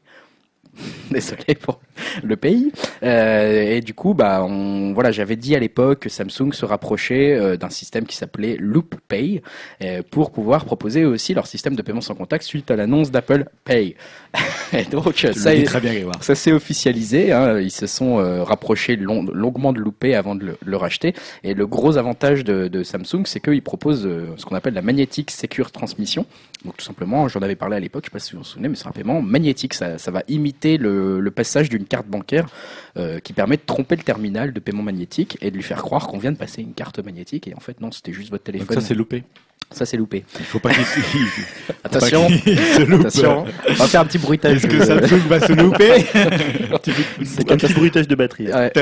Désolé 1.11 1.55
pour 1.61 1.81
le 2.23 2.37
pays. 2.37 2.73
Euh, 3.03 3.77
et 3.77 3.81
du 3.81 3.95
coup, 3.95 4.15
bah, 4.15 4.45
on, 4.45 4.93
voilà, 4.95 5.11
j'avais 5.11 5.37
dit 5.37 5.55
à 5.57 5.59
l'époque 5.59 6.01
que 6.01 6.09
Samsung 6.09 6.53
se 6.53 6.65
rapprochait 6.65 7.35
euh, 7.37 7.57
d'un 7.57 7.69
système 7.71 8.07
qui 8.07 8.17
s'appelait 8.17 8.57
Loop 8.59 8.95
Pay 9.09 9.43
euh, 9.83 10.03
pour 10.09 10.31
pouvoir 10.31 10.65
proposer 10.65 11.05
aussi 11.05 11.35
leur 11.35 11.47
système 11.47 11.75
de 11.77 11.83
paiement 11.83 12.01
sans 12.01 12.15
contact 12.15 12.45
suite 12.45 12.71
à 12.71 12.77
l'annonce 12.77 13.11
d'Apple 13.11 13.47
Pay. 13.65 13.97
et 14.73 14.85
donc, 14.85 15.27
ça 15.35 15.55
est- 15.55 15.65
très 15.65 15.81
bien, 15.81 15.93
ça 16.21 16.35
s'est 16.35 16.53
officialisé, 16.53 17.33
hein, 17.33 17.59
ils 17.59 17.73
se 17.73 17.87
sont 17.89 18.17
rapprochés 18.45 18.95
long- 18.97 19.25
longuement 19.33 19.73
de 19.73 19.81
Loopé 19.81 20.15
avant 20.15 20.35
de 20.37 20.47
le, 20.47 20.59
le 20.65 20.77
racheter. 20.77 21.15
Et 21.43 21.55
le 21.55 21.67
gros 21.67 21.97
avantage 21.99 22.45
de, 22.45 22.69
de 22.69 22.83
Samsung, 22.85 23.23
c'est 23.25 23.41
qu'ils 23.41 23.63
proposent 23.63 24.09
ce 24.37 24.45
qu'on 24.45 24.55
appelle 24.57 24.75
la 24.75 24.83
Magnetic 24.83 25.31
Secure 25.33 25.73
Transmission. 25.73 26.27
Donc 26.65 26.77
tout 26.77 26.85
simplement, 26.85 27.27
j'en 27.29 27.41
avais 27.41 27.57
parlé 27.57 27.77
à 27.77 27.81
l'époque, 27.81 28.05
je 28.05 28.11
sais 28.11 28.13
pas 28.13 28.19
si 28.19 28.33
vous 28.33 28.39
vous 28.39 28.45
souvenez, 28.45 28.69
mais 28.69 28.77
c'est 28.77 28.87
un 28.87 28.93
paiement 28.93 29.23
magnétique. 29.23 29.73
Ça, 29.75 29.97
ça 29.99 30.11
va 30.11 30.23
imiter 30.29 30.60
le, 30.65 31.21
le 31.21 31.31
passage 31.31 31.69
d'une 31.69 31.85
carte 31.85 32.07
bancaire 32.07 32.47
euh, 32.97 33.19
qui 33.21 33.33
permet 33.33 33.57
de 33.57 33.63
tromper 33.65 33.97
le 33.97 34.03
terminal 34.03 34.53
de 34.53 34.61
paiement 34.61 34.83
magnétique 34.83 35.39
et 35.41 35.51
de 35.51 35.57
lui 35.57 35.63
faire 35.63 35.83
croire 35.83 36.07
qu'on 36.09 36.19
vient 36.19 36.33
de 36.33 36.37
passer 36.37 36.63
une 36.63 36.75
carte 36.75 36.99
magnétique. 36.99 37.49
Et 37.49 37.55
en 37.55 37.61
fait, 37.61 37.81
non, 37.81 37.91
c'était 37.93 38.13
juste 38.13 38.31
votre 38.31 38.45
Donc 38.45 38.55
téléphone. 38.55 38.81
ça, 38.81 38.87
c'est 38.87 38.95
loupé. 38.95 39.25
Ça, 39.73 39.87
c'est 39.87 39.97
loupé. 39.97 40.25
Il 40.39 40.45
faut 40.45 40.59
pas 40.59 40.71
qu'il 40.71 40.83
Attention, 41.85 42.29
se 42.29 42.83
loupe. 42.85 43.01
attention, 43.07 43.45
on 43.69 43.73
va 43.75 43.87
faire 43.87 44.01
un 44.01 44.05
petit 44.05 44.19
bruitage. 44.19 44.57
Est-ce 44.57 44.67
que 44.67 44.85
Samsung 44.85 45.21
va 45.29 45.41
se 45.41 45.53
louper 45.53 46.05
Un 46.73 47.57
petit 47.57 47.73
bruitage 47.75 48.09
de 48.09 48.15
batterie. 48.17 48.49
Ouais. 48.53 48.73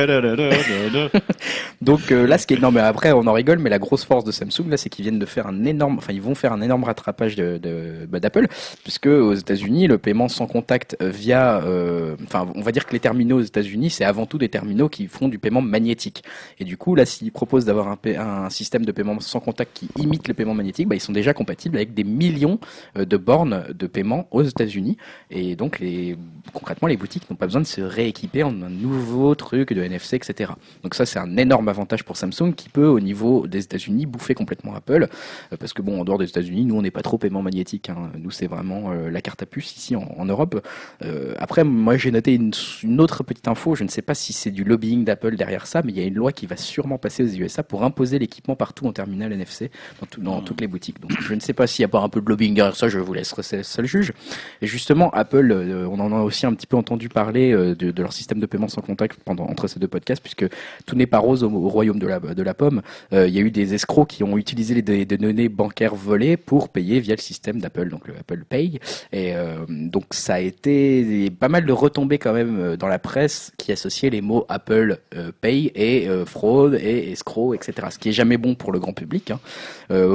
Donc 1.81 2.11
euh, 2.11 2.27
là, 2.27 2.39
ce 2.39 2.47
qui 2.47 2.55
est 2.55 2.59
non, 2.61 2.71
mais 2.71 2.81
après 2.81 3.13
on 3.13 3.27
en 3.27 3.33
rigole, 3.33 3.59
mais 3.59 3.71
la 3.71 3.79
grosse 3.79 4.05
force 4.05 4.25
de 4.25 4.33
Samsung 4.33 4.69
là, 4.69 4.77
c'est 4.77 4.89
qu'ils 4.89 5.03
viennent 5.05 5.19
de 5.19 5.27
faire 5.27 5.47
un 5.47 5.65
énorme, 5.65 5.97
enfin 5.99 6.13
ils 6.13 6.23
vont 6.23 6.35
faire 6.35 6.53
un 6.53 6.61
énorme 6.61 6.85
rattrapage 6.85 7.37
de, 7.37 7.59
de- 7.59 8.07
bah, 8.09 8.21
d'Apple, 8.21 8.47
puisque 8.83 9.07
aux 9.07 9.35
États-Unis, 9.35 9.87
le 9.89 9.99
paiement 9.99 10.29
sans 10.29 10.47
contact 10.47 10.97
via, 11.01 11.61
euh, 11.65 12.17
enfin 12.25 12.47
on 12.55 12.63
va 12.63 12.73
dire 12.73 12.87
que 12.87 12.93
les 12.93 13.01
terminaux 13.01 13.39
aux 13.39 13.43
États-Unis, 13.43 13.91
c'est 13.91 14.05
avant 14.05 14.27
tout 14.27 14.39
des 14.39 14.49
terminaux 14.49 14.89
qui 14.89 15.07
font 15.07 15.29
du 15.29 15.39
paiement 15.39 15.63
magnétique. 15.63 16.25
Et 16.59 16.65
du 16.65 16.77
coup 16.77 16.95
là, 16.95 17.05
s'ils 17.07 17.31
proposent 17.33 17.65
d'avoir 17.65 17.89
un, 17.89 17.97
pa- 17.97 18.21
un 18.47 18.51
système 18.51 18.85
de 18.85 18.93
paiement 18.93 19.19
sans 19.21 19.41
contact 19.41 19.71
qui 19.75 19.89
imite 20.03 20.29
le 20.29 20.35
paiement 20.35 20.55
magnétique, 20.55 20.78
bah, 20.87 20.95
ils 20.95 21.01
sont 21.01 21.13
déjà 21.13 21.33
compatibles 21.35 21.77
avec 21.77 21.95
des 21.95 22.05
millions 22.05 22.59
euh, 22.97 23.05
de 23.05 23.17
bornes 23.17 23.65
de 23.73 23.87
paiement 23.87 24.29
aux 24.31 24.43
États-Unis. 24.43 24.97
Et 25.31 25.57
donc 25.57 25.79
les, 25.79 26.17
concrètement, 26.53 26.89
les 26.89 26.97
boutiques 26.97 27.29
n'ont 27.31 27.37
pas 27.37 27.47
besoin 27.47 27.61
de 27.63 27.67
se 27.67 27.81
rééquiper 27.81 28.43
en 28.43 28.51
un 28.63 28.71
nouveau 28.71 29.35
truc 29.35 29.73
de 29.73 29.83
NFC, 29.83 30.17
etc. 30.17 30.53
Donc 30.83 30.95
ça, 30.95 31.07
c'est 31.07 31.19
un 31.19 31.37
énorme 31.37 31.69
avantage 31.69 32.05
pour 32.05 32.17
Samsung 32.17 32.55
qui 32.57 32.69
peut, 32.69 32.87
au 32.87 33.01
niveau 33.01 33.47
des 33.47 33.61
États-Unis, 33.65 34.07
bouffer 34.07 34.35
complètement 34.35 34.75
Apple. 34.75 35.09
Euh, 35.53 35.57
parce 35.59 35.73
que 35.73 35.83
bon, 35.83 36.01
en 36.01 36.05
dehors 36.05 36.19
des 36.19 36.27
États-Unis, 36.29 36.65
nous, 36.65 36.77
on 36.77 36.83
n'est 36.83 36.91
pas 36.91 37.03
trop 37.03 37.19
paiement 37.19 37.43
magnétique. 37.43 37.89
hein. 37.91 38.11
Nous, 38.19 38.31
c'est 38.31 38.47
vraiment 38.47 38.93
euh, 38.93 39.11
la 39.11 39.21
carte 39.21 39.43
à 39.43 39.47
puce 39.47 39.77
ici 39.77 39.97
en, 39.97 40.03
en 40.17 40.25
Europe. 40.25 40.65
Euh, 41.05 41.35
après, 41.39 41.65
moi, 41.65 41.97
j'ai 41.97 42.11
noté 42.11 42.35
une, 42.35 42.53
une 42.83 43.01
autre 43.01 43.23
petite 43.25 43.49
info. 43.49 43.75
Je 43.75 43.85
ne 43.85 43.89
sais 43.89 44.03
pas 44.03 44.15
si 44.15 44.33
c'est 44.33 44.51
du 44.51 44.65
lobbying 44.65 45.05
d'Apple 45.05 45.37
derrière 45.37 45.67
ça, 45.67 45.83
mais 45.83 45.93
il 45.93 45.99
y 45.99 46.03
a 46.03 46.05
une 46.07 46.15
loi 46.15 46.33
qui 46.33 46.47
va 46.47 46.57
sûrement 46.57 46.99
passer 46.99 47.23
aux 47.25 47.29
USA 47.43 47.63
pour 47.63 47.85
imposer 47.85 48.19
l'équipement 48.19 48.57
partout 48.57 48.87
en 48.87 48.93
terminal 48.93 49.33
NFC 49.33 49.71
dans, 50.01 50.07
tout- 50.07 50.21
dans 50.21 50.41
Hmm. 50.41 50.45
toutes 50.45 50.61
les 50.61 50.68
boutiques. 50.69 51.01
Donc, 51.01 51.13
je 51.21 51.35
ne 51.35 51.41
sais 51.41 51.53
pas 51.53 51.67
s'il 51.67 51.83
n'y 51.83 51.87
a 51.87 51.89
pas 51.89 52.01
un 52.01 52.09
peu 52.09 52.21
de 52.21 52.29
lobbying 52.29 52.55
derrière 52.55 52.77
ça. 52.77 52.89
Je 52.89 52.99
vous 52.99 53.13
laisserai 53.15 53.43
seul 53.43 53.65
seul 53.65 53.87
juge. 53.87 54.13
Et 54.63 54.67
justement, 54.67 55.11
Apple, 55.11 55.51
euh, 55.53 55.87
on 55.91 55.99
en 56.01 56.13
a 56.13 56.21
aussi 56.23 56.47
un 56.47 56.55
petit 56.55 56.67
peu 56.67 56.77
entendu 56.77 57.09
parler 57.09 57.53
euh, 57.53 57.75
de, 57.75 58.03
leur 58.03 58.13
système 58.13 58.39
de 58.41 58.47
paiement 58.47 58.69
sans 58.69 58.81
contact 58.83 59.19
pendant 59.25 59.45
entre 59.47 59.67
ces 59.67 59.81
deux 59.81 59.89
podcasts, 59.89 60.23
puisque 60.23 60.47
tout 60.87 60.95
n'est 60.97 61.07
pas 61.07 61.19
rose 61.19 61.43
au, 61.45 61.51
au 61.51 61.69
royaume 61.69 61.99
de 61.99 62.07
la, 62.07 62.21
de 62.21 62.43
la 62.43 62.55
pomme. 62.55 62.83
Euh, 63.13 63.27
il 63.29 63.35
y 63.35 63.39
a 63.39 63.41
eu 63.43 63.51
des 63.51 63.75
escrocs 63.75 64.09
qui 64.09 64.23
ont 64.25 64.37
utilisé 64.39 64.75
les, 64.75 64.83
des- 64.83 65.05
données 65.07 65.49
bancaires 65.49 65.95
volées 65.95 66.37
pour 66.37 66.69
payer 66.69 67.01
via 67.01 67.15
le 67.17 67.21
système 67.21 67.61
d'Apple, 67.61 67.89
donc 67.89 68.07
le 68.07 68.15
Apple 68.15 68.45
Pay. 68.49 68.79
Et 69.13 69.33
donc 69.69 70.05
ça 70.11 70.35
a 70.35 70.41
été 70.41 71.31
pas 71.31 71.49
mal 71.49 71.65
de 71.67 71.73
retombées 71.73 72.19
quand 72.19 72.33
même 72.33 72.77
dans 72.77 72.87
la 72.89 72.99
presse 72.99 73.53
qui 73.59 73.73
associaient 73.73 74.11
les 74.11 74.21
mots 74.21 74.45
Apple 74.49 74.99
Pay 75.41 75.73
et 75.75 76.09
fraude 76.27 76.75
et 76.75 77.11
escroc, 77.13 77.55
etc. 77.55 77.89
Ce 77.91 77.99
qui 77.99 78.11
est 78.11 78.13
jamais 78.13 78.37
bon 78.37 78.55
pour 78.55 78.71
le 78.73 78.79
grand 78.79 78.93
public. 78.93 79.31
hein. 79.33 79.41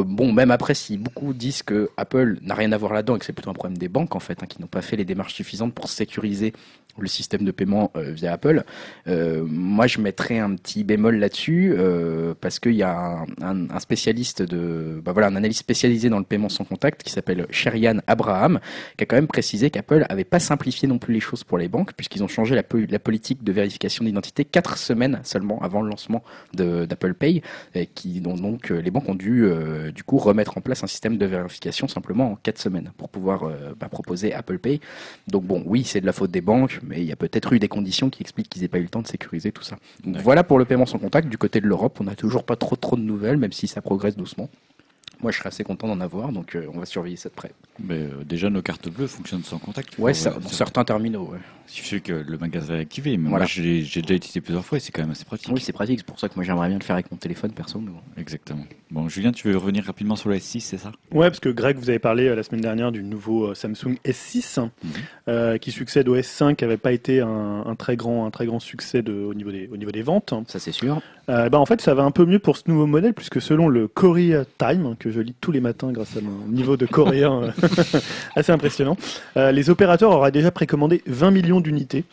Bon, 0.06 0.32
même 0.32 0.43
après, 0.52 0.74
si 0.74 0.98
beaucoup 0.98 1.34
disent 1.34 1.64
que 1.64 1.90
Apple 1.98 2.38
n'a 2.42 2.56
rien 2.56 2.72
à 2.72 2.78
voir 2.78 2.94
là-dedans 2.94 3.16
et 3.16 3.20
que 3.20 3.26
c'est 3.26 3.34
plutôt 3.34 3.50
un 3.50 3.54
problème 3.54 3.78
des 3.78 3.90
banques 3.90 4.16
en 4.16 4.20
fait, 4.20 4.42
hein, 4.42 4.48
qui 4.48 4.62
n'ont 4.62 4.68
pas 4.68 4.82
fait 4.82 4.96
les 4.96 5.06
démarches 5.06 5.34
suffisantes 5.34 5.74
pour 5.74 5.90
sécuriser 5.90 6.54
le 7.00 7.08
système 7.08 7.44
de 7.44 7.52
paiement 7.52 7.92
euh, 7.96 8.12
via 8.12 8.34
Apple, 8.34 8.64
euh, 9.08 9.44
moi 9.48 9.88
je 9.88 10.00
mettrais 10.00 10.40
un 10.40 10.56
petit 10.56 10.84
bémol 10.84 11.18
là-dessus 11.18 11.74
euh, 11.78 12.34
parce 12.40 12.60
qu'il 12.60 12.76
y 12.76 12.84
a 12.84 13.26
un, 13.42 13.80
spécialiste 13.80 14.42
de, 14.42 15.02
bah 15.04 15.12
voilà, 15.12 15.28
un 15.28 15.36
analyste 15.36 15.60
spécialisé 15.62 16.10
dans 16.10 16.20
le 16.20 16.26
paiement 16.26 16.50
sans 16.50 16.64
contact 16.64 17.04
qui 17.04 17.12
s'appelle 17.12 17.48
Sherian 17.50 18.00
Abraham, 18.08 18.60
qui 18.98 19.04
a 19.04 19.08
quand 19.08 19.16
même 19.16 19.28
précisé 19.28 19.70
qu'Apple 19.70 20.06
avait 20.10 20.24
pas 20.24 20.40
simplifié 20.40 20.88
non 20.88 21.00
plus 21.00 21.14
les 21.14 21.20
choses 21.20 21.44
pour 21.44 21.58
les 21.58 21.68
banques 21.68 21.94
puisqu'ils 21.94 22.24
ont 22.24 22.28
changé 22.28 22.56
la, 22.56 22.64
po- 22.64 22.78
la 22.90 23.00
politique 23.00 23.44
de 23.44 23.52
vérification 23.52 24.06
d'identité 24.06 24.46
quatre 24.46 24.78
semaines 24.78 25.20
seulement 25.24 25.62
avant 25.62 25.82
le 25.82 25.90
lancement 25.90 26.24
d'Apple 26.54 27.14
Pay 27.14 27.42
et 27.76 27.88
qui 27.88 28.22
dont 28.22 28.36
donc 28.36 28.72
euh, 28.72 28.80
les 28.80 28.92
banques 28.92 29.10
ont 29.10 29.16
dû 29.16 29.46
euh, 29.46 29.92
du 29.92 30.04
coup 30.04 30.18
remettre 30.18 30.58
en 30.58 30.62
place 30.62 30.84
un 30.84 30.88
système 30.88 31.18
de 31.18 31.26
vérification 31.26 31.88
simplement 31.88 32.32
en 32.32 32.36
quatre 32.36 32.60
semaines 32.60 32.92
pour 32.98 33.10
pouvoir 33.10 33.50
bah, 33.80 33.90
proposer 33.90 34.34
Apple 34.34 34.60
Pay. 34.60 34.80
Donc 35.28 35.44
bon, 35.44 35.64
oui, 35.66 35.84
c'est 35.84 36.02
de 36.02 36.06
la 36.06 36.14
faute 36.14 36.32
des 36.32 36.42
banques, 36.42 36.80
mais 36.88 37.02
il 37.02 37.06
y 37.06 37.12
a 37.12 37.16
peut-être 37.16 37.54
eu 37.54 37.60
des 37.60 37.68
conditions 37.68 38.10
qui 38.10 38.22
expliquent 38.22 38.50
qu'ils 38.50 38.62
n'aient 38.62 38.68
pas 38.68 38.80
eu 38.80 38.84
le 38.84 38.90
temps 38.90 39.02
de 39.02 39.08
sécuriser 39.08 39.52
tout 39.52 39.64
ça. 39.64 39.78
Donc 40.04 40.18
voilà 40.18 40.44
pour 40.44 40.60
le 40.60 40.66
paiement 40.66 40.86
sans 40.86 41.00
contact. 41.00 41.30
Du 41.30 41.38
côté 41.38 41.62
de 41.62 41.68
l'Europe, 41.68 41.98
on 42.00 42.06
n'a 42.06 42.16
toujours 42.16 42.44
pas 42.44 42.56
trop 42.56 42.76
trop 42.76 42.96
de 42.96 43.02
nouvelles, 43.02 43.38
même 43.38 43.52
si 43.52 43.68
ça 43.68 43.82
progresse 43.82 44.16
doucement. 44.16 44.50
Moi, 45.22 45.32
je 45.32 45.38
serais 45.38 45.48
assez 45.48 45.64
content 45.64 45.88
d'en 45.88 46.02
avoir, 46.02 46.32
donc 46.34 46.56
euh, 46.56 46.68
on 46.74 46.80
va 46.80 46.86
surveiller 46.86 47.16
ça 47.16 47.30
de 47.30 47.34
près. 47.34 47.52
Mais 47.80 47.96
euh, 48.00 48.24
déjà, 48.26 48.50
nos 48.50 48.62
cartes 48.62 48.90
bleues 48.90 49.08
fonctionnent 49.08 49.44
sans 49.44 49.58
contact. 49.58 49.98
Ouais, 49.98 50.14
ça, 50.14 50.36
certains 50.48 50.84
terminaux. 50.84 51.30
ouais. 51.32 51.40
Il 51.70 51.72
suffit 51.76 52.02
que 52.02 52.12
le 52.14 52.38
magasin 52.38 52.76
est 52.76 52.82
activé. 52.82 53.16
Mais 53.18 53.30
Voilà. 53.30 53.46
moi, 53.46 53.48
j'ai 53.48 53.82
déjà 54.02 54.14
utilisé 54.16 54.42
plusieurs 54.42 54.66
fois 54.66 54.78
et 54.78 54.82
c'est 54.82 54.92
quand 54.92 55.02
même 55.02 55.12
assez 55.12 55.24
pratique. 55.26 55.50
Oui, 55.54 55.62
c'est 55.62 55.72
pratique. 55.72 56.00
C'est 56.00 56.06
pour 56.06 56.20
ça 56.20 56.28
que 56.30 56.36
moi, 56.36 56.44
j'aimerais 56.44 56.68
bien 56.68 56.78
le 56.78 56.84
faire 56.84 56.96
avec 56.96 57.10
mon 57.10 57.18
téléphone 57.18 57.52
perso. 57.52 57.80
Mais 57.80 57.90
bon. 57.90 58.00
Exactement. 58.18 58.66
Bon, 58.92 59.08
Julien, 59.10 59.32
tu 59.32 59.48
veux 59.50 59.58
revenir 59.58 59.86
rapidement 59.86 60.16
sur 60.18 60.30
le 60.30 60.36
S6, 60.36 60.60
c'est 60.60 60.78
ça? 60.78 60.92
Ouais, 61.12 61.30
parce 61.30 61.40
que 61.40 61.50
Greg, 61.50 61.78
vous 61.78 61.90
avez 61.90 62.00
parlé 62.00 62.28
euh, 62.28 62.36
la 62.36 62.44
semaine 62.44 62.62
dernière 62.62 62.92
du 62.92 63.02
nouveau 63.02 63.46
euh, 63.48 63.56
Samsung 63.56 63.96
S6 64.06 64.60
Mhm. 64.60 64.70
euh, 65.30 65.58
qui 65.58 65.72
succède 65.72 66.08
au 66.10 66.16
S5, 66.18 66.56
qui 66.56 66.66
n'avait 66.66 66.78
pas 66.78 66.92
été 66.92 67.22
un, 67.22 67.64
un 67.66 67.76
très 67.76 67.96
grand, 67.96 68.26
un 68.26 68.30
très 68.30 68.46
grand 68.46 68.60
succès 68.60 69.02
de- 69.02 69.14
au, 69.14 69.34
niveau 69.34 69.52
des, 69.52 69.68
au 69.72 69.78
niveau 69.78 69.92
des 69.92 70.04
ventes. 70.04 70.34
Ça, 70.50 70.60
c'est 70.60 70.74
sûr. 70.74 71.02
Euh, 71.30 71.48
bah, 71.50 71.60
en 71.60 71.66
fait, 71.66 71.80
ça 71.82 71.94
va 71.96 72.04
un 72.04 72.12
peu 72.12 72.26
mieux 72.26 72.40
pour 72.40 72.58
ce 72.58 72.64
nouveau 72.68 72.86
modèle, 72.86 73.14
puisque 73.14 73.42
selon 73.42 73.70
le 73.70 73.88
Korea 73.88 74.44
Time, 74.60 74.96
que 75.00 75.10
je 75.10 75.22
lis 75.22 75.34
tous 75.40 75.54
les 75.54 75.62
matins 75.62 75.92
grâce 75.94 76.18
à 76.18 76.22
mon 76.22 76.46
niveau 76.50 76.76
de 76.78 76.86
coréen 76.86 77.54
assez 78.36 78.52
impressionnant, 78.52 78.98
euh, 79.38 79.52
les 79.52 79.70
opérateurs 79.70 80.12
auraient 80.12 80.32
déjà 80.32 80.52
précommandé 80.52 81.02
20 81.08 81.32
millions 81.32 81.62
d'unités, 81.62 82.04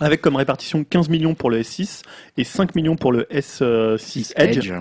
avec 0.00 0.20
comme 0.20 0.36
répartition 0.36 0.84
15 0.84 1.08
millions 1.08 1.34
pour 1.34 1.50
le 1.50 1.60
S6 1.60 2.02
et 2.36 2.44
5 2.44 2.74
millions 2.74 2.96
pour 2.96 3.12
le 3.12 3.22
S6 3.30 4.32
Edge. 4.36 4.72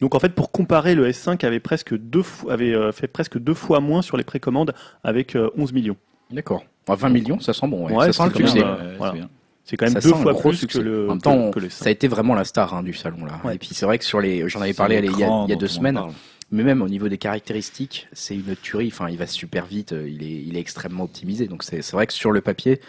Donc 0.00 0.14
en 0.14 0.18
fait, 0.18 0.30
pour 0.30 0.50
comparer, 0.50 0.94
le 0.94 1.08
S5 1.08 1.44
avait 1.46 1.60
presque 1.60 1.96
deux 1.96 2.22
fois, 2.22 2.52
avait 2.52 2.74
euh, 2.74 2.92
fait 2.92 3.06
presque 3.06 3.38
deux 3.38 3.54
fois 3.54 3.80
moins 3.80 4.02
sur 4.02 4.16
les 4.16 4.24
précommandes 4.24 4.74
avec 5.02 5.36
euh, 5.36 5.50
11 5.56 5.72
millions. 5.72 5.96
D'accord. 6.30 6.64
À 6.88 6.94
20 6.94 7.08
millions, 7.08 7.40
ça 7.40 7.52
sent 7.52 7.66
bon. 7.66 7.86
Ouais, 7.86 7.94
Ouais, 7.94 8.12
ça 8.12 8.24
sent 8.24 8.30
c'est 8.34 8.38
le 8.38 8.44
quand 8.44 8.50
succès. 8.50 8.64
Euh, 8.64 8.94
voilà. 8.98 9.14
c'est 9.64 9.76
quand 9.76 9.86
même 9.86 10.00
Ça 10.00 10.00
deux 10.00 10.14
fois 10.14 10.38
plus 10.38 10.54
succès. 10.56 10.78
que 10.78 10.84
le, 10.84 11.06
En 11.06 11.12
même 11.12 11.22
temps, 11.22 11.50
que, 11.50 11.54
que 11.58 11.64
le 11.64 11.70
ça 11.70 11.88
a 11.88 11.90
été 11.90 12.08
vraiment 12.08 12.34
la 12.34 12.44
star 12.44 12.74
hein, 12.74 12.82
du 12.82 12.92
salon 12.92 13.24
là. 13.24 13.40
Ouais. 13.44 13.54
Et 13.54 13.58
puis 13.58 13.70
c'est 13.72 13.86
vrai 13.86 13.98
que 13.98 14.04
sur 14.04 14.20
les, 14.20 14.48
j'en 14.48 14.60
avais 14.60 14.74
parlé 14.74 14.96
il 14.96 15.04
y 15.04 15.08
a, 15.08 15.10
l'écran 15.10 15.46
il 15.46 15.50
y 15.50 15.52
a 15.52 15.54
dont 15.56 15.60
deux 15.60 15.68
semaines. 15.68 16.00
Mais 16.52 16.62
même 16.62 16.80
au 16.80 16.88
niveau 16.88 17.08
des 17.08 17.18
caractéristiques, 17.18 18.08
c'est 18.12 18.34
une 18.34 18.54
tuerie. 18.56 18.88
Enfin, 18.92 19.10
il 19.10 19.18
va 19.18 19.26
super 19.26 19.66
vite, 19.66 19.92
euh, 19.92 20.08
il 20.08 20.22
est, 20.22 20.42
il 20.42 20.56
est 20.56 20.60
extrêmement 20.60 21.04
optimisé. 21.04 21.48
Donc 21.48 21.64
c'est 21.64 21.90
vrai 21.90 22.06
que 22.06 22.12
sur 22.12 22.30
le 22.30 22.40
papier, 22.40 22.80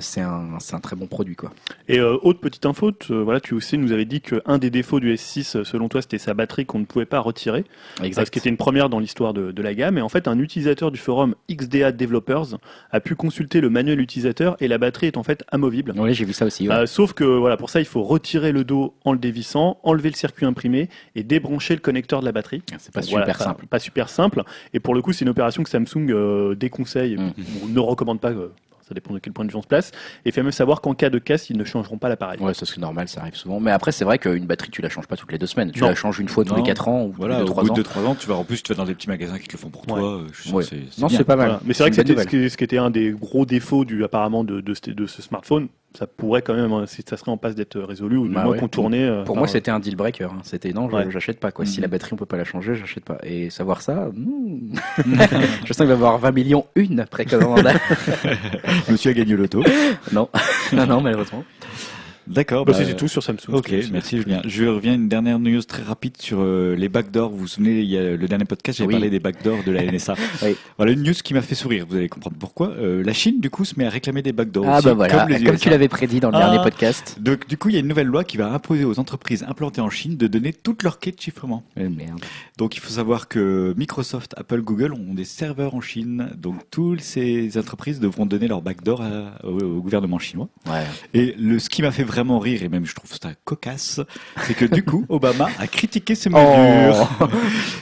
c'est 0.00 0.20
un, 0.20 0.58
un 0.72 0.80
très 0.80 0.96
bon 0.96 1.06
produit, 1.06 1.36
quoi. 1.36 1.52
Et 1.88 1.98
euh, 2.00 2.16
autre 2.22 2.40
petite 2.40 2.66
info, 2.66 2.92
tu- 2.92 3.12
euh, 3.12 3.22
voilà, 3.22 3.40
tu 3.40 3.54
aussi 3.54 3.78
nous 3.78 3.92
avais 3.92 4.04
dit 4.04 4.20
qu'un 4.20 4.58
des 4.58 4.70
défauts 4.70 5.00
du 5.00 5.12
S6, 5.14 5.56
euh, 5.56 5.64
selon 5.64 5.88
toi, 5.88 6.02
c'était 6.02 6.18
sa 6.18 6.34
batterie 6.34 6.66
qu'on 6.66 6.80
ne 6.80 6.84
pouvait 6.84 7.04
pas 7.06 7.20
retirer, 7.20 7.64
Exact. 8.02 8.26
ce 8.26 8.30
qui 8.30 8.38
était 8.38 8.48
une 8.48 8.56
première 8.56 8.88
dans 8.88 8.98
l'histoire 8.98 9.34
de, 9.34 9.52
de 9.52 9.62
la 9.62 9.74
gamme. 9.74 9.98
Et 9.98 10.02
en 10.02 10.08
fait, 10.08 10.26
un 10.28 10.38
utilisateur 10.38 10.90
du 10.90 10.98
forum 10.98 11.34
XDA 11.50 11.92
Developers 11.92 12.58
a 12.90 13.00
pu 13.00 13.14
consulter 13.14 13.60
le 13.60 13.70
manuel 13.70 14.00
utilisateur 14.00 14.56
et 14.60 14.68
la 14.68 14.78
batterie 14.78 15.06
est 15.06 15.16
en 15.16 15.22
fait 15.22 15.44
amovible. 15.52 15.92
Oui, 15.96 16.12
j'ai 16.14 16.24
vu 16.24 16.32
ça 16.32 16.46
aussi. 16.46 16.68
ouais. 16.68 16.74
Euh, 16.74 16.86
sauf 16.86 17.12
que 17.12 17.24
voilà, 17.24 17.56
pour 17.56 17.70
ça, 17.70 17.80
il 17.80 17.86
faut 17.86 18.02
retirer 18.02 18.52
le 18.52 18.64
dos 18.64 18.94
en 19.04 19.12
le 19.12 19.18
dévissant, 19.18 19.78
enlever 19.84 20.10
le 20.10 20.16
circuit 20.16 20.46
imprimé 20.46 20.88
et 21.14 21.22
débrancher 21.22 21.74
le 21.74 21.80
connecteur 21.80 22.20
de 22.20 22.24
la 22.24 22.32
batterie. 22.32 22.62
c'est 22.78 22.92
pas 22.92 23.00
Donc, 23.00 23.08
super 23.10 23.24
voilà, 23.24 23.34
simple. 23.38 23.66
Pas, 23.66 23.78
super 23.78 24.08
simple. 24.08 24.42
Et 24.74 24.80
pour 24.80 24.94
le 24.94 25.02
coup, 25.02 25.12
c'est 25.12 25.24
une 25.24 25.30
opération 25.30 25.62
que 25.62 25.70
Samsung 25.70 26.10
euh, 26.10 26.54
déconseille 26.54 27.16
Mm. 27.16 27.32
ou 27.64 27.68
ne 27.68 27.78
recommande 27.80 28.20
pas. 28.20 28.30
euh, 28.30 28.48
ça 28.88 28.94
dépend 28.94 29.12
de 29.12 29.18
quel 29.18 29.32
point 29.32 29.44
de 29.44 29.50
vue 29.50 29.56
on 29.56 29.62
se 29.62 29.66
place. 29.66 29.92
Et 30.24 30.32
fait 30.32 30.42
même 30.42 30.50
savoir 30.52 30.80
qu'en 30.80 30.94
cas 30.94 31.10
de 31.10 31.18
casse, 31.18 31.50
ils 31.50 31.56
ne 31.56 31.64
changeront 31.64 31.98
pas 31.98 32.08
l'appareil. 32.08 32.40
Ouais, 32.40 32.54
ça 32.54 32.64
c'est 32.66 32.78
normal, 32.78 33.08
ça 33.08 33.20
arrive 33.20 33.34
souvent. 33.34 33.60
Mais 33.60 33.70
après, 33.70 33.92
c'est 33.92 34.04
vrai 34.04 34.18
qu'une 34.18 34.46
batterie, 34.46 34.70
tu 34.70 34.80
la 34.82 34.88
changes 34.88 35.06
pas 35.06 35.16
toutes 35.16 35.30
les 35.32 35.38
deux 35.38 35.46
semaines. 35.46 35.70
Tu 35.72 35.80
Non. 35.80 35.88
la 35.88 35.94
changes 35.94 36.18
une 36.18 36.28
fois 36.28 36.44
tous 36.44 36.50
Non. 36.52 36.56
les 36.56 36.62
4 36.62 36.88
ans 36.88 37.04
ou 37.04 37.12
Voilà, 37.16 37.36
tous 37.36 37.44
les 37.44 37.50
au 37.50 37.52
3 37.52 37.62
bout 37.64 37.70
de 37.70 37.74
2-3 37.82 38.04
ans, 38.06 38.14
tu 38.14 38.26
vas 38.26 38.34
en 38.36 38.44
plus, 38.44 38.62
tu 38.62 38.72
vas 38.72 38.76
dans 38.76 38.84
des 38.86 38.94
petits 38.94 39.08
magasins 39.08 39.38
qui 39.38 39.46
te 39.48 39.52
le 39.52 39.58
font 39.58 39.68
pour 39.70 39.86
toi. 39.86 39.98
euh, 40.02 40.26
Je 40.32 40.40
suis 40.40 40.48
sûr 40.48 40.56
Ouais. 40.56 40.62
que 40.64 40.68
c'est- 40.70 40.82
c'est 40.90 41.00
Non, 41.02 41.08
bien. 41.08 41.18
c'est 41.18 41.24
pas 41.24 41.36
mal. 41.36 41.46
Voilà. 41.48 41.60
Mais 41.64 41.74
c'est 41.74 41.82
vrai 41.82 41.90
que 41.90 41.96
c'était 41.96 42.16
ce, 42.48 42.56
qui, 42.56 42.64
était 42.64 42.78
un 42.78 42.90
des 42.90 43.10
gros 43.12 43.44
défauts 43.46 43.84
du, 43.84 44.04
apparemment 44.04 44.44
de, 44.44 44.60
de, 44.60 44.74
ce- 44.74 44.90
de 44.90 45.06
ce 45.06 45.22
smartphone. 45.22 45.68
Ça 45.98 46.06
pourrait 46.06 46.42
quand 46.42 46.54
même, 46.54 46.86
si 46.86 47.02
ça 47.04 47.16
serait 47.16 47.32
en 47.32 47.36
passe 47.36 47.56
d'être 47.56 47.80
résolu 47.80 48.18
ou 48.18 48.28
du 48.28 48.34
Bah 48.34 48.44
moins 48.44 48.52
ouais. 48.52 48.58
contourné. 48.60 49.02
euh, 49.02 49.24
Pour 49.24 49.36
moi, 49.36 49.48
c'était 49.48 49.72
un 49.72 49.80
deal 49.80 49.96
breaker. 49.96 50.26
hein. 50.32 50.38
C'était 50.44 50.72
non, 50.72 50.88
je- 50.88 50.94
Ouais. 50.94 51.10
j'achète 51.10 51.40
pas. 51.40 51.50
Quoi. 51.50 51.66
Si 51.66 51.78
Mhm. 51.78 51.82
la 51.82 51.88
batterie, 51.88 52.10
on 52.12 52.16
peut 52.16 52.24
pas 52.24 52.36
la 52.36 52.44
changer, 52.44 52.76
j'achète 52.76 53.02
pas. 53.04 53.18
Et 53.24 53.50
savoir 53.50 53.82
ça, 53.82 54.08
hmm. 54.14 54.74
je 55.64 55.72
sens 55.72 55.76
qu'il 55.78 55.86
va 55.86 55.92
y 55.94 55.96
avoir 55.96 56.18
20 56.18 56.30
millions 56.30 56.66
une 56.76 57.04
précommande. 57.10 57.66
Monsieur 58.88 59.10
a 59.10 59.14
gagné 59.14 59.34
l'auto. 59.34 59.64
non, 60.12 60.28
non, 60.72 60.86
non, 60.86 61.00
malheureusement. 61.00 61.42
D'accord. 62.28 62.64
Bah, 62.64 62.72
bah, 62.72 62.78
c'était 62.78 62.94
tout 62.96 63.08
sur 63.08 63.22
Samsung. 63.22 63.52
Ok, 63.54 63.72
merci 63.92 64.18
Julien. 64.18 64.42
Je 64.44 64.64
reviens 64.64 64.92
à 64.92 64.94
une 64.96 65.08
dernière 65.08 65.38
news 65.38 65.62
très 65.62 65.82
rapide 65.82 66.16
sur 66.20 66.38
euh, 66.40 66.74
les 66.76 66.88
backdoors. 66.88 67.30
Vous 67.30 67.38
vous 67.38 67.46
souvenez, 67.48 67.80
il 67.80 67.88
y 67.88 67.96
a 67.96 68.16
le 68.16 68.28
dernier 68.28 68.44
podcast, 68.44 68.78
j'ai 68.78 68.84
Oui. 68.86 68.92
parlé 68.94 69.10
des 69.10 69.20
backdoors 69.20 69.64
de 69.64 69.72
la 69.72 69.82
NSA. 69.90 70.14
Oui. 70.42 70.56
Voilà 70.76 70.92
une 70.92 71.02
news 71.02 71.14
qui 71.24 71.34
m'a 71.34 71.42
fait 71.42 71.54
sourire. 71.54 71.86
Vous 71.88 71.96
allez 71.96 72.08
comprendre 72.08 72.36
pourquoi. 72.38 72.68
Euh, 72.70 73.02
la 73.02 73.12
Chine, 73.12 73.40
du 73.40 73.50
coup, 73.50 73.64
se 73.64 73.74
met 73.78 73.86
à 73.86 73.90
réclamer 73.90 74.22
des 74.22 74.32
backdoors. 74.32 74.66
Ah 74.68 74.78
aussi, 74.78 74.84
bah 74.86 74.94
voilà, 74.94 75.18
comme, 75.20 75.28
les 75.30 75.36
comme 75.44 75.54
USA. 75.54 75.62
tu 75.64 75.70
l'avais 75.70 75.88
prédit 75.88 76.20
dans 76.20 76.30
le 76.30 76.36
Ah. 76.36 76.40
dernier 76.50 76.62
podcast. 76.62 77.16
Donc, 77.20 77.48
du 77.48 77.56
coup, 77.56 77.70
il 77.70 77.74
y 77.74 77.76
a 77.76 77.80
une 77.80 77.88
nouvelle 77.88 78.06
loi 78.08 78.24
qui 78.24 78.36
va 78.36 78.52
imposer 78.52 78.84
aux 78.84 78.98
entreprises 78.98 79.44
implantées 79.48 79.80
en 79.80 79.90
Chine 79.90 80.16
de 80.16 80.26
donner 80.26 80.52
toutes 80.52 80.82
leurs 80.82 80.98
clés 80.98 81.12
de 81.12 81.20
chiffrement. 81.20 81.64
Eh, 81.76 81.88
merde. 81.88 82.20
Donc, 82.58 82.76
il 82.76 82.80
faut 82.80 82.90
savoir 82.90 83.28
que 83.28 83.74
Microsoft, 83.76 84.34
Apple, 84.36 84.60
Google 84.62 84.92
ont 84.92 85.14
des 85.14 85.24
serveurs 85.24 85.74
en 85.74 85.80
Chine. 85.80 86.28
Donc, 86.36 86.56
toutes 86.70 87.00
ces 87.00 87.56
entreprises 87.56 88.00
devront 88.00 88.26
donner 88.26 88.48
leur 88.48 88.60
backdoor 88.62 89.02
à- 89.02 89.44
au, 89.46 89.58
au 89.60 89.80
gouvernement 89.80 90.18
chinois. 90.18 90.48
Ouais. 90.66 90.84
Et 91.14 91.34
le, 91.38 91.58
ce 91.58 91.70
qui 91.70 91.82
m'a 91.82 91.90
fait 91.90 92.02
vraiment 92.02 92.17
rire, 92.38 92.62
et 92.62 92.68
même 92.68 92.84
je 92.84 92.94
trouve 92.94 93.10
ça 93.20 93.30
cocasse, 93.44 94.00
c'est 94.46 94.54
que 94.54 94.64
du 94.64 94.82
coup, 94.84 95.06
Obama 95.08 95.48
a 95.58 95.66
critiqué 95.66 96.14
ces 96.14 96.30
mesures. 96.30 97.08
Oh. 97.20 97.26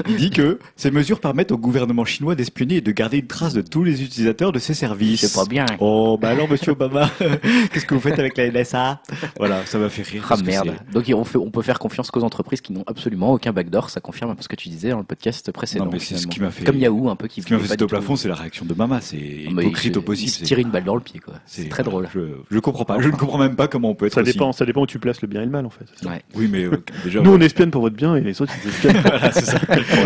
Il 0.08 0.16
dit 0.16 0.30
que 0.30 0.58
ces 0.76 0.90
mesures 0.90 1.20
permettent 1.20 1.52
au 1.52 1.58
gouvernement 1.58 2.04
chinois 2.04 2.34
d'espionner 2.34 2.76
et 2.76 2.80
de 2.80 2.92
garder 2.92 3.18
une 3.18 3.26
trace 3.26 3.54
de 3.54 3.62
tous 3.62 3.84
les 3.84 4.02
utilisateurs 4.02 4.52
de 4.52 4.58
ses 4.58 4.74
services. 4.74 5.20
C'est 5.20 5.34
pas 5.34 5.46
bien. 5.46 5.66
Oh, 5.80 6.18
bah 6.20 6.30
alors, 6.30 6.48
monsieur 6.48 6.72
Obama, 6.72 7.10
qu'est-ce 7.72 7.86
que 7.86 7.94
vous 7.94 8.00
faites 8.00 8.18
avec 8.18 8.36
la 8.36 8.50
NSA 8.50 9.02
Voilà, 9.38 9.64
ça 9.66 9.78
m'a 9.78 9.88
fait 9.88 10.02
rire. 10.02 10.26
Ah 10.30 10.36
merde. 10.44 10.74
Donc 10.92 11.04
on, 11.14 11.24
fait, 11.24 11.38
on 11.38 11.50
peut 11.50 11.62
faire 11.62 11.78
confiance 11.78 12.10
qu'aux 12.10 12.22
entreprises 12.22 12.60
qui 12.60 12.72
n'ont 12.72 12.84
absolument 12.86 13.32
aucun 13.32 13.52
backdoor, 13.52 13.90
ça 13.90 14.00
confirme 14.00 14.30
un 14.30 14.34
peu 14.34 14.42
ce 14.42 14.48
que 14.48 14.56
tu 14.56 14.68
disais 14.68 14.90
dans 14.90 14.98
le 14.98 15.04
podcast 15.04 15.50
précédent. 15.52 15.86
Non, 15.86 15.90
mais 15.92 15.98
c'est 15.98 16.16
ce 16.16 16.22
finalement. 16.22 16.32
qui 16.32 16.40
m'a 16.40 16.50
fait. 16.50 16.64
Comme 16.64 16.78
Yahoo, 16.78 17.08
un 17.08 17.16
peu 17.16 17.28
qui 17.28 17.42
Ce 17.42 17.46
qui 17.46 17.52
m'a 17.52 17.58
fait 17.58 17.68
sauter 17.68 17.84
au 17.84 17.88
plafond, 17.88 18.16
c'est 18.16 18.28
la 18.28 18.34
réaction 18.34 18.64
de 18.64 18.74
Mama. 18.74 19.00
C'est 19.00 19.16
hypocrite 19.16 19.96
au 19.96 20.02
possible. 20.02 20.28
Il 20.28 20.32
se 20.32 20.44
tire 20.44 20.58
une 20.58 20.70
balle 20.70 20.84
dans 20.84 20.94
le 20.94 21.00
pied, 21.00 21.20
quoi. 21.20 21.34
C'est 21.46 21.68
très 21.68 21.82
drôle. 21.82 22.08
Je, 22.12 22.20
je 22.50 22.58
comprends 22.58 22.84
pas. 22.84 23.00
Je 23.00 23.08
ne 23.08 23.16
comprends 23.16 23.38
même 23.38 23.56
pas 23.56 23.68
comment 23.68 23.90
on 23.90 23.94
peut 23.94 24.06
être 24.06 24.14
aussi- 24.30 24.32
dépend, 24.38 24.52
ça 24.52 24.64
dépend 24.66 24.82
où 24.82 24.86
tu 24.86 24.98
places 24.98 25.22
le 25.22 25.28
bien 25.28 25.42
et 25.42 25.44
le 25.44 25.50
mal 25.50 25.66
en 25.66 25.70
fait. 25.70 25.84
Ouais. 26.06 26.22
Oui, 26.34 26.48
mais 26.50 26.64
euh, 26.64 26.82
déjà. 27.04 27.20
Nous 27.20 27.30
on 27.32 27.40
espionne 27.40 27.70
pour 27.70 27.80
votre 27.82 27.96
bien 27.96 28.16
et 28.16 28.20
les 28.20 28.40
autres 28.42 28.52
ils 28.64 28.68
espionnent 28.68 28.96
Voilà, 29.02 29.32
c'est 29.32 29.44
ça. 29.44 29.58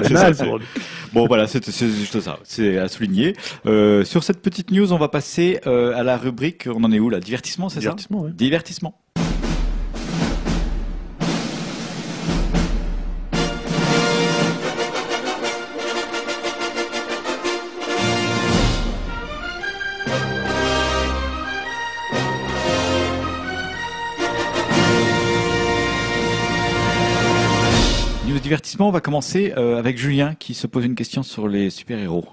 C'est 0.04 0.34
ça, 0.34 0.46
Bon 1.12 1.26
voilà, 1.26 1.46
c'est 1.46 1.64
c'est 1.64 1.88
juste 1.88 2.20
ça, 2.20 2.38
c'est 2.44 2.78
à 2.78 2.88
souligner. 2.88 3.34
Euh, 3.66 4.04
sur 4.04 4.22
cette 4.22 4.40
petite 4.42 4.70
news, 4.70 4.92
on 4.92 4.98
va 4.98 5.08
passer 5.08 5.60
euh, 5.66 5.94
à 5.96 6.02
la 6.02 6.16
rubrique, 6.16 6.68
on 6.72 6.84
en 6.84 6.92
est 6.92 7.00
où 7.00 7.10
là? 7.10 7.18
Divertissement, 7.20 7.68
c'est 7.68 7.76
ça? 7.76 7.80
Divertissement, 7.80 8.20
ouais. 8.22 8.30
Divertissement. 8.32 8.94
Divertissement, 28.51 28.88
on 28.88 28.90
va 28.90 29.01
commencer 29.01 29.55
euh, 29.57 29.78
avec 29.78 29.96
Julien 29.96 30.34
qui 30.34 30.55
se 30.55 30.66
pose 30.66 30.84
une 30.84 30.96
question 30.96 31.22
sur 31.22 31.46
les 31.46 31.70
super-héros. 31.70 32.24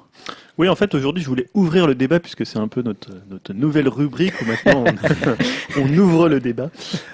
Oui, 0.57 0.67
en 0.67 0.75
fait, 0.75 0.95
aujourd'hui, 0.95 1.21
je 1.21 1.29
voulais 1.29 1.45
ouvrir 1.53 1.85
le 1.85 1.93
débat 1.93 2.19
puisque 2.19 2.43
c'est 2.43 2.57
un 2.57 2.67
peu 2.67 2.81
notre, 2.81 3.11
notre 3.29 3.53
nouvelle 3.53 3.87
rubrique 3.87 4.33
où 4.41 4.45
maintenant 4.45 4.83
on, 5.75 5.79
on 5.79 5.97
ouvre 5.99 6.27
le 6.27 6.39
débat 6.39 6.71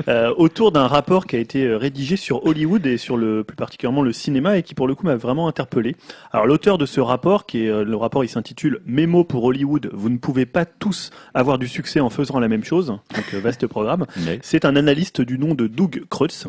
euh, 0.07 0.33
autour 0.37 0.71
d'un 0.71 0.87
rapport 0.87 1.27
qui 1.27 1.35
a 1.35 1.39
été 1.39 1.65
euh, 1.65 1.75
rédigé 1.75 2.15
sur 2.15 2.45
Hollywood 2.45 2.85
et 2.85 2.97
sur 2.97 3.17
le 3.17 3.43
plus 3.43 3.57
particulièrement 3.57 4.03
le 4.03 4.13
cinéma 4.13 4.57
et 4.57 4.63
qui 4.63 4.73
pour 4.73 4.87
le 4.87 4.95
coup 4.95 5.05
m'a 5.05 5.17
vraiment 5.17 5.49
interpellé. 5.49 5.97
Alors 6.31 6.45
l'auteur 6.45 6.77
de 6.77 6.85
ce 6.85 7.01
rapport, 7.01 7.45
qui 7.45 7.65
est 7.65 7.83
le 7.83 7.95
rapport, 7.97 8.23
il 8.23 8.29
s'intitule 8.29 8.79
Mémo 8.85 9.25
pour 9.25 9.43
Hollywood. 9.43 9.89
Vous 9.91 10.07
ne 10.07 10.17
pouvez 10.17 10.45
pas 10.45 10.63
tous 10.63 11.11
avoir 11.33 11.57
du 11.57 11.67
succès 11.67 11.99
en 11.99 12.09
faisant 12.09 12.39
la 12.39 12.47
même 12.47 12.63
chose. 12.63 12.87
Donc 12.87 13.33
vaste 13.33 13.67
programme. 13.67 14.05
C'est 14.41 14.63
un 14.63 14.77
analyste 14.77 15.19
du 15.19 15.37
nom 15.37 15.55
de 15.55 15.67
Doug 15.67 16.05
Kreutz. 16.09 16.47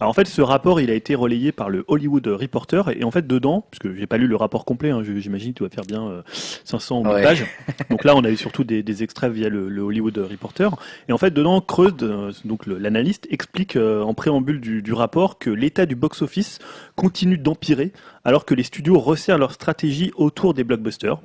Alors 0.00 0.10
en 0.10 0.14
fait, 0.14 0.26
ce 0.28 0.40
rapport, 0.42 0.80
il 0.80 0.90
a 0.90 0.94
été 0.94 1.14
relayé 1.14 1.50
par 1.52 1.70
le 1.70 1.84
Hollywood 1.88 2.26
Reporter 2.26 2.88
et 2.96 3.04
en 3.04 3.10
fait 3.10 3.26
dedans, 3.26 3.64
puisque 3.70 3.94
j'ai 3.96 4.06
pas 4.06 4.16
lu 4.16 4.26
le 4.26 4.36
rapport 4.36 4.64
complet, 4.64 4.90
hein, 4.90 5.02
j'imagine 5.04 5.52
que 5.52 5.58
tu 5.58 5.64
vas 5.64 5.70
faire 5.70 5.84
bien 5.84 6.06
euh, 6.06 6.22
500 6.64 7.00
ou 7.00 7.04
1000 7.04 7.12
Ouais. 7.14 7.22
pages. 7.22 7.44
Donc 7.90 8.04
là, 8.04 8.14
on 8.14 8.22
a 8.24 8.30
eu 8.30 8.36
surtout 8.36 8.64
des, 8.64 8.82
des 8.82 9.02
extraits 9.02 9.32
via 9.32 9.48
le, 9.48 9.68
le 9.68 9.82
Hollywood 9.82 10.16
Reporter. 10.18 10.70
Et 11.08 11.12
en 11.12 11.18
fait, 11.18 11.32
dedans, 11.32 11.60
Kreuz, 11.60 11.92
euh, 12.02 12.32
donc 12.44 12.66
l'analyste, 12.66 13.26
explique 13.30 13.76
euh, 13.76 14.02
en 14.02 14.14
préambule 14.14 14.60
du, 14.60 14.82
du 14.82 14.92
rapport 14.92 15.38
que 15.38 15.50
l'état 15.50 15.86
du 15.86 15.94
box-office 15.96 16.58
continue 16.96 17.38
d'empirer 17.38 17.92
alors 18.24 18.44
que 18.44 18.54
les 18.54 18.62
studios 18.62 18.98
resserrent 18.98 19.38
leur 19.38 19.52
stratégie 19.52 20.12
autour 20.16 20.54
des 20.54 20.64
blockbusters. 20.64 21.18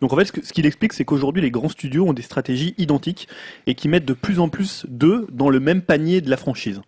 Donc 0.00 0.12
en 0.12 0.16
fait, 0.16 0.26
ce 0.44 0.52
qu'il 0.52 0.66
explique, 0.66 0.92
c'est 0.92 1.04
qu'aujourd'hui, 1.04 1.40
les 1.42 1.50
grands 1.50 1.68
studios 1.68 2.06
ont 2.06 2.12
des 2.12 2.22
stratégies 2.22 2.74
identiques 2.78 3.28
et 3.66 3.74
qui 3.74 3.88
mettent 3.88 4.04
de 4.04 4.12
plus 4.12 4.40
en 4.40 4.48
plus 4.48 4.84
d'eux 4.88 5.26
dans 5.30 5.48
le 5.50 5.60
même 5.60 5.82
panier 5.82 6.20
de 6.20 6.28
la 6.30 6.36
franchise. 6.36 6.80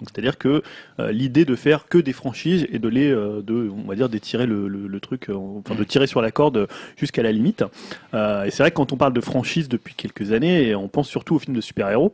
C'est-à-dire 0.00 0.38
que 0.38 0.62
euh, 1.00 1.10
l'idée 1.12 1.44
de 1.44 1.56
faire 1.56 1.86
que 1.88 1.98
des 1.98 2.12
franchises 2.12 2.66
et 2.70 2.78
de 2.78 2.88
les, 2.88 3.10
euh, 3.10 3.42
de, 3.42 3.68
on 3.70 3.88
va 3.88 3.94
dire, 3.96 4.08
d'étirer 4.08 4.46
le, 4.46 4.68
le, 4.68 4.86
le 4.86 5.00
truc, 5.00 5.28
euh, 5.28 5.34
enfin 5.34 5.74
de 5.74 5.84
tirer 5.84 6.06
sur 6.06 6.22
la 6.22 6.30
corde 6.30 6.68
jusqu'à 6.96 7.22
la 7.22 7.32
limite. 7.32 7.64
Euh, 8.14 8.44
et 8.44 8.50
c'est 8.50 8.62
vrai 8.62 8.70
que 8.70 8.76
quand 8.76 8.92
on 8.92 8.96
parle 8.96 9.12
de 9.12 9.20
franchise 9.20 9.68
depuis 9.68 9.94
quelques 9.94 10.32
années, 10.32 10.74
on 10.74 10.88
pense 10.88 11.08
surtout 11.08 11.34
aux 11.34 11.38
films 11.38 11.56
de 11.56 11.60
super-héros. 11.60 12.12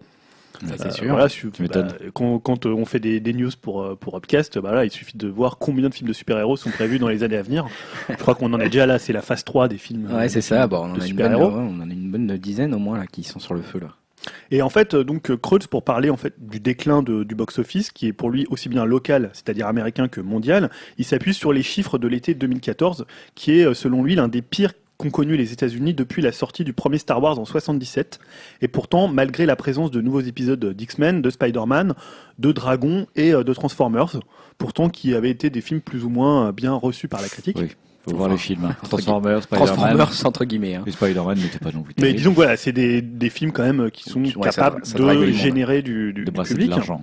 Ça, 0.67 0.75
c'est 0.79 0.87
Euh, 0.87 0.91
sûr. 0.93 1.09
Voilà, 1.11 1.29
Tu 1.29 1.51
bah, 1.69 1.89
quand, 2.15 2.39
quand, 2.39 2.65
on 2.67 2.85
fait 2.85 3.01
des, 3.01 3.19
des 3.19 3.33
news 3.35 3.51
pour, 3.61 3.97
pour 3.99 4.17
Upcast, 4.17 4.59
bah 4.61 4.73
là, 4.73 4.85
il 4.85 4.91
suffit 4.91 5.17
de 5.19 5.27
voir 5.27 5.59
combien 5.59 5.89
de 5.89 5.95
films 5.95 6.09
de 6.09 6.13
super-héros 6.15 6.57
sont 6.57 6.71
prévus 6.71 7.01
dans 7.01 7.09
les 7.09 7.25
années 7.25 7.37
à 7.37 7.43
venir. 7.43 7.67
Je 8.09 8.15
crois 8.15 8.37
qu'on 8.37 8.53
en 8.53 8.61
est 8.61 8.69
déjà 8.71 8.87
là, 8.87 9.01
c'est 9.01 9.13
la 9.13 9.21
phase 9.21 9.43
3 9.45 9.67
des 9.67 9.79
films. 9.79 10.09
Ouais, 10.15 10.29
c'est 10.29 10.41
ça. 10.41 10.67
Bon, 10.69 10.77
on, 10.79 10.81
en 10.83 10.85
a 10.85 10.87
une 10.93 10.95
bonne, 10.99 11.07
super-héros. 11.09 11.49
ouais, 11.51 11.55
on 11.71 11.81
en 11.83 11.91
a 11.91 11.93
une 11.93 12.11
bonne 12.11 12.37
dizaine 12.39 12.73
au 12.73 12.79
moins 12.79 12.99
là 12.99 13.07
qui 13.09 13.25
sont 13.25 13.41
sur 13.41 13.53
le 13.55 13.63
feu 13.63 13.81
là. 13.81 13.89
Et 14.51 14.63
en 14.63 14.69
fait, 14.69 14.95
euh, 14.95 15.05
donc 15.05 15.31
euh, 15.31 15.37
Kreutz, 15.37 15.67
pour 15.67 15.83
parler 15.83 16.11
en 16.11 16.17
fait 16.17 16.35
du 16.39 16.61
déclin 16.61 17.03
du 17.03 17.35
box-office, 17.35 17.91
qui 17.91 18.07
est 18.07 18.13
pour 18.13 18.31
lui 18.31 18.47
aussi 18.51 18.69
bien 18.69 18.85
local, 18.85 19.31
c'est-à-dire 19.33 19.67
américain 19.67 20.09
que 20.09 20.21
mondial, 20.21 20.71
il 20.99 21.05
s'appuie 21.05 21.35
sur 21.35 21.53
les 21.53 21.63
chiffres 21.63 21.99
de 21.99 22.09
l'été 22.09 22.35
2014, 22.35 23.07
qui 23.35 23.59
est 23.59 23.67
euh, 23.67 23.75
selon 23.75 24.03
lui 24.03 24.15
l'un 24.15 24.29
des 24.29 24.43
pires 24.43 24.73
qu'ont 24.97 25.11
connu 25.11 25.37
les 25.37 25.53
États-Unis 25.53 25.95
depuis 25.95 26.23
la 26.23 26.33
sortie 26.33 26.65
du 26.65 26.73
premier 26.73 26.99
Star 26.99 27.23
Wars 27.23 27.39
en 27.39 27.45
77. 27.45 28.21
Et 28.63 28.69
pourtant, 28.69 29.09
malgré 29.09 29.47
la 29.47 29.57
présence 29.57 29.91
de 29.91 30.01
nouveaux 30.01 30.21
épisodes 30.21 30.65
d'X-Men, 30.65 31.23
de 31.23 31.31
Spider-Man, 31.31 31.95
de 32.39 32.53
Dragon 32.53 33.07
et 33.17 33.33
euh, 33.35 33.45
de 33.45 33.53
Transformers, 33.53 34.21
pourtant 34.59 34.89
qui 34.89 35.15
avaient 35.15 35.31
été 35.31 35.51
des 35.51 35.61
films 35.61 35.81
plus 35.81 36.05
ou 36.05 36.09
moins 36.09 36.49
euh, 36.49 36.53
bien 36.53 36.73
reçus 36.73 37.09
par 37.09 37.21
la 37.21 37.29
critique. 37.29 37.77
Faut 38.05 38.17
voir 38.17 38.29
les 38.29 38.37
films. 38.37 38.65
hein. 38.67 38.77
Transformers, 38.83 39.43
Spider-Man. 39.43 39.67
Transformers 39.77 40.27
entre 40.27 40.45
guillemets. 40.45 40.75
Hein. 40.77 40.83
Et 40.87 40.91
Spider-Man 40.91 41.39
n'était 41.39 41.59
pas 41.59 41.73
non 41.73 41.83
plus 41.83 41.95
Mais 42.01 42.13
disons 42.13 42.31
que 42.31 42.37
voilà, 42.37 42.57
c'est 42.57 42.73
des, 42.73 43.03
des 43.03 43.31
films 43.31 43.53
quand 43.53 43.63
même 43.65 43.91
qui 43.91 44.09
sont 44.11 44.21
Ouais, 44.23 44.31
capables 44.51 44.85
ça 44.85 44.99
de 44.99 45.27
générer 45.33 45.83
du, 45.83 46.13
du- 46.13 46.21
de 46.21 46.25
du 46.27 46.31
brasser 46.31 46.55
de 46.55 46.59
public. 46.59 46.77
l'argent. 46.77 47.03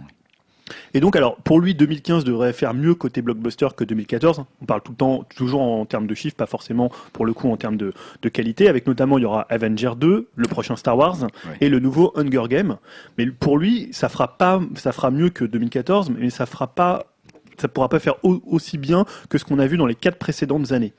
Et 0.94 1.00
donc, 1.02 1.16
alors, 1.18 1.36
pour 1.38 1.60
lui, 1.60 1.74
2015 1.76 2.24
devrait 2.24 2.54
faire 2.54 2.74
mieux 2.74 2.96
côté 2.96 3.22
blockbuster 3.22 3.68
que 3.76 3.84
2014. 3.84 4.44
On 4.62 4.66
parle 4.66 4.82
tout 4.82 4.92
le 4.92 4.98
temps, 4.98 5.26
toujours 5.36 5.62
en 5.62 5.86
termes 5.86 6.08
de 6.08 6.16
chiffres, 6.16 6.36
pas 6.36 6.46
forcément 6.46 6.92
pour 7.14 7.26
le 7.26 7.34
coup 7.34 7.50
en 7.52 7.58
termes 7.58 7.76
de, 7.78 7.94
de 8.22 8.30
qualité. 8.30 8.68
Avec 8.70 8.88
notamment, 8.88 9.18
il 9.18 9.22
y 9.22 9.26
aura 9.26 9.42
Avenger 9.50 9.92
2, 9.98 10.28
le 10.36 10.48
prochain 10.48 10.76
Star 10.78 10.98
Wars 10.98 11.28
et 11.60 11.68
le 11.70 11.80
nouveau 11.80 12.14
Hunger 12.16 12.44
Game. 12.50 12.78
Mais 13.18 13.26
pour 13.26 13.58
lui, 13.58 13.90
ça 13.92 14.08
fera 14.10 14.38
pas, 14.38 14.62
ça 14.76 14.92
fera 14.94 15.12
mieux 15.12 15.30
que 15.30 15.44
2014, 15.46 16.10
mais 16.18 16.30
ça 16.30 16.46
fera 16.46 16.68
pas 16.68 17.06
ça 17.60 17.68
pourra 17.68 17.90
pas 17.90 18.00
faire 18.00 18.16
au- 18.24 18.42
aussi 18.46 18.78
bien 18.78 19.06
que 19.30 19.38
ce 19.38 19.46
qu'on 19.46 19.60
a 19.60 19.68
vu 19.68 19.78
dans 19.78 19.86
les 19.86 19.96
quatre 19.96 20.18
précédentes 20.18 20.72
années. 20.72 20.94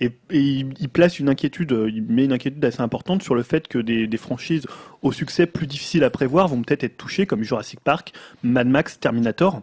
Et, 0.00 0.10
il 0.30 0.88
place 0.88 1.20
une 1.20 1.28
inquiétude, 1.28 1.72
euh, 1.72 1.88
il 1.88 2.02
met 2.02 2.24
une 2.24 2.32
inquiétude 2.32 2.62
assez 2.64 2.80
importante 2.80 3.22
sur 3.22 3.34
le 3.34 3.42
fait 3.42 3.68
que 3.68 3.78
des, 3.78 4.06
des 4.08 4.16
franchises 4.16 4.66
au 5.02 5.12
succès 5.12 5.46
plus 5.46 5.66
difficiles 5.66 6.02
à 6.04 6.10
prévoir 6.10 6.48
vont 6.48 6.60
peut-être 6.62 6.84
être 6.84 6.96
touchées, 6.96 7.24
comme 7.24 7.42
Jurassic 7.44 7.80
Park, 7.80 8.12
Mad 8.42 8.66
Max, 8.66 8.98
Terminator, 8.98 9.62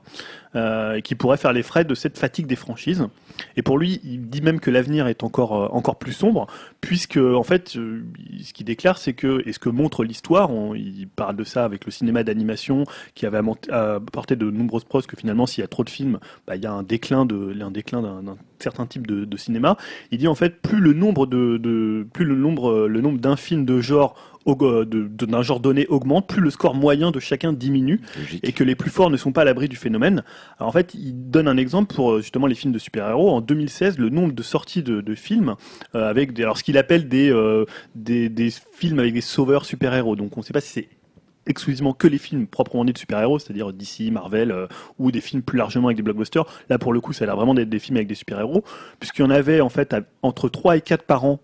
euh, 0.58 1.02
qui 1.02 1.14
pourraient 1.14 1.38
faire 1.38 1.54
les 1.54 1.62
frais 1.62 1.86
de 1.86 1.94
cette 1.94 2.18
fatigue 2.18 2.48
des 2.48 2.56
franchises. 2.56 3.08
Et 3.56 3.62
pour 3.62 3.78
lui, 3.78 4.02
il 4.04 4.28
dit 4.28 4.42
même 4.42 4.60
que 4.60 4.72
l'avenir 4.72 5.08
est 5.08 5.24
encore 5.24 5.56
euh, 5.56 5.68
encore 5.72 5.98
plus 5.98 6.14
sombre, 6.14 6.48
puisque 6.82 7.18
en 7.18 7.44
fait, 7.44 7.76
euh, 7.76 8.04
ce 8.42 8.54
qu'il 8.54 8.66
déclare, 8.66 8.98
c'est 8.98 9.14
que 9.14 9.48
et 9.48 9.54
ce 9.54 9.60
que 9.60 9.70
montre 9.70 10.04
l'histoire, 10.04 10.50
il 10.76 11.08
parle 11.08 11.36
de 11.36 11.44
ça 11.44 11.64
avec 11.64 11.86
le 11.86 11.92
cinéma 11.92 12.24
d'animation 12.24 12.86
qui 13.14 13.28
avait 13.28 13.40
apporté 13.70 14.36
de 14.36 14.50
nombreuses 14.50 14.86
preuves 14.86 15.06
que 15.06 15.16
finalement, 15.16 15.46
s'il 15.46 15.62
y 15.62 15.66
a 15.66 15.68
trop 15.68 15.84
de 15.84 15.92
films, 15.92 16.18
bah, 16.48 16.56
il 16.56 16.64
y 16.64 16.66
a 16.66 16.72
un 16.72 16.84
déclin 16.84 17.26
de 17.26 17.56
un 17.62 17.72
déclin 17.72 18.02
d'un 18.02 18.24
d'un 18.24 18.38
certain 18.60 18.88
type 18.88 19.06
de, 19.06 19.38
cinéma. 19.38 19.78
Il 20.10 20.18
dit 20.18 20.28
en 20.28 20.34
fait, 20.34 20.62
plus 20.62 20.80
le 20.80 20.94
nombre 20.94 21.28
de, 21.28 21.58
de 21.58 22.08
plus 22.12 22.26
le 22.26 22.36
nombre 22.36 22.88
le 22.88 23.02
nombre 23.02 23.20
d'un 23.20 23.36
film 23.36 23.66
de 23.66 23.80
genre 23.80 24.16
d'un 24.56 25.42
genre 25.42 25.60
donné 25.60 25.86
augmente, 25.88 26.28
plus 26.28 26.42
le 26.42 26.50
score 26.50 26.74
moyen 26.74 27.12
de 27.12 27.20
chacun 27.20 27.54
diminue 27.54 28.02
Logique. 28.18 28.48
et 28.48 28.52
que 28.54 28.64
les 28.64 28.76
plus 28.76 28.90
forts 28.90 29.10
ne 29.10 29.18
sont 29.18 29.32
pas 29.32 29.42
à 29.42 29.46
l'abri 29.46 29.68
du 29.68 29.76
phénomène. 29.76 30.24
Alors 30.60 30.70
en 30.70 30.72
fait, 30.72 30.94
il 30.94 31.30
donne 31.30 31.48
un 31.48 31.58
exemple 31.58 31.94
pour 31.94 32.14
euh, 32.14 32.22
justement 32.22 32.48
les 32.48 32.56
films 32.56 32.74
de 32.74 32.80
super-héros. 32.80 33.30
En 33.32 33.42
2016, 33.42 33.98
le 33.98 34.10
nombre 34.10 34.34
de 34.34 34.44
sorties 34.44 34.84
de, 34.84 35.02
de 35.02 35.16
films 35.16 35.56
euh, 35.96 36.10
avec 36.10 36.34
des, 36.34 36.44
alors 36.44 36.58
ce 36.58 36.64
qu'il 36.64 36.78
appelle 36.78 37.08
des, 37.08 37.30
euh, 37.32 37.66
des, 37.96 38.30
des 38.30 38.50
films 38.74 39.00
avec 39.00 39.14
des 39.14 39.22
sauveurs 39.22 39.66
super-héros. 39.66 40.16
Donc 40.16 40.38
on 40.38 40.42
ne 40.42 40.46
sait 40.46 40.54
pas 40.54 40.62
si 40.62 40.72
c'est 40.72 40.90
exclusivement 41.50 41.94
que 41.94 42.08
les 42.08 42.18
films 42.18 42.46
proprement 42.46 42.84
dits 42.84 42.92
de 42.92 42.98
super-héros, 42.98 43.40
c'est-à-dire 43.40 43.72
DC, 43.72 44.12
Marvel, 44.12 44.52
euh, 44.52 44.68
ou 45.00 45.12
des 45.12 45.22
films 45.22 45.42
plus 45.42 45.58
largement 45.58 45.88
avec 45.88 45.96
des 45.96 46.04
blockbusters. 46.04 46.44
Là, 46.70 46.78
pour 46.78 46.92
le 46.92 47.00
coup, 47.00 47.14
ça 47.14 47.24
a 47.24 47.28
l'air 47.28 47.38
vraiment 47.38 47.54
d'être 47.54 47.70
des 47.70 47.80
films 47.80 47.96
avec 47.96 48.08
des 48.10 48.16
super-héros, 48.16 48.64
puisqu'il 49.00 49.22
y 49.22 49.26
en 49.26 49.30
avait 49.30 49.62
en 49.62 49.70
fait 49.70 49.94
à- 49.94 50.02
entre 50.24 50.50
3 50.50 50.76
et 50.76 50.82
4 50.82 51.04
par 51.04 51.24
an 51.24 51.40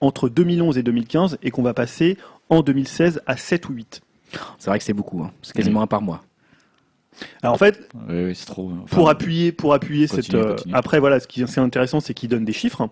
entre 0.00 0.28
2011 0.28 0.76
et 0.76 0.82
2015, 0.82 1.38
et 1.42 1.50
qu'on 1.52 1.62
va 1.62 1.72
passer 1.72 2.18
en 2.50 2.62
2016 2.62 3.22
à 3.26 3.36
7 3.36 3.68
ou 3.68 3.72
8. 3.74 4.00
C'est 4.58 4.70
vrai 4.70 4.78
que 4.78 4.84
c'est 4.84 4.92
beaucoup. 4.92 5.22
hein. 5.22 5.32
C'est 5.42 5.54
quasiment 5.54 5.82
un 5.82 5.86
par 5.86 6.02
mois. 6.02 6.22
Alors 7.44 7.54
en 7.54 7.58
fait, 7.58 7.88
Oui, 8.08 8.24
oui, 8.24 8.34
c'est 8.34 8.46
trop. 8.46 8.72
enfin, 8.82 8.96
pour 8.96 9.08
appuyer 9.08 9.52
pour 9.52 9.72
appuyer 9.72 10.08
continue, 10.08 10.24
cette 10.24 10.34
euh, 10.34 10.56
après 10.72 10.98
voilà 10.98 11.20
ce 11.20 11.28
qui 11.28 11.42
est 11.42 11.58
intéressant 11.58 12.00
c'est 12.00 12.12
qu'il 12.12 12.28
donne 12.28 12.44
des 12.44 12.52
chiffres 12.52 12.88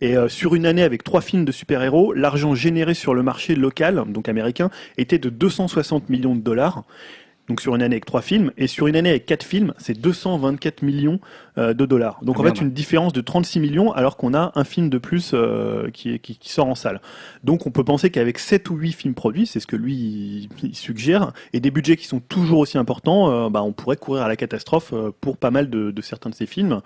et 0.00 0.16
euh, 0.16 0.28
sur 0.28 0.54
une 0.54 0.64
année 0.64 0.84
avec 0.84 1.02
trois 1.02 1.20
films 1.20 1.44
de 1.44 1.50
super-héros 1.50 2.12
l'argent 2.12 2.54
généré 2.54 2.94
sur 2.94 3.14
le 3.14 3.24
marché 3.24 3.56
local 3.56 4.04
donc 4.06 4.28
américain 4.28 4.70
était 4.96 5.18
de 5.18 5.28
260 5.28 6.08
millions 6.08 6.36
de 6.36 6.40
dollars 6.40 6.84
donc 7.48 7.60
sur 7.60 7.74
une 7.74 7.82
année 7.82 7.94
avec 7.94 8.06
trois 8.06 8.22
films 8.22 8.52
et 8.56 8.66
sur 8.66 8.86
une 8.86 8.96
année 8.96 9.10
avec 9.10 9.26
quatre 9.26 9.44
films 9.44 9.74
c'est 9.78 9.98
224 10.00 10.82
millions 10.82 11.20
euh, 11.58 11.74
de 11.74 11.86
dollars. 11.86 12.18
Donc 12.22 12.36
Ah, 12.36 12.40
en 12.40 12.42
merde. 12.44 12.56
fait 12.56 12.64
une 12.64 12.70
différence 12.72 13.12
de 13.12 13.20
36 13.20 13.60
millions 13.60 13.92
alors 13.92 14.16
qu'on 14.16 14.34
a 14.34 14.52
un 14.54 14.64
film 14.64 14.88
de 14.88 14.98
plus 14.98 15.32
euh, 15.34 15.90
qui, 15.90 16.18
qui, 16.20 16.36
qui 16.38 16.50
sort 16.50 16.66
en 16.66 16.74
salle. 16.74 17.00
Donc 17.42 17.66
on 17.66 17.70
peut 17.70 17.84
penser 17.84 18.10
qu'avec 18.10 18.38
7 18.38 18.70
ou 18.70 18.76
8 18.76 18.92
films 18.92 19.14
produits 19.14 19.46
c'est 19.46 19.60
ce 19.60 19.66
que 19.66 19.76
lui 19.76 19.94
il, 19.94 20.48
il 20.62 20.74
suggère 20.74 21.32
et 21.52 21.60
des 21.60 21.70
budgets 21.70 21.96
qui 21.96 22.06
sont 22.06 22.20
toujours 22.20 22.60
aussi 22.60 22.78
importants 22.78 23.30
euh, 23.30 23.50
bah, 23.50 23.62
on 23.62 23.72
pourrait 23.72 23.96
courir 23.96 24.22
à 24.22 24.28
la 24.28 24.36
catastrophe 24.36 24.92
euh, 24.92 25.10
pour 25.20 25.36
pas 25.36 25.50
mal 25.50 25.68
de, 25.70 25.90
de 25.90 26.02
certains 26.02 26.30
de 26.30 26.34
ces 26.34 26.46
films 26.46 26.80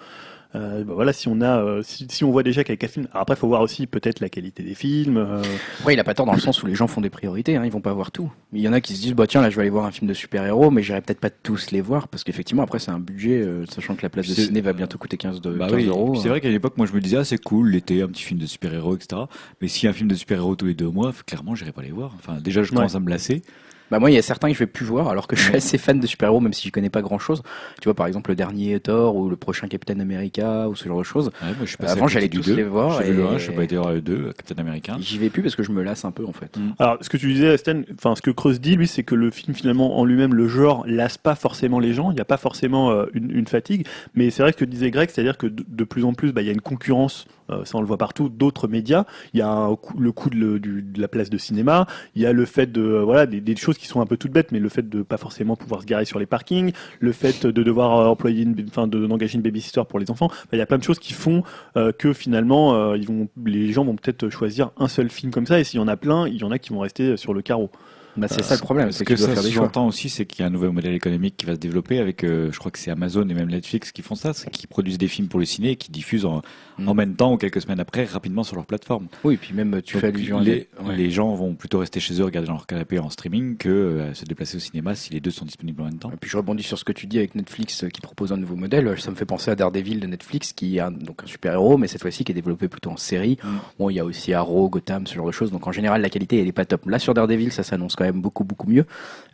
euh, 0.55 0.83
bah 0.83 0.95
voilà, 0.95 1.13
si 1.13 1.29
on 1.29 1.41
a, 1.43 1.59
euh, 1.63 1.83
si, 1.83 2.07
si 2.09 2.25
on 2.25 2.31
voit 2.31 2.43
déjà 2.43 2.65
qu'avec 2.65 2.83
un 2.83 2.89
film, 2.89 3.07
alors 3.11 3.23
après, 3.23 3.37
faut 3.37 3.49
voir 3.49 3.61
aussi 3.61 3.87
peut-être 3.87 4.21
la 4.21 4.29
qualité 4.31 4.63
des 4.63 4.75
films. 4.75 5.19
euh, 5.19 5.43
Après, 5.81 5.93
il 5.95 6.01
a 6.01 6.05
pas 6.05 6.15
tort 6.15 6.25
dans 6.25 6.33
le 6.33 6.41
sens 6.41 6.63
où 6.63 6.67
les 6.67 6.75
gens 6.75 6.87
font 6.87 7.01
des 7.03 7.11
priorités, 7.11 7.57
hein, 7.57 7.65
ils 7.67 7.71
vont 7.71 7.83
pas 7.83 7.93
voir 7.93 8.11
tout. 8.11 8.31
Il 8.55 8.61
y 8.63 8.69
en 8.69 8.73
a 8.73 8.81
qui 8.81 8.95
se 8.95 9.03
disent, 9.03 9.13
bah 9.15 9.27
tiens, 9.27 9.43
là, 9.43 9.51
je 9.51 9.57
vais 9.57 9.61
aller 9.63 9.71
voir 9.71 9.85
un 9.85 9.91
film 9.91 10.09
de 10.09 10.15
super-héros, 10.15 10.71
mais 10.71 10.83
j'irai 10.83 11.03
peut-être 11.03 11.21
pas 11.21 11.29
tous 11.31 11.71
les 11.71 11.81
voir, 11.83 12.09
parce 12.09 12.25
qu'effectivement, 12.25 12.63
après, 12.63 12.79
c'est 12.79 12.91
un 12.91 12.99
budget, 12.99 13.43
euh, 13.43 13.67
sachant 13.67 13.95
que 13.95 14.03
la 14.03 14.09
place 14.09 14.27
de 14.27 14.35
ciné 14.35 14.61
va 14.63 14.73
bientôt 14.73 14.97
coûter 14.97 15.17
15, 15.19 15.41
de, 15.43 15.51
Bah 15.53 15.67
15 15.69 15.77
oui, 15.77 15.87
euros. 15.87 16.15
c'est 16.15 16.29
vrai 16.31 16.41
qu'à 16.41 16.49
l'époque, 16.49 16.79
moi, 16.79 16.87
je 16.87 16.93
me 16.95 17.01
disais, 17.01 17.19
ah, 17.19 17.25
c'est 17.25 17.43
cool, 17.43 17.71
l'été, 17.71 18.01
un 18.01 18.09
petit 18.09 18.23
film 18.23 18.41
de 18.41 18.47
super-héros, 18.47 18.97
etc. 18.97 19.23
Mais 19.61 19.69
si 19.69 19.87
un 19.87 19.93
film 19.93 20.09
de 20.09 20.15
super-héros 20.15 20.57
tous 20.57 20.67
les 20.67 20.75
deux 20.75 20.89
mois, 20.89 21.13
clairement, 21.27 21.55
j'irai 21.55 21.73
pas 21.73 21.83
les 21.83 21.93
voir. 21.93 22.13
Enfin, 22.19 22.39
déjà, 22.41 22.63
je 22.63 22.71
Ouais. 22.71 22.77
commence 22.77 22.95
à 22.95 23.01
me 23.01 23.11
lasser. 23.11 23.43
Bah 23.91 23.99
moi, 23.99 24.11
il 24.11 24.15
y 24.15 24.19
a 24.19 24.23
certains 24.23 24.49
que 24.49 24.55
je 24.55 24.59
vais 24.59 24.67
plus 24.67 24.85
voir, 24.85 25.09
alors 25.09 25.27
que 25.27 25.35
je 25.37 25.43
suis 25.43 25.57
assez 25.57 25.79
fan 25.79 25.99
de 26.01 26.07
super-héros, 26.07 26.41
même 26.41 26.53
si 26.53 26.69
je 26.69 26.73
connais 26.73 26.91
pas 26.91 27.01
grand-chose. 27.03 27.43
Tu 27.81 27.85
vois, 27.87 27.95
par 27.95 28.07
exemple, 28.07 28.31
le 28.31 28.37
dernier 28.37 28.79
Thor 28.81 29.17
ou 29.17 29.29
le 29.31 29.37
prochain 29.37 29.67
Captain 29.69 29.99
America 30.01 30.69
ou 30.69 30.77
ce 30.77 30.87
genre 30.89 30.99
de 30.99 31.05
choses. 31.05 31.27
Ouais, 31.43 31.49
moi, 31.49 31.55
je 31.63 31.67
suis 31.69 31.77
passé 31.77 31.93
Avant, 31.93 32.07
j'allais 32.09 32.29
du 32.29 32.39
tous 32.39 32.47
deux. 32.47 32.57
les 32.57 32.65
voir 32.65 33.01
J'ai 33.03 33.11
vu 33.13 33.15
et- 33.21 33.23
le 33.23 33.27
un, 33.27 33.39
je 33.39 33.45
suis 33.45 33.53
pas 33.53 33.65
été 33.65 33.77
voir 33.77 33.93
le 33.93 34.01
2, 34.01 34.33
Captain 34.37 34.61
America. 34.61 34.97
J'y 35.01 35.19
vais 35.19 35.31
plus 35.31 35.43
parce 35.43 35.57
que 35.57 35.63
je 35.63 35.73
me 35.73 35.83
lasse 35.83 36.05
un 36.05 36.11
peu, 36.11 36.27
en 36.27 36.33
fait. 36.33 36.57
Mm. 36.57 36.73
Alors, 36.79 36.99
ce 37.01 37.09
que 37.09 37.17
tu 37.17 37.33
disais, 37.33 37.57
Stan, 37.57 37.81
enfin, 37.95 38.15
ce 38.15 38.23
que 38.23 38.31
Creuse 38.31 38.61
dit, 38.61 38.77
lui, 38.77 38.87
c'est 38.87 39.03
que 39.05 39.15
le 39.15 39.31
film, 39.31 39.55
finalement, 39.55 39.99
en 39.99 40.05
lui-même, 40.05 40.35
le 40.35 40.49
genre, 40.49 40.85
lasse 40.87 41.17
pas 41.19 41.35
forcément 41.35 41.79
les 41.81 41.93
gens. 41.95 42.11
Il 42.11 42.15
n'y 42.15 42.21
a 42.21 42.25
pas 42.27 42.37
forcément 42.37 42.91
euh, 42.91 43.07
une, 43.15 43.31
une 43.31 43.47
fatigue. 43.47 43.87
Mais 44.15 44.31
c'est 44.31 44.43
vrai 44.43 44.53
ce 44.53 44.57
que 44.59 44.65
disait 44.65 44.91
Greg, 44.91 45.09
c'est-à-dire 45.11 45.39
que 45.39 45.47
de, 45.47 45.65
de 45.67 45.85
plus 45.85 46.05
en 46.05 46.13
plus, 46.13 46.33
bah, 46.33 46.43
il 46.43 46.47
y 46.47 46.51
a 46.51 46.53
une 46.53 46.61
concurrence, 46.61 47.27
euh, 47.29 47.31
ça 47.65 47.79
on 47.79 47.81
le 47.81 47.87
voit 47.87 47.99
partout, 47.99 48.29
d'autres 48.29 48.69
médias. 48.69 49.05
Il 49.33 49.41
y 49.41 49.43
a 49.43 49.51
un 49.51 49.77
le 49.99 50.13
coût 50.13 50.31
de, 50.31 50.59
de 50.59 51.01
la 51.01 51.09
place 51.09 51.31
de 51.31 51.39
cinéma. 51.39 51.87
Il 52.15 52.23
y 52.23 52.27
a 52.27 52.33
le 52.33 52.45
fait 52.45 52.71
de, 52.71 52.83
euh, 52.83 53.03
voilà, 53.03 53.27
des, 53.27 53.41
des 53.41 53.57
choses 53.57 53.79
qui 53.79 53.87
sont 53.87 54.01
un 54.01 54.07
peu 54.07 54.17
toutes 54.17 54.33
bêtes, 54.33 54.53
mais 54.53 54.59
le 54.59 54.69
fait 54.69 54.89
de 54.89 55.03
pas 55.03 55.17
forcément 55.17 55.57
pouvoir 55.57 55.83
se 55.83 55.87
garer 55.87 56.05
sur 56.05 56.19
les 56.19 56.27
parkings, 56.27 56.73
le 57.01 57.13
fait 57.13 57.47
de 57.47 57.63
devoir 57.63 57.99
euh, 57.99 58.07
employer 58.07 58.43
une, 58.43 58.67
enfin, 58.69 58.87
de, 58.87 59.07
d'engager 59.07 59.37
une 59.37 59.43
babysitter 59.43 59.83
pour 59.89 59.99
les 59.99 60.11
enfants. 60.11 60.31
Il 60.53 60.59
y 60.59 60.63
a 60.63 60.67
plein 60.67 60.79
de 60.79 60.83
choses 60.83 60.99
qui 60.99 61.13
font 61.13 61.43
euh, 61.77 61.93
que 61.93 62.13
finalement, 62.13 62.75
euh, 62.75 62.97
ils 62.97 63.07
vont, 63.07 63.29
les 63.45 63.73
gens 63.73 63.85
vont 63.85 63.97
peut-être 63.97 64.29
choisir 64.29 64.71
un 64.79 64.89
seul 64.89 65.11
film 65.11 65.33
comme 65.33 65.47
ça. 65.47 65.61
Et 65.61 65.65
s'il 65.65 65.81
y 65.81 65.83
en 65.83 65.89
a 65.89 65.97
plein, 65.97 66.27
il 66.27 66.37
y 66.37 66.45
en 66.45 66.51
a 66.51 66.59
qui 66.59 66.71
vont 66.71 66.81
rester 66.81 67.17
sur 67.17 67.35
le 67.35 67.43
carreau. 67.43 67.71
Bah, 68.19 68.29
c'est 68.29 68.43
ça 68.43 68.55
le 68.55 68.61
problème, 68.61 68.93
Ce 68.93 69.05
que 69.05 69.15
que 69.15 69.15
tu 69.15 69.23
ça 69.23 69.37
sous-entend 69.37 69.87
aussi, 69.87 70.09
c'est 70.09 70.27
qu'il 70.27 70.41
y 70.41 70.45
a 70.45 70.47
un 70.47 70.51
nouveau 70.51 70.71
modèle 70.73 70.95
économique 70.95 71.37
qui 71.37 71.47
va 71.47 71.55
se 71.55 71.59
développer 71.59 71.99
avec, 71.99 72.25
euh, 72.25 72.51
je 72.53 72.59
crois 72.59 72.71
que 72.71 72.79
c'est 72.79 72.91
Amazon 72.91 73.29
et 73.29 73.35
même 73.35 73.49
Netflix 73.49 73.93
qui 73.93 74.03
font 74.03 74.15
ça, 74.15 74.33
c'est 74.33 74.51
qu'ils 74.51 74.69
produisent 74.69 74.99
des 74.99 75.09
films 75.09 75.29
pour 75.29 75.41
le 75.41 75.47
ciné 75.47 75.71
et 75.71 75.77
qui 75.77 75.91
diffusent 75.91 76.25
en, 76.25 76.43
Mm. 76.79 76.89
en 76.89 76.95
même 76.95 77.15
temps 77.15 77.33
ou 77.33 77.37
quelques 77.37 77.61
semaines 77.61 77.81
après 77.81 78.05
rapidement 78.05 78.45
sur 78.45 78.57
leur 78.57 78.67
plateforme. 78.67 79.09
Oui, 79.25 79.35
et 79.35 79.37
puis 79.37 79.53
même, 79.53 79.83
tu 79.83 79.95
Donc, 79.95 80.01
fais 80.01 80.09
allusion 80.09 80.39
à 80.39 80.43
les, 80.43 80.69
ouais. 80.85 80.97
les 80.97 81.11
gens 81.11 81.35
vont 81.35 81.55
plutôt 81.55 81.81
rester 81.81 82.01
chez 82.01 82.21
eux, 82.21 82.25
regarder 82.25 82.47
dans 82.47 82.55
leur 82.55 82.67
canapé 82.67 82.99
en 82.99 83.11
streaming 83.11 83.57
que 83.57 83.69
euh, 83.69 84.15
se 84.15 84.25
déplacer 84.25 84.57
au 84.57 84.61
cinéma 84.61 84.95
si 84.95 85.13
les 85.13 85.21
deux 85.21 85.31
sont 85.31 85.45
disponibles 85.45 85.83
en 85.83 85.87
même 85.87 85.99
temps. 85.99 86.11
Et 86.13 86.17
puis 86.17 86.31
je 86.31 86.37
rebondis 86.37 86.63
sur 86.63 86.79
ce 86.79 86.85
que 86.85 86.93
tu 86.93 87.07
dis 87.07 87.19
avec 87.19 87.35
Netflix 87.35 87.85
euh, 87.85 87.89
qui 87.89 88.01
propose 88.01 88.33
un 88.33 88.37
nouveau 88.37 88.57
modèle. 88.57 88.95
Ça 88.99 89.11
me 89.11 89.17
fait 89.17 89.25
penser 89.25 89.51
à 89.51 89.57
Daredevil 89.57 90.01
de 90.01 90.07
Netflix 90.07 90.53
qui 90.53 90.77
est 90.77 90.81
un, 90.81 90.93
donc 90.93 91.23
un 91.25 91.27
super 91.27 91.53
héros, 91.55 91.77
mais 91.77 91.89
cette 91.89 92.03
fois-ci 92.03 92.25
qui 92.25 92.33
est 92.33 92.35
développé 92.35 92.69
plutôt 92.69 92.91
en 92.91 92.97
série. 92.97 93.39
Mm. 93.43 93.49
Bon, 93.79 93.91
il 93.91 93.95
y 93.95 94.01
a 94.01 94.05
aussi 94.05 94.33
Arrow, 94.33 94.69
Gotham, 94.69 95.07
ce 95.07 95.15
genre 95.15 95.27
de 95.27 95.33
choses. 95.33 95.51
Donc 95.51 95.67
en 95.67 95.73
général, 95.73 96.01
la 96.01 96.11
qualité 96.11 96.41
elle 96.41 96.49
est 96.49 96.53
pas 96.53 96.65
top. 96.65 96.87
Là 96.89 96.99
sur 96.99 97.15
Daredevil, 97.15 97.51
ça 97.53 97.63
s'annonce 97.65 97.97
quand 97.97 98.05
même 98.05 98.08
beaucoup 98.13 98.45
beaucoup 98.45 98.69
mieux. 98.69 98.87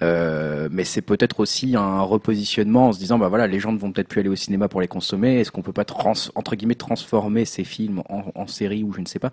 Euh, 0.03 0.69
mais 0.71 0.85
c'est 0.85 1.03
peut-être 1.03 1.41
aussi 1.41 1.77
un 1.77 2.01
repositionnement 2.01 2.89
en 2.89 2.93
se 2.93 2.99
disant 2.99 3.19
bah 3.19 3.29
voilà, 3.29 3.47
les 3.47 3.61
gens 3.61 3.73
ne 3.73 3.79
vont 3.79 3.93
peut-être 3.93 4.09
plus 4.09 4.21
aller 4.21 4.29
au 4.29 4.37
cinéma 4.37 4.69
pour 4.69 4.81
les 4.81 4.89
consommer. 4.89 5.41
Est-ce 5.41 5.51
qu'on 5.51 5.63
peut 5.63 5.73
pas 5.73 5.85
trans, 5.85 6.13
entre 6.35 6.57
guillemets 6.57 6.75
transformer 6.75 7.45
ces 7.45 7.65
films 7.65 8.03
en, 8.09 8.25
en 8.35 8.47
série 8.47 8.83
ou 8.83 8.93
je 8.93 9.01
ne 9.01 9.07
sais 9.07 9.19
pas? 9.19 9.31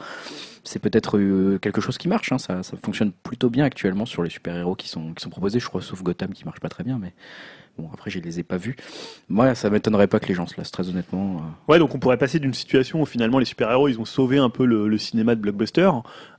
C'est 0.63 0.79
peut-être 0.79 1.17
euh, 1.17 1.57
quelque 1.59 1.81
chose 1.81 1.97
qui 1.97 2.07
marche. 2.07 2.31
Hein. 2.31 2.37
Ça, 2.37 2.63
ça 2.63 2.77
fonctionne 2.83 3.11
plutôt 3.11 3.49
bien 3.49 3.65
actuellement 3.65 4.05
sur 4.05 4.23
les 4.23 4.29
super 4.29 4.55
héros 4.55 4.75
qui 4.75 4.89
sont 4.89 5.13
qui 5.13 5.23
sont 5.23 5.29
proposés. 5.29 5.59
Je 5.59 5.67
crois 5.67 5.81
sauf 5.81 6.03
Gotham 6.03 6.33
qui 6.33 6.45
marche 6.45 6.59
pas 6.59 6.69
très 6.69 6.83
bien, 6.83 6.99
mais 6.99 7.13
Bon, 7.81 7.89
après, 7.93 8.11
je 8.11 8.19
les 8.19 8.39
ai 8.39 8.43
pas 8.43 8.57
vus. 8.57 8.75
Moi, 9.27 9.55
ça 9.55 9.69
m'étonnerait 9.71 10.07
pas 10.07 10.19
que 10.19 10.27
les 10.27 10.35
gens 10.35 10.45
se 10.45 10.55
lassent, 10.57 10.71
très 10.71 10.87
honnêtement. 10.87 11.37
euh. 11.37 11.71
Ouais, 11.71 11.79
donc 11.79 11.95
on 11.95 11.99
pourrait 11.99 12.17
passer 12.17 12.39
d'une 12.39 12.53
situation 12.53 13.01
où 13.01 13.05
finalement 13.05 13.39
les 13.39 13.45
super-héros 13.45 13.87
ils 13.87 13.99
ont 13.99 14.05
sauvé 14.05 14.37
un 14.37 14.49
peu 14.49 14.65
le, 14.65 14.87
le 14.87 14.97
cinéma 14.97 15.33
de 15.35 15.41
blockbuster 15.41 15.89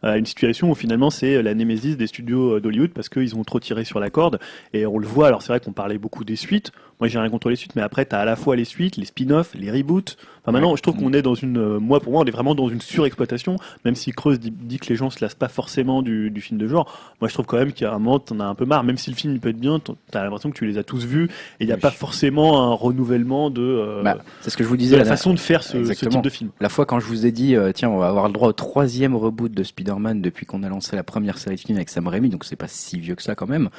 à 0.02 0.16
une 0.16 0.26
situation 0.26 0.70
où 0.70 0.74
finalement 0.74 1.10
c'est 1.10 1.42
la 1.42 1.54
némésis 1.54 1.96
des 1.96 2.06
studios 2.06 2.56
euh, 2.56 2.60
d'Hollywood 2.60 2.90
parce 2.92 3.08
qu'ils 3.08 3.34
ont 3.36 3.42
trop 3.44 3.58
tiré 3.60 3.84
sur 3.84 3.98
la 3.98 4.10
corde 4.10 4.38
et 4.72 4.86
on 4.86 4.98
le 4.98 5.06
voit. 5.06 5.26
Alors 5.28 5.42
c'est 5.42 5.48
vrai 5.52 5.60
qu'on 5.60 5.72
parlait 5.72 5.98
beaucoup 5.98 6.24
des 6.24 6.36
suites. 6.36 6.70
Moi 7.02 7.08
j'ai 7.08 7.18
rien 7.18 7.30
contre 7.30 7.50
les 7.50 7.56
suites, 7.56 7.74
mais 7.74 7.82
après 7.82 8.04
t'as 8.04 8.20
à 8.20 8.24
la 8.24 8.36
fois 8.36 8.54
les 8.54 8.64
suites, 8.64 8.96
les 8.96 9.06
spin-offs, 9.06 9.54
les 9.56 9.72
reboots. 9.72 10.16
Enfin 10.44 10.52
maintenant, 10.52 10.76
je 10.76 10.82
trouve 10.82 10.96
qu'on 10.96 11.12
est 11.12 11.22
dans 11.22 11.34
une, 11.34 11.56
euh, 11.58 11.78
moi 11.80 11.98
pour 12.00 12.12
moi 12.12 12.22
on 12.22 12.24
est 12.24 12.30
vraiment 12.30 12.54
dans 12.54 12.68
une 12.68 12.80
surexploitation. 12.80 13.56
Même 13.84 13.96
si 13.96 14.12
Creuse 14.12 14.38
dit, 14.38 14.78
que 14.78 14.86
les 14.88 14.94
gens 14.94 15.10
se 15.10 15.18
lassent 15.24 15.34
pas 15.34 15.48
forcément 15.48 16.00
du, 16.02 16.30
du 16.30 16.40
film 16.40 16.60
de 16.60 16.68
genre, 16.68 17.12
moi 17.20 17.26
je 17.28 17.34
trouve 17.34 17.46
quand 17.46 17.56
même 17.56 17.72
qu'à 17.72 17.92
un 17.92 17.98
moment 17.98 18.20
t'en 18.20 18.38
as 18.38 18.44
un 18.44 18.54
peu 18.54 18.64
marre. 18.64 18.84
Même 18.84 18.98
si 18.98 19.10
le 19.10 19.16
film 19.16 19.32
il 19.34 19.40
peut 19.40 19.48
être 19.48 19.58
bien, 19.58 19.80
t'as 20.12 20.22
l'impression 20.22 20.50
que 20.52 20.56
tu 20.56 20.64
les 20.64 20.78
as 20.78 20.84
tous 20.84 21.04
vus 21.04 21.24
et 21.24 21.64
il 21.64 21.66
n'y 21.66 21.72
a 21.72 21.74
Oui. 21.74 21.80
pas 21.80 21.90
forcément 21.90 22.62
un 22.70 22.72
renouvellement 22.72 23.50
de. 23.50 23.62
euh, 23.62 24.02
Bah, 24.04 24.18
c'est 24.42 24.50
ce 24.50 24.56
que 24.56 24.62
je 24.62 24.68
vous 24.68 24.76
de 24.76 24.80
disais. 24.82 24.96
la 24.96 25.02
la- 25.02 25.10
façon 25.10 25.34
de 25.34 25.40
faire 25.40 25.64
ce, 25.64 25.78
type 25.92 26.22
de 26.22 26.30
film. 26.30 26.50
La 26.60 26.68
fois 26.68 26.86
quand 26.86 27.00
je 27.00 27.06
vous 27.06 27.26
ai 27.26 27.32
dit, 27.32 27.56
euh, 27.56 27.72
tiens, 27.72 27.90
on 27.90 27.98
va 27.98 28.06
avoir 28.06 28.28
le 28.28 28.32
droit 28.32 28.46
au 28.48 28.52
troisième 28.52 29.16
reboot 29.16 29.50
de 29.52 29.62
Spider-Man 29.64 30.22
depuis 30.22 30.46
qu'on 30.46 30.62
a 30.62 30.68
lancé 30.68 30.94
la 30.94 31.02
première 31.02 31.38
série 31.38 31.56
de 31.56 31.60
films 31.60 31.78
avec 31.78 31.88
Sam 31.88 32.06
Raimi, 32.06 32.28
donc 32.28 32.44
c'est 32.44 32.54
pas 32.54 32.68
si 32.68 33.00
vieux 33.00 33.16
que 33.16 33.22
ça 33.24 33.34
quand 33.34 33.48
même, 33.48 33.70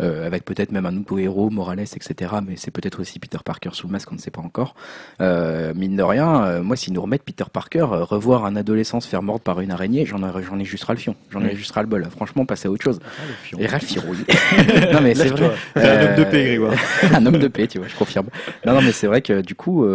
euh, 0.00 0.26
avec 0.26 0.44
peut-être 0.44 0.72
même 0.72 0.86
un 0.86 0.90
nouveau 0.92 1.18
héros, 1.18 1.48
Morales, 1.50 1.80
etc. 1.80 2.32
Mais 2.44 2.54
c'est 2.56 2.71
peut-être 2.72 3.00
aussi 3.00 3.18
Peter 3.18 3.38
Parker 3.44 3.70
sous 3.72 3.86
le 3.86 3.92
masque, 3.92 4.10
on 4.10 4.14
ne 4.16 4.20
sait 4.20 4.30
pas 4.30 4.40
encore. 4.40 4.74
Euh, 5.20 5.72
mine 5.74 5.96
de 5.96 6.02
rien, 6.02 6.44
euh, 6.44 6.62
moi, 6.62 6.76
s'ils 6.76 6.92
nous 6.92 7.02
remettent 7.02 7.22
Peter 7.22 7.44
Parker, 7.52 7.86
euh, 7.92 8.04
revoir 8.04 8.44
un 8.44 8.56
adolescent 8.56 9.00
se 9.00 9.08
faire 9.08 9.22
mordre 9.22 9.42
par 9.42 9.60
une 9.60 9.70
araignée, 9.70 10.06
j'en 10.06 10.22
ai, 10.22 10.60
ai 10.60 10.64
juste 10.64 10.84
ras 10.84 10.94
le 10.94 10.98
fion, 10.98 11.14
j'en 11.30 11.40
ai 11.42 11.48
Oui. 11.50 11.56
juste 11.56 11.70
ras 11.72 11.82
le 11.82 11.88
bol. 11.88 12.06
Franchement, 12.10 12.44
passer 12.46 12.68
à 12.68 12.70
autre 12.70 12.82
chose. 12.82 12.98
Ah, 13.04 13.58
Et 13.58 13.68
fion, 13.80 14.02
oui. 14.08 14.18
non 14.92 15.00
mais 15.00 15.14
c'est 15.14 15.28
vrai. 15.28 15.52
Un 15.76 16.06
homme 16.06 16.16
de 16.16 16.24
paix, 16.24 16.44
Grégoire. 16.44 16.74
un 17.14 17.26
homme 17.26 17.38
de 17.38 17.48
paix, 17.48 17.66
tu 17.66 17.78
vois, 17.78 17.88
je 17.88 17.96
confirme. 17.96 18.26
Non, 18.66 18.74
non, 18.74 18.82
mais 18.82 18.92
c'est 18.92 19.06
vrai 19.06 19.22
que 19.22 19.40
du 19.42 19.54
coup, 19.54 19.86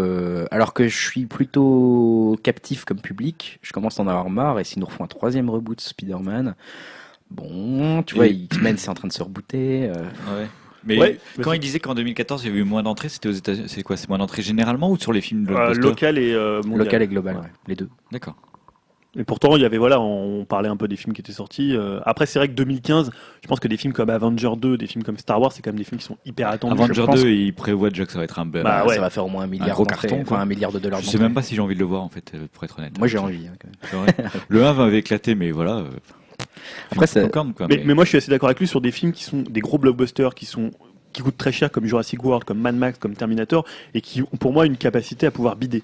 alors 0.51 0.73
que 0.73 0.87
je 0.87 0.97
suis 0.97 1.25
plutôt 1.25 2.37
captif 2.43 2.85
comme 2.85 2.99
public, 3.01 3.59
je 3.61 3.71
commence 3.73 3.99
à 3.99 4.03
en 4.03 4.07
avoir 4.07 4.29
marre. 4.29 4.59
Et 4.59 4.63
s'ils 4.63 4.79
nous 4.79 4.85
refont 4.85 5.03
un 5.03 5.07
troisième 5.07 5.49
reboot 5.49 5.77
de 5.77 5.81
Spider-Man, 5.81 6.55
bon, 7.31 8.03
tu 8.03 8.15
vois, 8.15 8.27
X-Men 8.27 8.77
c'est 8.77 8.89
en 8.89 8.93
train 8.93 9.07
de 9.07 9.13
se 9.13 9.23
rebooter. 9.23 9.89
Ouais. 9.89 10.47
Mais 10.87 10.97
Ouais, 10.99 11.19
quand 11.41 11.51
il 11.53 11.59
disait 11.59 11.79
qu'en 11.79 11.93
2014 11.93 12.43
il 12.43 12.47
y 12.47 12.49
avait 12.49 12.59
eu 12.59 12.63
moins 12.63 12.81
d'entrées, 12.83 13.09
c'était 13.09 13.29
aux 13.29 13.33
États-Unis. 13.33 13.67
C'est 13.67 13.83
quoi 13.83 13.97
C'est 13.97 14.09
moins 14.09 14.17
d'entrées 14.17 14.41
généralement 14.41 14.89
ou 14.91 14.97
sur 14.97 15.13
les 15.13 15.21
films 15.21 15.45
Euh, 15.49 15.73
local 15.73 16.17
et 16.17 16.33
euh, 16.33 16.61
mondial. 16.63 16.85
Local 16.85 17.01
et 17.03 17.07
global, 17.07 17.35
Ouais. 17.35 17.41
ouais, 17.43 17.47
les 17.67 17.75
deux. 17.75 17.89
D'accord. 18.11 18.35
Et 19.19 19.23
pourtant, 19.23 19.55
il 19.55 19.63
y 19.63 19.65
avait, 19.65 19.79
voilà, 19.79 19.99
on 19.99 20.45
parlait 20.45 20.69
un 20.69 20.77
peu 20.77 20.87
des 20.87 20.95
films 20.95 21.13
qui 21.13 21.21
étaient 21.21 21.31
sortis. 21.31 21.75
euh, 21.75 21.99
Après, 22.05 22.27
c'est 22.27 22.37
vrai 22.37 22.49
que 22.49 22.53
2015, 22.53 23.09
je 23.41 23.47
pense 23.47 23.59
que 23.59 23.67
des 23.67 23.77
films 23.77 23.91
comme 23.93 24.11
Avenger 24.11 24.51
2, 24.55 24.77
des 24.77 24.85
films 24.85 25.03
comme 25.03 25.17
Star 25.17 25.41
Wars, 25.41 25.51
c'est 25.51 25.63
quand 25.63 25.71
même 25.71 25.79
des 25.79 25.85
films 25.85 25.97
qui 25.99 26.05
sont 26.05 26.17
hyper 26.23 26.49
attendus. 26.49 26.73
Avenger 26.79 26.93
je 26.93 27.01
pense. 27.01 27.21
2, 27.23 27.29
il 27.31 27.51
prévoit 27.53 27.89
déjà 27.89 28.05
que 28.05 28.11
ça 28.11 28.19
va 28.19 28.25
être 28.25 28.37
un. 28.37 28.45
Bah, 28.45 28.61
Ça 28.63 28.85
ouais. 28.85 28.99
va 28.99 29.09
faire 29.09 29.25
au 29.25 29.29
moins 29.29 29.45
un 29.45 29.47
milliard 29.47 29.69
gros 29.71 29.85
d'entrées, 29.85 30.07
carton, 30.09 30.23
quoi. 30.23 30.39
un 30.39 30.45
milliard 30.45 30.71
de 30.71 30.77
dollars. 30.77 31.01
je 31.01 31.07
sais 31.07 31.17
même 31.17 31.33
pas 31.33 31.41
si 31.41 31.55
j'ai 31.55 31.61
envie 31.61 31.73
de 31.73 31.79
le 31.79 31.85
voir 31.85 32.03
en 32.03 32.09
fait, 32.09 32.31
euh, 32.35 32.45
pour 32.53 32.63
être 32.63 32.77
honnête. 32.77 32.95
Moi 32.99 33.07
j'ai 33.07 33.17
envie. 33.17 33.47
hein, 33.47 33.53
quand 33.59 33.95
même. 33.97 34.11
C'est 34.13 34.21
vrai. 34.21 34.29
le 34.49 34.63
1 34.65 34.73
m'avait 34.73 34.99
éclaté, 34.99 35.33
mais 35.33 35.49
voilà. 35.49 35.83
Après, 36.91 37.07
popcorn, 37.07 37.53
quoi, 37.53 37.67
Mais, 37.67 37.77
mais- 37.77 37.83
mais 37.85 37.93
moi, 37.93 38.03
je 38.03 38.09
suis 38.09 38.17
assez 38.17 38.29
d'accord 38.31 38.49
avec 38.49 38.59
lui 38.59 38.67
sur 38.67 38.81
des 38.81 38.91
films 38.91 39.11
qui 39.11 39.23
sont 39.23 39.41
des 39.41 39.59
gros 39.61 39.77
blockbusters, 39.77 40.33
qui 40.35 40.45
sont 40.45 40.71
qui 41.13 41.21
coûtent 41.23 41.37
très 41.37 41.51
cher, 41.51 41.71
comme 41.71 41.85
Jurassic 41.85 42.23
World, 42.23 42.43
comme 42.43 42.59
Mad 42.59 42.75
Max, 42.75 42.99
comme 42.99 43.15
Terminator, 43.15 43.65
et 43.95 44.01
qui 44.01 44.21
ont 44.21 44.37
pour 44.37 44.53
moi 44.53 44.65
une 44.67 44.77
capacité 44.77 45.25
à 45.25 45.31
pouvoir 45.31 45.55
bider. 45.55 45.81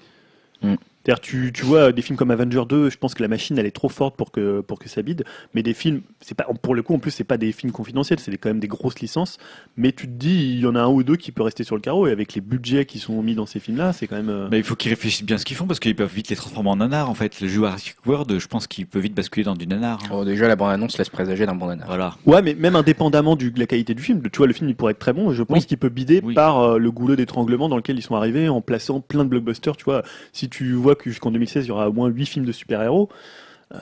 Mm. 0.62 0.74
C'est-à-dire, 1.04 1.20
tu, 1.20 1.52
tu 1.52 1.64
vois, 1.64 1.92
des 1.92 2.00
films 2.00 2.16
comme 2.16 2.30
Avenger 2.30 2.62
2, 2.66 2.88
je 2.88 2.96
pense 2.96 3.12
que 3.14 3.22
la 3.22 3.28
machine, 3.28 3.58
elle 3.58 3.66
est 3.66 3.70
trop 3.70 3.90
forte 3.90 4.16
pour 4.16 4.30
que, 4.30 4.60
pour 4.62 4.78
que 4.78 4.88
ça 4.88 5.02
bide. 5.02 5.24
Mais 5.54 5.62
des 5.62 5.74
films, 5.74 6.00
c'est 6.20 6.34
pas, 6.34 6.44
pour 6.62 6.74
le 6.74 6.82
coup, 6.82 6.94
en 6.94 6.98
plus, 6.98 7.10
c'est 7.10 7.24
pas 7.24 7.36
des 7.36 7.52
films 7.52 7.72
confidentiels, 7.72 8.18
c'est 8.20 8.34
quand 8.38 8.48
même 8.48 8.58
des 8.60 8.68
grosses 8.68 8.98
licences. 9.00 9.36
Mais 9.76 9.92
tu 9.92 10.06
te 10.06 10.12
dis, 10.12 10.52
il 10.54 10.60
y 10.60 10.66
en 10.66 10.74
a 10.74 10.80
un 10.80 10.88
ou 10.88 11.02
deux 11.02 11.16
qui 11.16 11.30
peut 11.30 11.42
rester 11.42 11.62
sur 11.62 11.74
le 11.76 11.82
carreau. 11.82 12.06
Et 12.06 12.10
avec 12.12 12.32
les 12.34 12.40
budgets 12.40 12.86
qui 12.86 12.98
sont 12.98 13.22
mis 13.22 13.34
dans 13.34 13.44
ces 13.44 13.60
films-là, 13.60 13.92
c'est 13.92 14.06
quand 14.06 14.16
même. 14.16 14.30
euh, 14.30 14.48
Mais 14.50 14.56
il 14.58 14.64
faut 14.64 14.76
qu'ils 14.76 14.90
réfléchissent 14.90 15.24
bien 15.24 15.36
ce 15.36 15.44
qu'ils 15.44 15.56
font 15.58 15.66
parce 15.66 15.78
qu'ils 15.78 15.94
peuvent 15.94 16.10
vite 16.12 16.30
les 16.30 16.36
transformer 16.36 16.70
en 16.70 16.76
nanar. 16.76 17.10
En 17.10 17.14
fait, 17.14 17.38
le 17.42 17.48
Jurassic 17.48 17.96
World, 18.06 18.38
je 18.38 18.46
pense 18.46 18.66
qu'il 18.66 18.86
peut 18.86 18.98
vite 18.98 19.14
basculer 19.14 19.44
dans 19.44 19.54
du 19.54 19.66
nanar. 19.66 19.98
hein. 20.04 20.08
Oh, 20.10 20.24
déjà 20.24 20.48
la 20.48 20.56
bande 20.56 20.70
annonce 20.70 20.96
laisse 20.96 21.10
présager 21.10 21.44
d'un 21.44 21.54
bon 21.54 21.66
nanar. 21.66 21.86
Voilà. 21.86 22.16
Ouais, 22.24 22.40
mais 22.40 22.54
même 22.54 22.76
indépendamment 22.76 23.36
de 23.36 23.52
la 23.56 23.66
qualité 23.66 23.92
du 23.92 24.02
film, 24.02 24.22
tu 24.32 24.38
vois, 24.38 24.46
le 24.46 24.54
film 24.54 24.70
il 24.70 24.74
pourrait 24.74 24.92
être 24.92 24.98
très 25.00 25.12
bon. 25.12 25.32
Je 25.32 25.42
pense 25.42 25.58
Oui. 25.58 25.66
qu'il 25.66 25.76
peut 25.76 25.90
bider 25.90 26.22
Oui. 26.24 26.32
par 26.32 26.60
euh, 26.60 26.78
le 26.78 26.90
goulot 26.90 27.14
d'étranglement 27.16 27.68
dans 27.68 27.76
lequel 27.76 27.98
ils 27.98 28.02
sont 28.02 28.14
arrivés 28.16 28.48
en 28.48 28.62
plaçant 28.62 29.00
plein 29.00 29.24
de 29.24 29.28
blockbusters. 29.28 29.76
Tu 29.76 29.84
vois, 29.84 30.02
si 30.32 30.48
tu 30.48 30.72
vois 30.72 30.93
que 30.94 31.10
jusqu'en 31.10 31.30
2016 31.30 31.64
il 31.64 31.68
y 31.68 31.70
aura 31.70 31.88
au 31.88 31.92
moins 31.92 32.08
8 32.08 32.26
films 32.26 32.44
de 32.44 32.52
super-héros, 32.52 33.08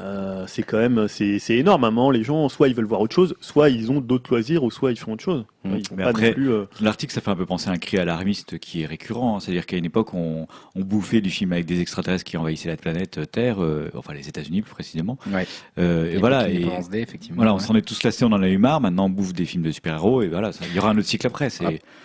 euh, 0.00 0.44
c'est 0.46 0.62
quand 0.62 0.78
même 0.78 1.06
c'est 1.08 1.38
énorme. 1.50 2.12
Les 2.12 2.22
gens 2.22 2.48
soit 2.48 2.68
ils 2.68 2.74
veulent 2.74 2.86
voir 2.86 3.00
autre 3.00 3.14
chose, 3.14 3.34
soit 3.40 3.68
ils 3.68 3.90
ont 3.90 4.00
d'autres 4.00 4.30
loisirs, 4.30 4.64
ou 4.64 4.70
soit 4.70 4.90
ils 4.90 4.98
font 4.98 5.12
autre 5.12 5.22
chose. 5.22 5.44
Mm. 5.64 5.70
Vont 5.70 5.80
Mais 5.96 6.02
après- 6.02 6.34
euh, 6.38 6.66
L'article, 6.80 7.12
ça 7.12 7.20
fait 7.20 7.30
un 7.30 7.36
peu 7.36 7.46
penser 7.46 7.68
à 7.70 7.72
un 7.72 7.78
cri 7.78 7.98
alarmiste 7.98 8.58
qui 8.58 8.82
est 8.82 8.86
récurrent. 8.86 9.38
C'est-à-dire 9.40 9.66
qu'à 9.66 9.76
une 9.76 9.84
époque, 9.84 10.14
on, 10.14 10.46
on 10.74 10.80
bouffait 10.80 11.20
du 11.20 11.30
film 11.30 11.52
avec 11.52 11.66
des 11.66 11.80
extraterrestres 11.80 12.24
qui 12.24 12.36
envahissaient 12.36 12.68
la 12.68 12.76
planète 12.76 13.18
euh, 13.18 13.24
Terre, 13.26 13.62
euh, 13.62 13.90
enfin 13.96 14.14
les 14.14 14.28
États-Unis 14.28 14.62
plus 14.62 14.72
précisément. 14.72 15.18
Ouais. 15.32 15.46
Euh, 15.78 16.10
et 16.10 16.14
Et 16.14 16.16
voilà. 16.18 16.48
Et, 16.48 16.66
effectivement. 16.94 17.36
voilà, 17.36 17.52
on 17.54 17.58
ouais. 17.58 17.62
s'en 17.62 17.74
est 17.76 17.82
tous 17.82 18.02
lassés, 18.02 18.24
on 18.24 18.32
en 18.32 18.42
a 18.42 18.48
eu 18.48 18.58
marre. 18.58 18.80
Maintenant, 18.80 19.06
on 19.06 19.10
bouffe 19.10 19.32
des 19.32 19.44
films 19.44 19.62
de 19.62 19.70
super-héros 19.70 20.22
et 20.22 20.28
voilà, 20.28 20.52
ça- 20.52 20.64
il 20.68 20.74
y 20.74 20.78
aura 20.78 20.90
un 20.90 20.98
autre 20.98 21.06
cycle 21.08 21.26
après. 21.26 21.48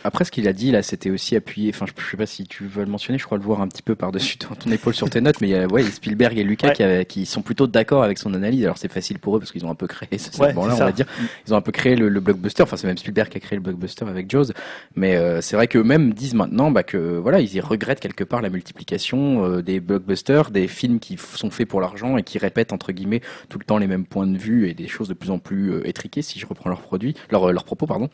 Après, 0.03 0.25
ce 0.25 0.31
qu'il 0.31 0.47
a 0.47 0.53
dit 0.53 0.71
là, 0.71 0.83
c'était 0.83 1.09
aussi 1.09 1.35
appuyé. 1.35 1.71
Enfin, 1.73 1.85
je, 1.87 1.93
je 2.03 2.09
sais 2.11 2.17
pas 2.17 2.25
si 2.25 2.43
tu 2.45 2.65
veux 2.65 2.83
le 2.83 2.89
mentionner. 2.91 3.17
Je 3.19 3.25
crois 3.25 3.37
le 3.37 3.43
voir 3.43 3.61
un 3.61 3.67
petit 3.67 3.81
peu 3.81 3.95
par-dessus 3.95 4.37
ton, 4.37 4.55
ton 4.55 4.71
épaule 4.71 4.93
sur 4.93 5.09
tes 5.09 5.21
notes, 5.21 5.41
mais 5.41 5.47
il 5.47 5.51
y 5.51 5.55
a 5.55 5.67
ouais, 5.67 5.83
Spielberg 5.83 6.37
et 6.37 6.43
Lucas 6.43 6.73
qui, 7.05 7.25
sont 7.25 7.41
plutôt 7.41 7.67
d'accord 7.67 8.03
avec 8.03 8.17
son 8.17 8.33
analyse. 8.33 8.63
Alors 8.63 8.77
c'est 8.77 8.91
facile 8.91 9.19
pour 9.19 9.35
eux 9.35 9.39
parce 9.39 9.51
qu'ils 9.51 9.65
ont 9.65 9.71
un 9.71 9.75
peu 9.75 9.87
créé 9.87 10.17
ce 10.17 10.31
segment-là, 10.31 10.75
on 10.75 10.77
va 10.77 10.91
dire. 10.91 11.05
Ils 11.47 11.53
ont 11.53 11.57
un 11.57 11.61
peu 11.61 11.71
créé 11.71 11.95
le, 11.95 12.09
le 12.09 12.19
blockbuster. 12.19 12.63
Enfin, 12.63 12.77
c'est 12.77 12.87
même 12.87 12.97
Spielberg 12.97 13.29
qui 13.29 13.37
a 13.37 13.39
créé 13.39 13.46
le 13.55 13.61
blockbuster 13.61 14.05
avec 14.07 14.29
Jaws. 14.29 14.51
Mais 14.95 15.15
euh, 15.15 15.41
c'est 15.41 15.55
vrai 15.55 15.67
qu'eux-mêmes 15.67 16.13
disent 16.13 16.33
maintenant 16.33 16.71
bah, 16.71 16.83
que 16.83 16.97
voilà, 17.17 17.39
ils 17.39 17.53
y 17.55 17.59
regrettent 17.61 17.99
quelque 17.99 18.23
part 18.23 18.41
la 18.41 18.49
multiplication 18.49 19.45
euh, 19.45 19.61
des 19.61 19.79
blockbusters, 19.79 20.51
des 20.51 20.67
films 20.67 20.99
qui 20.99 21.17
sont 21.17 21.49
faits 21.49 21.67
pour 21.67 21.81
l'argent 21.81 22.17
et 22.17 22.23
qui 22.23 22.37
répètent 22.37 22.73
entre 22.73 22.91
guillemets 22.91 23.21
tout 23.49 23.59
le 23.59 23.65
temps 23.65 23.77
les 23.77 23.87
mêmes 23.87 24.05
points 24.05 24.27
de 24.27 24.37
vue 24.37 24.69
et 24.69 24.73
des 24.73 24.87
choses 24.87 25.07
de 25.07 25.13
plus 25.13 25.31
en 25.31 25.39
plus 25.39 25.71
euh, 25.71 25.87
étriquées, 25.87 26.21
si 26.21 26.39
je 26.39 26.45
reprends 26.45 26.69
leurs 26.69 26.81
produits, 26.81 27.15
leurs 27.31 27.51
leurs 27.51 27.63
propos, 27.63 27.85
pardon. 27.85 28.09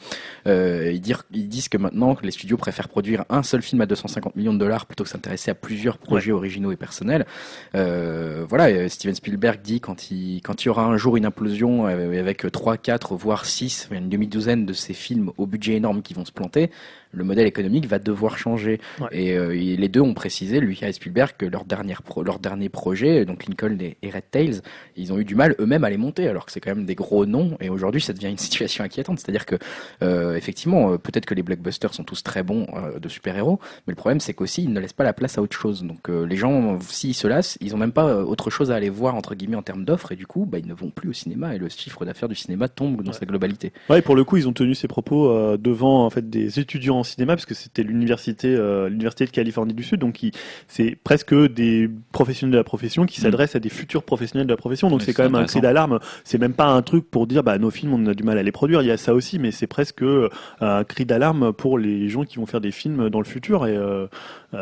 Ils, 0.46 1.00
dire- 1.02 1.24
ils 1.32 1.48
disent 1.48 1.70
que 1.70 1.78
maintenant 1.78 2.16
que 2.16 2.26
les 2.26 2.32
studios 2.32 2.58
préfèrent 2.58 2.90
produire 2.90 3.26
un 3.30 3.44
seul 3.44 3.62
film 3.62 3.82
à 3.82 3.86
250 3.86 4.36
millions 4.36 4.54
de 4.54 4.60
dollars 4.60 4.86
plutôt 4.86 5.04
que 5.04 5.10
s'intéresser 5.10 5.52
à 5.52 5.56
plusieurs 5.56 5.98
projets 5.98 6.32
originaux 6.32 6.72
et 6.72 6.76
personnels. 6.76 7.26
Voilà, 7.74 8.90
Steven 8.90 9.16
Spielberg 9.16 9.62
dit 9.62 9.80
quand 9.80 10.12
il, 10.12 10.42
quand 10.42 10.64
il 10.64 10.68
y 10.68 10.70
aura 10.70 10.86
un 10.86 10.98
jour 10.98 11.18
une 11.18 11.26
implosion 11.26 11.86
avec 11.86 12.50
3, 12.52 12.78
4, 12.78 13.16
voire 13.16 13.46
6, 13.46 13.90
une 13.92 14.10
demi-douzaine 14.10 14.66
de 14.66 14.74
ces 14.74 14.94
films 14.94 15.23
au 15.38 15.46
budget 15.46 15.74
énorme 15.76 16.02
qui 16.02 16.14
vont 16.14 16.26
se 16.26 16.32
planter, 16.32 16.72
le 17.14 17.24
modèle 17.24 17.48
économique 17.48 17.88
va 17.88 18.00
devoir 18.00 18.38
changer. 18.38 18.80
Ouais. 19.00 19.08
Et, 19.12 19.38
euh, 19.38 19.56
et 19.56 19.78
les 19.78 19.88
deux 19.88 20.02
ont 20.02 20.14
précisé, 20.14 20.60
lui 20.60 20.80
et 20.82 20.92
Spielberg, 20.92 21.32
que 21.38 21.46
leur, 21.46 21.64
dernière 21.66 22.02
pro- 22.02 22.24
leur 22.24 22.40
dernier 22.40 22.70
projet, 22.70 23.24
donc 23.26 23.46
Lincoln 23.48 23.78
et, 23.80 23.98
et 24.02 24.10
Red 24.10 24.24
Tails, 24.32 24.62
ils 24.98 25.14
ont 25.14 25.20
eu 25.20 25.24
du 25.26 25.36
mal 25.36 25.56
eux-mêmes 25.60 25.84
à 25.84 25.90
les 25.90 25.98
monter, 25.98 26.28
alors 26.28 26.46
que 26.46 26.52
c'est 26.52 26.60
quand 26.60 26.76
même 26.76 26.86
des 26.86 26.96
gros 26.96 27.26
noms. 27.26 27.56
Et 27.62 27.70
aujourd'hui, 27.70 28.02
ça 28.02 28.14
devient 28.14 28.30
une 28.30 28.38
situation 28.50 28.84
inquiétante. 28.84 29.20
C'est-à-dire 29.20 29.46
que, 29.46 29.56
euh, 30.02 30.36
effectivement, 30.36 30.92
euh, 30.94 30.98
peut-être 30.98 31.26
que 31.26 31.34
les 31.34 31.44
blockbusters 31.44 31.94
sont 31.94 32.04
tous 32.04 32.24
très 32.24 32.44
bons 32.44 32.68
euh, 32.76 33.00
de 33.00 33.08
super-héros, 33.10 33.60
mais 33.88 33.92
le 33.92 33.96
problème, 33.96 34.20
c'est 34.20 34.34
qu'aussi, 34.34 34.64
ils 34.64 34.74
ne 34.74 34.80
laissent 34.80 34.94
pas 34.94 35.04
la 35.04 35.14
place 35.14 35.38
à 35.38 35.42
autre 35.42 35.56
chose. 35.58 35.84
Donc, 35.84 36.10
euh, 36.10 36.26
les 36.26 36.36
gens, 36.36 36.80
s'ils 36.82 37.14
se 37.14 37.28
lassent, 37.28 37.58
ils 37.62 37.74
ont 37.76 37.78
même 37.78 37.92
pas 37.92 38.18
autre 38.24 38.50
chose 38.50 38.72
à 38.72 38.76
aller 38.76 38.90
voir, 38.90 39.16
entre 39.16 39.36
guillemets, 39.36 39.56
en 39.58 39.62
termes 39.62 39.86
d'offres, 39.86 40.12
et 40.12 40.16
du 40.16 40.26
coup, 40.28 40.46
bah, 40.46 40.58
ils 40.60 40.68
ne 40.68 40.74
vont 40.74 40.90
plus 40.90 41.10
au 41.10 41.14
cinéma, 41.14 41.56
et 41.56 41.58
le 41.58 41.70
chiffre 41.70 42.06
d'affaires 42.06 42.30
du 42.30 42.36
cinéma 42.36 42.68
tombe 42.68 43.02
dans 43.04 43.12
Ouais. 43.12 43.18
sa 43.20 43.26
globalité. 43.26 43.72
Ouais, 43.90 44.02
pour 44.02 44.16
le 44.16 44.24
coup, 44.24 44.38
ils 44.38 44.48
ont 44.48 44.54
tenu 44.54 44.74
ces 44.76 44.88
propos 44.88 45.30
euh, 45.30 45.58
devant 45.58 46.06
en 46.06 46.10
fait 46.10 46.30
des 46.30 46.60
étudiants 46.60 47.03
en 47.04 47.06
cinéma 47.06 47.36
parce 47.36 47.46
que 47.46 47.54
c'était 47.54 47.84
l'université 47.84 48.56
euh, 48.56 48.88
l'université 48.90 49.26
de 49.26 49.32
Californie 49.32 49.74
du 49.74 49.84
Sud, 49.84 50.00
donc 50.00 50.20
c'est 50.68 50.98
presque 51.04 51.34
des 51.36 51.90
professionnels 52.12 52.54
de 52.54 52.58
la 52.58 52.64
profession 52.64 53.06
qui 53.06 53.20
Mm. 53.20 53.24
s'adressent 53.24 53.56
à 53.56 53.60
des 53.60 53.70
futurs 53.70 54.04
professionnels 54.04 54.48
de 54.48 54.54
la 54.54 54.58
profession. 54.58 54.90
Donc 54.90 55.02
c'est 55.02 55.14
quand 55.14 55.24
même 55.24 55.36
un 55.36 55.46
cri 55.46 55.62
d'alarme. 55.62 56.00
C'est 56.24 56.38
même 56.40 56.54
pas 56.54 56.68
un 56.68 56.82
truc 56.82 57.10
pour 57.10 57.28
dire 57.28 57.44
bah 57.44 57.58
nos 57.58 57.70
films 57.72 57.94
on 57.94 58.06
a 58.08 58.14
du 58.14 58.24
mal 58.24 58.38
à 58.38 58.44
les 58.44 58.52
produire. 58.52 58.82
Il 58.82 58.88
y 58.88 58.92
a 58.92 58.98
ça 58.98 59.14
aussi, 59.14 59.38
mais 59.40 59.52
c'est 59.52 59.68
presque 59.68 60.02
euh, 60.04 60.30
un 60.62 60.84
cri 60.84 61.06
d'alarme 61.06 61.54
pour 61.54 61.78
les 61.78 62.10
gens 62.10 62.24
qui 62.24 62.38
vont 62.38 62.46
faire 62.46 62.62
des 62.62 62.72
films 62.72 63.10
dans 63.10 63.20
le 63.20 63.26
futur 63.26 63.68
et 63.68 63.76
euh, 63.76 64.08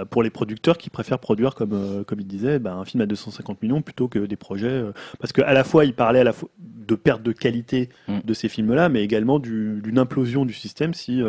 pour 0.10 0.24
les 0.24 0.30
producteurs 0.30 0.78
qui 0.78 0.90
préfèrent 0.90 1.20
produire 1.20 1.54
comme 1.56 1.74
euh, 1.74 2.04
comme 2.04 2.20
il 2.20 2.28
disait 2.28 2.60
bah, 2.60 2.74
un 2.74 2.86
film 2.86 3.02
à 3.02 3.06
250 3.06 3.62
millions 3.62 3.82
plutôt 3.82 4.08
que 4.08 4.20
des 4.20 4.36
projets 4.38 4.84
parce 5.20 5.32
que 5.34 5.42
à 5.42 5.54
la 5.54 5.64
fois 5.64 5.86
il 5.86 5.94
parlait 5.94 6.20
à 6.20 6.24
la 6.24 6.34
fois 6.34 6.50
de 6.60 6.96
perte 6.96 7.22
de 7.24 7.32
qualité 7.32 7.90
Mm. 8.08 8.20
de 8.26 8.34
ces 8.34 8.50
films-là, 8.50 8.90
mais 8.90 9.04
également 9.04 9.38
du- 9.40 9.80
d'une 9.84 10.00
implosion 10.00 10.46
du 10.46 10.54
système 10.54 10.94
si 10.94 11.22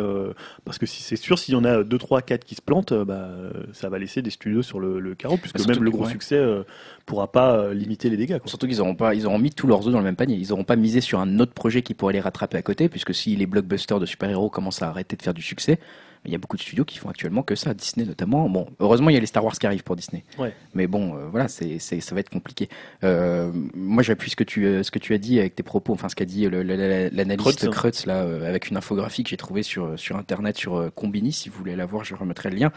parce 0.65 0.77
que 0.77 0.85
si 0.85 1.02
c'est 1.03 1.15
sûr 1.17 1.37
s'il 1.37 1.53
y 1.53 1.57
en 1.57 1.65
a 1.65 1.83
2, 1.83 1.97
3, 1.97 2.21
4 2.21 2.45
qui 2.45 2.55
se 2.55 2.61
plantent, 2.61 2.93
euh, 2.93 3.05
bah, 3.05 3.29
ça 3.73 3.89
va 3.89 3.99
laisser 3.99 4.21
des 4.21 4.29
studios 4.29 4.61
sur 4.63 4.79
le, 4.79 4.99
le 4.99 5.15
carreau 5.15 5.37
puisque 5.37 5.57
Bah, 5.59 5.65
même 5.73 5.83
le 5.83 5.91
gros 5.91 6.05
ouais. 6.05 6.11
succès 6.11 6.35
euh, 6.37 6.63
pourra 7.05 7.31
pas 7.31 7.55
euh, 7.57 7.73
limiter 7.73 8.09
les 8.09 8.17
dégâts. 8.17 8.39
quoi. 8.39 8.47
Surtout 8.47 8.67
qu'ils 8.67 8.81
auront 8.81 8.95
pas, 8.95 9.13
ils 9.13 9.25
auront 9.27 9.39
mis 9.39 9.51
tous 9.51 9.67
leurs 9.67 9.85
œufs 9.85 9.91
dans 9.93 9.99
le 9.99 10.05
même 10.05 10.15
panier. 10.15 10.35
Ils 10.37 10.51
auront 10.53 10.63
pas 10.63 10.75
misé 10.77 11.01
sur 11.01 11.19
un 11.19 11.39
autre 11.39 11.53
projet 11.53 11.81
qui 11.81 11.93
pourrait 11.93 12.13
les 12.13 12.21
rattraper 12.21 12.57
à 12.57 12.61
côté, 12.61 12.89
puisque 12.89 13.13
si 13.13 13.35
les 13.35 13.45
blockbusters 13.45 13.99
de 13.99 14.05
super-héros 14.05 14.49
commencent 14.49 14.81
à 14.81 14.87
arrêter 14.89 15.15
de 15.15 15.21
faire 15.21 15.33
du 15.33 15.41
succès, 15.41 15.79
il 16.25 16.31
y 16.31 16.35
a 16.35 16.37
beaucoup 16.37 16.57
de 16.57 16.61
studios 16.61 16.85
qui 16.85 16.97
font 16.97 17.09
actuellement 17.09 17.43
que 17.43 17.55
ça. 17.55 17.73
Disney 17.73 18.05
notamment. 18.05 18.49
Bon, 18.49 18.67
heureusement 18.79 19.09
il 19.09 19.13
y 19.13 19.17
a 19.17 19.19
les 19.19 19.25
Star 19.25 19.43
Wars 19.43 19.53
qui 19.53 19.65
arrivent 19.65 19.83
pour 19.83 19.95
Disney. 19.95 20.23
Ouais. 20.37 20.53
Mais 20.73 20.87
bon, 20.87 21.15
euh, 21.15 21.27
voilà, 21.29 21.47
c'est, 21.47 21.79
ça 21.79 22.15
va 22.15 22.21
être 22.21 22.29
compliqué. 22.29 22.69
Euh, 23.03 23.51
moi, 23.75 24.03
j'appuie 24.03 24.29
ce 24.29 24.35
que 24.35 24.43
tu, 24.43 24.65
euh, 24.65 24.83
ce 24.83 24.91
que 24.91 24.99
tu 24.99 25.13
as 25.13 25.17
dit 25.17 25.39
avec 25.39 25.55
tes 25.55 25.63
propos, 25.63 25.93
enfin 25.93 26.09
ce 26.09 26.15
qu'a 26.15 26.25
dit 26.25 26.47
l'analyste 26.49 27.69
Kreutz, 27.69 28.01
hein. 28.01 28.07
Là, 28.07 28.21
euh, 28.21 28.47
avec 28.47 28.69
une 28.69 28.77
infographie 28.77 29.23
que 29.23 29.29
j'ai 29.29 29.37
trouvée 29.37 29.63
sur 29.63 29.97
sur 29.97 30.17
internet 30.17 30.57
sur 30.57 30.91
Combini. 30.95 31.31
Si 31.31 31.49
vous 31.49 31.57
voulez 31.57 31.75
la 31.75 31.85
voir, 31.85 32.03
je 32.03 32.15
remettrai 32.15 32.49
le 32.49 32.57
lien. 32.57 32.71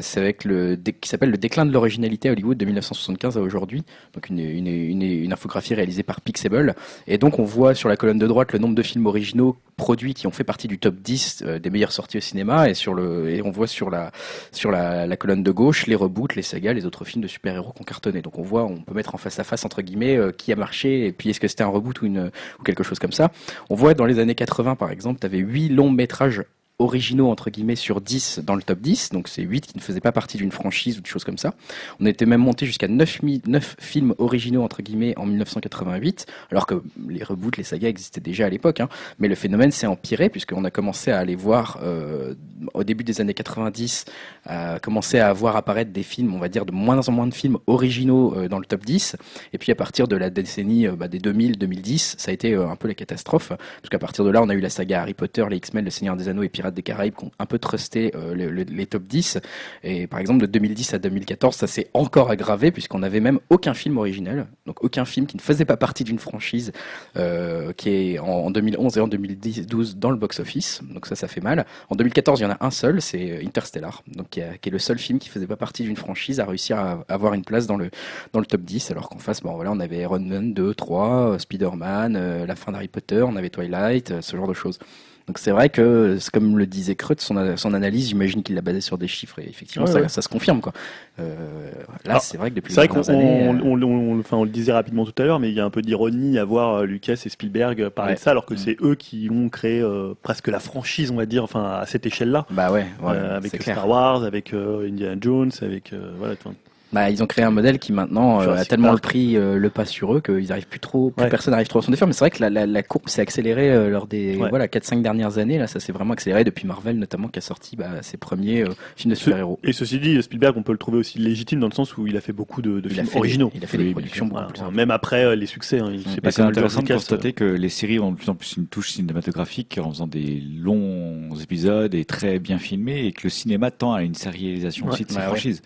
C'est 0.00 0.20
avec 0.20 0.44
le 0.44 0.76
qui 0.76 1.08
s'appelle 1.08 1.30
le 1.30 1.38
déclin 1.38 1.66
de 1.66 1.72
l'originalité 1.72 2.28
à 2.28 2.32
Hollywood 2.32 2.56
de 2.56 2.64
1975 2.64 3.36
à 3.36 3.40
aujourd'hui. 3.40 3.84
Donc 4.12 4.28
une, 4.28 4.38
une, 4.38 4.66
une, 4.66 5.02
une 5.02 5.32
infographie 5.32 5.74
réalisée 5.74 6.02
par 6.02 6.20
Pixable. 6.20 6.74
Et 7.06 7.18
donc 7.18 7.38
on 7.38 7.44
voit 7.44 7.74
sur 7.74 7.88
la 7.88 7.96
colonne 7.96 8.18
de 8.18 8.26
droite 8.26 8.52
le 8.52 8.58
nombre 8.58 8.74
de 8.74 8.82
films 8.82 9.06
originaux 9.06 9.56
produits 9.76 10.14
qui 10.14 10.26
ont 10.26 10.30
fait 10.30 10.44
partie 10.44 10.68
du 10.68 10.78
top 10.78 10.96
10 10.96 11.42
euh, 11.46 11.58
des 11.58 11.70
meilleures 11.70 11.92
sorties 11.92 12.18
au 12.18 12.20
cinéma 12.20 12.68
et 12.68 12.74
sur 12.74 12.94
le 12.94 13.30
et 13.30 13.42
on 13.42 13.50
voit 13.50 13.66
sur 13.66 13.90
la 13.90 14.12
sur 14.52 14.70
la, 14.70 15.16
colonne 15.16 15.42
de 15.42 15.50
gauche 15.50 15.86
les 15.86 15.94
reboots, 15.94 16.34
les 16.34 16.42
sagas, 16.42 16.72
les 16.72 16.86
autres 16.86 17.04
films 17.04 17.22
de 17.22 17.28
super-héros 17.28 17.72
qui 17.72 17.82
ont 17.82 17.84
cartonné. 17.84 18.22
Donc 18.22 18.38
on 18.38 18.42
voit, 18.42 18.64
on 18.64 18.80
peut 18.82 18.94
mettre 18.94 19.14
en 19.14 19.18
face 19.18 19.38
à 19.38 19.44
face 19.44 19.64
entre 19.64 19.82
guillemets 19.82 20.16
euh, 20.16 20.32
qui 20.32 20.52
a 20.52 20.56
marché 20.56 21.06
et 21.06 21.12
puis 21.12 21.30
est-ce 21.30 21.40
que 21.40 21.48
c'était 21.48 21.64
un 21.64 21.68
reboot 21.68 22.00
ou 22.02 22.06
une 22.06 22.30
ou 22.58 22.62
quelque 22.62 22.82
chose 22.82 22.98
comme 22.98 23.12
ça. 23.12 23.30
On 23.70 23.74
voit 23.74 23.94
dans 23.94 24.06
les 24.06 24.18
années 24.18 24.34
80 24.34 24.76
par 24.76 24.90
exemple, 24.90 25.20
tu 25.20 25.26
avais 25.26 25.38
8 25.38 25.70
longs 25.70 25.90
métrages 25.90 26.42
originaux 26.78 27.30
entre 27.30 27.50
guillemets 27.50 27.76
sur 27.76 28.00
10 28.00 28.40
dans 28.44 28.56
le 28.56 28.62
top 28.62 28.80
10, 28.80 29.10
donc 29.10 29.28
c'est 29.28 29.42
8 29.42 29.66
qui 29.66 29.76
ne 29.78 29.82
faisaient 29.82 30.00
pas 30.00 30.10
partie 30.12 30.36
d'une 30.38 30.50
franchise 30.50 30.98
ou 30.98 31.00
de 31.00 31.06
choses 31.06 31.22
comme 31.22 31.38
ça. 31.38 31.54
On 32.00 32.06
était 32.06 32.26
même 32.26 32.40
monté 32.40 32.66
jusqu'à 32.66 32.88
9, 32.88 33.22
mi- 33.22 33.42
9 33.46 33.76
films 33.78 34.14
originaux 34.18 34.62
entre 34.62 34.82
guillemets 34.82 35.16
en 35.16 35.24
1988, 35.26 36.26
alors 36.50 36.66
que 36.66 36.82
les 37.08 37.22
reboots, 37.22 37.56
les 37.56 37.62
sagas 37.62 37.88
existaient 37.88 38.20
déjà 38.20 38.46
à 38.46 38.48
l'époque, 38.48 38.80
hein. 38.80 38.88
mais 39.20 39.28
le 39.28 39.36
phénomène 39.36 39.70
s'est 39.70 39.86
empiré 39.86 40.28
puisqu'on 40.28 40.64
a 40.64 40.70
commencé 40.70 41.12
à 41.12 41.18
aller 41.20 41.36
voir 41.36 41.78
euh, 41.82 42.34
au 42.74 42.82
début 42.82 43.04
des 43.04 43.20
années 43.20 43.34
90, 43.34 44.06
à 44.46 44.78
commencer 44.80 45.20
à 45.20 45.32
voir 45.32 45.56
apparaître 45.56 45.92
des 45.92 46.02
films, 46.02 46.34
on 46.34 46.38
va 46.38 46.48
dire 46.48 46.66
de 46.66 46.72
moins 46.72 47.06
en 47.08 47.12
moins 47.12 47.28
de 47.28 47.34
films 47.34 47.58
originaux 47.68 48.34
euh, 48.36 48.48
dans 48.48 48.58
le 48.58 48.66
top 48.66 48.84
10, 48.84 49.16
et 49.52 49.58
puis 49.58 49.70
à 49.70 49.76
partir 49.76 50.08
de 50.08 50.16
la 50.16 50.28
décennie 50.28 50.88
euh, 50.88 50.96
bah, 50.96 51.06
des 51.06 51.20
2000-2010, 51.20 52.14
ça 52.18 52.30
a 52.30 52.34
été 52.34 52.52
euh, 52.54 52.68
un 52.68 52.76
peu 52.76 52.88
la 52.88 52.94
catastrophe, 52.94 53.48
parce 53.48 53.88
qu'à 53.90 53.98
partir 54.00 54.24
de 54.24 54.30
là, 54.30 54.42
on 54.42 54.48
a 54.48 54.54
eu 54.54 54.60
la 54.60 54.70
saga 54.70 55.02
Harry 55.02 55.14
Potter, 55.14 55.44
les 55.48 55.58
X-Men, 55.58 55.84
le 55.84 55.90
Seigneur 55.90 56.16
des 56.16 56.28
Anneaux 56.28 56.42
et 56.42 56.48
Pirates 56.48 56.63
Des 56.70 56.82
Caraïbes 56.82 57.14
qui 57.14 57.24
ont 57.24 57.30
un 57.38 57.46
peu 57.46 57.58
trusté 57.58 58.12
euh, 58.14 58.34
le- 58.34 58.50
le- 58.50 58.62
les 58.64 58.86
top 58.86 59.04
10. 59.04 59.38
Et 59.82 60.06
par 60.06 60.18
exemple, 60.20 60.40
de 60.40 60.46
2010 60.46 60.94
à 60.94 60.98
2014, 60.98 61.56
ça 61.56 61.66
s'est 61.66 61.88
encore 61.94 62.30
aggravé 62.30 62.70
puisqu'on 62.70 62.98
n'avait 63.00 63.20
même 63.20 63.40
aucun 63.50 63.74
film 63.74 63.98
originel, 63.98 64.46
donc 64.66 64.82
aucun 64.84 65.04
film 65.04 65.26
qui 65.26 65.36
ne 65.36 65.42
faisait 65.42 65.64
pas 65.64 65.76
partie 65.76 66.04
d'une 66.04 66.18
franchise 66.18 66.72
euh, 67.16 67.72
qui 67.72 67.88
est 67.90 68.18
en, 68.18 68.26
en 68.26 68.50
2011 68.50 68.96
et 68.98 69.00
en 69.00 69.08
2012 69.08 69.96
dans 69.96 70.10
le 70.10 70.16
box-office. 70.16 70.80
Donc 70.92 71.06
ça, 71.06 71.14
ça 71.16 71.28
fait 71.28 71.40
mal. 71.40 71.66
En 71.90 71.96
2014, 71.96 72.40
il 72.40 72.42
y 72.44 72.46
en 72.46 72.50
a 72.50 72.56
un 72.60 72.70
seul, 72.70 73.00
c'est 73.02 73.44
Interstellar, 73.44 74.02
donc 74.06 74.28
qui, 74.30 74.40
est 74.40 74.70
le 74.70 74.78
seul 74.78 74.98
film 74.98 75.18
qui 75.18 75.28
faisait 75.28 75.46
pas 75.46 75.56
partie 75.56 75.82
d'une 75.84 75.96
franchise 75.96 76.40
à 76.40 76.44
réussir 76.46 76.78
à 76.78 77.04
avoir 77.08 77.34
une 77.34 77.44
place 77.44 77.66
dans 77.66 77.76
le 77.76 77.90
dans 78.32 78.40
le 78.40 78.46
top 78.46 78.62
10, 78.62 78.90
alors 78.90 79.08
qu'en 79.08 79.18
face, 79.18 79.40
bon 79.42 79.52
voilà, 79.54 79.70
on 79.72 79.80
avait 79.80 79.98
Iron 79.98 80.18
Man 80.20 80.54
2, 80.54 80.74
3, 80.74 81.32
euh, 81.34 81.38
Spider-Man, 81.38 82.16
euh, 82.16 82.46
la 82.46 82.56
fin 82.56 82.72
d'Harry 82.72 82.88
Potter, 82.88 83.22
on 83.22 83.36
avait 83.36 83.50
Twilight, 83.50 84.10
euh, 84.10 84.20
ce 84.22 84.36
genre 84.36 84.48
de 84.48 84.54
choses. 84.54 84.78
Donc 85.26 85.38
c'est 85.38 85.52
vrai 85.52 85.70
que, 85.70 86.18
comme 86.34 86.58
le 86.58 86.66
disait 86.66 86.94
Kreutz, 86.96 87.22
son, 87.24 87.56
son 87.56 87.72
analyse, 87.72 88.08
j'imagine 88.08 88.42
qu'il 88.42 88.54
l'a 88.56 88.60
basée 88.60 88.82
sur 88.82 88.98
des 88.98 89.08
chiffres 89.08 89.38
et 89.38 89.48
effectivement 89.48 89.86
Ouais, 89.86 89.92
ça, 89.92 90.00
ouais. 90.02 90.08
ça 90.10 90.20
se 90.20 90.28
confirme 90.28 90.60
quoi. 90.60 90.74
Euh, 91.18 91.70
là, 92.04 92.18
c'est 92.20 92.36
vrai 92.36 92.50
que 92.50 92.56
depuis 92.56 92.74
C'est 92.74 92.80
vrai 92.80 92.88
qu'on 92.88 93.00
années, 93.08 93.48
on, 93.48 93.54
euh, 93.56 93.60
on- 93.64 93.82
on- 93.82 94.12
on- 94.16 94.20
enfin, 94.20 94.36
on 94.36 94.44
le 94.44 94.50
disait 94.50 94.72
rapidement 94.72 95.06
tout 95.06 95.14
à 95.16 95.24
l'heure, 95.24 95.40
mais 95.40 95.48
il 95.48 95.54
y 95.54 95.60
a 95.60 95.64
un 95.64 95.70
peu 95.70 95.80
d'ironie 95.80 96.38
à 96.38 96.44
voir 96.44 96.74
euh, 96.74 96.84
Lucas 96.84 97.22
et 97.24 97.28
Spielberg 97.30 97.88
parler 97.88 98.10
Ouais. 98.10 98.16
de 98.16 98.20
ça, 98.20 98.32
alors 98.32 98.44
que 98.44 98.52
Mm. 98.54 98.58
c'est 98.58 98.76
eux 98.82 98.96
qui 98.96 99.30
ont 99.32 99.48
créé 99.48 99.80
euh, 99.80 100.12
presque 100.22 100.48
la 100.48 100.60
franchise, 100.60 101.10
on 101.10 101.16
va 101.16 101.24
dire, 101.24 101.42
enfin 101.42 101.64
à 101.80 101.86
cette 101.86 102.04
échelle-là, 102.04 102.44
bah 102.50 102.70
ouais, 102.70 102.84
ouais, 103.02 103.12
euh, 103.14 103.36
avec. 103.38 103.62
Star 103.62 103.88
Wars, 103.88 104.24
avec 104.24 104.52
Indiana 104.52 105.16
Jones, 105.20 105.52
avec 105.62 105.94
voilà. 106.18 106.34
enfin, 106.34 106.54
Bah, 106.94 107.10
ils 107.10 107.22
ont 107.22 107.26
créé 107.26 107.44
un 107.44 107.50
modèle 107.50 107.78
qui 107.78 107.92
maintenant 107.92 108.40
euh, 108.40 108.54
a 108.56 108.64
tellement 108.64 108.88
Park. 108.88 108.98
le 109.04 109.08
prix 109.08 109.36
euh, 109.36 109.58
le 109.58 109.68
pas 109.68 109.84
sur 109.84 110.14
eux 110.14 110.20
qu'ils 110.20 110.52
arrivent 110.52 110.68
plus 110.68 110.78
trop, 110.80 111.10
plus 111.10 111.24
Ouais. 111.24 111.28
personne 111.28 111.52
n'arrive 111.52 111.66
trop 111.68 111.80
à 111.80 111.82
s'en 111.82 111.90
défaire. 111.90 112.06
Mais 112.06 112.14
c'est 112.14 112.20
vrai 112.20 112.30
que 112.30 112.40
la, 112.40 112.50
la, 112.50 112.66
la 112.66 112.82
courbe 112.82 113.08
s'est 113.08 113.20
accélérée 113.20 113.70
euh, 113.72 113.90
lors 113.90 114.06
des 114.06 114.36
Ouais. 114.36 114.48
voilà 114.48 114.66
4-5 114.68 115.02
dernières 115.02 115.38
années. 115.38 115.58
Là, 115.58 115.66
ça 115.66 115.80
s'est 115.80 115.92
vraiment 115.92 116.12
accéléré 116.14 116.44
depuis 116.44 116.66
Marvel 116.66 116.98
notamment 116.98 117.28
qui 117.28 117.38
a 117.38 117.42
sorti 117.42 117.76
bah, 117.76 118.00
ses 118.02 118.16
premiers 118.16 118.62
euh, 118.62 118.68
films 118.96 119.10
de 119.10 119.16
Ce- 119.16 119.24
super-héros. 119.24 119.58
Et 119.64 119.72
ceci 119.72 119.98
dit, 119.98 120.22
Spielberg, 120.22 120.56
on 120.56 120.62
peut 120.62 120.72
le 120.72 120.78
trouver 120.78 120.98
aussi 120.98 121.18
légitime 121.18 121.60
dans 121.60 121.68
le 121.68 121.74
sens 121.74 121.96
où 121.96 122.06
il 122.06 122.16
a 122.16 122.20
fait 122.20 122.32
beaucoup 122.32 122.62
de, 122.62 122.80
films 122.88 123.06
originaux. 123.16 123.50
Des, 123.52 123.58
il 123.58 123.64
a 123.64 123.66
fait 123.66 123.78
Oui, 123.78 123.84
des 123.86 123.90
productions 123.92 124.26
beaucoup 124.26 124.40
Voilà. 124.54 124.68
plus 124.68 124.76
Même 124.76 124.90
après 124.92 125.24
euh, 125.24 125.34
les 125.34 125.46
succès, 125.46 125.80
hein, 125.80 125.90
il 125.92 126.00
Mm. 126.00 126.20
pas 126.22 126.30
c'est 126.30 126.42
intéressant 126.42 126.82
de 126.82 126.88
constater 126.92 127.32
que 127.32 127.44
les 127.44 127.68
séries 127.68 127.98
ont 127.98 128.12
de 128.12 128.16
plus 128.16 128.28
en 128.28 128.34
plus 128.36 128.54
une 128.56 128.66
touche 128.66 128.90
cinématographique 128.92 129.78
en 129.82 129.90
faisant 129.90 130.06
des 130.06 130.40
longs 130.56 131.30
épisodes 131.42 131.94
et 131.94 132.04
très 132.04 132.38
bien 132.38 132.58
filmés 132.58 133.06
et 133.06 133.12
que 133.12 133.22
le 133.24 133.30
cinéma 133.30 133.70
tend 133.70 133.92
à 133.94 134.02
une 134.02 134.14
sérialisation 134.14 134.86
Ouais. 134.86 134.92
aussi 134.92 135.04
de 135.04 135.10
ses 135.10 135.20
franchises. 135.20 135.62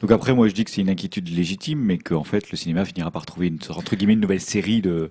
Donc 0.00 0.10
après, 0.10 0.34
moi 0.34 0.48
je 0.48 0.52
dis 0.54 0.63
que 0.64 0.70
c'est 0.70 0.80
une 0.80 0.90
inquiétude 0.90 1.28
légitime, 1.28 1.78
mais 1.78 1.98
qu'en 1.98 2.24
fait 2.24 2.50
le 2.50 2.56
cinéma 2.56 2.84
finira 2.84 3.10
par 3.10 3.26
trouver 3.26 3.48
une 3.48 3.58
entre 3.70 3.96
guillemets 3.96 4.14
une 4.14 4.20
nouvelle 4.20 4.40
série 4.40 4.80
de 4.82 5.10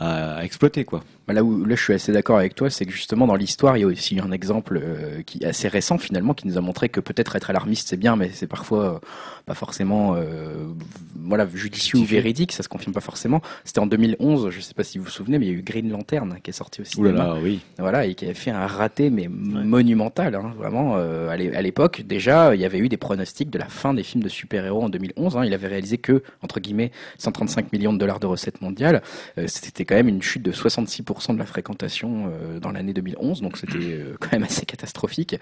à, 0.00 0.36
à 0.38 0.44
exploiter 0.44 0.84
quoi. 0.84 1.04
Bah, 1.28 1.34
là 1.34 1.44
où 1.44 1.64
là, 1.64 1.76
je 1.76 1.82
suis 1.82 1.92
assez 1.94 2.10
d'accord 2.10 2.38
avec 2.38 2.56
toi, 2.56 2.70
c'est 2.70 2.84
que 2.86 2.90
justement 2.92 3.26
dans 3.28 3.36
l'histoire, 3.36 3.76
il 3.76 3.80
y 3.82 3.84
a 3.84 3.86
aussi 3.86 4.18
un 4.18 4.32
exemple 4.32 4.80
euh, 4.82 5.22
qui 5.22 5.44
est 5.44 5.46
assez 5.46 5.68
récent 5.68 5.96
finalement, 5.98 6.34
qui 6.34 6.48
nous 6.48 6.58
a 6.58 6.60
montré 6.60 6.88
que 6.88 6.98
peut-être 6.98 7.36
être 7.36 7.50
alarmiste 7.50 7.88
c'est 7.88 7.96
bien, 7.96 8.16
mais 8.16 8.30
c'est 8.32 8.48
parfois 8.48 8.94
euh, 8.96 8.98
pas 9.46 9.54
forcément 9.54 10.14
euh, 10.16 10.66
voilà 11.14 11.46
judicieux 11.54 11.98
ou 12.00 12.04
véridique, 12.04 12.50
ça 12.52 12.62
se 12.64 12.68
confirme 12.68 12.92
pas 12.94 13.00
forcément. 13.00 13.42
C'était 13.64 13.78
en 13.78 13.86
2011, 13.86 14.50
je 14.50 14.60
sais 14.60 14.74
pas 14.74 14.82
si 14.82 14.98
vous 14.98 15.04
vous 15.04 15.10
souvenez, 15.10 15.38
mais 15.38 15.46
il 15.46 15.52
y 15.52 15.54
a 15.54 15.58
eu 15.58 15.62
Green 15.62 15.88
Lantern 15.90 16.38
qui 16.42 16.50
est 16.50 16.54
sorti 16.54 16.80
au 16.80 16.84
Ouh 16.98 17.04
là 17.04 17.10
cinéma. 17.10 17.24
là, 17.28 17.36
oui. 17.40 17.60
Voilà, 17.78 18.06
et 18.06 18.14
qui 18.14 18.24
avait 18.24 18.34
fait 18.34 18.50
un 18.50 18.66
raté, 18.66 19.10
mais 19.10 19.28
monumental, 19.28 20.34
hein, 20.34 20.52
vraiment. 20.56 20.96
à 20.96 21.36
l'é- 21.36 21.54
à 21.54 21.62
l'époque, 21.62 22.02
déjà, 22.06 22.54
il 22.54 22.60
y 22.60 22.64
avait 22.64 22.78
eu 22.78 22.88
des 22.88 22.96
pronostics 22.96 23.50
de 23.50 23.58
la 23.58 23.66
fin 23.66 23.94
des 23.94 24.02
films 24.02 24.22
de 24.24 24.28
super-héros 24.28 24.82
en 24.82 24.88
2011. 24.88 25.36
hein. 25.36 25.44
il 25.44 25.54
avait 25.54 25.68
réalisé 25.68 25.98
que, 25.98 26.22
entre 26.42 26.60
guillemets, 26.60 26.90
135 27.18 27.72
millions 27.72 27.92
de 27.92 27.98
dollars 27.98 28.20
de 28.20 28.26
recettes 28.26 28.60
mondiales. 28.62 29.02
C'était 29.46 29.84
quand 29.90 29.96
même 29.96 30.08
une 30.08 30.22
chute 30.22 30.44
de 30.44 30.52
66% 30.52 31.34
de 31.34 31.38
la 31.38 31.46
fréquentation 31.46 32.30
euh, 32.30 32.60
dans 32.60 32.70
l'année 32.70 32.92
2011, 32.92 33.42
donc 33.42 33.56
c'était 33.56 33.74
euh, 33.76 34.14
quand 34.20 34.30
même 34.30 34.44
assez 34.44 34.64
catastrophique. 34.64 35.36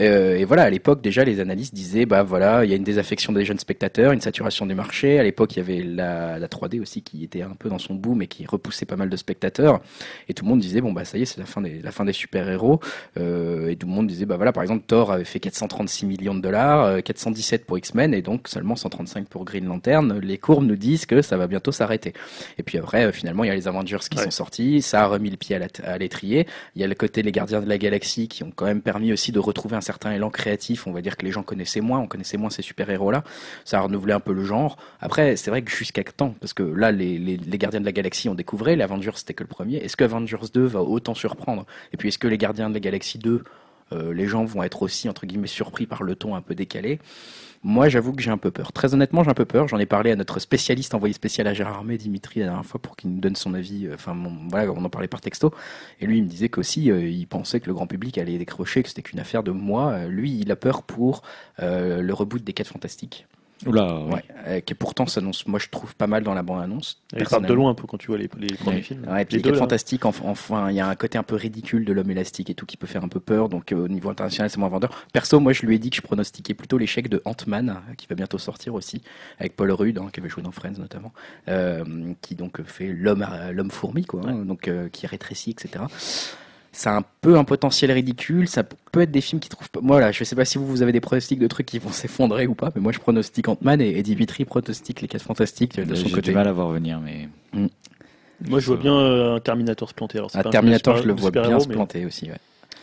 Euh, 0.00 0.36
et 0.36 0.46
voilà, 0.46 0.62
à 0.62 0.70
l'époque, 0.70 1.02
déjà, 1.02 1.22
les 1.22 1.38
analystes 1.38 1.74
disaient, 1.74 2.06
bah 2.06 2.22
voilà, 2.22 2.64
il 2.64 2.70
y 2.70 2.72
a 2.72 2.76
une 2.76 2.84
désaffection 2.84 3.34
des 3.34 3.44
jeunes 3.44 3.58
spectateurs, 3.58 4.12
une 4.12 4.22
saturation 4.22 4.64
du 4.64 4.74
marché. 4.74 5.18
À 5.18 5.22
l'époque, 5.22 5.54
il 5.54 5.58
y 5.58 5.60
avait 5.60 5.82
la, 5.82 6.38
la 6.38 6.48
3D 6.48 6.80
aussi 6.80 7.02
qui 7.02 7.24
était 7.24 7.42
un 7.42 7.50
peu 7.50 7.68
dans 7.68 7.78
son 7.78 7.94
boom 7.94 8.22
et 8.22 8.26
qui 8.26 8.46
repoussait 8.46 8.86
pas 8.86 8.96
mal 8.96 9.10
de 9.10 9.16
spectateurs. 9.16 9.82
Et 10.30 10.34
tout 10.34 10.46
le 10.46 10.48
monde 10.48 10.60
disait, 10.60 10.80
bon, 10.80 10.92
bah 10.92 11.04
ça 11.04 11.18
y 11.18 11.22
est, 11.22 11.26
c'est 11.26 11.38
la 11.38 11.44
fin 11.44 11.60
des, 11.60 11.82
des 12.06 12.12
super-héros. 12.14 12.80
Euh, 13.18 13.68
et 13.68 13.76
tout 13.76 13.86
le 13.86 13.92
monde 13.92 14.06
disait, 14.06 14.24
bah 14.24 14.36
voilà, 14.36 14.52
par 14.52 14.62
exemple, 14.62 14.84
Thor 14.86 15.12
avait 15.12 15.24
fait 15.24 15.40
436 15.40 16.06
millions 16.06 16.34
de 16.34 16.40
dollars, 16.40 16.84
euh, 16.84 17.00
417 17.00 17.66
pour 17.66 17.76
X-Men 17.76 18.14
et 18.14 18.22
donc 18.22 18.48
seulement 18.48 18.76
135 18.76 19.28
pour 19.28 19.44
Green 19.44 19.66
Lantern. 19.66 20.18
Les 20.20 20.38
courbes 20.38 20.64
nous 20.64 20.76
disent 20.76 21.04
que 21.04 21.20
ça 21.20 21.36
va 21.36 21.46
bientôt 21.46 21.70
s'arrêter. 21.72 22.14
Et 22.56 22.62
puis 22.62 22.78
après, 22.78 23.12
finalement, 23.12 23.44
il 23.44 23.48
y 23.48 23.50
a 23.50 23.54
les 23.54 23.68
Avengers 23.68 23.89
qui 23.98 24.16
Ouais. 24.18 24.24
sont 24.24 24.30
sortis, 24.30 24.82
ça 24.82 25.02
a 25.02 25.06
remis 25.06 25.30
le 25.30 25.36
pied 25.36 25.56
à 25.84 25.98
l'étrier. 25.98 26.46
Il 26.76 26.80
y 26.80 26.84
a 26.84 26.86
le 26.86 26.94
côté 26.94 27.22
les 27.22 27.32
Gardiens 27.32 27.60
de 27.60 27.68
la 27.68 27.78
Galaxie 27.78 28.28
qui 28.28 28.42
ont 28.44 28.52
quand 28.54 28.66
même 28.66 28.82
permis 28.82 29.12
aussi 29.12 29.32
de 29.32 29.38
retrouver 29.38 29.76
un 29.76 29.80
certain 29.80 30.12
élan 30.12 30.30
créatif. 30.30 30.86
On 30.86 30.92
va 30.92 31.00
dire 31.02 31.16
que 31.16 31.24
les 31.24 31.32
gens 31.32 31.42
connaissaient 31.42 31.80
moins, 31.80 31.98
on 31.98 32.06
connaissait 32.06 32.36
moins 32.36 32.50
ces 32.50 32.62
super-héros-là. 32.62 33.24
Ça 33.64 33.78
a 33.78 33.80
renouvelé 33.82 34.12
un 34.12 34.20
peu 34.20 34.32
le 34.32 34.44
genre. 34.44 34.76
Après, 35.00 35.36
c'est 35.36 35.50
vrai 35.50 35.62
que 35.62 35.70
jusqu'à 35.70 36.02
temps, 36.04 36.34
parce 36.40 36.52
que 36.52 36.62
là, 36.62 36.92
les, 36.92 37.18
les, 37.18 37.36
les 37.36 37.58
Gardiens 37.58 37.80
de 37.80 37.84
la 37.86 37.92
Galaxie 37.92 38.28
ont 38.28 38.34
découvert, 38.34 38.76
les 38.76 38.82
Avengers 38.82 39.10
c'était 39.14 39.34
que 39.34 39.42
le 39.42 39.48
premier. 39.48 39.76
Est-ce 39.78 39.96
que 39.96 40.04
Avengers 40.04 40.36
2 40.52 40.62
va 40.66 40.80
autant 40.82 41.14
surprendre? 41.14 41.66
Et 41.92 41.96
puis 41.96 42.08
est-ce 42.08 42.18
que 42.18 42.28
les 42.28 42.38
Gardiens 42.38 42.68
de 42.68 42.74
la 42.74 42.80
Galaxie 42.80 43.18
2 43.18 43.42
euh, 43.92 44.12
les 44.14 44.26
gens 44.26 44.44
vont 44.44 44.62
être 44.62 44.82
aussi 44.82 45.08
entre 45.08 45.26
guillemets 45.26 45.46
surpris 45.46 45.86
par 45.86 46.02
le 46.02 46.14
ton 46.14 46.34
un 46.34 46.42
peu 46.42 46.54
décalé. 46.54 46.98
Moi, 47.62 47.90
j'avoue 47.90 48.12
que 48.12 48.22
j'ai 48.22 48.30
un 48.30 48.38
peu 48.38 48.50
peur. 48.50 48.72
Très 48.72 48.94
honnêtement, 48.94 49.22
j'ai 49.22 49.30
un 49.30 49.34
peu 49.34 49.44
peur. 49.44 49.68
J'en 49.68 49.78
ai 49.78 49.84
parlé 49.86 50.10
à 50.12 50.16
notre 50.16 50.38
spécialiste 50.40 50.94
envoyé 50.94 51.12
spécial 51.12 51.46
à 51.46 51.52
Gérard 51.52 51.76
Armé, 51.76 51.98
Dimitri, 51.98 52.40
la 52.40 52.46
dernière 52.46 52.64
fois, 52.64 52.80
pour 52.80 52.96
qu'il 52.96 53.10
nous 53.10 53.20
donne 53.20 53.36
son 53.36 53.52
avis. 53.52 53.86
euh, 53.86 53.94
Enfin, 53.94 54.16
voilà, 54.48 54.72
on 54.72 54.82
en 54.84 54.88
parlait 54.90 55.08
par 55.08 55.20
texto. 55.20 55.52
Et 56.00 56.06
lui, 56.06 56.18
il 56.18 56.24
me 56.24 56.28
disait 56.28 56.48
qu'aussi, 56.48 56.90
euh, 56.90 57.06
il 57.06 57.26
pensait 57.26 57.60
que 57.60 57.66
le 57.66 57.74
grand 57.74 57.86
public 57.86 58.16
allait 58.16 58.38
décrocher, 58.38 58.82
que 58.82 58.88
c'était 58.88 59.02
qu'une 59.02 59.20
affaire 59.20 59.42
de 59.42 59.50
moi. 59.50 60.06
Lui, 60.06 60.38
il 60.38 60.50
a 60.50 60.56
peur 60.56 60.82
pour 60.82 61.22
le 61.58 62.12
reboot 62.12 62.42
des 62.42 62.54
4 62.54 62.68
Fantastiques. 62.68 63.26
Oula, 63.66 64.00
oui. 64.00 64.12
Ouais, 64.14 64.24
euh, 64.46 64.60
qui 64.60 64.74
pourtant 64.74 65.06
s'annonce, 65.06 65.46
moi 65.46 65.58
je 65.58 65.68
trouve 65.68 65.94
pas 65.94 66.06
mal 66.06 66.22
dans 66.22 66.32
la 66.34 66.42
bande-annonce. 66.42 67.02
Il 67.16 67.24
part 67.24 67.40
de 67.40 67.52
loin 67.52 67.70
un 67.70 67.74
peu 67.74 67.86
quand 67.86 67.98
tu 67.98 68.06
vois 68.06 68.16
les, 68.18 68.28
les 68.38 68.54
premiers 68.54 68.76
Ouais. 68.76 68.82
films. 68.82 69.06
Ouais, 69.08 69.24
puis 69.24 69.36
les 69.36 69.42
deux, 69.42 69.50
4 69.50 69.54
là. 69.56 69.58
fantastiques, 69.60 70.02
enf- 70.04 70.22
enfin, 70.24 70.70
il 70.70 70.76
y 70.76 70.80
a 70.80 70.88
un 70.88 70.94
côté 70.94 71.18
un 71.18 71.22
peu 71.22 71.34
ridicule 71.34 71.84
de 71.84 71.92
l'homme 71.92 72.10
élastique 72.10 72.48
et 72.50 72.54
tout 72.54 72.64
qui 72.66 72.76
peut 72.76 72.86
faire 72.86 73.04
un 73.04 73.08
peu 73.08 73.20
peur. 73.20 73.48
Donc, 73.48 73.72
euh, 73.72 73.84
au 73.84 73.88
niveau 73.88 74.08
international, 74.10 74.48
c'est 74.50 74.58
moins 74.58 74.68
vendeur. 74.68 74.90
Perso, 75.12 75.40
moi, 75.40 75.52
je 75.52 75.66
lui 75.66 75.74
ai 75.74 75.78
dit 75.78 75.90
que 75.90 75.96
je 75.96 76.02
pronostiquais 76.02 76.54
plutôt 76.54 76.78
l'échec 76.78 77.08
de 77.08 77.20
Ant-Man, 77.24 77.80
qui 77.98 78.06
va 78.08 78.14
bientôt 78.14 78.38
sortir 78.38 78.74
aussi, 78.74 79.02
avec 79.38 79.56
Paul 79.56 79.70
Rudd, 79.72 79.98
hein, 79.98 80.08
qui 80.12 80.20
avait 80.20 80.28
joué 80.28 80.42
dans 80.42 80.50
Friends 80.52 80.78
notamment, 80.78 81.12
euh, 81.48 81.84
qui 82.22 82.34
donc 82.36 82.62
fait 82.64 82.86
l'homme, 82.88 83.26
fourmi, 83.70 84.04
quoi, 84.04 84.22
hein, 84.26 84.44
donc 84.44 84.68
euh, 84.68 84.88
qui 84.88 85.06
rétrécit, 85.06 85.50
etc. 85.50 85.84
Ça 86.72 86.94
a 86.94 86.98
un 86.98 87.04
peu 87.20 87.36
un 87.36 87.44
potentiel 87.44 87.90
ridicule. 87.90 88.46
Ça 88.48 88.62
peut 88.62 89.00
être 89.00 89.10
des 89.10 89.20
films 89.20 89.40
qui 89.40 89.48
trouvent 89.48 89.70
pas. 89.70 89.80
Moi, 89.80 90.00
là, 90.00 90.12
je 90.12 90.22
sais 90.24 90.36
pas 90.36 90.44
si 90.44 90.56
vous, 90.58 90.66
vous 90.66 90.82
avez 90.82 90.92
des 90.92 91.00
pronostics 91.00 91.38
de 91.40 91.46
trucs 91.48 91.66
qui 91.66 91.78
vont 91.78 91.90
s'effondrer 91.92 92.46
ou 92.46 92.54
pas, 92.54 92.70
mais 92.74 92.80
moi, 92.80 92.92
je 92.92 92.98
pronostique 92.98 93.48
Ant-Man 93.48 93.80
et, 93.80 93.90
et 93.98 94.02
Dimitri 94.02 94.44
pronostique 94.44 95.00
les 95.00 95.08
4 95.08 95.22
fantastiques 95.22 95.78
euh, 95.78 95.84
de 95.84 95.94
son 95.94 96.06
J'ai 96.08 96.14
côté. 96.14 96.30
du 96.30 96.34
mal 96.36 96.46
à 96.48 96.52
voir 96.52 96.68
venir, 96.68 97.00
mais 97.00 97.28
Moi, 98.48 98.60
je 98.60 98.66
vois 98.66 98.76
bien 98.76 98.94
euh, 98.96 99.36
un 99.36 99.40
Terminator 99.40 99.88
se 99.88 99.94
planter. 99.94 100.18
Alors, 100.18 100.30
c'est 100.30 100.38
Ah, 100.38 100.42
pas 100.44 100.48
un 100.48 100.52
Terminator, 100.52 100.94
super- 100.96 101.02
je 101.02 101.08
le 101.08 101.20
vois 101.20 101.30
bien 101.32 101.58
se 101.60 101.68
mais 101.68 101.74
planter 101.74 102.06
aussi. 102.06 102.30
Ouais. 102.30 102.38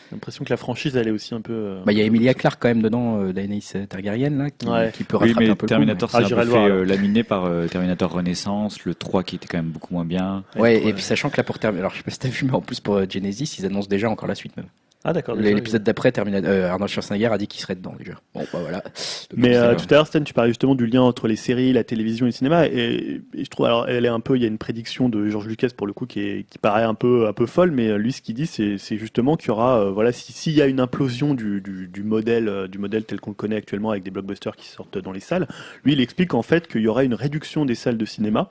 J'ai 0.09 0.15
l'impression 0.15 0.45
que 0.45 0.49
la 0.49 0.57
franchise, 0.57 0.95
elle 0.95 1.07
est 1.09 1.11
aussi 1.11 1.33
un 1.35 1.41
peu. 1.41 1.53
euh, 1.53 1.81
Bah, 1.85 1.91
il 1.91 1.97
y 1.97 2.01
a 2.01 2.05
Emilia 2.05 2.33
Clarke 2.33 2.59
quand 2.61 2.69
même 2.69 2.81
dedans, 2.81 3.21
euh, 3.21 3.33
Daenerys 3.33 3.73
Targaryen, 3.89 4.29
là, 4.29 4.49
qui, 4.49 4.67
Ouais. 4.67 4.91
qui 4.93 5.03
peut 5.03 5.17
oui, 5.17 5.27
rattraper 5.27 5.45
mais 5.45 5.51
un 5.51 5.55
peu 5.55 5.67
Terminator 5.67 6.09
Ah, 6.13 6.17
c'est 6.19 6.23
un 6.25 6.27
j'irai 6.27 6.41
peu 6.41 6.47
le 6.47 6.53
fait 6.53 6.71
euh, 6.71 6.85
laminer 6.85 7.23
par 7.23 7.45
euh, 7.45 7.67
Terminator 7.67 8.11
Renaissance, 8.11 8.85
le 8.85 8.95
3 8.95 9.23
qui 9.23 9.35
était 9.35 9.47
quand 9.47 9.57
même 9.57 9.71
beaucoup 9.71 9.93
moins 9.93 10.05
bien. 10.05 10.43
Ouais, 10.55 10.81
et 10.87 10.93
puis 10.93 11.03
sachant 11.03 11.29
que 11.29 11.35
là 11.37 11.43
pour 11.43 11.59
Terminator, 11.59 11.81
alors 11.87 11.91
je 11.91 11.97
sais 11.97 12.03
pas 12.03 12.11
si 12.11 12.19
t'as 12.19 12.29
vu, 12.29 12.45
mais 12.45 12.53
en 12.53 12.61
plus 12.61 12.79
pour 12.79 12.95
euh, 12.95 13.05
Genesis, 13.09 13.57
ils 13.59 13.65
annoncent 13.65 13.89
déjà 13.89 14.09
encore 14.09 14.27
la 14.29 14.35
suite 14.35 14.55
même. 14.55 14.67
Ah, 15.09 15.13
d'accord. 15.13 15.37
L'épisode 15.37 15.83
d'après, 15.83 16.11
euh, 16.19 16.69
Arnold 16.69 16.91
Schwarzenegger 16.91 17.27
a 17.27 17.37
dit 17.37 17.47
qu'il 17.47 17.61
serait 17.61 17.75
dedans 17.75 17.93
déjà. 17.97 18.15
Bon, 18.33 18.41
bah 18.51 18.59
voilà. 18.59 18.79
Donc, 18.81 18.91
Mais 19.37 19.55
euh, 19.55 19.69
va. 19.69 19.75
tout 19.75 19.85
à 19.89 19.93
l'heure, 19.93 20.07
Stan, 20.07 20.21
tu 20.21 20.33
parlais 20.33 20.49
justement 20.49 20.75
du 20.75 20.85
lien 20.85 21.01
entre 21.01 21.29
les 21.29 21.37
séries, 21.37 21.71
la 21.71 21.85
télévision 21.85 22.25
et 22.25 22.29
le 22.29 22.33
cinéma, 22.33 22.67
et, 22.67 23.21
et 23.33 23.45
je 23.45 23.49
trouve, 23.49 23.65
alors, 23.67 23.87
elle 23.87 24.03
est 24.03 24.09
un 24.09 24.19
peu, 24.19 24.35
il 24.35 24.41
y 24.41 24.45
a 24.45 24.49
une 24.49 24.57
prédiction 24.57 25.07
de 25.07 25.29
George 25.29 25.47
Lucas 25.47 25.69
pour 25.77 25.87
le 25.87 25.93
coup 25.93 26.05
qui, 26.07 26.19
est, 26.19 26.43
qui 26.49 26.57
paraît 26.57 26.83
un 26.83 26.93
peu, 26.93 27.25
un 27.27 27.31
peu 27.31 27.45
folle, 27.45 27.71
mais 27.71 27.87
euh, 27.87 27.97
lui, 27.97 28.11
ce 28.11 28.21
qu'il 28.21 28.35
dit, 28.35 28.47
c'est, 28.47 28.77
justement 28.97 29.37
qu'il 29.37 29.47
y 29.47 29.51
aura, 29.51 29.79
euh, 29.79 29.91
voilà, 29.91 30.11
si- 30.11 30.33
s'il 30.33 30.53
y 30.53 30.61
a 30.61 30.65
une 30.67 30.81
implosion 30.81 31.33
du, 31.35 31.61
du, 31.61 31.87
du 31.87 32.03
modèle, 32.03 32.49
euh, 32.49 32.67
du 32.67 32.77
modèle 32.77 33.05
tel 33.05 33.21
qu'on 33.21 33.31
le 33.31 33.35
connaît 33.35 33.55
actuellement 33.55 33.91
avec 33.91 34.03
des 34.03 34.11
blockbusters 34.11 34.57
qui 34.57 34.67
sortent 34.67 34.97
dans 34.97 35.13
les 35.13 35.21
salles, 35.21 35.47
lui, 35.85 35.93
il 35.93 36.01
explique 36.01 36.33
en 36.33 36.41
fait 36.41 36.67
qu'il 36.67 36.81
y 36.81 36.87
aura 36.89 37.05
une 37.05 37.13
réduction 37.13 37.63
des 37.63 37.75
salles 37.75 37.97
de 37.97 38.05
cinéma. 38.05 38.49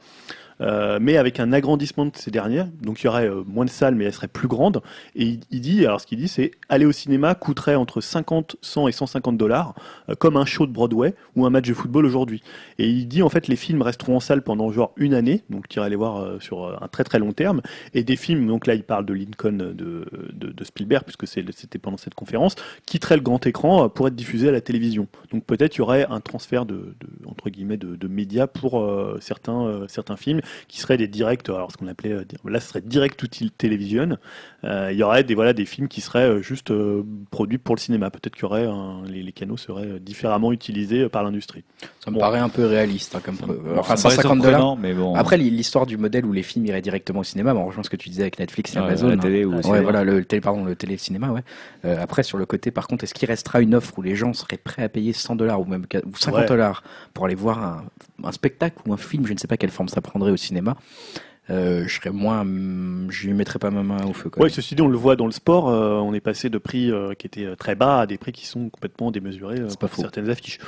Euh, 0.61 0.99
mais 1.01 1.17
avec 1.17 1.41
un 1.41 1.53
agrandissement 1.53 2.07
de 2.07 2.13
ces 2.15 2.31
dernières, 2.31 2.67
donc 2.81 3.03
il 3.03 3.07
y 3.07 3.09
aurait 3.09 3.29
euh, 3.29 3.43
moins 3.47 3.65
de 3.65 3.71
salles, 3.71 3.95
mais 3.95 4.05
elles 4.05 4.13
seraient 4.13 4.29
plus 4.29 4.49
grandes. 4.49 4.83
Et 5.15 5.39
il, 5.51 5.61
dit, 5.61 5.85
alors 5.85 6.01
ce 6.01 6.07
qu'il 6.07 6.19
dit, 6.19 6.29
c'est 6.29 6.53
aller 6.69 6.87
au 6.87 6.93
cinéma 6.93 7.35
coûterait 7.35 7.75
entre 7.75 8.01
50, 8.01 8.57
100 8.63 8.89
et 8.89 8.93
150 8.93 9.37
dollars, 9.37 9.75
euh, 10.09 10.15
comme 10.15 10.37
un 10.37 10.45
show 10.45 10.67
de 10.67 10.73
Broadway 10.73 11.15
ou 11.35 11.45
un 11.47 11.51
match 11.51 11.67
de 11.69 11.75
football 11.75 12.07
aujourd'hui. 12.07 12.43
Et 12.79 12.89
il 12.89 13.07
dit 13.07 13.23
en 13.23 13.29
fait 13.29 13.49
les 13.49 13.57
films 13.57 13.83
resteront 13.83 14.17
en 14.17 14.21
salle 14.21 14.43
pendant 14.43 14.71
genre 14.73 14.93
une 14.97 15.15
année, 15.15 15.43
donc 15.51 15.69
tu 15.69 15.79
iras 15.79 15.89
les 15.89 15.97
voir 15.97 16.41
sur 16.41 16.83
un 16.83 16.89
très 16.89 17.05
très 17.05 17.19
long 17.19 17.33
terme. 17.33 17.61
Et 17.95 18.05
des 18.05 18.17
films, 18.17 18.47
donc 18.47 18.67
là 18.67 18.75
il 18.75 18.83
parle 18.83 19.05
de 19.05 19.13
Lincoln 19.13 19.53
de, 19.53 20.65
Spielberg, 20.65 21.05
puisque 21.05 21.27
c'était 21.27 21.79
pendant 21.79 21.97
cette 21.97 22.15
conférence, 22.15 22.57
quitteraient 22.87 23.17
le 23.17 23.23
grand 23.23 23.45
écran 23.47 23.89
pour 23.89 24.09
être 24.09 24.17
diffusés 24.17 24.49
à 24.49 24.53
la 24.53 24.61
télévision. 24.61 25.07
Donc 25.33 25.45
peut-être 25.45 25.77
il 25.77 25.79
y 25.79 25.83
aurait 25.83 26.07
un 26.09 26.21
transfert 26.21 26.67
de, 26.67 26.75
de- 26.75 27.29
entre 27.29 27.51
guillemets 27.51 27.77
de, 27.77 28.09
médias 28.09 28.47
pour 28.47 28.89
certains, 29.21 29.85
certains 29.89 30.17
films 30.17 30.41
qui 30.69 30.81
seraient 30.81 30.97
des 30.97 31.09
directs, 31.09 31.49
alors 31.49 31.71
ce 31.73 31.77
qu'on 31.77 31.89
appelait, 31.89 32.13
euh, 32.13 32.25
là 32.49 32.61
ce 32.61 32.69
serait 32.69 32.81
direct 32.81 33.19
to 33.19 33.27
television. 33.59 34.17
Euh, 34.65 34.89
il 34.93 34.99
y 34.99 35.03
aurait 35.03 35.23
des, 35.23 35.35
voilà, 35.35 35.53
des 35.53 35.65
films 35.65 35.87
qui 35.89 36.01
seraient 36.01 36.29
euh, 36.29 36.43
juste 36.43 36.71
euh, 36.71 37.03
produits 37.31 37.59
pour 37.59 37.75
le 37.77 37.81
cinéma. 37.81 38.11
Peut-être 38.11 38.35
qu'il 38.35 38.43
y 38.43 38.47
aurait 38.47 38.67
un- 38.67 39.03
les, 39.07 39.23
les 39.23 39.33
canaux 39.33 39.57
seraient 39.57 40.01
différemment 40.01 40.53
utilisés 40.53 41.09
par 41.09 41.23
l'industrie. 41.23 41.63
Ça 42.05 42.11
me 42.11 42.15
Bon. 42.17 42.21
paraît 42.21 42.39
un 42.41 42.49
peu 42.49 42.65
réaliste, 42.67 43.15
hein, 43.15 43.21
comme 43.25 43.37
enfin 43.79 43.97
Ça 43.97 44.09
paraît 44.09 44.17
150 44.17 44.43
dollars. 44.43 44.77
mais 44.77 44.93
bon. 44.95 45.15
Après 45.15 45.37
l'histoire 45.37 45.87
du 45.87 45.97
modèle 45.97 46.25
où 46.27 46.33
les 46.33 46.43
films 46.43 46.67
iraient 46.67 46.81
directement 46.83 47.21
au 47.21 47.25
cinéma, 47.25 47.55
bon, 47.55 47.61
on 47.61 47.67
rejoint 47.67 47.83
ce 47.85 47.91
que 47.91 47.97
tu 47.97 48.09
disais 48.09 48.23
avec 48.23 48.39
Netflix 48.39 48.75
et 48.75 48.79
Ouais, 48.79 48.87
Amazon. 48.87 49.09
la 49.09 49.15
hein. 49.15 49.45
ou 49.45 49.71
Ouais, 49.71 49.83
voilà, 49.83 50.03
le 50.05 50.25
télé, 50.25 50.41
pardon, 50.41 50.65
le 50.65 50.75
télé 50.75 50.95
et 50.95 50.97
le 50.97 51.01
cinéma, 51.01 51.29
ouais. 51.31 51.43
Euh, 51.85 51.97
après, 52.03 52.23
sur 52.23 52.39
le 52.39 52.47
côté, 52.47 52.71
par 52.71 52.89
contre, 52.89 53.05
est-ce 53.05 53.15
qu'il 53.15 53.29
restera 53.29 53.61
une 53.61 53.75
offre 53.75 53.99
où 53.99 54.03
les 54.03 54.17
gens 54.17 54.33
seraient 54.33 54.57
prêts 54.57 54.83
à 54.83 54.89
payer 54.89 55.13
100 55.13 55.37
dollars 55.37 55.61
ou 55.61 55.65
même 55.65 55.87
qua- 55.87 56.03
ou 56.05 56.17
50 56.17 56.41
Ouais. 56.41 56.47
dollars 56.47 56.83
pour 57.15 57.25
aller 57.27 57.35
voir 57.35 57.63
un, 57.63 57.85
un 58.25 58.33
spectacle 58.33 58.77
ou 58.87 58.93
un 58.93 58.97
film, 58.97 59.27
je 59.27 59.33
ne 59.33 59.39
sais 59.39 59.47
pas 59.49 59.57
quelle 59.57 59.71
forme 59.71 59.89
ça 59.89 60.01
prendrait 60.01 60.33
au 60.37 60.39
cinéma. 60.39 60.77
Euh, 61.49 61.85
je 61.87 61.95
serais 61.95 62.11
moins, 62.11 62.45
je 63.09 63.27
lui 63.29 63.33
mettrais 63.33 63.61
pas 63.61 63.71
ma 63.71 63.85
main 63.85 64.05
au 64.05 64.13
feu. 64.13 64.31
Quand 64.31 64.41
Oui, 64.41 64.47
même. 64.47 64.53
ceci 64.55 64.75
dit, 64.75 64.83
on 64.83 64.89
le 64.89 64.97
voit 64.97 65.15
dans 65.15 65.27
le 65.27 65.33
sport, 65.33 65.69
euh, 65.69 65.95
on 66.01 66.13
est 66.13 66.21
passé 66.21 66.51
de 66.51 66.59
prix 66.59 66.91
euh, 66.91 67.15
qui 67.15 67.29
étaient 67.29 67.45
euh, 67.45 67.55
très 67.55 67.77
bas 67.77 68.01
à 68.01 68.07
des 68.07 68.19
prix 68.19 68.33
qui 68.33 68.47
sont 68.47 68.69
complètement 68.69 69.13
démesurés 69.13 69.63
C'est 69.69 69.79
pour 69.79 69.89
faux. 69.91 70.03
certaines 70.03 70.29
affiches. 70.29 70.59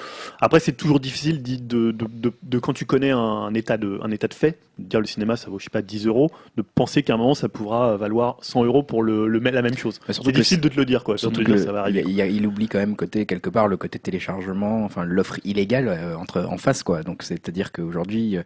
Après, 0.40 0.60
c'est 0.60 0.72
toujours 0.76 1.00
difficile 1.00 1.42
de, 1.42 1.90
de, 1.90 2.06
de, 2.06 2.32
de- 2.44 2.58
quand 2.60 2.72
tu 2.74 2.84
connais 2.84 3.10
un, 3.10 3.18
un 3.18 3.54
état 3.54 3.76
de, 3.76 3.98
un 4.04 4.10
état 4.12 4.28
de 4.28 4.34
fait, 4.34 4.58
de 4.78 4.84
dire 4.84 5.00
le 5.00 5.06
cinéma 5.06 5.36
ça 5.36 5.50
vaut, 5.50 5.58
je 5.58 5.64
sais 5.64 5.70
pas, 5.70 5.82
10 5.82 6.06
euros, 6.06 6.30
de 6.56 6.62
penser 6.62 7.02
qu'à 7.02 7.14
un 7.14 7.16
moment 7.16 7.34
ça 7.34 7.48
pourra 7.48 7.96
valoir 7.96 8.36
100 8.42 8.62
euros 8.64 8.84
pour 8.84 9.02
le, 9.02 9.26
le, 9.26 9.40
la 9.40 9.62
même 9.62 9.76
chose. 9.76 9.98
C'est 10.08 10.22
difficile 10.26 10.60
de 10.60 10.68
te 10.68 10.76
le 10.76 10.84
dire, 10.84 11.02
quoi. 11.02 11.18
Surtout 11.18 11.42
dire 11.42 11.58
ça 11.58 11.72
va 11.72 11.90
il, 11.90 11.98
arriver. 11.98 12.32
il 12.36 12.46
oublie 12.46 12.68
quand 12.68 12.78
même 12.78 12.94
côté 12.94 13.26
quelque 13.26 13.50
part 13.50 13.66
le 13.66 13.76
côté 13.76 13.98
téléchargement, 13.98 14.84
enfin 14.84 15.04
l'offre 15.04 15.40
illégale 15.44 16.14
entre 16.16 16.44
en 16.44 16.56
face 16.58 16.84
quoi. 16.84 17.02
Donc 17.02 17.24
c'est-à-dire 17.24 17.72
qu'aujourd'hui, 17.72 18.36
euh, 18.36 18.42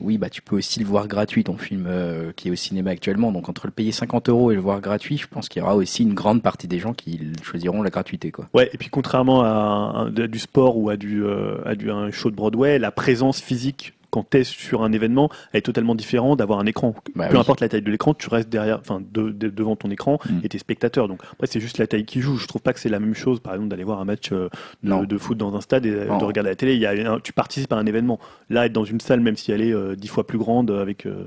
oui 0.00 0.18
bah 0.18 0.30
tu 0.30 0.42
peux 0.42 0.56
aussi 0.56 0.80
le 0.80 0.86
voir 0.86 1.06
gratuit 1.06 1.44
ton 1.44 1.56
film 1.56 1.75
euh, 1.86 2.32
qui 2.34 2.48
est 2.48 2.50
au 2.50 2.56
cinéma 2.56 2.90
actuellement. 2.90 3.32
Donc 3.32 3.48
entre 3.48 3.66
le 3.66 3.72
payer 3.72 3.92
50 3.92 4.28
euros 4.28 4.50
et 4.52 4.54
le 4.54 4.60
voir 4.60 4.80
gratuit, 4.80 5.18
je 5.18 5.26
pense 5.26 5.48
qu'il 5.48 5.60
y 5.60 5.62
aura 5.62 5.76
aussi 5.76 6.02
une 6.02 6.14
grande 6.14 6.42
partie 6.42 6.68
des 6.68 6.78
gens 6.78 6.94
qui 6.94 7.20
choisiront 7.42 7.82
la 7.82 7.90
gratuité 7.90 8.30
quoi. 8.30 8.46
Ouais, 8.54 8.70
et 8.72 8.78
puis 8.78 8.88
contrairement 8.88 9.42
à, 9.42 10.08
du 10.10 10.38
sport 10.38 10.78
ou 10.78 10.90
à 10.90 10.96
du, 10.96 11.24
euh, 11.24 11.62
un 11.66 12.10
show 12.10 12.30
de 12.30 12.36
Broadway, 12.36 12.78
la 12.78 12.90
présence 12.90 13.40
physique 13.40 13.92
quand 14.16 14.30
tu 14.30 14.38
es 14.38 14.44
sur 14.44 14.82
un 14.82 14.92
événement 14.92 15.28
elle 15.52 15.58
est 15.58 15.62
totalement 15.62 15.94
différente 15.94 16.38
d'avoir 16.38 16.58
un 16.58 16.66
écran. 16.66 16.94
Bah 17.14 17.26
Peu 17.28 17.34
oui. 17.34 17.40
importe 17.40 17.60
la 17.60 17.68
taille 17.68 17.82
de 17.82 17.90
l'écran, 17.90 18.14
tu 18.14 18.28
restes 18.30 18.48
derrière, 18.48 18.78
enfin 18.80 19.00
de- 19.12 19.30
de- 19.30 19.48
devant 19.50 19.76
ton 19.76 19.90
écran 19.90 20.18
Mm. 20.28 20.40
et 20.42 20.48
tes 20.48 20.58
spectateurs. 20.58 21.08
Donc 21.08 21.20
après 21.32 21.46
c'est 21.46 21.60
juste 21.60 21.78
la 21.78 21.86
taille 21.86 22.04
qui 22.06 22.20
joue. 22.20 22.36
Je 22.38 22.46
trouve 22.46 22.62
pas 22.62 22.72
que 22.72 22.80
c'est 22.80 22.88
la 22.88 22.98
même 23.00 23.14
chose, 23.14 23.40
par 23.40 23.52
exemple, 23.54 23.68
d'aller 23.70 23.84
voir 23.84 24.00
un 24.00 24.04
match 24.06 24.32
euh, 24.32 24.48
de, 24.82 25.04
de 25.04 25.18
foot 25.18 25.36
dans 25.36 25.54
un 25.54 25.60
stade 25.60 25.84
et 25.86 25.90
euh, 25.90 26.06
Non. 26.06 26.18
de 26.18 26.24
regarder 26.24 26.50
la 26.50 26.56
télé. 26.56 26.74
Il 26.74 26.80
y 26.80 26.86
a 26.86 27.12
un- 27.12 27.20
tu 27.20 27.32
participes 27.32 27.72
à 27.72 27.76
un 27.76 27.86
événement. 27.86 28.18
Là, 28.50 28.66
être 28.66 28.72
dans 28.72 28.84
une 28.84 29.00
salle, 29.00 29.20
même 29.20 29.36
si 29.36 29.52
elle 29.52 29.60
est 29.60 29.72
euh, 29.74 29.94
dix 29.96 30.08
fois 30.08 30.26
plus 30.26 30.38
grande, 30.38 30.70
avec 30.70 31.04
euh, 31.06 31.26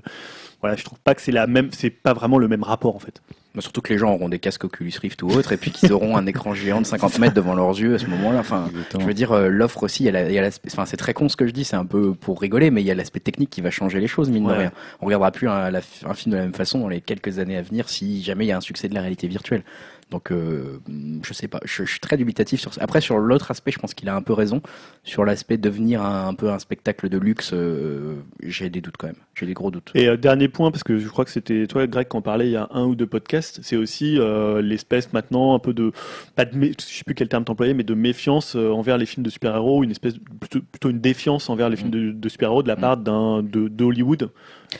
voilà, 0.61 0.75
je 0.75 0.83
trouve 0.83 0.99
pas 0.99 1.13
que 1.15 1.21
c'est 1.21 1.31
la 1.31 1.47
même, 1.47 1.69
c'est 1.71 1.89
pas 1.91 2.13
vraiment 2.13 2.37
le 2.37 2.47
même 2.47 2.63
rapport 2.63 2.95
en 2.95 2.99
fait. 2.99 3.21
Bah, 3.55 3.61
surtout 3.61 3.81
que 3.81 3.91
les 3.91 3.97
gens 3.97 4.11
auront 4.13 4.29
des 4.29 4.37
casques 4.37 4.63
Oculus 4.65 4.93
Rift 5.01 5.23
ou 5.23 5.29
autre 5.29 5.51
et 5.53 5.57
puis 5.57 5.71
qu'ils 5.71 5.91
auront 5.91 6.15
un 6.15 6.27
écran 6.27 6.53
géant 6.53 6.81
de 6.81 6.85
50 6.85 7.17
mètres 7.19 7.33
devant 7.33 7.55
leurs 7.55 7.71
yeux 7.79 7.95
à 7.95 7.97
ce 7.99 8.05
moment-là. 8.05 8.39
Enfin. 8.39 8.69
Je 9.01 9.05
veux 9.07 9.13
dire, 9.15 9.31
euh, 9.31 9.49
l'offre 9.49 9.81
aussi, 9.83 10.03
il 10.05 10.13
y 10.13 10.37
a 10.39 10.49
enfin, 10.67 10.85
c'est 10.85 10.97
très 10.97 11.13
con 11.15 11.29
ce 11.29 11.35
que 11.35 11.47
je 11.47 11.51
dis, 11.51 11.63
c'est 11.63 11.75
un 11.75 11.85
peu 11.85 12.13
pour 12.13 12.39
rigoler, 12.39 12.69
mais 12.69 12.81
il 12.81 12.85
y 12.85 12.91
a 12.91 12.95
l'aspect 12.95 13.19
technique 13.19 13.49
qui 13.49 13.61
va 13.61 13.71
changer 13.71 13.99
les 13.99 14.07
choses, 14.07 14.29
mine 14.29 14.43
de 14.43 14.49
rien. 14.59 14.71
On 15.01 15.05
regardera 15.07 15.31
plus 15.31 15.49
un, 15.49 15.71
la- 15.71 15.81
un 16.05 16.13
film 16.13 16.31
de 16.33 16.37
la 16.37 16.43
même 16.43 16.53
façon 16.53 16.77
dans 16.79 16.89
les 16.89 17.01
quelques 17.01 17.39
années 17.39 17.57
à 17.57 17.63
venir 17.63 17.89
si 17.89 18.21
jamais 18.21 18.45
il 18.45 18.49
y 18.49 18.51
a 18.51 18.57
un 18.57 18.61
succès 18.61 18.87
de 18.87 18.93
la 18.93 19.01
réalité 19.01 19.27
virtuelle. 19.27 19.63
Donc, 20.11 20.31
euh, 20.31 20.79
je 21.23 21.33
sais 21.33 21.47
pas, 21.47 21.59
je, 21.65 21.83
je 21.85 21.91
suis 21.91 21.99
très 21.99 22.17
dubitatif 22.17 22.59
sur 22.59 22.73
ça. 22.73 22.81
Après, 22.83 22.99
sur 22.99 23.19
l'autre 23.19 23.51
aspect, 23.51 23.71
je 23.71 23.77
pense 23.77 23.93
qu'il 23.93 24.09
a 24.09 24.15
un 24.15 24.23
peu 24.23 24.33
raison. 24.33 24.61
Sur 25.03 25.23
l'aspect 25.23 25.57
devenir 25.57 26.01
un, 26.01 26.27
un 26.29 26.33
peu 26.33 26.49
un 26.49 26.57
spectacle 26.57 27.09
de 27.09 27.17
luxe, 27.19 27.51
euh, 27.53 28.15
j'ai 28.41 28.71
des 28.71 28.81
doutes 28.81 28.97
quand 28.97 29.05
même. 29.07 29.15
J'ai 29.35 29.45
des 29.45 29.53
gros 29.53 29.69
doutes. 29.69 29.91
Et 29.93 30.07
euh, 30.07 30.17
dernier 30.17 30.47
point, 30.47 30.71
parce 30.71 30.83
que 30.83 30.97
je 30.97 31.07
crois 31.09 31.25
que 31.25 31.31
c'était 31.31 31.67
toi, 31.67 31.85
Greg, 31.85 32.07
qui 32.07 32.17
en 32.17 32.21
parlait 32.23 32.47
il 32.47 32.51
y 32.53 32.55
a 32.55 32.67
un 32.71 32.85
ou 32.85 32.95
deux 32.95 33.05
podcasts, 33.05 33.59
c'est 33.61 33.75
aussi 33.75 34.17
euh, 34.19 34.61
l'espèce 34.63 35.13
maintenant 35.13 35.53
un 35.53 35.59
peu 35.59 35.73
de, 35.73 35.91
pas 36.35 36.45
de, 36.45 36.57
mé- 36.57 36.73
je 36.79 36.85
sais 36.97 37.03
plus 37.03 37.13
quel 37.15 37.27
terme 37.29 37.43
t'employer, 37.45 37.75
mais 37.75 37.83
de 37.83 37.93
méfiance 37.93 38.55
envers 38.55 38.97
les 38.97 39.05
films 39.05 39.23
de 39.23 39.29
super-héros, 39.29 39.83
une 39.83 39.91
espèce, 39.91 40.15
plutôt, 40.39 40.59
plutôt 40.71 40.89
une 40.89 40.99
défiance 41.01 41.49
envers 41.51 41.69
les 41.69 41.75
films 41.77 41.91
de, 41.91 42.11
de 42.11 42.29
super-héros 42.29 42.63
de 42.63 42.67
la 42.67 42.75
Mm. 42.75 42.81
part 42.81 42.97
d'un 42.97 43.43
de, 43.43 43.67
d'Hollywood. 43.67 44.31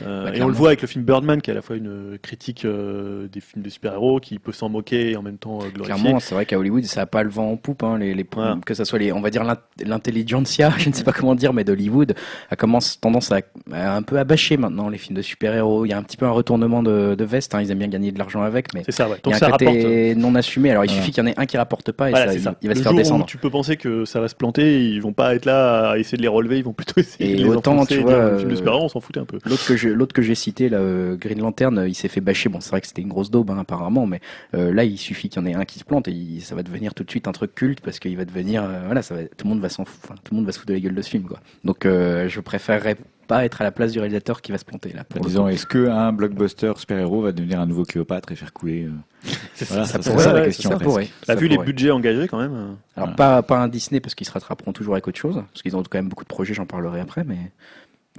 Euh, 0.02 0.24
Bah, 0.24 0.36
et 0.36 0.42
on 0.42 0.48
le 0.48 0.54
voit 0.54 0.68
avec 0.68 0.82
le 0.82 0.88
film 0.88 1.04
Birdman, 1.04 1.40
qui 1.40 1.50
est 1.50 1.52
à 1.52 1.56
la 1.56 1.62
fois 1.62 1.76
une 1.76 2.18
critique 2.22 2.64
euh, 2.64 3.26
des 3.28 3.40
films 3.40 3.62
de 3.62 3.70
super-héros, 3.70 4.20
qui 4.20 4.38
peut 4.38 4.52
s'en 4.52 4.68
moquer 4.68 5.10
et 5.12 5.16
en 5.16 5.22
même 5.22 5.38
temps 5.38 5.58
euh, 5.62 5.68
glorifier. 5.70 5.84
Clairement, 6.02 6.20
c'est 6.20 6.34
vrai 6.34 6.46
qu'à 6.46 6.58
Hollywood, 6.58 6.84
ça 6.84 7.02
a 7.02 7.06
pas 7.06 7.22
le 7.22 7.30
vent 7.30 7.50
en 7.50 7.56
poupe. 7.56 7.82
Hein, 7.82 7.98
les, 7.98 8.14
les, 8.14 8.26
Ouais. 8.36 8.44
Que 8.64 8.74
ça 8.74 8.84
soit 8.84 8.98
les, 9.00 9.12
on 9.12 9.20
va 9.20 9.30
dire 9.30 9.42
l'int- 9.44 9.58
l'intelligentsia, 9.84 10.72
je 10.78 10.88
ne 10.88 10.94
sais 10.94 11.04
pas 11.04 11.12
comment 11.12 11.34
dire, 11.34 11.52
mais 11.52 11.64
d'Hollywood, 11.64 12.14
a 12.50 12.56
commence 12.56 13.00
tendance 13.00 13.32
à, 13.32 13.40
à 13.72 13.96
un 13.96 14.02
peu 14.02 14.18
à 14.18 14.24
bâcher 14.24 14.56
maintenant 14.56 14.88
les 14.88 14.98
films 14.98 15.16
de 15.16 15.22
super-héros. 15.22 15.84
Il 15.84 15.90
y 15.90 15.92
a 15.92 15.98
un 15.98 16.02
petit 16.02 16.16
peu 16.16 16.26
un 16.26 16.30
retournement 16.30 16.82
de, 16.82 17.14
de 17.14 17.24
veste. 17.24 17.54
Hein, 17.54 17.62
ils 17.62 17.70
aiment 17.70 17.78
bien 17.78 17.88
gagner 17.88 18.12
de 18.12 18.18
l'argent 18.18 18.42
avec, 18.42 18.72
mais 18.74 18.82
C'est 18.86 18.92
ça, 18.92 19.08
ouais. 19.08 19.16
il 19.26 19.30
y 19.30 19.34
a 19.34 19.38
ça 19.38 19.46
un 19.46 19.50
côté 19.50 19.66
rapporte. 19.66 20.18
non 20.18 20.34
assumé. 20.36 20.70
Alors 20.70 20.84
il 20.84 20.88
Voilà. 20.88 21.00
suffit 21.02 21.12
qu'il 21.12 21.24
y 21.24 21.26
en 21.26 21.30
ait 21.30 21.34
un 21.38 21.46
qui 21.46 21.56
rapporte 21.56 21.92
pas 21.92 22.08
et 22.08 22.12
Voilà, 22.12 22.26
ça, 22.28 22.34
il, 22.34 22.40
ça. 22.40 22.54
il 22.62 22.68
va 22.68 22.74
le 22.74 22.78
se 22.78 22.82
faire 22.84 22.94
descendre. 22.94 23.24
où 23.24 23.28
tu 23.28 23.38
peux 23.38 23.50
penser 23.50 23.76
que 23.76 24.04
ça 24.04 24.20
va 24.20 24.28
se 24.28 24.34
planter, 24.34 24.84
ils 24.84 25.00
vont 25.02 25.12
pas 25.12 25.34
être 25.34 25.44
là 25.44 25.90
à 25.90 25.98
essayer 25.98 26.16
de 26.18 26.22
les 26.22 26.28
relever, 26.28 26.58
ils 26.58 26.64
vont 26.64 26.72
plutôt 26.72 27.00
essayer 27.00 27.32
Et 27.32 27.36
de 27.36 27.42
les 27.44 27.48
autant, 27.48 27.72
enfoncer 27.74 27.96
tu 27.96 28.02
vois, 28.02 28.36
film 28.38 28.50
de 28.50 28.54
super-héros, 28.56 28.84
on 28.84 28.88
s'en 28.88 29.00
foutait 29.00 29.20
un 29.20 29.24
peu. 29.24 29.38
L'autre 29.44 29.66
que 29.66 29.76
j'ai, 29.76 29.79
l'autre 29.88 30.12
que 30.12 30.22
j'ai 30.22 30.34
cité, 30.34 30.68
là, 30.68 30.78
euh, 30.78 31.16
Green 31.16 31.40
Lantern, 31.40 31.78
euh, 31.78 31.88
il 31.88 31.94
s'est 31.94 32.08
fait 32.08 32.20
bâcher. 32.20 32.48
Bon, 32.48 32.60
c'est 32.60 32.70
vrai 32.70 32.80
que 32.80 32.86
c'était 32.86 33.02
une 33.02 33.08
grosse 33.08 33.30
daube, 33.30 33.50
hein, 33.50 33.58
apparemment, 33.58 34.06
mais 34.06 34.20
euh, 34.54 34.72
là, 34.72 34.84
il 34.84 34.98
suffit 34.98 35.28
qu'il 35.28 35.40
y 35.40 35.44
en 35.44 35.46
ait 35.48 35.54
un 35.54 35.64
qui 35.64 35.78
se 35.78 35.84
plante 35.84 36.08
et 36.08 36.12
il- 36.12 36.40
ça 36.42 36.54
va 36.54 36.62
devenir 36.62 36.94
tout 36.94 37.04
de 37.04 37.10
suite 37.10 37.26
un 37.28 37.32
truc 37.32 37.54
culte 37.54 37.80
parce 37.80 37.98
qu'il 37.98 38.16
va 38.16 38.24
devenir, 38.24 38.62
euh, 38.64 38.82
voilà, 38.86 39.02
ça 39.02 39.14
va, 39.14 39.22
tout 39.22 39.44
le 39.44 39.48
monde 39.50 39.60
va 39.60 39.68
s'en 39.68 39.84
foutre, 39.84 40.14
tout 40.22 40.32
le 40.32 40.36
monde 40.36 40.46
va 40.46 40.52
se 40.52 40.58
foutre 40.58 40.68
de 40.68 40.74
la 40.74 40.80
gueule 40.80 40.94
de 40.94 41.02
ce 41.02 41.10
film, 41.10 41.24
quoi. 41.24 41.40
Donc, 41.64 41.86
euh, 41.86 42.28
je 42.28 42.40
préférerais 42.40 42.96
pas 43.26 43.44
être 43.44 43.60
à 43.60 43.64
la 43.64 43.70
place 43.70 43.92
du 43.92 44.00
réalisateur 44.00 44.42
qui 44.42 44.50
va 44.50 44.58
se 44.58 44.64
planter 44.64 44.92
là. 44.92 45.04
disons, 45.22 45.46
est-ce 45.46 45.64
qu'un 45.64 46.12
blockbuster 46.12 46.72
super-héros 46.76 47.22
va 47.22 47.30
devenir 47.30 47.60
un 47.60 47.66
nouveau 47.66 47.84
Cléopâtre 47.84 48.32
et 48.32 48.34
faire 48.34 48.52
couler 48.52 48.86
euh, 48.86 48.90
Voilà, 49.68 49.84
ça 49.84 49.92
ça 49.98 50.02
serait 50.02 50.12
pourrait, 50.14 50.24
ça 50.24 50.32
la 50.32 50.44
question. 50.46 50.70
ça 50.70 50.78
pourrait. 50.80 51.06
T'as 51.24 51.36
vu 51.36 51.46
les 51.46 51.56
budgets 51.58 51.92
engagés 51.92 52.26
quand 52.26 52.38
même 52.40 52.52
Alors 52.52 52.74
Voilà. 52.96 53.12
pas 53.12 53.42
pas 53.42 53.58
un 53.58 53.68
Disney 53.68 54.00
parce 54.00 54.16
qu'ils 54.16 54.26
se 54.26 54.32
rattraperont 54.32 54.72
toujours 54.72 54.94
avec 54.94 55.06
autre 55.06 55.18
chose, 55.18 55.36
parce 55.52 55.62
qu'ils 55.62 55.76
ont 55.76 55.82
quand 55.84 55.98
même 55.98 56.08
beaucoup 56.08 56.24
de 56.24 56.28
projets, 56.28 56.54
j'en 56.54 56.66
parlerai 56.66 56.98
après, 56.98 57.22
mais 57.22 57.36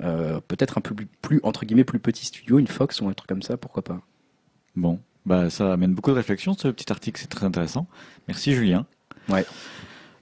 euh, 0.02 0.40
peut-être 0.48 0.78
un 0.78 0.82
peu 0.82 0.96
plus, 0.96 1.08
plus 1.22 1.40
entre 1.44 1.66
guillemets 1.66 1.84
plus 1.84 2.00
petit 2.00 2.26
studio, 2.26 2.60
une 2.60 2.68
Fox 2.68 3.02
ou 3.02 3.08
un 3.08 3.14
truc 3.14 3.28
comme 3.28 3.42
ça, 3.42 3.58
pourquoi 3.58 3.84
pas. 3.84 4.02
Bon, 4.76 5.00
bah 5.26 5.50
ça 5.50 5.74
amène 5.74 5.94
beaucoup 5.94 6.12
de 6.12 6.16
réflexions 6.16 6.54
ce 6.54 6.68
petit 6.70 6.92
article, 6.92 7.20
c'est 7.20 7.28
très 7.28 7.46
intéressant. 7.46 7.88
Merci 8.28 8.54
Julien. 8.54 8.86
Ouais. 9.30 9.46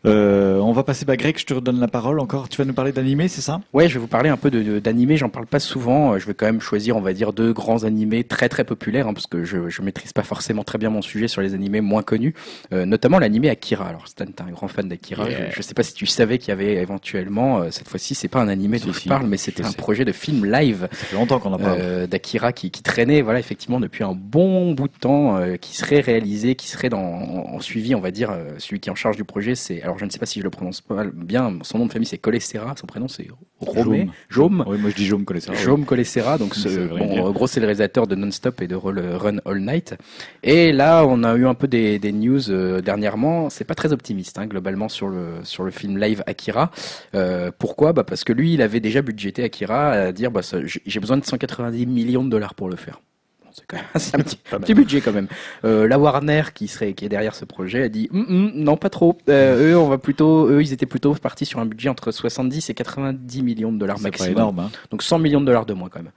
Euh, 0.06 0.60
on 0.60 0.72
va 0.72 0.84
passer, 0.84 1.04
bah 1.04 1.18
Greg, 1.18 1.38
je 1.38 1.46
te 1.46 1.54
redonne 1.54 1.80
la 1.80 1.88
parole 1.90 2.20
encore. 2.22 2.48
Tu 2.48 2.58
vas 2.58 2.64
nous 2.66 2.74
parler 2.74 2.92
d'animé, 2.94 3.28
c'est 3.28 3.42
ça? 3.42 3.60
Ouais, 3.74 3.90
je 3.90 3.96
vais 3.96 4.00
vous 4.00 4.08
parler 4.08 4.30
un 4.30 4.38
peu 4.38 4.50
d'animés. 4.50 5.18
J'en 5.18 5.28
parle 5.30 5.46
pas 5.46 5.60
souvent. 5.60 6.14
Euh, 6.14 6.20
Je 6.20 6.26
vais 6.26 6.34
quand 6.34 6.46
même 6.46 6.62
choisir, 6.62 6.96
on 6.96 7.02
va 7.02 7.12
dire, 7.12 7.34
deux 7.34 7.52
grands 7.52 7.84
animés 7.84 8.24
très 8.24 8.48
très 8.48 8.64
populaires, 8.64 9.08
hein, 9.08 9.14
parce 9.14 9.28
que 9.28 9.44
je, 9.44 9.68
je 9.70 9.82
maîtrise 9.82 10.14
pas 10.14 10.24
forcément 10.24 10.64
très 10.64 10.78
bien 10.78 10.90
mon 10.90 11.02
sujet 11.02 11.28
sur 11.28 11.42
les 11.42 11.54
animés 11.54 11.82
moins 11.82 12.02
connus, 12.04 12.34
euh, 12.72 12.86
notamment 12.86 13.20
l'animé 13.20 13.50
Akira. 13.50 13.88
Alors 13.90 14.08
Stan, 14.08 14.26
t'es 14.26 14.42
un 14.42 14.52
grand 14.52 14.70
fan 14.70 14.88
d'Akira. 14.88 15.30
Yeah. 15.30 15.50
Je, 15.50 15.56
je 15.58 15.62
sais 15.62 15.74
pas 15.74 15.84
si 15.84 15.94
tu 15.94 16.06
savais 16.06 16.38
qu'il 16.38 16.50
y 16.50 16.52
avait 16.54 16.76
éventuellement, 16.76 17.60
euh, 17.60 17.68
cette 17.72 17.90
fois-ci, 17.90 18.16
c'est 18.16 18.30
pas 18.30 18.40
un 18.40 18.48
animé 18.48 18.80
dont 18.80 18.94
si, 18.94 19.04
je 19.04 19.10
parle, 19.10 19.28
mais 19.28 19.38
c'était 19.38 19.66
un 19.66 19.72
projet 19.74 20.06
de 20.06 20.12
film 20.14 20.46
live 20.50 20.88
Ça 20.92 21.06
fait 21.08 21.16
longtemps 21.18 21.40
qu'on 21.40 21.52
en 21.54 21.58
parle. 21.60 21.78
euh, 21.82 22.08
d'Akira 22.08 22.54
qui, 22.54 22.72
qui 22.72 22.84
traînait, 22.84 23.22
voilà, 23.22 23.40
effectivement, 23.40 23.80
depuis 23.82 24.06
un 24.06 24.14
bon 24.16 24.72
bout 24.72 24.88
de 24.88 24.94
temps, 25.00 25.38
euh, 25.38 25.58
qui 25.58 25.76
serait 25.76 26.00
réalisé, 26.00 26.56
qui 26.56 26.70
serait 26.70 26.90
dans, 26.90 27.00
en, 27.00 27.56
en 27.56 27.60
suivi, 27.60 27.96
on 27.96 28.00
va 28.00 28.12
dire, 28.12 28.30
euh, 28.32 28.52
celui 28.60 28.80
qui 28.80 28.88
est 28.88 28.92
en 28.92 28.96
charge 28.96 29.18
du 29.18 29.26
projet, 29.26 29.56
c'est, 29.56 29.82
alors 29.90 29.98
je 29.98 30.06
ne 30.06 30.12
sais 30.12 30.20
pas 30.20 30.28
si 30.28 30.40
je 30.40 30.44
le 30.44 30.52
prononce 30.52 30.82
pas 30.82 31.04
bien, 31.12 31.58
son 31.64 31.80
nom 31.80 31.88
de 31.88 31.92
famille 31.92 32.06
c'est 32.06 32.20
Colessera, 32.20 32.76
son 32.78 32.86
prénom 32.86 33.08
c'est 33.08 33.28
Romé, 33.60 34.08
Jaume. 34.30 34.64
Oui, 34.68 34.78
moi 34.78 34.92
je 34.92 34.96
dis 34.96 35.06
Jaume 35.06 35.26
Colessera. 35.26 35.56
Jaume 35.56 35.84
Colessera, 35.84 36.38
donc 36.38 36.54
ce, 36.54 36.88
bon, 36.88 37.26
en 37.26 37.32
gros 37.32 37.48
c'est 37.48 37.60
le 37.60 37.66
réalisateur 37.66 38.06
de 38.06 38.16
Non-Stop 38.16 38.62
et 38.62 38.68
de 38.68 38.76
Run 38.76 39.38
All 39.46 39.60
Night. 39.60 39.96
Et 40.44 40.72
là, 40.72 41.04
on 41.06 41.24
a 41.24 41.36
eu 41.36 41.48
un 41.48 41.56
peu 41.56 41.68
des, 41.68 41.98
des 41.98 42.12
news 42.12 42.52
euh, 42.52 42.82
dernièrement. 42.82 43.50
C'est 43.50 43.66
pas 43.66 43.76
très 43.76 43.92
optimiste 43.92 44.38
hein, 44.38 44.46
globalement 44.46 44.90
sur 44.90 45.10
le 45.10 45.40
sur 45.44 45.64
le 45.64 45.72
film 45.72 45.98
live 45.98 46.24
Akira. 46.28 46.72
Euh, 47.16 47.52
pourquoi? 47.58 47.92
Bah 47.92 48.04
parce 48.04 48.24
que 48.24 48.32
lui, 48.32 48.54
il 48.54 48.62
avait 48.62 48.80
déjà 48.80 49.02
budgété 49.02 49.44
Akira 49.44 49.90
à 49.90 50.12
dire 50.12 50.30
bah 50.30 50.42
j'ai 50.64 51.00
besoin 51.00 51.18
de 51.18 51.26
190 51.26 51.88
millions 51.88 52.24
de 52.24 52.30
dollars 52.30 52.54
pour 52.54 52.70
le 52.70 52.76
faire. 52.76 53.02
C'est 53.60 53.68
quand 53.68 53.78
même 53.78 53.86
c'est 53.96 54.54
un 54.56 54.60
petit, 54.60 54.74
budget 54.74 55.02
quand 55.02 55.12
même. 55.12 55.28
Euh, 55.66 55.88
la 55.88 56.00
Warner 56.00 56.44
qui 56.54 56.68
serait 56.68 56.94
qui 56.94 57.06
est 57.06 57.10
derrière 57.10 57.36
ce 57.36 57.46
projet 57.46 57.84
a 57.84 57.90
dit 57.90 58.10
Hum, 58.14 58.26
hum, 58.28 58.52
non 58.56 58.78
pas 58.78 58.90
trop. 58.90 59.18
Euh, 59.30 59.72
eux 59.72 59.78
on 59.78 59.88
va 59.88 59.98
plutôt 59.98 60.48
eux 60.48 60.62
ils 60.62 60.74
étaient 60.74 60.86
plutôt 60.86 61.14
partis 61.16 61.46
sur 61.46 61.60
un 61.60 61.66
budget 61.66 61.90
entre 61.90 62.12
70 62.12 62.70
et 62.70 62.74
90 62.74 63.44
millions 63.44 63.72
de 63.72 63.78
dollars 63.78 64.00
maximum. 64.00 64.32
énorme. 64.32 64.60
Hein. 64.60 64.72
Donc 64.92 65.04
100 65.04 65.20
millions 65.20 65.42
de 65.42 65.46
dollars 65.46 65.66
de 65.66 65.74
moins 65.74 65.90
quand 65.90 66.00
même. 66.00 66.12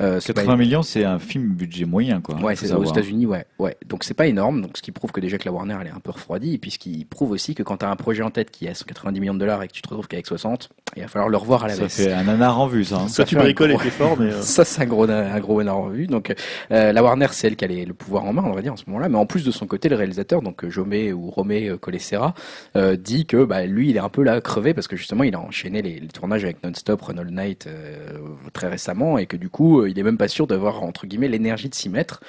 Euh, 0.00 0.18
c'est 0.20 0.32
pas 0.32 0.42
80 0.42 0.56
millions, 0.56 0.82
c'est 0.82 1.04
un 1.04 1.18
film 1.18 1.48
budget 1.48 1.84
moyen, 1.84 2.20
quoi. 2.20 2.36
Ouais, 2.36 2.56
c'est 2.56 2.66
aux 2.66 2.68
savoir. 2.70 2.90
États-Unis, 2.90 3.26
ouais, 3.26 3.44
ouais. 3.58 3.76
Donc 3.86 4.04
c'est 4.04 4.14
pas 4.14 4.26
énorme, 4.26 4.62
donc 4.62 4.76
ce 4.76 4.82
qui 4.82 4.92
prouve 4.92 5.12
que 5.12 5.20
déjà 5.20 5.36
que 5.38 5.44
la 5.44 5.52
Warner 5.52 5.76
elle 5.80 5.86
est 5.88 5.90
un 5.90 6.00
peu 6.00 6.10
refroidie, 6.10 6.54
et 6.54 6.58
puis 6.58 6.70
ce 6.70 6.78
qui 6.78 7.04
prouve 7.04 7.30
aussi 7.32 7.54
que 7.54 7.62
quand 7.62 7.78
tu 7.78 7.84
as 7.84 7.90
un 7.90 7.96
projet 7.96 8.22
en 8.22 8.30
tête 8.30 8.50
qui 8.50 8.66
a 8.68 8.74
190 8.74 9.20
millions 9.20 9.34
de 9.34 9.38
dollars 9.38 9.62
et 9.62 9.68
que 9.68 9.72
tu 9.72 9.82
te 9.82 9.88
retrouves 9.88 10.08
qu'avec 10.08 10.26
60, 10.26 10.70
il 10.96 11.02
va 11.02 11.08
falloir 11.08 11.28
le 11.28 11.36
revoir 11.36 11.64
à 11.64 11.68
la 11.68 11.74
Ça 11.74 11.82
baisse. 11.82 11.96
fait 11.96 12.12
un 12.12 12.24
nanar 12.24 12.58
en 12.60 12.66
vue, 12.66 12.84
ça. 12.84 12.96
hein. 12.96 13.08
Ça, 13.08 13.24
tu 13.24 13.36
bricoles 13.36 13.70
gros- 13.74 13.78
fort, 13.90 14.16
mais 14.18 14.32
euh, 14.32 14.40
Ça, 14.42 14.64
c'est 14.64 14.82
un 14.82 14.86
gros, 14.86 15.08
un 15.08 15.38
gros 15.40 15.60
énorme 15.60 15.86
en 15.86 15.88
vue. 15.90 16.06
Donc, 16.06 16.34
euh, 16.72 16.92
la 16.92 17.02
Warner, 17.02 17.28
c'est 17.32 17.46
elle 17.48 17.56
qui 17.56 17.64
a 17.64 17.68
les- 17.68 17.84
le 17.84 17.94
pouvoir 17.94 18.24
en 18.24 18.32
main, 18.32 18.42
on 18.44 18.52
va 18.52 18.62
dire, 18.62 18.72
en 18.72 18.76
ce 18.76 18.84
moment-là. 18.88 19.08
Mais 19.08 19.18
en 19.18 19.26
plus 19.26 19.44
de 19.44 19.50
son 19.50 19.66
côté, 19.66 19.88
le 19.88 19.96
réalisateur, 19.96 20.42
donc 20.42 20.64
euh, 20.64 20.70
Jomé 20.70 21.12
ou 21.12 21.30
Romé 21.30 21.72
Colessera, 21.80 22.34
euh, 22.76 22.96
dit 22.96 23.26
que 23.26 23.44
bah, 23.44 23.66
lui, 23.66 23.90
il 23.90 23.96
est 23.96 24.00
un 24.00 24.08
peu 24.08 24.22
là 24.22 24.40
crevé 24.40 24.74
parce 24.74 24.88
que 24.88 24.96
justement, 24.96 25.22
il 25.24 25.34
a 25.34 25.40
enchaîné 25.40 25.82
les, 25.82 26.00
les 26.00 26.08
tournages 26.08 26.44
avec 26.44 26.62
Non-Stop, 26.64 27.02
Run 27.02 27.18
All 27.18 27.30
Night 27.30 27.66
euh, 27.68 27.96
très 28.52 28.68
récemment 28.68 29.18
et 29.18 29.26
que 29.26 29.36
du 29.36 29.48
coup, 29.48 29.80
euh, 29.82 29.89
il 29.90 29.98
est 29.98 30.02
même 30.02 30.18
pas 30.18 30.28
sûr 30.28 30.46
d'avoir 30.46 30.82
entre 30.82 31.06
guillemets 31.06 31.28
l'énergie 31.28 31.68
de 31.68 31.74
s'y 31.74 31.88
mettre. 31.88 32.20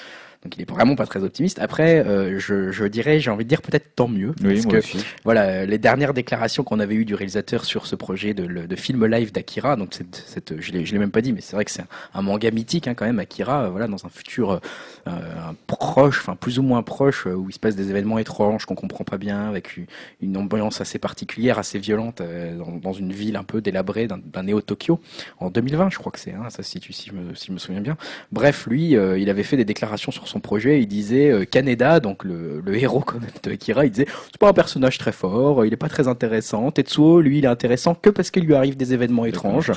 Donc, 0.44 0.56
il 0.58 0.62
est 0.62 0.70
vraiment 0.70 0.96
pas 0.96 1.06
très 1.06 1.24
optimiste. 1.24 1.60
Après, 1.60 2.06
euh, 2.06 2.40
je, 2.40 2.72
je 2.72 2.86
dirais, 2.86 3.20
j'ai 3.20 3.30
envie 3.30 3.44
de 3.46 3.50
dire 3.50 3.62
peut-être 3.62 3.96
tant 3.96 4.08
mieux. 4.08 4.34
Oui, 4.44 4.56
parce 4.56 4.66
moi 4.66 4.74
que 4.74 4.78
aussi. 4.80 4.98
voilà, 5.24 5.66
les 5.66 5.78
dernières 5.78 6.14
déclarations 6.14 6.64
qu'on 6.64 6.80
avait 6.80 6.96
eues 6.96 7.06
du 7.06 7.14
réalisateur 7.16 7.64
sur 7.66 7.86
ce 7.86 7.96
projet 7.96 8.34
de, 8.34 8.46
de 8.66 8.76
film 8.76 9.06
live 9.06 9.32
d'Akira, 9.32 9.76
donc 9.76 9.94
cette, 9.94 10.16
cette, 10.28 10.60
je 10.60 10.72
l'ai 10.72 10.98
même 11.00 11.12
pas 11.12 11.22
dit, 11.22 11.32
mais 11.34 11.42
c'est 11.42 11.56
vrai 11.56 11.66
que 11.66 11.72
c'est 11.72 11.82
un, 11.84 11.88
un 12.16 12.22
manga 12.22 12.50
mythique 12.52 12.88
hein, 12.88 12.96
quand 12.96 13.06
même, 13.06 13.20
Akira, 13.20 13.66
euh, 13.66 13.70
voilà, 13.70 13.88
dans 13.88 14.06
un 14.06 14.10
futur 14.10 14.52
euh, 14.52 14.60
euh, 15.08 15.12
un 15.50 15.56
proche, 15.68 16.20
enfin 16.20 16.36
plus 16.36 16.60
ou 16.60 16.64
moins 16.64 16.84
proche, 16.84 17.28
euh, 17.28 17.34
où 17.34 17.50
il 17.50 17.54
se 17.54 17.60
passe 17.60 17.76
des 17.76 17.90
événements 17.90 18.18
étranges 18.20 18.66
qu'on 18.66 18.76
comprend 18.76 19.04
pas 19.04 19.18
bien, 19.18 19.48
avec 19.48 19.78
une, 19.78 19.86
une 20.22 20.38
ambiance 20.38 20.82
assez 20.82 21.00
particulière, 21.00 21.60
assez 21.60 21.80
violente, 21.80 22.22
euh, 22.22 22.58
dans, 22.58 22.72
dans 22.72 22.94
une 22.94 23.12
ville 23.14 23.36
un 23.36 23.44
peu 23.44 23.62
délabrée 23.62 24.08
d'un 24.08 24.20
d'un 24.32 24.44
néo-Tokyo, 24.44 25.00
en 25.40 25.50
2020, 25.50 25.90
je 25.92 25.98
crois 25.98 26.12
que 26.12 26.20
c'est, 26.20 26.34
hein, 26.34 26.50
ça 26.50 26.64
se 26.64 26.70
situe 26.72 26.94
si 26.94 27.10
je 27.10 27.14
me, 27.16 27.36
si 27.36 27.48
je 27.48 27.52
me 27.52 27.58
souviens 27.58 27.82
bien. 27.82 27.98
Bref, 28.32 28.66
lui, 28.68 28.96
euh, 28.96 29.18
il 29.20 29.30
avait 29.30 29.44
fait 29.44 29.58
des 29.58 29.66
déclarations 29.66 30.12
sur 30.12 30.28
son 30.32 30.40
projet. 30.40 30.82
Il 30.82 30.88
disait 30.88 31.30
euh, 31.30 31.46
Kaneda, 31.46 32.00
donc 32.00 32.24
le, 32.24 32.62
le 32.66 32.76
héros 32.76 33.02
quand 33.02 33.20
même 33.20 33.30
de 33.44 33.52
Akira, 33.52 33.86
il 33.86 33.92
disait 33.92 34.08
c'est 34.32 34.40
pas 34.40 34.50
un 34.50 34.54
personnage 34.54 34.98
très 34.98 35.12
fort, 35.12 35.66
il 35.66 35.74
est 35.74 35.78
pas 35.78 35.90
très 35.90 36.08
intéressant. 36.08 36.72
Tetsuo, 36.72 37.22
lui, 37.22 37.40
il 37.40 37.46
est 37.46 37.50
intéressant 37.50 37.96
que 37.96 38.10
parce 38.10 38.32
qu'il 38.32 38.46
lui 38.46 38.56
arrive 38.56 38.78
des 38.78 38.94
événements 38.94 39.26
étranges. 39.26 39.72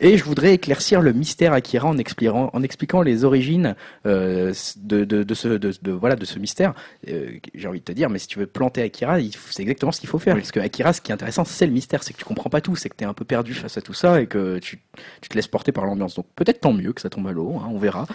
Et 0.00 0.16
je 0.18 0.24
voudrais 0.24 0.54
éclaircir 0.54 1.00
le 1.00 1.12
mystère 1.12 1.52
Akira 1.52 1.86
en 1.88 1.98
expliquant, 1.98 2.50
en 2.52 2.62
expliquant 2.62 3.02
les 3.02 3.24
origines 3.24 3.74
euh, 4.06 4.52
de, 4.76 5.04
de, 5.04 5.22
de 5.22 5.34
ce, 5.34 5.48
de, 5.48 5.92
voilà, 5.92 6.16
de 6.16 6.24
ce 6.24 6.38
mystère. 6.38 6.74
Euh, 7.08 7.30
J'ai 7.54 7.68
envie 7.68 7.80
de 7.80 7.84
te 7.84 7.92
dire, 7.92 8.10
mais 8.10 8.18
si 8.18 8.26
tu 8.26 8.38
veux 8.38 8.46
planter 8.46 8.82
Akira, 8.82 9.18
c'est 9.50 9.62
exactement 9.62 9.92
ce 9.92 10.00
qu'il 10.00 10.08
faut 10.08 10.18
faire. 10.18 10.34
Parce 10.36 10.52
que 10.52 10.60
Akira, 10.60 10.92
ce 10.92 11.00
qui 11.00 11.10
est 11.10 11.14
intéressant, 11.14 11.44
c'est 11.44 11.66
le 11.66 11.72
mystère, 11.72 12.02
c'est 12.02 12.12
que 12.12 12.18
tu 12.18 12.24
comprends 12.24 12.50
pas 12.50 12.60
tout, 12.60 12.76
c'est 12.76 12.88
que 12.88 12.96
tu 12.96 13.04
es 13.04 13.06
un 13.06 13.14
peu 13.14 13.24
perdu 13.24 13.54
face 13.54 13.76
à 13.78 13.80
tout 13.82 13.94
ça 13.94 14.20
et 14.20 14.26
que 14.26 14.58
tu, 14.58 14.80
tu 15.20 15.28
te 15.28 15.34
laisses 15.34 15.48
porter 15.48 15.72
par 15.72 15.84
l'ambiance. 15.86 16.14
Donc 16.14 16.26
peut-être 16.36 16.60
tant 16.60 16.72
mieux 16.72 16.92
que 16.92 17.00
ça 17.00 17.10
tombe 17.10 17.26
à 17.28 17.32
l'eau, 17.32 17.54
hein, 17.62 17.68
on 17.70 17.78
verra. 17.78 18.06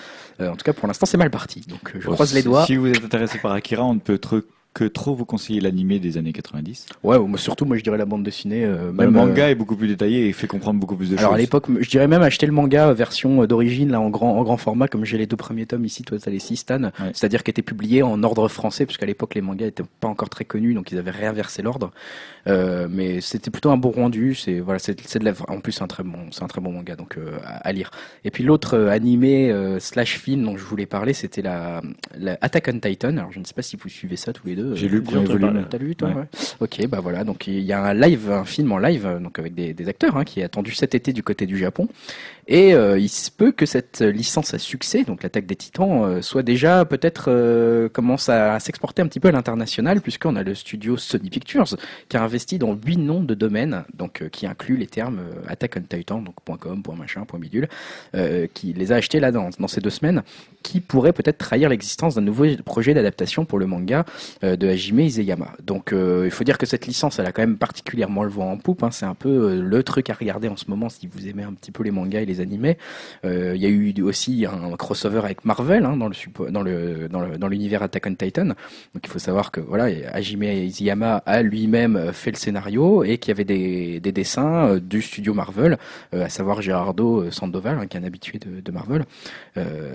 Euh, 0.41 0.49
en 0.49 0.55
tout 0.55 0.63
cas, 0.63 0.73
pour 0.73 0.87
l'instant, 0.87 1.05
c'est 1.05 1.17
mal 1.17 1.29
parti. 1.31 1.61
Donc 1.67 1.91
je 1.97 2.05
Bon, 2.07 2.13
croise 2.13 2.33
les 2.33 2.43
doigts. 2.43 2.65
Si 2.65 2.75
vous 2.75 2.87
êtes 2.87 3.03
intéressé 3.03 3.37
par 3.39 3.51
Akira, 3.53 3.83
on 3.85 3.93
ne 3.95 3.99
peut 3.99 4.17
trop, 4.17 4.39
que 4.73 4.85
trop 4.85 5.15
vous 5.15 5.25
conseiller 5.25 5.59
l'animé 5.61 5.99
des 5.99 6.17
années 6.17 6.31
90. 6.31 6.85
Ouais, 7.03 7.17
moi, 7.19 7.37
surtout, 7.39 7.65
moi, 7.65 7.75
je 7.75 7.83
dirais 7.83 7.97
la 7.97 8.05
bande 8.05 8.23
dessinée. 8.23 8.63
euh, 8.65 8.91
le 8.97 9.09
manga 9.11 9.49
est 9.49 9.55
beaucoup 9.55 9.75
plus 9.75 9.87
détaillé 9.87 10.27
et 10.27 10.33
fait 10.33 10.47
comprendre 10.47 10.79
beaucoup 10.79 10.95
plus 10.95 11.09
de 11.09 11.17
Alors 11.17 11.31
à 11.31 11.35
choses. 11.35 11.41
l'époque, 11.41 11.65
je 11.79 11.89
dirais 11.89 12.07
même 12.07 12.21
acheter 12.21 12.45
le 12.45 12.51
manga 12.51 12.89
euh, 12.89 12.93
version 12.93 13.41
euh, 13.43 13.47
d'origine 13.47 13.91
là 13.91 13.99
en 13.99 14.09
grand 14.09 14.37
en 14.37 14.43
grand 14.43 14.57
format 14.57 14.87
comme 14.87 15.05
j'ai 15.05 15.17
les 15.17 15.25
deux 15.25 15.35
premiers 15.35 15.65
tomes 15.65 15.85
ici, 15.85 16.03
toi 16.03 16.17
t'as 16.19 16.29
les 16.31 16.39
six 16.39 16.57
Stan, 16.57 16.83
Ouais. 16.83 16.91
c'est-à-dire 17.13 17.43
qui 17.43 17.49
étaient 17.51 17.61
publiés 17.63 18.03
en 18.03 18.21
ordre 18.23 18.47
français 18.47 18.85
puisqu'à 18.85 19.05
l'époque 19.05 19.33
les 19.35 19.41
mangas 19.41 19.67
étaient 19.67 19.83
pas 19.99 20.07
encore 20.07 20.29
très 20.29 20.45
connus 20.45 20.73
donc 20.75 20.91
ils 20.91 20.97
avaient 20.97 21.11
réinversé 21.11 21.61
l'ordre. 21.61 21.91
Euh, 22.47 22.87
mais 22.89 23.21
c'était 23.21 23.51
plutôt 23.51 23.71
un 23.71 23.77
bon 23.77 23.91
rendu, 23.91 24.33
c'est 24.35 24.59
voilà, 24.59 24.79
c'est 24.79 24.95
de 25.19 25.25
la 25.25 25.33
en 25.47 25.59
plus 25.59 25.71
c'est 25.73 25.83
un 25.83 25.87
très 25.87 26.03
bon 26.03 26.19
c'est 26.31 26.43
un 26.43 26.47
très 26.47 26.61
bon 26.61 26.71
manga 26.71 26.95
donc 26.95 27.17
euh, 27.17 27.37
à, 27.43 27.71
lire. 27.73 27.91
Et 28.23 28.31
puis 28.31 28.43
l'autre 28.43 28.75
euh, 28.77 28.89
animé 28.89 29.51
euh, 29.51 29.79
slash 29.79 30.17
film 30.19 30.43
dont 30.43 30.57
je 30.57 30.63
voulais 30.63 30.85
parler, 30.85 31.13
c'était 31.13 31.41
la, 31.41 31.81
la 32.17 32.37
Attack 32.41 32.69
on 32.73 32.79
Titan. 32.79 33.17
Alors 33.17 33.31
je 33.31 33.39
ne 33.39 33.45
sais 33.45 33.53
pas 33.53 33.61
si 33.61 33.75
vous 33.77 33.89
suivez 33.89 34.15
ça 34.15 34.31
tous 34.33 34.47
les 34.47 34.55
deux. 34.55 34.58
J'ai 34.75 34.87
lu 34.87 34.97
le 34.97 35.03
premier 35.03 35.25
volume. 35.25 35.65
T'as 35.69 35.77
lu 35.77 35.95
toi 35.95 36.09
Ouais. 36.09 36.15
ouais. 36.15 36.25
Ok, 36.59 36.87
bah 36.87 36.99
voilà. 37.01 37.23
Donc 37.23 37.47
il 37.47 37.59
y 37.59 37.73
a 37.73 37.83
un 37.83 37.93
live, 37.93 38.31
un 38.31 38.45
film 38.45 38.71
en 38.71 38.77
live, 38.77 39.19
donc 39.21 39.39
avec 39.39 39.53
des, 39.53 39.73
des 39.73 39.87
acteurs, 39.87 40.17
hein, 40.17 40.23
qui 40.23 40.39
est 40.39 40.43
attendu 40.43 40.71
cet 40.71 40.95
été 40.95 41.13
du 41.13 41.23
côté 41.23 41.45
du 41.45 41.57
Japon. 41.57 41.87
Et 42.51 42.73
euh, 42.73 42.97
il 42.97 43.09
se 43.09 43.29
peut 43.29 43.51
que 43.51 43.67
cette 43.67 44.01
licence 44.01 44.55
à 44.55 44.57
succès, 44.57 45.03
donc 45.03 45.21
l'attaque 45.21 45.45
des 45.45 45.55
Titans, 45.55 46.03
euh, 46.03 46.21
soit 46.23 46.41
déjà 46.41 46.83
peut-être 46.83 47.25
euh, 47.27 47.89
commence 47.89 48.27
à, 48.27 48.59
s'exporter 48.59 49.03
un 49.03 49.07
petit 49.07 49.19
peu 49.19 49.27
à 49.27 49.31
l'international, 49.31 50.01
puisqu'on 50.01 50.35
a 50.35 50.41
le 50.41 50.55
studio 50.55 50.97
Sony 50.97 51.29
Pictures 51.29 51.77
qui 52.09 52.17
a 52.17 52.23
investi 52.23 52.57
dans 52.57 52.73
huit 52.73 52.97
noms 52.97 53.21
de 53.21 53.35
domaines, 53.35 53.83
donc 53.93 54.27
qui 54.31 54.47
inclut 54.47 54.77
les 54.77 54.87
termes 54.87 55.21
Attack 55.47 55.77
on 55.77 55.81
Titan, 55.81 56.21
donc 56.23 56.33
.com, 56.59 56.81
.machin, 56.97 57.23
.bidule, 57.39 57.69
euh, 58.15 58.47
qui 58.51 58.73
les 58.73 58.91
a 58.91 58.95
achetés 58.95 59.19
là 59.19 59.31
dans, 59.31 59.51
dans 59.59 59.67
ces 59.67 59.79
deux 59.79 59.91
semaines, 59.91 60.23
qui 60.63 60.79
pourrait 60.81 61.13
peut-être 61.13 61.37
trahir 61.37 61.69
l'existence 61.69 62.15
d'un 62.15 62.21
nouveau 62.21 62.45
projet 62.65 62.95
d'adaptation 62.95 63.45
pour 63.45 63.59
le 63.59 63.67
manga 63.67 64.05
de 64.41 64.67
Hajime 64.67 65.01
Izeyama. 65.01 65.53
Donc 65.63 65.93
il 65.93 66.31
faut 66.31 66.43
dire 66.43 66.57
que 66.57 66.65
cette 66.65 66.87
licence, 66.87 67.19
elle 67.19 67.27
a 67.27 67.31
quand 67.31 67.43
même 67.43 67.57
particulièrement 67.57 68.23
le 68.23 68.29
vent 68.29 68.51
en 68.51 68.57
poupe. 68.57 68.81
hein. 68.83 68.91
C'est 68.91 69.05
un 69.05 69.13
peu 69.13 69.59
le 69.59 69.83
truc 69.83 70.09
à 70.09 70.13
regarder 70.13 70.47
en 70.47 70.57
ce 70.57 70.65
moment 70.67 70.89
si 70.89 71.07
vous 71.07 71.27
aimez 71.27 71.43
un 71.43 71.53
petit 71.53 71.71
peu 71.71 71.83
les 71.83 71.91
mangas 71.91 72.21
et 72.21 72.25
les 72.25 72.38
animés. 72.39 72.77
Euh, 73.25 73.53
Il 73.55 73.61
y 73.61 73.65
a 73.65 73.69
eu 73.69 73.93
aussi 74.01 74.45
un 74.45 74.75
crossover 74.77 75.19
avec 75.19 75.45
Marvel 75.45 75.85
hein, 75.85 75.97
dans 75.97 76.07
le 76.07 77.07
dans 77.37 77.47
l'univers 77.47 77.83
Attack 77.83 78.05
on 78.07 78.15
Titan. 78.15 78.45
Donc 78.45 79.03
il 79.03 79.09
faut 79.09 79.19
savoir 79.19 79.51
que 79.51 79.59
voilà, 79.59 79.85
Hajime 80.13 80.43
Izeyama 80.43 81.23
a 81.25 81.41
lui-même 81.41 81.95
euh, 81.95 82.13
fait 82.13 82.31
le 82.31 82.37
scénario 82.37 83.03
et 83.03 83.17
qu'il 83.17 83.29
y 83.29 83.35
avait 83.35 83.45
des, 83.45 83.99
des 83.99 84.11
dessins 84.11 84.67
euh, 84.67 84.79
du 84.79 85.01
studio 85.01 85.33
Marvel, 85.33 85.77
à 86.11 86.29
savoir 86.29 86.61
Gerardo 86.61 87.29
Sandoval, 87.31 87.79
hein, 87.79 87.87
qui 87.87 87.97
est 87.97 87.99
un 87.99 88.03
habitué 88.03 88.39
de, 88.39 88.71
Marvel. 88.71 89.05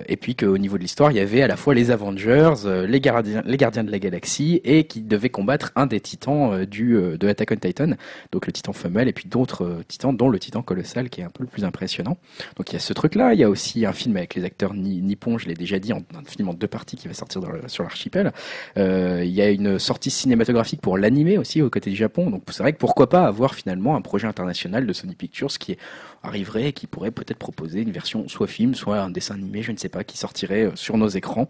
Et 0.08 0.16
puis 0.16 0.34
qu'au 0.34 0.58
niveau 0.58 0.76
de 0.76 0.82
l'histoire, 0.82 1.10
il 1.10 1.16
y 1.16 1.20
avait 1.20 1.42
à 1.42 1.46
la 1.46 1.56
fois 1.56 1.74
les 1.74 1.90
Avengers, 1.90 2.54
les 2.86 3.00
gardiens, 3.00 3.42
de 3.84 3.90
la 3.90 3.98
galaxie, 3.98 4.60
et 4.64 4.84
qui 4.84 5.00
devaient 5.00 5.30
combattre 5.30 5.72
un 5.76 5.86
des 5.86 6.00
titans 6.00 6.64
du 6.64 6.94
de 6.94 7.28
Attack 7.28 7.52
on 7.52 7.56
Titan, 7.56 7.90
donc 8.32 8.46
le 8.46 8.52
titan 8.52 8.72
femelle, 8.72 9.08
et 9.08 9.12
puis 9.12 9.28
d'autres 9.28 9.82
titans, 9.88 10.16
dont 10.16 10.28
le 10.28 10.38
titan 10.38 10.62
colossal, 10.62 11.08
qui 11.08 11.20
est 11.20 11.24
un 11.24 11.30
peu 11.30 11.44
le 11.44 11.48
plus 11.48 11.64
impressionnant. 11.64 12.16
Donc 12.56 12.70
il 12.70 12.74
y 12.74 12.76
a 12.76 12.80
ce 12.80 12.92
truc-là. 12.92 13.34
Il 13.34 13.40
y 13.40 13.44
a 13.44 13.50
aussi 13.50 13.86
un 13.86 13.92
film 13.92 14.16
avec 14.16 14.34
les 14.34 14.44
acteurs 14.44 14.74
ni- 14.74 15.00
nippons, 15.00 15.38
je 15.38 15.46
l'ai 15.46 15.54
déjà 15.54 15.78
dit, 15.78 15.92
un 15.92 16.02
film 16.26 16.48
en 16.48 16.54
deux 16.54 16.66
parties 16.66 16.96
qui 16.96 17.08
va 17.08 17.14
sortir 17.14 17.42
sur 17.66 17.82
l'archipel. 17.82 18.32
Euh, 18.76 19.22
il 19.24 19.32
y 19.32 19.42
a 19.42 19.50
une 19.50 19.78
sortie 19.78 20.10
cinématographique 20.10 20.80
pour 20.80 20.98
l'animé 20.98 21.38
aussi 21.38 21.62
aux 21.62 21.70
côtés 21.70 21.90
du 21.90 21.96
Japon. 21.96 22.30
Donc 22.30 22.42
c'est 22.50 22.62
vrai 22.62 22.72
que 22.72 22.78
pourquoi 22.78 23.08
pas 23.08 23.26
avoir 23.26 23.54
finalement 23.54 23.96
un 23.96 24.02
projet 24.02 24.26
international 24.26 24.86
de 24.86 24.92
Sony 24.92 25.14
Pictures 25.14 25.48
qui 25.58 25.76
arriverait 26.22 26.68
et 26.68 26.72
qui 26.72 26.86
pourrait 26.86 27.10
peut-être 27.10 27.38
proposer 27.38 27.82
une 27.82 27.92
version 27.92 28.28
soit 28.28 28.46
film, 28.46 28.74
soit 28.74 28.98
un 28.98 29.10
dessin 29.10 29.34
animé, 29.34 29.62
je 29.62 29.72
ne 29.72 29.76
sais 29.76 29.88
pas, 29.88 30.04
qui 30.04 30.16
sortirait 30.16 30.64
euh, 30.64 30.70
sur 30.74 30.96
nos 30.96 31.08
écrans. 31.08 31.48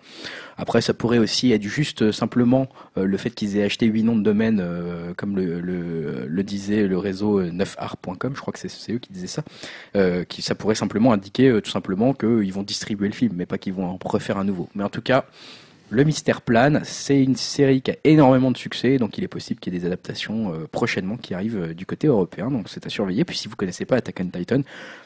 Après, 0.56 0.80
ça 0.80 0.94
pourrait 0.94 1.18
aussi 1.18 1.52
être 1.52 1.62
juste 1.62 2.02
euh, 2.02 2.12
simplement 2.12 2.68
le 2.96 3.16
fait 3.16 3.30
qu'ils 3.30 3.56
aient 3.56 3.62
acheté 3.64 3.86
huit 3.86 4.02
noms 4.02 4.16
de 4.16 4.22
domaine, 4.22 4.64
comme 5.16 5.36
le, 5.36 6.42
disait 6.42 6.86
le 6.86 6.98
réseau 6.98 7.40
euh, 7.40 7.50
9art.com, 7.50 8.32
je 8.34 8.40
crois 8.40 8.52
que 8.52 8.58
c'est 8.58 8.92
eux 8.92 8.98
qui 8.98 9.12
disaient 9.12 9.26
ça, 9.26 9.42
qui, 10.28 10.42
ça 10.42 10.54
simplement 10.72 11.12
indiquer 11.12 11.48
euh, 11.48 11.60
tout 11.60 11.70
simplement 11.70 12.14
qu'ils 12.14 12.52
vont 12.52 12.62
distribuer 12.62 13.08
le 13.08 13.14
film, 13.14 13.34
mais 13.36 13.44
pas 13.44 13.58
qu'ils 13.58 13.74
vont 13.74 13.84
en 13.86 13.98
refaire 14.02 14.38
un 14.38 14.44
nouveau. 14.44 14.68
Mais 14.74 14.84
en 14.84 14.88
tout 14.88 15.02
cas, 15.02 15.26
le 15.90 16.04
Mystère 16.04 16.42
plane, 16.42 16.80
c'est 16.84 17.22
une 17.22 17.36
série 17.36 17.82
qui 17.82 17.90
a 17.90 17.96
énormément 18.04 18.50
de 18.50 18.56
succès, 18.56 18.98
donc 18.98 19.18
il 19.18 19.24
est 19.24 19.28
possible 19.28 19.60
qu'il 19.60 19.72
y 19.72 19.76
ait 19.76 19.80
des 19.80 19.86
adaptations 19.86 20.52
euh, 20.52 20.66
prochainement 20.70 21.16
qui 21.16 21.34
arrivent 21.34 21.62
euh, 21.62 21.74
du 21.74 21.86
côté 21.86 22.06
européen, 22.06 22.50
donc 22.50 22.68
c'est 22.68 22.86
à 22.86 22.88
surveiller. 22.88 23.24
Puis 23.24 23.36
si 23.36 23.48
vous 23.48 23.56
connaissez 23.56 23.84
pas 23.84 23.96
Attack 23.96 24.20
on 24.20 24.26
Titan, 24.26 24.60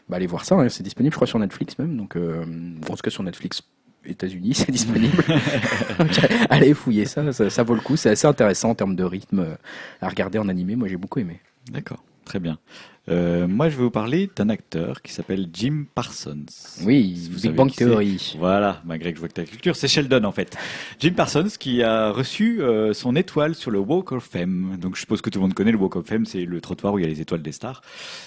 bah, 0.09 0.17
allez 0.17 0.27
voir 0.27 0.45
ça, 0.45 0.55
hein, 0.55 0.69
c'est 0.69 0.83
disponible 0.83 1.13
je 1.13 1.17
crois 1.17 1.27
sur 1.27 1.39
Netflix 1.39 1.79
même, 1.79 1.97
donc 1.97 2.17
euh, 2.17 2.45
en 2.89 2.95
tout 2.95 3.03
cas 3.03 3.11
sur 3.11 3.23
Netflix 3.23 3.63
États-Unis, 4.07 4.55
c'est 4.55 4.71
disponible. 4.71 5.23
Donc, 5.99 6.11
allez 6.49 6.73
fouiller 6.73 7.05
ça, 7.05 7.33
ça, 7.33 7.51
ça 7.51 7.63
vaut 7.63 7.75
le 7.75 7.81
coup, 7.81 7.97
c'est 7.97 8.11
assez 8.11 8.27
intéressant 8.27 8.71
en 8.71 8.75
termes 8.75 8.97
de 8.97 9.05
rythme 9.05 9.59
à 10.01 10.09
regarder 10.09 10.39
en 10.39 10.49
animé, 10.49 10.77
moi 10.77 10.89
j'ai 10.89 10.97
beaucoup 10.97 11.19
aimé. 11.19 11.41
D'accord, 11.71 12.03
très 12.29 12.39
bien. 12.41 12.59
Euh, 13.09 13.49
moi, 13.49 13.71
je 13.71 13.77
vais 13.79 13.85
vous 13.85 13.91
parler 13.91 14.29
d'un 14.37 14.51
acteur 14.51 15.01
qui 15.01 15.13
s'appelle 15.15 15.49
Jim 15.51 15.87
Parsons. 15.95 16.45
Oui, 16.85 17.31
vous 17.33 17.41
Big 17.41 17.53
Bang. 17.53 17.73
Theory. 17.73 18.37
Voilà, 18.39 18.83
malgré 18.85 19.13
que 19.13 19.17
je 19.17 19.21
vois 19.21 19.29
que 19.31 19.35
tu 19.35 19.41
as 19.41 19.45
la 19.45 19.51
culture, 19.51 19.77
c'est 19.77 19.89
Sheldon 19.89 20.25
en 20.25 20.33
fait. 20.33 20.55
Jim 21.01 21.13
Parsons 21.17 21.49
qui 21.59 21.83
a 21.83 22.11
reçu 22.11 22.61
euh, 22.61 22.93
son 22.93 23.17
étoile 23.17 23.55
sur 23.55 23.71
le 23.71 23.79
Walk 23.79 24.13
of 24.13 24.23
Fame. 24.25 24.77
Donc 24.79 24.95
je 24.97 25.01
suppose 25.01 25.23
que 25.23 25.31
tout 25.31 25.39
le 25.39 25.45
monde 25.45 25.55
connaît 25.55 25.73
le 25.73 25.79
Walk 25.79 25.97
of 25.97 26.07
Fame, 26.07 26.27
c'est 26.27 26.45
le 26.45 26.61
trottoir 26.61 26.93
où 26.93 26.99
il 26.99 27.03
y 27.03 27.05
a 27.07 27.09
les 27.09 27.23
étoiles 27.23 27.41
des 27.43 27.53
stars. 27.53 27.81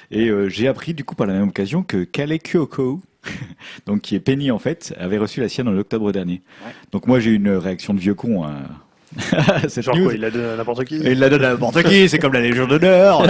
Et 0.09 0.29
euh, 0.29 0.49
j'ai 0.49 0.67
appris 0.67 0.95
du 0.95 1.03
coup 1.03 1.13
par 1.13 1.27
la 1.27 1.33
même 1.33 1.49
occasion 1.49 1.83
que 1.83 2.03
Kale 2.03 2.39
Kyoko, 2.39 3.01
donc 3.85 4.01
qui 4.01 4.15
est 4.15 4.19
Penny 4.19 4.49
en 4.49 4.57
fait, 4.57 4.95
avait 4.97 5.19
reçu 5.19 5.41
la 5.41 5.49
sienne 5.49 5.67
en 5.67 5.77
octobre 5.77 6.11
dernier. 6.11 6.41
Ouais. 6.65 6.71
Donc 6.91 7.05
moi 7.05 7.19
j'ai 7.19 7.29
une 7.31 7.51
réaction 7.51 7.93
de 7.93 7.99
vieux 7.99 8.15
con. 8.15 8.45
hein. 8.45 8.63
Cette 9.67 9.83
Genre 9.83 9.95
news. 9.97 10.03
quoi, 10.05 10.13
il 10.13 10.21
la 10.21 10.31
donne 10.31 10.53
à 10.53 10.55
n'importe 10.57 10.85
qui 10.85 10.97
il 10.97 11.19
la 11.19 11.29
donne 11.29 11.43
à 11.43 11.49
n'importe 11.51 11.83
qui, 11.83 12.07
c'est 12.09 12.19
comme 12.19 12.33
la 12.33 12.41
Légion 12.41 12.67
d'honneur. 12.67 13.21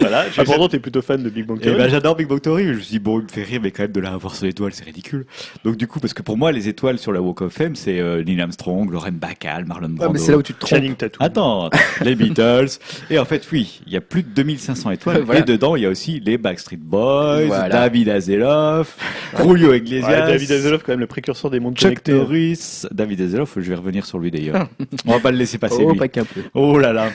voilà. 0.00 0.24
je- 0.30 0.40
Ah, 0.40 0.44
pourtant, 0.44 0.68
t'es 0.68 0.78
plutôt 0.78 1.02
fan 1.02 1.22
de 1.22 1.30
Big 1.30 1.46
Bang 1.46 1.58
Eh 1.60 1.64
Theory. 1.64 1.78
ben, 1.78 1.88
j'adore 1.90 2.16
Big 2.16 2.28
Bang 2.28 2.40
Theory, 2.40 2.64
mais 2.64 2.72
je 2.72 2.76
me 2.78 2.82
suis 2.82 2.90
dit, 2.92 2.98
bon, 2.98 3.20
il 3.20 3.24
me 3.24 3.28
fait 3.28 3.42
rire, 3.42 3.60
mais 3.62 3.70
quand 3.70 3.82
même 3.84 3.92
de 3.92 4.00
là 4.00 4.12
avoir 4.12 4.34
son 4.34 4.46
étoile, 4.46 4.72
c'est 4.72 4.84
ridicule. 4.84 5.26
Donc, 5.64 5.76
du 5.76 5.86
coup, 5.86 6.00
parce 6.00 6.14
que 6.14 6.22
pour 6.22 6.36
moi, 6.36 6.52
les 6.52 6.68
étoiles 6.68 6.98
sur 6.98 7.12
la 7.12 7.20
Walk 7.20 7.40
of 7.42 7.52
Fame, 7.52 7.76
c'est 7.76 7.98
euh, 7.98 8.22
Neil 8.22 8.40
Armstrong, 8.40 8.90
Lauren 8.90 9.12
Bacall, 9.12 9.64
Marlon 9.64 9.88
Ah, 9.92 9.96
Brando. 9.96 10.12
mais 10.12 10.18
c'est 10.18 10.32
là 10.32 10.38
où 10.38 10.42
tu 10.42 10.54
te 10.54 10.60
trompes. 10.60 10.70
Channing 10.78 10.94
Tatum. 10.94 11.24
Attends, 11.24 11.70
les 12.02 12.14
Beatles. 12.14 12.68
Et 13.10 13.18
en 13.18 13.24
fait, 13.24 13.46
oui, 13.52 13.80
il 13.86 13.92
y 13.92 13.96
a 13.96 14.00
plus 14.00 14.22
de 14.22 14.28
2500 14.28 14.90
étoiles. 14.92 15.16
Voilà. 15.26 15.40
Et 15.40 15.44
dedans, 15.44 15.74
il 15.76 15.82
y 15.82 15.86
a 15.86 15.88
aussi 15.88 16.20
les 16.24 16.38
Backstreet 16.38 16.76
Boys, 16.76 17.46
Voilà. 17.46 17.68
David 17.68 18.08
Azeloff, 18.10 18.96
Julio 19.36 19.72
Iglesias. 19.74 20.06
Ouais, 20.08 20.32
David 20.32 20.52
Hasselhoff, 20.52 20.82
quand 20.84 20.92
même, 20.92 21.00
le 21.00 21.06
précurseur 21.06 21.50
des 21.50 21.58
mondes 21.58 21.74
Chuck 21.76 21.84
connectés. 21.88 22.12
Norris, 22.12 22.82
David 22.92 23.20
Azeloff, 23.22 23.45
je 23.56 23.60
vais 23.68 23.74
revenir 23.74 24.04
sur 24.06 24.18
lui 24.18 24.30
d'ailleurs. 24.30 24.68
On 25.06 25.12
va 25.12 25.20
pas 25.20 25.30
le 25.30 25.38
laisser 25.38 25.58
passer 25.58 25.76
Oh, 25.80 25.92
lui. 25.92 25.98
pas 25.98 26.08
qu'un 26.08 26.24
peu. 26.24 26.42
Oh 26.54 26.78
là 26.78 26.92
là. 26.92 27.10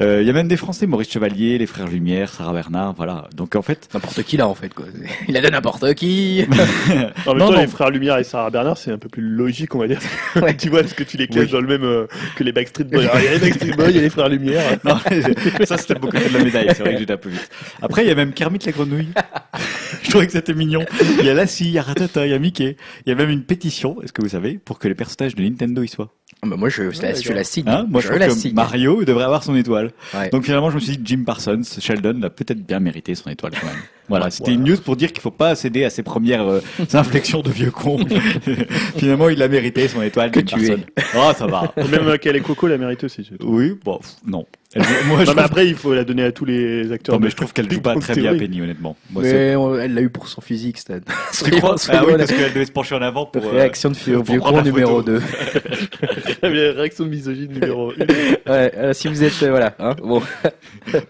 Euh, 0.00 0.20
Il 0.22 0.26
y 0.26 0.30
a 0.30 0.32
même 0.32 0.48
des 0.48 0.56
Français, 0.56 0.86
Maurice 0.86 1.10
Chevalier, 1.10 1.58
les 1.58 1.66
frères 1.66 1.86
Lumière, 1.88 2.28
Sarah 2.32 2.52
Bernard, 2.52 2.94
voilà. 2.94 3.28
Donc 3.34 3.56
en 3.56 3.62
fait, 3.62 3.88
N'importe 3.94 4.22
qui 4.22 4.36
là 4.36 4.48
en 4.48 4.54
fait 4.54 4.72
quoi. 4.72 4.86
Il 5.28 5.36
a 5.36 5.40
de 5.40 5.48
n'importe 5.48 5.94
qui. 5.94 6.44
En 7.26 7.34
même 7.34 7.38
Non, 7.38 7.46
temps, 7.48 7.52
non. 7.52 7.60
les 7.60 7.66
frères 7.66 7.90
Lumière 7.90 8.18
et 8.18 8.24
Sarah 8.24 8.50
Bernard, 8.50 8.78
c'est 8.78 8.90
un 8.92 8.98
peu 8.98 9.08
plus 9.08 9.22
logique, 9.22 9.74
on 9.74 9.78
va 9.78 9.88
dire. 9.88 10.00
Ouais. 10.36 10.54
tu 10.58 10.68
vois, 10.68 10.80
parce 10.82 10.92
que 10.94 11.02
tu 11.04 11.16
les 11.16 11.26
classes 11.28 11.46
Oui. 11.46 11.52
dans 11.52 11.60
le 11.60 11.66
même 11.66 11.84
euh, 11.84 12.06
que 12.36 12.44
les 12.44 12.52
Backstreet 12.52 12.84
Boys. 12.84 13.02
Alors, 13.04 13.16
Il 13.18 13.24
y 13.24 13.28
a 13.28 13.32
les 13.32 13.38
Backstreet 13.38 13.72
Boys, 13.76 13.88
il 13.90 13.96
y 13.96 13.98
a 13.98 14.02
les 14.02 14.10
frères 14.10 14.28
Lumière. 14.28 14.78
non, 14.84 14.98
ça 15.64 15.76
c'était 15.78 15.94
beaucoup 15.94 16.16
de 16.16 16.32
la 16.36 16.44
médaille, 16.44 16.66
c'est 16.68 16.80
vrai 16.82 16.92
que 16.94 16.98
j'étais 17.00 17.12
un 17.14 17.16
peu 17.16 17.30
vite. 17.30 17.48
Après, 17.80 18.04
il 18.04 18.08
y 18.08 18.10
a 18.10 18.14
même 18.14 18.32
Kermit 18.32 18.58
la 18.66 18.72
grenouille. 18.72 19.08
Je 20.02 20.10
trouvais 20.10 20.26
que 20.26 20.32
c'était 20.32 20.54
mignon. 20.54 20.84
Il 21.20 21.24
y 21.24 21.30
a 21.30 21.34
Lassie, 21.34 21.64
il 21.64 21.70
y 21.72 21.78
a 21.78 21.82
Ratata, 21.82 22.26
il 22.26 22.30
y 22.30 22.34
a 22.34 22.38
Mickey. 22.38 22.76
Il 23.06 23.10
y 23.10 23.12
a 23.12 23.14
même 23.14 23.30
une 23.30 23.42
pétition, 23.44 24.00
est-ce 24.02 24.12
que 24.12 24.20
vous 24.22 24.28
savez, 24.30 24.58
pour 24.62 24.78
que 24.78 24.88
les 24.88 24.94
personnages 24.94 25.34
de 25.34 25.42
Nintendo 25.56 25.82
y 25.82 25.88
soient. 25.88 26.10
Ah, 26.42 26.46
bah, 26.48 26.56
moi 26.56 26.68
je, 26.68 26.90
je, 26.90 27.00
la- 27.02 27.14
je 27.14 27.32
la 27.32 27.44
signe. 27.44 27.68
Hein 27.68 27.86
Moi, 27.88 28.00
je, 28.02 28.08
la 28.12 28.26
trouve 28.26 28.36
que 28.36 28.42
signe. 28.42 28.54
Mario 28.54 29.04
devrait 29.04 29.24
avoir 29.24 29.42
son 29.42 29.56
étoile. 29.56 29.92
Ouais. 30.14 30.28
Donc 30.30 30.44
finalement, 30.44 30.70
je 30.70 30.74
me 30.74 30.80
suis 30.80 30.96
dit, 30.96 31.02
Jim 31.04 31.22
Parsons, 31.24 31.62
Sheldon 31.80 32.20
a 32.22 32.30
peut-être 32.30 32.66
bien 32.66 32.78
mérité 32.80 33.14
son 33.14 33.30
étoile 33.30 33.52
quand 33.58 33.66
même. 33.66 33.76
Voilà, 34.08 34.30
c'était 34.30 34.52
Voilà. 34.52 34.58
une 34.60 34.70
news 34.72 34.80
pour 34.80 34.94
dire 34.94 35.12
qu'il 35.12 35.20
faut 35.20 35.32
pas 35.32 35.56
céder 35.56 35.82
à 35.82 35.90
ses 35.90 36.04
premières 36.04 36.46
euh, 36.46 36.60
inflexions 36.92 37.40
de 37.42 37.50
vieux 37.50 37.72
con. 37.72 37.98
finalement, 38.96 39.28
il 39.28 39.42
a 39.42 39.48
mérité 39.48 39.88
son 39.88 40.00
étoile. 40.02 40.30
Que 40.30 40.40
Jim 40.46 40.56
tu 40.58 40.66
Parsons. 40.68 41.16
Oh, 41.16 41.32
ça 41.36 41.46
va. 41.46 41.72
Même 41.90 42.06
euh, 42.08 42.16
Kelly 42.16 42.40
Coco 42.40 42.66
la 42.68 42.78
mérite 42.78 43.02
aussi. 43.02 43.28
Oui, 43.42 43.76
bon, 43.84 43.98
pff, 43.98 44.12
non. 44.24 44.46
Elle- 44.76 45.06
moi, 45.08 45.24
je 45.24 45.30
Non, 45.30 45.34
mais 45.36 45.42
après, 45.42 45.66
il 45.66 45.74
faut 45.74 45.94
la 45.94 46.04
donner 46.04 46.24
à 46.24 46.32
tous 46.32 46.44
les 46.44 46.92
acteurs. 46.92 47.14
non, 47.14 47.20
mais 47.20 47.30
je 47.30 47.36
trouve 47.36 47.52
qu'elle 47.52 47.70
joue 47.70 47.80
pas 47.82 47.94
très 47.96 48.14
bien. 48.14 48.36
Penny, 48.36 48.60
honnêtement. 48.60 48.96
Moi, 49.10 49.22
Mais 49.22 49.56
on- 49.56 49.78
elle 49.78 49.94
l'a 49.94 50.02
eu 50.02 50.10
pour 50.10 50.28
son 50.28 50.40
physique, 50.40 50.78
Stan. 50.78 50.98
Tu 51.44 51.50
crois 51.52 51.78
Soyons- 51.78 52.00
Ah 52.02 52.04
oui, 52.06 52.14
parce 52.18 52.30
qu'elle 52.32 52.52
devait 52.52 52.66
se 52.66 52.72
pencher 52.72 52.94
en 52.94 53.02
avant 53.02 53.26
pour. 53.26 53.44
euh, 53.44 53.50
Réaction 53.52 53.90
de 53.90 53.96
vieux 53.96 54.20
con 54.40 54.62
numéro 54.62 54.96
photo. 55.02 55.18
2. 55.18 55.22
La 56.42 56.48
réaction 56.48 57.04
de 57.04 57.10
misogyne 57.10 57.52
numéro 57.52 57.92
1. 58.46 58.50
Ouais, 58.52 58.72
euh, 58.76 58.92
si 58.92 59.08
vous 59.08 59.22
êtes 59.24 59.42
euh, 59.42 59.50
voilà, 59.50 59.74
hein, 59.78 59.94
bon. 60.02 60.22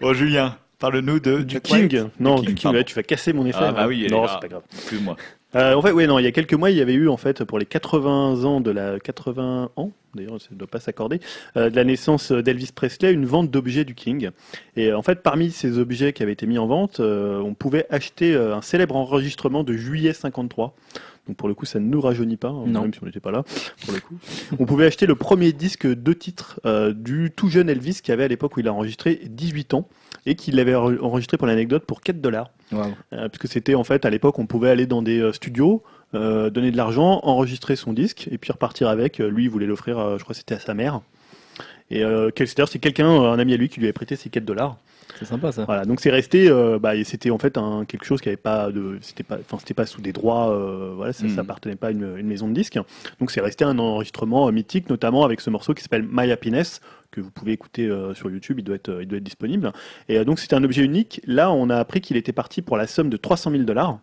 Bon, 0.01 0.13
Julien, 0.13 0.55
parle-nous 0.79 1.19
de 1.19 1.41
Du. 1.41 1.59
King. 1.61 2.03
Non, 2.19 2.35
Du 2.39 2.47
du 2.47 2.53
King, 2.55 2.55
King. 2.55 2.71
ouais, 2.73 2.83
tu 2.83 2.95
vas 2.95 3.03
casser 3.03 3.33
mon 3.33 3.45
effet. 3.45 3.57
Ah, 3.61 3.71
bah 3.71 3.81
là. 3.81 3.87
oui, 3.87 4.07
Non, 4.09 4.23
là. 4.23 4.31
c'est 4.33 4.47
pas 4.47 4.51
grave. 4.53 4.63
Excuse-moi. 4.73 5.15
Euh, 5.55 5.75
en 5.75 5.81
fait, 5.81 5.91
oui, 5.91 6.05
non, 6.07 6.19
il 6.19 6.23
y 6.23 6.27
a 6.27 6.31
quelques 6.31 6.53
mois, 6.53 6.71
il 6.71 6.77
y 6.77 6.81
avait 6.81 6.93
eu, 6.93 7.07
en 7.07 7.15
fait, 7.15 7.43
pour 7.45 7.57
les 7.57 7.65
80 7.65 8.43
ans 8.43 8.59
de 8.59 8.69
la 8.69 8.99
80 8.99 9.71
ans, 9.77 9.91
d'ailleurs, 10.13 10.41
ça 10.41 10.49
ne 10.51 10.57
doit 10.57 10.67
pas 10.67 10.81
s'accorder, 10.81 11.21
euh, 11.55 11.69
de 11.69 11.75
la 11.75 11.85
naissance 11.85 12.33
d'Elvis 12.33 12.71
Presley, 12.75 13.13
une 13.13 13.25
vente 13.25 13.49
d'objets 13.49 13.85
du 13.85 13.95
King. 13.95 14.31
Et 14.75 14.87
euh, 14.87 14.97
en 14.97 15.03
fait, 15.03 15.23
parmi 15.23 15.51
ces 15.51 15.77
objets 15.77 16.11
qui 16.11 16.21
avaient 16.21 16.33
été 16.33 16.47
mis 16.47 16.57
en 16.57 16.67
vente, 16.67 16.99
euh, 16.99 17.39
on 17.39 17.53
pouvait 17.53 17.85
acheter 17.89 18.35
euh, 18.35 18.55
un 18.55 18.61
célèbre 18.61 18.95
enregistrement 18.97 19.63
de 19.63 19.73
juillet 19.73 20.13
53. 20.13 20.75
Donc 21.27 21.35
pour 21.37 21.47
le 21.47 21.53
coup, 21.53 21.65
ça 21.65 21.79
ne 21.79 21.85
nous 21.85 21.99
rajeunit 22.01 22.37
pas, 22.37 22.49
hein, 22.49 22.63
même 22.83 22.93
si 22.93 22.99
on 23.03 23.05
n'était 23.05 23.19
pas 23.19 23.31
là, 23.31 23.43
pour 23.85 23.93
le 23.93 23.99
coup. 23.99 24.15
On 24.59 24.65
pouvait 24.65 24.85
acheter 24.85 25.05
le 25.05 25.15
premier 25.15 25.51
disque 25.51 25.85
de 25.85 26.13
titre 26.13 26.59
euh, 26.65 26.93
du 26.93 27.31
tout 27.35 27.49
jeune 27.49 27.69
Elvis 27.69 27.99
qui 28.01 28.11
avait 28.11 28.23
à 28.23 28.27
l'époque 28.27 28.55
où 28.57 28.59
il 28.61 28.67
a 28.67 28.73
enregistré 28.73 29.19
18 29.29 29.73
ans 29.73 29.87
et 30.25 30.35
qui 30.35 30.51
l'avait 30.51 30.73
enre- 30.73 30.99
enregistré 31.01 31.37
pour 31.37 31.47
l'anecdote 31.47 31.83
pour 31.85 32.01
4 32.01 32.21
dollars. 32.21 32.49
Wow. 32.71 32.81
Euh, 32.81 33.27
parce 33.29 33.37
que 33.37 33.47
c'était 33.47 33.75
en 33.75 33.83
fait 33.83 34.05
à 34.05 34.09
l'époque 34.09 34.39
on 34.39 34.45
pouvait 34.45 34.69
aller 34.69 34.85
dans 34.87 35.01
des 35.01 35.19
euh, 35.19 35.31
studios, 35.33 35.83
euh, 36.15 36.49
donner 36.49 36.71
de 36.71 36.77
l'argent, 36.77 37.19
enregistrer 37.23 37.75
son 37.75 37.93
disque 37.93 38.27
et 38.31 38.37
puis 38.37 38.51
repartir 38.51 38.87
avec. 38.89 39.17
Lui 39.19 39.43
il 39.45 39.49
voulait 39.49 39.65
l'offrir, 39.67 40.17
je 40.17 40.23
crois 40.23 40.33
que 40.33 40.37
c'était 40.39 40.55
à 40.55 40.59
sa 40.59 40.73
mère. 40.73 41.01
Et 41.89 42.03
euh, 42.03 42.29
c'est 42.35 42.79
quelqu'un, 42.79 43.09
un 43.09 43.39
ami 43.39 43.53
à 43.53 43.57
lui 43.57 43.69
qui 43.69 43.79
lui 43.79 43.85
avait 43.85 43.93
prêté 43.93 44.15
ses 44.15 44.29
4 44.29 44.43
dollars. 44.45 44.77
C'est 45.17 45.25
sympa 45.25 45.51
ça. 45.51 45.65
Voilà, 45.65 45.85
donc 45.85 45.99
c'est 45.99 46.09
resté, 46.09 46.49
euh, 46.49 46.79
bah, 46.79 46.91
c'était 47.03 47.29
en 47.29 47.37
fait 47.37 47.57
un, 47.57 47.85
quelque 47.85 48.05
chose 48.05 48.21
qui 48.21 48.29
avait 48.29 48.37
pas 48.37 48.71
de, 48.71 48.97
c'était 49.01 49.23
pas, 49.23 49.37
enfin 49.39 49.57
c'était 49.59 49.73
pas 49.73 49.85
sous 49.85 50.01
des 50.01 50.13
droits, 50.13 50.51
euh, 50.51 50.93
voilà, 50.95 51.13
ça, 51.13 51.27
ça 51.29 51.41
appartenait 51.41 51.75
pas 51.75 51.87
à 51.87 51.91
une, 51.91 52.17
une 52.17 52.27
maison 52.27 52.47
de 52.47 52.53
disques. 52.53 52.79
Donc 53.19 53.31
c'est 53.31 53.41
resté 53.41 53.65
un 53.65 53.79
enregistrement 53.79 54.47
euh, 54.47 54.51
mythique, 54.51 54.89
notamment 54.89 55.23
avec 55.23 55.41
ce 55.41 55.49
morceau 55.49 55.73
qui 55.73 55.81
s'appelle 55.83 56.05
My 56.09 56.31
Happiness 56.31 56.81
que 57.11 57.21
vous 57.21 57.31
pouvez 57.31 57.53
écouter 57.53 57.87
euh, 57.87 58.13
sur 58.13 58.29
YouTube, 58.29 58.59
il 58.59 58.63
doit 58.63 58.75
être, 58.75 58.99
il 59.01 59.07
doit 59.07 59.17
être 59.17 59.23
disponible. 59.23 59.71
Et 60.09 60.23
donc 60.25 60.39
c'était 60.39 60.55
un 60.55 60.63
objet 60.63 60.83
unique. 60.83 61.21
Là, 61.25 61.51
on 61.51 61.69
a 61.69 61.77
appris 61.77 62.01
qu'il 62.01 62.17
était 62.17 62.33
parti 62.33 62.61
pour 62.61 62.77
la 62.77 62.85
somme 62.85 63.09
de 63.09 63.17
300 63.17 63.51
000 63.51 63.63
dollars. 63.63 63.99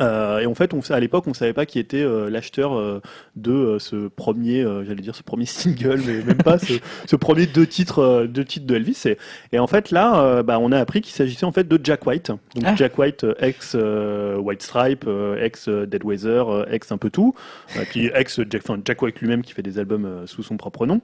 Euh, 0.00 0.38
et 0.38 0.46
en 0.46 0.54
fait, 0.54 0.72
on, 0.74 0.80
à 0.90 1.00
l'époque, 1.00 1.24
on 1.26 1.34
savait 1.34 1.52
pas 1.52 1.66
qui 1.66 1.78
était 1.78 2.02
euh, 2.02 2.30
l'acheteur 2.30 2.78
euh, 2.78 3.00
de 3.36 3.52
euh, 3.52 3.78
ce 3.78 4.08
premier, 4.08 4.62
euh, 4.62 4.84
j'allais 4.86 5.02
dire 5.02 5.14
ce 5.14 5.22
premier 5.22 5.44
single, 5.46 6.00
mais 6.06 6.22
même 6.22 6.38
pas 6.42 6.58
ce, 6.58 6.74
ce 7.06 7.16
premier 7.16 7.46
deux 7.46 7.66
titres, 7.66 7.98
euh, 8.00 8.26
deux 8.26 8.44
titres 8.44 8.66
de 8.66 8.74
Elvis. 8.76 9.02
Et, 9.06 9.18
et 9.52 9.58
en 9.58 9.66
fait, 9.66 9.90
là, 9.90 10.42
bah, 10.42 10.58
on 10.58 10.72
a 10.72 10.78
appris 10.78 11.00
qu'il 11.00 11.14
s'agissait 11.14 11.44
en 11.46 11.52
fait 11.52 11.68
de 11.68 11.78
Jack 11.82 12.06
White. 12.06 12.28
Donc 12.28 12.64
Ah. 12.64 12.74
Jack 12.76 12.98
White, 12.98 13.26
ex 13.38 13.72
euh, 13.74 14.36
White 14.36 14.62
Stripe, 14.62 15.04
euh, 15.06 15.42
ex 15.44 15.68
Dead 15.68 16.04
Weather, 16.04 16.48
euh, 16.48 16.64
ex 16.70 16.90
un 16.92 16.98
peu 16.98 17.10
tout, 17.10 17.34
euh, 17.76 17.82
puis 17.88 18.10
ex 18.14 18.40
Jack, 18.48 18.62
enfin, 18.66 18.80
Jack 18.84 19.02
White 19.02 19.20
lui-même 19.20 19.42
qui 19.42 19.52
fait 19.52 19.62
des 19.62 19.78
albums 19.78 20.22
sous 20.26 20.42
son 20.42 20.56
propre 20.56 20.86
nom. 20.86 21.00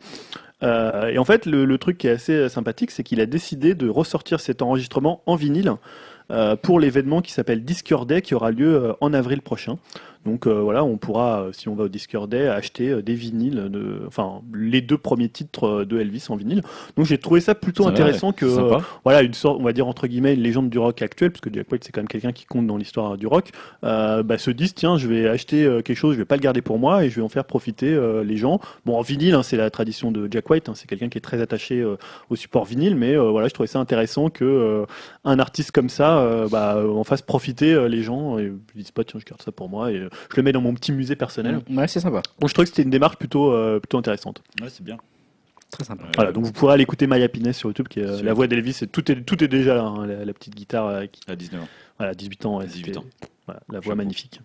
Euh, 0.62 1.08
et 1.08 1.18
en 1.18 1.24
fait, 1.24 1.44
le, 1.44 1.64
le 1.66 1.78
truc 1.78 1.98
qui 1.98 2.06
est 2.06 2.12
assez 2.12 2.48
sympathique, 2.48 2.90
c'est 2.90 3.02
qu'il 3.02 3.20
a 3.20 3.26
décidé 3.26 3.74
de 3.74 3.88
ressortir 3.88 4.40
cet 4.40 4.62
enregistrement 4.62 5.22
en 5.26 5.36
vinyle 5.36 5.74
pour 6.62 6.80
l'événement 6.80 7.22
qui 7.22 7.32
s'appelle 7.32 7.64
Discord 7.64 8.08
Day 8.08 8.22
qui 8.22 8.34
aura 8.34 8.50
lieu 8.50 8.74
euh, 8.74 8.92
en 9.00 9.12
avril 9.14 9.42
prochain. 9.42 9.78
Donc 10.26 10.46
euh, 10.46 10.60
voilà, 10.60 10.84
on 10.84 10.98
pourra, 10.98 11.42
euh, 11.42 11.52
si 11.52 11.68
on 11.68 11.74
va 11.76 11.84
au 11.84 11.88
Discord 11.88 12.28
Day, 12.28 12.48
acheter 12.48 12.90
euh, 12.90 13.00
des 13.00 13.14
vinyles, 13.14 13.68
de, 13.70 14.02
enfin 14.06 14.42
les 14.52 14.80
deux 14.80 14.98
premiers 14.98 15.28
titres 15.28 15.64
euh, 15.64 15.84
de 15.84 15.98
Elvis 15.98 16.26
en 16.28 16.36
vinyle. 16.36 16.62
Donc 16.96 17.06
j'ai 17.06 17.16
trouvé 17.16 17.40
ça 17.40 17.54
plutôt 17.54 17.84
Ça 17.84 17.90
va, 17.90 17.94
intéressant 17.94 18.32
que 18.32 18.44
euh, 18.44 18.78
voilà 19.04 19.22
une 19.22 19.34
sorte, 19.34 19.58
on 19.60 19.62
va 19.62 19.72
dire 19.72 19.86
entre 19.86 20.08
guillemets, 20.08 20.34
une 20.34 20.42
légende 20.42 20.68
du 20.68 20.78
rock 20.78 21.00
actuel, 21.00 21.30
parce 21.30 21.40
que 21.40 21.50
Jack 21.52 21.70
White 21.70 21.84
c'est 21.84 21.92
quand 21.92 22.00
même 22.00 22.08
quelqu'un 22.08 22.32
qui 22.32 22.44
compte 22.44 22.66
dans 22.66 22.76
l'histoire 22.76 23.16
du 23.16 23.26
rock. 23.26 23.50
Euh, 23.84 24.22
bah, 24.24 24.36
se 24.36 24.50
disent 24.50 24.74
tiens, 24.74 24.98
je 24.98 25.06
vais 25.06 25.28
acheter 25.28 25.62
quelque 25.84 25.96
chose, 25.96 26.14
je 26.14 26.18
vais 26.18 26.24
pas 26.24 26.36
le 26.36 26.42
garder 26.42 26.60
pour 26.60 26.78
moi 26.78 27.04
et 27.04 27.08
je 27.08 27.16
vais 27.16 27.22
en 27.22 27.28
faire 27.28 27.44
profiter 27.44 27.94
euh, 27.94 28.24
les 28.24 28.36
gens. 28.36 28.60
Bon 28.84 28.96
en 28.96 29.02
vinyle, 29.02 29.34
hein, 29.34 29.44
c'est 29.44 29.56
la 29.56 29.70
tradition 29.70 30.10
de 30.10 30.28
Jack 30.28 30.50
White, 30.50 30.68
hein, 30.68 30.72
c'est 30.74 30.88
quelqu'un 30.88 31.08
qui 31.08 31.18
est 31.18 31.20
très 31.20 31.40
attaché 31.40 31.80
euh, 31.80 31.96
au 32.30 32.36
support 32.36 32.64
vinyle, 32.64 32.96
mais 32.96 33.16
euh, 33.16 33.30
voilà, 33.30 33.46
je 33.46 33.54
trouvais 33.54 33.68
ça 33.68 33.78
intéressant 33.78 34.28
que 34.28 34.44
euh, 34.44 34.86
un 35.24 35.38
artiste 35.38 35.70
comme 35.70 35.88
ça 35.88 36.18
euh, 36.18 36.48
bah, 36.48 36.82
en 36.84 37.04
fasse 37.04 37.22
profiter 37.22 37.72
euh, 37.72 37.88
les 37.88 38.02
gens 38.02 38.38
et 38.40 38.52
ils 38.74 38.82
disent 38.82 38.90
pas 38.90 39.04
tiens, 39.04 39.20
je 39.20 39.24
garde 39.24 39.40
ça 39.40 39.52
pour 39.52 39.68
moi 39.68 39.92
et 39.92 40.08
je 40.30 40.36
le 40.36 40.42
mets 40.42 40.52
dans 40.52 40.60
mon 40.60 40.74
petit 40.74 40.92
musée 40.92 41.16
personnel. 41.16 41.60
Ouais, 41.70 41.88
c'est 41.88 42.00
sympa. 42.00 42.22
Donc 42.40 42.48
je 42.48 42.54
trouvais 42.54 42.64
que 42.66 42.70
c'était 42.70 42.82
une 42.82 42.90
démarche 42.90 43.16
plutôt 43.16 43.52
euh, 43.52 43.78
plutôt 43.80 43.98
intéressante. 43.98 44.42
Ouais, 44.60 44.68
c'est 44.70 44.82
bien. 44.84 44.96
Très 45.70 45.84
sympa. 45.84 46.04
Voilà, 46.14 46.30
donc 46.32 46.44
vous 46.44 46.52
pourrez 46.52 46.74
aller 46.74 46.84
écouter 46.84 47.06
My 47.08 47.22
Happiness 47.22 47.56
sur 47.58 47.68
YouTube, 47.68 47.88
qui 47.88 48.00
est 48.00 48.04
euh, 48.06 48.22
la 48.22 48.32
voix 48.34 48.46
d'Elvis. 48.46 48.78
et 48.82 48.86
Tout 48.86 49.10
est, 49.10 49.22
tout 49.22 49.42
est 49.42 49.48
déjà 49.48 49.74
là, 49.74 49.82
hein, 49.82 50.06
la, 50.06 50.24
la 50.24 50.32
petite 50.32 50.54
guitare, 50.54 50.86
euh, 50.86 51.06
qui, 51.06 51.20
À 51.28 51.34
19 51.34 51.60
ans. 51.62 51.68
voilà, 51.98 52.14
18 52.14 52.46
ans. 52.46 52.58
ouais, 52.58 52.66
18 52.66 52.84
c'était- 52.86 52.98
ans. 52.98 53.04
Voilà, 53.46 53.60
la 53.68 53.80
voix 53.80 53.82
Chapeau. 53.82 53.96
magnifique. 53.96 54.40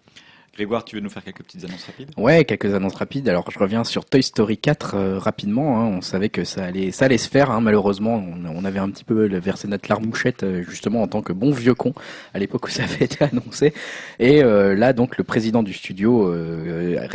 Tu 0.85 0.95
veux 0.95 1.01
nous 1.01 1.09
faire 1.09 1.23
quelques 1.23 1.43
petites 1.43 1.63
annonces 1.65 1.85
rapides? 1.85 2.11
Ouais, 2.17 2.45
quelques 2.45 2.73
annonces 2.73 2.93
rapides. 2.93 3.27
Alors, 3.27 3.49
je 3.49 3.57
reviens 3.57 3.83
sur 3.83 4.05
Toy 4.05 4.21
Story 4.21 4.57
4 4.57 4.95
euh, 4.95 5.17
rapidement. 5.17 5.79
hein. 5.79 5.85
On 5.85 6.01
savait 6.01 6.29
que 6.29 6.43
ça 6.43 6.63
allait, 6.63 6.91
ça 6.91 7.05
allait 7.05 7.17
se 7.17 7.29
faire. 7.29 7.49
hein. 7.49 7.61
Malheureusement, 7.61 8.23
on, 8.45 8.63
avait 8.63 8.79
un 8.79 8.89
petit 8.91 9.03
peu 9.03 9.25
versé 9.39 9.67
notre 9.67 9.89
larmouchette 9.89 10.43
euh, 10.43 10.63
justement 10.69 11.01
en 11.01 11.07
tant 11.07 11.23
que 11.23 11.33
bon 11.33 11.51
vieux 11.51 11.73
con 11.73 11.93
à 12.35 12.39
l'époque 12.39 12.67
où 12.67 12.69
ça 12.69 12.83
avait 12.83 13.05
été 13.05 13.23
annoncé. 13.23 13.73
Et 14.19 14.43
euh, 14.43 14.75
là, 14.75 14.93
donc, 14.93 15.17
le 15.17 15.23
président 15.23 15.63
du 15.63 15.73
studio, 15.73 16.31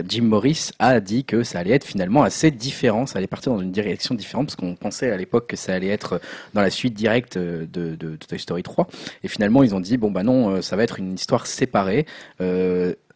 Jim 0.08 0.24
Morris, 0.24 0.70
a 0.80 0.98
dit 0.98 1.24
que 1.24 1.44
ça 1.44 1.60
allait 1.60 1.70
être 1.70 1.86
finalement 1.86 2.24
assez 2.24 2.50
différent. 2.50 3.06
Ça 3.06 3.18
allait 3.18 3.28
partir 3.28 3.52
dans 3.52 3.60
une 3.60 3.72
direction 3.72 4.14
différente 4.16 4.46
parce 4.46 4.56
qu'on 4.56 4.74
pensait 4.74 5.10
à 5.10 5.16
l'époque 5.16 5.46
que 5.46 5.56
ça 5.56 5.72
allait 5.72 5.88
être 5.88 6.20
dans 6.52 6.62
la 6.62 6.70
suite 6.70 6.94
directe 6.94 7.38
de, 7.38 8.16
Toy 8.28 8.38
Story 8.40 8.64
3. 8.64 8.88
Et 9.22 9.28
finalement, 9.28 9.62
ils 9.62 9.74
ont 9.74 9.80
dit 9.80 9.98
bon 9.98 10.10
bah 10.10 10.24
non, 10.24 10.60
ça 10.62 10.74
va 10.74 10.82
être 10.82 10.98
une 10.98 11.14
histoire 11.14 11.46
séparée. 11.46 12.06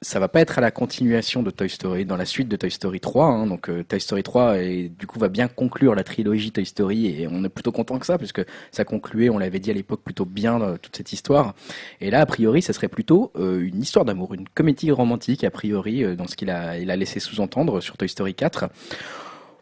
Ça 0.03 0.19
va 0.19 0.29
pas 0.29 0.41
être 0.41 0.57
à 0.57 0.63
la 0.63 0.71
continuation 0.71 1.43
de 1.43 1.51
Toy 1.51 1.69
Story, 1.69 2.07
dans 2.07 2.17
la 2.17 2.25
suite 2.25 2.49
de 2.49 2.57
Toy 2.57 2.71
Story 2.71 3.01
3. 3.01 3.27
hein. 3.27 3.47
donc 3.47 3.69
euh, 3.69 3.85
Toy 3.85 4.01
Story 4.01 4.23
3 4.23 4.59
et 4.59 4.89
du 4.89 5.07
coup 5.07 5.19
va 5.19 5.29
bien 5.29 5.47
conclure 5.47 5.95
la 5.95 6.05
trilogie 6.05 6.53
Toy 6.53 6.65
Story 6.65 7.21
et 7.21 7.29
on 7.31 7.45
est 7.45 7.51
plutôt 7.51 7.71
content 7.71 7.99
que 7.99 8.07
ça 8.07 8.17
puisque 8.17 8.41
ça 8.73 8.85
concluait, 8.85 9.29
on 9.29 9.39
l'avait 9.39 9.59
dit 9.59 9.71
à 9.71 9.75
l'époque 9.75 10.01
plutôt 10.03 10.25
bien 10.25 10.61
euh, 10.63 10.79
toute 10.81 10.97
cette 10.97 11.13
histoire. 11.13 11.55
Et 12.01 12.11
là 12.11 12.21
a 12.21 12.27
priori 12.27 12.63
ça 12.63 12.73
serait 12.73 12.89
plutôt 12.89 13.31
euh, 13.37 13.61
une 13.61 13.83
histoire 13.83 14.07
d'amour, 14.07 14.33
une 14.33 14.49
comédie 14.49 14.91
romantique 14.91 15.45
a 15.45 15.51
priori 15.51 16.03
euh, 16.03 16.17
dans 16.17 16.27
ce 16.27 16.35
qu'il 16.35 16.49
a, 16.49 16.79
il 16.79 16.91
a 16.91 16.97
laissé 16.97 17.21
sous-entendre 17.21 17.83
sur 17.83 17.99
Toy 17.99 18.09
Story 18.09 18.35
4. 18.35 18.71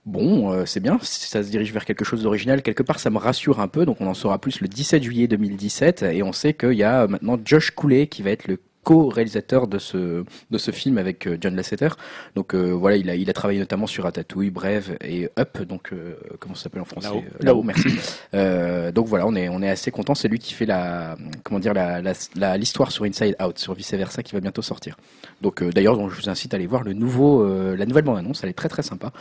Bon, 0.06 0.52
euh, 0.52 0.64
c'est 0.64 0.80
bien, 0.80 0.98
ça 1.02 1.42
se 1.42 1.50
dirige 1.50 1.70
vers 1.70 1.84
quelque 1.84 2.04
chose 2.04 2.22
d'original. 2.22 2.62
Quelque 2.62 2.82
part, 2.82 2.98
ça 2.98 3.10
me 3.10 3.18
rassure 3.18 3.60
un 3.60 3.68
peu. 3.68 3.84
Donc, 3.84 4.00
on 4.00 4.06
en 4.06 4.14
saura 4.14 4.38
plus 4.38 4.62
le 4.62 4.68
17 4.68 5.02
juillet 5.02 5.28
2017. 5.28 6.02
Et 6.02 6.22
on 6.22 6.32
sait 6.32 6.54
qu'il 6.54 6.72
y 6.72 6.82
a 6.82 7.06
maintenant 7.06 7.38
Josh 7.44 7.72
Cooley 7.72 8.06
qui 8.06 8.22
va 8.22 8.30
être 8.30 8.48
le 8.48 8.58
co-réalisateur 8.88 9.66
de 9.66 9.78
ce 9.78 10.24
de 10.50 10.58
ce 10.58 10.70
film 10.70 10.96
avec 10.98 11.26
euh, 11.26 11.36
John 11.40 11.54
Lasseter. 11.54 11.88
Donc 12.34 12.54
euh, 12.54 12.70
voilà, 12.72 12.96
il 12.96 13.10
a 13.10 13.14
il 13.16 13.28
a 13.28 13.32
travaillé 13.34 13.58
notamment 13.60 13.86
sur 13.86 14.04
Ratatouille, 14.04 14.50
Brève 14.50 14.96
et 15.02 15.28
Up. 15.38 15.60
Donc 15.62 15.92
euh, 15.92 16.14
comment 16.40 16.54
ça 16.54 16.64
s'appelle 16.64 16.80
en 16.80 16.86
français 16.86 17.08
Là-haut. 17.08 17.24
Là-haut, 17.40 17.62
merci. 17.62 17.88
Euh, 18.34 18.90
donc 18.92 19.06
voilà, 19.06 19.26
on 19.26 19.34
est 19.34 19.48
on 19.50 19.60
est 19.62 19.68
assez 19.68 19.90
content. 19.90 20.14
C'est 20.14 20.28
lui 20.28 20.38
qui 20.38 20.54
fait 20.54 20.64
la 20.66 21.16
comment 21.44 21.60
dire 21.60 21.74
la 21.74 22.00
la- 22.00 22.12
la- 22.36 22.56
l'histoire 22.56 22.90
sur 22.90 23.04
Inside 23.04 23.36
Out, 23.44 23.58
sur 23.58 23.74
vice 23.74 23.92
versa, 23.92 24.22
qui 24.22 24.32
va 24.32 24.40
bientôt 24.40 24.62
sortir. 24.62 24.96
Donc 25.42 25.62
d'ailleurs, 25.62 25.96
donc, 25.96 26.10
je 26.10 26.16
vous 26.20 26.28
incite 26.30 26.54
à 26.54 26.56
aller 26.56 26.66
voir 26.66 26.82
le 26.82 26.94
nouveau 26.94 27.46
la 27.76 27.84
nouvelle 27.86 28.04
bande 28.04 28.18
annonce. 28.18 28.42
Elle 28.42 28.50
est 28.50 28.54
très 28.62 28.68
très 28.70 28.82
sympa. 28.82 29.12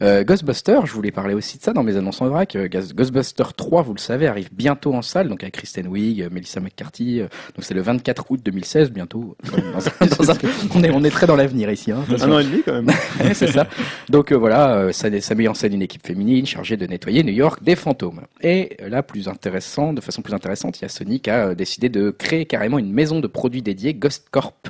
Ghostbuster, 0.00 0.80
je 0.84 0.92
voulais 0.92 1.10
parler 1.10 1.34
aussi 1.34 1.58
de 1.58 1.62
ça 1.62 1.72
dans 1.72 1.82
mes 1.82 1.96
annonces 1.96 2.20
en 2.22 2.28
vrac. 2.28 2.54
Ghos- 2.54 2.94
Ghostbuster 2.94 3.44
3, 3.56 3.82
vous 3.82 3.94
le 3.94 3.98
savez, 3.98 4.26
arrive 4.26 4.48
bientôt 4.52 4.94
en 4.94 5.02
salle, 5.02 5.28
donc 5.28 5.42
avec 5.42 5.54
Kristen 5.54 5.86
Wiig, 5.88 6.28
Melissa 6.30 6.60
McCarthy. 6.60 7.18
donc 7.20 7.28
c'est 7.62 7.74
le 7.74 7.80
24 7.82 8.30
août 8.30 8.40
2016, 8.44 8.90
bientôt. 8.90 9.15
Quand 9.50 9.56
même, 9.56 9.72
dans 9.72 9.86
un- 9.88 10.06
dans 10.18 10.30
un- 10.30 10.36
on 10.74 10.82
est 10.84 10.90
on 10.90 11.04
est 11.04 11.10
très 11.10 11.26
dans 11.26 11.36
l'avenir 11.36 11.70
ici. 11.70 11.92
Hein, 11.92 12.04
Un 12.20 12.32
an 12.32 12.38
et 12.38 12.44
demi 12.44 12.62
quand 12.64 12.72
même. 12.82 12.90
C'est 13.34 13.48
ça. 13.48 13.66
Donc 14.08 14.32
euh, 14.32 14.36
voilà, 14.36 14.74
euh, 14.76 14.92
ça, 14.92 15.08
ça 15.20 15.34
met 15.34 15.48
en 15.48 15.54
scène 15.54 15.74
une 15.74 15.82
équipe 15.82 16.06
féminine 16.06 16.46
chargée 16.46 16.76
de 16.76 16.86
nettoyer 16.86 17.22
New 17.22 17.32
York 17.32 17.62
des 17.62 17.76
fantômes. 17.76 18.22
Et 18.42 18.76
là, 18.86 19.02
plus 19.02 19.28
intéressant, 19.28 19.92
de 19.92 20.00
façon 20.00 20.22
plus 20.22 20.34
intéressante, 20.34 20.78
il 20.78 20.82
y 20.82 20.84
a 20.84 20.88
Sony 20.88 21.20
qui 21.20 21.30
a 21.30 21.48
euh, 21.48 21.54
décidé 21.54 21.88
de 21.88 22.10
créer 22.10 22.46
carrément 22.46 22.78
une 22.78 22.92
maison 22.92 23.20
de 23.20 23.26
produits 23.26 23.62
dédiée, 23.62 23.94
Ghost 23.94 24.26
Corp, 24.30 24.68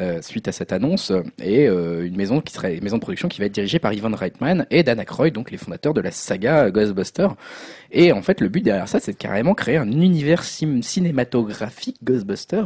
euh, 0.00 0.20
suite 0.22 0.48
à 0.48 0.52
cette 0.52 0.72
annonce, 0.72 1.12
et 1.42 1.66
euh, 1.68 2.06
une 2.06 2.16
maison 2.16 2.40
qui 2.40 2.52
serait 2.52 2.76
une 2.76 2.82
maison 2.84 2.96
de 2.96 3.02
production 3.02 3.28
qui 3.28 3.40
va 3.40 3.46
être 3.46 3.52
dirigée 3.54 3.78
par 3.78 3.92
Ivan 3.92 4.14
Reitman 4.14 4.66
et 4.70 4.82
Dan 4.82 4.98
Aykroyd, 5.00 5.32
donc 5.34 5.50
les 5.50 5.58
fondateurs 5.58 5.94
de 5.94 6.00
la 6.00 6.10
saga 6.10 6.70
Ghostbuster. 6.70 7.28
Et 7.96 8.12
en 8.12 8.22
fait, 8.22 8.40
le 8.40 8.48
but 8.48 8.62
derrière 8.62 8.88
ça, 8.88 8.98
c'est 8.98 9.12
de 9.12 9.16
carrément 9.16 9.54
créer 9.54 9.76
un 9.76 9.90
univers 9.90 10.42
cinématographique 10.42 11.96
Ghostbuster 12.02 12.64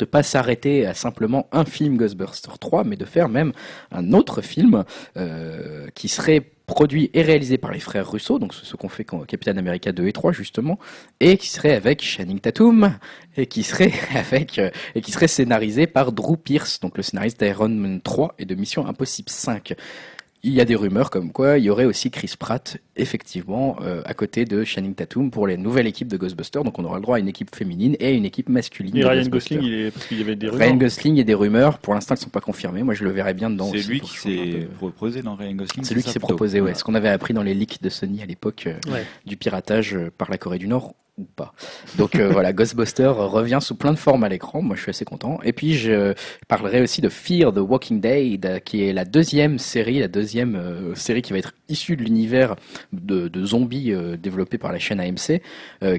de 0.00 0.04
pas 0.06 0.22
s'arrêter 0.22 0.86
à 0.86 0.94
simplement 0.94 1.46
un 1.52 1.64
film 1.64 1.96
Ghostbusters 1.96 2.58
3, 2.58 2.84
mais 2.84 2.96
de 2.96 3.04
faire 3.04 3.28
même 3.28 3.52
un 3.92 4.12
autre 4.12 4.40
film 4.40 4.84
euh, 5.16 5.86
qui 5.94 6.08
serait 6.08 6.40
produit 6.66 7.10
et 7.14 7.22
réalisé 7.22 7.58
par 7.58 7.72
les 7.72 7.80
frères 7.80 8.10
Russo, 8.10 8.38
donc 8.38 8.54
ce 8.54 8.76
qu'on 8.76 8.88
fait 8.88 9.04
quand 9.04 9.26
Captain 9.26 9.56
America 9.56 9.92
2 9.92 10.06
et 10.06 10.12
3 10.12 10.32
justement, 10.32 10.78
et 11.18 11.36
qui 11.36 11.48
serait 11.48 11.74
avec 11.74 12.02
Channing 12.02 12.38
Tatum 12.38 12.96
et 13.36 13.46
qui 13.46 13.62
serait 13.62 13.92
avec 14.14 14.58
euh, 14.58 14.70
et 14.94 15.00
qui 15.02 15.12
serait 15.12 15.28
scénarisé 15.28 15.86
par 15.86 16.12
Drew 16.12 16.36
Pierce, 16.36 16.80
donc 16.80 16.96
le 16.96 17.02
scénariste 17.02 17.42
d'Iron 17.42 17.68
Man 17.68 18.00
3 18.00 18.36
et 18.38 18.44
de 18.44 18.54
Mission 18.54 18.86
Impossible 18.86 19.28
5. 19.28 19.74
Il 20.42 20.52
y 20.54 20.60
a 20.60 20.64
des 20.64 20.74
rumeurs 20.74 21.10
comme 21.10 21.32
quoi 21.32 21.58
il 21.58 21.64
y 21.64 21.70
aurait 21.70 21.84
aussi 21.84 22.10
Chris 22.10 22.32
Pratt, 22.38 22.78
effectivement, 22.96 23.76
euh, 23.82 24.00
à 24.06 24.14
côté 24.14 24.46
de 24.46 24.64
Channing 24.64 24.94
Tatum 24.94 25.30
pour 25.30 25.46
les 25.46 25.58
nouvelles 25.58 25.86
équipes 25.86 26.08
de 26.08 26.16
Ghostbusters. 26.16 26.64
Donc 26.64 26.78
on 26.78 26.84
aura 26.84 26.96
le 26.96 27.02
droit 27.02 27.16
à 27.16 27.18
une 27.18 27.28
équipe 27.28 27.54
féminine 27.54 27.94
et 28.00 28.14
une 28.14 28.24
équipe 28.24 28.48
masculine. 28.48 28.96
Et 28.96 29.00
de 29.00 29.06
Ryan. 29.06 29.28
Gosling, 29.28 29.60
il 29.62 29.74
est 29.74 29.90
parce 29.90 30.06
qu'il 30.06 30.18
y 30.18 30.22
avait 30.22 30.36
des 30.36 30.48
rumeurs. 30.48 30.66
Ryan 30.66 30.76
Gosling 30.78 31.16
et 31.18 31.24
des 31.24 31.34
rumeurs. 31.34 31.78
Pour 31.78 31.92
l'instant, 31.92 32.14
elles 32.14 32.20
sont 32.22 32.30
pas 32.30 32.40
confirmées. 32.40 32.82
Moi, 32.82 32.94
je 32.94 33.04
le 33.04 33.10
verrais 33.10 33.34
bien 33.34 33.50
dedans. 33.50 33.70
C'est 33.70 33.86
lui 33.86 34.00
qui 34.00 34.16
s'est 34.16 34.66
proposé 34.78 35.20
dans 35.22 35.34
Ryan 35.34 35.52
Gosling. 35.54 35.84
C'est 35.84 35.94
lui 35.94 36.02
qui 36.02 36.10
s'est 36.10 36.18
proposé, 36.18 36.58
ouais. 36.58 36.60
Voilà. 36.62 36.74
Ce 36.78 36.84
qu'on 36.84 36.94
avait 36.94 37.08
appris 37.10 37.34
dans 37.34 37.42
les 37.42 37.54
leaks 37.54 37.82
de 37.82 37.88
Sony 37.90 38.22
à 38.22 38.26
l'époque 38.26 38.64
euh, 38.66 38.90
Ouais. 38.90 39.04
du 39.26 39.36
piratage 39.36 39.94
euh, 39.94 40.10
par 40.16 40.30
la 40.30 40.38
Corée 40.38 40.58
du 40.58 40.68
Nord 40.68 40.94
ou 41.20 41.28
pas. 41.36 41.52
Donc 41.96 42.16
euh, 42.16 42.28
voilà, 42.30 42.52
Ghostbuster 42.52 43.08
revient 43.08 43.58
sous 43.60 43.74
plein 43.74 43.92
de 43.92 43.98
formes 43.98 44.24
à 44.24 44.28
l'écran. 44.28 44.62
Moi, 44.62 44.76
je 44.76 44.82
suis 44.82 44.90
assez 44.90 45.04
content. 45.04 45.38
Et 45.44 45.52
puis, 45.52 45.74
je 45.74 46.14
parlerai 46.48 46.80
aussi 46.80 47.00
de 47.00 47.08
Fear 47.08 47.52
the 47.52 47.58
Walking 47.58 48.00
Dead, 48.00 48.62
qui 48.64 48.84
est 48.84 48.92
la 48.92 49.04
deuxième 49.04 49.58
série, 49.58 50.00
la 50.00 50.08
deuxième 50.08 50.56
euh, 50.56 50.94
série 50.94 51.22
qui 51.22 51.32
va 51.32 51.38
être 51.38 51.52
issue 51.68 51.96
de 51.96 52.02
l'univers 52.02 52.56
de, 52.92 53.28
de 53.28 53.44
zombies 53.44 53.92
euh, 53.92 54.16
développé 54.16 54.58
par 54.58 54.72
la 54.72 54.78
chaîne 54.78 55.00
AMC, 55.00 55.40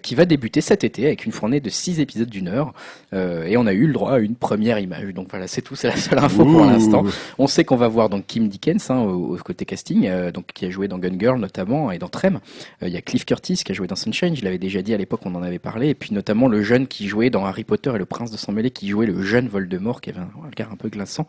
qui 0.04 0.16
va 0.16 0.26
débuter 0.26 0.62
cet 0.62 0.84
été 0.84 1.06
avec 1.06 1.26
une 1.26 1.32
fournée 1.32 1.60
de 1.60 1.70
six 1.70 2.00
épisodes 2.00 2.30
d'une 2.30 2.48
heure. 2.48 2.74
Et 3.14 3.58
on 3.58 3.66
a 3.66 3.74
eu 3.74 3.88
le 3.88 3.94
droit 3.94 4.14
à 4.14 4.20
une 4.20 4.36
première 4.36 4.80
image. 4.80 5.14
Donc 5.14 5.28
voilà, 5.30 5.48
c'est 5.48 5.62
tout. 5.62 5.76
C'est 5.76 5.88
la 5.88 5.96
seule 5.96 6.20
info 6.20 6.46
pour 6.46 6.66
l'instant. 6.66 7.04
On 7.38 7.48
sait 7.48 7.64
qu'on 7.64 7.76
va 7.76 7.88
voir 7.88 8.10
donc 8.10 8.28
Kim 8.28 8.48
Dickens 8.48 8.90
hein, 8.90 9.00
au, 9.00 9.36
au 9.36 9.38
côté 9.38 9.66
casting, 9.66 10.10
donc 10.32 10.48
qui 10.54 10.66
a 10.66 10.70
joué 10.70 10.88
dans 10.88 10.98
Gun 10.98 11.18
Girl 11.20 11.40
notamment 11.40 11.92
et 11.92 11.98
dans 11.98 12.10
Trem. 12.10 12.40
Il 12.82 12.90
y 12.90 12.98
a 12.98 13.02
Cliff 13.02 13.26
Curtis 13.26 13.62
qui 13.64 13.72
a 13.72 13.76
joué 13.76 13.88
dans 13.88 13.96
Sunshine. 13.96 14.36
Je 14.36 14.44
l'avais 14.44 14.58
déjà 14.58 14.82
dit 14.82 14.94
à 14.94 14.98
l'époque, 14.98 15.11
on 15.26 15.36
en 15.36 15.44
avait 15.44 15.60
parlé. 15.60 15.90
Et 15.90 15.96
puis 15.96 16.14
notamment 16.14 16.48
le 16.48 16.62
jeune 16.62 16.88
qui 16.88 17.08
jouait 17.08 17.30
dans 17.30 17.46
Harry 17.46 17.64
Potter 17.64 17.92
et 17.96 17.98
le 17.98 18.06
Prince 18.06 18.32
de 18.32 18.38
sang 18.38 18.52
mêlé, 18.52 18.72
qui 18.72 18.90
jouait 18.90 19.06
le 19.06 19.22
jeune 19.22 19.48
Voldemort, 19.48 20.02
qui 20.02 20.10
avait 20.10 20.20
un 20.20 20.32
regard 20.46 20.72
un 20.72 20.76
peu 20.76 20.90
glaçant. 20.90 21.28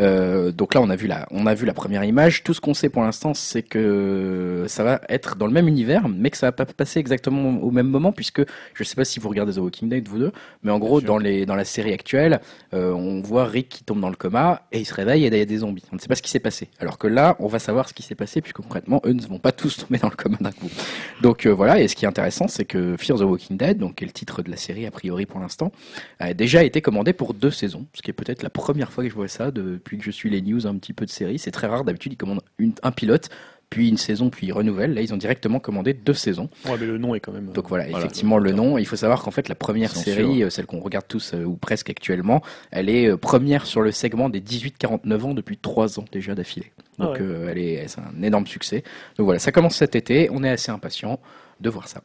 Euh, 0.00 0.52
donc 0.52 0.74
là, 0.74 0.80
on 0.80 0.90
a 0.90 0.96
vu 0.96 1.06
la, 1.06 1.26
on 1.30 1.46
a 1.46 1.54
vu 1.54 1.66
la 1.66 1.74
première 1.74 2.04
image. 2.04 2.42
Tout 2.42 2.54
ce 2.54 2.60
qu'on 2.60 2.74
sait 2.74 2.88
pour 2.88 3.02
l'instant, 3.02 3.34
c'est 3.34 3.62
que 3.62 4.64
ça 4.68 4.84
va 4.84 5.00
être 5.08 5.36
dans 5.36 5.46
le 5.46 5.52
même 5.52 5.68
univers, 5.68 6.08
mais 6.08 6.30
que 6.30 6.36
ça 6.36 6.46
va 6.46 6.52
pas 6.52 6.66
passer 6.66 7.00
exactement 7.00 7.60
au 7.60 7.70
même 7.70 7.88
moment, 7.88 8.12
puisque 8.12 8.42
je 8.74 8.84
sais 8.84 8.94
pas 8.94 9.04
si 9.04 9.20
vous 9.20 9.28
regardez 9.28 9.54
The 9.54 9.58
Walking 9.58 9.88
Dead 9.88 10.08
vous 10.08 10.18
deux, 10.18 10.32
mais 10.62 10.70
en 10.70 10.78
gros 10.78 11.00
dans 11.00 11.18
les 11.18 11.46
dans 11.46 11.54
la 11.54 11.64
série 11.64 11.92
actuelle, 11.92 12.40
euh, 12.74 12.92
on 12.92 13.20
voit 13.20 13.44
Rick 13.44 13.68
qui 13.68 13.84
tombe 13.84 14.00
dans 14.00 14.10
le 14.10 14.16
coma 14.16 14.62
et 14.72 14.80
il 14.80 14.84
se 14.84 14.94
réveille 14.94 15.24
et 15.24 15.28
il 15.28 15.36
y 15.36 15.40
a 15.40 15.44
des 15.44 15.58
zombies. 15.58 15.84
On 15.92 15.96
ne 15.96 16.00
sait 16.00 16.08
pas 16.08 16.14
ce 16.14 16.22
qui 16.22 16.30
s'est 16.30 16.40
passé. 16.40 16.68
Alors 16.78 16.98
que 16.98 17.06
là, 17.06 17.36
on 17.40 17.46
va 17.46 17.58
savoir 17.58 17.88
ce 17.88 17.94
qui 17.94 18.02
s'est 18.02 18.14
passé 18.14 18.40
puisque 18.40 18.58
concrètement, 18.58 19.00
eux 19.04 19.12
ne 19.12 19.22
vont 19.22 19.38
pas 19.38 19.52
tous 19.52 19.76
tomber 19.76 19.98
dans 19.98 20.08
le 20.08 20.16
coma 20.16 20.36
d'un 20.40 20.52
coup. 20.52 20.70
Donc 21.20 21.46
euh, 21.46 21.50
voilà. 21.50 21.80
Et 21.80 21.88
ce 21.88 21.96
qui 21.96 22.04
est 22.04 22.08
intéressant, 22.08 22.48
c'est 22.48 22.64
que 22.64 22.96
Fear 22.96 23.17
the 23.18 23.22
Walking 23.22 23.56
Dead, 23.56 23.78
donc 23.78 23.96
qui 23.96 24.04
est 24.04 24.06
le 24.06 24.12
titre 24.12 24.42
de 24.42 24.50
la 24.50 24.56
série 24.56 24.86
a 24.86 24.90
priori 24.90 25.26
pour 25.26 25.40
l'instant, 25.40 25.72
a 26.18 26.34
déjà 26.34 26.62
été 26.64 26.80
commandé 26.80 27.12
pour 27.12 27.34
deux 27.34 27.50
saisons, 27.50 27.86
ce 27.94 28.02
qui 28.02 28.10
est 28.10 28.14
peut-être 28.14 28.42
la 28.42 28.50
première 28.50 28.92
fois 28.92 29.04
que 29.04 29.10
je 29.10 29.14
vois 29.14 29.28
ça 29.28 29.50
depuis 29.50 29.98
que 29.98 30.04
je 30.04 30.10
suis 30.10 30.30
les 30.30 30.40
news 30.42 30.66
un 30.66 30.76
petit 30.76 30.92
peu 30.92 31.04
de 31.06 31.10
série. 31.10 31.38
C'est 31.38 31.50
très 31.50 31.66
rare. 31.66 31.84
D'habitude, 31.84 32.12
ils 32.12 32.16
commandent 32.16 32.42
une- 32.58 32.74
un 32.82 32.92
pilote. 32.92 33.28
Puis 33.70 33.90
une 33.90 33.98
saison, 33.98 34.30
puis 34.30 34.46
ils 34.46 34.52
renouvellent. 34.52 34.94
Là, 34.94 35.02
ils 35.02 35.12
ont 35.12 35.18
directement 35.18 35.60
commandé 35.60 35.92
deux 35.92 36.14
saisons. 36.14 36.48
Ouais, 36.64 36.76
mais 36.80 36.86
le 36.86 36.96
nom 36.96 37.14
est 37.14 37.20
quand 37.20 37.32
même. 37.32 37.50
euh, 37.50 37.52
Donc 37.52 37.68
voilà, 37.68 37.84
Voilà, 37.84 37.98
effectivement, 37.98 38.38
le 38.38 38.52
nom. 38.52 38.78
Il 38.78 38.86
faut 38.86 38.96
savoir 38.96 39.22
qu'en 39.22 39.30
fait, 39.30 39.46
la 39.50 39.54
première 39.54 39.94
série, 39.94 40.42
euh, 40.42 40.48
celle 40.48 40.64
qu'on 40.64 40.80
regarde 40.80 41.04
tous, 41.06 41.34
euh, 41.34 41.44
ou 41.44 41.54
presque 41.56 41.90
actuellement, 41.90 42.40
elle 42.70 42.88
est 42.88 43.08
euh, 43.10 43.18
première 43.18 43.66
sur 43.66 43.82
le 43.82 43.92
segment 43.92 44.30
des 44.30 44.40
18-49 44.40 45.22
ans 45.26 45.34
depuis 45.34 45.58
trois 45.58 45.98
ans 46.00 46.06
déjà 46.10 46.34
d'affilée. 46.34 46.72
Ah 46.98 47.04
Donc 47.04 47.16
ouais. 47.16 47.20
euh, 47.20 47.48
elle 47.50 47.58
est, 47.58 47.88
c'est 47.88 48.00
un 48.00 48.22
énorme 48.22 48.46
succès. 48.46 48.84
Donc 49.18 49.26
voilà, 49.26 49.38
ça 49.38 49.52
commence 49.52 49.76
cet 49.76 49.94
été. 49.96 50.30
On 50.32 50.42
est 50.44 50.48
assez 50.50 50.70
impatient 50.70 51.20
de 51.60 51.68
voir 51.68 51.88
ça. 51.88 52.00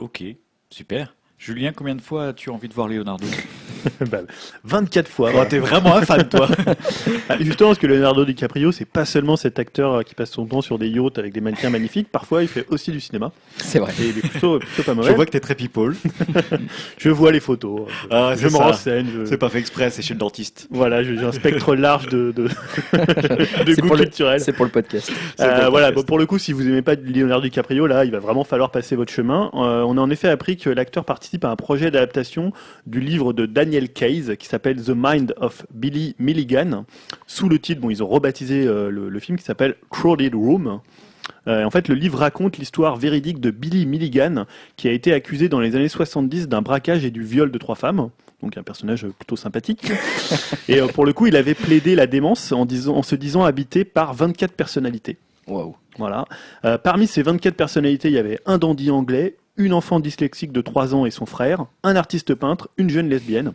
Ok, 0.00 0.22
super. 0.70 1.08
Julien, 1.46 1.70
combien 1.74 1.94
de 1.94 2.00
fois 2.00 2.26
as-tu 2.28 2.50
envie 2.50 2.66
de 2.68 2.74
voir 2.74 2.88
Leonardo 2.88 3.24
bah, 4.10 4.22
24 4.64 5.08
fois. 5.08 5.30
Oh, 5.32 5.44
T'es 5.48 5.58
vraiment 5.60 5.94
un 5.94 6.02
fan, 6.02 6.28
toi 6.28 6.48
Ah, 7.28 7.36
Justement, 7.40 7.68
parce 7.70 7.78
que 7.78 7.86
Leonardo 7.86 8.24
DiCaprio, 8.24 8.72
c'est 8.72 8.84
pas 8.84 9.04
seulement 9.04 9.36
cet 9.36 9.60
acteur 9.60 9.92
euh, 9.94 10.02
qui 10.02 10.14
passe 10.16 10.30
son 10.32 10.44
temps 10.46 10.60
sur 10.60 10.76
des 10.78 10.88
yachts 10.88 11.18
avec 11.18 11.32
des 11.32 11.40
mannequins 11.40 11.70
magnifiques. 11.70 12.08
Parfois, 12.10 12.42
il 12.42 12.48
fait 12.48 12.66
aussi 12.70 12.90
du 12.90 13.00
cinéma. 13.00 13.30
C'est 13.58 13.78
vrai. 13.78 13.92
Et 14.00 14.08
il 14.08 14.18
est 14.18 14.28
plutôt, 14.28 14.58
plutôt 14.58 14.82
pas 14.82 14.92
Je 14.92 14.96
mauvais. 14.96 15.14
vois 15.14 15.24
que 15.24 15.30
t'es 15.30 15.38
très 15.40 15.54
people. 15.54 15.94
Je 16.98 17.10
vois 17.10 17.30
les 17.30 17.38
photos. 17.40 17.82
Je, 17.88 18.06
Ah, 18.10 18.32
je 18.36 18.48
c'est 18.48 18.52
me 18.52 18.58
renseigne. 18.58 19.06
je- 19.14 19.24
C'est 19.26 19.38
pas 19.38 19.48
fait 19.48 19.58
exprès, 19.60 19.90
c'est 19.90 20.02
chez 20.02 20.14
le 20.14 20.18
dentiste. 20.20 20.66
Voilà, 20.70 21.04
j'ai 21.04 21.16
un 21.18 21.30
spectre 21.32 21.74
large 21.76 22.08
de, 22.08 22.32
de, 22.34 22.48
de 22.48 23.74
C'est 23.74 23.80
goût 23.80 23.86
pour 23.88 23.96
le- 23.96 24.02
culturel. 24.04 24.40
C'est 24.40 24.52
pour 24.52 24.64
le 24.64 24.70
podcast. 24.72 25.12
Euh, 25.40 25.68
voilà, 25.70 25.92
bon, 25.92 26.02
pour 26.02 26.18
le 26.18 26.26
coup, 26.26 26.38
si 26.38 26.52
vous 26.52 26.66
aimez 26.66 26.82
pas 26.82 26.94
Leonardo 26.96 27.42
DiCaprio, 27.44 27.86
là, 27.86 28.04
il 28.04 28.10
va 28.10 28.18
vraiment 28.18 28.44
falloir 28.44 28.70
passer 28.70 28.96
votre 28.96 29.12
chemin. 29.12 29.50
Euh, 29.54 29.82
on 29.82 29.96
a 29.96 30.00
en 30.00 30.10
effet 30.10 30.28
appris 30.28 30.56
que 30.56 30.70
l'acteur 30.70 31.04
participe 31.04 31.35
à 31.44 31.50
un 31.50 31.56
projet 31.56 31.90
d'adaptation 31.90 32.52
du 32.86 33.00
livre 33.00 33.32
de 33.32 33.46
Daniel 33.46 33.90
Case 33.90 34.34
qui 34.38 34.46
s'appelle 34.46 34.82
The 34.82 34.92
Mind 34.96 35.34
of 35.38 35.66
Billy 35.72 36.14
Milligan. 36.18 36.84
Sous 37.26 37.48
le 37.48 37.58
titre, 37.58 37.80
bon, 37.80 37.90
ils 37.90 38.02
ont 38.02 38.08
rebaptisé 38.08 38.66
euh, 38.66 38.90
le, 38.90 39.08
le 39.08 39.20
film 39.20 39.38
qui 39.38 39.44
s'appelle 39.44 39.76
Crowded 39.90 40.34
Room. 40.34 40.80
Euh, 41.48 41.64
en 41.64 41.70
fait, 41.70 41.88
le 41.88 41.94
livre 41.94 42.18
raconte 42.18 42.58
l'histoire 42.58 42.96
véridique 42.96 43.40
de 43.40 43.50
Billy 43.50 43.86
Milligan, 43.86 44.46
qui 44.76 44.88
a 44.88 44.92
été 44.92 45.12
accusé 45.12 45.48
dans 45.48 45.60
les 45.60 45.76
années 45.76 45.88
70 45.88 46.48
d'un 46.48 46.62
braquage 46.62 47.04
et 47.04 47.10
du 47.10 47.22
viol 47.22 47.50
de 47.50 47.58
trois 47.58 47.76
femmes. 47.76 48.10
Donc 48.42 48.56
un 48.58 48.62
personnage 48.62 49.06
plutôt 49.06 49.36
sympathique. 49.36 49.90
et 50.68 50.80
euh, 50.80 50.88
pour 50.88 51.06
le 51.06 51.12
coup, 51.12 51.26
il 51.26 51.36
avait 51.36 51.54
plaidé 51.54 51.94
la 51.94 52.06
démence 52.06 52.52
en, 52.52 52.66
disant, 52.66 52.96
en 52.96 53.02
se 53.02 53.14
disant 53.14 53.44
habité 53.44 53.84
par 53.84 54.14
24 54.14 54.52
personnalités. 54.52 55.16
Waouh. 55.46 55.76
Voilà. 55.98 56.26
Euh, 56.64 56.76
parmi 56.76 57.06
ces 57.06 57.22
24 57.22 57.54
personnalités, 57.54 58.08
il 58.08 58.14
y 58.14 58.18
avait 58.18 58.40
un 58.46 58.58
dandy 58.58 58.90
anglais, 58.90 59.36
une 59.56 59.72
enfant 59.72 60.00
dyslexique 60.00 60.52
de 60.52 60.60
3 60.60 60.94
ans 60.94 61.06
et 61.06 61.10
son 61.10 61.26
frère, 61.26 61.66
un 61.82 61.96
artiste 61.96 62.34
peintre, 62.34 62.68
une 62.76 62.90
jeune 62.90 63.08
lesbienne. 63.08 63.52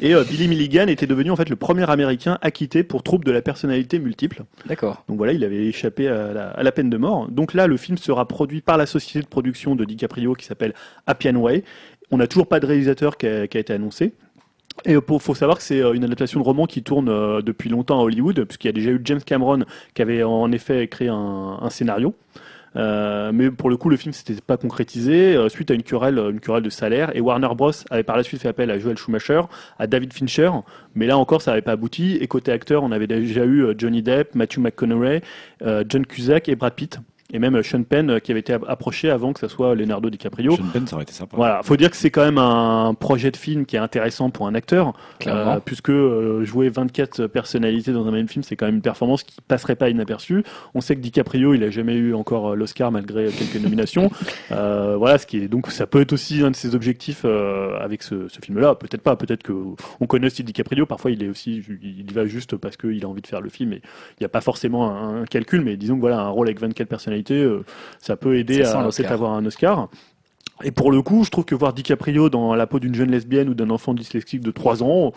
Et 0.00 0.14
euh, 0.14 0.24
Billy 0.24 0.48
Milligan 0.48 0.86
était 0.88 1.06
devenu 1.06 1.30
en 1.30 1.36
fait 1.36 1.48
le 1.48 1.56
premier 1.56 1.88
américain 1.88 2.38
acquitté 2.42 2.82
pour 2.82 3.02
trouble 3.02 3.24
de 3.24 3.32
la 3.32 3.42
personnalité 3.42 3.98
multiple. 3.98 4.44
D'accord. 4.66 5.04
Donc 5.08 5.18
voilà, 5.18 5.32
il 5.32 5.44
avait 5.44 5.66
échappé 5.66 6.08
à 6.08 6.32
la, 6.32 6.48
à 6.50 6.62
la 6.62 6.72
peine 6.72 6.90
de 6.90 6.96
mort. 6.96 7.28
Donc 7.30 7.54
là, 7.54 7.66
le 7.66 7.76
film 7.76 7.98
sera 7.98 8.26
produit 8.26 8.60
par 8.60 8.76
la 8.76 8.86
société 8.86 9.20
de 9.20 9.28
production 9.28 9.76
de 9.76 9.84
DiCaprio 9.84 10.34
qui 10.34 10.46
s'appelle 10.46 10.74
Appian 11.06 11.36
Way. 11.36 11.64
On 12.10 12.18
n'a 12.18 12.26
toujours 12.26 12.46
pas 12.46 12.60
de 12.60 12.66
réalisateur 12.66 13.16
qui 13.16 13.26
a, 13.26 13.46
qui 13.46 13.56
a 13.56 13.60
été 13.60 13.72
annoncé. 13.72 14.12
Et 14.84 14.92
il 14.92 15.18
faut 15.20 15.34
savoir 15.34 15.56
que 15.56 15.62
c'est 15.62 15.80
euh, 15.80 15.94
une 15.94 16.04
adaptation 16.04 16.38
de 16.40 16.44
roman 16.44 16.66
qui 16.66 16.82
tourne 16.82 17.08
euh, 17.08 17.40
depuis 17.40 17.70
longtemps 17.70 18.00
à 18.00 18.02
Hollywood, 18.02 18.44
puisqu'il 18.44 18.68
y 18.68 18.70
a 18.70 18.72
déjà 18.72 18.90
eu 18.90 19.00
James 19.04 19.22
Cameron 19.24 19.64
qui 19.94 20.02
avait 20.02 20.22
en 20.22 20.52
effet 20.52 20.84
écrit 20.84 21.08
un, 21.08 21.58
un 21.60 21.70
scénario. 21.70 22.14
Euh, 22.76 23.32
mais 23.32 23.50
pour 23.50 23.70
le 23.70 23.76
coup, 23.76 23.88
le 23.88 23.96
film 23.96 24.12
s'était 24.12 24.40
pas 24.40 24.56
concrétisé 24.56 25.34
euh, 25.34 25.48
suite 25.48 25.70
à 25.70 25.74
une 25.74 25.82
querelle, 25.82 26.18
une 26.18 26.40
querelle 26.40 26.62
de 26.62 26.70
salaire. 26.70 27.14
Et 27.14 27.20
Warner 27.20 27.48
Bros 27.56 27.72
avait 27.90 28.02
par 28.02 28.16
la 28.16 28.22
suite 28.22 28.42
fait 28.42 28.48
appel 28.48 28.70
à 28.70 28.78
Joel 28.78 28.96
Schumacher, 28.96 29.42
à 29.78 29.86
David 29.86 30.12
Fincher, 30.12 30.50
mais 30.94 31.06
là 31.06 31.18
encore, 31.18 31.42
ça 31.42 31.52
n'avait 31.52 31.62
pas 31.62 31.72
abouti. 31.72 32.16
Et 32.20 32.26
côté 32.26 32.52
acteur, 32.52 32.82
on 32.82 32.92
avait 32.92 33.06
déjà 33.06 33.44
eu 33.44 33.64
euh, 33.64 33.74
Johnny 33.76 34.02
Depp, 34.02 34.34
Matthew 34.34 34.58
McConaughey, 34.58 35.22
John 35.88 36.06
Cusack 36.06 36.48
et 36.48 36.56
Brad 36.56 36.74
Pitt. 36.74 36.98
Et 37.32 37.38
même 37.38 37.62
Sean 37.62 37.82
Penn 37.82 38.10
euh, 38.10 38.18
qui 38.20 38.30
avait 38.30 38.40
été 38.40 38.52
ap- 38.52 38.64
approché 38.68 39.10
avant 39.10 39.32
que 39.32 39.40
ça 39.40 39.48
soit 39.48 39.74
Leonardo 39.74 40.10
DiCaprio. 40.10 40.56
Sean 40.56 40.64
Penn, 40.72 40.86
ça 40.86 40.94
aurait 40.96 41.02
été 41.02 41.12
sympa. 41.12 41.36
Voilà, 41.36 41.60
faut 41.64 41.76
dire 41.76 41.90
que 41.90 41.96
c'est 41.96 42.10
quand 42.10 42.24
même 42.24 42.38
un 42.38 42.94
projet 42.94 43.30
de 43.30 43.36
film 43.36 43.66
qui 43.66 43.76
est 43.76 43.80
intéressant 43.80 44.30
pour 44.30 44.46
un 44.46 44.54
acteur, 44.54 44.92
Clairement. 45.18 45.54
euh, 45.54 45.58
puisque 45.64 45.90
euh, 45.90 46.44
jouer 46.44 46.68
24 46.68 47.26
personnalités 47.26 47.92
dans 47.92 48.06
un 48.06 48.10
même 48.12 48.28
film, 48.28 48.42
c'est 48.42 48.56
quand 48.56 48.66
même 48.66 48.76
une 48.76 48.82
performance 48.82 49.22
qui 49.24 49.36
passerait 49.46 49.76
pas 49.76 49.88
inaperçue. 49.90 50.44
On 50.74 50.80
sait 50.80 50.94
que 50.96 51.00
DiCaprio, 51.00 51.54
il 51.54 51.62
a 51.64 51.70
jamais 51.70 51.94
eu 51.94 52.14
encore 52.14 52.50
euh, 52.52 52.54
l'Oscar 52.54 52.92
malgré 52.92 53.28
quelques 53.30 53.62
nominations. 53.62 54.10
Euh, 54.52 54.96
voilà, 54.96 55.18
ce 55.18 55.26
qui 55.26 55.38
est 55.38 55.48
donc 55.48 55.70
ça 55.70 55.86
peut 55.86 56.00
être 56.00 56.12
aussi 56.12 56.42
un 56.42 56.50
de 56.50 56.56
ses 56.56 56.74
objectifs 56.74 57.22
euh, 57.24 57.76
avec 57.80 58.02
ce, 58.02 58.28
ce 58.28 58.38
film-là. 58.40 58.74
Peut-être 58.76 59.02
pas, 59.02 59.16
peut-être 59.16 59.42
que 59.42 59.52
on 60.00 60.06
connaît 60.06 60.26
aussi 60.26 60.44
DiCaprio. 60.44 60.86
Parfois, 60.86 61.10
il 61.10 61.22
est 61.22 61.28
aussi, 61.28 61.62
il 61.82 62.08
y 62.08 62.12
va 62.14 62.26
juste 62.26 62.56
parce 62.56 62.76
qu'il 62.76 63.04
a 63.04 63.08
envie 63.08 63.22
de 63.22 63.26
faire 63.26 63.40
le 63.40 63.48
film. 63.48 63.72
Et 63.72 63.76
il 63.82 64.20
n'y 64.20 64.26
a 64.26 64.28
pas 64.28 64.40
forcément 64.40 64.90
un, 64.90 65.22
un 65.22 65.24
calcul, 65.24 65.62
mais 65.62 65.76
disons 65.76 65.96
que 65.96 66.00
voilà, 66.00 66.20
un 66.20 66.28
rôle 66.28 66.46
avec 66.46 66.60
24 66.60 66.86
personnalités, 66.88 67.15
euh, 67.30 67.64
ça 67.98 68.16
peut 68.16 68.36
aider 68.36 68.64
Ça 68.64 68.80
à 68.80 68.84
peut-être 68.84 69.12
avoir 69.12 69.32
un 69.32 69.44
Oscar. 69.46 69.88
Et 70.64 70.70
pour 70.70 70.90
le 70.90 71.02
coup, 71.02 71.22
je 71.24 71.30
trouve 71.30 71.44
que 71.44 71.54
voir 71.54 71.72
DiCaprio 71.74 72.30
dans 72.30 72.54
la 72.54 72.66
peau 72.66 72.78
d'une 72.80 72.94
jeune 72.94 73.10
lesbienne 73.10 73.48
ou 73.48 73.54
d'un 73.54 73.68
enfant 73.70 73.92
dyslexique 73.94 74.40
de 74.40 74.50
3 74.50 74.82
ans, 74.82 75.12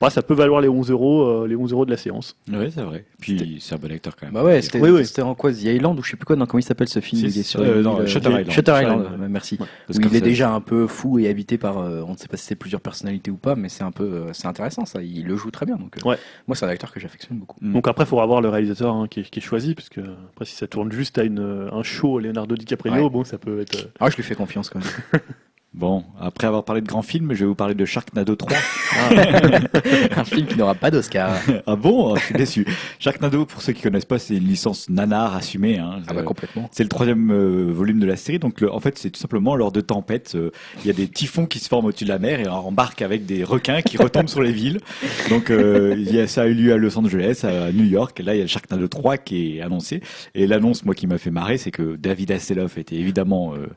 bah, 0.00 0.10
ça 0.10 0.22
peut 0.22 0.34
valoir 0.34 0.60
les 0.60 0.68
11 0.68 0.90
euros, 0.90 1.22
euh, 1.22 1.46
les 1.48 1.56
11 1.56 1.72
euros 1.72 1.86
de 1.86 1.90
la 1.90 1.96
séance. 1.96 2.36
Ouais, 2.52 2.70
c'est 2.70 2.82
vrai. 2.82 3.04
Puis 3.20 3.58
c'est 3.60 3.74
un 3.74 3.78
bon 3.78 3.90
acteur 3.90 4.16
quand 4.16 4.26
même. 4.26 4.34
Bah 4.34 4.44
ouais, 4.44 4.60
c'était 4.60 4.80
Oui, 4.80 4.90
oui. 4.90 5.22
en 5.22 5.34
quoi 5.34 5.52
The 5.52 5.62
Island 5.62 5.98
ou 5.98 6.02
je 6.02 6.10
sais 6.10 6.16
plus 6.16 6.26
quoi, 6.26 6.36
non, 6.36 6.44
comment 6.46 6.58
il 6.60 6.64
s'appelle 6.64 6.88
ce 6.88 7.00
film? 7.00 7.22
Il 7.24 7.38
est 7.38 7.42
sur 7.42 7.60
euh, 7.60 7.80
non, 7.82 8.04
Shutter 8.06 8.28
Island. 8.28 8.50
Shutter 8.50 8.52
Shutter 8.52 8.72
Island, 8.82 9.00
ouais, 9.20 9.28
merci. 9.28 9.56
Parce 9.56 9.98
Où 9.98 10.02
il 10.02 10.16
est 10.16 10.20
déjà 10.20 10.52
un 10.52 10.60
peu 10.60 10.86
fou 10.86 11.18
et 11.18 11.28
habité 11.28 11.56
par, 11.56 11.78
euh, 11.78 12.02
on 12.06 12.12
ne 12.12 12.16
sait 12.16 12.28
pas 12.28 12.36
si 12.36 12.44
c'est 12.46 12.54
plusieurs 12.56 12.80
personnalités 12.80 13.30
ou 13.30 13.36
pas, 13.36 13.54
mais 13.54 13.68
c'est 13.68 13.84
un 13.84 13.92
peu, 13.92 14.04
euh, 14.04 14.32
c'est 14.32 14.46
intéressant 14.46 14.84
ça. 14.84 15.02
Il 15.02 15.24
le 15.26 15.36
joue 15.36 15.50
très 15.50 15.64
bien. 15.66 15.76
Donc, 15.76 15.96
euh, 16.04 16.08
Ouais. 16.08 16.18
moi, 16.48 16.54
c'est 16.56 16.66
un 16.66 16.68
acteur 16.68 16.92
que 16.92 17.00
j'affectionne 17.00 17.38
beaucoup. 17.38 17.56
Mm. 17.62 17.72
Donc 17.72 17.88
après, 17.88 18.04
il 18.04 18.08
faudra 18.08 18.26
voir 18.26 18.40
le 18.40 18.48
réalisateur 18.50 18.94
hein, 18.94 19.06
qui, 19.08 19.20
est, 19.20 19.30
qui 19.30 19.38
est 19.38 19.42
choisi, 19.42 19.74
parce 19.74 19.88
que 19.88 20.00
après, 20.00 20.44
si 20.44 20.54
ça 20.56 20.66
tourne 20.66 20.92
juste 20.92 21.16
à 21.18 21.24
une, 21.24 21.68
un 21.72 21.82
show 21.82 22.18
Leonardo 22.18 22.56
DiCaprio, 22.56 22.92
Ouais. 22.92 23.08
bon, 23.08 23.24
ça 23.24 23.38
peut 23.38 23.60
être. 23.60 23.88
Ah, 24.00 24.10
je 24.10 24.16
lui 24.16 24.22
fais 24.22 24.34
confiance 24.34 24.68
quand 24.68 24.80
même. 24.80 24.81
Bon, 25.74 26.04
après 26.20 26.46
avoir 26.46 26.66
parlé 26.66 26.82
de 26.82 26.86
grands 26.86 27.00
films, 27.00 27.32
je 27.32 27.40
vais 27.40 27.46
vous 27.46 27.54
parler 27.54 27.74
de 27.74 27.86
Sharknado 27.86 28.36
3. 28.36 28.58
un 30.16 30.24
film 30.24 30.46
qui 30.46 30.58
n'aura 30.58 30.74
pas 30.74 30.90
d'Oscar. 30.90 31.38
ah 31.66 31.76
bon? 31.76 32.14
Je 32.16 32.24
suis 32.26 32.34
déçu. 32.34 32.66
Sharknado, 32.98 33.46
pour 33.46 33.62
ceux 33.62 33.72
qui 33.72 33.80
connaissent 33.80 34.04
pas, 34.04 34.18
c'est 34.18 34.36
une 34.36 34.46
licence 34.46 34.90
nanar 34.90 35.34
assumée. 35.34 35.78
Hein. 35.78 36.00
Ah 36.08 36.12
bah 36.12 36.24
complètement. 36.24 36.68
C'est 36.72 36.82
le 36.82 36.90
troisième 36.90 37.30
euh, 37.30 37.72
volume 37.72 38.00
de 38.00 38.06
la 38.06 38.16
série. 38.16 38.38
Donc, 38.38 38.60
le- 38.60 38.70
en 38.70 38.80
fait, 38.80 38.98
c'est 38.98 39.08
tout 39.08 39.18
simplement 39.18 39.56
lors 39.56 39.72
de 39.72 39.80
tempêtes, 39.80 40.34
euh, 40.34 40.50
il 40.80 40.88
y 40.88 40.90
a 40.90 40.92
des 40.92 41.08
typhons 41.08 41.46
qui 41.46 41.58
se 41.58 41.68
forment 41.70 41.86
au-dessus 41.86 42.04
de 42.04 42.10
la 42.10 42.18
mer 42.18 42.40
et 42.40 42.48
on 42.48 42.52
embarque 42.52 43.00
avec 43.00 43.24
des 43.24 43.42
requins 43.42 43.80
qui 43.80 43.96
retombent 43.96 44.28
sur 44.28 44.42
les 44.42 44.52
villes. 44.52 44.78
Donc, 45.30 45.50
euh, 45.50 45.96
y 45.98 46.20
a, 46.20 46.26
ça 46.26 46.42
a 46.42 46.46
eu 46.48 46.54
lieu 46.54 46.74
à 46.74 46.76
Los 46.76 46.98
Angeles, 46.98 47.44
à 47.44 47.72
New 47.72 47.86
York. 47.86 48.20
Et 48.20 48.22
là, 48.22 48.34
il 48.34 48.38
y 48.38 48.40
a 48.40 48.44
le 48.44 48.48
Sharknado 48.48 48.88
3 48.88 49.16
qui 49.16 49.56
est 49.56 49.62
annoncé. 49.62 50.02
Et 50.34 50.46
l'annonce, 50.46 50.84
moi, 50.84 50.94
qui 50.94 51.06
m'a 51.06 51.16
fait 51.16 51.30
marrer, 51.30 51.56
c'est 51.56 51.70
que 51.70 51.96
David 51.96 52.30
Hasselhoff 52.30 52.76
était 52.76 52.96
évidemment 52.96 53.54
euh, 53.54 53.68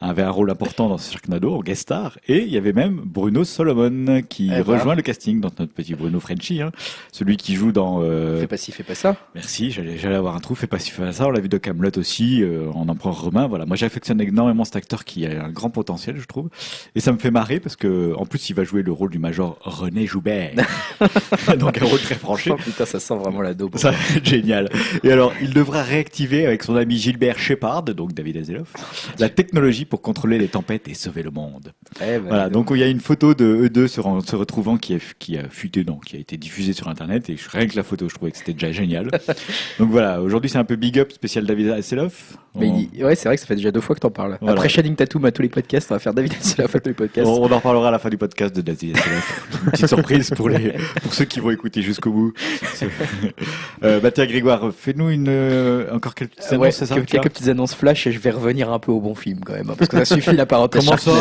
avait 0.00 0.22
un 0.22 0.30
rôle 0.30 0.50
important 0.50 0.88
dans 0.88 0.96
ce 0.98 1.10
Sharknado 1.12 1.54
en 1.56 1.60
guest 1.60 1.82
star. 1.82 2.18
Et 2.28 2.38
il 2.44 2.48
y 2.52 2.56
avait 2.56 2.72
même 2.72 3.00
Bruno 3.04 3.42
Solomon 3.44 4.22
qui 4.28 4.46
Eh 4.46 4.62
ben. 4.62 4.62
rejoint 4.62 4.94
le 4.94 5.02
casting 5.02 5.40
dans 5.40 5.50
notre 5.58 5.72
petit 5.72 5.94
Bruno 5.94 6.20
Frenchy, 6.20 6.62
hein, 6.62 6.70
celui 7.12 7.36
qui 7.36 7.54
joue 7.56 7.72
dans. 7.72 8.00
euh, 8.02 8.40
Fais 8.40 8.46
pas 8.46 8.56
ci, 8.56 8.70
fais 8.70 8.84
pas 8.84 8.94
ça. 8.94 9.16
Merci, 9.34 9.70
j'allais, 9.72 10.14
avoir 10.14 10.36
un 10.36 10.40
trou, 10.40 10.54
fais 10.54 10.66
pas 10.68 10.78
si 10.78 10.90
fais 10.90 11.02
pas 11.02 11.12
ça. 11.12 11.26
On 11.26 11.30
l'a 11.30 11.40
vu 11.40 11.48
de 11.48 11.58
Camelot 11.58 11.90
aussi, 11.98 12.42
euh, 12.42 12.70
en 12.74 12.88
empereur 12.88 13.20
romain. 13.20 13.48
Voilà, 13.48 13.66
moi 13.66 13.76
j'affectionne 13.76 14.20
énormément 14.20 14.64
cet 14.64 14.76
acteur 14.76 15.04
qui 15.04 15.26
a 15.26 15.44
un 15.44 15.50
grand 15.50 15.70
potentiel, 15.70 16.16
je 16.18 16.26
trouve. 16.26 16.48
Et 16.94 17.00
ça 17.00 17.12
me 17.12 17.18
fait 17.18 17.30
marrer 17.32 17.58
parce 17.58 17.74
que, 17.76 18.14
en 18.16 18.24
plus, 18.26 18.50
il 18.50 18.54
va 18.54 18.62
jouer 18.64 18.82
le 18.82 18.92
rôle 18.92 19.10
du 19.10 19.18
major 19.18 19.58
René 19.62 20.06
Joubert. 20.06 20.52
Donc 21.58 21.80
un 21.82 21.84
rôle 21.84 21.98
très 22.00 22.14
franchi. 22.14 22.50
Oh 22.52 22.56
putain, 22.56 22.86
ça 22.86 23.00
sent 23.00 23.16
vraiment 23.16 23.40
la 23.42 23.54
daube. 23.54 23.76
Ça 23.76 23.92
génial. 24.22 24.68
Et 25.02 25.10
alors, 25.10 25.32
il 25.42 25.52
devra 25.52 25.82
réactiver 25.82 26.46
avec 26.46 26.62
son 26.62 26.76
ami 26.76 26.96
Gilbert 26.98 27.38
Shepard, 27.38 27.82
donc 27.82 28.12
David 28.12 28.36
Hasselhoff, 28.38 28.72
la 29.18 29.28
technologie 29.28 29.86
pour 29.88 30.02
contrôler 30.02 30.38
les 30.38 30.48
tempêtes 30.48 30.88
et 30.88 30.94
sauver 30.94 31.22
le 31.22 31.30
monde. 31.30 31.72
Eh 32.00 32.18
ben, 32.18 32.20
Voilà, 32.28 32.48
donc 32.48 32.68
il 32.70 32.78
y 32.78 32.82
a 32.82 32.88
une 32.88 33.00
photo 33.00 33.34
de 33.34 33.44
eux 33.44 33.70
deux 33.70 33.88
se, 33.88 34.00
retrouvant 34.00 34.76
qui 34.76 34.94
a, 34.94 34.98
qui 35.18 35.36
a 35.38 35.48
fuité, 35.48 35.84
donc 35.84 36.04
qui 36.04 36.16
a 36.16 36.18
été 36.18 36.36
diffusée 36.36 36.72
sur 36.72 36.88
internet 36.88 37.28
et 37.30 37.36
je- 37.36 37.48
rien 37.50 37.66
que 37.66 37.76
la 37.76 37.82
photo, 37.82 38.08
je 38.08 38.14
trouvais 38.14 38.30
que 38.30 38.38
c'était 38.38 38.52
déjà 38.52 38.72
génial. 38.72 39.10
donc 39.78 39.90
voilà, 39.90 40.22
aujourd'hui 40.22 40.50
c'est 40.50 40.58
un 40.58 40.64
peu 40.64 40.76
big 40.76 40.98
up 40.98 41.12
spécial 41.12 41.44
David 41.46 41.68
Hasselhoff. 41.70 42.36
Mais 42.58 42.68
on, 42.68 42.86
il- 42.94 43.04
ouais, 43.04 43.14
c'est 43.14 43.28
vrai 43.28 43.36
que 43.36 43.40
ça 43.40 43.46
fait 43.46 43.56
déjà 43.56 43.70
deux 43.70 43.80
fois 43.80 43.94
que 43.94 44.00
t'en 44.00 44.10
parles. 44.10 44.38
Voilà. 44.40 44.56
Après 44.56 44.68
Shading 44.68 44.94
Tattoo, 44.96 45.24
à 45.24 45.30
tous 45.32 45.42
les 45.42 45.48
podcasts, 45.48 45.90
on 45.90 45.94
va 45.94 45.98
faire 45.98 46.14
David 46.14 46.32
Hasselhoff 46.34 46.74
à 46.74 46.80
tous 46.80 46.88
les 46.88 46.94
podcasts. 46.94 47.26
on- 47.26 47.42
on 47.42 47.50
en 47.52 47.56
reparlera 47.56 47.88
à 47.88 47.90
la 47.90 47.98
fin 47.98 48.08
du 48.08 48.16
podcast 48.18 48.54
de 48.54 48.60
David 48.62 48.96
Hasselhoff. 48.96 49.48
une 49.64 49.70
petite 49.70 49.86
surprise 49.88 50.30
pour 50.36 50.48
les 50.48 50.74
pour 51.02 51.14
ceux 51.14 51.24
qui 51.24 51.40
vont 51.40 51.50
écouter 51.50 51.82
jusqu'au 51.82 52.10
bout. 52.10 52.32
euh, 53.84 54.00
bah 54.00 54.10
tiens 54.10 54.26
Grégoire, 54.26 54.70
fais-nous 54.76 55.10
une 55.10 55.26
euh, 55.28 55.94
encore 55.94 56.14
quelques 56.14 56.32
petites 56.34 56.52
annonces, 56.52 56.62
ouais, 56.62 56.70
c'est 56.72 56.86
ça 56.86 56.94
quelques, 57.00 57.24
petites 57.30 57.48
annonces 57.48 57.74
flash 57.74 58.06
et 58.06 58.12
je 58.12 58.18
vais 58.18 58.30
revenir 58.30 58.70
un 58.72 58.78
peu 58.78 58.92
au 58.92 59.00
bon 59.00 59.14
film 59.14 59.40
quand 59.44 59.52
même, 59.54 59.70
hein, 59.70 59.74
parce 59.78 59.88
que 59.90 60.04
ça 60.04 60.14
suffit 60.16 60.34
la 60.34 60.46
parenthèse 60.46 60.84
Comment 60.84 60.96
ça. 60.96 61.12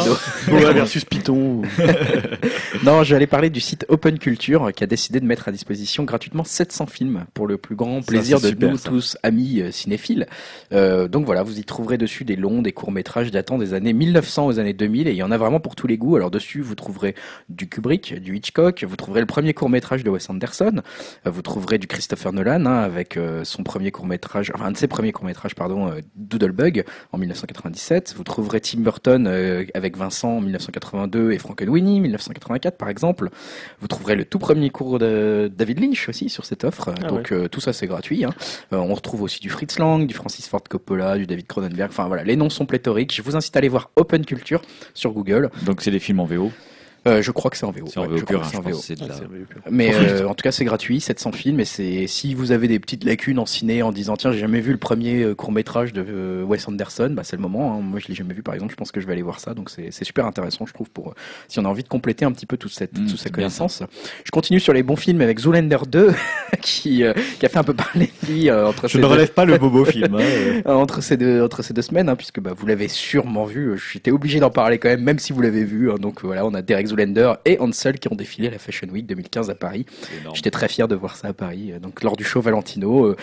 Boa 0.48 0.72
versus 0.74 1.06
Python. 1.06 1.62
Non, 2.84 3.04
j'allais 3.04 3.28
parler 3.28 3.50
du 3.50 3.60
site 3.60 3.86
Open 3.90 4.18
Culture 4.20 4.72
qui 4.76 4.84
a 4.84 4.88
décidé 4.88 5.20
de 5.20 5.26
mettre 5.26 5.48
à 5.48 5.52
disposition 5.52 6.04
gratuitement 6.04 6.44
700 6.44 6.86
films 6.88 7.26
pour 7.34 7.48
le 7.48 7.58
plus 7.58 7.76
grand 7.76 8.02
plaisir 8.06 8.40
de 8.40 8.50
super, 8.50 8.72
nous 8.72 8.78
ça. 8.78 8.90
tous 8.90 9.18
amis 9.24 9.62
euh, 9.62 9.72
cinéphiles. 9.72 10.28
Euh, 10.74 11.08
donc 11.08 11.26
voilà, 11.28 11.44
vous 11.44 11.60
y 11.60 11.66
trouverez 11.66 11.98
dessus 11.98 12.24
des 12.24 12.38
longs, 12.38 12.62
des 12.62 12.72
courts 12.72 12.94
métrages 12.94 13.32
datant 13.32 13.58
des 13.58 13.74
années 13.74 13.92
1900 13.92 14.46
aux 14.48 14.60
années 14.60 14.72
2000 14.72 15.10
et 15.10 15.12
il 15.12 15.18
y 15.18 15.24
en 15.24 15.30
a 15.30 15.38
vraiment 15.38 15.60
pour 15.60 15.76
tous 15.76 15.86
les 15.86 15.98
goûts. 15.98 16.16
Alors 16.16 16.32
dessus, 16.32 16.62
vous 16.62 16.74
trouverez 16.74 17.16
du 17.50 17.68
Kubrick, 17.68 18.16
du 18.22 18.38
Hitchcock, 18.38 18.86
vous 18.88 18.96
trouverez 18.96 19.20
le 19.20 19.26
premier 19.26 19.54
court 19.54 19.70
métrage 19.70 20.06
de 20.06 20.10
Wes 20.10 20.30
Anderson, 20.30 20.82
euh, 21.26 21.30
vous 21.30 21.42
trouverez 21.42 21.80
du 21.80 21.88
Christopher 21.88 22.32
Nolan 22.32 22.66
hein, 22.66 22.78
avec 22.78 23.18
euh, 23.18 23.44
son 23.44 23.64
premier 23.64 23.92
court 23.92 24.06
métrage, 24.06 24.54
enfin 24.56 24.68
un 24.68 24.72
de 24.72 24.78
ses 24.78 24.88
premiers 24.88 25.12
courts 25.12 25.26
métrages 25.26 25.54
pardon, 25.54 25.90
euh, 25.90 26.00
Doodlebug 26.16 26.86
en 27.12 27.18
1997. 27.18 28.14
Vous 28.16 28.24
trouverez 28.24 28.62
Tim 28.62 28.80
Burton 28.80 29.28
avec 29.28 29.98
Vincent 29.98 30.38
en 30.38 30.42
1982 30.42 31.34
et 31.34 31.38
Frankenweenie 31.40 32.00
1984 32.00 32.78
par 32.78 32.88
exemple. 32.88 33.30
Vous 33.82 33.88
trouverez 33.90 34.16
le 34.16 34.24
tout 34.24 34.40
premier 34.40 34.70
cours 34.70 34.98
de 34.98 35.52
David 35.54 35.82
Lynch 35.82 36.08
aussi 36.08 36.30
sur 36.30 36.46
cette 36.46 36.64
offre. 36.64 36.94
Ah 37.04 37.08
Donc 37.08 37.34
tout 37.52 37.60
ça 37.60 37.74
c'est 37.74 37.88
gratuit. 37.88 38.24
hein. 38.24 38.34
On 38.72 38.94
retrouve 38.94 39.24
aussi 39.24 39.42
du 39.42 39.50
Fritz 39.50 39.78
Lang, 39.78 40.08
du 40.08 40.14
Francis 40.14 40.48
Ford 40.48 40.64
Coppola, 40.70 41.07
du 41.16 41.26
David 41.26 41.48
Cronenberg. 41.48 41.90
Enfin 41.90 42.08
voilà, 42.08 42.24
les 42.24 42.36
noms 42.36 42.50
sont 42.50 42.66
pléthoriques. 42.66 43.16
Je 43.16 43.22
vous 43.22 43.36
incite 43.36 43.56
à 43.56 43.60
aller 43.60 43.70
voir 43.70 43.92
Open 43.96 44.26
Culture 44.26 44.62
sur 44.94 45.12
Google. 45.12 45.50
Donc 45.66 45.82
c'est 45.82 45.92
des 45.92 46.00
films 46.00 46.20
en 46.20 46.26
VO. 46.26 46.52
Euh, 47.08 47.22
je 47.22 47.32
crois 47.32 47.50
que 47.50 47.58
c'est 47.58 47.66
en 47.66 47.72
VO. 47.72 47.86
C'est 47.88 48.00
en 48.00 48.04
Ouais, 48.04 48.08
VO. 48.10 48.78
Mais 49.70 49.94
euh, 49.96 50.28
en 50.28 50.34
tout 50.36 50.44
cas, 50.44 50.52
c'est 50.52 50.66
gratuit, 50.66 51.00
700 51.00 51.32
films. 51.32 51.60
Et 51.60 51.66
c'est 51.66 52.06
si 52.08 52.34
vous 52.34 52.52
avez 52.52 52.68
des 52.68 52.80
petites 52.80 53.04
lacunes 53.04 53.40
en 53.40 53.46
ciné 53.46 53.82
en 53.82 53.92
disant 53.92 54.18
tiens, 54.18 54.32
j'ai 54.32 54.40
jamais 54.40 54.60
vu 54.62 54.72
le 54.72 54.78
premier 54.78 55.34
court 55.36 55.52
métrage 55.52 55.94
de 55.94 56.06
euh, 56.08 56.44
Wes 56.44 56.68
Anderson, 56.68 57.12
bah, 57.16 57.24
c'est 57.24 57.36
le 57.36 57.42
moment. 57.42 57.74
hein. 57.78 57.82
Moi, 57.82 58.00
je 58.00 58.08
l'ai 58.08 58.16
jamais 58.16 58.34
vu, 58.34 58.44
par 58.44 58.54
exemple. 58.54 58.72
Je 58.72 58.78
pense 58.78 58.92
que 58.92 59.00
je 59.02 59.08
vais 59.08 59.14
aller 59.14 59.22
voir 59.22 59.40
ça. 59.40 59.54
Donc 59.54 59.70
c'est 59.70 59.92
super 60.04 60.26
intéressant, 60.26 60.66
je 60.66 60.74
trouve, 60.74 60.90
pour 60.90 61.10
euh, 61.10 61.14
si 61.48 61.60
on 61.60 61.66
a 61.66 61.68
envie 61.70 61.84
de 61.84 61.88
compléter 61.90 62.26
un 62.26 62.32
petit 62.32 62.46
peu 62.46 62.58
toute 62.58 62.74
cette 62.74 62.98
Mmh, 62.98 63.08
toute 63.08 63.20
cette 63.20 63.32
connaissance. 63.34 63.84
Je 64.24 64.32
continue 64.32 64.60
sur 64.60 64.74
les 64.74 64.82
bons 64.84 64.96
films 64.96 65.22
avec 65.22 65.40
Zoolander 65.40 65.78
2, 65.88 66.14
qui 66.62 67.04
euh, 67.04 67.14
qui 67.40 67.46
a 67.46 67.50
fait 67.50 67.58
un 67.58 67.64
peu 67.64 67.74
parler 67.74 68.12
de 68.24 68.32
lui 68.32 68.50
euh, 68.50 68.68
entre 68.68 68.88
Je 68.88 68.98
ne 68.98 69.04
deux- 69.04 69.08
relève 69.10 69.32
pas 69.34 69.46
le 69.46 69.58
bobo 69.60 69.86
film. 69.86 70.16
hein, 70.16 70.20
euh. 70.22 70.62
euh, 70.68 70.74
entre 70.74 71.02
ces 71.02 71.18
deux 71.18 71.42
entre 71.44 71.62
ces 71.64 71.74
deux 71.74 71.82
semaines, 71.82 72.10
hein, 72.10 72.16
puisque 72.16 72.40
bah, 72.40 72.52
vous 72.58 72.66
l'avez 72.66 72.88
sûrement 72.88 73.46
vu. 73.46 73.72
euh, 73.72 73.78
J'étais 73.78 74.12
obligé 74.12 74.40
d'en 74.40 74.50
parler 74.50 74.78
quand 74.80 74.90
même, 74.90 75.02
même 75.04 75.20
si 75.20 75.34
vous 75.34 75.42
l'avez 75.42 75.64
vu. 75.64 75.92
hein. 75.92 75.96
donc 76.00 76.24
voilà, 76.24 76.46
on 76.46 76.54
a 76.54 76.62
Derek 76.62 76.88
Zoolander 76.88 76.97
et 77.46 77.60
Ansel 77.60 78.00
qui 78.00 78.12
ont 78.12 78.16
défilé 78.16 78.48
à 78.48 78.52
la 78.52 78.60
Fashion 78.60 78.88
Week 78.90 79.06
2015 79.06 79.50
à 79.50 79.56
Paris. 79.56 79.86
J'étais 80.34 80.52
très 80.52 80.68
fier 80.68 80.88
de 80.88 80.96
voir 80.96 81.16
ça 81.16 81.30
à 81.30 81.34
Paris. 81.34 81.72
euh, 81.72 81.80
Donc 81.80 82.04
lors 82.04 82.16
du 82.18 82.24
show 82.24 82.42
Valentino, 82.42 83.06
euh, 83.06 83.16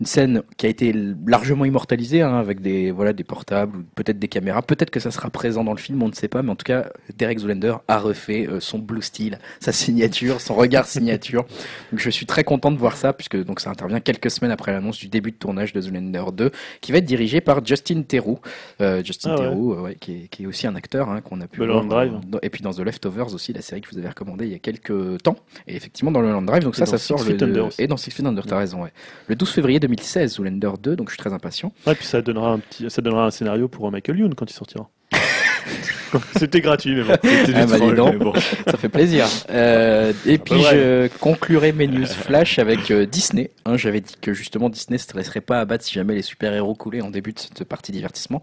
une 0.00 0.06
scène 0.06 0.42
qui 0.56 0.66
a 0.66 0.68
été 0.68 0.92
largement 1.26 1.64
immortalisée 1.64 2.22
hein, 2.22 2.36
avec 2.36 2.60
des 2.60 2.90
voilà 2.90 3.12
des 3.12 3.24
portables, 3.24 3.84
peut-être 3.94 4.18
des 4.18 4.28
caméras. 4.28 4.62
Peut-être 4.62 4.90
que 4.90 5.00
ça 5.00 5.10
sera 5.10 5.30
présent 5.30 5.64
dans 5.64 5.72
le 5.72 5.78
film, 5.78 6.02
on 6.02 6.08
ne 6.08 6.14
sait 6.14 6.28
pas. 6.28 6.42
Mais 6.42 6.50
en 6.50 6.56
tout 6.56 6.64
cas, 6.64 6.86
Derek 7.16 7.38
Zoolander 7.38 7.74
a 7.88 7.98
refait 7.98 8.46
euh, 8.48 8.60
son 8.60 8.78
blue 8.78 9.02
style, 9.02 9.38
sa 9.60 9.72
signature, 9.72 10.40
son 10.40 10.54
regard 10.54 10.86
signature. 10.86 11.44
Donc 11.92 12.00
je 12.00 12.10
suis 12.10 12.26
très 12.26 12.44
content 12.44 12.70
de 12.70 12.78
voir 12.78 12.96
ça 12.96 13.12
puisque 13.12 13.42
donc 13.44 13.60
ça 13.60 13.70
intervient 13.70 14.00
quelques 14.00 14.30
semaines 14.30 14.52
après 14.52 14.72
l'annonce 14.72 14.98
du 14.98 15.08
début 15.08 15.30
de 15.32 15.36
tournage 15.36 15.72
de 15.72 15.80
Zoolander 15.80 16.24
2, 16.32 16.50
qui 16.80 16.92
va 16.92 16.98
être 16.98 17.04
dirigé 17.04 17.40
par 17.40 17.64
Justin 17.64 18.02
Theroux. 18.02 18.40
Euh, 18.80 19.02
Justin 19.04 19.30
Ah 19.36 19.40
ouais. 19.40 19.44
Theroux, 19.48 19.72
euh, 19.74 19.80
ouais, 19.82 19.94
qui, 20.00 20.12
est, 20.24 20.28
qui 20.28 20.44
est 20.44 20.46
aussi 20.46 20.66
un 20.66 20.74
acteur 20.74 21.08
hein, 21.10 21.20
qu'on 21.20 21.40
a 21.40 21.46
pu 21.46 21.64
voir 21.64 21.84
Drive. 21.84 22.12
et 22.42 22.50
puis 22.50 22.62
dans 22.62 22.72
The 22.72 22.80
Leftovers 22.80 23.09
aussi, 23.18 23.52
la 23.52 23.62
série 23.62 23.80
que 23.80 23.90
vous 23.90 23.98
avez 23.98 24.08
recommandée 24.08 24.46
il 24.46 24.52
y 24.52 24.54
a 24.54 24.58
quelques 24.58 25.22
temps. 25.22 25.36
Et 25.66 25.76
effectivement 25.76 26.10
dans 26.10 26.20
le 26.20 26.30
Land 26.30 26.42
Drive, 26.42 26.62
donc 26.62 26.74
Et 26.74 26.78
ça, 26.78 26.86
ça 26.86 26.98
Six 26.98 27.06
sort 27.06 27.22
Feet 27.22 27.42
le 27.42 27.68
et 27.78 27.86
dans 27.86 27.96
Six 27.96 28.10
Feet 28.10 28.26
Under, 28.26 28.46
t'as 28.46 28.58
raison, 28.58 28.82
ouais. 28.82 28.92
Le 29.26 29.36
12 29.36 29.50
février 29.50 29.80
2016, 29.80 30.34
Zoolander 30.34 30.70
2, 30.80 30.96
donc 30.96 31.08
je 31.08 31.14
suis 31.14 31.18
très 31.18 31.32
impatient. 31.32 31.72
Ouais, 31.86 31.94
puis 31.94 32.06
ça 32.06 32.22
donnera 32.22 32.52
un 32.52 32.58
petit, 32.58 32.90
ça 32.90 33.02
donnera 33.02 33.26
un 33.26 33.30
scénario 33.30 33.68
pour 33.68 33.90
Michael 33.90 34.18
Youn 34.18 34.34
quand 34.34 34.50
il 34.50 34.54
sortira. 34.54 34.88
C'était 36.36 36.60
gratuit, 36.60 36.94
mais 36.94 37.02
bon. 37.02 37.14
C'était 37.22 37.52
Ah 37.54 37.66
bah, 37.66 37.74
dis 37.74 37.80
troll, 37.80 37.94
donc. 37.96 38.12
mais 38.12 38.18
bon. 38.24 38.32
Ça 38.66 38.76
fait 38.76 38.88
plaisir. 38.88 39.26
Euh, 39.50 40.12
et 40.26 40.38
puis 40.38 40.60
je 40.62 41.08
conclurai 41.18 41.72
mes 41.72 41.86
news 41.86 42.06
flash 42.06 42.58
avec 42.58 42.90
euh, 42.90 43.06
Disney. 43.06 43.50
Hein, 43.66 43.76
J'avais 43.76 44.00
dit 44.00 44.14
que 44.20 44.32
justement 44.32 44.68
Disney 44.68 44.98
se 44.98 45.16
laisserait 45.16 45.40
pas 45.40 45.60
abattre 45.60 45.84
si 45.84 45.94
jamais 45.94 46.14
les 46.14 46.22
super-héros 46.22 46.74
coulaient 46.74 47.00
en 47.02 47.10
début 47.10 47.32
de 47.32 47.38
cette 47.38 47.64
partie 47.64 47.92
divertissement. 47.92 48.42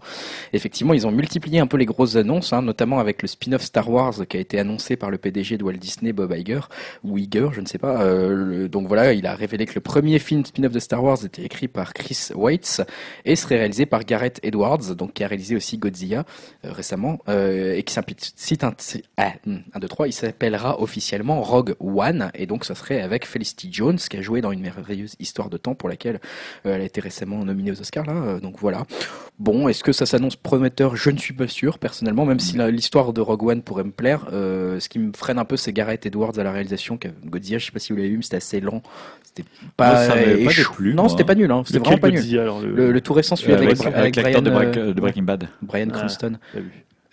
Effectivement, 0.52 0.94
ils 0.94 1.06
ont 1.06 1.10
multiplié 1.10 1.58
un 1.60 1.66
peu 1.66 1.76
les 1.76 1.86
grosses 1.86 2.16
annonces, 2.16 2.52
hein, 2.52 2.62
notamment 2.62 2.98
avec 2.98 3.22
le 3.22 3.28
spin-off 3.28 3.62
Star 3.62 3.88
Wars 3.90 4.14
qui 4.28 4.36
a 4.36 4.40
été 4.40 4.58
annoncé 4.58 4.96
par 4.96 5.10
le 5.10 5.18
PDG 5.18 5.58
de 5.58 5.64
Walt 5.64 5.74
Disney, 5.74 6.12
Bob 6.12 6.32
Iger, 6.36 6.60
ou 7.04 7.18
Iger, 7.18 7.48
je 7.52 7.60
ne 7.60 7.66
sais 7.66 7.78
pas. 7.78 8.02
Euh, 8.02 8.34
le- 8.34 8.68
donc 8.68 8.86
voilà, 8.88 9.12
il 9.12 9.26
a 9.26 9.34
révélé 9.34 9.66
que 9.66 9.74
le 9.74 9.80
premier 9.80 10.18
film 10.18 10.44
spin-off 10.44 10.72
de 10.72 10.78
Star 10.80 11.02
Wars 11.02 11.18
était 11.24 11.42
écrit 11.42 11.68
par 11.68 11.92
Chris 11.94 12.28
Weitz 12.34 12.80
et 13.24 13.36
serait 13.36 13.56
réalisé 13.58 13.86
par 13.86 14.04
Gareth 14.04 14.40
Edwards, 14.42 14.94
donc 14.96 15.14
qui 15.14 15.24
a 15.24 15.28
réalisé 15.28 15.56
aussi 15.56 15.78
Godzilla 15.78 16.24
récemment, 16.64 17.18
euh, 17.28 17.57
et 17.58 17.82
qui 17.82 17.92
s'intitule 17.94 18.58
un, 18.62 18.72
ah, 19.16 19.32
hmm, 19.46 19.56
un, 19.74 19.78
deux, 19.78 19.88
trois, 19.88 20.08
il 20.08 20.12
s'appellera 20.12 20.80
officiellement 20.80 21.40
Rogue 21.42 21.74
One, 21.80 22.30
et 22.34 22.46
donc 22.46 22.64
ça 22.64 22.74
serait 22.74 23.00
avec 23.00 23.26
Felicity 23.26 23.68
Jones, 23.72 23.96
qui 23.98 24.16
a 24.16 24.22
joué 24.22 24.40
dans 24.40 24.52
une 24.52 24.60
merveilleuse 24.60 25.14
histoire 25.18 25.50
de 25.50 25.56
temps 25.56 25.74
pour 25.74 25.88
laquelle 25.88 26.20
euh, 26.66 26.74
elle 26.74 26.80
a 26.80 26.84
été 26.84 27.00
récemment 27.00 27.44
nominée 27.44 27.70
aux 27.72 27.80
Oscars, 27.80 28.06
là, 28.06 28.12
euh, 28.14 28.40
donc 28.40 28.56
voilà. 28.58 28.84
Bon, 29.38 29.68
est-ce 29.68 29.84
que 29.84 29.92
ça 29.92 30.04
s'annonce 30.06 30.34
prometteur? 30.36 30.96
Je 30.96 31.10
ne 31.10 31.18
suis 31.18 31.34
pas 31.34 31.46
sûr, 31.48 31.78
personnellement, 31.78 32.24
même 32.26 32.40
si 32.40 32.56
la- 32.56 32.70
l'histoire 32.70 33.12
de 33.12 33.20
Rogue 33.20 33.42
One 33.44 33.62
pourrait 33.62 33.84
me 33.84 33.92
plaire. 33.92 34.26
Euh, 34.32 34.80
ce 34.80 34.88
qui 34.88 34.98
me 34.98 35.12
freine 35.16 35.38
un 35.38 35.44
peu, 35.44 35.56
c'est 35.56 35.72
Gareth 35.72 36.06
Edwards 36.06 36.38
à 36.38 36.42
la 36.42 36.50
réalisation. 36.52 36.98
Godzilla, 37.26 37.58
je 37.58 37.66
sais 37.66 37.72
pas 37.72 37.78
si 37.78 37.92
vous 37.92 37.96
l'avez 37.98 38.08
vu, 38.08 38.16
mais 38.16 38.22
c'était 38.22 38.36
assez 38.38 38.60
lent. 38.60 38.82
C'était 39.22 39.48
pas, 39.76 40.06
ça 40.06 40.14
pas 40.14 40.24
déplu, 40.24 40.94
Non, 40.94 41.08
c'était 41.08 41.22
pas 41.24 41.34
nul, 41.36 41.50
hein. 41.52 41.62
c'était 41.64 41.78
vraiment 41.78 41.98
pas 41.98 42.10
nul. 42.10 42.38
Alors, 42.40 42.60
le- 42.60 42.74
Le, 42.74 42.90
le 42.92 43.00
tout 43.00 43.12
récent, 43.12 43.36
celui 43.36 43.52
Euh, 43.52 43.56
avec, 43.56 43.70
avec 43.70 43.86
avec, 43.86 43.96
avec 43.96 44.16
l'acteur 44.16 44.42
Brian, 44.42 44.42
de, 44.42 44.50
Break- 44.72 44.76
euh, 44.76 44.92
de 44.94 45.00
Breaking 45.00 45.22
Bad. 45.22 45.48
Brian 45.62 45.86
Ah. 45.92 45.98
Cranston. 45.98 46.38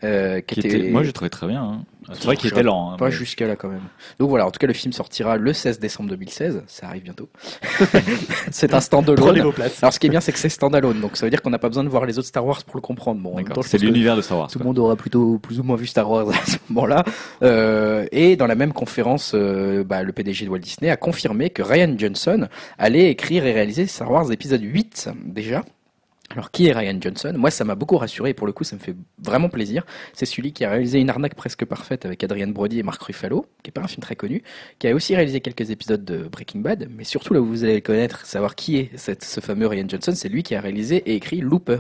Euh, 0.03 0.41
qui, 0.41 0.59
Qui 0.61 0.67
était... 0.67 0.89
Moi, 0.89 1.03
j'ai 1.03 1.13
trouvé 1.13 1.29
très 1.29 1.47
bien. 1.47 1.63
hein. 1.63 1.83
C'est 2.13 2.25
vrai 2.25 2.35
qu'il 2.37 2.51
était 2.51 2.61
lent. 2.61 2.91
hein, 2.91 2.97
Pas 2.97 3.05
mais- 3.05 3.11
jusqu'à 3.11 3.47
là 3.47 3.55
quand 3.55 3.67
même. 3.69 3.81
Donc 4.19 4.29
voilà, 4.29 4.45
en 4.45 4.51
tout 4.51 4.59
cas 4.59 4.67
le 4.67 4.73
film 4.73 4.93
sortira 4.93 5.37
le 5.37 5.53
16 5.53 5.79
décembre 5.79 6.11
2016, 6.11 6.61
ça 6.67 6.85
arrive 6.85 7.01
bientôt. 7.01 7.29
c'est 8.51 8.75
un 8.75 8.79
standalone. 8.79 9.51
Alors 9.81 9.91
ce 9.91 9.99
qui 9.99 10.05
est 10.05 10.09
bien 10.11 10.21
c'est 10.21 10.31
que 10.31 10.37
c'est 10.37 10.49
standalone, 10.49 11.01
donc 11.01 11.17
ça 11.17 11.25
veut 11.25 11.31
dire 11.31 11.41
qu'on 11.41 11.49
n'a 11.49 11.57
pas 11.57 11.67
besoin 11.67 11.83
de 11.83 11.89
voir 11.89 12.05
les 12.05 12.19
autres 12.19 12.27
Star 12.27 12.45
Wars 12.45 12.63
pour 12.63 12.75
le 12.75 12.81
comprendre. 12.81 13.19
Bon, 13.21 13.35
C'est 13.63 13.79
l'univers 13.79 14.15
de 14.15 14.21
Star 14.21 14.37
Wars. 14.37 14.51
tout 14.51 14.59
le 14.59 14.65
monde 14.65 14.77
aura 14.77 14.95
plutôt 14.95 15.39
plus 15.39 15.59
ou 15.59 15.63
moins 15.63 15.77
vu 15.77 15.87
Star 15.87 16.07
Wars 16.09 16.29
à 16.29 16.45
ce 16.45 16.57
moment-là. 16.69 17.03
Euh, 17.41 18.05
et 18.11 18.35
dans 18.35 18.45
la 18.47 18.55
même 18.55 18.71
conférence, 18.73 19.31
euh, 19.33 19.83
bah, 19.83 20.03
le 20.03 20.11
PDG 20.11 20.45
de 20.45 20.51
Walt 20.51 20.59
Disney 20.59 20.91
a 20.91 20.97
confirmé 20.97 21.49
que 21.49 21.63
Ryan 21.63 21.95
Johnson 21.97 22.47
allait 22.77 23.09
écrire 23.09 23.45
et 23.47 23.51
réaliser 23.53 23.87
Star 23.87 24.11
Wars 24.11 24.31
épisode 24.31 24.61
8 24.61 25.09
déjà. 25.25 25.63
Alors 26.35 26.51
qui 26.51 26.67
est 26.67 26.73
Ryan 26.73 26.97
Johnson? 26.99 27.33
Moi 27.37 27.49
ça 27.49 27.63
m'a 27.63 27.75
beaucoup 27.75 27.97
rassuré 27.97 28.31
et 28.31 28.33
pour 28.33 28.45
le 28.45 28.51
coup 28.51 28.65
ça 28.65 28.75
me 28.75 28.81
fait 28.81 28.95
vraiment 29.23 29.47
plaisir. 29.47 29.85
C'est 30.11 30.25
celui 30.25 30.51
qui 30.51 30.65
a 30.65 30.69
réalisé 30.69 30.99
une 30.99 31.09
arnaque 31.09 31.33
presque 31.33 31.63
parfaite 31.63 32.05
avec 32.05 32.21
Adrian 32.25 32.49
Brody 32.49 32.79
et 32.79 32.83
Mark 32.83 33.01
Ruffalo, 33.01 33.45
qui 33.63 33.69
est 33.69 33.71
pas 33.71 33.81
un 33.81 33.87
film 33.87 34.01
très 34.01 34.17
connu, 34.17 34.43
qui 34.77 34.89
a 34.89 34.93
aussi 34.93 35.15
réalisé 35.15 35.39
quelques 35.39 35.71
épisodes 35.71 36.03
de 36.03 36.27
Breaking 36.27 36.59
Bad, 36.59 36.89
mais 36.91 37.05
surtout 37.05 37.33
là 37.33 37.39
où 37.39 37.45
vous 37.45 37.63
allez 37.63 37.75
le 37.75 37.81
connaître, 37.81 38.25
savoir 38.25 38.55
qui 38.55 38.77
est 38.77 38.97
ce 38.97 39.39
fameux 39.39 39.65
Ryan 39.65 39.85
Johnson, 39.87 40.11
c'est 40.13 40.27
lui 40.27 40.43
qui 40.43 40.55
a 40.55 40.61
réalisé 40.61 40.97
et 41.09 41.15
écrit 41.15 41.39
Looper. 41.39 41.79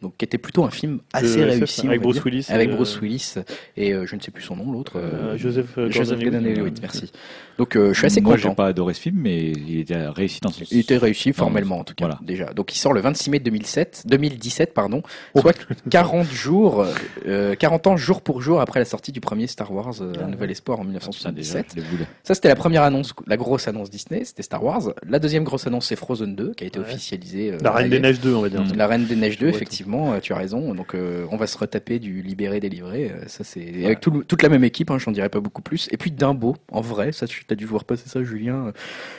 Donc 0.00 0.16
qui 0.16 0.24
était 0.24 0.38
plutôt 0.38 0.64
un 0.64 0.70
film 0.70 1.00
assez 1.12 1.38
De 1.40 1.48
SF, 1.48 1.58
réussi. 1.58 1.86
avec 1.88 2.00
Bruce. 2.00 2.22
Willis 2.24 2.46
et, 2.48 2.52
Avec 2.52 2.70
euh, 2.70 2.76
Bruce 2.76 3.00
Willis 3.00 3.34
et 3.76 3.92
euh, 3.92 4.06
je 4.06 4.14
ne 4.14 4.20
sais 4.20 4.30
plus 4.30 4.44
son 4.44 4.54
nom 4.54 4.70
l'autre. 4.70 4.92
euh, 4.96 5.32
Euh, 5.32 5.36
Joseph 5.36 5.76
euh, 5.76 5.90
Joseph 5.90 6.20
Gordon-Levitt. 6.20 6.80
Merci. 6.80 7.10
Donc 7.58 7.74
euh, 7.74 7.92
je 7.92 7.98
suis 7.98 8.06
assez 8.06 8.20
Moi, 8.20 8.36
content. 8.36 8.50
j'ai 8.50 8.54
pas 8.54 8.66
adoré 8.68 8.94
ce 8.94 9.00
film, 9.00 9.16
mais 9.18 9.50
il 9.50 9.80
était 9.80 10.06
réussi 10.06 10.38
dans 10.40 10.50
son. 10.50 10.62
Il 10.70 10.78
était 10.78 10.96
réussi 10.98 11.32
formellement 11.32 11.80
en 11.80 11.84
tout 11.84 11.94
cas 11.94 12.04
voilà. 12.04 12.20
déjà. 12.22 12.52
Donc 12.52 12.72
il 12.72 12.78
sort 12.78 12.92
le 12.92 13.00
26 13.00 13.30
mai 13.30 13.38
2007, 13.40 14.04
2017 14.06 14.72
pardon, 14.72 15.02
soit 15.36 15.58
40 15.90 16.30
jours, 16.30 16.86
euh, 17.26 17.56
40 17.56 17.88
ans 17.88 17.96
jour 17.96 18.20
pour 18.22 18.40
jour 18.40 18.60
après 18.60 18.78
la 18.78 18.84
sortie 18.84 19.10
du 19.10 19.20
premier 19.20 19.48
Star 19.48 19.72
Wars, 19.72 19.94
euh, 20.00 20.12
Un 20.22 20.28
Nouvel 20.28 20.52
Espoir 20.52 20.78
en 20.78 20.82
Ah, 20.82 21.00
putain, 21.00 21.32
déjà, 21.32 21.58
1977. 21.58 21.66
je 21.70 21.76
les 21.80 21.82
voulais. 21.88 22.06
Ça 22.22 22.34
c'était 22.36 22.46
la 22.48 22.54
première 22.54 22.84
annonce, 22.84 23.12
la 23.26 23.36
grosse 23.36 23.66
annonce 23.66 23.90
Disney, 23.90 24.22
c'était 24.24 24.44
Star 24.44 24.62
Wars. 24.62 24.92
La 25.08 25.18
deuxième 25.18 25.42
grosse 25.42 25.66
annonce 25.66 25.86
c'est 25.86 25.96
Frozen 25.96 26.36
2 26.36 26.54
qui 26.54 26.62
a 26.62 26.66
été 26.68 26.78
Ouais. 26.78 26.84
officialisée. 26.84 27.50
euh, 27.54 27.58
La 27.62 27.72
Reine 27.72 27.90
des. 27.90 27.98
Neiges 27.98 28.20
2, 28.20 28.34
on 28.34 28.42
va 28.42 28.48
dire. 28.50 28.62
La 28.76 28.86
Reine 28.86 29.06
des 29.06 29.16
Neiges 29.16 29.38
2, 29.38 29.46
Ouais, 29.46 29.52
tout. 29.52 29.58
Effectivement, 29.88 30.12
euh, 30.12 30.20
tu 30.20 30.32
as 30.32 30.36
raison. 30.36 30.74
Donc, 30.74 30.94
euh, 30.94 31.26
on 31.30 31.36
va 31.36 31.46
se 31.46 31.56
retaper 31.58 31.98
du 31.98 32.22
libéré 32.22 32.60
délivré. 32.60 33.10
euh, 33.10 33.24
Ça, 33.26 33.44
c'est 33.44 33.84
avec 33.84 34.00
tout 34.00 34.10
toute 34.26 34.42
la 34.42 34.48
même 34.48 34.64
équipe. 34.64 34.90
Hein, 34.90 34.98
J'en 34.98 35.12
dirais 35.12 35.28
pas 35.28 35.40
beaucoup 35.40 35.62
plus. 35.62 35.88
Et 35.92 35.96
puis 35.96 36.10
Dimbo, 36.10 36.56
en 36.72 36.80
vrai, 36.80 37.12
ça, 37.12 37.26
tu 37.26 37.44
as 37.50 37.54
dû 37.54 37.64
voir 37.64 37.84
passer 37.84 38.08
ça, 38.08 38.22
Julien. 38.22 38.72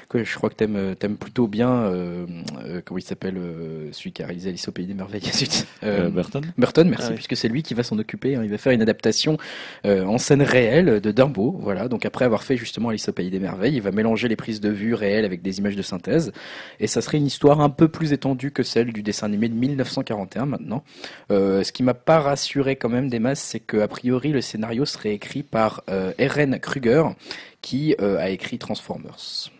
Que 0.09 0.23
je 0.23 0.35
crois 0.35 0.49
que 0.49 0.55
t'aimes, 0.55 0.95
t'aimes 0.97 1.17
plutôt 1.17 1.47
bien. 1.47 1.69
euh, 1.69 2.25
euh, 2.65 2.81
comment 2.85 2.97
il 2.97 3.01
s'appelle 3.03 3.37
celui 3.91 4.11
qui 4.11 4.21
a 4.23 4.25
réalisé 4.25 4.49
Alice 4.49 4.67
au 4.67 4.71
pays 4.71 4.85
des 4.85 4.93
merveilles. 4.93 5.21
Burton 6.11 6.43
Burton, 6.57 6.87
merci, 6.89 7.05
Ah 7.07 7.09
oui. 7.11 7.15
puisque 7.15 7.35
c'est 7.37 7.47
lui 7.49 7.63
qui 7.63 7.73
va 7.73 7.83
s'en 7.83 7.97
occuper. 7.97 8.35
hein. 8.35 8.41
Il 8.43 8.49
va 8.51 8.57
faire 8.57 8.73
une 8.73 8.81
adaptation 8.81 9.37
en 9.85 10.17
scène 10.17 10.41
réelle 10.41 10.99
de 11.01 11.11
Dumbo. 11.11 11.57
Voilà. 11.61 11.87
Donc 11.87 12.05
après 12.05 12.25
avoir 12.25 12.43
fait 12.43 12.57
justement 12.57 12.89
Alice 12.89 13.07
au 13.09 13.13
pays 13.13 13.29
des 13.29 13.39
merveilles, 13.39 13.75
il 13.75 13.81
va 13.81 13.91
mélanger 13.91 14.27
les 14.27 14.35
prises 14.35 14.61
de 14.61 14.69
vue 14.69 14.93
réelles 14.93 15.25
avec 15.25 15.41
des 15.41 15.59
images 15.59 15.75
de 15.75 15.81
synthèse. 15.81 16.31
Et 16.79 16.87
ça 16.87 17.01
serait 17.01 17.17
une 17.17 17.25
histoire 17.27 17.61
un 17.61 17.69
peu 17.69 17.87
plus 17.87 18.13
étendue 18.13 18.51
que 18.51 18.63
celle 18.63 18.91
du 18.93 19.03
dessin 19.03 19.27
animé 19.27 19.49
de 19.49 19.55
1941 19.55 20.45
Euh, 21.31 21.63
ce 21.63 21.71
qui 21.71 21.83
m'a 21.83 21.93
pas 21.93 22.19
rassuré 22.19 22.75
quand 22.75 22.89
même 22.89 23.09
des 23.09 23.19
masses, 23.19 23.41
c'est 23.41 23.59
que 23.59 23.77
a 23.77 23.87
priori 23.87 24.31
le 24.31 24.41
scénario 24.41 24.85
serait 24.85 25.13
écrit 25.13 25.43
par 25.43 25.83
euh, 25.89 26.13
Eren 26.17 26.59
Kruger, 26.59 27.03
qui 27.61 27.95
euh, 28.01 28.17
a 28.19 28.29
écrit 28.29 28.57
Transformers. 28.57 29.51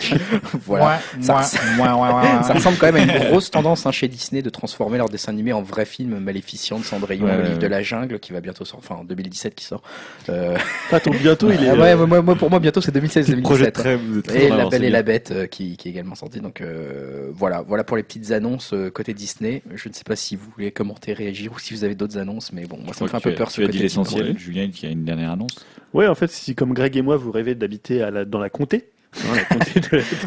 voilà. 0.64 1.00
Ça, 1.20 1.42
ça 1.42 2.52
ressemble 2.54 2.76
quand 2.78 2.92
même 2.92 3.08
à 3.10 3.14
une 3.18 3.28
grosse 3.30 3.50
tendance 3.50 3.84
hein, 3.86 3.90
chez 3.92 4.06
Disney 4.08 4.42
de 4.42 4.50
transformer 4.50 4.96
leur 4.98 5.08
dessin 5.08 5.32
animé 5.32 5.52
en 5.52 5.62
vrai 5.62 5.84
film 5.84 6.18
Maléficient 6.18 6.78
de 6.78 6.84
Cendrillon, 6.84 7.26
Ouais, 7.26 7.32
le 7.36 7.42
ouais, 7.42 7.48
livre 7.48 7.58
de 7.58 7.66
la 7.66 7.82
jungle, 7.82 8.18
qui 8.20 8.32
va 8.32 8.40
bientôt 8.40 8.64
sortir, 8.64 8.90
enfin 8.90 9.00
en 9.00 9.04
2017 9.04 9.54
qui 9.54 9.64
sort. 9.64 9.82
Euh, 10.28 10.56
Ah, 10.92 11.00
ton 11.00 11.10
bientôt, 11.10 11.50
il 11.50 11.62
est. 11.64 11.68
ah 11.68 11.74
ouais, 11.74 11.96
moi, 12.06 12.22
moi, 12.22 12.36
pour 12.36 12.48
moi 12.50 12.60
bientôt 12.60 12.80
c'est 12.80 12.94
2016-2017. 12.94 13.40
Projet 13.42 13.70
très, 13.72 13.98
très 14.24 14.44
Et 14.44 14.48
La 14.48 14.66
Belle 14.68 14.84
et 14.84 14.90
la. 14.90 15.02
Bête 15.02 15.30
euh, 15.32 15.46
qui, 15.46 15.76
qui 15.76 15.88
est 15.88 15.90
également 15.92 16.14
sorti. 16.14 16.40
Donc 16.40 16.60
euh, 16.60 17.30
voilà, 17.34 17.62
voilà 17.66 17.82
pour 17.84 17.96
les 17.96 18.02
petites 18.02 18.30
annonces 18.30 18.72
euh, 18.74 18.90
côté 18.90 19.14
Disney. 19.14 19.62
Je 19.74 19.88
ne 19.88 19.94
sais 19.94 20.04
pas 20.04 20.16
si 20.16 20.36
vous 20.36 20.48
voulez 20.54 20.70
commenter, 20.70 21.12
réagir 21.12 21.52
ou 21.52 21.58
si 21.58 21.74
vous 21.74 21.82
avez 21.84 21.94
d'autres 21.94 22.18
annonces, 22.18 22.52
mais 22.52 22.66
bon, 22.66 22.78
moi 22.84 22.94
ça 22.94 23.04
me 23.04 23.10
fait 23.10 23.16
un 23.16 23.20
peu 23.20 23.30
que 23.32 23.36
peur 23.36 23.48
tu 23.48 23.54
ce 23.54 23.62
as 23.62 23.66
côté 23.66 23.78
dit 23.78 23.82
l'essentiel. 23.82 24.22
Disney. 24.34 24.38
Julien, 24.38 24.70
il 24.72 24.82
y 24.82 24.86
a 24.86 24.90
une 24.90 25.04
dernière 25.04 25.32
annonce. 25.32 25.64
Ouais, 25.94 26.06
en 26.06 26.14
fait, 26.14 26.30
si 26.30 26.54
comme 26.54 26.74
Greg 26.74 26.96
et 26.96 27.02
moi, 27.02 27.16
vous 27.16 27.30
rêvez 27.32 27.54
d'habiter 27.54 27.98
la- 28.10 28.24
dans 28.24 28.38
la 28.38 28.50
comté. 28.50 28.90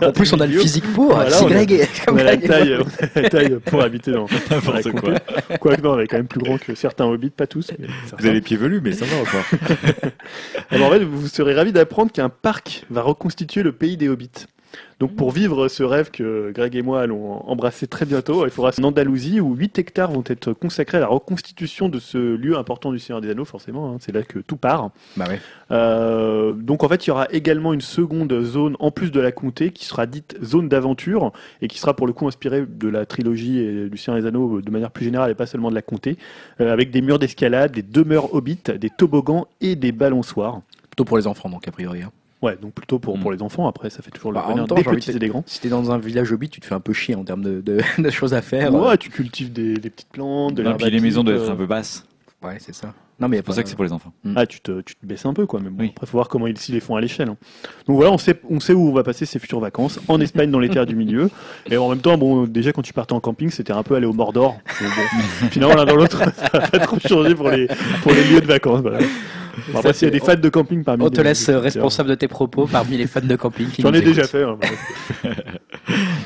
En 0.02 0.12
plus, 0.12 0.34
on 0.34 0.40
a 0.40 0.48
le 0.48 0.60
physique 0.60 0.92
pour. 0.94 1.14
Voilà, 1.14 1.32
c'est 1.32 1.46
Greg 1.46 1.88
On 2.08 2.18
a 2.18 2.24
la 2.24 2.38
taille, 2.38 2.78
on 2.80 2.84
a 2.84 3.22
la 3.22 3.30
taille 3.30 3.58
pour 3.66 3.82
habiter 3.82 4.12
dans, 4.12 4.26
N'importe 4.52 4.92
quoi. 4.92 5.14
Quoique 5.60 5.82
non, 5.82 5.92
on 5.94 6.00
est 6.00 6.08
quand 6.08 6.18
même 6.18 6.28
plus 6.28 6.42
grand 6.42 6.58
que 6.58 6.76
certains 6.76 7.06
hobbits, 7.06 7.30
pas 7.30 7.48
tous. 7.48 7.72
mais 7.78 7.88
Vous 8.18 8.26
avez 8.26 8.34
les 8.34 8.42
pieds 8.42 8.58
velus, 8.58 8.82
mais 8.82 8.94
ça 8.94 9.06
va 9.06 9.18
encore. 9.18 9.46
Alors 10.72 10.88
en 10.88 10.92
fait, 10.92 11.04
vous 11.04 11.28
serez 11.28 11.54
ravis 11.54 11.72
d'apprendre 11.72 12.12
qu'un 12.12 12.30
parc 12.30 12.86
va 12.90 13.02
reconstituer 13.02 13.64
le 13.64 13.72
pays 13.72 13.98
des 13.98 14.10
hobbits. 14.10 14.48
Donc 15.02 15.16
pour 15.16 15.32
vivre 15.32 15.68
ce 15.68 15.82
rêve 15.82 16.12
que 16.12 16.52
Greg 16.52 16.76
et 16.76 16.84
moi 16.84 17.02
allons 17.02 17.44
embrasser 17.50 17.88
très 17.88 18.06
bientôt, 18.06 18.46
il 18.46 18.52
faudra 18.52 18.70
en 18.80 18.84
Andalousie 18.84 19.40
où 19.40 19.56
8 19.56 19.80
hectares 19.80 20.12
vont 20.12 20.24
être 20.28 20.54
consacrés 20.54 20.98
à 20.98 21.00
la 21.00 21.08
reconstitution 21.08 21.90
de 21.90 21.98
ce 21.98 22.20
lieu 22.20 22.56
important 22.56 22.92
du 22.92 23.00
Seigneur 23.00 23.20
des 23.20 23.32
Anneaux, 23.32 23.44
forcément, 23.44 23.90
hein, 23.90 23.98
c'est 24.00 24.12
là 24.12 24.22
que 24.22 24.38
tout 24.38 24.58
part. 24.58 24.92
Bah 25.18 25.26
ouais. 25.28 25.40
Euh, 25.72 26.52
donc 26.54 26.84
en 26.84 26.88
fait, 26.88 27.08
il 27.08 27.08
y 27.08 27.12
aura 27.12 27.26
également 27.32 27.74
une 27.74 27.82
seconde 27.82 28.32
zone 28.44 28.76
en 28.80 28.92
plus 28.92 29.10
de 29.10 29.20
la 29.20 29.32
comté 29.32 29.72
qui 29.72 29.86
sera 29.86 30.06
dite 30.06 30.38
zone 30.44 30.70
d'aventure 30.70 31.32
et 31.64 31.68
qui 31.68 31.80
sera 31.80 31.96
pour 31.96 32.06
le 32.06 32.14
coup 32.14 32.28
inspirée 32.28 32.64
de 32.70 32.88
la 32.88 33.08
trilogie 33.08 33.58
et 33.58 33.90
du 33.90 33.98
Seigneur 33.98 34.22
des 34.22 34.28
Anneaux 34.28 34.62
de 34.62 34.70
manière 34.70 34.92
plus 34.92 35.06
générale 35.06 35.32
et 35.32 35.36
pas 35.36 35.48
seulement 35.48 35.72
de 35.72 35.76
la 35.76 35.82
comté, 35.82 36.16
euh, 36.60 36.72
avec 36.72 36.92
des 36.92 37.02
murs 37.02 37.18
d'escalade, 37.18 37.72
des 37.72 37.82
demeures 37.82 38.36
hobbits, 38.36 38.62
des 38.80 38.92
toboggans 38.92 39.48
et 39.62 39.76
des 39.76 39.94
balançoires. 39.94 40.62
Plutôt 40.92 41.06
pour 41.06 41.18
les 41.18 41.26
enfants, 41.26 41.50
donc 41.50 41.68
a 41.68 41.72
priori. 41.72 42.04
hein. 42.04 42.12
Ouais, 42.42 42.58
donc 42.60 42.74
plutôt 42.74 42.98
pour, 42.98 43.20
pour 43.20 43.32
les 43.32 43.42
enfants. 43.44 43.68
Après, 43.68 43.90
ça 43.90 44.02
fait 44.02 44.10
toujours 44.10 44.32
le 44.32 44.36
Bah, 44.36 44.46
en 44.46 44.50
bonheur 44.50 44.58
même 44.64 44.68
temps, 44.68 44.76
des 44.76 44.82
j'ai 44.84 44.90
envie 44.90 44.98
petits 44.98 45.12
et 45.12 45.20
des 45.20 45.28
grands. 45.28 45.44
Si 45.46 45.60
t'es 45.60 45.70
dans 45.70 45.92
un 45.92 46.00
village 46.00 46.32
hobbit, 46.32 46.50
tu 46.50 46.60
te 46.60 46.66
fais 46.66 46.74
un 46.74 46.80
peu 46.80 46.94
chier 46.94 47.14
en 47.16 47.24
termes 47.24 47.44
de, 47.44 47.62
de, 47.62 47.82
de 48.02 48.10
choses 48.10 48.34
à 48.34 48.42
faire. 48.42 48.74
Ouais, 48.74 48.98
tu 48.98 49.10
cultives 49.10 49.54
des, 49.54 49.76
des 49.76 49.90
petites 49.92 50.10
plantes, 50.10 50.56
de 50.56 50.64
l'herbe 50.64 50.78
puis 50.82 50.90
les 50.90 51.00
maisons 51.00 51.24
doivent 51.24 51.38
être 51.38 51.50
euh, 51.50 51.54
un 51.54 51.56
peu 51.56 51.68
basses. 51.68 52.06
Ouais, 52.44 52.58
c'est 52.60 52.74
ça. 52.74 52.94
Non, 53.22 53.28
mais 53.28 53.38
C'est 53.38 53.44
pour 53.44 53.54
ça 53.54 53.62
que 53.64 53.70
c'est 53.70 53.76
pour 53.76 53.86
les 53.86 53.94
enfants. 53.94 54.12
Ah, 54.36 54.46
tu 54.48 54.60
te, 54.62 54.82
tu 54.82 54.96
te 54.96 55.06
baisses 55.06 55.26
un 55.26 55.34
peu, 55.34 55.46
quoi. 55.46 55.60
Mais 55.64 55.70
bon, 55.70 55.84
Oui. 55.84 55.92
après, 55.96 56.08
faut 56.08 56.18
voir 56.18 56.28
comment 56.28 56.48
ils 56.48 56.58
s'y 56.58 56.72
les 56.72 56.80
font 56.80 56.96
à 56.96 57.02
l'échelle. 57.02 57.30
hein. 57.30 57.38
Donc 57.88 57.96
voilà, 57.98 58.12
on 58.12 58.18
sait, 58.18 58.42
on 58.50 58.60
sait 58.60 58.74
où 58.74 58.90
on 58.90 58.92
va 58.94 59.04
passer 59.04 59.26
ses 59.28 59.38
futures 59.38 59.60
vacances. 59.60 60.00
En 60.08 60.20
Espagne, 60.22 60.50
dans 60.52 60.60
les 60.60 60.70
terres 60.70 60.86
du 60.88 60.96
milieu. 60.96 61.30
Et 61.70 61.78
en 61.78 61.88
même 61.90 62.00
temps, 62.00 62.18
bon, 62.18 62.46
déjà, 62.48 62.72
quand 62.74 62.82
tu 62.82 62.94
partais 62.94 63.14
en 63.14 63.20
camping, 63.20 63.50
c'était 63.52 63.74
un 63.74 63.84
peu 63.84 63.96
aller 63.96 64.08
au 64.08 64.14
Mordor. 64.14 64.54
Donc 64.82 64.90
bon, 64.96 65.48
finalement, 65.50 65.76
l'un 65.76 65.86
dans 65.86 65.96
l'autre, 65.96 66.18
ça 66.36 66.50
va 66.60 66.68
pas 66.68 66.80
trop 66.80 66.98
changer 67.00 67.36
pour 67.36 67.50
les, 67.52 67.68
pour 68.02 68.12
les 68.12 68.24
lieux 68.24 68.42
de 68.42 68.48
vacances. 68.48 68.82
Voilà. 68.82 69.00
Bon, 69.72 69.80
après, 69.80 69.94
s'il 69.94 70.08
y 70.08 70.10
a 70.10 70.12
des 70.12 70.20
fans 70.20 70.36
de 70.36 70.50
camping 70.50 70.84
parmi 70.84 71.04
On 71.04 71.10
te 71.10 71.20
laisse 71.22 71.50
responsable 71.50 72.10
de 72.10 72.16
tes 72.16 72.28
propos 72.30 72.68
parmi 72.72 72.98
les 72.98 73.06
fans 73.06 73.20
de 73.22 73.36
camping. 73.36 73.68
qui 73.70 73.82
J'en 73.82 73.94
ai 73.94 74.02
déjà 74.02 74.24
fait. 74.24 74.44
hein. 74.44 74.58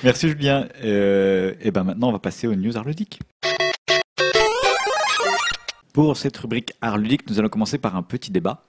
Merci 0.04 0.30
Julien. 0.30 0.68
Euh, 0.84 1.54
et 1.62 1.72
ben 1.72 1.84
maintenant, 1.84 2.10
on 2.10 2.12
va 2.12 2.20
passer 2.20 2.48
aux 2.48 2.56
news 2.56 2.78
art 2.78 2.86
ludiques. 2.86 3.20
Pour 5.96 6.18
cette 6.18 6.36
rubrique 6.36 6.74
art 6.82 6.98
ludique, 6.98 7.22
nous 7.30 7.40
allons 7.40 7.48
commencer 7.48 7.78
par 7.78 7.96
un 7.96 8.04
petit 8.04 8.30
débat. 8.30 8.66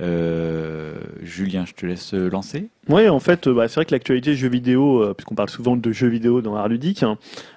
Euh, 0.00 0.96
Julien, 1.22 1.64
je 1.64 1.72
te 1.72 1.86
laisse 1.86 2.14
lancer. 2.14 2.68
Ouais, 2.88 3.08
en 3.08 3.20
fait, 3.20 3.46
euh, 3.46 3.54
bah, 3.54 3.68
c'est 3.68 3.76
vrai 3.76 3.84
que 3.84 3.92
l'actualité 3.92 4.34
jeux 4.34 4.48
vidéo, 4.48 5.04
euh, 5.04 5.14
puisqu'on 5.14 5.36
parle 5.36 5.50
souvent 5.50 5.76
de 5.76 5.92
jeux 5.92 6.08
vidéo 6.08 6.42
dans 6.42 6.56
Art 6.56 6.66
Ludique, 6.66 7.04
hein, 7.04 7.16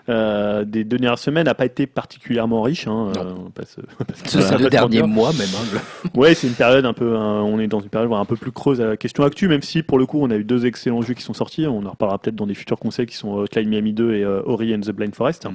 euh, 0.10 0.65
des 0.65 0.84
dernières 0.84 1.18
semaines 1.18 1.45
n'a 1.45 1.56
pas 1.56 1.65
été 1.65 1.88
particulièrement 1.88 2.61
riche. 2.61 2.86
Hein, 2.88 3.11
euh, 3.18 3.34
on 3.36 3.45
on 3.45 3.65
Ce 3.65 4.38
on 4.38 4.41
sont 4.41 4.57
les 4.57 4.69
derniers 4.69 5.02
mois 5.02 5.34
même. 5.34 5.49
hein. 5.56 5.80
Ouais, 6.15 6.36
c'est 6.36 6.45
une 6.45 6.53
période 6.53 6.86
un 6.86 6.94
peu, 6.94 7.18
hein, 7.18 7.41
on 7.41 7.60
est 7.60 7.68
dans 7.68 7.80
une 7.80 7.90
période 7.90 8.14
un 8.14 8.26
peu 8.26 8.36
plus 8.36 8.52
creuse 8.52 8.82
à 8.82 8.86
la 8.86 8.98
question 8.98 9.23
actu, 9.23 9.48
même 9.48 9.64
si 9.64 9.82
pour 9.82 9.98
le 9.98 10.06
coup 10.06 10.19
on 10.22 10.30
a 10.30 10.36
eu 10.36 10.44
deux 10.44 10.68
excellents 10.68 11.02
jeux 11.02 11.15
qui 11.15 11.23
sont 11.23 11.34
sortis. 11.34 11.65
On 11.65 11.84
en 11.88 11.90
reparlera 11.90 12.19
peut-être 12.19 12.36
dans 12.36 12.45
des 12.45 12.53
futurs 12.53 12.78
conseils 12.78 13.07
qui 13.07 13.15
sont 13.15 13.34
Hotline 13.34 13.68
Miami 13.68 13.94
2 13.94 14.14
et 14.14 14.23
euh, 14.23 14.44
Ori 14.45 14.76
and 14.76 14.82
the 14.82 14.91
Blind 14.91 15.15
Forest. 15.15 15.48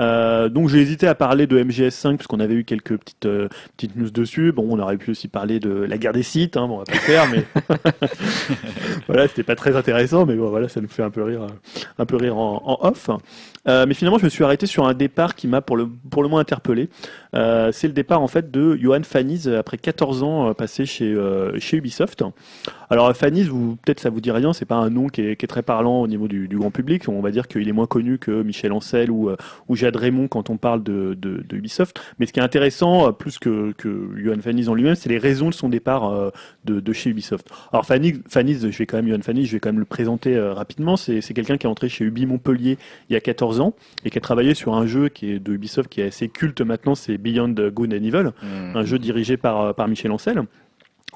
Euh, 0.00 0.48
donc 0.48 0.68
j'ai 0.68 0.78
hésité 0.78 1.06
à 1.06 1.14
parler 1.14 1.46
de 1.46 1.62
MGS5 1.62 2.16
puisqu'on 2.16 2.40
avait 2.40 2.54
eu 2.54 2.64
quelques 2.64 2.96
petites 2.96 3.26
euh, 3.26 3.48
petites 3.76 3.96
news 3.96 4.10
dessus. 4.10 4.52
Bon, 4.52 4.66
on 4.70 4.78
aurait 4.78 4.96
pu 4.96 5.10
aussi 5.10 5.28
parler 5.28 5.60
de 5.60 5.70
la 5.70 5.98
guerre 5.98 6.12
des 6.12 6.22
sites. 6.22 6.56
Hein, 6.56 6.66
bon, 6.66 6.76
on 6.76 6.78
va 6.78 6.84
pas 6.84 6.94
le 6.94 6.98
faire, 6.98 7.26
mais 7.30 7.44
voilà, 9.06 9.28
c'était 9.28 9.42
pas 9.42 9.56
très 9.56 9.76
intéressant, 9.76 10.26
mais 10.26 10.36
bon, 10.36 10.48
voilà, 10.48 10.68
ça 10.68 10.80
nous 10.80 10.88
fait 10.88 11.02
un 11.02 11.10
peu 11.10 11.22
rire, 11.22 11.46
un 11.98 12.06
peu 12.06 12.16
rire 12.16 12.36
en, 12.38 12.62
en 12.64 12.88
off. 12.88 13.10
Euh, 13.68 13.84
mais 13.86 13.94
finalement, 13.94 14.18
je 14.18 14.24
me 14.24 14.30
suis 14.30 14.42
arrêté 14.42 14.66
sur 14.66 14.86
un 14.86 14.94
départ 14.94 15.34
qui 15.34 15.46
m'a 15.46 15.60
pour 15.60 15.76
le 15.76 15.86
pour 16.10 16.22
le 16.22 16.28
moins 16.28 16.40
interpellé. 16.40 16.88
C'est 17.32 17.86
le 17.86 17.92
départ 17.92 18.22
en 18.22 18.28
fait 18.28 18.50
de 18.50 18.76
Johan 18.76 19.02
Faniz 19.02 19.48
après 19.48 19.76
14 19.76 20.22
ans 20.22 20.54
passé 20.54 20.86
chez 20.86 21.14
chez 21.58 21.76
Ubisoft. 21.76 22.24
Alors 22.92 23.14
Faniz, 23.16 23.48
vous 23.48 23.76
peut-être 23.76 24.00
ça 24.00 24.10
vous 24.10 24.20
dit 24.20 24.32
rien, 24.32 24.52
c'est 24.52 24.64
pas 24.64 24.74
un 24.74 24.90
nom 24.90 25.06
qui 25.06 25.22
est, 25.22 25.36
qui 25.36 25.44
est 25.44 25.48
très 25.48 25.62
parlant 25.62 26.00
au 26.00 26.08
niveau 26.08 26.26
du, 26.26 26.48
du 26.48 26.58
grand 26.58 26.72
public. 26.72 27.08
On 27.08 27.20
va 27.20 27.30
dire 27.30 27.46
qu'il 27.46 27.68
est 27.68 27.72
moins 27.72 27.86
connu 27.86 28.18
que 28.18 28.42
Michel 28.42 28.72
Ancel 28.72 29.12
ou 29.12 29.28
euh, 29.28 29.36
Jade 29.90 29.96
Raymond 29.96 30.28
quand 30.28 30.50
on 30.50 30.56
parle 30.56 30.82
de, 30.82 31.16
de, 31.18 31.42
de 31.46 31.56
Ubisoft. 31.56 32.00
Mais 32.18 32.26
ce 32.26 32.32
qui 32.32 32.40
est 32.40 32.42
intéressant, 32.42 33.08
euh, 33.08 33.12
plus 33.12 33.38
que, 33.38 33.72
que 33.72 34.08
Johan 34.16 34.40
Faniz 34.40 34.68
en 34.68 34.74
lui-même, 34.74 34.94
c'est 34.94 35.08
les 35.08 35.18
raisons 35.18 35.48
de 35.48 35.54
son 35.54 35.68
départ 35.68 36.08
euh, 36.08 36.30
de, 36.64 36.80
de 36.80 36.92
chez 36.92 37.10
Ubisoft. 37.10 37.48
Alors 37.72 37.84
Faniz, 37.84 38.20
je 38.70 38.78
vais 38.78 38.86
quand 38.86 38.96
même 38.96 39.08
Johan 39.08 39.22
Faniz, 39.22 39.46
je 39.46 39.52
vais 39.52 39.60
quand 39.60 39.70
même 39.70 39.80
le 39.80 39.84
présenter 39.84 40.36
euh, 40.36 40.52
rapidement. 40.52 40.96
C'est 40.96 41.20
quelqu'un 41.34 41.56
qui 41.56 41.66
est 41.66 41.70
entré 41.70 41.88
chez 41.88 42.04
Ubi 42.04 42.26
Montpellier 42.26 42.78
il 43.08 43.14
y 43.14 43.16
a 43.16 43.20
14 43.20 43.60
ans 43.60 43.74
et 44.04 44.10
qui 44.10 44.18
a 44.18 44.20
travaillé 44.20 44.54
sur 44.54 44.74
un 44.74 44.86
jeu 44.86 45.08
qui 45.08 45.32
est 45.32 45.38
de 45.38 45.52
Ubisoft 45.52 45.88
qui 45.88 46.00
est 46.00 46.06
assez 46.06 46.28
culte 46.28 46.60
maintenant, 46.60 46.94
c'est 46.94 47.18
Beyond 47.18 47.54
Good 47.72 47.92
and 47.92 48.04
Evil 48.04 48.30
un 48.42 48.84
jeu 48.84 48.98
dirigé 48.98 49.36
par, 49.36 49.74
par 49.74 49.88
Michel 49.88 50.12
Ancel. 50.12 50.42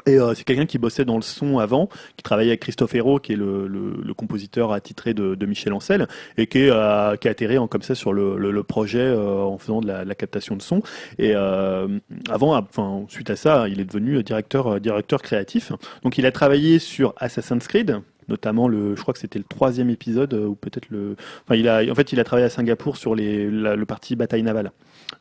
Et 0.06 0.18
euh, 0.18 0.34
c'est 0.34 0.44
quelqu'un 0.44 0.66
qui 0.66 0.78
bossait 0.78 1.04
dans 1.04 1.16
le 1.16 1.22
son 1.22 1.58
avant, 1.58 1.88
qui 2.16 2.22
travaillait 2.22 2.50
avec 2.50 2.60
Christophe 2.60 2.94
Hérault, 2.94 3.18
qui 3.18 3.32
est 3.32 3.36
le, 3.36 3.66
le, 3.66 3.96
le 4.04 4.14
compositeur 4.14 4.72
attitré 4.72 5.14
de, 5.14 5.34
de 5.34 5.46
Michel 5.46 5.72
Ancel, 5.72 6.08
et 6.36 6.46
qui, 6.46 6.68
euh, 6.68 7.16
qui 7.16 7.28
a 7.28 7.30
atterri 7.30 7.58
en, 7.58 7.68
comme 7.68 7.82
ça 7.82 7.94
sur 7.94 8.12
le, 8.12 8.36
le, 8.36 8.62
projet 8.62 8.98
euh, 8.98 9.42
en 9.42 9.58
faisant 9.58 9.80
de 9.80 9.86
la, 9.86 10.04
de 10.04 10.08
la 10.08 10.14
captation 10.14 10.56
de 10.56 10.62
son. 10.62 10.82
Et 11.18 11.32
euh, 11.34 11.88
avant, 12.28 12.56
enfin, 12.56 13.04
suite 13.08 13.30
à 13.30 13.36
ça, 13.36 13.66
il 13.68 13.80
est 13.80 13.84
devenu 13.84 14.22
directeur, 14.22 14.74
euh, 14.74 14.78
directeur 14.80 15.22
créatif. 15.22 15.72
Donc 16.02 16.18
il 16.18 16.26
a 16.26 16.32
travaillé 16.32 16.78
sur 16.78 17.14
Assassin's 17.16 17.66
Creed, 17.66 18.00
notamment 18.28 18.68
le, 18.68 18.96
je 18.96 19.02
crois 19.02 19.14
que 19.14 19.20
c'était 19.20 19.38
le 19.38 19.44
troisième 19.44 19.90
épisode 19.90 20.34
euh, 20.34 20.46
ou 20.46 20.54
peut-être 20.54 20.88
le, 20.90 21.16
enfin 21.44 21.56
il 21.56 21.68
a, 21.68 21.82
en 21.90 21.94
fait 21.94 22.12
il 22.12 22.20
a 22.20 22.24
travaillé 22.24 22.46
à 22.46 22.50
Singapour 22.50 22.96
sur 22.96 23.14
les, 23.14 23.46
le 23.46 23.84
parti 23.86 24.16
bataille 24.16 24.42
navale 24.42 24.72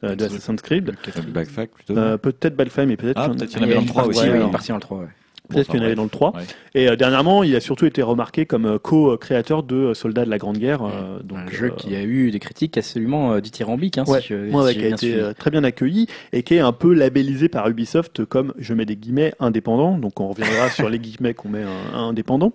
euh, 0.04 0.16
de 0.16 0.26
Assassin's 0.26 0.62
Creed. 0.62 0.92
Backfack 1.34 1.72
plutôt. 1.72 1.98
Euh, 1.98 2.18
peut-être 2.18 2.56
Balfame, 2.56 2.88
mais 2.90 2.98
peut-être 2.98 3.18
Ah, 3.20 3.30
qu'il 3.30 3.32
y 3.32 3.36
en- 3.36 3.38
peut-être 3.38 3.50
qu'il 3.52 3.60
y 3.60 3.62
en 3.62 3.66
avait 3.66 3.76
dans 3.76 3.82
le 3.82 3.88
3 3.88 4.08
aussi. 4.08 4.22
Il 4.26 4.36
est 4.36 4.52
parti 4.52 4.70
dans 4.70 4.76
le 4.76 4.82
3. 4.82 4.98
ouais. 5.00 5.08
peut-être 5.50 5.68
qu'il 5.70 5.80
y 5.80 5.84
en 5.84 5.86
avait 5.86 5.96
dans 5.96 6.04
le 6.06 6.10
3. 6.10 6.34
Ouais. 6.36 6.44
Et 6.74 6.88
euh, 6.90 6.96
dernièrement, 6.96 7.44
il 7.44 7.54
a 7.56 7.60
surtout 7.60 7.86
été 7.86 8.02
remarqué 8.02 8.46
comme 8.46 8.66
euh, 8.66 8.80
co-créateur 8.80 9.62
de 9.62 9.76
euh, 9.76 9.94
Soldats 9.94 10.24
de 10.24 10.30
la 10.30 10.38
Grande 10.38 10.58
Guerre. 10.58 10.84
euh, 10.84 11.20
donc, 11.22 11.38
un 11.38 11.52
jeu 11.52 11.68
euh, 11.68 11.70
qui 11.76 11.96
a 11.98 12.02
eu 12.02 12.32
des 12.32 12.40
critiques 12.40 12.78
absolument 12.78 13.34
euh, 13.34 13.42
dithyrambiques. 13.42 13.98
Hein, 13.98 14.06
Ouais, 14.08 14.22
si 14.22 14.34
ouais, 14.34 14.50
si 14.50 14.56
ouais, 14.56 14.74
j'ai 14.74 14.80
qui 14.80 14.86
a 14.86 14.88
été 14.88 14.98
suivi. 15.12 15.36
très 15.38 15.52
bien 15.52 15.64
accueilli 15.66 16.08
et 16.32 16.44
qui 16.44 16.56
est 16.56 16.60
un 16.62 16.72
peu 16.72 16.94
labellisé 16.94 17.50
par 17.50 17.68
Ubisoft 17.68 18.24
comme, 18.24 18.54
je 18.58 18.74
mets 18.74 18.86
des 18.86 18.96
guillemets, 18.96 19.34
indépendant. 19.42 19.98
Donc 19.98 20.20
on 20.22 20.30
reviendra 20.30 20.70
sur 20.70 20.90
les 20.90 20.98
guillemets 20.98 21.34
qu'on 21.34 21.50
met 21.50 21.64
un 21.94 22.00
indépendant. 22.00 22.54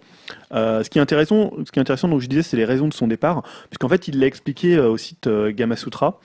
Euh, 0.55 0.83
ce 0.83 0.89
qui 0.89 0.99
est 0.99 1.03
intéressant, 1.03 1.53
ce 1.67 1.71
qui 1.71 1.79
est 1.79 1.83
intéressant, 1.83 2.09
donc 2.09 2.21
je 2.23 2.27
disais, 2.27 2.43
c'est 2.43 2.57
les 2.57 2.65
raisons 2.65 2.89
de 2.89 2.95
son 2.95 3.07
départ, 3.07 3.43
puisqu'en 3.69 3.89
fait 3.91 4.09
il 4.09 4.19
l'a 4.19 4.27
expliqué 4.27 4.77
euh, 4.77 4.89
au 4.89 4.97
site 4.97 5.27
euh, 5.27 5.53
Gamasutra. 5.53 6.19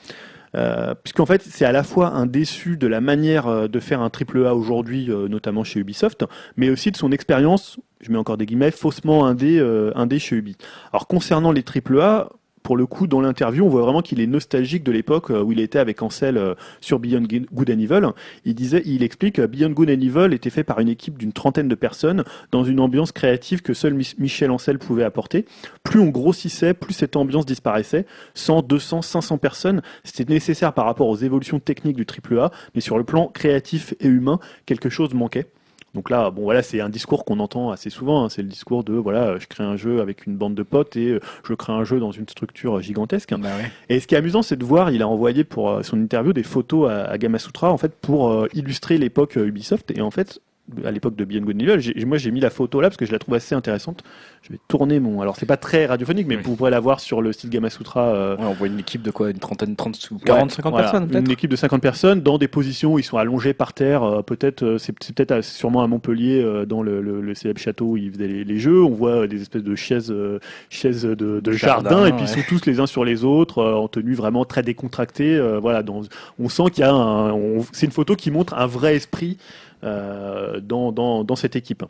Euh, 0.56 0.94
puisqu'en 0.96 1.26
fait, 1.26 1.42
c'est 1.42 1.66
à 1.66 1.72
la 1.72 1.84
fois 1.84 2.10
un 2.10 2.26
déçu 2.26 2.78
de 2.78 2.88
la 2.88 3.02
manière 3.02 3.48
euh, 3.48 3.68
de 3.68 3.80
faire 3.80 4.02
un 4.02 4.10
triple 4.10 4.46
A 4.46 4.56
aujourd'hui, 4.56 5.10
euh, 5.10 5.28
notamment 5.28 5.64
chez 5.64 5.80
Ubisoft, 5.80 6.26
mais 6.58 6.70
aussi 6.70 6.92
de 6.92 6.98
son 6.98 7.12
expérience, 7.12 7.80
je 8.02 8.12
mets 8.12 8.18
encore 8.18 8.38
des 8.38 8.46
guillemets, 8.46 8.72
faussement 8.72 9.26
indé, 9.26 9.60
euh, 9.60 9.92
indé 9.96 10.20
chez 10.20 10.36
Ubi. 10.36 10.58
Alors 10.92 11.08
concernant 11.08 11.52
les 11.52 11.64
triple 11.64 12.00
A, 12.00 12.30
pour 12.64 12.78
le 12.78 12.86
coup, 12.86 13.08
dans 13.08 13.22
l'interview, 13.22 13.66
on 13.66 13.70
voit 13.70 13.82
vraiment 13.82 14.02
qu'il 14.02 14.20
est 14.22 14.28
nostalgique 14.28 14.84
de 14.84 14.92
l'époque 14.92 15.30
euh, 15.32 15.42
où 15.44 15.52
il 15.52 15.60
était 15.60 15.80
avec 15.80 16.02
Ansel 16.02 16.38
euh, 16.38 16.56
sur 16.82 16.98
Beyond 17.00 17.24
Good 17.54 17.70
and 17.70 17.80
Evil. 17.80 18.08
Il 18.46 18.56
disait, 18.56 18.82
il 18.86 19.04
explique, 19.04 19.40
euh, 19.40 19.48
Beyond 19.48 19.72
Good 19.72 19.90
and 19.90 20.02
Evil 20.02 20.34
était 20.34 20.50
fait 20.50 20.64
par 20.64 20.80
une 20.80 20.90
équipe 20.90 21.18
d'une 21.18 21.34
trentaine 21.34 21.68
de 21.68 21.76
personnes 21.76 22.24
dans 22.52 22.64
une 22.64 22.80
ambiance 22.80 23.12
créative 23.12 23.62
que 23.62 23.74
seul 23.74 23.94
Mich- 23.94 24.16
Michel 24.18 24.50
Ancel 24.50 24.80
pouvait 24.80 25.04
apporter. 25.04 25.46
Plus 25.84 26.00
on 26.00 26.08
grossissait, 26.08 26.74
plus 26.74 26.94
cette 26.94 27.16
ambiance 27.18 27.46
disparaissait. 27.46 28.06
100, 28.34 28.62
200, 28.64 29.02
500 29.02 29.38
personnes, 29.38 29.82
c'était 30.04 30.32
nécessaire 30.34 30.74
par 30.74 30.86
rapport 30.86 31.10
aux 31.10 31.18
évolutions 31.18 31.60
techniques 31.60 31.98
du 31.98 32.06
AAA, 32.06 32.50
mais 32.76 32.82
sur 32.82 32.98
le 32.98 33.04
plan 33.04 33.28
créatif 33.28 33.94
et 34.00 34.08
humain, 34.08 34.40
quelque 34.66 34.90
chose 34.90 35.14
manquait. 35.14 35.48
Donc 35.94 36.10
là, 36.10 36.32
bon 36.32 36.42
voilà, 36.44 36.64
c'est 36.64 36.82
un 36.82 36.90
discours 36.90 37.24
qu'on 37.24 37.40
entend 37.40 37.70
assez 37.70 37.90
souvent. 37.92 38.24
hein. 38.26 38.30
C'est 38.30 38.42
le 38.42 38.48
discours 38.48 38.84
de 38.84 38.94
voilà, 38.94 39.38
je 39.38 39.46
crée 39.48 39.64
un 39.64 39.76
jeu 39.78 40.02
avec 40.02 40.26
une 40.26 40.36
bande 40.36 40.56
de 40.56 40.64
potes 40.64 40.96
et 40.96 41.10
euh, 41.10 41.20
je 41.48 41.54
crée 41.54 41.72
un 41.74 41.84
jeu 41.84 42.00
dans 42.00 42.12
une 42.12 42.28
structure 42.28 42.82
gigantesque. 42.82 43.34
Bah 43.38 43.50
ouais. 43.58 43.72
Et 43.90 44.00
ce 44.00 44.08
qui 44.08 44.16
est 44.16 44.18
amusant, 44.18 44.42
c'est 44.42 44.56
de 44.56 44.66
voir, 44.66 44.90
il 44.90 45.02
a 45.04 45.08
envoyé 45.08 45.44
pour 45.44 45.70
euh, 45.70 45.84
son 45.84 46.00
interview 46.02 46.34
des 46.34 46.44
photos 46.44 46.90
à, 46.90 47.04
à 47.06 47.18
Gamasutra 47.20 47.72
en 47.72 47.78
fait 47.78 47.94
pour 47.94 48.30
euh, 48.32 48.48
illustrer 48.54 48.98
l'époque 48.98 49.36
Ubisoft. 49.36 49.92
Et 49.96 50.02
en 50.02 50.10
fait, 50.10 50.40
à 50.86 50.92
l'époque 50.92 51.18
de 51.18 51.26
Beyond 51.26 51.42
Good 51.42 51.56
and 51.58 51.60
Evil, 51.60 51.80
j'ai- 51.82 52.06
moi 52.06 52.18
j'ai 52.18 52.32
mis 52.32 52.40
la 52.40 52.50
photo 52.50 52.80
là 52.80 52.88
parce 52.88 52.96
que 52.96 53.06
je 53.06 53.12
la 53.12 53.20
trouve 53.20 53.36
assez 53.36 53.54
intéressante. 53.54 54.02
Je 54.44 54.54
vais 54.54 54.60
tourner 54.70 55.00
mon. 55.02 55.20
Alors 55.22 55.36
c'est 55.36 55.46
pas 55.46 55.58
très 55.58 55.86
radiophonique, 55.86 56.26
mais 56.26 56.38
Oui. 56.38 56.42
vous 56.44 56.56
pourrez 56.56 56.72
la 56.72 56.80
voir 56.80 57.02
sur 57.02 57.22
le 57.22 57.34
site 57.34 57.50
Gamasutra. 57.50 58.02
euh, 58.16 58.38
Ouais, 58.38 58.46
on 58.46 58.54
voit 58.54 58.68
une 58.68 58.80
équipe 58.80 59.02
de 59.02 59.12
quoi 59.12 59.30
Une 59.30 59.40
trentaine, 59.40 59.76
30, 59.76 60.10
ou 60.12 60.18
40, 60.20 60.52
50 60.52 60.72
voilà, 60.72 60.90
personnes 60.90 61.10
Une 61.18 61.32
équipe 61.32 61.50
de 61.52 61.56
50 61.58 61.82
personnes 61.82 62.22
dans 62.22 62.38
des 62.38 62.48
positions 62.48 62.94
où 62.94 63.00
ils 63.00 63.04
sont 63.04 63.18
allongés 63.18 63.54
par 63.54 63.74
terre. 63.74 64.04
euh, 64.04 64.22
peut-être, 64.22 64.64
euh, 64.64 64.78
c'est 64.78 64.94
c'est 65.02 65.14
peut-être 65.14 65.32
à- 65.32 65.42
sûrement 65.42 65.84
à 65.84 65.88
Montpellier, 65.88 66.42
euh, 66.42 66.66
dans 66.66 66.82
le, 66.82 67.02
le, 67.02 67.20
le 67.20 67.36
célèbre 67.36 67.60
château 67.60 67.86
où 67.92 67.98
ils 67.98 68.12
faisaient 68.12 68.28
les, 68.28 68.44
les 68.46 68.58
jeux. 68.58 68.84
On 68.84 68.90
voit 68.92 69.28
des 69.28 69.42
espèces 69.42 69.64
de 69.64 69.76
chaises, 69.76 70.12
euh, 70.12 70.40
chaises 70.70 71.04
de, 71.04 71.16
de 71.42 71.52
jardin, 71.52 71.90
Jardin, 71.90 72.06
et 72.08 72.14
puis 72.14 72.24
ils 72.24 72.28
sont 72.30 72.40
tous 72.48 72.66
les 72.66 72.80
uns 72.80 72.86
sur 72.88 73.04
les 73.04 73.26
autres, 73.26 73.60
euh, 73.60 73.74
en 73.76 73.90
tenue 73.90 74.14
vraiment 74.16 74.46
très 74.46 74.64
décontractée. 74.64 75.36
euh, 75.36 75.60
voilà, 75.60 75.84
dans, 75.84 76.02
on 76.40 76.48
sent 76.50 76.64
qu'il 76.72 76.84
y 76.86 76.88
a 76.88 76.94
un. 76.94 77.32
on- 77.34 77.66
C'est 77.74 77.86
une 77.86 77.92
photo 77.92 78.16
qui 78.16 78.32
montre 78.32 78.54
un 78.54 78.66
vrai 78.66 78.96
esprit 78.96 79.38
dans, 79.84 80.92
dans, 80.92 81.24
dans 81.24 81.36
cette 81.36 81.56
équipe. 81.56 81.84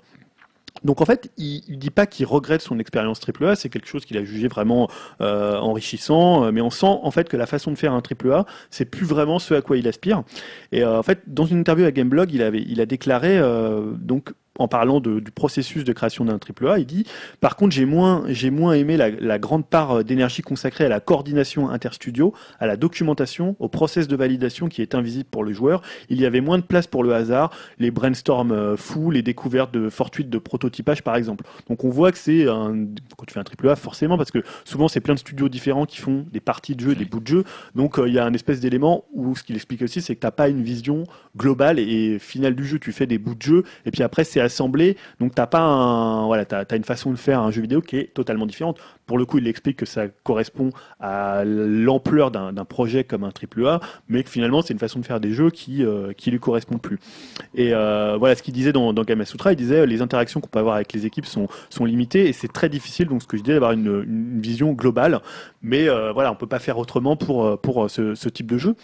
Donc 0.83 1.01
en 1.01 1.05
fait, 1.05 1.31
il, 1.37 1.61
il 1.67 1.77
dit 1.77 1.91
pas 1.91 2.05
qu'il 2.05 2.25
regrette 2.25 2.61
son 2.61 2.79
expérience 2.79 3.21
AAA, 3.21 3.55
c'est 3.55 3.69
quelque 3.69 3.87
chose 3.87 4.05
qu'il 4.05 4.17
a 4.17 4.23
jugé 4.23 4.47
vraiment 4.47 4.89
euh, 5.21 5.57
enrichissant, 5.57 6.45
euh, 6.45 6.51
mais 6.51 6.61
on 6.61 6.69
sent 6.69 6.87
en 6.87 7.11
fait 7.11 7.29
que 7.29 7.37
la 7.37 7.45
façon 7.45 7.71
de 7.71 7.77
faire 7.77 7.93
un 7.93 8.01
AAA, 8.01 8.45
c'est 8.69 8.85
plus 8.85 9.05
vraiment 9.05 9.39
ce 9.39 9.53
à 9.53 9.61
quoi 9.61 9.77
il 9.77 9.87
aspire. 9.87 10.23
Et 10.71 10.83
euh, 10.83 10.99
en 10.99 11.03
fait, 11.03 11.21
dans 11.27 11.45
une 11.45 11.59
interview 11.59 11.85
à 11.85 11.91
Gameblog, 11.91 12.31
il 12.33 12.41
avait, 12.41 12.63
il 12.67 12.81
a 12.81 12.85
déclaré 12.85 13.37
euh, 13.37 13.93
donc 13.97 14.33
en 14.59 14.67
parlant 14.67 14.99
de- 14.99 15.19
du 15.19 15.31
processus 15.31 15.83
de 15.83 15.93
création 15.93 16.25
d'un 16.25 16.37
AAA, 16.37 16.79
il 16.79 16.85
dit 16.85 17.05
par 17.41 17.55
contre 17.55 17.73
j'ai 17.73 17.85
moins 17.85 18.23
j'ai 18.27 18.51
moins 18.51 18.73
aimé 18.73 18.97
la, 18.97 19.09
la 19.09 19.39
grande 19.39 19.65
part 19.65 19.91
euh, 19.99 20.03
d'énergie 20.03 20.41
consacrée 20.43 20.85
à 20.85 20.89
la 20.89 20.99
coordination 20.99 21.69
interstudio, 21.69 22.33
à 22.59 22.67
la 22.67 22.77
documentation, 22.77 23.55
au 23.59 23.67
process 23.67 24.07
de 24.07 24.15
validation 24.15 24.67
qui 24.69 24.81
est 24.81 24.93
invisible 24.95 25.25
pour 25.31 25.43
le 25.43 25.53
joueur. 25.53 25.81
Il 26.09 26.21
y 26.21 26.25
avait 26.25 26.41
moins 26.41 26.57
de 26.59 26.63
place 26.63 26.85
pour 26.85 27.03
le 27.03 27.13
hasard, 27.15 27.49
les 27.79 27.89
brainstorms 27.91 28.51
euh, 28.51 28.77
fous, 28.77 29.09
les 29.09 29.23
découvertes 29.23 29.73
de 29.73 29.89
fortuites 29.89 30.29
de 30.29 30.37
prototypage 30.37 31.01
par 31.03 31.15
exemple. 31.15 31.45
Donc 31.67 31.83
on 31.83 31.89
voit 31.89 32.11
que 32.11 32.17
c'est 32.19 32.47
un 32.47 32.85
quand 33.17 33.25
tu 33.25 33.33
fais 33.33 33.39
un 33.39 33.43
AAA 33.43 33.75
forcément 33.75 34.17
parce 34.17 34.29
que 34.31 34.43
souvent 34.65 34.87
c'est 34.87 34.99
plein 35.01 35.15
de 35.15 35.19
studios 35.19 35.49
différents 35.49 35.85
qui 35.85 35.97
font 35.97 36.25
des 36.31 36.39
parties 36.39 36.75
de 36.75 36.81
jeu, 36.81 36.95
des 36.95 37.05
bouts 37.05 37.19
de 37.21 37.27
jeu. 37.27 37.43
Donc 37.73 37.97
euh, 37.97 38.07
il 38.07 38.13
y 38.13 38.19
a 38.19 38.25
un 38.25 38.33
espèce 38.33 38.59
d'élément 38.59 39.05
où 39.13 39.35
ce 39.35 39.43
qu'il 39.43 39.55
explique 39.55 39.81
aussi 39.81 40.01
c'est 40.01 40.15
que 40.15 40.19
t'as 40.21 40.31
pas 40.31 40.47
une 40.49 40.61
vision 40.61 41.05
globale 41.35 41.79
et 41.79 42.19
finale 42.19 42.53
du 42.55 42.65
jeu. 42.65 42.77
Tu 42.77 42.91
fais 42.91 43.07
des 43.07 43.17
bouts 43.17 43.35
de 43.35 43.41
jeu 43.41 43.63
et 43.87 43.91
puis 43.91 44.03
après 44.03 44.23
c'est 44.23 44.42
assemblé. 44.43 44.97
Donc 45.19 45.35
t'as 45.35 45.47
pas 45.47 45.61
un 45.61 46.25
voilà 46.27 46.45
t'as 46.45 46.63
as 46.69 46.75
une 46.75 46.83
façon 46.83 47.11
de 47.11 47.17
faire 47.17 47.39
un 47.39 47.51
jeu 47.51 47.61
vidéo 47.61 47.81
qui 47.81 47.97
est 47.97 48.13
totalement 48.13 48.45
différente. 48.45 48.77
Pour 49.05 49.17
le 49.17 49.25
coup 49.25 49.37
il 49.37 49.47
explique 49.47 49.77
que 49.77 49.85
ça 49.85 50.07
correspond 50.23 50.69
à 50.99 51.43
l'ampleur 51.45 52.31
d'un 52.31 52.65
projet 52.65 53.03
comme 53.03 53.23
un 53.23 53.31
AAA, 53.31 53.79
mais 54.07 54.23
que 54.23 54.29
finalement 54.29 54.61
c'est 54.61 54.73
une 54.73 54.79
façon 54.79 54.99
de 54.99 55.05
faire 55.05 55.19
des 55.19 55.33
jeux 55.33 55.49
qui 55.49 55.83
euh, 55.83 56.13
qui 56.13 56.31
lui 56.31 56.39
correspond 56.39 56.77
plus. 56.77 56.99
Et 57.55 57.73
euh, 57.73 58.17
voilà 58.17 58.35
ce 58.35 58.43
qu'il 58.43 58.53
disait 58.53 58.73
dans, 58.73 58.93
dans 58.93 59.03
Gamasutra, 59.03 59.53
il 59.53 59.55
disait 59.55 59.79
euh, 59.79 59.85
les 59.85 60.01
interactions 60.01 60.39
qu'on 60.39 60.49
peut 60.49 60.59
avoir 60.59 60.75
avec 60.75 60.93
les 60.93 61.05
équipes 61.05 61.25
sont, 61.25 61.47
limitées 61.85 62.27
et 62.29 62.33
c'est 62.33 62.51
très 62.51 62.69
difficile, 62.69 63.07
donc 63.07 63.21
ce 63.21 63.27
que 63.27 63.37
je 63.37 63.43
disais, 63.43 63.53
d'avoir 63.53 63.71
une, 63.71 64.39
vision 64.41 64.73
globale. 64.73 65.21
Mais 65.61 65.87
euh, 65.89 66.11
voilà, 66.11 66.31
on 66.31 66.35
peut 66.35 66.47
pas 66.47 66.59
faire 66.59 66.77
autrement 66.77 67.15
pour, 67.15 67.59
pour 67.59 67.89
ce 67.89 68.29
type 68.29 68.47
de 68.47 68.57
jeu. 68.57 68.75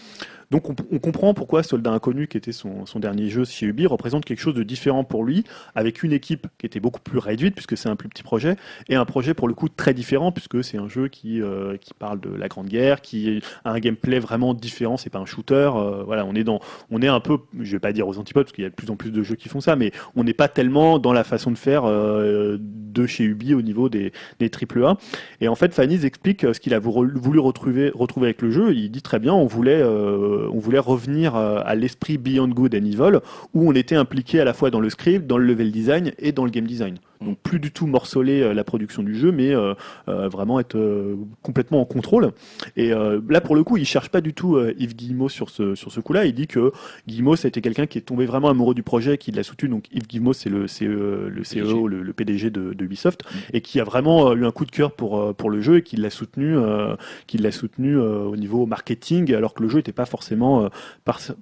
Donc 0.51 0.69
on, 0.69 0.75
on 0.91 0.99
comprend 0.99 1.33
pourquoi 1.33 1.61
Soldat 1.61 1.91
Inconnu, 1.91 2.27
qui 2.27 2.37
était 2.37 2.51
son, 2.51 2.85
son 2.85 2.99
dernier 2.99 3.29
jeu 3.29 3.45
chez 3.45 3.67
Ubi, 3.67 3.85
représente 3.85 4.25
quelque 4.25 4.39
chose 4.39 4.55
de 4.55 4.63
différent 4.63 5.03
pour 5.03 5.23
lui, 5.23 5.43
avec 5.75 6.01
une 6.03 6.11
équipe 6.11 6.47
qui 6.57 6.65
était 6.65 6.79
beaucoup 6.79 7.01
plus 7.01 7.19
réduite, 7.19 7.53
puisque 7.53 7.77
c'est 7.77 7.89
un 7.89 7.95
plus 7.95 8.09
petit 8.09 8.23
projet, 8.23 8.55
et 8.87 8.95
un 8.95 9.05
projet 9.05 9.33
pour 9.33 9.47
le 9.47 9.53
coup 9.53 9.69
très 9.69 9.93
différent, 9.93 10.31
puisque 10.31 10.63
c'est 10.63 10.77
un 10.77 10.87
jeu 10.87 11.07
qui, 11.07 11.41
euh, 11.41 11.77
qui 11.77 11.93
parle 11.93 12.19
de 12.19 12.29
la 12.29 12.47
Grande 12.47 12.67
Guerre, 12.67 13.01
qui 13.01 13.41
a 13.63 13.71
un 13.71 13.79
gameplay 13.79 14.19
vraiment 14.19 14.53
différent, 14.53 14.97
c'est 14.97 15.09
pas 15.09 15.19
un 15.19 15.25
shooter. 15.25 15.71
euh, 15.75 16.03
voilà, 16.03 16.25
on 16.25 16.33
est 16.33 16.43
dans, 16.43 16.59
on 16.89 17.01
est 17.01 17.07
un 17.07 17.19
peu, 17.19 17.37
je 17.59 17.71
vais 17.71 17.79
pas 17.79 17.93
dire 17.93 18.07
aux 18.07 18.17
antipodes, 18.17 18.45
parce 18.45 18.53
qu'il 18.53 18.63
y 18.63 18.67
a 18.67 18.69
de 18.69 18.75
plus 18.75 18.89
en 18.89 18.95
plus 18.95 19.11
de 19.11 19.21
jeux 19.21 19.35
qui 19.35 19.49
font 19.49 19.61
ça, 19.61 19.75
mais 19.75 19.91
on 20.15 20.23
n'est 20.23 20.33
pas 20.33 20.47
tellement 20.47 20.99
dans 20.99 21.13
la 21.13 21.23
façon 21.23 21.51
de 21.51 21.57
faire 21.57 21.83
euh, 21.85 22.57
de 22.59 23.05
chez 23.05 23.23
Ubi 23.23 23.53
au 23.53 23.61
niveau 23.61 23.89
des, 23.89 24.11
des 24.39 24.49
AAA. 24.49 24.97
Et 25.41 25.47
en 25.47 25.55
fait, 25.55 25.73
Fanny 25.73 26.03
explique 26.05 26.43
euh, 26.43 26.53
ce 26.53 26.59
qu'il 26.59 26.73
a 26.73 26.79
voulu 26.79 27.39
retrouver, 27.39 27.91
retrouver 27.93 28.27
avec 28.27 28.41
le 28.41 28.51
jeu. 28.51 28.73
Il 28.73 28.89
dit 28.91 29.01
très 29.01 29.19
bien, 29.19 29.33
on 29.33 29.45
voulait, 29.45 29.81
euh, 29.81 30.38
on 30.51 30.59
voulait 30.59 30.79
revenir 30.79 31.35
euh, 31.35 31.61
à 31.65 31.75
l'esprit 31.75 32.17
Beyond 32.17 32.49
Good 32.49 32.75
and 32.75 32.85
Evil, 32.85 33.19
où 33.53 33.69
on 33.69 33.73
était 33.73 33.95
impliqué 33.95 34.39
à 34.39 34.45
la 34.45 34.53
fois 34.53 34.69
dans 34.71 34.79
le 34.79 34.89
script, 34.89 35.27
dans 35.27 35.37
le 35.37 35.45
level 35.45 35.71
design 35.71 36.11
et 36.19 36.31
dans 36.31 36.45
le 36.45 36.51
game 36.51 36.67
design. 36.67 36.97
Donc 37.21 37.37
plus 37.39 37.59
du 37.59 37.71
tout 37.71 37.85
morceler 37.87 38.41
euh, 38.41 38.53
la 38.53 38.63
production 38.63 39.03
du 39.03 39.15
jeu, 39.15 39.31
mais 39.31 39.53
euh, 39.53 39.73
euh, 40.07 40.29
vraiment 40.29 40.59
être 40.59 40.75
euh, 40.77 41.15
complètement 41.41 41.81
en 41.81 41.85
contrôle. 41.85 42.31
Et 42.77 42.93
euh, 42.93 43.19
là, 43.29 43.41
pour 43.41 43.55
le 43.55 43.63
coup, 43.63 43.77
il 43.77 43.85
cherche 43.85 44.09
pas 44.09 44.21
du 44.21 44.33
tout 44.33 44.55
euh, 44.55 44.73
Yves 44.77 44.95
Guillemot 44.95 45.29
sur 45.29 45.49
ce 45.49 45.75
sur 45.75 45.91
ce 45.91 45.99
coup-là. 45.99 46.25
Il 46.25 46.33
dit 46.33 46.47
que 46.47 46.71
Guillemot, 47.07 47.35
c'était 47.35 47.61
quelqu'un 47.61 47.87
qui 47.87 47.97
est 47.97 48.01
tombé 48.01 48.25
vraiment 48.25 48.49
amoureux 48.49 48.73
du 48.73 48.83
projet, 48.83 49.17
qui 49.17 49.31
l'a 49.31 49.43
soutenu. 49.43 49.69
Donc 49.69 49.85
Yves 49.91 50.07
Guillemot, 50.07 50.33
c'est 50.33 50.49
le 50.49 50.67
CE, 50.67 50.85
le 50.85 51.41
CEO, 51.43 51.87
le, 51.87 52.01
le 52.01 52.13
PDG 52.13 52.49
de, 52.49 52.73
de 52.73 52.85
Ubisoft, 52.85 53.23
et 53.53 53.61
qui 53.61 53.79
a 53.79 53.83
vraiment 53.83 54.33
eu 54.33 54.45
un 54.45 54.51
coup 54.51 54.65
de 54.65 54.71
cœur 54.71 54.91
pour 54.93 55.35
pour 55.35 55.49
le 55.49 55.61
jeu 55.61 55.77
et 55.77 55.83
qui 55.83 55.97
l'a 55.97 56.09
soutenu, 56.09 56.57
euh, 56.57 56.95
qui 57.27 57.37
l'a 57.37 57.51
soutenu 57.51 57.97
euh, 57.97 58.23
au 58.23 58.35
niveau 58.35 58.65
marketing, 58.65 59.33
alors 59.33 59.53
que 59.53 59.63
le 59.63 59.69
jeu 59.69 59.77
n'était 59.77 59.91
pas 59.91 60.05
forcément 60.05 60.63
euh, 60.63 60.69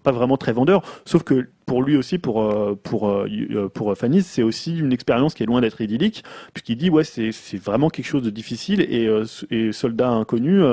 pas 0.03 0.11
vraiment 0.11 0.37
très 0.37 0.53
vendeur. 0.53 0.81
Sauf 1.05 1.23
que 1.23 1.49
pour 1.67 1.83
lui 1.83 1.97
aussi, 1.97 2.17
pour 2.17 2.41
euh, 2.41 2.79
pour 2.81 3.09
euh, 3.09 3.27
euh, 3.51 3.67
pour 3.67 3.95
Fanny, 3.95 4.23
c'est 4.23 4.41
aussi 4.41 4.79
une 4.79 4.93
expérience 4.93 5.33
qui 5.33 5.43
est 5.43 5.45
loin 5.45 5.59
d'être 5.59 5.81
idyllique, 5.81 6.23
puisqu'il 6.53 6.77
dit 6.77 6.89
ouais 6.89 7.03
c'est 7.03 7.57
vraiment 7.57 7.89
quelque 7.89 8.05
chose 8.05 8.23
de 8.23 8.29
difficile 8.29 8.81
et 8.81 9.07
et 9.51 9.71
soldat 9.73 10.09
inconnu, 10.09 10.63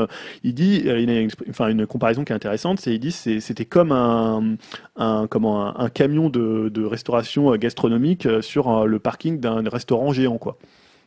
il 0.45 0.55
dit 0.55 0.83
il 0.85 1.11
a 1.11 1.21
une, 1.21 1.31
enfin 1.51 1.69
une 1.69 1.87
comparaison 1.87 2.25
qui 2.25 2.33
est 2.33 2.37
intéressante, 2.37 2.81
c'est 2.81 2.95
il 2.95 3.01
dit 3.01 3.11
c'était 3.12 3.65
comme 3.65 3.91
un 3.91 4.57
un 4.97 5.27
comment 5.27 5.79
un, 5.79 5.89
camion 5.91 6.31
de, 6.31 6.69
de 6.69 6.85
restauration 6.85 7.55
gastronomique 7.57 8.29
sur 8.41 8.87
le 8.87 8.99
parking 9.01 9.41
d'un 9.41 9.69
restaurant 9.69 10.12
géant 10.12 10.39
quoi. 10.39 10.57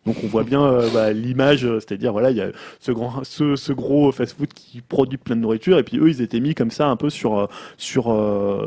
Donc 0.07 0.15
on 0.23 0.27
voit 0.27 0.45
bien 0.45 0.63
euh, 0.63 0.89
bah, 0.93 1.11
l'image, 1.11 1.65
euh, 1.65 1.81
c'est-à-dire 1.81 2.13
voilà, 2.13 2.31
il 2.31 2.37
y 2.37 2.41
a 2.41 2.47
ce 2.79 2.93
grand, 2.93 3.25
ce, 3.25 3.57
ce 3.57 3.73
gros 3.73 4.13
fast-food 4.13 4.47
qui 4.53 4.79
produit 4.79 5.17
plein 5.17 5.35
de 5.35 5.41
nourriture, 5.41 5.77
et 5.77 5.83
puis 5.83 5.97
eux 5.97 6.07
ils 6.07 6.21
étaient 6.21 6.39
mis 6.39 6.55
comme 6.55 6.71
ça 6.71 6.87
un 6.87 6.95
peu 6.95 7.09
sur 7.09 7.37
euh, 7.37 7.47
sur 7.77 8.05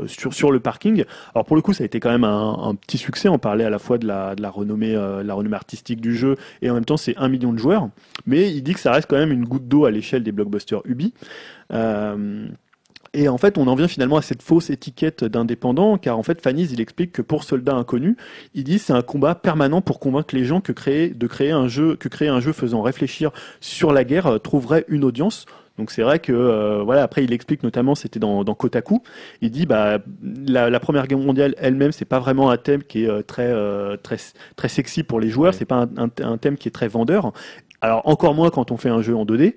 sur 0.07 0.35
sur 0.35 0.53
le 0.53 0.61
parking. 0.61 1.05
Alors 1.35 1.47
pour 1.47 1.57
le 1.57 1.63
coup 1.63 1.73
ça 1.73 1.83
a 1.83 1.87
été 1.87 1.99
quand 1.99 2.11
même 2.11 2.25
un, 2.25 2.75
petit 2.75 2.99
succès. 2.99 3.31
On 3.31 3.39
parlait 3.39 3.65
à 3.65 3.71
la 3.71 3.79
fois 3.79 3.97
de 3.97 4.07
la 4.07 4.35
de 4.35 4.43
la 4.43 4.51
renommée 4.51 4.93
la 4.93 5.33
renommée 5.33 5.57
artistique 5.57 6.03
du 6.03 6.15
jeu, 6.15 6.37
et 6.61 6.69
en 6.69 6.75
même 6.75 6.85
temps 6.85 6.99
c'est 6.99 7.17
un 7.17 7.29
million 7.29 7.55
de 7.55 7.59
joueurs. 7.59 7.89
Mais 8.27 8.53
il 8.53 8.61
dit 8.63 8.75
que 8.75 8.81
ça 8.81 8.93
reste 8.93 9.09
quand 9.09 9.17
même 9.17 9.33
une 9.33 9.47
goutte 9.47 9.67
d'eau 9.67 9.87
à 9.87 9.91
l'échelle 9.91 10.23
des 10.23 10.33
blockbusters 10.33 10.83
Ubi. 10.85 11.15
Et 13.13 13.29
en 13.29 13.39
fait, 13.39 13.59
on 13.59 13.67
en 13.67 13.75
vient 13.75 13.89
finalement 13.89 14.19
à 14.19 14.23
cette 14.23 14.41
fausse 14.43 14.71
étiquette 14.71 15.25
d'indépendant, 15.25 15.99
car 15.99 16.17
en 16.17 16.23
fait, 16.23 16.41
Fanny, 16.41 16.63
il 16.71 16.81
explique 16.81 17.11
que 17.11 17.23
pour 17.23 17.43
Soldats 17.43 17.75
Inconnus, 17.75 18.17
il 18.55 18.63
dit 18.63 18.79
c'est 18.79 18.93
un 18.93 19.03
combat 19.03 19.35
permanent 19.35 19.81
pour 19.81 19.99
convaincre 19.99 20.35
les 20.37 20.45
gens 20.45 20.61
que 20.61 20.71
créer, 20.71 21.09
de 21.09 21.27
créer 21.27 21.51
un 21.51 21.67
jeu, 21.67 21.97
que 21.97 22.09
créer 22.09 22.29
un 22.29 22.39
jeu 22.39 22.53
faisant 22.53 22.83
réfléchir 22.83 23.33
sur 23.61 23.93
la 23.93 24.05
guerre 24.05 24.27
euh, 24.29 24.39
trouverait 24.39 24.85
une 24.87 25.03
audience. 25.03 25.47
Donc 25.77 25.91
c'est 25.91 26.03
vrai 26.03 26.19
que 26.19 26.33
euh, 26.33 26.83
voilà 26.85 27.03
après 27.03 27.25
il 27.25 27.33
explique 27.33 27.63
notamment 27.63 27.95
c'était 27.95 28.19
dans, 28.19 28.45
dans 28.45 28.55
Kotaku 28.55 29.03
il 29.41 29.51
dit 29.51 29.65
bah 29.65 29.99
la, 30.47 30.69
la 30.69 30.79
première 30.81 31.07
guerre 31.07 31.19
mondiale 31.21 31.55
elle-même 31.57 31.91
c'est 31.91 32.05
pas 32.05 32.19
vraiment 32.19 32.51
un 32.51 32.59
thème 32.59 32.83
qui 32.83 33.05
est 33.05 33.09
euh, 33.09 33.23
très 33.23 33.51
très 34.03 34.19
très 34.57 34.69
sexy 34.69 35.05
pour 35.05 35.21
les 35.21 35.31
joueurs 35.31 35.53
Ouais. 35.53 35.59
c'est 35.59 35.65
pas 35.65 35.87
un, 35.97 36.05
un- 36.05 36.11
un 36.33 36.37
thème 36.37 36.59
qui 36.59 36.69
est 36.69 36.73
très 36.73 36.89
vendeur 36.89 37.33
alors 37.81 38.03
encore 38.07 38.35
moins 38.35 38.51
quand 38.51 38.73
on 38.73 38.77
fait 38.77 38.91
un 38.91 39.01
jeu 39.01 39.17
en 39.17 39.25
2D 39.25 39.55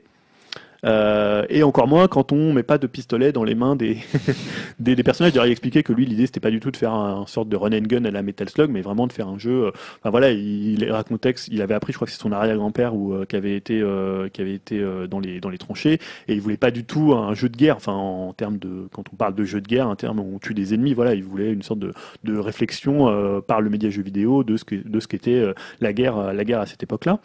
euh, 0.86 1.46
et 1.50 1.64
encore 1.64 1.88
moins 1.88 2.08
quand 2.08 2.32
on 2.32 2.54
met 2.54 2.64
pas 2.64 2.78
de 2.78 2.88
pistolet 2.88 3.32
dans 3.32 3.44
les 3.44 3.56
mains 3.56 3.76
des, 3.76 3.98
des, 4.80 4.96
des 4.96 5.04
personnages. 5.04 5.34
D'ailleurs, 5.34 5.48
il 5.48 5.52
expliquait 5.52 5.84
que 5.84 5.94
lui, 5.94 6.06
l'idée, 6.06 6.26
c'était 6.26 6.40
pas 6.40 6.52
du 6.52 6.60
tout 6.60 6.72
de 6.72 6.78
faire 6.78 6.94
un, 6.94 7.22
un 7.22 7.26
sorte 7.28 7.50
de 7.50 7.56
run 7.56 7.72
and 7.74 7.82
gun 7.88 8.06
à 8.06 8.12
la 8.12 8.22
Metal 8.22 8.50
Slug, 8.50 8.70
mais 8.70 8.82
vraiment 8.82 9.08
de 9.08 9.14
faire 9.14 9.28
un 9.28 9.38
jeu. 9.38 9.66
euh, 9.68 9.72
Enfin 10.02 10.10
voilà, 10.10 10.32
il, 10.32 10.82
il 10.84 10.92
racontait 10.92 11.34
qu'il 11.34 11.62
avait 11.62 11.74
appris, 11.74 11.94
je 11.94 11.98
crois 11.98 12.06
que 12.06 12.12
c'est 12.12 12.20
son 12.22 12.32
arrière-grand-père 12.32 12.96
ou 12.96 13.14
euh, 13.14 13.26
qui 13.26 13.36
avait 13.36 13.56
été, 13.56 13.82
euh, 13.82 14.30
qui 14.30 14.42
avait 14.42 14.54
été 14.54 14.80
euh, 14.80 15.08
dans 15.08 15.20
les 15.20 15.40
dans 15.40 15.50
les 15.50 15.58
tranchées, 15.58 16.00
et 16.28 16.34
il 16.34 16.42
voulait 16.42 16.58
pas 16.58 16.72
du 16.72 16.84
tout 16.86 17.14
un 17.14 17.34
jeu 17.34 17.50
de 17.50 17.58
guerre. 17.58 17.78
Enfin, 17.78 17.94
en 17.94 18.34
termes 18.34 18.58
de, 18.58 18.88
quand 18.92 19.04
on 19.14 19.16
parle 19.16 19.36
de 19.36 19.44
jeu 19.46 19.62
de 19.62 19.68
guerre, 19.68 19.88
un 19.88 19.96
terme 19.96 20.20
où 20.20 20.36
on 20.36 20.40
tue 20.40 20.54
des 20.54 20.74
ennemis. 20.74 20.94
Voilà, 20.94 21.14
il 21.16 21.24
voulait 21.24 21.52
une 21.52 21.62
sorte 21.64 21.80
de, 21.80 21.94
de 22.24 22.38
réflexion 22.38 23.08
euh, 23.10 23.42
par 23.42 23.62
le 23.62 23.70
média 23.70 23.90
jeu 23.90 24.02
vidéo 24.04 24.44
de 24.44 24.58
ce 24.58 24.64
que 24.66 24.76
de 24.76 25.00
ce 25.00 25.08
qu'était 25.08 25.44
la 25.82 25.94
guerre, 25.94 26.34
la 26.34 26.44
guerre 26.46 26.60
à 26.62 26.66
cette 26.66 26.84
époque-là. 26.84 27.20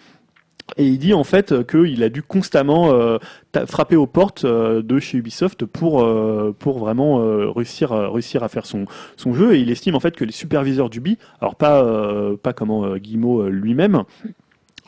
Et 0.77 0.87
il 0.87 0.99
dit 0.99 1.15
en 1.15 1.25
fait 1.25 1.53
euh, 1.53 1.63
qu'il 1.65 2.03
a 2.03 2.09
dû 2.09 2.23
constamment 2.23 2.93
euh, 2.93 3.19
frapper 3.67 3.97
aux 3.97 4.07
portes 4.07 4.45
euh, 4.45 4.83
de 4.83 4.99
chez 5.01 5.19
Ubisoft 5.19 5.65
pour 5.65 6.03
euh, 6.03 6.55
pour 6.59 6.79
vraiment 6.79 7.21
euh, 7.21 7.51
réussir 7.51 7.93
à, 7.93 8.11
réussir 8.11 8.43
à 8.43 8.49
faire 8.49 8.67
son 8.67 8.85
son 9.17 9.33
jeu. 9.33 9.55
Et 9.55 9.61
il 9.61 9.71
estime 9.71 9.95
en 9.95 10.01
fait 10.01 10.15
que 10.15 10.25
les 10.25 10.33
superviseurs 10.33 10.91
d'Ubi, 10.91 11.19
alors 11.41 11.57
pas 11.57 11.83
euh, 11.83 12.37
pas 12.37 12.53
comment 12.53 12.85
euh, 12.85 12.99
Guillemot 12.99 13.43
euh, 13.43 13.49
lui-même. 13.49 14.05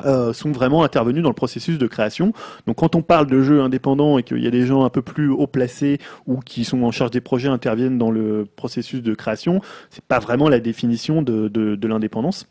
euh, 0.05 0.33
sont 0.33 0.53
vraiment 0.53 0.83
intervenus 0.83 1.23
dans 1.23 1.29
le 1.29 1.35
processus 1.35 1.77
de 1.79 1.87
création. 1.87 2.33
Donc 2.67 2.77
quand 2.77 2.95
on 2.95 3.03
parle 3.03 3.27
de 3.27 3.43
jeux 3.43 3.61
indépendants 3.61 4.19
et 4.19 4.23
qu'il 4.23 4.43
y 4.43 4.47
a 4.47 4.51
des 4.51 4.65
gens 4.67 4.85
un 4.85 4.89
peu 4.91 5.03
plus 5.03 5.29
haut 5.31 5.47
placés 5.47 5.99
ou 6.27 6.39
qui 6.41 6.65
sont 6.65 6.83
en 6.85 6.91
charge 6.91 7.11
des 7.11 7.21
projets 7.21 7.49
interviennent 7.49 7.99
dans 7.99 8.11
le 8.11 8.47
processus 8.57 9.03
de 9.03 9.15
création, 9.15 9.61
c'est 9.91 10.05
pas 10.05 10.19
vraiment 10.19 10.49
la 10.49 10.61
définition 10.61 11.21
de, 11.23 11.49
de, 11.49 11.75
de 11.75 11.89
l'indépendance. 11.89 12.47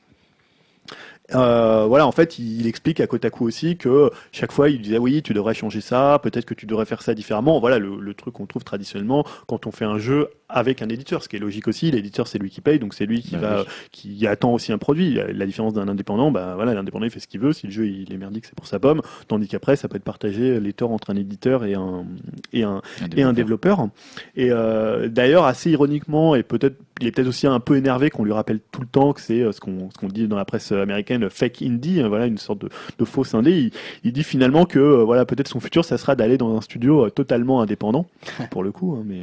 Euh, 1.35 1.85
voilà, 1.88 2.07
en 2.07 2.11
fait, 2.11 2.39
il 2.39 2.68
explique 2.68 2.99
à 2.99 3.07
Kotaku 3.07 3.45
aussi 3.45 3.77
que 3.77 4.10
chaque 4.31 4.51
fois, 4.51 4.69
il 4.69 4.81
disait 4.81 4.97
oui, 4.97 5.22
tu 5.22 5.34
devrais 5.34 5.53
changer 5.53 5.81
ça, 5.81 6.19
peut-être 6.23 6.45
que 6.45 6.53
tu 6.53 6.65
devrais 6.65 6.85
faire 6.85 7.01
ça 7.01 7.14
différemment. 7.14 7.60
Voilà, 7.60 7.80
le, 7.80 7.99
le 7.99 8.14
truc 8.14 8.34
qu'on 8.35 8.45
trouve 8.45 8.64
traditionnellement 8.64 9.26
quand 9.47 9.68
on 9.68 9.72
fait 9.72 9.85
un 9.85 9.99
jeu 9.99 10.30
avec 10.50 10.82
un 10.82 10.90
éditeur, 10.90 11.24
ce 11.24 11.30
qui 11.30 11.36
est 11.36 11.40
logique 11.40 11.68
aussi. 11.68 11.92
L'éditeur, 11.92 12.28
c'est 12.28 12.40
lui 12.40 12.50
qui 12.50 12.62
paye, 12.62 12.80
donc 12.80 12.94
c'est 12.94 13.06
lui 13.06 13.22
qui 13.22 13.36
Bah 13.36 13.40
va, 13.56 13.62
oui. 13.62 13.68
qui 13.92 14.28
attend 14.28 14.54
aussi 14.54 14.72
un 14.72 14.78
produit. 14.78 15.20
La 15.34 15.46
différence 15.46 15.74
d'un 15.74 15.88
indépendant, 15.88 16.32
bah 16.32 16.54
voilà, 16.56 16.74
l'indépendant 16.74 17.06
il 17.06 17.12
fait 17.12 17.20
ce 17.20 17.28
qu'il 17.28 17.40
veut. 17.40 17.54
Si 17.54 17.68
le 17.68 17.72
jeu 17.72 17.88
il 17.88 18.12
est 18.12 18.18
merdique, 18.18 18.46
c'est 18.46 18.56
pour 18.56 18.68
sa 18.68 18.80
pomme. 18.80 19.02
Tandis 19.28 19.48
qu'après, 19.48 19.76
ça 19.76 19.88
peut 19.88 19.98
être 19.98 20.04
partagé 20.04 20.60
les 20.60 20.74
torts 20.74 20.92
entre 20.92 21.12
un 21.12 21.16
éditeur 21.16 21.66
et 21.66 21.76
un 21.76 22.06
et 22.52 22.64
un 22.64 22.82
et 23.16 23.22
un 23.22 23.34
développeur. 23.34 23.88
Et 24.36 24.50
euh, 24.52 25.08
d'ailleurs, 25.08 25.46
assez 25.46 25.72
ironiquement, 25.72 26.36
et 26.36 26.44
peut-être, 26.44 26.78
il 27.02 27.08
est 27.08 27.12
peut-être 27.12 27.28
aussi 27.28 27.48
un 27.48 27.60
peu 27.60 27.78
énervé 27.78 28.10
qu'on 28.10 28.24
lui 28.26 28.34
rappelle 28.34 28.60
tout 28.72 28.82
le 28.82 28.88
temps 28.88 29.14
que 29.14 29.22
c'est 29.22 29.42
euh, 29.42 29.52
ce 29.52 29.60
qu'on 29.60 29.90
ce 29.92 29.98
qu'on 29.98 30.08
dit 30.08 30.28
dans 30.28 30.36
la 30.38 30.46
presse 30.46 30.72
américaine, 30.72 31.30
fake 31.30 31.62
indie, 31.62 32.02
hein, 32.02 32.08
voilà, 32.10 32.26
une 32.26 32.38
sorte 32.38 32.60
de, 32.62 32.70
de 32.98 33.06
fausse 33.06 33.34
indé. 33.36 33.52
Il, 33.52 33.72
il 34.04 34.14
dit 34.14 34.24
finalement 34.24 34.66
que 34.66 34.80
euh, 34.80 35.04
voilà, 35.04 35.26
peut-être 35.26 35.48
son 35.48 35.60
futur, 35.60 35.86
ça 35.86 35.98
sera 35.98 36.16
d'aller 36.16 36.38
dans 36.38 36.58
un 36.58 36.62
studio 36.62 37.06
euh, 37.06 37.10
totalement 37.10 37.62
indépendant, 37.62 38.08
pour 38.52 38.64
le 38.64 38.72
coup, 38.72 38.96
hein, 39.00 39.04
mais. 39.06 39.22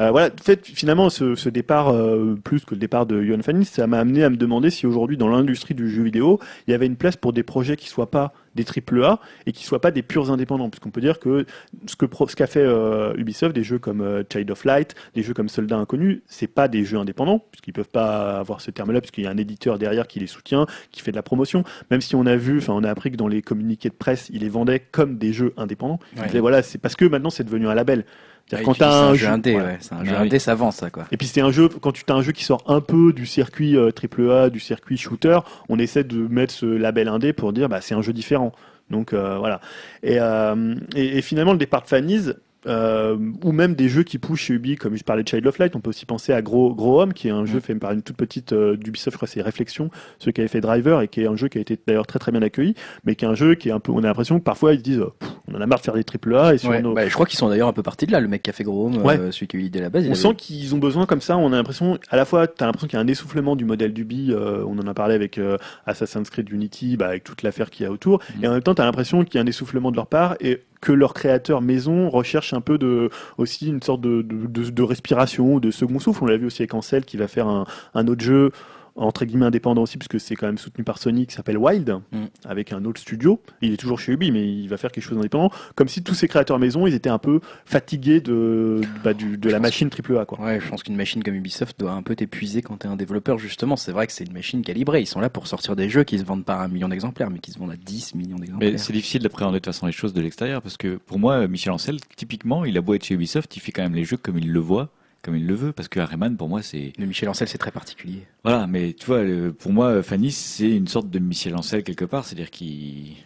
Euh, 0.00 0.10
voilà, 0.10 0.28
en 0.28 0.42
fait, 0.42 0.66
finalement, 0.66 1.10
ce, 1.10 1.34
ce 1.34 1.48
départ, 1.48 1.88
euh, 1.88 2.36
plus 2.42 2.64
que 2.64 2.74
le 2.74 2.80
départ 2.80 3.06
de 3.06 3.22
Johan 3.22 3.42
Fanny, 3.42 3.64
ça 3.64 3.86
m'a 3.86 3.98
amené 3.98 4.24
à 4.24 4.30
me 4.30 4.36
demander 4.36 4.70
si 4.70 4.86
aujourd'hui, 4.86 5.16
dans 5.16 5.28
l'industrie 5.28 5.74
du 5.74 5.88
jeu 5.90 6.02
vidéo, 6.02 6.38
il 6.66 6.70
y 6.70 6.74
avait 6.74 6.86
une 6.86 6.96
place 6.96 7.16
pour 7.16 7.32
des 7.32 7.42
projets 7.42 7.76
qui 7.76 7.88
soient 7.88 8.10
pas 8.10 8.32
des 8.56 8.64
triple 8.64 9.04
A 9.04 9.20
et 9.46 9.52
qui 9.52 9.64
soient 9.64 9.80
pas 9.80 9.92
des 9.92 10.02
purs 10.02 10.30
indépendants. 10.32 10.70
Puisqu'on 10.70 10.90
peut 10.90 11.00
dire 11.00 11.20
que 11.20 11.46
ce 11.86 11.94
que 11.94 12.04
pro- 12.06 12.26
ce 12.26 12.34
qu'a 12.34 12.48
fait 12.48 12.64
euh, 12.64 13.14
Ubisoft, 13.16 13.54
des 13.54 13.62
jeux 13.62 13.78
comme 13.78 14.00
euh, 14.00 14.24
Child 14.30 14.50
of 14.50 14.64
Light, 14.64 14.96
des 15.14 15.22
jeux 15.22 15.34
comme 15.34 15.48
Soldat 15.48 15.76
Inconnu, 15.76 16.22
c'est 16.26 16.48
pas 16.48 16.66
des 16.66 16.84
jeux 16.84 16.98
indépendants, 16.98 17.44
puisqu'ils 17.52 17.72
peuvent 17.72 17.88
pas 17.88 18.38
avoir 18.40 18.60
ce 18.60 18.72
terme-là, 18.72 19.00
puisqu'il 19.00 19.22
y 19.24 19.26
a 19.28 19.30
un 19.30 19.36
éditeur 19.36 19.78
derrière 19.78 20.08
qui 20.08 20.18
les 20.18 20.26
soutient, 20.26 20.66
qui 20.90 21.00
fait 21.00 21.12
de 21.12 21.16
la 21.16 21.22
promotion. 21.22 21.62
Même 21.92 22.00
si 22.00 22.16
on 22.16 22.26
a 22.26 22.34
vu, 22.34 22.58
enfin, 22.58 22.72
on 22.72 22.82
a 22.82 22.90
appris 22.90 23.12
que 23.12 23.16
dans 23.16 23.28
les 23.28 23.40
communiqués 23.40 23.88
de 23.88 23.94
presse, 23.94 24.28
ils 24.32 24.40
les 24.40 24.48
vendaient 24.48 24.80
comme 24.80 25.16
des 25.16 25.32
jeux 25.32 25.52
indépendants. 25.56 26.00
Ils 26.14 26.20
Ouais. 26.20 26.26
disaient, 26.26 26.40
voilà, 26.40 26.62
c'est 26.62 26.78
parce 26.78 26.96
que 26.96 27.04
maintenant 27.04 27.30
c'est 27.30 27.44
devenu 27.44 27.68
un 27.68 27.74
label. 27.74 28.04
Ah, 28.52 28.56
C'est-à-dire 28.56 28.60
et 28.60 28.64
quand 28.64 28.74
c'est 28.74 28.84
un, 28.84 29.14
jeu 29.14 29.28
indé, 29.28 29.56
ouais. 29.56 29.78
C'est 29.80 29.94
un 29.94 29.98
Ah 30.00 30.04
jeu 30.04 30.16
indé, 30.16 30.38
ça 30.38 30.52
avance, 30.52 30.76
ça, 30.76 30.90
quoi. 30.90 31.04
Et 31.12 31.16
puis 31.16 31.26
c'est 31.26 31.40
un 31.40 31.50
jeu, 31.50 31.68
quand 31.68 31.92
tu 31.92 32.04
as 32.08 32.14
un 32.14 32.22
jeu 32.22 32.32
qui 32.32 32.44
sort 32.44 32.62
un 32.66 32.80
peu 32.80 33.12
du 33.12 33.26
circuit 33.26 33.76
euh, 33.76 33.90
AAA, 33.90 34.50
du 34.50 34.60
circuit 34.60 34.96
shooter, 34.96 35.38
on 35.68 35.78
essaie 35.78 36.04
de 36.04 36.26
mettre 36.28 36.52
ce 36.52 36.66
label 36.66 37.08
indé 37.08 37.32
pour 37.32 37.52
dire 37.52 37.68
bah 37.68 37.80
c'est 37.80 37.94
un 37.94 38.02
jeu 38.02 38.12
différent. 38.12 38.52
Donc 38.90 39.12
euh, 39.12 39.38
voilà. 39.38 39.60
Et, 40.02 40.16
euh, 40.18 40.74
et, 40.96 41.18
et 41.18 41.22
finalement 41.22 41.52
le 41.52 41.58
départ 41.58 41.82
de 41.82 41.86
Fanny's, 41.86 42.34
euh, 42.66 43.16
ou 43.44 43.52
même 43.52 43.74
des 43.74 43.88
jeux 43.88 44.02
qui 44.02 44.18
poussent 44.18 44.40
chez 44.40 44.54
Ubi, 44.54 44.76
comme 44.76 44.96
je 44.96 45.02
parlais 45.04 45.22
de 45.22 45.28
Child 45.28 45.46
of 45.46 45.58
Light, 45.58 45.74
on 45.76 45.80
peut 45.80 45.90
aussi 45.90 46.04
penser 46.06 46.32
à 46.32 46.42
Gros, 46.42 46.74
Gros 46.74 47.00
Homme, 47.00 47.12
qui 47.14 47.28
est 47.28 47.30
un 47.32 47.46
jeu 47.46 47.58
Mm. 47.58 47.60
fait 47.62 47.74
par 47.76 47.92
une 47.92 48.02
toute 48.02 48.16
petite 48.16 48.52
euh, 48.52 48.76
d'Ubisoft, 48.76 49.12
je 49.12 49.16
crois 49.16 49.26
que 49.26 49.32
c'est 49.32 49.40
Réflexion, 49.42 49.90
ceux 50.18 50.30
qui 50.32 50.40
avaient 50.40 50.48
fait 50.48 50.60
Driver, 50.60 51.00
et 51.00 51.08
qui 51.08 51.22
est 51.22 51.26
un 51.26 51.36
jeu 51.36 51.48
qui 51.48 51.58
a 51.58 51.60
été 51.60 51.78
d'ailleurs 51.86 52.06
très 52.06 52.18
très 52.18 52.32
bien 52.32 52.42
accueilli, 52.42 52.74
mais 53.04 53.14
qui 53.14 53.24
est 53.24 53.28
un 53.28 53.34
jeu 53.34 53.54
qui 53.54 53.68
est 53.70 53.72
un 53.72 53.80
peu, 53.80 53.92
on 53.92 53.98
a 53.98 54.02
l'impression 54.08 54.38
que 54.38 54.44
parfois 54.44 54.74
ils 54.74 54.78
se 54.78 54.82
disent, 54.82 55.04
Pff, 55.18 55.30
on 55.48 55.54
en 55.54 55.60
a 55.60 55.66
marre 55.66 55.78
de 55.80 55.84
faire 55.84 55.94
des 55.94 56.04
AAA, 56.04 56.54
et 56.54 56.58
sur 56.58 56.70
Ouais, 56.70 56.82
nos, 56.82 56.92
bah, 56.94 57.08
je 57.08 57.14
crois 57.14 57.26
qu'ils 57.26 57.38
sont 57.38 57.48
d'ailleurs 57.48 57.68
un 57.68 57.72
peu 57.72 57.82
partis 57.82 58.06
de 58.06 58.12
là. 58.12 58.20
Le 58.20 58.28
mec 58.28 58.42
qui 58.42 58.50
a 58.50 58.52
fait 58.52 58.64
Gros 58.64 58.90
Ouais. 58.90 59.18
euh, 59.18 59.30
celui 59.32 59.46
qui 59.46 59.56
a 59.56 59.60
eu 59.60 59.62
l'idée 59.62 59.78
à 59.78 59.82
la 59.82 59.90
base. 59.90 60.04
On 60.04 60.06
avait- 60.08 60.14
sent 60.14 60.34
qu'ils 60.36 60.74
ont 60.74 60.78
besoin 60.78 61.06
comme 61.06 61.20
ça. 61.20 61.36
On 61.38 61.52
a 61.52 61.56
l'impression, 61.56 61.98
à 62.10 62.16
la 62.16 62.24
fois, 62.24 62.46
t'as 62.46 62.66
l'impression 62.66 62.86
qu'il 62.88 62.96
y 62.98 63.00
a 63.00 63.04
un 63.04 63.08
essoufflement 63.08 63.56
du 63.56 63.64
modèle 63.64 63.92
d'Ubi. 63.92 64.32
euh, 64.32 64.64
on 64.66 64.78
en 64.78 64.86
a 64.86 64.94
parlé 64.94 65.14
avec 65.14 65.38
euh, 65.38 65.56
Assassin's 65.86 66.28
Creed 66.30 66.50
Unity, 66.50 66.96
bah, 66.96 67.06
avec 67.08 67.24
toute 67.24 67.42
l'affaire 67.42 67.70
qu'il 67.70 67.84
y 67.84 67.86
a 67.88 67.90
autour. 67.92 68.20
Mhm. 68.36 68.44
Et 68.44 68.48
en 68.48 68.52
même 68.52 68.62
temps, 68.62 68.74
t'as 68.74 68.84
l'impression 68.84 69.24
qu'il 69.24 69.36
y 69.36 69.38
a 69.38 69.42
un 69.42 69.46
essoufflement 69.46 69.90
de 69.90 69.96
leur 69.96 70.06
part 70.06 70.36
et 70.40 70.60
que 70.80 70.92
leurs 70.92 71.14
créateurs 71.14 71.60
maison 71.60 72.08
recherchent 72.08 72.54
un 72.54 72.60
peu 72.60 72.78
de 72.78 73.10
aussi 73.38 73.68
une 73.68 73.82
sorte 73.82 74.00
de, 74.00 74.22
de, 74.22 74.46
de, 74.46 74.70
de 74.70 74.82
respiration, 74.82 75.58
de 75.58 75.70
second 75.70 75.98
souffle. 75.98 76.24
On 76.24 76.26
l'a 76.26 76.36
vu 76.36 76.46
aussi 76.46 76.62
avec 76.62 76.74
Ansel 76.74 77.04
qui 77.04 77.16
va 77.16 77.28
faire 77.28 77.48
un, 77.48 77.66
un 77.94 78.08
autre 78.08 78.22
jeu 78.22 78.50
entre 78.96 79.24
guillemets 79.24 79.46
indépendant 79.46 79.82
aussi, 79.82 79.98
puisque 79.98 80.20
c'est 80.20 80.34
quand 80.36 80.46
même 80.46 80.58
soutenu 80.58 80.84
par 80.84 80.98
Sony, 80.98 81.26
qui 81.26 81.34
s'appelle 81.34 81.58
Wild, 81.58 81.98
Mm. 82.12 82.24
avec 82.44 82.72
un 82.72 82.84
autre 82.84 83.00
studio. 83.00 83.40
Il 83.62 83.72
est 83.72 83.76
toujours 83.76 83.98
chez 83.98 84.12
Ubi, 84.12 84.30
mais 84.32 84.46
il 84.46 84.68
va 84.68 84.76
faire 84.76 84.90
quelque 84.92 85.04
chose 85.04 85.16
d'indépendant. 85.16 85.50
Comme 85.74 85.88
si 85.88 86.02
tous 86.02 86.14
ces 86.14 86.28
créateurs 86.28 86.58
maison, 86.58 86.86
ils 86.86 86.94
étaient 86.94 87.10
un 87.10 87.18
peu 87.18 87.40
fatigués 87.64 88.20
de, 88.20 88.80
bah, 89.04 89.14
du, 89.14 89.36
de 89.38 89.48
Je 89.48 89.52
la 89.54 89.60
machine 89.60 89.88
AAA. 89.90 90.24
Quoi. 90.26 90.40
Ouais, 90.40 90.60
je 90.60 90.68
pense 90.68 90.82
qu'une 90.82 90.96
machine 90.96 91.22
comme 91.22 91.34
Ubisoft 91.34 91.78
doit 91.78 91.92
un 91.92 92.02
peu 92.02 92.14
t'épuiser 92.16 92.62
quand 92.62 92.76
t'es 92.78 92.88
un 92.88 92.96
développeur, 92.96 93.38
justement. 93.38 93.76
C'est 93.76 93.92
vrai 93.92 94.06
que 94.06 94.12
c'est 94.12 94.24
une 94.24 94.32
machine 94.32 94.62
calibrée. 94.62 95.00
Ils 95.02 95.06
sont 95.06 95.20
là 95.20 95.30
pour 95.30 95.46
sortir 95.46 95.76
des 95.76 95.88
jeux 95.88 96.04
qui 96.04 96.18
se 96.18 96.24
vendent 96.24 96.44
pas 96.44 96.54
à 96.56 96.64
un 96.64 96.68
million 96.68 96.88
d'exemplaires, 96.88 97.30
mais 97.30 97.38
qui 97.38 97.52
se 97.52 97.58
vendent 97.58 97.72
à 97.72 97.76
10 97.76 98.14
millions 98.14 98.36
Mais 98.36 98.46
d'exemplaires. 98.46 98.78
c'est 98.80 98.92
difficile 98.92 99.22
d'appréhender 99.22 99.54
de 99.54 99.58
toute 99.58 99.66
façon 99.72 99.86
les 99.86 99.92
choses 99.92 100.12
de 100.12 100.20
l'extérieur 100.20 100.62
parce 100.62 100.76
que 100.76 100.96
pour 100.96 101.18
moi, 101.18 101.46
Michel 101.48 101.72
Ancel, 101.72 101.98
typiquement, 102.16 102.64
il 102.64 102.76
a 102.76 102.80
beau 102.80 102.94
être 102.94 103.04
chez 103.04 103.14
Ubisoft, 103.14 103.56
il 103.56 103.60
fait 103.60 103.72
quand 103.72 103.82
même 103.82 103.94
les 103.94 104.04
jeux 104.04 104.16
comme 104.16 104.38
il 104.38 104.50
le 104.52 104.60
voit, 104.60 104.88
comme 105.22 105.36
il 105.36 105.46
le 105.46 105.54
veut, 105.54 105.72
parce 105.72 105.88
que 105.88 106.00
Rayman, 106.00 106.36
pour 106.36 106.48
moi, 106.48 106.62
c'est 106.62 106.92
Le 106.98 107.06
Michel 107.06 107.28
Ancel, 107.28 107.48
c'est 107.48 107.58
très 107.58 107.70
particulier. 107.70 108.22
voilà. 108.44 108.66
Mais 108.66 108.92
tu 108.94 109.06
vois, 109.06 109.20
pour 109.58 109.72
moi, 109.72 110.02
Fanny, 110.02 110.30
c'est 110.30 110.70
une 110.70 110.88
sorte 110.88 111.10
de 111.10 111.18
Michel 111.18 111.54
Ancel 111.56 111.82
quelque 111.82 112.04
part, 112.04 112.24
c'est-à-dire 112.24 112.50
qu'il, 112.50 113.16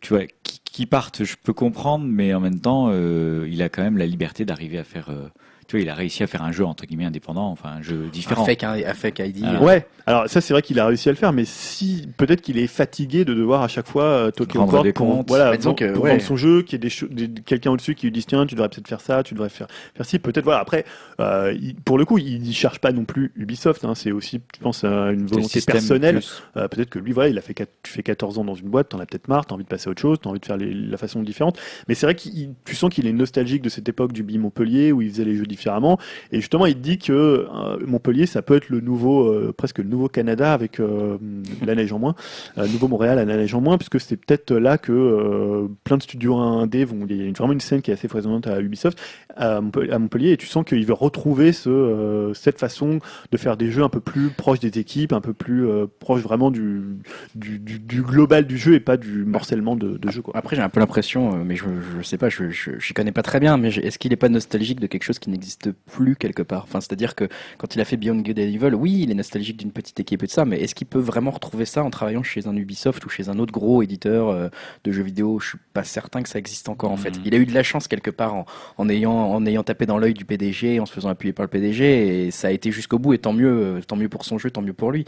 tu 0.00 0.14
vois, 0.14 0.26
qui, 0.42 0.60
qui 0.64 0.86
partent, 0.86 1.24
je 1.24 1.36
peux 1.42 1.52
comprendre, 1.52 2.04
mais 2.06 2.34
en 2.34 2.40
même 2.40 2.60
temps, 2.60 2.88
euh, 2.90 3.46
il 3.50 3.62
a 3.62 3.68
quand 3.68 3.82
même 3.82 3.96
la 3.98 4.06
liberté 4.06 4.44
d'arriver 4.44 4.78
à 4.78 4.84
faire. 4.84 5.08
euh, 5.10 5.28
tu 5.70 5.76
vois, 5.76 5.84
il 5.84 5.88
a 5.88 5.94
réussi 5.94 6.24
à 6.24 6.26
faire 6.26 6.42
un 6.42 6.50
jeu 6.50 6.64
entre 6.64 6.84
guillemets 6.84 7.04
indépendant, 7.04 7.46
enfin 7.48 7.68
un 7.78 7.80
jeu 7.82 8.08
différent. 8.12 8.42
Un 8.42 8.46
fake, 8.46 8.64
un, 8.64 8.72
un 8.72 8.94
fake 8.94 9.20
ID. 9.20 9.44
Euh, 9.44 9.60
Ouais, 9.60 9.86
alors 10.04 10.28
ça 10.28 10.40
c'est 10.40 10.52
vrai 10.52 10.62
qu'il 10.62 10.80
a 10.80 10.86
réussi 10.86 11.08
à 11.08 11.12
le 11.12 11.16
faire, 11.16 11.32
mais 11.32 11.44
si 11.44 12.08
peut-être 12.16 12.40
qu'il 12.40 12.58
est 12.58 12.66
fatigué 12.66 13.24
de 13.24 13.34
devoir 13.34 13.62
à 13.62 13.68
chaque 13.68 13.86
fois 13.86 14.02
euh, 14.02 14.30
toquer 14.32 14.58
au 14.58 14.62
Rendre 14.62 14.72
cordes 14.72 14.86
des 14.86 14.92
pour, 14.92 15.06
comptes. 15.06 15.28
voilà, 15.28 15.56
pour, 15.56 15.76
que, 15.76 15.92
pour 15.92 16.02
ouais. 16.02 16.10
vendre 16.10 16.22
son 16.22 16.34
jeu, 16.34 16.62
qu'il 16.62 16.82
y 16.82 16.86
ait 16.86 16.90
des, 17.14 17.28
des- 17.28 17.40
quelqu'un 17.42 17.70
au-dessus 17.70 17.94
qui 17.94 18.06
lui 18.06 18.10
dise 18.12 18.26
tiens 18.26 18.46
tu 18.46 18.56
devrais 18.56 18.68
peut-être 18.68 18.88
faire 18.88 19.00
ça, 19.00 19.22
tu 19.22 19.34
devrais 19.34 19.48
faire 19.48 19.68
faire 19.94 20.04
ci, 20.06 20.18
peut-être 20.18 20.42
voilà. 20.44 20.58
Après, 20.58 20.84
euh, 21.20 21.54
il- 21.60 21.76
pour 21.76 21.98
le 21.98 22.04
coup, 22.04 22.18
il 22.18 22.42
ne 22.42 22.50
cherche 22.52 22.80
pas 22.80 22.90
non 22.90 23.04
plus 23.04 23.30
Ubisoft, 23.36 23.84
hein, 23.84 23.94
c'est 23.94 24.10
aussi, 24.10 24.40
je 24.56 24.60
pense, 24.60 24.82
euh, 24.84 25.12
une 25.12 25.26
volonté 25.26 25.60
personnelle. 25.60 26.20
Euh, 26.56 26.66
peut-être 26.66 26.90
que 26.90 26.98
lui, 26.98 27.12
voilà, 27.12 27.28
il 27.30 27.38
a 27.38 27.42
fait 27.42 27.54
quat- 27.54 27.66
tu 27.84 27.92
fais 27.92 28.02
14 28.02 28.38
ans 28.38 28.44
dans 28.44 28.56
une 28.56 28.68
boîte, 28.70 28.88
t'en 28.88 28.98
as 28.98 29.06
peut-être 29.06 29.28
marre, 29.28 29.46
t'as 29.46 29.54
envie 29.54 29.62
de 29.64 29.68
passer 29.68 29.86
à 29.88 29.92
autre 29.92 30.00
chose, 30.02 30.18
t'as 30.20 30.30
envie 30.30 30.40
de 30.40 30.46
faire 30.46 30.56
les- 30.56 30.74
la 30.74 30.96
façon 30.96 31.22
différente. 31.22 31.60
Mais 31.86 31.94
c'est 31.94 32.06
vrai 32.06 32.16
que 32.16 32.22
tu 32.64 32.74
sens 32.74 32.92
qu'il 32.92 33.06
est 33.06 33.12
nostalgique 33.12 33.62
de 33.62 33.68
cette 33.68 33.88
époque 33.88 34.12
du 34.12 34.24
Bi 34.24 34.38
Montpellier 34.38 34.90
où 34.90 35.02
il 35.02 35.10
faisait 35.10 35.24
les 35.24 35.36
jeux 35.36 35.46
différemment. 35.60 35.98
Et 36.32 36.36
justement, 36.36 36.66
il 36.66 36.80
dit 36.80 36.98
que 36.98 37.12
euh, 37.12 37.78
Montpellier, 37.86 38.26
ça 38.26 38.42
peut 38.42 38.56
être 38.56 38.68
le 38.68 38.80
nouveau, 38.80 39.28
euh, 39.28 39.54
presque 39.56 39.78
le 39.78 39.84
nouveau 39.84 40.08
Canada 40.08 40.52
avec 40.52 40.80
euh, 40.80 41.18
la 41.64 41.74
neige 41.74 41.92
en 41.92 41.98
moins, 41.98 42.14
nouveau 42.56 42.88
Montréal 42.88 43.18
à 43.18 43.24
la 43.24 43.36
neige 43.36 43.54
en 43.54 43.60
moins, 43.60 43.78
puisque 43.78 44.00
c'est 44.00 44.16
peut-être 44.16 44.54
là 44.54 44.78
que 44.78 45.68
plein 45.84 45.96
de 45.96 46.02
studios 46.02 46.36
indés 46.36 46.84
vont. 46.84 47.06
Il 47.08 47.26
y 47.26 47.28
a 47.28 47.32
vraiment 47.32 47.52
une 47.52 47.60
scène 47.60 47.82
qui 47.82 47.90
est 47.90 47.94
assez 47.94 48.08
foisonnante 48.08 48.46
à 48.46 48.60
Ubisoft 48.60 48.98
à 49.36 49.60
Montpellier, 49.60 50.32
et 50.32 50.36
tu 50.36 50.46
sens 50.46 50.64
qu'il 50.64 50.84
veut 50.84 50.94
retrouver 50.94 51.52
ce, 51.52 52.32
cette 52.34 52.58
façon 52.58 52.98
de 53.30 53.36
faire 53.36 53.56
des 53.56 53.70
jeux 53.70 53.82
un 53.82 53.88
peu 53.88 54.00
plus 54.00 54.30
proches 54.30 54.60
des 54.60 54.78
équipes, 54.78 55.12
un 55.12 55.20
peu 55.20 55.32
plus 55.32 55.66
proche 55.98 56.20
vraiment 56.20 56.50
du, 56.50 56.98
global 57.36 58.46
du 58.46 58.58
jeu 58.58 58.74
et 58.74 58.80
pas 58.80 58.96
du 58.96 59.24
morcellement 59.24 59.76
de, 59.76 59.96
de 59.96 60.10
jeu. 60.10 60.22
Quoi. 60.22 60.36
Après, 60.36 60.56
j'ai 60.56 60.62
un 60.62 60.68
peu 60.68 60.80
l'impression, 60.80 61.44
mais 61.44 61.56
je, 61.56 61.64
je 61.98 62.02
sais 62.02 62.18
pas, 62.18 62.28
je, 62.28 62.50
je, 62.50 62.92
connais 62.92 63.12
pas 63.12 63.22
très 63.22 63.40
bien, 63.40 63.56
mais 63.56 63.68
est-ce 63.68 63.98
qu'il 63.98 64.12
est 64.12 64.16
pas 64.16 64.28
nostalgique 64.28 64.80
de 64.80 64.86
quelque 64.86 65.04
chose 65.04 65.18
qui 65.18 65.30
n'existe 65.30 65.49
plus 65.86 66.16
quelque 66.16 66.42
part 66.42 66.64
Enfin, 66.64 66.80
c'est-à-dire 66.80 67.14
que 67.14 67.28
quand 67.58 67.74
il 67.74 67.80
a 67.80 67.84
fait 67.84 67.96
Beyond 67.96 68.16
Good 68.20 68.38
and 68.38 68.42
Evil, 68.42 68.74
oui, 68.74 69.00
il 69.02 69.10
est 69.10 69.14
nostalgique 69.14 69.56
d'une 69.56 69.72
petite 69.72 69.98
équipe 70.00 70.22
et 70.22 70.26
de 70.26 70.30
ça, 70.30 70.44
mais 70.44 70.60
est-ce 70.60 70.74
qu'il 70.74 70.86
peut 70.86 70.98
vraiment 70.98 71.30
retrouver 71.30 71.64
ça 71.64 71.82
en 71.84 71.90
travaillant 71.90 72.22
chez 72.22 72.46
un 72.46 72.56
Ubisoft 72.56 73.04
ou 73.04 73.08
chez 73.08 73.28
un 73.28 73.38
autre 73.38 73.52
gros 73.52 73.82
éditeur 73.82 74.28
euh, 74.28 74.48
de 74.84 74.92
jeux 74.92 75.02
vidéo? 75.02 75.38
Je 75.40 75.48
suis 75.50 75.58
pas 75.72 75.84
certain 75.84 76.22
que 76.22 76.28
ça 76.28 76.38
existe 76.38 76.68
encore 76.68 76.90
en 76.92 76.96
fait. 76.96 77.16
Mhm. 77.16 77.22
Il 77.26 77.34
a 77.34 77.38
eu 77.38 77.46
de 77.46 77.54
la 77.54 77.62
chance 77.62 77.88
quelque 77.88 78.10
part 78.10 78.34
en, 78.34 78.46
en 78.78 78.88
ayant 78.88 79.12
en 79.12 79.44
ayant 79.46 79.62
tapé 79.62 79.86
dans 79.86 79.98
l'œil 79.98 80.14
du 80.14 80.24
PDG, 80.24 80.80
en 80.80 80.86
se 80.86 80.92
faisant 80.92 81.08
appuyer 81.08 81.32
par 81.32 81.44
le 81.44 81.48
PDG, 81.50 82.26
et 82.26 82.30
ça 82.30 82.48
a 82.48 82.50
été 82.50 82.70
jusqu'au 82.72 82.98
bout. 82.98 83.14
Et 83.14 83.18
tant 83.18 83.32
mieux, 83.32 83.48
euh, 83.48 83.80
tant 83.86 83.96
mieux 83.96 84.08
pour 84.08 84.24
son 84.24 84.38
jeu, 84.38 84.50
tant 84.50 84.62
mieux 84.62 84.72
pour 84.72 84.90
lui. 84.92 85.04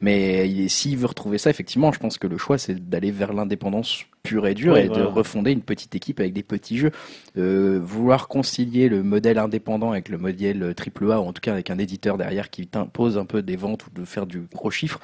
Mais 0.00 0.48
il- 0.48 0.70
s'il 0.70 0.96
veut 0.96 1.06
retrouver 1.06 1.38
ça, 1.38 1.50
effectivement, 1.50 1.92
je 1.92 1.98
pense 1.98 2.18
que 2.18 2.26
le 2.26 2.38
choix, 2.38 2.58
c'est 2.58 2.88
d'aller 2.88 3.10
vers 3.10 3.32
l'indépendance 3.32 4.04
pure 4.26 4.46
et 4.46 4.54
Ouais, 4.70 4.86
et 4.86 4.88
de 4.88 5.02
refonder 5.02 5.52
une 5.52 5.62
petite 5.62 5.94
équipe 5.94 6.20
avec 6.20 6.32
des 6.32 6.42
petits 6.42 6.78
jeux. 6.78 6.90
Euh, 7.36 7.80
vouloir 7.82 8.28
concilier 8.28 8.88
le 8.88 9.02
modèle 9.02 9.38
indépendant 9.38 9.92
avec 9.92 10.08
le 10.08 10.18
modèle 10.18 10.62
euh, 10.62 10.74
triple 10.74 11.10
A, 11.12 11.20
ou 11.20 11.24
en 11.24 11.32
tout 11.32 11.40
cas 11.40 11.52
avec 11.52 11.70
un 11.70 11.78
éditeur 11.78 12.16
derrière 12.18 12.50
qui 12.50 12.66
t'impose 12.66 13.18
un 13.18 13.24
peu 13.24 13.42
des 13.42 13.56
ventes 13.56 13.86
ou 13.86 13.90
de 13.90 14.04
faire 14.04 14.26
du 14.26 14.40
gros 14.52 14.70
chiffre. 14.70 15.00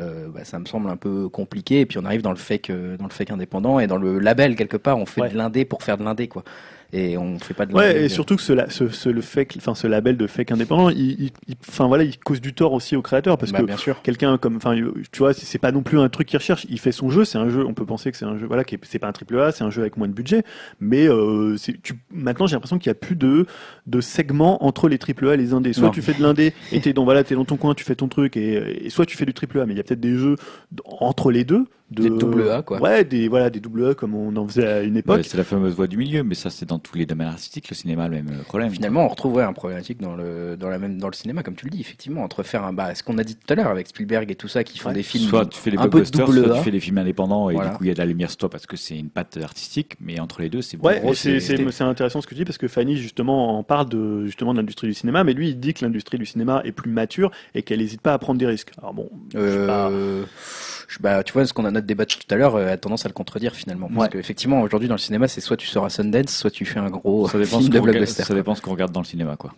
euh, 0.00 0.28
bah, 0.28 0.44
ça 0.44 0.58
me 0.58 0.64
semble 0.66 0.88
un 0.88 0.96
peu 0.96 1.28
compliqué 1.28 1.80
et 1.80 1.86
puis 1.86 1.98
on 1.98 2.04
arrive 2.06 2.22
dans 2.22 2.30
le 2.30 2.36
fake 2.36 2.70
dans 2.98 3.04
le 3.06 3.10
fake 3.12 3.30
indépendant 3.32 3.80
et 3.80 3.86
dans 3.86 3.98
le 3.98 4.18
label 4.18 4.56
quelque 4.56 4.78
part 4.78 4.96
on 4.98 5.04
fait 5.06 5.20
Ouais. 5.20 5.28
de 5.28 5.36
l'indé 5.36 5.64
pour 5.66 5.82
faire 5.82 5.98
de 5.98 6.04
l'indé 6.04 6.26
quoi 6.28 6.42
et 6.92 7.16
on 7.18 7.38
fait 7.38 7.54
pas 7.54 7.66
de 7.66 7.74
Ouais, 7.74 8.04
et 8.04 8.08
surtout 8.08 8.36
que 8.36 8.42
ce, 8.42 8.52
ce, 8.68 8.88
ce- 8.88 9.08
le 9.08 9.20
fake, 9.20 9.54
enfin 9.58 9.74
ce 9.74 9.86
label 9.86 10.16
de 10.16 10.26
fake 10.26 10.50
indépendant, 10.52 10.88
il, 10.90 11.30
enfin 11.68 11.86
voilà, 11.86 12.04
il 12.04 12.18
cause 12.18 12.40
du 12.40 12.52
tort 12.52 12.72
aussi 12.72 12.96
aux 12.96 13.02
créateurs 13.02 13.38
parce 13.38 13.52
Bah, 13.52 13.60
que 13.60 13.64
bien 13.64 13.76
sûr. 13.76 14.02
quelqu'un 14.02 14.38
comme 14.38 14.56
enfin 14.56 14.74
tu 15.12 15.18
vois 15.18 15.32
c'est 15.34 15.58
pas 15.58 15.72
non 15.72 15.82
plus 15.82 15.98
un 16.00 16.08
truc 16.08 16.28
qu'il 16.28 16.38
recherche. 16.38 16.66
Il 16.68 16.80
fait 16.80 16.92
son 16.92 17.10
jeu 17.10 17.24
c'est 17.24 17.38
un 17.38 17.48
jeu 17.48 17.64
on 17.64 17.74
peut 17.74 17.86
penser 17.86 18.10
que 18.10 18.16
c'est 18.16 18.24
un 18.24 18.36
jeu 18.38 18.46
voilà 18.46 18.64
qui 18.64 18.74
est- 18.74 18.80
c'est 18.84 18.98
pas 18.98 19.06
un 19.08 19.12
triple 19.12 19.38
A 19.38 19.52
c'est 19.52 19.64
un 19.64 19.70
jeu 19.70 19.82
avec 19.82 19.96
moins 19.96 20.08
de 20.08 20.12
budget. 20.14 20.42
Mais 20.80 21.08
euh, 21.08 21.56
c'est 21.56 21.80
tu 21.82 21.94
maintenant 22.12 22.46
j'ai 22.46 22.56
l'impression 22.56 22.78
qu'il 22.78 22.88
y 22.88 22.90
a 22.90 22.94
plus 22.94 23.16
de 23.16 23.46
de 23.86 24.00
segments 24.00 24.64
entre 24.64 24.88
les 24.88 24.98
triple 24.98 25.28
A 25.28 25.34
et 25.34 25.36
les 25.36 25.52
indés. 25.52 25.72
Soit 25.72 25.86
Non. 25.86 25.90
tu 25.92 26.02
fais 26.02 26.14
de 26.14 26.22
l'indé 26.22 26.52
et 26.72 26.80
t'es 26.80 26.92
dans 26.92 27.04
voilà 27.04 27.22
t'es 27.24 27.34
dans 27.34 27.44
ton 27.44 27.56
coin 27.56 27.74
tu 27.74 27.84
fais 27.84 27.94
ton 27.94 28.08
truc 28.08 28.36
et, 28.36 28.84
et 28.86 28.90
soit 28.90 29.06
tu 29.06 29.16
fais 29.16 29.26
du 29.26 29.34
triple 29.34 29.60
A 29.60 29.66
mais 29.66 29.74
il 29.74 29.76
y 29.76 29.80
a 29.80 29.84
peut-être 29.84 30.00
des 30.00 30.16
jeux 30.16 30.36
entre 30.84 31.30
les 31.30 31.44
deux 31.44 31.66
de, 31.90 32.02
Des 32.04 32.10
double 32.10 32.48
A, 32.50 32.62
quoi. 32.62 32.80
ouais 32.80 33.04
des 33.04 33.28
voilà 33.28 33.50
des 33.50 33.58
double 33.60 33.86
A 33.88 33.94
comme 33.94 34.14
on 34.14 34.36
en 34.36 34.46
faisait 34.46 34.66
à 34.66 34.82
une 34.82 34.96
époque 34.96 35.16
Ouais, 35.16 35.22
c'est 35.24 35.36
la 35.36 35.44
fameuse 35.44 35.74
voie 35.74 35.86
du 35.88 35.96
milieu, 35.96 36.22
mais 36.22 36.34
ça 36.36 36.48
c'est 36.50 36.66
dans 36.66 36.78
tous 36.78 36.96
les 36.96 37.04
domaines 37.06 37.26
artistiques, 37.28 37.68
le 37.68 37.74
cinéma 37.74 38.06
le 38.08 38.14
même 38.16 38.28
euh, 38.30 38.42
problème. 38.44 38.70
Finalement, 38.70 39.04
on 39.04 39.08
retrouve 39.08 39.34
ouais, 39.34 39.42
un 39.42 39.52
problématique 39.52 40.00
dans 40.00 40.14
le 40.14 40.56
dans 40.56 40.68
la 40.68 40.78
même 40.78 40.98
dans 40.98 41.08
le 41.08 41.14
cinéma, 41.14 41.42
comme 41.42 41.54
tu 41.56 41.64
le 41.66 41.70
dis, 41.70 41.80
effectivement, 41.80 42.22
entre 42.22 42.42
faire 42.44 42.64
un 42.64 42.72
bah, 42.72 42.94
ce 42.94 43.02
qu'on 43.02 43.18
a 43.18 43.24
dit 43.24 43.34
tout 43.34 43.52
à 43.52 43.56
l'heure 43.56 43.66
avec 43.68 43.88
Spielberg 43.88 44.30
et 44.30 44.34
tout 44.36 44.46
ça, 44.48 44.62
qui 44.64 44.78
font 44.78 44.90
Ouais. 44.90 44.94
des 44.94 45.02
films 45.02 45.28
Soit 45.28 45.46
tu 45.46 45.58
fais 45.58 45.70
des 45.70 45.76
un 45.78 45.82
peu 45.82 45.86
de 45.88 46.10
blockbusters, 46.10 46.26
double 46.26 46.44
soit 46.44 46.54
A. 46.54 46.58
tu 46.58 46.64
fais 46.64 46.70
des 46.70 46.80
films 46.80 46.98
indépendants 46.98 47.50
et 47.50 47.54
Voilà. 47.54 47.70
du 47.70 47.76
coup 47.76 47.84
il 47.84 47.88
y 47.88 47.90
a 47.90 47.94
de 47.94 47.98
la 47.98 48.06
lumière 48.06 48.30
sur 48.30 48.38
toi 48.38 48.50
parce 48.50 48.66
que 48.66 48.76
c'est 48.76 48.96
une 48.98 49.10
patte 49.10 49.36
artistique, 49.42 49.96
mais 50.00 50.20
entre 50.20 50.42
les 50.42 50.48
deux 50.48 50.62
c'est 50.62 50.76
Ouais, 50.78 51.00
gros, 51.00 51.12
et 51.12 51.14
c'est 51.16 51.40
c'est- 51.40 51.56
c'est- 51.56 51.70
c'est 51.72 51.84
intéressant 51.84 52.20
ce 52.20 52.26
que 52.26 52.34
tu 52.34 52.40
dis 52.40 52.44
parce 52.44 52.58
que 52.58 52.68
Fanny 52.68 52.96
justement 52.96 53.58
en 53.58 53.62
parle 53.64 53.88
de 53.88 54.26
justement 54.26 54.52
de 54.54 54.58
l'industrie 54.60 54.86
du 54.86 54.94
cinéma, 54.94 55.24
mais 55.24 55.32
lui 55.32 55.48
il 55.50 55.58
dit 55.58 55.74
que 55.74 55.84
l'industrie 55.84 56.18
du 56.18 56.26
cinéma 56.26 56.62
est 56.64 56.72
plus 56.72 56.90
mature 56.90 57.30
et 57.54 57.62
qu'elle 57.62 57.80
n'hésite 57.80 58.00
pas 58.00 58.12
à 58.14 58.18
prendre 58.18 58.38
des 58.38 58.46
risques. 58.46 58.70
Alors 58.78 58.94
bon, 58.94 59.10
je 59.34 59.38
sais 59.40 59.66
pas- 59.66 59.90
Euh, 59.90 60.22
bah, 61.00 61.22
tu 61.22 61.32
vois, 61.32 61.46
ce 61.46 61.52
qu'on 61.52 61.64
a 61.64 61.70
notre 61.70 61.86
débat 61.86 62.04
de 62.04 62.10
tout 62.10 62.34
à 62.34 62.36
l'heure 62.36 62.56
euh, 62.56 62.72
a 62.72 62.76
tendance 62.76 63.04
à 63.04 63.08
le 63.08 63.12
contredire 63.14 63.54
finalement. 63.54 63.88
Parce 63.88 64.00
Ouais. 64.00 64.08
qu'effectivement, 64.08 64.60
aujourd'hui 64.62 64.88
dans 64.88 64.94
le 64.94 64.98
cinéma, 64.98 65.28
c'est 65.28 65.40
soit 65.40 65.56
tu 65.56 65.66
sors 65.68 65.84
à 65.84 65.90
Sundance, 65.90 66.30
soit 66.36 66.50
tu 66.50 66.64
fais 66.64 66.80
un 66.80 66.90
gros 66.90 67.28
ça 67.28 67.38
dépend, 67.38 67.50
film 67.58 67.62
ce 67.62 67.68
de 67.68 67.80
blockbuster. 67.80 68.22
ça 68.24 68.34
dépend 68.34 68.54
ce 68.54 68.62
qu'on 68.62 68.72
regarde 68.72 68.92
dans 68.92 69.00
le 69.00 69.06
cinéma 69.06 69.36
quoi. 69.36 69.52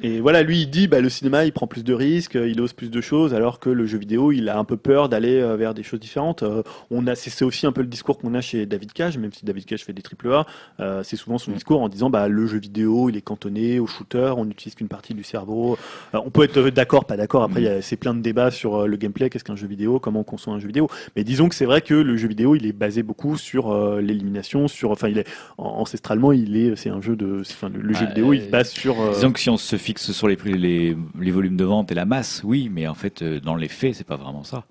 Et 0.00 0.20
voilà, 0.20 0.42
lui, 0.44 0.62
il 0.62 0.70
dit, 0.70 0.86
bah, 0.86 1.00
le 1.00 1.08
cinéma, 1.08 1.44
il 1.44 1.52
prend 1.52 1.66
plus 1.66 1.82
de 1.82 1.92
risques, 1.92 2.36
euh, 2.36 2.48
il 2.48 2.60
ose 2.60 2.72
plus 2.72 2.88
de 2.90 3.00
choses, 3.00 3.34
alors 3.34 3.58
que 3.58 3.68
le 3.68 3.84
jeu 3.84 3.98
vidéo, 3.98 4.30
il 4.30 4.48
a 4.48 4.56
un 4.56 4.62
peu 4.64 4.76
peur 4.76 5.08
d'aller 5.08 5.40
euh, 5.40 5.56
vers 5.56 5.74
des 5.74 5.82
choses 5.82 5.98
différentes. 5.98 6.44
Euh, 6.44 6.62
on 6.92 7.06
a, 7.08 7.16
c'est 7.16 7.44
aussi 7.44 7.66
un 7.66 7.72
peu 7.72 7.80
le 7.80 7.88
discours 7.88 8.16
qu'on 8.18 8.34
a 8.34 8.40
chez 8.40 8.64
David 8.64 8.92
Cage, 8.92 9.18
même 9.18 9.32
si 9.32 9.44
David 9.44 9.64
Cage 9.64 9.84
fait 9.84 9.92
des 9.92 10.02
triple 10.02 10.32
A, 10.32 10.46
euh, 10.78 11.02
c'est 11.02 11.16
souvent 11.16 11.38
son 11.38 11.50
Mm. 11.50 11.54
discours 11.54 11.80
en 11.80 11.88
disant, 11.88 12.10
bah, 12.10 12.28
le 12.28 12.46
jeu 12.46 12.58
vidéo, 12.58 13.08
il 13.10 13.16
est 13.16 13.22
cantonné 13.22 13.80
au 13.80 13.86
shooter, 13.88 14.34
on 14.36 14.44
n'utilise 14.44 14.76
qu'une 14.76 14.86
partie 14.88 15.14
du 15.14 15.24
cerveau. 15.24 15.76
On 16.12 16.30
peut 16.30 16.44
être 16.44 16.60
d'accord, 16.70 17.04
pas 17.04 17.16
d'accord. 17.16 17.42
Après, 17.42 17.60
Mm. 17.60 17.64
il 17.64 17.66
y 17.66 17.70
a, 17.70 17.82
c'est 17.82 17.96
plein 17.96 18.14
de 18.14 18.20
débats 18.20 18.52
sur 18.52 18.86
le 18.86 18.96
gameplay, 18.96 19.30
qu'est-ce 19.30 19.42
qu'un 19.44 19.56
jeu 19.56 19.66
vidéo, 19.66 19.98
comment 19.98 20.20
on 20.20 20.24
conçoit 20.24 20.54
un 20.54 20.60
jeu 20.60 20.68
vidéo. 20.68 20.88
Mais 21.16 21.24
disons 21.24 21.48
que 21.48 21.56
c'est 21.56 21.64
vrai 21.66 21.80
que 21.82 21.94
le 21.94 22.16
jeu 22.16 22.28
vidéo, 22.28 22.54
il 22.54 22.66
est 22.66 22.72
basé 22.72 23.02
beaucoup 23.02 23.36
sur 23.36 23.72
euh, 23.72 24.00
l'élimination, 24.00 24.68
sur, 24.68 24.92
enfin, 24.92 25.08
il 25.08 25.18
est 25.18 25.26
an- 25.58 25.74
ancestralement, 25.80 26.30
il 26.30 26.56
est, 26.56 26.76
c'est 26.76 26.90
un 26.90 27.00
jeu 27.00 27.16
de, 27.16 27.40
enfin, 27.40 27.68
le, 27.68 27.80
le 27.80 27.94
jeu 27.94 28.06
vidéo, 28.06 28.32
il 28.32 28.42
se 28.42 28.48
base 28.48 28.70
sur. 28.70 29.00
euh, 29.00 29.12
Disons 29.14 29.32
que 29.32 29.40
si 29.40 29.50
on 29.50 29.56
se 29.56 29.76
fixe 29.88 30.12
sur 30.12 30.28
les 30.28 30.36
prix, 30.36 30.52
les, 30.52 31.30
volumes 31.30 31.56
de 31.56 31.64
vente 31.64 31.90
et 31.90 31.94
la 31.94 32.04
masse, 32.04 32.42
oui, 32.44 32.68
mais 32.70 32.86
en 32.86 32.92
fait, 32.92 33.22
euh, 33.22 33.40
dans 33.40 33.56
les 33.56 33.68
faits, 33.68 33.94
c'est 33.94 34.06
pas 34.06 34.16
vraiment 34.16 34.44
ça. 34.44 34.66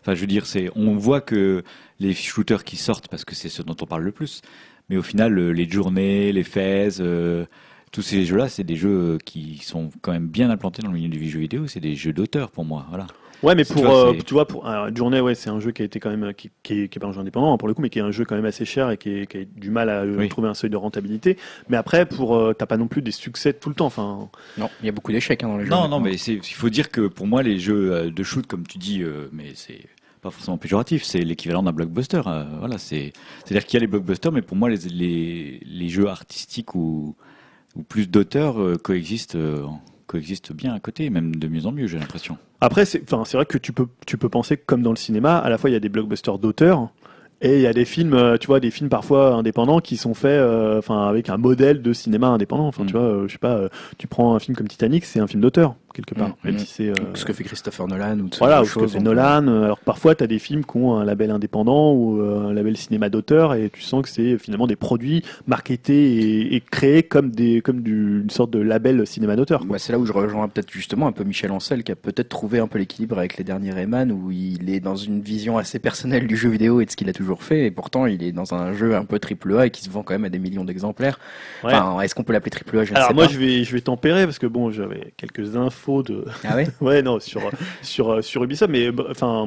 Enfin, 0.00 0.16
je 0.16 0.20
veux 0.20 0.26
dire, 0.26 0.44
c'est, 0.44 0.70
on 0.74 0.96
voit 0.96 1.20
que 1.20 1.62
les 2.00 2.14
shooters 2.14 2.64
qui 2.64 2.74
sortent, 2.76 3.06
parce 3.06 3.24
que 3.24 3.36
c'est 3.36 3.48
ce 3.48 3.62
dont 3.62 3.76
on 3.80 3.86
parle 3.86 4.02
le 4.02 4.10
plus, 4.10 4.42
mais 4.88 4.96
au 4.96 5.02
final, 5.02 5.38
euh, 5.38 5.50
les 5.50 5.70
journées, 5.70 6.32
les 6.32 6.42
phases, 6.42 6.98
euh, 7.00 7.46
tous 7.92 8.02
ces 8.02 8.24
jeux-là, 8.24 8.48
c'est 8.48 8.64
des 8.64 8.74
jeux 8.74 9.18
qui 9.24 9.58
sont 9.58 9.90
quand 10.02 10.10
même 10.10 10.26
bien 10.26 10.50
implantés 10.50 10.82
dans 10.82 10.90
le 10.90 10.94
milieu 10.94 11.10
du 11.10 11.30
jeu 11.30 11.38
vidéo. 11.38 11.68
C'est 11.68 11.78
des 11.78 11.94
jeux 11.94 12.12
d'auteur 12.12 12.50
pour 12.50 12.64
moi, 12.64 12.86
voilà. 12.88 13.06
Ouais, 13.42 13.54
mais 13.54 13.64
Tu 13.64 13.74
pour, 13.74 13.84
vois, 13.84 14.10
euh, 14.10 14.14
tu 14.24 14.34
vois, 14.34 14.46
pour 14.46 14.66
un 14.66 14.92
journée, 14.94 15.20
ouais, 15.20 15.34
c'est 15.34 15.50
un 15.50 15.60
jeu 15.60 15.70
qui 15.70 15.82
a 15.82 15.84
été 15.84 16.00
quand 16.00 16.10
même, 16.14 16.32
qui, 16.34 16.50
qui 16.62 16.80
est, 16.82 16.88
qui 16.88 16.98
est 16.98 17.00
pas 17.00 17.06
un 17.06 17.12
jeu 17.12 17.20
indépendant 17.20 17.52
hein, 17.52 17.58
pour 17.58 17.68
le 17.68 17.74
coup, 17.74 17.82
mais 17.82 17.90
qui 17.90 17.98
est 17.98 18.02
un 18.02 18.10
jeu 18.10 18.24
quand 18.24 18.34
même 18.34 18.44
assez 18.46 18.64
cher 18.64 18.90
et 18.90 18.96
qui, 18.96 19.10
est- 19.10 19.26
qui 19.26 19.38
a 19.38 19.44
du 19.44 19.70
mal 19.70 19.90
à 19.90 20.00
euh, 20.02 20.16
Oui. 20.18 20.28
trouver 20.28 20.48
un 20.48 20.54
seuil 20.54 20.70
de 20.70 20.76
rentabilité. 20.76 21.36
Mais 21.68 21.76
après, 21.76 22.06
pour, 22.06 22.34
euh, 22.36 22.54
t'as 22.54 22.66
pas 22.66 22.76
non 22.78 22.88
plus 22.88 23.02
des 23.02 23.10
succès 23.10 23.52
tout 23.52 23.68
le 23.68 23.74
temps. 23.74 23.86
Enfin, 23.86 24.28
Non, 24.56 24.70
il 24.80 24.86
y 24.86 24.88
a 24.88 24.92
beaucoup 24.92 25.12
d'échecs 25.12 25.44
hein, 25.44 25.48
dans 25.48 25.58
les 25.58 25.64
jeux. 25.64 25.70
Non, 25.70 25.86
non, 25.88 26.00
mais 26.00 26.16
c'est, 26.16 26.34
il 26.34 26.42
faut 26.54 26.70
dire 26.70 26.90
que 26.90 27.06
pour 27.08 27.26
moi, 27.26 27.42
les 27.42 27.58
jeux 27.58 27.92
euh, 27.92 28.10
de 28.10 28.22
shoot, 28.22 28.46
comme 28.46 28.66
tu 28.66 28.78
dis, 28.78 29.02
euh, 29.02 29.28
mais 29.32 29.52
c'est 29.54 29.84
pas 30.22 30.30
forcément 30.30 30.56
péjoratif, 30.56 31.04
c'est 31.04 31.20
l'équivalent 31.20 31.62
d'un 31.62 31.72
blockbuster. 31.72 32.22
euh, 32.26 32.44
voilà, 32.58 32.78
c'est, 32.78 33.12
c'est-à-dire 33.44 33.66
qu'il 33.66 33.74
y 33.74 33.76
a 33.76 33.80
les 33.80 33.86
blockbusters, 33.86 34.32
mais 34.32 34.42
pour 34.42 34.56
moi, 34.56 34.70
les, 34.70 34.78
les, 34.88 35.60
les 35.64 35.88
jeux 35.88 36.08
artistiques 36.08 36.74
ou, 36.74 37.14
ou 37.76 37.82
plus 37.82 38.08
d'auteurs 38.08 38.60
euh, 38.60 38.76
coexistent, 38.76 39.36
euh, 39.36 39.66
coexistent 40.06 40.52
bien 40.52 40.72
à 40.74 40.80
côté, 40.80 41.10
même 41.10 41.36
de 41.36 41.46
mieux 41.48 41.66
en 41.66 41.72
mieux, 41.72 41.86
j'ai 41.86 41.98
l'impression. 41.98 42.38
Après, 42.60 42.84
c'est, 42.84 43.02
enfin, 43.02 43.24
c'est 43.24 43.36
vrai 43.36 43.46
que 43.46 43.58
tu 43.58 43.72
peux, 43.72 43.86
tu 44.06 44.16
peux 44.18 44.28
penser 44.28 44.56
que 44.56 44.62
comme 44.66 44.82
dans 44.82 44.90
le 44.90 44.96
cinéma, 44.96 45.38
à 45.38 45.48
la 45.50 45.58
fois 45.58 45.70
il 45.70 45.72
y 45.74 45.76
a 45.76 45.80
des 45.80 45.88
blockbusters 45.88 46.38
d'auteurs 46.38 46.88
Et 47.42 47.56
il 47.56 47.60
y 47.62 47.66
a 47.66 47.74
des 47.74 47.84
films, 47.84 48.14
euh, 48.14 48.38
tu 48.38 48.46
vois, 48.46 48.60
des 48.60 48.70
films 48.70 48.88
parfois 48.88 49.34
indépendants 49.34 49.80
qui 49.80 49.96
sont 49.98 50.14
faits, 50.14 50.40
euh, 50.40 50.78
enfin, 50.78 51.06
avec 51.06 51.28
un 51.28 51.36
modèle 51.36 51.82
de 51.82 51.92
cinéma 51.92 52.28
indépendant. 52.28 52.66
Enfin, 52.66 52.84
Mm. 52.84 52.86
tu 52.86 52.92
vois, 52.92 53.02
euh, 53.02 53.28
je 53.28 53.32
sais 53.32 53.38
pas, 53.38 53.56
euh, 53.56 53.68
tu 53.98 54.06
prends 54.06 54.34
un 54.34 54.38
film 54.38 54.56
comme 54.56 54.68
Titanic, 54.68 55.04
c'est 55.04 55.20
un 55.20 55.26
film 55.26 55.42
d'auteur 55.42 55.74
quelque 55.96 56.14
part, 56.14 56.28
Mm, 56.28 56.34
même 56.44 56.54
mm. 56.54 56.58
si 56.58 56.66
c'est. 56.66 56.88
euh, 56.90 56.94
Ce 57.14 57.24
que 57.24 57.32
fait 57.32 57.44
Christopher 57.44 57.88
Nolan 57.88 58.18
ou 58.20 58.28
voilà, 58.38 58.62
ou 58.62 58.66
ce 58.66 58.78
que 58.78 58.86
fait 58.86 59.00
Nolan. 59.00 59.48
euh, 59.48 59.64
Alors 59.64 59.78
parfois, 59.80 60.14
tu 60.14 60.22
as 60.22 60.26
des 60.26 60.38
films 60.38 60.64
qui 60.64 60.76
ont 60.76 60.96
un 60.96 61.04
label 61.04 61.30
indépendant 61.30 61.92
ou 61.92 62.20
euh, 62.20 62.50
un 62.50 62.52
label 62.54 62.76
cinéma 62.76 63.08
d'auteur 63.08 63.54
et 63.54 63.70
tu 63.70 63.80
sens 63.82 64.02
que 64.02 64.08
c'est 64.08 64.38
finalement 64.38 64.66
des 64.66 64.76
produits 64.76 65.22
marketés 65.46 66.16
et, 66.16 66.54
et 66.56 66.60
créés 66.60 67.02
comme 67.02 67.30
des 67.30 67.60
comme 67.62 67.80
du, 67.80 68.20
une 68.22 68.30
sorte 68.30 68.50
de 68.50 68.58
label 68.60 69.06
cinéma 69.06 69.36
d'auteur. 69.36 69.64
Bah, 69.64 69.78
c'est 69.78 69.92
là 69.92 69.98
où 69.98 70.06
je 70.06 70.12
rejoins 70.12 70.48
peut-être 70.48 70.70
justement 70.70 71.06
un 71.06 71.12
peu 71.12 71.24
Michel 71.24 71.50
Ancel 71.50 71.82
qui 71.82 71.92
a 71.92 71.96
peut-être 71.96 72.28
trouvé 72.28 72.58
un 72.58 72.66
peu 72.66 72.78
l'équilibre 72.78 73.18
avec 73.18 73.36
les 73.38 73.44
derniers 73.44 73.72
Rayman 73.72 74.12
où 74.12 74.30
il 74.30 74.68
est 74.70 74.80
dans 74.80 74.96
une 74.96 75.20
vision 75.20 75.56
assez 75.58 75.78
personnelle 75.78 76.26
du 76.26 76.36
jeu 76.36 76.48
vidéo 76.50 76.80
et 76.80 76.84
de 76.84 76.90
ce 76.90 76.96
qu'il 76.96 77.08
a 77.08 77.12
toujours 77.12 77.42
fait 77.42 77.66
et 77.66 77.70
pourtant 77.70 78.06
il 78.06 78.22
est 78.22 78.32
dans 78.32 78.54
un 78.54 78.72
jeu 78.72 78.94
un 78.96 79.04
peu 79.04 79.18
triple 79.18 79.56
A 79.58 79.66
et 79.66 79.70
qui 79.70 79.82
se 79.82 79.90
vend 79.90 80.02
quand 80.02 80.14
même 80.14 80.24
à 80.24 80.28
des 80.28 80.38
millions 80.38 80.64
d'exemplaires. 80.64 81.18
Ouais. 81.64 81.72
Enfin, 81.74 82.00
est-ce 82.00 82.14
qu'on 82.14 82.24
peut 82.24 82.32
l'appeler 82.32 82.50
triple 82.50 82.78
A? 82.78 82.84
Je 82.84 82.94
Alors 82.94 83.08
sais 83.08 83.14
moi 83.14 83.26
pas. 83.26 83.32
je 83.32 83.38
vais 83.38 83.64
je 83.64 83.72
vais 83.72 83.80
tempérer 83.80 84.24
parce 84.24 84.38
que 84.38 84.46
bon 84.46 84.70
j'avais 84.70 85.12
quelques 85.16 85.56
infos 85.56 85.85
de 86.02 86.24
Ah 86.44 86.56
ouais 86.56 86.66
ouais 86.80 87.02
non 87.02 87.20
sur 87.20 87.40
sur 87.82 88.22
sur 88.24 88.44
Ubisoft 88.44 88.70
mais 88.70 88.90
bah, 88.90 89.04
enfin 89.10 89.46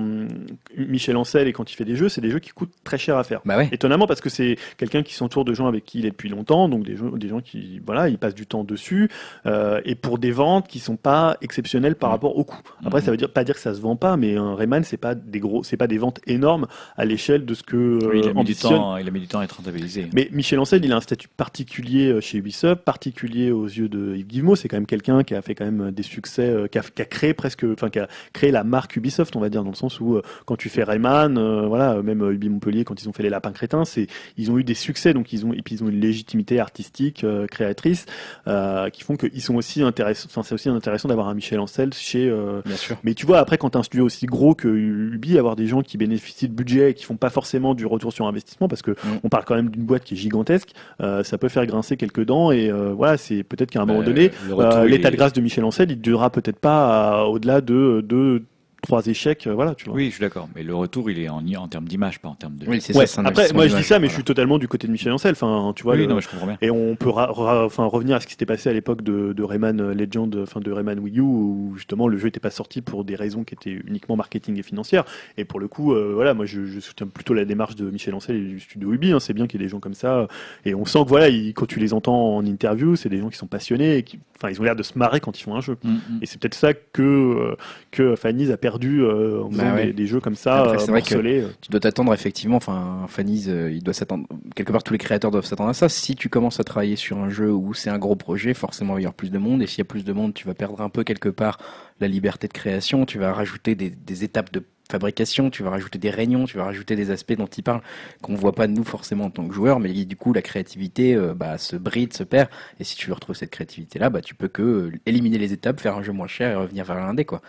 Michel 0.77 1.17
Ancel 1.17 1.47
et 1.47 1.53
quand 1.53 1.71
il 1.71 1.75
fait 1.75 1.85
des 1.85 1.95
jeux 1.95 2.09
c'est 2.09 2.21
des 2.21 2.29
jeux 2.29 2.39
qui 2.39 2.49
coûtent 2.51 2.73
très 2.83 2.97
cher 2.97 3.17
à 3.17 3.23
faire. 3.23 3.41
Bah 3.45 3.57
ouais. 3.57 3.69
Étonnamment 3.71 4.07
parce 4.07 4.21
que 4.21 4.29
c'est 4.29 4.57
quelqu'un 4.77 5.03
qui 5.03 5.13
s'entoure 5.13 5.45
de 5.45 5.53
gens 5.53 5.67
avec 5.67 5.85
qui 5.85 5.99
il 5.99 6.05
est 6.05 6.11
depuis 6.11 6.29
longtemps, 6.29 6.69
donc 6.69 6.83
des 6.85 6.95
gens, 6.95 7.09
des 7.11 7.27
gens 7.27 7.41
qui 7.41 7.81
voilà, 7.85 8.09
ils 8.09 8.17
passent 8.17 8.35
du 8.35 8.45
temps 8.45 8.63
dessus 8.63 9.09
euh, 9.45 9.81
et 9.85 9.95
pour 9.95 10.17
des 10.19 10.31
ventes 10.31 10.67
qui 10.67 10.79
sont 10.79 10.95
pas 10.97 11.37
exceptionnelles 11.41 11.95
par 11.95 12.09
Mhm. 12.09 12.13
rapport 12.13 12.37
au 12.37 12.43
coût. 12.43 12.61
Après, 12.85 12.99
Mhm. 12.99 13.05
ça 13.05 13.11
veut 13.11 13.17
dire 13.17 13.31
pas 13.31 13.43
dire 13.43 13.55
que 13.55 13.61
ça 13.61 13.73
se 13.73 13.81
vend 13.81 13.95
pas, 13.95 14.17
mais 14.17 14.35
un 14.37 14.55
Rayman 14.55 14.83
c'est 14.83 14.97
pas 14.97 15.15
des 15.15 15.39
gros, 15.39 15.63
c'est 15.63 15.77
pas 15.77 15.87
des 15.87 15.97
ventes 15.97 16.19
énormes 16.27 16.67
à 16.97 17.05
l'échelle 17.05 17.45
de 17.45 17.53
ce 17.53 17.63
que 17.63 17.75
euh, 17.77 18.09
Oui, 18.11 18.21
il, 18.23 18.29
a 18.29 18.33
mis 18.33 18.43
du 18.43 18.55
temps, 18.55 18.97
il 18.97 19.07
a 19.07 19.11
mis 19.11 19.19
du 19.19 19.27
temps 19.27 19.39
à 19.39 19.43
être 19.43 19.57
rentabilisé. 19.57 20.07
Mais 20.13 20.29
Michel 20.31 20.59
Ancel, 20.59 20.83
il 20.83 20.91
a 20.91 20.95
un 20.97 21.01
statut 21.01 21.27
particulier 21.27 22.07
euh, 22.11 22.21
chez 22.21 22.37
Ubisoft, 22.37 22.81
particulier 22.83 23.51
aux 23.51 23.65
yeux 23.65 23.89
de 23.89 24.15
Yves 24.15 24.27
Guillemot. 24.27 24.55
C'est 24.55 24.67
quand 24.67 24.77
même 24.77 24.85
quelqu'un 24.85 25.23
qui 25.23 25.35
a 25.35 25.41
fait 25.41 25.55
quand 25.55 25.65
même 25.65 25.91
des 25.91 26.03
succès, 26.03 26.28
euh, 26.39 26.68
qui, 26.68 26.77
a, 26.77 26.81
qui 26.81 27.01
a 27.01 27.06
créé 27.06 27.34
presque, 27.34 27.65
enfin 27.72 27.89
qui 27.89 27.99
a 27.99 28.07
créé 28.34 28.51
la 28.51 28.64
marque 28.64 28.95
Ubisoft, 28.95 29.35
on 29.35 29.39
va 29.39 29.49
dire, 29.49 29.64
dans 29.64 29.69
le 29.69 29.76
sens 29.76 29.99
où 29.99 30.15
euh, 30.15 30.22
quand 30.45 30.56
tu 30.56 30.69
fais 30.69 30.84
Rayman, 30.84 31.38
euh, 31.38 31.65
voilà, 31.68 32.01
même 32.01 32.22
euh, 32.22 32.34
Ubi 32.34 32.49
Montpellier, 32.49 32.84
quand 32.84 33.01
ils 33.01 33.10
ont 33.10 33.14
fait 33.14 33.23
les 33.23 33.30
Lapins 33.30 33.51
Crétins, 33.51 33.85
c'est 33.85 34.07
ils 34.38 34.51
ont 34.51 34.57
eu 34.57 34.64
des 34.64 34.73
succès, 34.73 35.14
donc 35.14 35.34
ils 35.34 35.45
ont 35.45 35.53
et 35.53 35.61
puis 35.61 35.76
ils 35.76 35.84
ont 35.84 35.89
une 35.89 35.99
légitimité 35.99 36.60
artistique, 36.60 37.23
euh, 37.23 37.47
créatrice, 37.47 38.06
euh, 38.47 38.89
qui 38.89 39.03
font 39.03 39.15
qu'ils 39.15 39.41
sont 39.41 39.56
aussi 39.56 39.81
intéressants. 39.81 40.27
Enfin, 40.30 40.43
c'est 40.43 40.53
aussi 40.53 40.69
intéressant 40.69 41.07
d'avoir 41.07 41.27
un 41.30 41.34
Michel 41.34 41.60
Ancel 41.60 41.93
chez 41.93 42.30
euh, 42.30 42.61
Bien 42.65 42.76
sûr. 42.76 42.97
mais 43.03 43.14
tu 43.14 43.26
vois, 43.26 43.39
après, 43.39 43.57
quand 43.57 43.76
as 43.76 43.80
un 43.80 43.84
studio 43.84 44.06
aussi 44.06 44.26
gros 44.26 44.53
que 44.56 44.68
Ubi, 44.68 45.38
avoir 45.38 45.56
des 45.56 45.68
gens 45.68 45.81
qui 45.81 45.97
bénéficient 45.97 46.49
de 46.49 46.53
budget 46.53 46.91
et 46.91 46.93
qui 46.93 47.06
font 47.06 47.18
pas 47.18 47.30
forcément 47.30 47.73
du 47.73 47.85
retour 47.85 48.14
sur 48.14 48.27
investissement, 48.27 48.68
parce 48.68 48.81
que 48.81 48.95
on 49.23 49.30
parle 49.30 49.45
quand 49.45 49.56
même 49.56 49.69
d'une 49.69 49.84
boîte 49.84 50.03
qui 50.03 50.14
est 50.14 50.18
gigantesque, 50.18 50.69
euh, 51.01 51.23
ça 51.23 51.38
peut 51.38 51.49
faire 51.49 51.65
grincer 51.65 51.97
quelques 51.97 52.26
dents. 52.26 52.51
Et 52.51 52.69
euh, 52.69 52.93
voilà, 52.93 53.18
c'est 53.18 53.43
peut-être 53.43 53.72
qu'à 53.72 53.81
un 53.81 53.85
moment 53.85 53.99
Bah, 53.99 54.06
donné, 54.06 54.31
euh, 54.51 54.85
l'état 54.85 55.11
de 55.11 55.15
grâce 55.15 55.34
de 55.34 55.41
Michel 55.41 55.64
Ancel, 55.64 55.91
il 55.91 56.01
peut-être 56.29 56.59
pas 56.59 57.21
à- 57.21 57.23
au-delà 57.25 57.61
de 57.61 58.01
deux, 58.05 58.45
trois 58.81 59.06
échecs. 59.07 59.47
euh, 59.47 59.53
voilà, 59.53 59.76
tu 59.76 59.85
vois. 59.85 59.93
Oui, 59.95 60.06
je 60.07 60.11
suis 60.11 60.22
d'accord. 60.22 60.47
Mais 60.56 60.64
le 60.64 60.73
retour, 60.76 61.10
il 61.11 61.19
est 61.19 61.30
en, 61.30 61.43
en 61.57 61.68
termes 61.68 61.85
d'image, 61.88 62.19
pas 62.19 62.30
en 62.30 62.35
termes 62.35 62.56
de. 62.56 62.68
Oui, 62.68 62.81
c'est 62.81 62.95
Ouais, 62.95 63.06
ça. 63.06 63.15
c'est 63.15 63.19
un 63.22 63.26
après, 63.26 63.51
moi 63.53 63.68
je 63.68 63.76
dis 63.76 63.84
ça, 63.84 63.99
mais 63.99 64.07
je 64.07 64.14
suis 64.14 64.23
totalement 64.23 64.57
du 64.57 64.68
côté 64.68 64.88
de 64.88 64.91
Michel 64.91 65.11
Ancel. 65.11 65.31
Enfin, 65.34 65.73
tu 65.76 65.84
vois, 65.84 65.93
oui, 65.93 66.01
le- 66.01 66.06
non, 66.07 66.15
mais 66.15 66.22
je 66.22 66.30
comprends 66.30 66.47
bien. 66.47 66.57
et 66.61 66.69
on 66.72 66.95
peut 66.95 67.10
enfin, 67.10 67.85
revenir 67.85 68.15
à 68.15 68.19
ce 68.19 68.26
qui 68.26 68.34
s'était 68.34 68.45
passé 68.45 68.69
à 68.69 68.73
l'époque 68.73 69.01
de, 69.01 69.34
de 69.34 69.43
Rayman 69.43 69.91
Legend, 69.91 70.35
enfin 70.41 70.60
de 70.60 70.72
Rayman 70.72 70.99
Wii 70.99 71.18
U, 71.19 71.22
où 71.22 71.73
justement 71.76 72.07
le 72.07 72.18
jeu 72.18 72.26
n'était 72.26 72.39
pas 72.39 72.49
sorti 72.51 72.81
pour 72.81 73.03
des 73.03 73.15
raisons 73.15 73.43
qui 73.43 73.53
étaient 73.56 73.72
uniquement 73.88 74.15
marketing 74.15 74.57
et 74.60 74.64
financières. 74.64 75.03
Et 75.38 75.45
pour 75.45 75.60
le 75.60 75.68
coup, 75.68 75.93
euh, 75.93 76.11
voilà, 76.14 76.34
moi 76.34 76.45
je, 76.45 76.65
je 76.65 76.80
soutiens 76.80 77.07
plutôt 77.07 77.34
la 77.34 77.45
démarche 77.45 77.76
de 77.76 77.89
Michel 77.89 78.14
Ancel 78.15 78.35
et 78.35 78.39
du 78.39 78.60
studio 78.60 78.93
Ubi. 78.93 79.11
hein. 79.11 79.19
C'est 79.19 79.34
bien 79.34 79.47
qu'il 79.47 79.60
y 79.60 79.64
ait 79.64 79.68
des 79.68 79.72
gens 79.72 79.80
comme 79.80 79.93
ça. 79.93 80.27
Et 80.65 80.73
on 80.76 80.85
sent 80.85 80.99
que 81.03 81.10
voilà, 81.10 81.30
ils- 81.30 81.53
quand 81.53 81.65
tu 81.65 81.80
les 81.80 81.93
entends 81.93 82.35
en 82.38 82.45
interview, 82.45 82.95
c'est 82.95 83.10
des 83.10 83.19
gens 83.19 83.30
qui 83.30 83.38
sont 83.38 83.47
passionnés 83.47 83.97
et 83.97 84.03
qui, 84.03 84.19
enfin, 84.38 84.49
ils 84.51 84.60
ont 84.60 84.64
l'air 84.64 84.76
de 84.76 84.84
se 84.84 84.97
marrer 84.97 85.19
quand 85.19 85.39
ils 85.39 85.43
font 85.43 85.56
un 85.56 85.61
jeu. 85.61 85.77
Mm, 85.84 85.89
mm. 85.91 85.99
Et 86.22 86.26
c'est 86.26 86.39
peut-être 86.39 86.56
ça 86.56 86.73
que 86.73 87.01
euh, 87.01 87.56
que 87.91 88.15
Fanny's 88.15 88.49
a 88.51 88.57
perdu 88.57 88.68
euh, 88.77 89.41
en 89.43 89.49
Bah 89.49 89.57
faisant 89.63 89.73
ouais. 89.75 89.85
des, 89.87 89.93
des 89.93 90.07
jeux 90.07 90.19
comme 90.19 90.35
ça, 90.35 90.59
Après, 90.61 90.75
euh, 90.75 90.79
c'est 90.79 90.91
vrai 90.91 91.01
que- 91.01 91.13
morcelés. 91.15 91.43
Tu 91.61 91.71
dois 91.71 91.79
t'attendre 91.79 92.13
effectivement, 92.13 92.57
enfin, 92.57 93.05
Fanny's, 93.07 93.47
euh, 93.47 93.71
il 93.71 93.83
doit 93.83 93.93
s'attendre, 93.93 94.27
quelque 94.55 94.71
part 94.71 94.83
tous 94.83 94.93
les 94.93 94.99
créateurs 94.99 95.31
doivent 95.31 95.45
s'attendre 95.45 95.69
à 95.69 95.73
ça. 95.73 95.89
Si 95.89 96.15
tu 96.15 96.29
commences 96.29 96.59
à 96.59 96.63
travailler 96.63 96.95
sur 96.95 97.17
un 97.17 97.29
jeu 97.29 97.51
où 97.51 97.73
c'est 97.73 97.89
un 97.89 97.97
gros 97.97 98.15
projet, 98.15 98.53
forcément 98.53 98.97
il 98.97 99.01
y 99.01 99.05
avoir 99.05 99.13
plus 99.15 99.31
de 99.31 99.37
monde, 99.37 99.61
et 99.63 99.67
s'il 99.67 99.79
y 99.79 99.81
a 99.81 99.85
plus 99.85 100.03
de 100.05 100.13
monde, 100.13 100.33
tu 100.33 100.45
vas 100.45 100.53
perdre 100.53 100.81
un 100.81 100.89
peu 100.89 101.03
quelque 101.03 101.29
part 101.29 101.57
la 101.99 102.07
liberté 102.07 102.47
de 102.47 102.53
création, 102.53 103.05
tu 103.05 103.17
vas 103.19 103.33
rajouter 103.33 103.75
des, 103.75 103.89
des 103.89 104.23
étapes 104.23 104.51
de 104.53 104.63
fabrication, 104.91 105.51
tu 105.51 105.61
vas 105.61 105.69
rajouter 105.69 105.99
des 105.99 106.09
réunions, 106.09 106.45
tu 106.45 106.57
vas 106.57 106.63
rajouter 106.63 106.95
des 106.95 107.11
aspects 107.11 107.33
dont 107.37 107.45
il 107.45 107.61
parle 107.61 107.81
qu'on 108.23 108.33
voit 108.33 108.53
pas 108.55 108.65
nous 108.65 108.83
forcément 108.83 109.25
en 109.25 109.29
tant 109.29 109.47
que 109.47 109.53
joueur, 109.53 109.79
mais 109.79 109.93
du 110.05 110.15
coup 110.15 110.33
la 110.33 110.41
créativité 110.41 111.13
euh, 111.13 111.35
bah, 111.35 111.59
se 111.59 111.75
bride, 111.75 112.13
se 112.13 112.23
perd, 112.23 112.49
et 112.79 112.83
si 112.83 112.95
tu 112.95 113.05
veux 113.07 113.13
retrouver 113.13 113.37
cette 113.37 113.51
créativité 113.51 113.99
là, 113.99 114.09
bah 114.09 114.21
tu 114.21 114.33
peux 114.33 114.47
que 114.47 114.61
euh, 114.63 114.91
éliminer 115.05 115.37
les 115.37 115.53
étapes, 115.53 115.79
faire 115.79 115.95
un 115.95 116.01
jeu 116.01 116.11
moins 116.11 116.25
cher 116.25 116.51
et 116.51 116.55
revenir 116.55 116.85
vers 116.85 116.95
l'indé 116.95 117.23
quoi. 117.23 117.41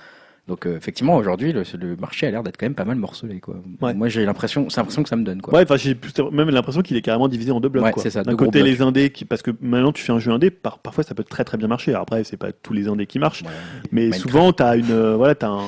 Donc 0.48 0.66
euh, 0.66 0.76
effectivement 0.76 1.16
aujourd'hui 1.16 1.52
le, 1.52 1.62
le 1.78 1.96
marché 1.96 2.26
a 2.26 2.30
l'air 2.30 2.42
d'être 2.42 2.56
quand 2.56 2.66
même 2.66 2.74
pas 2.74 2.84
mal 2.84 2.96
morcelé 2.96 3.38
quoi. 3.40 3.56
Ouais. 3.80 3.94
Moi 3.94 4.08
j'ai 4.08 4.24
l'impression, 4.24 4.68
c'est 4.68 4.80
l'impression 4.80 5.02
que 5.02 5.08
ça 5.08 5.16
me 5.16 5.22
donne 5.24 5.40
quoi. 5.40 5.54
Ouais, 5.54 5.62
enfin, 5.62 5.76
j'ai 5.76 5.96
même 6.32 6.50
l'impression 6.50 6.82
qu'il 6.82 6.96
est 6.96 7.02
carrément 7.02 7.28
divisé 7.28 7.50
en 7.52 7.60
deux 7.60 7.68
blocs. 7.68 7.84
Ouais, 7.84 7.92
quoi. 7.92 8.02
c'est 8.02 8.10
ça, 8.10 8.22
D'un 8.24 8.34
côté, 8.36 8.60
blocs. 8.60 8.70
les 8.72 8.82
indés, 8.82 9.10
qui, 9.10 9.24
parce 9.24 9.42
que 9.42 9.52
maintenant 9.60 9.92
tu 9.92 10.02
fais 10.02 10.12
un 10.12 10.18
jeu 10.18 10.32
indé, 10.32 10.50
par, 10.50 10.78
parfois 10.80 11.04
ça 11.04 11.14
peut 11.14 11.24
très 11.24 11.44
très 11.44 11.56
bien 11.56 11.68
marcher. 11.68 11.94
Après, 11.94 12.24
c'est 12.24 12.36
pas 12.36 12.52
tous 12.52 12.72
les 12.72 12.88
indés 12.88 13.06
qui 13.06 13.18
marchent, 13.18 13.42
Ouais. 13.42 13.48
mais 13.92 14.00
Minecraft. 14.02 14.22
souvent 14.22 14.52
t'as 14.52 14.76
une, 14.76 14.90
euh, 14.90 15.14
voilà, 15.16 15.34
t'as 15.36 15.48
un, 15.48 15.62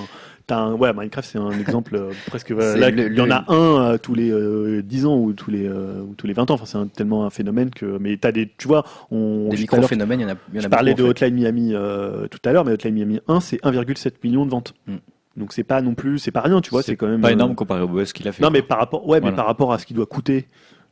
un, 0.58 0.72
ouais, 0.74 0.92
Minecraft 0.92 1.28
c'est 1.30 1.38
un 1.38 1.50
exemple 1.58 1.96
euh, 1.96 2.10
presque. 2.26 2.50
là, 2.50 2.90
le- 2.90 3.10
il 3.10 3.16
y 3.18 3.20
en 3.20 3.30
a 3.30 3.44
un 3.52 3.92
euh, 3.92 3.98
tous 3.98 4.14
les 4.14 4.30
euh, 4.30 4.82
10 4.82 5.06
ans 5.06 5.16
ou 5.18 5.32
tous 5.32 5.50
les 5.50 5.66
euh, 5.66 6.00
ou 6.02 6.14
tous 6.16 6.26
les 6.26 6.32
20 6.32 6.50
ans. 6.50 6.54
Enfin, 6.54 6.64
c'est 6.66 6.78
un- 6.78 6.86
tellement 6.86 7.24
un 7.24 7.30
phénomène 7.30 7.70
que, 7.70 7.98
mais 7.98 8.16
des, 8.16 8.50
tu 8.58 8.68
vois, 8.68 8.84
on. 9.10 9.48
Des 9.48 9.56
micro-phénomènes, 9.56 10.20
il 10.20 10.22
y 10.22 10.26
en 10.26 10.28
a, 10.30 10.36
y 10.52 10.56
en 10.56 10.58
a 10.58 10.60
je 10.62 10.68
parlais 10.68 10.94
de 10.94 10.98
beaucoup. 10.98 11.10
Hotline 11.10 11.34
Miami 11.34 11.70
euh, 11.74 12.26
tout 12.28 12.38
à 12.44 12.52
l'heure, 12.52 12.64
mais 12.64 12.72
Hotline 12.72 12.94
Miami 12.94 13.20
1, 13.28 13.40
c'est 13.40 13.60
1,7 13.64 14.12
million 14.24 14.44
de 14.46 14.50
ventes. 14.50 14.74
Mm. 14.86 14.96
Donc 15.36 15.52
c'est 15.54 15.64
pas 15.64 15.80
non 15.80 15.94
plus, 15.94 16.18
c'est 16.18 16.30
pas 16.30 16.42
rien, 16.42 16.60
tu 16.60 16.70
vois, 16.70 16.82
c'est 16.82 16.96
quand 16.96 17.08
même 17.08 17.20
pas 17.22 17.28
euh, 17.28 17.32
énorme 17.32 17.54
comparé 17.54 17.80
au 17.80 17.88
buzz 17.88 18.12
qu'il 18.12 18.28
a 18.28 18.32
fait. 18.32 18.42
non, 18.42 18.48
quoi. 18.48 18.52
mais 18.58 18.62
par 18.62 18.78
rapport, 18.78 19.08
ouais, 19.08 19.20
mais 19.20 19.32
par 19.32 19.46
rapport 19.46 19.72
à 19.72 19.78
ce 19.78 19.86
qu'il 19.86 19.96
doit 19.96 20.04
coûter. 20.06 20.46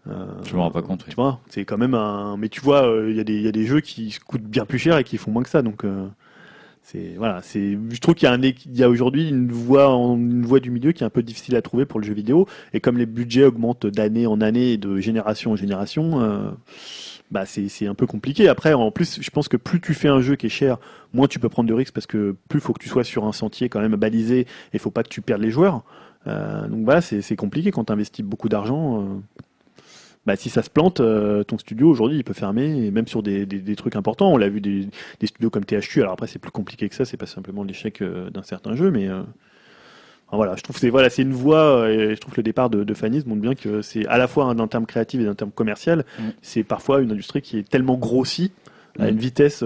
euh, 0.08 0.24
Je 0.44 0.54
me 0.56 0.60
rends 0.60 0.70
pas 0.70 0.80
compte, 0.80 1.02
oui. 1.02 1.10
Tu 1.10 1.16
vois, 1.16 1.40
c'est 1.50 1.66
quand 1.66 1.76
même 1.76 1.92
un. 1.94 2.38
Mais 2.38 2.48
tu 2.48 2.62
vois, 2.62 2.86
euh, 2.88 3.10
il 3.10 3.16
y, 3.16 3.20
a 3.20 3.24
des- 3.24 3.34
il 3.36 3.42
y 3.42 3.48
a 3.48 3.52
des 3.52 3.66
jeux 3.66 3.80
qui 3.80 4.16
coûtent 4.26 4.40
bien 4.42 4.64
plus 4.64 4.78
cher 4.78 4.96
et 4.96 5.04
qui 5.04 5.18
font 5.18 5.30
moins 5.30 5.42
que 5.42 5.50
ça. 5.50 5.60
Donc, 5.60 5.84
euh, 5.84 6.06
c'est 6.82 7.14
voilà, 7.16 7.40
c'est. 7.42 7.78
Je 7.90 8.00
trouve 8.00 8.14
qu'il 8.14 8.26
y 8.26 8.30
a 8.30 8.34
un, 8.34 8.40
il 8.42 8.76
y 8.76 8.82
a 8.82 8.88
aujourd'hui 8.90 9.28
une 9.28 9.52
voie, 9.52 9.86
une 9.86 10.44
voie 10.44 10.60
du 10.60 10.70
milieu 10.70 10.92
qui 10.92 11.02
est 11.04 11.06
un 11.06 11.10
peu 11.10 11.22
difficile 11.22 11.54
à 11.56 11.62
trouver 11.62 11.86
pour 11.86 12.00
le 12.00 12.06
jeu 12.06 12.14
vidéo. 12.14 12.46
Et 12.72 12.80
comme 12.80 12.98
les 12.98 13.06
budgets 13.06 13.44
augmentent 13.44 13.86
d'année 13.86 14.26
en 14.26 14.40
année 14.40 14.72
et 14.72 14.76
de 14.78 14.98
génération 14.98 15.52
en 15.52 15.56
génération. 15.56 16.20
euh, 16.20 16.50
bah 17.30 17.44
c'est 17.46 17.86
un 17.86 17.94
peu 17.94 18.06
compliqué. 18.06 18.48
Après, 18.48 18.72
en 18.72 18.90
plus, 18.90 19.18
je 19.22 19.30
pense 19.30 19.48
que 19.48 19.56
plus 19.56 19.80
tu 19.80 19.94
fais 19.94 20.08
un 20.08 20.20
jeu 20.20 20.34
qui 20.36 20.46
est 20.46 20.48
cher, 20.48 20.78
moins 21.12 21.28
tu 21.28 21.38
peux 21.38 21.48
prendre 21.48 21.68
de 21.68 21.74
risques 21.74 21.94
parce 21.94 22.06
que 22.06 22.34
plus 22.48 22.60
faut 22.60 22.72
que 22.72 22.82
tu 22.82 22.88
sois 22.88 23.04
sur 23.04 23.24
un 23.24 23.32
sentier 23.32 23.68
quand 23.68 23.80
même 23.80 23.94
balisé 23.96 24.40
et 24.40 24.46
il 24.74 24.80
faut 24.80 24.90
pas 24.90 25.02
que 25.04 25.08
tu 25.08 25.20
perdes 25.22 25.40
les 25.42 25.50
joueurs. 25.50 25.84
Euh, 26.26 26.66
donc 26.68 26.84
voilà, 26.84 27.00
c'est 27.00 27.22
c'est 27.22 27.36
compliqué 27.36 27.70
quand 27.70 27.84
tu 27.84 27.92
investis 27.92 28.24
beaucoup 28.24 28.48
d'argent. 28.48 29.02
euh, 29.02 29.06
bah, 30.26 30.36
si 30.36 30.50
ça 30.50 30.62
se 30.62 30.70
plante, 30.70 31.00
euh, 31.00 31.42
ton 31.44 31.58
studio 31.58 31.88
aujourd'hui 31.88 32.18
il 32.18 32.24
peut 32.24 32.34
fermer, 32.34 32.86
et 32.86 32.90
même 32.90 33.06
sur 33.06 33.22
des, 33.22 33.46
des, 33.46 33.58
des 33.60 33.76
trucs 33.76 33.96
importants. 33.96 34.32
On 34.32 34.36
l'a 34.36 34.48
vu 34.48 34.60
des, 34.60 34.88
des 35.18 35.26
studios 35.26 35.50
comme 35.50 35.64
THQ. 35.64 36.02
Alors 36.02 36.12
après, 36.12 36.26
c'est 36.26 36.38
plus 36.38 36.50
compliqué 36.50 36.88
que 36.88 36.94
ça, 36.94 37.04
c'est 37.04 37.16
pas 37.16 37.26
simplement 37.26 37.64
l'échec 37.64 38.02
euh, 38.02 38.30
d'un 38.30 38.42
certain 38.42 38.74
jeu, 38.74 38.90
mais 38.90 39.08
euh, 39.08 39.22
voilà, 40.32 40.56
je 40.56 40.62
trouve 40.62 40.76
c'est 40.76 40.90
voilà, 40.90 41.10
c'est 41.10 41.22
une 41.22 41.32
voie, 41.32 41.90
et 41.90 42.14
je 42.14 42.20
trouve 42.20 42.34
que 42.34 42.40
le 42.40 42.44
départ 42.44 42.70
de, 42.70 42.84
de 42.84 42.94
Fanny 42.94 43.22
montre 43.26 43.40
bien 43.40 43.54
que 43.54 43.82
c'est 43.82 44.06
à 44.06 44.18
la 44.18 44.28
fois 44.28 44.44
un, 44.44 44.54
d'un 44.54 44.68
terme 44.68 44.86
créatif 44.86 45.20
et 45.20 45.24
d'un 45.24 45.34
terme 45.34 45.50
commercial. 45.50 46.04
Mm. 46.18 46.22
C'est 46.42 46.64
parfois 46.64 47.00
une 47.00 47.10
industrie 47.12 47.42
qui 47.42 47.58
est 47.58 47.68
tellement 47.68 47.96
grossie 47.96 48.52
à 48.98 49.06
Mm. 49.06 49.08
une 49.08 49.18
vitesse 49.18 49.64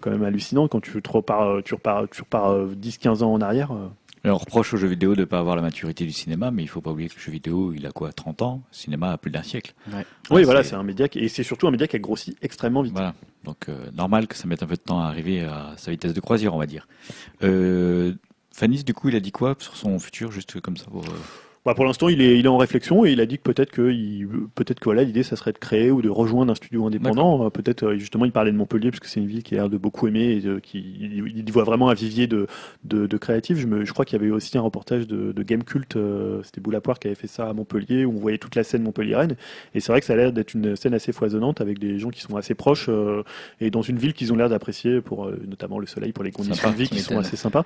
quand 0.00 0.10
même 0.10 0.24
hallucinante 0.24 0.70
quand 0.70 0.80
tu, 0.80 1.00
repars, 1.08 1.62
tu 1.64 1.74
repars, 1.74 2.08
tu 2.10 2.22
repars 2.22 2.50
euh, 2.50 2.74
10-15 2.74 3.22
ans 3.22 3.32
en 3.32 3.40
arrière. 3.40 3.72
On 4.30 4.36
reproche 4.38 4.72
aux 4.74 4.76
jeux 4.76 4.88
vidéo 4.88 5.14
de 5.14 5.20
ne 5.20 5.24
pas 5.24 5.38
avoir 5.38 5.54
la 5.56 5.62
maturité 5.62 6.04
du 6.04 6.12
cinéma, 6.12 6.50
mais 6.50 6.62
il 6.62 6.68
faut 6.68 6.80
pas 6.80 6.90
oublier 6.90 7.08
que 7.08 7.14
le 7.16 7.20
jeu 7.20 7.30
vidéo, 7.32 7.72
il 7.74 7.86
a 7.86 7.90
quoi 7.92 8.12
30 8.12 8.42
ans? 8.42 8.62
Le 8.70 8.76
cinéma 8.76 9.12
a 9.12 9.18
plus 9.18 9.30
d'un 9.30 9.42
siècle. 9.42 9.74
Ouais. 9.92 10.06
oui, 10.30 10.42
voilà, 10.44 10.62
c'est- 10.64 10.74
un 10.74 10.82
média 10.82 11.08
qui, 11.08 11.18
et 11.18 11.28
c'est 11.28 11.42
surtout 11.42 11.66
un 11.66 11.70
média 11.70 11.86
qui 11.86 11.96
a 11.96 11.98
grossi 11.98 12.36
extrêmement 12.42 12.82
vite. 12.82 12.92
Voilà. 12.94 13.14
Donc, 13.44 13.68
euh, 13.68 13.90
normal 13.92 14.26
que 14.26 14.36
ça 14.36 14.46
mette 14.46 14.62
un 14.62 14.66
peu 14.66 14.76
de 14.76 14.80
temps 14.80 15.00
à 15.00 15.06
arriver 15.08 15.42
à 15.42 15.74
sa 15.76 15.90
vitesse 15.90 16.14
de 16.14 16.20
croisière, 16.20 16.54
on 16.54 16.58
va 16.58 16.66
dire. 16.66 16.88
Euh, 17.42 18.14
Fanis, 18.52 18.84
du 18.84 18.94
coup, 18.94 19.08
il 19.08 19.16
a 19.16 19.20
dit 19.20 19.32
quoi 19.32 19.56
sur 19.58 19.76
son 19.76 19.98
futur, 19.98 20.30
juste 20.30 20.60
comme 20.60 20.76
ça 20.76 20.86
pour, 20.86 21.04
euh, 21.04 21.08
Bah, 21.64 21.74
pour 21.74 21.86
l'instant, 21.86 22.08
il 22.08 22.20
est, 22.20 22.38
il 22.38 22.44
est 22.44 22.48
en 22.48 22.58
réflexion 22.58 23.06
et 23.06 23.12
il 23.12 23.20
a 23.20 23.26
dit 23.26 23.38
que 23.38 23.42
peut-être 23.42 23.70
que, 23.70 23.90
il, 23.90 24.28
peut-être 24.54 24.80
que 24.80 24.84
voilà, 24.84 25.02
l'idée, 25.02 25.22
ça 25.22 25.34
serait 25.36 25.52
de 25.52 25.58
créer 25.58 25.90
ou 25.90 26.02
de 26.02 26.10
rejoindre 26.10 26.52
un 26.52 26.54
studio 26.54 26.86
indépendant. 26.86 27.46
Euh, 27.46 27.50
Peut-être, 27.50 27.84
euh, 27.84 27.96
justement, 27.96 28.24
il 28.24 28.32
parlait 28.32 28.52
de 28.52 28.56
Montpellier 28.56 28.90
parce 28.90 29.00
que 29.00 29.06
c'est 29.06 29.20
une 29.20 29.26
ville 29.26 29.42
qui 29.42 29.54
a 29.54 29.58
l'air 29.58 29.70
de 29.70 29.78
beaucoup 29.78 30.06
aimer 30.08 30.42
et 30.42 30.46
euh, 30.46 30.60
qui, 30.60 30.78
il, 31.00 31.52
voit 31.52 31.64
vraiment 31.64 31.88
un 31.88 31.94
vivier 31.94 32.26
de, 32.26 32.46
de, 32.84 33.06
de 33.06 33.16
créatifs. 33.16 33.58
Je, 33.58 33.66
me, 33.66 33.84
je 33.84 33.92
crois 33.92 34.04
qu'il 34.04 34.20
y 34.20 34.22
avait 34.22 34.30
aussi 34.30 34.58
un 34.58 34.60
reportage 34.60 35.06
de, 35.06 35.32
de 35.32 35.42
Game 35.42 35.62
Cult, 35.64 35.96
euh, 35.96 36.42
c'était 36.42 36.60
Boulapoire 36.60 36.98
qui 36.98 37.06
avait 37.06 37.14
fait 37.14 37.28
ça 37.28 37.48
à 37.48 37.52
Montpellier 37.52 38.04
où 38.04 38.10
on 38.10 38.18
voyait 38.20 38.38
toute 38.38 38.56
la 38.56 38.64
scène 38.64 38.82
Montpellier-Rennes. 38.82 39.36
Et 39.74 39.80
c'est 39.80 39.92
vrai 39.92 40.00
que 40.00 40.06
ça 40.06 40.14
a 40.14 40.16
l'air 40.16 40.32
d'être 40.32 40.54
une 40.54 40.76
scène 40.76 40.94
assez 40.94 41.12
foisonnante 41.12 41.60
avec 41.60 41.78
des 41.78 41.98
gens 41.98 42.10
qui 42.10 42.20
sont 42.20 42.36
assez 42.36 42.54
proches 42.54 42.86
euh, 42.88 43.22
et 43.60 43.70
dans 43.70 43.82
une 43.82 43.96
ville 43.96 44.12
qu'ils 44.12 44.32
ont 44.32 44.36
l'air 44.36 44.48
d'apprécier 44.48 45.00
pour 45.00 45.26
euh, 45.26 45.40
notamment 45.46 45.78
le 45.78 45.86
soleil, 45.86 46.12
pour 46.12 46.24
les 46.24 46.32
conditions 46.32 46.70
de 46.70 46.76
vie 46.76 46.88
qui 46.88 47.00
sont 47.00 47.18
assez 47.18 47.36
sympas. 47.36 47.64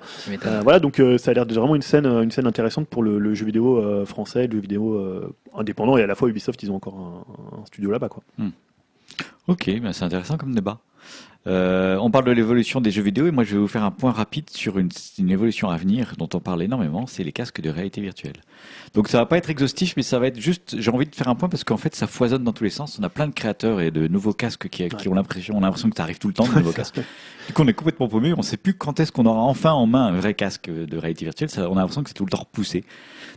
Voilà, 0.63 0.79
donc 0.79 1.01
ça 1.17 1.31
a 1.31 1.33
l'air 1.33 1.45
de 1.45 1.53
vraiment 1.53 1.75
une 1.75 1.81
scène, 1.81 2.05
une 2.05 2.31
scène 2.31 2.47
intéressante 2.47 2.87
pour 2.87 3.03
le, 3.03 3.19
le 3.19 3.33
jeu 3.33 3.45
vidéo 3.45 3.88
euh, 3.89 4.05
français, 4.05 4.47
de 4.47 4.53
jeux 4.53 4.61
vidéo 4.61 4.93
euh, 4.95 5.33
indépendants, 5.55 5.97
et 5.97 6.03
à 6.03 6.07
la 6.07 6.15
fois 6.15 6.29
Ubisoft, 6.29 6.61
ils 6.63 6.71
ont 6.71 6.75
encore 6.75 6.95
un, 6.97 7.59
un 7.61 7.65
studio 7.65 7.91
là-bas. 7.91 8.09
quoi. 8.09 8.23
Ok, 9.47 9.69
ben 9.81 9.93
c'est 9.93 10.05
intéressant 10.05 10.37
comme 10.37 10.53
débat. 10.53 10.79
Euh, 11.47 11.97
on 12.01 12.11
parle 12.11 12.25
de 12.25 12.31
l'évolution 12.31 12.81
des 12.81 12.91
jeux 12.91 13.01
vidéo 13.01 13.25
et 13.25 13.31
moi 13.31 13.45
je 13.45 13.53
vais 13.53 13.59
vous 13.59 13.67
faire 13.69 13.85
un 13.85 13.91
point 13.91 14.11
rapide 14.11 14.49
sur 14.49 14.77
une, 14.77 14.89
une 15.17 15.31
évolution 15.31 15.69
à 15.69 15.77
venir 15.77 16.15
dont 16.17 16.27
on 16.33 16.41
parle 16.41 16.61
énormément, 16.61 17.07
c'est 17.07 17.23
les 17.23 17.31
casques 17.31 17.61
de 17.61 17.69
réalité 17.69 18.01
virtuelle. 18.01 18.35
Donc 18.93 19.07
ça 19.07 19.19
va 19.19 19.25
pas 19.25 19.37
être 19.37 19.49
exhaustif, 19.49 19.93
mais 19.95 20.03
ça 20.03 20.19
va 20.19 20.27
être 20.27 20.39
juste. 20.39 20.75
J'ai 20.77 20.91
envie 20.91 21.05
de 21.05 21.15
faire 21.15 21.29
un 21.29 21.35
point 21.35 21.47
parce 21.47 21.63
qu'en 21.63 21.77
fait 21.77 21.95
ça 21.95 22.07
foisonne 22.07 22.43
dans 22.43 22.51
tous 22.51 22.65
les 22.65 22.69
sens. 22.69 22.99
On 22.99 23.03
a 23.03 23.09
plein 23.09 23.25
de 23.25 23.33
créateurs 23.33 23.79
et 23.79 23.89
de 23.89 24.07
nouveaux 24.09 24.33
casques 24.33 24.67
qui, 24.67 24.87
qui 24.89 25.07
ont 25.07 25.13
l'impression, 25.13 25.55
on 25.55 25.59
a 25.59 25.61
l'impression 25.61 25.89
que 25.89 25.95
ça 25.95 26.03
arrive 26.03 26.19
tout 26.19 26.27
le 26.27 26.33
temps 26.33 26.45
de 26.45 26.53
nouveaux 26.53 26.71
casques. 26.73 26.99
Du 27.47 27.53
coup 27.53 27.63
on 27.63 27.67
est 27.67 27.73
complètement 27.73 28.09
paumé. 28.09 28.33
On 28.37 28.41
sait 28.41 28.57
plus 28.57 28.73
quand 28.73 28.99
est-ce 28.99 29.13
qu'on 29.13 29.25
aura 29.25 29.41
enfin 29.41 29.71
en 29.71 29.87
main 29.87 30.07
un 30.07 30.11
vrai 30.19 30.33
casque 30.33 30.69
de 30.69 30.97
réalité 30.97 31.23
virtuelle. 31.23 31.49
Ça, 31.49 31.69
on 31.69 31.77
a 31.77 31.79
l'impression 31.79 32.03
que 32.03 32.09
c'est 32.09 32.15
tout 32.15 32.25
le 32.25 32.31
temps 32.31 32.39
repoussé. 32.39 32.83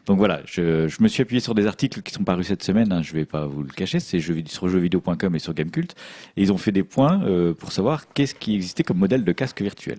Donc 0.07 0.19
voilà, 0.19 0.41
je, 0.45 0.89
je 0.89 1.03
me 1.03 1.09
suis 1.09 1.23
appuyé 1.23 1.41
sur 1.41 1.55
des 1.55 1.66
articles 1.66 2.03
qui 2.03 2.12
sont 2.12 2.24
parus 2.24 2.49
cette 2.49 2.62
semaine. 2.62 2.93
Hein, 2.93 3.03
je 3.03 3.12
vais 3.12 3.24
pas 3.24 3.47
vous 3.47 3.62
le 3.62 3.70
cacher, 3.70 4.01
c'est 4.01 4.19
jeux 4.19 4.43
sur 4.47 4.69
jeuxvideo.com 4.69 5.35
et 5.35 5.39
sur 5.39 5.55
Gamecult. 5.55 5.95
Et 6.37 6.43
ils 6.43 6.53
ont 6.53 6.59
fait 6.59 6.73
des 6.73 6.83
points 6.83 7.23
euh, 7.24 7.55
pour 7.55 7.73
savoir 7.73 8.12
qu'est-ce 8.12 8.35
qui 8.35 8.55
existait 8.55 8.83
comme 8.83 8.99
modèle 8.99 9.24
de 9.24 9.33
casque 9.33 9.62
virtuel. 9.62 9.99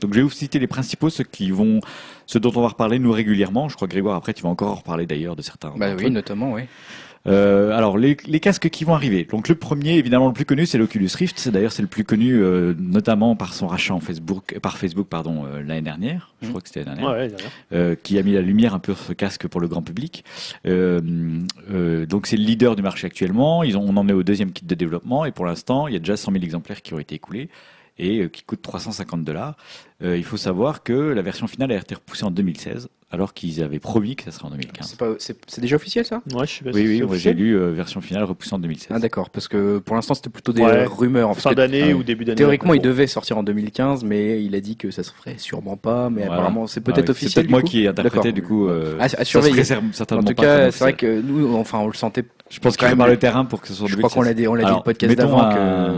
Donc 0.00 0.14
je 0.14 0.20
vais 0.20 0.22
vous 0.22 0.30
citer 0.30 0.58
les 0.58 0.66
principaux, 0.66 1.10
ceux 1.10 1.24
qui 1.24 1.50
vont, 1.50 1.80
ceux 2.26 2.40
dont 2.40 2.52
on 2.54 2.62
va 2.62 2.68
reparler 2.68 2.98
nous 2.98 3.12
régulièrement. 3.12 3.68
Je 3.68 3.76
crois 3.76 3.88
Grégoire 3.88 4.16
après 4.16 4.32
tu 4.32 4.42
vas 4.42 4.48
encore 4.48 4.70
en 4.70 4.76
reparler 4.76 5.06
d'ailleurs 5.06 5.36
de 5.36 5.42
certains. 5.42 5.72
Bah 5.76 5.94
oui, 5.96 6.06
eux. 6.06 6.08
notamment, 6.08 6.52
oui. 6.52 6.62
Euh, 7.28 7.70
alors 7.76 7.98
les, 7.98 8.16
les 8.26 8.40
casques 8.40 8.68
qui 8.68 8.84
vont 8.84 8.94
arriver. 8.94 9.24
Donc 9.30 9.48
le 9.48 9.54
premier, 9.54 9.94
évidemment 9.96 10.26
le 10.26 10.32
plus 10.32 10.44
connu, 10.44 10.66
c'est 10.66 10.76
l'Oculus 10.78 11.08
Rift. 11.14 11.48
D'ailleurs 11.48 11.70
c'est 11.70 11.82
le 11.82 11.88
plus 11.88 12.02
connu, 12.04 12.34
euh, 12.34 12.74
notamment 12.78 13.36
par 13.36 13.54
son 13.54 13.68
rachat 13.68 13.94
en 13.94 14.00
Facebook, 14.00 14.58
par 14.60 14.76
Facebook 14.76 15.06
pardon 15.06 15.44
euh, 15.46 15.62
l'année 15.62 15.82
dernière. 15.82 16.34
Je 16.40 16.46
Mhm. 16.46 16.50
crois 16.52 16.60
que 16.62 16.68
c'était 16.68 16.84
l'année 16.84 17.00
dernière 17.02 17.16
Ouais, 17.18 17.28
derrière. 17.28 17.50
euh, 17.74 17.94
qui 18.02 18.18
a 18.18 18.22
mis 18.24 18.32
la 18.32 18.40
lumière 18.42 18.74
un 18.74 18.80
peu 18.80 18.94
sur 18.94 19.04
ce 19.04 19.12
casque 19.12 19.46
pour 19.46 19.60
le 19.60 19.68
grand 19.68 19.82
public. 19.82 20.24
Euh, 20.66 21.00
euh, 21.70 22.06
donc 22.06 22.26
c'est 22.26 22.36
le 22.36 22.42
leader 22.44 22.74
du 22.76 22.82
marché 22.82 23.06
actuellement. 23.06 23.62
Ils 23.62 23.76
ont, 23.76 23.84
on 23.88 23.96
en 23.96 24.08
est 24.08 24.12
au 24.12 24.22
deuxième 24.24 24.50
kit 24.52 24.64
de 24.64 24.74
développement 24.74 25.24
et 25.24 25.30
pour 25.30 25.46
l'instant 25.46 25.86
il 25.86 25.92
y 25.94 25.96
a 25.96 26.00
déjà 26.00 26.16
100 26.16 26.32
000 26.32 26.42
exemplaires 26.44 26.82
qui 26.82 26.92
ont 26.94 26.98
été 26.98 27.14
écoulés 27.14 27.48
et 27.98 28.20
euh, 28.22 28.28
qui 28.28 28.42
coûtent 28.42 28.62
350 28.62 29.22
dollars. 29.22 29.56
Euh, 30.02 30.16
il 30.16 30.24
faut 30.24 30.36
savoir 30.38 30.82
que 30.82 30.92
la 30.92 31.22
version 31.22 31.46
finale 31.46 31.70
a 31.72 31.76
été 31.76 31.94
repoussée 31.94 32.24
en 32.24 32.30
2016 32.32 32.88
alors 33.12 33.34
qu'ils 33.34 33.62
avaient 33.62 33.78
promis 33.78 34.16
que 34.16 34.24
ça 34.24 34.30
serait 34.30 34.46
en 34.46 34.50
2015. 34.50 34.96
C'est 35.18 35.60
déjà 35.60 35.76
officiel 35.76 36.04
ça? 36.06 36.22
Ouais, 36.32 36.46
je 36.46 36.52
sais 36.52 36.64
pas 36.64 36.70
Oui, 36.72 36.96
si 36.96 37.02
oui, 37.04 37.18
j'ai 37.18 37.34
lu 37.34 37.52
euh, 37.54 37.70
version 37.70 38.00
finale 38.00 38.24
repoussée 38.24 38.54
en 38.54 38.58
2016. 38.58 38.88
Ah 38.90 38.98
d'accord, 38.98 39.28
parce 39.30 39.48
que 39.48 39.78
pour 39.78 39.94
l'instant 39.96 40.14
c'était 40.14 40.30
plutôt 40.30 40.52
des 40.52 40.62
Ouais. 40.62 40.86
rumeurs. 40.86 41.28
Parce 41.28 41.42
Fin 41.42 41.52
d'année 41.52 41.90
ah 41.92 41.94
ou 41.96 42.02
début 42.02 42.24
d'année. 42.24 42.36
théoriquement 42.36 42.72
il 42.74 42.80
devait 42.80 43.06
sortir 43.06 43.36
en 43.36 43.42
2015, 43.42 44.02
mais 44.04 44.42
il 44.42 44.54
a 44.54 44.60
dit 44.60 44.76
que 44.76 44.90
ça 44.90 45.02
se 45.02 45.12
ferait 45.12 45.36
sûrement 45.38 45.76
pas. 45.76 46.08
Mais 46.08 46.22
Voilà. 46.22 46.34
apparemment 46.36 46.66
c'est 46.66 46.80
Ah 46.80 46.92
peut-être 46.92 47.06
oui, 47.06 47.10
officiel. 47.10 47.30
C'est 47.32 47.40
peut-être 47.42 47.50
moi 47.50 47.60
coup 47.60 47.66
qui 47.68 47.84
ai 47.84 47.88
interprété 47.88 48.32
du 48.32 48.42
coup. 48.42 48.68
euh, 48.68 48.96
À- 48.98 49.04
à 49.04 49.24
ça 49.24 49.40
réserve 49.40 49.84
En 49.84 49.92
certainement 49.92 50.24
tout 50.24 50.34
pas 50.34 50.42
cas, 50.42 50.70
c'est 50.70 50.78
vrai 50.84 50.92
que 50.94 51.20
nous, 51.20 51.54
enfin, 51.56 51.78
on 51.80 51.88
le 51.88 51.92
sentait. 51.94 52.24
Je 52.52 52.60
pense 52.60 52.76
qu'il 52.76 52.86
faut 52.86 52.96
faire 52.96 53.06
le- 53.06 53.18
terrain 53.18 53.44
pour 53.46 53.60
que 53.62 53.68
ce 53.68 53.74
soit 53.74 53.86
Je 53.88 53.96
crois 53.96 54.10
2016. 54.10 54.14
qu'on 54.14 54.22
l'a 54.22 54.34
dit, 54.34 54.46
on 54.46 54.54
l'a 54.54 54.64
dit 54.64 54.76
le 54.76 54.82
podcast 54.82 55.16
d'avant 55.16 55.42
un 55.42 55.54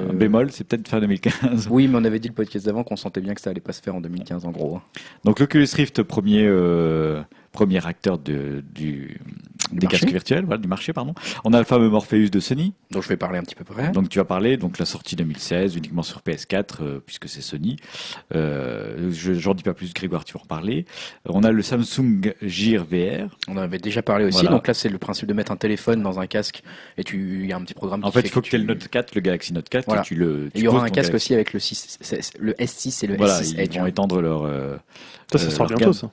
que. 0.08 0.12
bémol, 0.14 0.52
c'est 0.52 0.62
peut-être 0.64 0.86
fin 0.86 1.00
2015. 1.00 1.66
Oui, 1.70 1.88
mais 1.88 1.98
on 2.00 2.04
avait 2.04 2.20
dit 2.20 2.28
le 2.28 2.34
podcast 2.34 2.64
d'avant 2.64 2.84
qu'on 2.84 2.96
sentait 2.96 3.20
bien 3.20 3.34
que 3.34 3.40
ça 3.40 3.50
allait 3.50 3.60
pas 3.60 3.72
se 3.72 3.82
faire 3.82 3.94
en 3.96 4.00
2015 4.00 4.44
en 4.44 4.50
gros. 4.52 4.80
Donc 5.24 5.40
l'Oculus 5.40 5.66
Rift, 5.74 6.02
premier 6.04 6.44
euh, 6.46 7.20
premier 7.54 7.86
acteur 7.86 8.18
de, 8.18 8.62
du, 8.74 9.18
Du 9.70 9.78
des 9.78 9.86
marché. 9.86 10.00
casques 10.00 10.12
virtuels, 10.12 10.44
voilà, 10.44 10.60
du 10.60 10.68
marché, 10.68 10.92
pardon. 10.92 11.14
On 11.44 11.52
a 11.54 11.58
le 11.58 11.64
fameux 11.64 11.88
Morpheus 11.88 12.28
de 12.28 12.40
Sony. 12.40 12.74
Donc 12.90 13.02
je 13.02 13.08
vais 13.08 13.16
parler 13.16 13.38
un 13.38 13.42
petit 13.42 13.54
peu 13.54 13.64
près. 13.64 13.90
Donc 13.92 14.08
tu 14.10 14.20
as 14.20 14.24
parlé, 14.24 14.56
donc 14.58 14.78
la 14.78 14.84
sortie 14.84 15.16
2016 15.16 15.76
uniquement 15.76 16.02
sur 16.02 16.20
PS4 16.20 16.64
euh, 16.82 17.00
puisque 17.04 17.28
c'est 17.28 17.40
Sony. 17.40 17.76
Euh, 18.34 19.10
je 19.12 19.32
j'en 19.34 19.54
dis 19.54 19.62
pas 19.62 19.74
plus, 19.74 19.94
Grégoire, 19.94 20.24
tu 20.24 20.34
vas 20.34 20.40
en 20.42 20.46
parler. 20.46 20.84
On 21.26 21.42
a 21.44 21.52
le 21.52 21.62
Samsung 21.62 22.34
Gear 22.42 22.84
VR. 22.84 23.36
On 23.48 23.52
en 23.56 23.58
avait 23.62 23.78
déjà 23.78 24.02
parlé 24.02 24.24
aussi. 24.26 24.36
Voilà. 24.42 24.50
Donc 24.50 24.66
là, 24.66 24.74
c'est 24.74 24.88
le 24.88 24.98
principe 24.98 25.28
de 25.28 25.34
mettre 25.34 25.52
un 25.52 25.56
téléphone 25.56 26.02
dans 26.02 26.18
un 26.20 26.26
casque 26.26 26.62
et 26.98 27.04
tu, 27.04 27.40
il 27.42 27.46
y 27.46 27.52
a 27.52 27.56
un 27.56 27.62
petit 27.62 27.74
programme. 27.74 28.04
En 28.04 28.10
fait, 28.10 28.20
il 28.20 28.28
faut 28.30 28.40
que 28.42 28.48
tu 28.48 28.56
aies 28.56 28.58
le 28.58 28.64
Note 28.66 28.86
4, 28.88 29.14
le 29.14 29.20
Galaxy 29.20 29.52
Note 29.52 29.68
4, 29.68 29.86
Voilà. 29.86 30.02
et 30.02 30.04
tu 30.04 30.14
le. 30.14 30.46
Et 30.46 30.50
tu 30.50 30.58
Il 30.58 30.64
y 30.64 30.68
aura 30.68 30.80
un 30.84 30.88
casque 30.88 31.10
Galaxy. 31.10 31.14
aussi 31.14 31.34
avec 31.34 31.52
le 31.52 31.60
6, 31.60 31.98
c'est- 32.00 32.38
le 32.38 32.52
S6 32.58 33.04
et 33.04 33.06
le 33.06 33.16
Voilà, 33.16 33.40
S6 33.40 33.52
ils 33.54 33.60
Edge. 33.60 33.78
vont 33.78 33.86
étendre 33.86 34.20
leur. 34.20 34.42
euh, 34.44 34.76
Ça, 35.32 35.38
ça 35.38 35.46
euh, 35.46 35.50
sort 35.50 35.68
leur 35.68 35.78
bientôt, 35.78 35.84
gamme. 35.92 35.92
ça. 35.92 36.10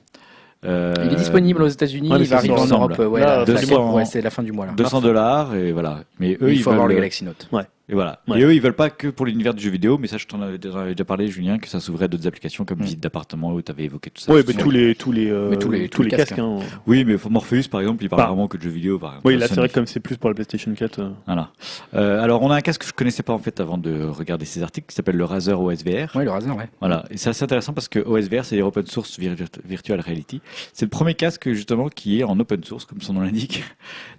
Euh, 0.64 0.94
Il 1.04 1.12
est 1.12 1.16
disponible 1.16 1.62
aux 1.62 1.68
États-Unis, 1.68 2.10
Ouais, 2.10 2.18
mais 2.18 2.24
il 2.24 2.28
va 2.30 2.36
arriver 2.36 2.54
en. 2.54 2.66
Europe. 2.66 2.98
Ouais, 2.98 3.20
Là, 3.20 3.38
la- 3.38 3.44
200 3.44 3.94
ouais, 3.94 4.04
c'est 4.04 4.20
la 4.20 4.30
fin 4.30 4.42
du 4.42 4.52
mois 4.52 4.66
là. 4.66 4.72
200 4.76 5.00
dollars 5.00 5.54
et 5.54 5.72
voilà. 5.72 6.00
Mais 6.20 6.38
eux, 6.40 6.50
il 6.52 6.58
ils 6.58 6.62
faut 6.62 6.70
avoir 6.70 6.86
veulent- 6.86 6.92
le 6.94 7.00
Galaxy 7.00 7.24
Note. 7.24 7.48
Et 7.92 7.94
voilà. 7.94 8.20
Ouais. 8.26 8.40
Et 8.40 8.44
eux, 8.44 8.54
ils 8.54 8.60
veulent 8.62 8.72
pas 8.72 8.88
que 8.88 9.08
pour 9.08 9.26
l'univers 9.26 9.52
du 9.52 9.62
jeu 9.62 9.70
vidéo, 9.70 9.98
mais 9.98 10.06
ça, 10.08 10.16
je 10.16 10.26
t'en 10.26 10.40
avais 10.40 10.56
déjà 10.56 10.80
avais 10.80 10.94
déjà 10.94 11.04
parlé, 11.04 11.28
Julien, 11.28 11.58
que 11.58 11.68
ça 11.68 11.78
s'ouvrait 11.78 12.06
à 12.06 12.08
d'autres 12.08 12.26
applications 12.26 12.64
comme 12.64 12.78
Mm. 12.78 12.84
visite 12.84 13.00
d'appartement 13.00 13.52
où 13.52 13.60
tu 13.60 13.70
avais 13.70 13.84
évoqué 13.84 14.08
tout 14.10 14.22
ça. 14.22 14.32
Oui, 14.32 14.40
mais 14.48 14.54
tous 14.54 14.70
les, 14.70 14.94
tous 14.94 15.12
les, 15.12 15.30
euh, 15.30 15.50
Mais 15.50 15.58
tous 15.58 15.70
les- 15.70 15.88
tous 15.90 15.96
tous 15.98 16.02
les 16.04 16.08
les 16.10 16.16
casques. 16.16 16.30
casques, 16.30 16.38
hein. 16.40 16.60
Oui, 16.86 17.04
mais 17.04 17.16
Morpheus, 17.28 17.68
par 17.70 17.80
exemple, 17.82 18.02
il 18.02 18.08
parle 18.08 18.22
Bah. 18.22 18.28
vraiment 18.28 18.48
que 18.48 18.56
de 18.56 18.62
jeux 18.62 18.70
vidéo. 18.70 18.98
Par 18.98 19.10
exemple, 19.10 19.26
Oui, 19.28 19.36
là, 19.36 19.46
c'est 19.46 19.56
vrai 19.56 19.68
que 19.68 19.74
comme 19.74 19.86
c'est 19.86 20.00
plus 20.00 20.16
pour 20.16 20.30
la 20.30 20.34
PlayStation 20.34 20.72
4. 20.74 21.00
euh, 21.00 21.10
Voilà. 21.26 21.50
Euh, 21.94 22.22
alors, 22.22 22.42
on 22.42 22.50
a 22.50 22.56
un 22.56 22.60
casque 22.62 22.80
que 22.80 22.86
je 22.88 22.92
connaissais 22.94 23.22
pas 23.22 23.34
en 23.34 23.38
fait 23.38 23.60
avant 23.60 23.76
de 23.76 24.04
regarder 24.04 24.46
ces 24.46 24.62
articles 24.62 24.86
qui 24.88 24.94
s'appelle 24.94 25.16
le 25.16 25.24
Razer 25.24 25.60
OSVR. 25.60 26.16
Ouais, 26.16 26.24
le 26.24 26.30
Razer, 26.30 26.56
ouais. 26.56 26.70
Voilà, 26.80 27.04
et 27.10 27.18
c'est 27.18 27.28
assez 27.28 27.44
intéressant 27.44 27.74
parce 27.74 27.88
que 27.88 27.98
OSVR, 27.98 28.44
c'est 28.46 28.62
Open 28.62 28.86
Source 28.86 29.18
Vir- 29.18 29.36
Virtual 29.66 30.00
Reality. 30.00 30.40
C'est 30.72 30.86
le 30.86 30.90
premier 30.90 31.12
casque 31.14 31.52
justement 31.52 31.90
qui 31.90 32.20
est 32.20 32.24
en 32.24 32.40
open 32.40 32.64
source, 32.64 32.86
comme 32.86 33.02
son 33.02 33.12
nom 33.12 33.20
l'indique, 33.20 33.62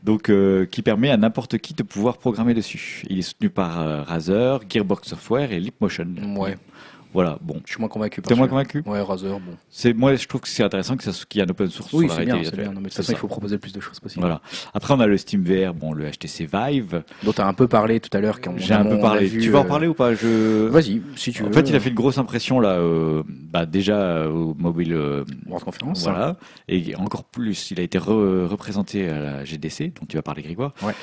donc 0.04 0.30
euh, 0.30 0.66
qui 0.68 0.84
permet 0.84 1.10
à 1.10 1.18
n'importe 1.18 1.58
qui 1.58 1.74
de 1.74 1.82
pouvoir 1.82 2.18
programmer 2.18 2.54
dessus. 2.54 3.04
Il 3.10 3.18
est 3.18 3.24
soutenu 3.24 3.50
par 3.50 3.63
euh, 3.80 4.04
Razer, 4.04 4.60
Gearbox 4.70 5.10
Software 5.10 5.52
et 5.52 5.60
Leapmotion. 5.60 6.08
Voilà, 7.14 7.38
bon. 7.42 7.62
Je 7.66 7.72
suis 7.72 7.80
moins 7.80 7.90
convaincu. 7.90 8.22
T'es 8.22 8.36
moins 8.36 8.48
convaincu 8.48 8.84
Ouais, 8.86 9.02
Razer, 9.02 9.40
bon. 9.40 9.54
C'est 9.70 9.94
moi, 9.94 10.16
je 10.16 10.28
trouve 10.28 10.42
que 10.42 10.48
c'est 10.48 10.64
intéressant 10.64 10.98
que 10.98 11.04
ça 11.04 11.12
qu'il 11.28 11.40
y 11.40 11.44
ait 11.44 11.48
un 11.48 11.50
open 11.52 11.70
source 11.70 11.92
Oui, 11.94 12.06
sur 12.06 12.14
la 12.14 12.16
c'est 12.20 12.26
bien, 12.26 12.34
réalité 12.36 12.56
c'est 12.56 12.62
bien. 12.62 12.72
Non, 12.72 12.80
mais 12.80 12.86
de 12.86 12.90
toute 12.90 12.98
façon, 12.98 13.12
il 13.12 13.16
ça. 13.16 13.22
faut 13.22 13.28
proposer 13.28 13.56
le 13.56 13.60
plus 13.60 13.74
de 13.74 13.80
choses 13.80 14.00
possible. 14.00 14.22
Voilà. 14.22 14.42
Après, 14.74 14.94
on 14.94 15.00
a 15.00 15.08
le 15.08 15.18
Steam 15.18 15.44
VR, 15.44 15.74
bon, 15.74 15.94
le 15.94 16.10
HTC 16.10 16.48
Vive. 16.52 17.04
Dont 17.24 17.32
tu 17.34 17.42
as 17.42 17.48
un 17.48 17.54
peu 17.54 17.68
parlé 17.68 18.00
tout 18.00 18.16
à 18.16 18.20
l'heure. 18.22 18.42
quand 18.42 18.54
J'ai 18.58 18.74
un 18.74 18.86
peu 18.86 19.00
parlé. 19.00 19.28
vu, 19.28 19.40
tu 19.42 19.50
vas 19.52 19.60
en 19.60 19.66
euh, 19.66 19.68
parler 19.68 19.88
ou 19.88 19.94
pas? 19.94 20.14
Je. 20.16 20.68
Vas-y, 20.68 21.02
si 21.16 21.32
tu 21.32 21.44
veux. 21.44 21.50
En 21.50 21.54
fait, 21.54 21.70
il 21.70 21.76
a 21.76 21.80
fait 21.80 21.90
une 21.90 21.96
grosse 21.96 22.18
impression 22.18 22.60
là, 22.60 22.72
euh, 22.78 23.24
bah, 23.28 23.66
déjà 23.66 23.96
euh, 23.98 24.30
au 24.30 24.54
mobile. 24.56 24.94
euh, 24.94 25.24
World 25.48 25.66
Conference. 25.66 26.04
Voilà. 26.04 26.38
Et 26.68 26.96
encore 26.96 27.24
plus, 27.26 27.72
il 27.72 27.80
a 27.80 27.84
été 27.84 27.98
re- 28.00 28.46
représenté 28.46 29.08
à 29.10 29.20
la 29.20 29.46
GDC, 29.46 29.94
dont 30.00 30.06
tu 30.08 30.16
vas 30.18 30.22
parler, 30.24 30.42
Grégoire. 30.42 30.74
Ouais. 30.82 30.94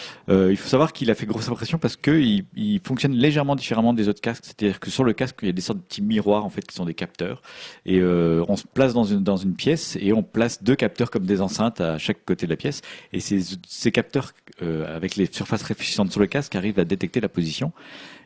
Il 0.51 0.57
faut 0.57 0.69
savoir 0.69 0.93
qu'il 0.93 1.11
a 1.11 1.15
fait 1.15 1.27
grosse 1.27 1.49
impression 1.49 1.79
parce 1.79 1.97
que 1.97 2.11
il, 2.11 2.45
il 2.57 2.81
fonctionne 2.85 3.13
légèrement 3.13 3.55
différemment 3.57 3.93
des 3.95 4.09
autres 4.09 4.21
casques. 4.21 4.45
C'est-à-dire 4.47 4.81
que 4.81 4.91
sur 4.91 5.05
le 5.05 5.13
casque, 5.13 5.37
il 5.43 5.47
y 5.47 5.49
a 5.51 5.53
des 5.53 5.61
sortes 5.61 5.79
de 5.79 5.83
petits 5.85 6.00
miroirs 6.01 6.45
en 6.45 6.51
fait 6.51 6.67
qui 6.67 6.75
sont 6.75 6.85
des 6.85 6.95
capteurs. 6.95 7.43
Et 7.87 7.99
euh, 8.01 8.45
on 8.49 8.57
se 8.57 8.65
place 8.73 8.95
dans 8.95 9.05
une 9.05 9.23
dans 9.23 9.37
une 9.37 9.55
pièce 9.55 9.97
et 10.01 10.13
on 10.13 10.23
place 10.23 10.63
deux 10.63 10.77
capteurs 10.77 11.11
comme 11.11 11.27
des 11.27 11.41
enceintes 11.41 11.81
à 11.81 11.99
chaque 11.99 12.25
côté 12.25 12.47
de 12.47 12.51
la 12.51 12.57
pièce. 12.57 12.83
Et 13.13 13.21
ces 13.21 13.41
ces 13.67 13.93
capteurs 13.93 14.33
euh, 14.63 14.97
avec 14.97 15.17
les 15.17 15.27
surfaces 15.31 15.63
réfléchissantes 15.63 16.11
sur 16.11 16.21
le 16.21 16.27
casque 16.27 16.55
arrivent 16.55 16.79
à 16.79 16.85
détecter 16.85 17.21
la 17.21 17.29
position. 17.29 17.73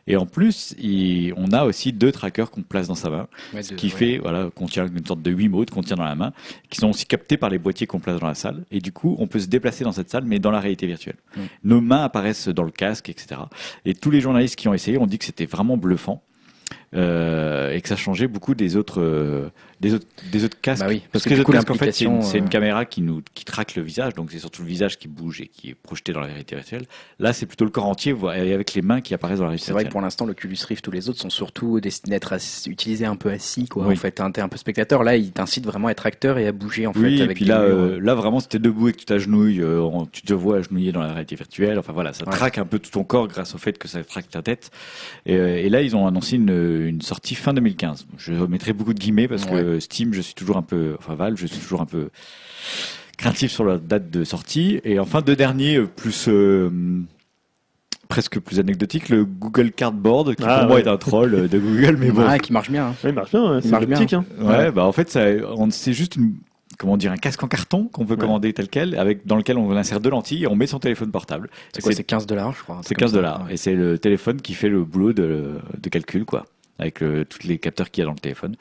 Et 0.07 0.17
en 0.17 0.27
plus, 0.27 0.75
il- 0.77 1.33
on 1.35 1.51
a 1.51 1.63
aussi 1.63 1.91
deux 1.91 2.11
trackers 2.11 2.51
qu'on 2.51 2.61
place 2.61 2.87
dans 2.87 2.93
sa 2.93 3.09
main 3.09 3.27
Ouais, 3.55 3.63
ce 3.63 3.73
qui 3.73 3.87
ouais. 3.87 3.91
fait 3.91 4.17
voilà 4.19 4.51
qu'on 4.53 4.67
tient 4.67 4.85
une 4.85 5.03
sorte 5.03 5.23
de 5.23 5.31
Wiimote 5.33 5.71
qu'on 5.71 5.81
tient 5.81 5.95
dans 5.95 6.03
la 6.03 6.13
main 6.13 6.31
qui 6.69 6.79
sont 6.79 6.89
aussi 6.91 7.07
captés 7.07 7.37
par 7.37 7.49
les 7.49 7.57
boîtiers 7.57 7.87
qu'on 7.87 7.99
place 7.99 8.19
dans 8.19 8.27
la 8.27 8.35
salle 8.35 8.65
et 8.69 8.79
du 8.81 8.91
coup 8.91 9.15
on 9.17 9.25
peut 9.25 9.39
se 9.39 9.47
déplacer 9.47 9.83
dans 9.83 9.91
cette 9.93 10.11
salle 10.11 10.23
mais 10.25 10.37
dans 10.37 10.51
la 10.51 10.59
réalité 10.59 10.85
virtuelle 10.85 11.15
Mm. 11.35 11.41
nos 11.63 11.81
mains 11.81 12.03
apparaissent 12.03 12.49
dans 12.49 12.63
le 12.63 12.69
casque 12.71 13.09
etc 13.09 13.41
et 13.83 13.95
tous 13.95 14.11
les 14.11 14.21
journalistes 14.21 14.55
qui 14.57 14.67
ont 14.67 14.75
essayé 14.75 14.99
ont 14.99 15.07
dit 15.07 15.17
que 15.17 15.25
c'était 15.25 15.47
vraiment 15.47 15.75
bluffant 15.75 16.21
et 16.93 17.81
que 17.81 17.89
ça 17.89 17.95
changeait 17.95 18.27
beaucoup 18.27 18.55
des 18.55 18.77
autres 18.77 19.01
euh, 19.01 19.49
des 19.85 19.93
autres 19.95 20.07
des 20.31 20.43
autres 20.43 20.59
casques 20.61 20.81
Bah 20.83 20.87
oui, 20.89 20.99
parce 21.11 21.11
parce 21.11 21.23
que, 21.23 21.29
que 21.29 21.33
les 21.35 21.39
autres 21.41 21.45
coup, 21.47 21.51
casques 21.53 21.71
en 21.71 21.73
fait 21.75 21.91
c'est 21.91 22.05
une, 22.05 22.11
l'implication, 22.11 22.31
c'est 22.31 22.37
une 22.39 22.45
euh, 22.45 22.49
caméra 22.49 22.85
qui 22.85 23.01
nous 23.01 23.21
qui 23.33 23.45
traque 23.45 23.75
le 23.75 23.83
visage 23.83 24.13
donc 24.13 24.31
c'est 24.31 24.39
surtout 24.39 24.61
le 24.61 24.67
visage 24.67 24.97
qui 24.97 25.07
bouge 25.07 25.41
et 25.41 25.47
qui 25.47 25.69
est 25.69 25.75
projeté 25.75 26.13
dans 26.13 26.19
la 26.21 26.27
réalité 26.27 26.55
virtuelle 26.55 26.85
là 27.19 27.33
c'est 27.33 27.45
plutôt 27.45 27.65
le 27.65 27.71
corps 27.71 27.85
entier 27.87 28.15
et 28.35 28.53
avec 28.53 28.73
les 28.73 28.81
mains 28.81 29.01
qui 29.01 29.13
apparaissent 29.13 29.39
dans 29.39 29.45
la 29.45 29.49
réalité 29.49 29.65
C'est 29.67 29.71
vrai 29.71 29.83
que 29.83 29.85
virtuelle 29.85 29.91
pour 29.91 30.01
l'instant, 30.01 30.25
l'Oculus 30.25 30.57
Rift, 30.67 30.83
tous 30.83 30.91
les 30.91 31.09
autres 31.09 31.19
sont 31.19 31.29
surtout 31.29 31.79
destinés 31.79 32.15
à 32.15 32.17
être 32.17 32.33
utilisés 32.67 33.05
un 33.05 33.15
peu 33.15 33.29
assis, 33.31 33.67
quoi. 33.67 33.85
Oui. 33.87 33.93
En 33.93 33.97
fait, 33.97 34.11
t'es 34.11 34.21
un, 34.21 34.31
t'es 34.31 34.41
un 34.41 34.47
peu 34.49 34.57
spectateur. 34.57 35.03
Là, 35.03 35.15
il 35.15 35.31
t'incite 35.31 35.65
vraiment 35.65 35.87
à 35.87 35.91
être 35.91 36.05
acteur 36.05 36.37
et 36.37 36.47
à 36.47 36.51
bouger, 36.51 36.87
en 36.87 36.93
fait. 36.93 36.99
Oui, 36.99 37.19
et 37.19 37.23
avec 37.23 37.37
puis 37.37 37.45
là, 37.45 37.61
euh, 37.61 37.99
là 38.01 38.15
vraiment, 38.15 38.39
c'était 38.39 38.59
debout 38.59 38.89
et 38.89 38.91
que 38.93 38.97
tu 38.97 39.05
t'agenouilles, 39.05 39.61
euh, 39.61 39.87
tu 40.11 40.21
te 40.23 40.33
vois 40.33 40.57
agenouillé 40.57 40.91
dans 40.91 41.01
la 41.01 41.09
réalité 41.13 41.35
virtuelle. 41.35 41.77
Enfin 41.79 41.93
voilà, 41.93 42.13
ça 42.13 42.25
Ouais. 42.25 42.31
traque 42.31 42.57
un 42.57 42.65
peu 42.65 42.79
tout 42.79 42.91
ton 42.91 43.03
corps 43.03 43.27
grâce 43.27 43.53
au 43.55 43.57
fait 43.57 43.77
que 43.77 43.87
ça 43.87 44.03
traque 44.03 44.29
ta 44.29 44.41
tête. 44.41 44.71
Et, 45.25 45.35
euh, 45.35 45.57
et 45.57 45.69
là, 45.69 45.81
ils 45.81 45.95
ont 45.95 46.07
annoncé 46.07 46.35
une, 46.35 46.85
une 46.87 47.01
sortie 47.01 47.35
fin 47.35 47.53
2015. 47.53 48.07
Je 48.17 48.33
mettrai 48.33 48.73
beaucoup 48.73 48.93
de 48.93 48.99
guillemets 48.99 49.27
parce 49.27 49.45
que 49.45 49.74
Steam, 49.79 50.13
je 50.13 50.21
suis 50.21 50.33
toujours 50.33 50.57
un 50.57 50.61
peu, 50.61 50.95
enfin 50.99 51.15
Valve, 51.15 51.37
je 51.37 51.45
suis 51.47 51.59
toujours 51.59 51.81
un 51.81 51.85
peu 51.85 52.09
craintif 53.17 53.51
sur 53.51 53.63
la 53.65 53.77
date 53.77 54.09
de 54.09 54.23
sortie. 54.23 54.79
Et 54.83 54.99
enfin, 54.99 55.21
deux 55.21 55.35
derniers 55.35 55.77
euh, 55.77 55.87
plus 55.87 56.25
euh, 56.27 56.69
presque 58.07 58.39
plus 58.39 58.59
anecdotiques, 58.59 59.09
le 59.09 59.25
Google 59.25 59.71
Cardboard 59.71 60.35
qui 60.35 60.43
Ah, 60.45 60.59
pour 60.59 60.67
moi 60.67 60.75
ouais. 60.77 60.83
est 60.83 60.87
un 60.87 60.97
troll 60.97 61.33
euh, 61.33 61.47
de 61.47 61.57
Google, 61.59 61.97
mais 61.99 62.11
bon. 62.11 62.27
Ouais, 62.27 62.39
qui 62.39 62.53
marche 62.53 62.69
bien. 62.69 62.87
hein. 62.87 62.95
Ouais, 63.03 63.09
il 63.09 63.13
marche 63.15 63.31
bien, 63.31 63.59
c'est 63.61 63.69
marche 63.69 63.85
bien. 63.85 63.95
optique. 63.97 64.13
Hein. 64.13 64.25
Ouais, 64.39 64.71
bah 64.71 64.85
en 64.85 64.91
fait, 64.91 65.09
ça, 65.09 65.25
c'est 65.71 65.93
juste 65.93 66.15
une, 66.17 66.35
comment 66.77 66.97
dire, 66.97 67.11
un 67.11 67.17
casque 67.17 67.41
en 67.43 67.47
carton 67.47 67.85
qu'on 67.85 68.05
peut 68.05 68.13
Ouais. 68.13 68.19
commander 68.19 68.53
tel 68.53 68.67
quel, 68.69 68.95
avec 68.99 69.25
dans 69.25 69.37
lequel 69.37 69.57
on 69.57 69.71
insère 69.71 69.99
deux 70.01 70.09
lentilles 70.11 70.43
et 70.43 70.47
on 70.47 70.55
met 70.55 70.67
son 70.67 70.79
téléphone 70.79 71.09
portable. 71.11 71.49
C'est 71.73 71.81
quoi 71.81 71.91
C'est- 71.93 71.97
C'est 71.97 72.03
15 72.03 72.27
dollars, 72.27 72.53
je 72.53 72.61
crois. 72.63 72.77
C'est 72.83 72.93
truc 72.93 72.97
15 72.99 73.11
comme 73.11 73.21
ça. 73.21 73.27
dollars 73.27 73.45
Ouais. 73.47 73.53
et 73.53 73.57
c'est 73.57 73.73
le 73.73 73.97
téléphone 73.97 74.39
qui 74.41 74.53
fait 74.53 74.69
le 74.69 74.83
boulot 74.83 75.13
de, 75.13 75.53
de 75.81 75.89
calcul, 75.89 76.25
quoi, 76.25 76.45
avec 76.77 77.01
euh, 77.01 77.23
tous 77.27 77.47
les 77.47 77.57
capteurs 77.57 77.89
qu'il 77.89 78.01
y 78.01 78.03
a 78.03 78.05
dans 78.05 78.13
le 78.13 78.19
téléphone. 78.19 78.55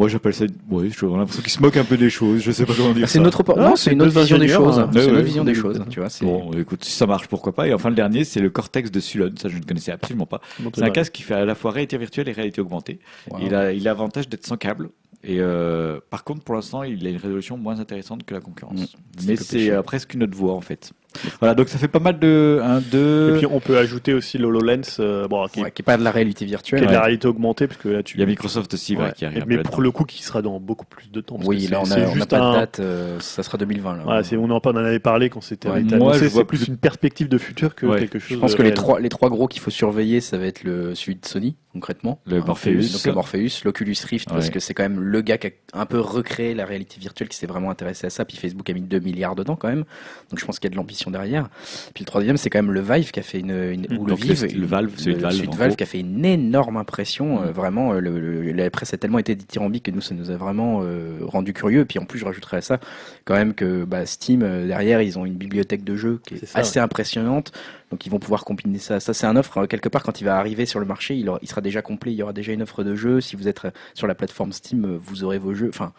Moi, 0.00 0.08
j'appelle 0.08 0.32
ça. 0.32 0.46
Oui, 0.70 0.90
j'ai 0.98 1.06
l'impression 1.06 1.42
qu'ils 1.42 1.52
se 1.52 1.60
moquent 1.60 1.76
un 1.76 1.84
peu 1.84 1.98
des 1.98 2.08
choses. 2.08 2.40
Je 2.40 2.50
sais 2.52 2.64
pas 2.64 2.72
comment 2.74 2.94
dire. 2.94 3.06
C'est 3.06 3.18
ça. 3.18 3.22
notre 3.22 3.44
Ah, 3.54 3.60
non, 3.60 3.76
c'est 3.76 3.90
c'est 3.90 3.92
une 3.92 4.00
autre 4.00 4.18
vision 4.18 4.38
des 4.38 4.48
choses. 4.48 4.78
hein. 4.78 4.88
C'est 4.94 5.06
une 5.06 5.14
autre 5.14 5.20
vision 5.20 5.44
des 5.44 5.54
choses. 5.54 5.82
Tu 5.90 6.00
vois, 6.00 6.08
c'est 6.08 6.24
Bon, 6.24 6.50
écoute, 6.52 6.82
si 6.84 6.92
ça 6.92 7.06
marche, 7.06 7.28
pourquoi 7.28 7.54
pas. 7.54 7.68
Et 7.68 7.74
enfin, 7.74 7.90
le 7.90 7.96
dernier, 7.96 8.24
c'est 8.24 8.40
le 8.40 8.48
Cortex 8.48 8.90
de 8.90 8.98
Sulon. 8.98 9.30
Ça, 9.38 9.50
je 9.50 9.58
ne 9.58 9.62
connaissais 9.62 9.92
absolument 9.92 10.24
pas. 10.24 10.40
C'est 10.74 10.82
un 10.82 10.90
casque 10.90 11.12
qui 11.12 11.22
fait 11.22 11.34
à 11.34 11.44
la 11.44 11.54
fois 11.54 11.70
réalité 11.70 11.98
virtuelle 11.98 12.30
et 12.30 12.32
réalité 12.32 12.62
augmentée. 12.62 12.98
Wow. 13.30 13.40
Il 13.42 13.54
a 13.54 13.72
il 13.72 13.86
a 13.86 13.90
l'avantage 13.90 14.26
d'être 14.26 14.46
sans 14.46 14.56
câble. 14.56 14.88
Et 15.22 15.36
euh, 15.38 16.00
par 16.08 16.24
contre, 16.24 16.42
pour 16.44 16.54
l'instant, 16.54 16.82
il 16.82 17.06
a 17.06 17.10
une 17.10 17.18
résolution 17.18 17.58
moins 17.58 17.78
intéressante 17.78 18.24
que 18.24 18.32
la 18.32 18.40
concurrence. 18.40 18.80
Mm. 18.80 18.86
C'est 19.18 19.26
Mais 19.28 19.36
c'est 19.36 19.70
euh, 19.70 19.82
presque 19.82 20.14
une 20.14 20.22
autre 20.22 20.34
voie 20.34 20.54
en 20.54 20.62
fait. 20.62 20.92
Voilà, 21.40 21.54
donc 21.54 21.68
ça 21.68 21.78
fait 21.78 21.88
pas 21.88 21.98
mal 21.98 22.18
de 22.18 22.60
1, 22.62 22.80
2. 22.80 23.34
Et 23.34 23.38
puis 23.38 23.46
on 23.46 23.60
peut 23.60 23.78
ajouter 23.78 24.14
aussi 24.14 24.38
l'HoloLens, 24.38 24.82
euh, 25.00 25.26
bon, 25.28 25.46
qui, 25.48 25.60
est- 25.60 25.62
Ouais, 25.64 25.70
qui 25.70 25.82
est 25.82 25.84
pas 25.84 25.96
de 25.96 26.04
la 26.04 26.10
réalité 26.10 26.38
qui 26.38 26.44
est 26.44 26.46
virtuelle. 26.48 26.80
de 26.80 26.84
la 26.86 26.92
Ouais. 26.92 26.98
réalité 26.98 27.26
augmentée, 27.28 27.66
parce 27.66 27.80
que 27.80 27.88
là 27.88 28.02
tu. 28.02 28.16
Il 28.16 28.20
y 28.20 28.22
a 28.22 28.26
Microsoft 28.26 28.72
aussi 28.74 28.96
Ouais. 28.96 29.12
qui 29.16 29.24
arrive. 29.24 29.44
mais 29.46 29.58
pour 29.58 29.80
le 29.80 29.90
coup, 29.90 30.04
qui 30.04 30.22
sera 30.22 30.42
dans 30.42 30.60
beaucoup 30.60 30.86
plus 30.86 31.10
de 31.10 31.20
temps. 31.20 31.36
parce 31.36 31.48
Oui, 31.48 31.66
que 31.66 31.70
là 31.72 31.80
on 31.82 31.90
a, 31.90 32.26
pas 32.26 32.38
de 32.52 32.54
date, 32.60 32.80
euh, 32.80 33.18
ça 33.20 33.42
sera 33.42 33.58
2020 33.58 33.96
là. 33.96 34.02
Voilà, 34.04 34.22
on 34.38 34.50
en, 34.50 34.76
avait 34.76 34.98
parlé 34.98 35.30
quand 35.30 35.40
c'était 35.40 35.68
Moi, 35.68 35.78
annoncé, 35.78 36.20
je 36.20 36.24
vois 36.26 36.42
c'est 36.42 36.44
plus 36.46 36.68
une 36.68 36.76
perspective 36.76 37.28
de 37.28 37.38
futur 37.38 37.74
que 37.74 37.86
Ouais. 37.86 37.98
quelque 37.98 38.18
chose 38.18 38.30
Je 38.36 38.40
pense 38.40 38.52
de 38.52 38.56
que 38.56 38.62
les 38.62 38.74
trois, 38.74 39.00
les 39.00 39.08
trois 39.08 39.28
gros 39.30 39.48
qu'il 39.48 39.60
faut 39.60 39.70
surveiller, 39.70 40.20
ça 40.20 40.38
va 40.38 40.46
être 40.46 40.62
le 40.64 40.94
celui 40.94 41.16
de 41.16 41.26
Sony 41.26 41.56
concrètement, 41.72 42.20
Le 42.26 42.38
Hein, 42.38 42.44
Morpheus. 42.46 42.92
donc 42.92 43.04
le 43.06 43.12
Morpheus, 43.12 43.62
l'Oculus 43.64 43.94
Rift 44.08 44.28
parce 44.28 44.50
que 44.50 44.58
c'est 44.58 44.74
quand 44.74 44.82
même 44.82 44.98
le 45.00 45.20
gars 45.20 45.38
qui 45.38 45.46
a 45.46 45.50
un 45.72 45.86
peu 45.86 46.00
recréé 46.00 46.52
la 46.52 46.64
réalité 46.66 46.98
virtuelle, 46.98 47.28
qui 47.28 47.36
s'est 47.36 47.46
vraiment 47.46 47.70
intéressé 47.70 48.08
à 48.08 48.10
ça. 48.10 48.24
Puis 48.24 48.36
Facebook 48.36 48.68
a 48.68 48.72
mis 48.72 48.80
2 48.80 48.98
milliards 48.98 49.36
dedans 49.36 49.54
quand 49.54 49.68
même, 49.68 49.84
donc 50.30 50.38
je 50.40 50.44
pense 50.44 50.58
qu'il 50.58 50.68
y 50.68 50.72
a 50.72 50.74
de 50.74 50.76
l'ambition 50.76 50.99
derrière. 51.08 51.48
Puis 51.94 52.02
le 52.02 52.06
troisième, 52.06 52.36
c'est 52.36 52.50
quand 52.50 52.58
même 52.58 52.72
le 52.72 52.82
Vive 52.82 53.12
qui 53.12 53.20
a 53.20 53.22
fait 53.22 53.38
une, 53.40 53.50
une 53.72 53.86
Mm. 53.88 53.98
ou 53.98 54.04
le 54.04 54.10
Donc, 54.10 54.24
le- 54.26 54.34
Vive, 54.34 54.58
le 54.60 54.66
Valve, 54.66 55.02
de 55.04 55.12
Valve, 55.14 55.48
Valve 55.56 55.76
qui 55.76 55.82
a 55.84 55.86
fait 55.86 56.00
une 56.00 56.24
énorme 56.24 56.76
impression. 56.76 57.42
Euh, 57.42 57.52
vraiment, 57.52 57.94
euh, 57.94 58.00
le, 58.00 58.18
le- 58.18 58.52
la 58.52 58.68
presse 58.70 58.92
a 58.92 58.98
tellement 58.98 59.18
été 59.20 59.34
dithyrambique 59.34 59.84
que 59.84 59.90
nous, 59.92 60.00
ça 60.02 60.14
nous 60.14 60.30
a 60.30 60.36
vraiment 60.36 60.80
euh, 60.82 61.18
rendu 61.22 61.52
curieux. 61.54 61.84
Puis 61.84 61.98
en 62.00 62.04
plus, 62.04 62.18
je 62.18 62.24
rajouterais 62.24 62.58
à 62.58 62.60
ça 62.60 62.80
quand 63.24 63.34
même 63.34 63.54
que 63.54 63.84
bah, 63.84 64.04
Steam 64.04 64.42
euh, 64.42 64.66
derrière, 64.66 65.00
ils 65.00 65.18
ont 65.18 65.24
une 65.24 65.36
bibliothèque 65.36 65.84
de 65.84 65.94
jeux 65.94 66.20
qui 66.26 66.34
est, 66.34 66.44
ça, 66.46 66.58
assez 66.58 66.80
impressionnante. 66.80 67.52
Donc 67.90 68.06
ils 68.06 68.10
vont 68.10 68.18
pouvoir 68.18 68.44
combiner 68.44 68.78
ça. 68.78 69.00
Ça 69.00 69.14
c'est 69.14 69.26
un 69.26 69.36
offre 69.36 69.66
quelque 69.66 69.88
part 69.88 70.02
quand 70.02 70.20
il 70.20 70.24
va 70.24 70.36
arriver 70.38 70.64
sur 70.66 70.78
le 70.80 70.86
marché, 70.86 71.16
il, 71.16 71.28
aura- 71.28 71.38
il 71.42 71.48
sera 71.48 71.60
déjà 71.60 71.82
complet. 71.82 72.12
Il 72.12 72.16
y 72.16 72.22
aura 72.22 72.32
déjà 72.32 72.52
une 72.52 72.62
offre 72.62 72.84
de 72.84 72.94
jeux. 72.94 73.20
Si 73.20 73.36
vous 73.36 73.48
êtes 73.48 73.60
sur 73.94 74.06
la 74.06 74.14
plateforme 74.14 74.52
Steam, 74.52 74.98
vous 75.04 75.24
aurez 75.24 75.38
vos 75.38 75.54
jeux. 75.54 75.68
Enfin, 75.70 75.86
Le- 75.86 75.92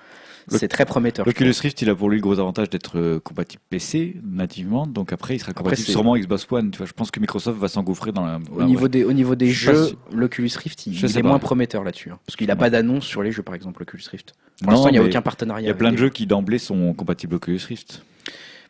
c'est 0.47 0.67
très 0.67 0.85
prometteur. 0.85 1.25
L'Oculus 1.25 1.53
Rift, 1.61 1.81
il 1.81 1.89
a 1.89 1.95
pour 1.95 2.09
lui 2.09 2.17
le 2.17 2.21
gros 2.21 2.39
avantage 2.39 2.69
d'être 2.69 2.97
euh, 2.97 3.19
compatible 3.19 3.61
PC 3.69 4.15
nativement, 4.23 4.87
donc 4.87 5.13
après 5.13 5.35
il 5.35 5.39
sera 5.39 5.53
compatible 5.53 5.85
c'est- 5.85 5.91
sûrement 5.91 6.15
Xbox 6.17 6.45
One. 6.51 6.71
Tu 6.71 6.77
vois, 6.77 6.85
je 6.87 6.93
pense 6.93 7.11
que 7.11 7.19
Microsoft 7.19 7.59
va 7.59 7.67
s'engouffrer 7.67 8.11
dans 8.11 8.25
la. 8.25 8.39
Au 8.51 8.63
niveau 8.63 8.87
des, 8.87 9.03
au 9.03 9.13
niveau 9.13 9.35
des 9.35 9.49
Je 9.49 9.71
jeux, 9.71 9.89
l'Oculus 10.13 10.51
Rift, 10.57 10.87
il, 10.87 10.93
Je 10.95 11.07
il 11.07 11.17
est 11.17 11.21
pas. 11.21 11.27
moins 11.27 11.39
prometteur 11.39 11.83
là-dessus. 11.83 12.11
hein. 12.11 12.19
parce 12.25 12.35
qu'il 12.35 12.47
n'a 12.47 12.53
Ouais. 12.53 12.59
pas 12.59 12.69
d'annonce 12.69 13.05
sur 13.05 13.23
les 13.23 13.31
jeux, 13.31 13.43
par 13.43 13.55
exemple, 13.55 13.81
l'Oculus 13.81 14.03
Rift. 14.11 14.33
Pour 14.59 14.67
Non, 14.67 14.73
l'instant, 14.73 14.89
il 14.89 14.93
n'y 14.93 14.97
a 14.99 15.03
aucun 15.03 15.21
partenariat. 15.21 15.65
Il 15.65 15.67
y 15.67 15.71
a 15.71 15.75
plein 15.75 15.91
de 15.91 15.97
jeux 15.97 16.09
qui 16.09 16.25
d'emblée 16.27 16.59
sont 16.59 16.93
compatibles 16.93 17.35
Oculus 17.35 17.61
Rift. 17.67 18.03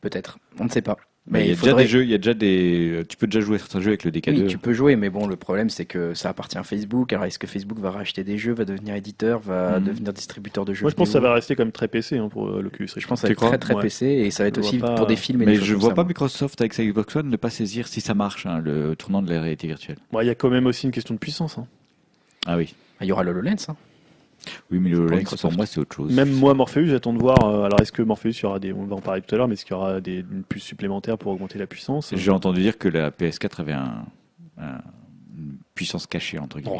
Peut-être. 0.02 0.40
On 0.60 0.64
ne 0.66 0.70
sait 0.70 0.82
pas. 0.82 0.98
Mais 1.28 1.46
il 1.46 1.50
y 1.50 1.54
a 1.54 1.56
faudrait- 1.56 1.84
déjà 1.84 1.84
des 1.84 1.88
jeux, 1.88 2.04
il 2.04 2.10
y 2.10 2.14
a 2.16 2.18
déjà 2.18 2.34
des. 2.34 3.04
Tu 3.08 3.16
peux 3.16 3.28
déjà 3.28 3.42
jouer 3.42 3.60
certains 3.60 3.80
jeux 3.80 3.90
avec 3.90 4.04
le 4.04 4.12
DK2. 4.12 4.42
Oui, 4.42 4.48
tu 4.48 4.58
peux 4.58 4.74
jouer, 4.74 4.96
mais 4.96 5.10
bon, 5.12 5.28
le 5.28 5.36
problème 5.36 5.70
c'est 5.70 5.86
que 5.86 6.16
ça 6.16 6.30
appartient 6.30 6.58
à 6.58 6.64
Facebook. 6.64 7.14
Alors, 7.14 7.26
est-ce 7.26 7.38
que 7.38 7.46
Facebook 7.46 7.78
va 7.80 7.92
racheter 7.92 8.24
des 8.24 8.40
jeux, 8.40 8.54
va 8.54 8.66
devenir 8.66 8.96
éditeur, 8.96 9.40
va 9.40 9.80
Mhm. 9.80 9.86
devenir 9.86 10.14
distributeur 10.14 10.66
de 10.66 10.74
jeux 10.74 10.82
Moi, 10.82 10.90
je 10.90 10.96
pense 10.96 11.10
que 11.10 11.14
ça 11.14 11.20
va 11.20 11.32
rester 11.34 11.56
quand 11.56 11.64
même 11.64 11.72
très 11.72 11.88
PC 11.88 12.18
hein, 12.18 12.28
pour 12.28 12.50
euh, 12.50 12.62
l'Oculus. 12.64 12.90
Je 12.98 13.06
pense 13.08 13.22
que 13.22 13.28
ça 13.28 13.28
va 13.28 13.32
être 13.34 13.48
très 13.48 13.58
très 13.60 13.76
Ouais. 13.76 13.84
PC 13.84 14.08
et 14.08 14.32
ça 14.32 14.44
va 14.44 14.48
être 14.48 14.56
Je 14.56 14.62
aussi 14.62 14.80
pas- 14.80 14.96
pour 14.96 15.06
des 15.06 15.16
films. 15.16 15.44
Et 15.44 15.46
Mais 15.46 15.52
des 15.54 15.58
choses 15.60 15.68
je 15.68 15.74
comme 15.74 15.82
vois 15.82 15.90
ça, 15.92 15.96
pas 15.96 16.02
moi. 16.04 16.08
Microsoft 16.10 16.60
avec 16.60 16.74
sa 16.74 16.84
Xbox 16.84 17.16
One 17.16 17.30
ne 17.30 17.38
pas 17.38 17.52
saisir 17.52 17.88
si 17.88 18.02
ça 18.02 18.16
marche, 18.16 18.48
hein, 18.48 18.60
le 18.60 18.96
tournant 18.96 19.22
de 19.22 19.32
la 19.32 19.42
réalité 19.42 19.68
virtuelle. 19.68 19.98
Bon, 20.12 20.22
Il 20.22 20.28
y 20.28 20.32
a 20.32 20.36
quand 20.36 20.50
même 20.50 20.66
aussi 20.66 20.88
une 20.88 20.92
question 20.92 21.14
de 21.14 21.20
puissance. 21.20 21.58
hein. 21.60 21.68
Ah 22.48 22.58
oui. 22.58 22.74
Ah, 23.00 23.06
Il 23.06 23.08
y 23.08 23.12
aura 23.12 23.24
l'HoloLens. 23.24 23.68
Hein. 23.70 23.76
Oui, 24.72 24.80
mais 24.80 24.90
le 24.90 25.06
Microsoft. 25.06 25.42
pour 25.42 25.54
moi, 25.54 25.66
c'est 25.66 25.80
autre 25.80 25.96
chose. 25.96 26.14
Même 26.14 26.32
moi, 26.32 26.54
Morpheus, 26.54 26.86
j'attends 26.86 27.14
de 27.14 27.20
voir. 27.20 27.38
euh, 27.44 27.64
alors, 27.64 27.80
est-ce 27.82 27.92
que 27.92 28.02
Morpheus, 28.02 28.32
il 28.32 28.42
y 28.42 28.46
aura 28.46 28.60
des. 28.60 28.74
On 28.74 28.86
va 28.86 28.96
en 28.96 29.02
parler 29.02 29.22
tout 29.22 29.36
à 29.36 29.38
l'heure, 29.38 29.48
mais 29.48 29.54
est-ce 29.54 29.66
qu'il 29.66 29.76
y 29.76 29.78
aura 29.78 30.02
des, 30.02 30.20
une 30.32 30.44
puce 30.44 30.64
supplémentaire 30.64 31.18
pour 31.18 31.32
augmenter 31.32 31.60
la 31.60 31.68
puissance? 31.68 32.14
J'ai 32.16 32.32
entendu 32.32 32.62
dire 32.62 32.78
que 32.78 32.88
la 32.88 33.12
PS4 33.12 33.60
avait 33.62 33.74
un, 33.74 34.06
puissance 35.74 36.06
cachée, 36.08 36.38
entre 36.38 36.60
guillemets. 36.60 36.78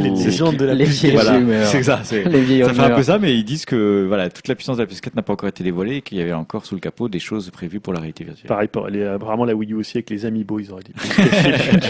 Les 0.16 0.24
légendes 0.24 0.56
de 0.56 0.64
la 0.64 0.74
Les 0.74 0.84
vieilles 0.84 1.12
Voilà, 1.12 1.66
c'est 1.66 1.82
ça. 1.82 2.00
c'est- 2.02 2.24
Les 2.24 2.40
vieilles 2.40 2.64
Ça 2.64 2.72
fait 2.74 2.80
un 2.82 2.90
peu 2.96 3.02
ça, 3.02 3.18
mais 3.18 3.34
ils 3.36 3.44
disent 3.44 3.64
que 3.66 4.04
voilà, 4.06 4.30
toute 4.30 4.48
la 4.48 4.54
puissance 4.54 4.76
de 4.78 4.82
la 4.82 4.86
PS4 4.88 5.14
n'a 5.14 5.22
pas 5.22 5.32
encore 5.32 5.48
été 5.48 5.62
dévoilée 5.62 5.96
et 5.96 6.02
qu'il 6.02 6.18
y 6.18 6.20
avait 6.22 6.32
encore 6.32 6.64
sous 6.66 6.74
le 6.74 6.80
capot 6.80 7.08
des 7.08 7.18
choses 7.18 7.50
prévues 7.50 7.80
pour 7.80 7.92
la 7.92 8.00
réalité 8.00 8.24
virtuelle. 8.24 8.48
Pareil, 8.48 8.68
pour 8.68 8.88
les, 8.88 9.04
apparemment 9.04 9.44
la 9.44 9.54
Wii 9.54 9.72
U 9.72 9.74
aussi 9.76 9.98
avec 9.98 10.10
les 10.10 10.24
Amiibo, 10.26 10.58
ils 10.60 10.72
auraient 10.72 10.82
dit 10.82 10.92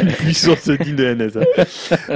une 0.03 0.09
puissance 0.13 0.69
digne 0.69 0.97
de 0.97 1.05
la 1.05 1.15
NASA. 1.15 1.41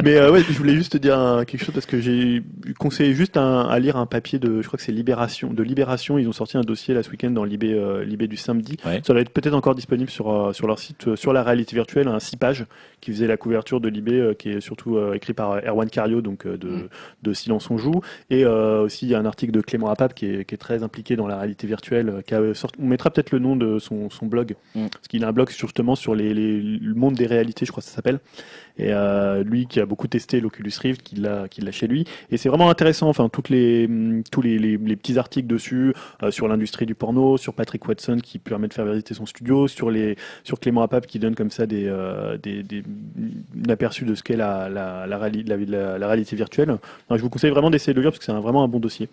Mais 0.05 0.17
euh, 0.17 0.31
ouais, 0.33 0.43
je 0.49 0.53
voulais 0.57 0.75
juste 0.75 0.93
te 0.93 0.99
dire 0.99 1.19
un- 1.19 1.45
quelque 1.45 1.65
chose 1.65 1.75
parce 1.75 1.87
que 1.87 2.01
j'ai 2.01 2.43
conseillé 2.79 3.15
juste 3.15 3.37
un- 3.37 3.61
à 3.69 3.79
lire 3.79 3.97
un 3.97 4.07
papier 4.07 4.39
de, 4.39 4.61
je 4.63 4.67
crois 4.67 4.77
que 4.77 4.83
c'est 4.85 4.93
Libération, 4.93 5.53
de 5.53 5.63
Libération. 5.63 6.19
Ils 6.19 6.29
ont 6.29 6.33
sorti 6.33 6.57
un 6.57 6.63
dossier 6.63 6.95
là 6.95 7.03
ce 7.03 7.11
week-end 7.11 7.31
dans 7.31 7.45
Libé, 7.45 7.73
euh, 7.73 8.05
Libé 8.05 8.27
du 8.29 8.37
samedi. 8.37 8.77
Ouais. 8.85 9.01
Ça 9.07 9.15
va 9.15 9.21
être 9.21 9.31
peut-être 9.31 9.55
encore 9.55 9.75
disponible 9.75 10.11
sur 10.11 10.31
euh, 10.33 10.53
sur 10.53 10.67
leur 10.67 10.79
site 10.79 11.09
euh, 11.09 11.17
sur 11.17 11.33
la 11.33 11.43
réalité 11.43 11.75
virtuelle, 11.77 12.09
un 12.09 12.19
six 12.21 12.37
pages 12.37 12.65
qui 13.01 13.13
faisait 13.13 13.27
la 13.27 13.37
couverture 13.37 13.81
de 13.81 13.89
Libé, 13.89 14.21
euh, 14.27 14.35
qui 14.35 14.51
est 14.51 14.61
surtout 14.61 14.97
euh, 14.97 15.15
écrit 15.15 15.33
par 15.33 15.57
Erwan 15.67 15.89
Cario, 15.89 16.21
donc 16.21 16.47
euh, 16.47 16.57
de, 16.57 16.69
Mm. 16.69 16.89
de 17.23 17.33
Silence 17.33 17.71
on 17.71 17.79
joue. 17.79 18.01
Et 18.31 18.45
euh, 18.45 18.83
aussi 18.83 19.07
il 19.07 19.11
y 19.11 19.15
a 19.15 19.19
un 19.19 19.25
article 19.27 19.53
de 19.53 19.61
Clément 19.61 19.89
Apap 19.89 20.15
qui 20.15 20.27
est, 20.27 20.45
qui 20.45 20.55
est 20.55 20.59
très 20.59 20.83
impliqué 20.83 21.17
dans 21.17 21.27
la 21.27 21.37
réalité 21.39 21.67
virtuelle. 21.67 22.09
euh, 22.09 22.21
Qui 22.23 22.35
a 22.35 22.55
sorti- 22.55 22.79
on 22.83 22.87
mettra 22.87 23.11
peut-être 23.11 23.31
le 23.31 23.39
nom 23.39 23.57
de 23.57 23.79
son, 23.79 24.11
son 24.11 24.27
blog, 24.27 24.55
Mm. 24.75 24.87
parce 24.93 25.09
qu'il 25.09 25.25
a 25.25 25.29
un 25.29 25.33
blog 25.33 25.51
justement 25.51 25.95
sur 25.95 26.15
les, 26.15 26.35
les- 26.35 26.61
le 26.61 26.95
monde 26.95 27.15
des 27.15 27.27
réalités, 27.27 27.65
je 27.67 27.71
crois 27.71 27.83
que 27.83 27.89
ça 27.89 27.95
s'appelle. 27.95 28.21
Et 28.79 28.93
euh, 28.93 29.43
lui 29.43 29.67
qui 29.67 29.81
a 29.81 29.87
beaucoup 29.87 30.07
testé 30.07 30.39
l'Oculus 30.41 30.73
Rift, 30.83 31.03
qui 31.03 31.17
l'a 31.17 31.49
qui 31.49 31.63
l'a 31.63 31.71
chez 31.73 31.87
lui. 31.87 32.05
Et 32.31 32.37
c'est 32.37 32.51
vraiment 32.51 32.69
intéressant. 32.69 33.09
Enfin, 33.09 33.31
toutes 33.31 33.49
les 33.49 33.87
hum, 33.87 34.23
tous 34.31 34.43
les, 34.43 34.59
les, 34.59 34.77
les 34.77 34.97
petits 34.97 35.17
articles 35.19 35.47
dessus 35.49 35.95
euh, 36.23 36.31
sur 36.31 36.47
l'industrie 36.47 36.85
du 36.85 36.95
porno, 36.95 37.39
sur 37.39 37.55
Patrick 37.55 37.89
Watson 37.89 38.19
qui 38.23 38.39
permet 38.39 38.69
de 38.69 38.75
faire 38.75 38.85
visiter 38.85 39.15
son 39.15 39.25
studio, 39.25 39.67
sur 39.67 39.91
les 39.91 40.17
sur 40.45 40.61
Clément 40.61 40.83
Apap 40.83 41.07
qui 41.07 41.19
donne 41.19 41.35
comme 41.35 41.51
ça 41.51 41.65
des 41.67 41.87
euh, 41.87 42.37
des, 42.37 42.63
des 42.63 42.83
un 43.67 43.71
aperçu 43.71 44.05
de 44.07 44.15
ce 44.15 44.23
qu'est 44.23 44.37
la 44.37 44.69
la, 44.69 45.07
la, 45.07 45.19
réali- 45.19 45.45
la, 45.47 45.57
la- 45.57 45.99
la 45.99 46.07
réalité 46.07 46.37
virtuelle. 46.37 46.77
Je 47.11 47.17
vous 47.17 47.31
conseille 47.31 47.51
vraiment 47.51 47.71
d'essayer 47.71 47.93
de 47.93 47.99
le 47.99 48.03
lire 48.05 48.11
parce 48.13 48.19
que 48.21 48.25
c'est 48.25 48.33
vraiment 48.33 48.65
un 48.65 48.69
bon 48.69 48.79
dossier. 48.81 49.09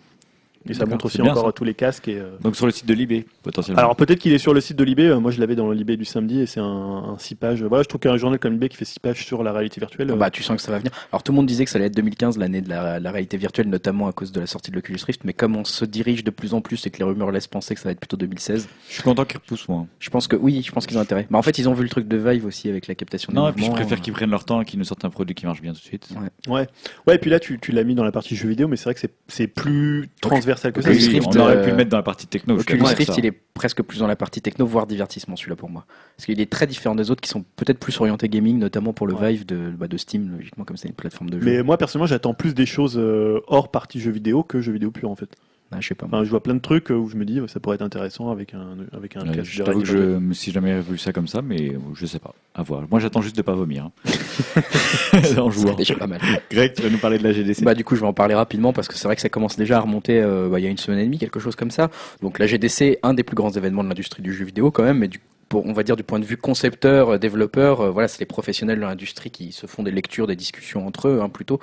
Et 0.68 0.74
ça 0.74 0.86
montre 0.86 1.06
aussi 1.06 1.20
bien, 1.20 1.32
encore 1.32 1.46
ça. 1.46 1.52
tous 1.52 1.64
les 1.64 1.74
casques 1.74 2.08
et 2.08 2.18
euh, 2.18 2.36
Donc 2.40 2.56
sur 2.56 2.64
le 2.66 2.72
site 2.72 2.86
de 2.86 2.94
Libé, 2.94 3.26
potentiellement. 3.42 3.78
alors 3.80 3.96
peut-être 3.96 4.18
qu'il 4.18 4.32
est 4.32 4.38
sur 4.38 4.54
le 4.54 4.60
site 4.62 4.76
de 4.78 4.84
Libé, 4.84 5.04
euh, 5.08 5.20
moi 5.20 5.30
je 5.30 5.38
l'avais 5.40 5.54
dans 5.56 5.68
le 5.68 5.74
Libé 5.74 5.96
du 5.96 6.04
samedi 6.06 6.40
et 6.40 6.46
c'est 6.46 6.60
un, 6.60 6.64
un 6.64 7.18
6 7.18 7.34
pages. 7.34 7.62
Voilà, 7.62 7.82
je 7.82 7.88
trouve 7.88 8.00
qu'un 8.00 8.16
journal 8.16 8.38
comme 8.38 8.52
Libé 8.54 8.68
qui 8.70 8.76
fait 8.76 8.84
6 8.84 8.98
pages 9.00 9.24
sur 9.26 9.42
la 9.42 9.52
réalité 9.52 9.80
virtuelle. 9.80 10.10
euh, 10.10 10.16
Bah, 10.16 10.30
tu 10.30 10.42
sens 10.42 10.56
que 10.56 10.62
ça 10.62 10.72
va 10.72 10.78
venir. 10.78 10.92
Alors, 11.12 11.22
tout 11.22 11.32
le 11.32 11.36
monde 11.36 11.46
disait 11.46 11.64
que 11.64 11.70
ça 11.70 11.76
allait 11.78 11.86
être 11.88 11.96
2015, 11.96 12.38
l'année 12.38 12.60
de 12.62 12.68
la, 12.70 12.98
la 12.98 13.10
réalité 13.10 13.36
virtuelle, 13.36 13.68
notamment 13.68 14.06
à 14.08 14.12
cause 14.12 14.32
de 14.32 14.40
la 14.40 14.46
sortie 14.46 14.70
de 14.70 14.76
l'Oculus 14.76 14.98
Rift. 15.06 15.24
Mais 15.24 15.32
comme 15.34 15.54
on 15.56 15.64
se 15.64 15.84
dirige 15.84 16.24
de 16.24 16.30
plus 16.30 16.54
en 16.54 16.60
plus 16.62 16.86
et 16.86 16.90
que 16.90 16.98
les 16.98 17.04
rumeurs 17.04 17.30
laissent 17.30 17.46
penser 17.46 17.74
que 17.74 17.80
ça 17.80 17.88
va 17.88 17.92
être 17.92 18.00
plutôt 18.00 18.16
2016, 18.16 18.66
je 18.88 18.92
suis 18.94 19.02
content 19.02 19.24
qu'ils 19.26 19.36
repoussent 19.38 19.68
moi. 19.68 19.86
je 20.00 20.08
pense 20.10 20.28
que 20.28 20.36
oui, 20.36 20.62
je 20.66 20.72
pense 20.72 20.86
qu'ils 20.86 20.96
ont 20.96 21.02
intérêt. 21.02 21.26
Mais 21.30 21.36
en 21.36 21.42
fait, 21.42 21.58
ils 21.58 21.68
ont 21.68 21.74
vu 21.74 21.82
le 21.82 21.90
truc 21.90 22.08
de 22.08 22.16
Vive 22.16 22.46
aussi 22.46 22.68
avec 22.70 22.86
la 22.86 22.94
captation 22.94 23.32
des 23.32 23.36
Non, 23.38 23.48
et 23.48 23.52
puis 23.52 23.64
je 23.66 23.70
préfère 23.70 24.00
qu'ils 24.00 24.12
prennent 24.14 24.30
leur 24.30 24.44
temps 24.46 24.62
et 24.62 24.64
qu'ils 24.64 24.78
nous 24.78 24.84
sortent 24.86 25.04
un 25.04 25.10
produit 25.10 25.34
qui 25.34 25.44
marche 25.44 25.60
bien 25.60 25.72
tout 25.72 25.80
de 25.80 25.84
suite. 25.84 26.08
Ouais, 26.48 26.66
ouais, 27.06 27.14
et 27.16 27.18
puis 27.18 27.30
là 27.30 27.38
tu, 27.38 27.58
tu 27.60 27.72
l'as 27.72 27.84
mis 27.84 27.94
dans 27.94 28.04
la 28.04 28.12
partie 28.12 28.34
jeux 28.34 28.48
vidéo, 28.48 28.66
mais 28.68 28.76
c'est 28.76 28.84
vrai 28.84 28.94
que 28.94 29.00
c'est- 29.00 29.12
c'est 29.28 29.46
plus 29.46 30.08
transversal 30.20 30.53
que 30.54 30.82
ça. 30.82 30.90
Oui, 30.90 31.08
Rift, 31.08 31.26
on 31.26 31.40
aurait 31.40 31.56
euh, 31.56 31.64
pu 31.64 31.70
le 31.70 31.76
mettre 31.76 31.90
dans 31.90 31.96
la 31.96 32.02
partie 32.02 32.26
techno. 32.26 32.58
Oculus 32.58 32.82
Rift, 32.82 33.12
ça. 33.12 33.14
il 33.18 33.26
est 33.26 33.32
presque 33.32 33.82
plus 33.82 33.98
dans 33.98 34.06
la 34.06 34.16
partie 34.16 34.40
techno, 34.40 34.66
voire 34.66 34.86
divertissement, 34.86 35.36
celui-là 35.36 35.56
pour 35.56 35.70
moi. 35.70 35.86
Parce 36.16 36.26
qu'il 36.26 36.40
est 36.40 36.50
très 36.50 36.66
différent 36.66 36.94
des 36.94 37.10
autres 37.10 37.20
qui 37.20 37.30
sont 37.30 37.44
peut-être 37.56 37.78
plus 37.78 37.98
orientés 38.00 38.28
gaming, 38.28 38.58
notamment 38.58 38.92
pour 38.92 39.06
le 39.06 39.14
Ouais. 39.14 39.32
Vive 39.32 39.46
de, 39.46 39.70
bah, 39.70 39.86
de 39.86 39.96
Steam, 39.96 40.32
logiquement, 40.36 40.64
comme 40.64 40.76
c'est 40.76 40.88
une 40.88 40.94
plateforme 40.94 41.30
de 41.30 41.38
jeu. 41.38 41.44
Mais 41.44 41.62
moi 41.62 41.78
personnellement 41.78 42.06
j'attends 42.06 42.34
plus 42.34 42.54
des 42.54 42.66
choses 42.66 42.98
euh, 42.98 43.40
hors 43.46 43.70
partie 43.70 44.00
jeux 44.00 44.10
vidéo 44.10 44.42
que 44.42 44.60
jeux 44.60 44.72
vidéo 44.72 44.90
pur 44.90 45.10
en 45.10 45.16
fait. 45.16 45.30
Ah, 45.72 45.80
je 45.80 45.88
sais 45.88 45.94
pas. 45.94 46.06
moi. 46.06 46.18
Enfin, 46.18 46.24
je 46.24 46.30
vois 46.30 46.42
plein 46.42 46.54
de 46.54 46.60
trucs 46.60 46.90
euh, 46.90 46.94
où 46.94 47.08
je 47.08 47.16
me 47.16 47.24
dis 47.24 47.40
ça 47.48 47.58
pourrait 47.58 47.74
être 47.74 47.82
intéressant 47.82 48.30
avec 48.30 48.54
un 48.54 48.76
avec 48.92 49.16
un 49.16 49.26
Ouais, 49.26 49.34
casque 49.36 49.50
je 49.50 49.62
t'avoue 49.62 49.80
que 49.80 49.86
je 49.86 49.96
me 49.96 50.32
suis 50.32 50.52
jamais 50.52 50.78
vu 50.80 50.98
ça 50.98 51.12
comme 51.12 51.26
ça, 51.26 51.42
mais 51.42 51.70
euh, 51.74 51.78
je 51.94 52.06
sais 52.06 52.18
pas. 52.20 52.34
À 52.54 52.62
voir. 52.62 52.84
Moi, 52.90 53.00
j'attends 53.00 53.22
juste 53.22 53.36
de 53.36 53.42
pas 53.42 53.54
vomir. 53.54 53.86
hein. 53.86 54.62
en 55.38 55.50
jouant. 55.50 55.74
déjà 55.74 55.94
pas 55.96 56.06
mal. 56.06 56.20
Greg, 56.50 56.74
tu 56.74 56.82
vas 56.82 56.90
nous 56.90 56.98
parler 56.98 57.18
de 57.18 57.24
la 57.24 57.32
GDC. 57.32 57.64
Bah, 57.64 57.74
du 57.74 57.82
coup, 57.84 57.96
je 57.96 58.00
vais 58.02 58.06
en 58.06 58.12
parler 58.12 58.34
rapidement 58.34 58.72
parce 58.72 58.86
que 58.88 58.94
c'est 58.94 59.08
vrai 59.08 59.16
que 59.16 59.22
ça 59.22 59.28
commence 59.28 59.56
déjà 59.56 59.78
à 59.78 59.80
remonter 59.80 60.20
euh, 60.20 60.48
bah, 60.48 60.60
il 60.60 60.64
y 60.64 60.66
a 60.66 60.70
une 60.70 60.78
semaine 60.78 61.00
et 61.00 61.04
demie, 61.04 61.18
quelque 61.18 61.40
chose 61.40 61.56
comme 61.56 61.70
ça. 61.72 61.90
Donc 62.22 62.38
la 62.38 62.46
GDC, 62.46 62.98
un 63.02 63.14
des 63.14 63.24
plus 63.24 63.34
grands 63.34 63.50
événements 63.50 63.82
de 63.82 63.88
l'industrie 63.88 64.22
du 64.22 64.32
jeu 64.32 64.44
vidéo 64.44 64.70
quand 64.70 64.84
même, 64.84 64.98
mais 64.98 65.08
du 65.08 65.18
on 65.64 65.72
va 65.72 65.82
dire 65.82 65.96
du 65.96 66.02
point 66.02 66.18
de 66.18 66.24
vue 66.24 66.36
concepteur, 66.36 67.10
euh, 67.14 67.18
développeur, 67.18 67.80
euh, 67.80 67.90
voilà, 67.90 68.08
c'est 68.08 68.20
les 68.20 68.26
professionnels 68.26 68.76
de 68.78 68.84
l'industrie 68.84 69.30
qui 69.30 69.52
se 69.52 69.66
font 69.66 69.82
des 69.82 69.90
lectures, 69.90 70.26
des 70.26 70.36
discussions 70.36 70.86
entre 70.86 71.08
eux, 71.08 71.20
hein, 71.22 71.28
plutôt. 71.28 71.60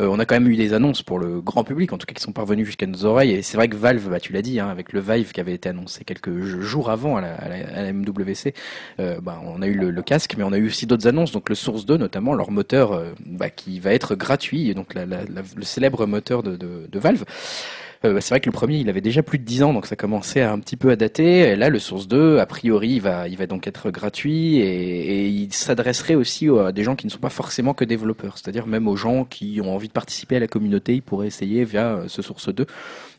Euh, 0.00 0.08
on 0.10 0.18
a 0.18 0.24
quand 0.24 0.34
même 0.34 0.48
eu 0.48 0.56
des 0.56 0.72
annonces 0.72 1.02
pour 1.02 1.18
le 1.18 1.40
grand 1.40 1.64
public, 1.64 1.92
en 1.92 1.98
tout 1.98 2.06
cas 2.06 2.14
qui 2.14 2.22
sont 2.22 2.32
parvenues 2.32 2.64
jusqu'à 2.64 2.86
nos 2.86 3.04
oreilles. 3.04 3.32
Et 3.32 3.42
c'est 3.42 3.56
vrai 3.56 3.68
que 3.68 3.76
Valve, 3.76 4.08
bah, 4.08 4.20
tu 4.20 4.32
l'as 4.32 4.42
dit, 4.42 4.60
hein, 4.60 4.68
avec 4.68 4.92
le 4.92 5.00
Vive 5.00 5.32
qui 5.32 5.40
avait 5.40 5.54
été 5.54 5.68
annoncé 5.68 6.04
quelques 6.04 6.40
jours 6.42 6.90
avant 6.90 7.16
à 7.16 7.20
la, 7.20 7.34
à 7.34 7.82
la- 7.82 7.92
MWC, 7.92 8.54
bah, 9.22 9.40
on 9.44 9.62
a 9.62 9.66
eu 9.66 9.74
le, 9.74 10.02
casque, 10.02 10.34
mais 10.36 10.44
on 10.44 10.52
a 10.52 10.58
eu 10.58 10.66
aussi 10.66 10.86
d'autres 10.86 11.06
annonces, 11.06 11.32
donc 11.32 11.48
le 11.48 11.54
Source 11.54 11.86
2 11.86 11.96
notamment, 11.96 12.34
leur 12.34 12.50
moteur 12.50 13.02
bah, 13.26 13.50
qui 13.50 13.78
va 13.80 13.92
être 13.92 14.14
gratuit, 14.14 14.74
donc 14.74 14.94
la- 14.94 15.04
le 15.06 15.62
célèbre 15.64 16.06
moteur 16.06 16.42
de, 16.42 16.56
de 16.56 16.98
Valve. 16.98 17.24
Euh, 18.04 18.20
c'est 18.20 18.30
vrai 18.30 18.40
que 18.40 18.46
le 18.46 18.52
premier, 18.52 18.78
il 18.78 18.88
avait 18.88 19.00
déjà 19.00 19.22
plus 19.22 19.38
de 19.38 19.44
10 19.44 19.62
ans, 19.62 19.72
donc 19.72 19.86
ça 19.86 19.96
commençait 19.96 20.42
à 20.42 20.52
un 20.52 20.58
petit 20.58 20.76
peu 20.76 20.90
à 20.90 20.96
dater. 20.96 21.56
Là, 21.56 21.70
le 21.70 21.78
Source 21.78 22.06
2, 22.06 22.38
a 22.38 22.46
priori, 22.46 22.90
il 22.90 23.00
va, 23.00 23.28
il 23.28 23.36
va 23.36 23.46
donc 23.46 23.66
être 23.66 23.90
gratuit 23.90 24.58
et, 24.58 25.24
et 25.24 25.26
il 25.26 25.52
s'adresserait 25.52 26.14
aussi 26.14 26.48
à 26.48 26.72
des 26.72 26.82
gens 26.82 26.96
qui 26.96 27.06
ne 27.06 27.10
sont 27.10 27.18
pas 27.18 27.30
forcément 27.30 27.74
que 27.74 27.84
développeurs, 27.84 28.38
c'est-à-dire 28.38 28.66
même 28.66 28.88
aux 28.88 28.96
gens 28.96 29.24
qui 29.24 29.60
ont 29.62 29.74
envie 29.74 29.88
de 29.88 29.92
participer 29.92 30.36
à 30.36 30.40
la 30.40 30.48
communauté, 30.48 30.94
ils 30.94 31.02
pourraient 31.02 31.26
essayer 31.28 31.64
via 31.64 31.94
euh, 31.94 32.04
ce 32.08 32.22
Source 32.22 32.54
2. 32.54 32.66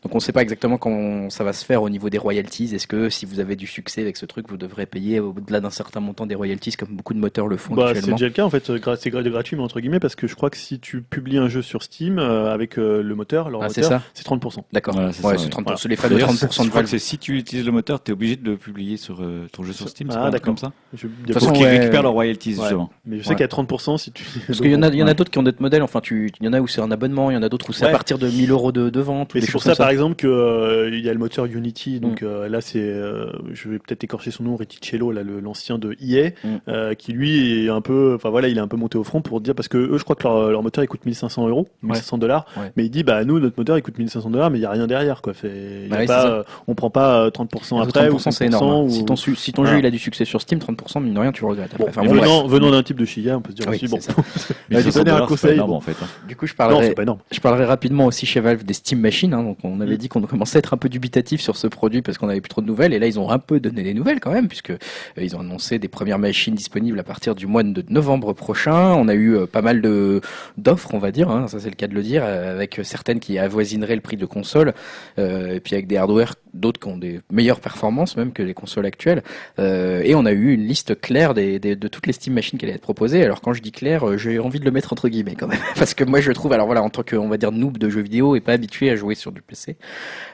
Donc 0.06 0.14
on 0.14 0.18
ne 0.18 0.22
sait 0.22 0.30
pas 0.30 0.42
exactement 0.42 0.78
comment 0.78 1.28
ça 1.30 1.42
va 1.42 1.52
se 1.52 1.64
faire 1.64 1.82
au 1.82 1.88
niveau 1.90 2.10
des 2.10 2.18
royalties. 2.18 2.72
Est-ce 2.72 2.86
que 2.86 3.10
si 3.10 3.26
vous 3.26 3.40
avez 3.40 3.56
du 3.56 3.66
succès 3.66 4.02
avec 4.02 4.16
ce 4.16 4.24
truc, 4.24 4.48
vous 4.48 4.56
devrez 4.56 4.86
payer 4.86 5.18
au-delà 5.18 5.58
d'un 5.60 5.70
certain 5.70 5.98
montant 5.98 6.26
des 6.26 6.36
royalties, 6.36 6.70
comme 6.76 6.90
beaucoup 6.94 7.12
de 7.12 7.18
moteurs 7.18 7.48
le 7.48 7.56
font 7.56 7.74
Bah, 7.74 7.86
c'est 7.88 7.98
actuellement 7.98 8.16
déjà 8.16 8.26
le 8.26 8.32
cas 8.32 8.44
en 8.44 8.50
fait, 8.50 8.64
c'est 8.64 9.10
gra- 9.10 9.28
gratuit 9.28 9.56
mais 9.56 9.64
entre 9.64 9.80
guillemets 9.80 9.98
parce 9.98 10.14
que 10.14 10.28
je 10.28 10.36
crois 10.36 10.48
que 10.48 10.56
si 10.58 10.78
tu 10.78 11.02
publies 11.02 11.38
un 11.38 11.48
jeu 11.48 11.60
sur 11.60 11.82
Steam 11.82 12.20
euh, 12.20 12.54
avec 12.54 12.78
euh, 12.78 13.02
le 13.02 13.14
moteur, 13.16 13.50
leur 13.50 13.64
Ah, 13.64 13.68
c'est 13.68 13.80
moteur, 13.82 14.00
ça 14.00 14.06
c'est 14.14 14.24
30%. 14.24 14.58
D'accord. 14.72 14.94
Voilà, 14.94 15.12
c'est 15.12 15.24
ouais, 15.26 15.32
ça, 15.32 15.38
c'est 15.38 15.44
ouais. 15.46 15.50
30%, 15.50 15.62
Voilà. 15.64 15.76
c'est 15.76 15.88
les 15.88 15.96
fameux 15.96 16.14
D'ailleurs, 16.14 16.30
30% 16.30 16.38
je 16.38 16.46
de 16.46 16.46
crois 16.52 16.64
que 16.66 16.72
Valve. 16.74 16.86
c'est 16.86 16.98
si 17.00 17.18
tu 17.18 17.36
utilises 17.36 17.66
le 17.66 17.72
moteur, 17.72 18.00
tu 18.00 18.12
es 18.12 18.14
obligé 18.14 18.36
de 18.36 18.48
le 18.48 18.56
publier 18.56 18.96
sur 18.98 19.18
euh, 19.22 19.48
ton 19.50 19.64
jeu 19.64 19.72
sur 19.72 19.88
Steam. 19.88 20.08
c'est 20.12 20.16
Ah, 20.18 20.20
pas 20.20 20.26
un 20.28 20.30
truc 20.30 20.42
d'accord. 20.44 20.54
comme 20.54 20.70
ça. 20.70 20.72
Je- 20.94 21.08
a 21.08 21.10
toute 21.24 21.32
façon, 21.34 21.46
Pour 21.46 21.54
qu'ils 21.56 21.64
ouais. 21.64 21.78
récupèrent 21.80 22.04
leurs 22.04 22.12
royalties, 22.12 22.50
Ouais. 22.54 22.60
justement. 22.60 22.90
Mais 23.04 23.18
je 23.18 23.24
sais 23.24 23.30
Ouais. 23.30 23.34
qu'il 23.34 23.42
y 23.42 23.44
a 23.44 23.48
30% 23.48 23.96
si 23.98 24.12
tu. 24.12 24.24
Parce 24.46 24.60
qu'il 24.60 24.70
y 24.70 24.76
en 24.76 24.82
a, 24.84 24.88
il 24.88 24.94
y 24.94 25.02
en 25.02 25.08
a 25.08 25.14
d'autres 25.14 25.32
qui 25.32 25.38
ont 25.38 25.42
d'autres 25.42 25.60
modèles. 25.60 25.82
Enfin, 25.82 26.00
tu, 26.00 26.30
il 26.40 26.46
y 26.46 26.48
en 26.48 26.52
a 26.52 26.60
où 26.60 26.68
c'est 26.68 26.80
un 26.80 26.92
abonnement, 26.92 27.32
il 27.32 27.34
y 27.34 27.36
en 27.36 27.42
a 27.42 27.48
d'autres 27.48 27.68
où 27.70 27.72
c'est 27.72 27.86
à 27.86 27.90
partir 27.90 28.18
de 28.18 28.28
1000 28.28 28.50
euros 28.52 28.70
de, 28.70 28.88
de 28.90 29.00
vente. 29.00 29.30
c'est 29.34 29.40
pour 29.40 29.62
choses 29.62 29.62
ça, 29.62 29.74
par 29.74 29.90
exemple, 29.96 30.16
que 30.16 30.26
euh, 30.26 30.90
il 30.92 31.04
y 31.04 31.08
a 31.08 31.12
le 31.12 31.18
moteur 31.18 31.46
Unity. 31.46 32.00
Donc 32.00 32.22
Mm. 32.22 32.26
euh, 32.26 32.48
là, 32.48 32.60
c'est, 32.60 32.78
euh, 32.80 33.26
je 33.52 33.68
vais 33.68 33.78
peut-être 33.78 34.04
écorcher 34.04 34.30
son 34.30 34.44
nom, 34.44 34.56
Reticello, 34.56 35.10
là, 35.12 35.22
le- 35.22 35.40
l'ancien 35.40 35.78
de 35.78 35.96
EA, 36.00 36.30
Mm. 36.44 36.48
euh, 36.68 36.94
qui 36.94 37.12
lui 37.12 37.64
est 37.64 37.68
un 37.68 37.80
peu, 37.80 38.14
enfin 38.14 38.30
voilà, 38.30 38.48
il 38.48 38.56
est 38.56 38.60
un 38.60 38.68
peu 38.68 38.76
monté 38.76 38.96
au 38.98 39.04
front 39.04 39.20
pour 39.22 39.40
dire 39.40 39.54
parce 39.54 39.68
que 39.68 39.78
eux, 39.78 39.98
je 39.98 40.04
crois 40.04 40.16
que 40.16 40.22
leur, 40.24 40.50
leur 40.50 40.62
moteur 40.62 40.84
il 40.84 40.86
coûte 40.86 41.04
1500 41.04 41.48
euros, 41.48 41.66
1500 41.82 42.18
dollars. 42.18 42.46
Ouais. 42.56 42.70
Mais 42.76 42.84
il 42.84 42.90
dit, 42.90 43.02
bah 43.02 43.24
nous, 43.24 43.38
notre 43.40 43.58
moteur 43.58 43.76
il 43.78 43.82
coûte 43.82 43.98
1500 43.98 44.30
dollars, 44.30 44.50
mais 44.50 44.58
il 44.58 44.62
y 44.62 44.66
a 44.66 44.70
rien 44.70 44.86
derrière, 44.86 45.22
quoi. 45.22 45.32
Fait, 45.34 45.84
y 45.86 45.88
Bah 45.88 45.96
a 45.96 46.00
oui, 46.00 46.06
pas, 46.06 46.26
euh, 46.30 46.42
on 46.68 46.74
prend 46.74 46.90
pas 46.90 47.24
euh, 47.24 47.30
30% 47.30 47.78
ça. 47.78 47.82
après 47.82 48.08
ou 48.08 48.16
30%, 48.18 48.30
c'est 48.30 48.44
5%, 48.44 48.46
énorme. 48.46 48.86
ou- 48.86 48.90
Si 48.90 49.04
ton, 49.04 49.16
si 49.16 49.52
jeu 49.56 49.78
il 49.78 49.86
a 49.86 49.90
du 49.90 49.98
succès 49.98 50.24
sur 50.24 50.40
Steam, 50.40 50.58
30%, 50.60 51.00
mine 51.00 51.14
de 51.14 51.18
rien, 51.20 51.32
tu 51.32 51.42
le 51.42 51.48
regrettes. 51.48 51.76
Bon. 51.78 51.86
Enfin, 51.88 52.02
bon, 52.04 52.12
venant, 52.14 52.46
venant 52.46 52.70
d'un 52.70 52.82
type 52.82 52.98
de 52.98 53.04
Shiga, 53.04 53.36
on 53.36 53.40
peut 53.40 53.50
se 53.52 53.56
dire 53.56 53.66
Oui, 53.68 53.76
aussi, 53.76 53.88
c'est 53.88 53.90
bon, 53.90 54.00
ça. 54.00 54.12
Mais 54.70 54.76
j'ai 54.76 54.90
500 54.90 54.98
donné 55.00 55.10
un 55.10 55.14
dollars, 55.14 55.28
c'est 55.28 55.34
pas 55.34 55.40
conseil, 55.42 55.54
énorme 55.54 55.70
bon. 55.70 55.76
en 55.76 55.80
fait. 55.80 55.96
Du 56.28 56.36
coup, 56.36 56.46
je 56.46 56.52
non, 56.52 56.56
parlerai, 56.56 56.86
c'est 56.88 56.94
pas 56.94 57.02
énorme. 57.02 57.18
Je 57.30 57.40
parlerai 57.40 57.64
rapidement 57.64 58.06
aussi 58.06 58.26
chez 58.26 58.40
Valve 58.40 58.64
des 58.64 58.74
Steam 58.74 59.00
Machines. 59.00 59.32
hein. 59.34 59.42
donc 59.42 59.58
on 59.64 59.80
avait 59.86 59.96
Mm. 59.96 59.98
dit 59.98 60.08
qu'on 60.08 60.20
commençait 60.22 60.58
à 60.58 60.60
être 60.60 60.74
un 60.74 60.76
peu 60.76 60.88
dubitatif 60.88 61.40
sur 61.40 61.56
ce 61.56 61.66
produit 61.66 62.02
parce 62.02 62.18
qu'on 62.18 62.28
avait 62.28 62.40
plus 62.40 62.48
trop 62.48 62.60
de 62.60 62.66
nouvelles. 62.66 62.92
Et 62.92 62.98
là, 62.98 63.06
ils 63.06 63.18
ont 63.18 63.30
un 63.30 63.38
peu 63.38 63.60
donné 63.60 63.82
des 63.82 63.94
nouvelles 63.94 64.20
quand 64.20 64.32
même, 64.32 64.48
puisque 64.48 64.70
euh, 64.70 64.76
ils 65.18 65.34
ont 65.36 65.40
annoncé 65.40 65.78
des 65.78 65.88
premières 65.88 66.18
machines 66.18 66.54
disponibles 66.54 66.98
à 66.98 67.02
partir 67.04 67.34
du 67.34 67.46
mois 67.46 67.62
de 67.62 67.84
novembre 67.88 68.32
prochain. 68.32 68.94
On 68.94 69.08
a 69.08 69.14
eu 69.14 69.34
euh, 69.36 69.46
pas 69.46 69.62
mal 69.62 69.80
de 69.80 70.20
d'offres, 70.56 70.94
on 70.94 70.98
va 70.98 71.10
dire. 71.12 71.30
hein, 71.30 71.48
ça, 71.48 71.58
c'est 71.60 71.68
le 71.70 71.74
cas 71.76 71.86
de 71.86 71.94
le 71.94 72.02
dire, 72.02 72.22
euh, 72.24 72.52
avec 72.54 72.80
certaines 72.82 73.20
qui 73.20 73.38
avoisineraient 73.38 73.94
le 73.94 74.00
prix 74.00 74.16
de 74.16 74.26
console, 74.26 74.74
euh, 75.18 75.54
et 75.54 75.60
puis 75.60 75.74
avec 75.74 75.86
des 75.86 75.96
hardware, 75.96 76.34
d'autres 76.54 76.80
qui 76.80 76.88
ont 76.88 76.96
des 76.96 77.20
meilleures 77.30 77.60
performances 77.60 78.16
même 78.16 78.32
que 78.32 78.42
les 78.42 78.54
consoles 78.54 78.86
actuelles. 78.86 79.22
Euh, 79.58 80.00
et 80.04 80.14
on 80.14 80.24
a 80.24 80.32
eu 80.32 80.52
une 80.54 80.66
liste 80.66 80.98
claire 81.00 81.34
des, 81.34 81.58
des- 81.58 81.76
de 81.76 81.88
toutes 81.88 82.06
les 82.06 82.12
Steam 82.12 82.32
Machines 82.34 82.58
qui 82.58 82.64
allaient 82.64 82.74
être 82.74 82.80
proposées. 82.80 83.22
Alors 83.22 83.40
quand 83.42 83.52
je 83.52 83.60
dis 83.60 83.72
clair, 83.72 84.16
j'ai 84.16 84.38
envie 84.38 84.60
de 84.60 84.64
le 84.64 84.70
mettre 84.70 84.92
entre 84.92 85.08
guillemets 85.08 85.34
quand 85.34 85.48
même, 85.48 85.58
parce 85.76 85.92
que 85.94 86.04
moi 86.04 86.20
je 86.20 86.32
trouve, 86.32 86.52
alors 86.52 86.66
voilà, 86.66 86.82
en 86.82 86.88
tant 86.90 87.02
que 87.02 87.16
on 87.16 87.28
va 87.28 87.36
dire 87.36 87.52
noob 87.52 87.76
de 87.78 87.88
jeux 87.90 88.00
vidéo 88.00 88.36
et 88.36 88.40
pas 88.40 88.52
habitué 88.52 88.88
à 88.90 88.96
jouer 88.96 89.14
sur 89.14 89.32
du 89.32 89.42
PC, 89.42 89.65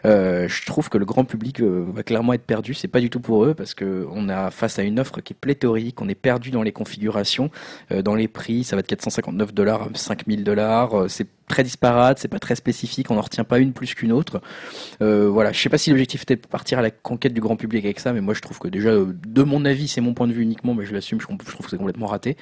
euh, 0.05 0.49
je 0.49 0.67
trouve 0.67 0.89
que 0.89 0.99
le 0.99 1.05
grand 1.05 1.25
public 1.25 1.61
euh, 1.61 1.85
va 1.93 2.03
clairement 2.03 2.33
être 2.33 2.45
perdu. 2.45 2.75
C'est 2.75 2.89
pas 2.89 3.01
du 3.01 3.11
tout 3.11 3.21
pour 3.21 3.45
eux 3.45 3.55
parce 3.55 3.75
que 3.75 4.07
on 4.13 4.29
a 4.29 4.51
face 4.51 4.79
à 4.79 4.83
une 4.83 5.01
offre 5.01 5.21
qui 5.21 5.33
est 5.33 5.37
pléthorique, 5.37 6.01
on 6.01 6.09
est 6.09 6.15
perdu 6.15 6.51
dans 6.51 6.63
les 6.63 6.73
configurations, 6.73 7.51
euh, 7.91 8.03
dans 8.03 8.15
les 8.15 8.29
prix. 8.29 8.65
Ça 8.65 8.77
va 8.77 8.83
de 8.83 8.87
459 8.87 9.55
dollars 9.55 9.83
à 9.83 9.89
5000 9.95 10.45
dollars. 10.45 11.09
C'est 11.09 11.29
très 11.53 11.63
disparate, 11.65 12.19
c'est 12.19 12.29
pas 12.29 12.39
très 12.39 12.55
spécifique, 12.57 13.11
on 13.11 13.15
n'en 13.15 13.21
retient 13.21 13.45
pas 13.45 13.59
une 13.59 13.73
plus 13.73 13.95
qu'une 13.95 14.11
autre. 14.13 14.41
Euh, 15.03 15.29
voilà, 15.29 15.53
je 15.53 15.61
sais 15.61 15.69
pas 15.69 15.79
si 15.79 15.91
l'objectif 15.91 16.23
était 16.23 16.37
de 16.37 16.47
partir 16.47 16.79
à 16.79 16.83
la 16.83 16.91
conquête 16.91 17.35
du 17.35 17.41
grand 17.41 17.57
public 17.57 17.85
avec 17.85 18.01
ça, 18.01 18.13
mais 18.13 18.21
moi 18.21 18.33
je 18.35 18.41
trouve 18.41 18.59
que 18.59 18.69
déjà, 18.69 18.89
euh, 18.91 19.13
de 19.27 19.43
mon 19.43 19.65
avis, 19.65 19.87
c'est 19.89 20.01
mon 20.01 20.15
point 20.15 20.27
de 20.27 20.33
vue 20.33 20.43
uniquement, 20.43 20.75
mais 20.75 20.87
je 20.87 20.95
l'assume, 20.95 21.21
je, 21.21 21.27
je 21.27 21.51
trouve 21.53 21.65
que 21.67 21.71
c'est 21.71 21.77
complètement 21.77 22.07
raté. 22.07 22.37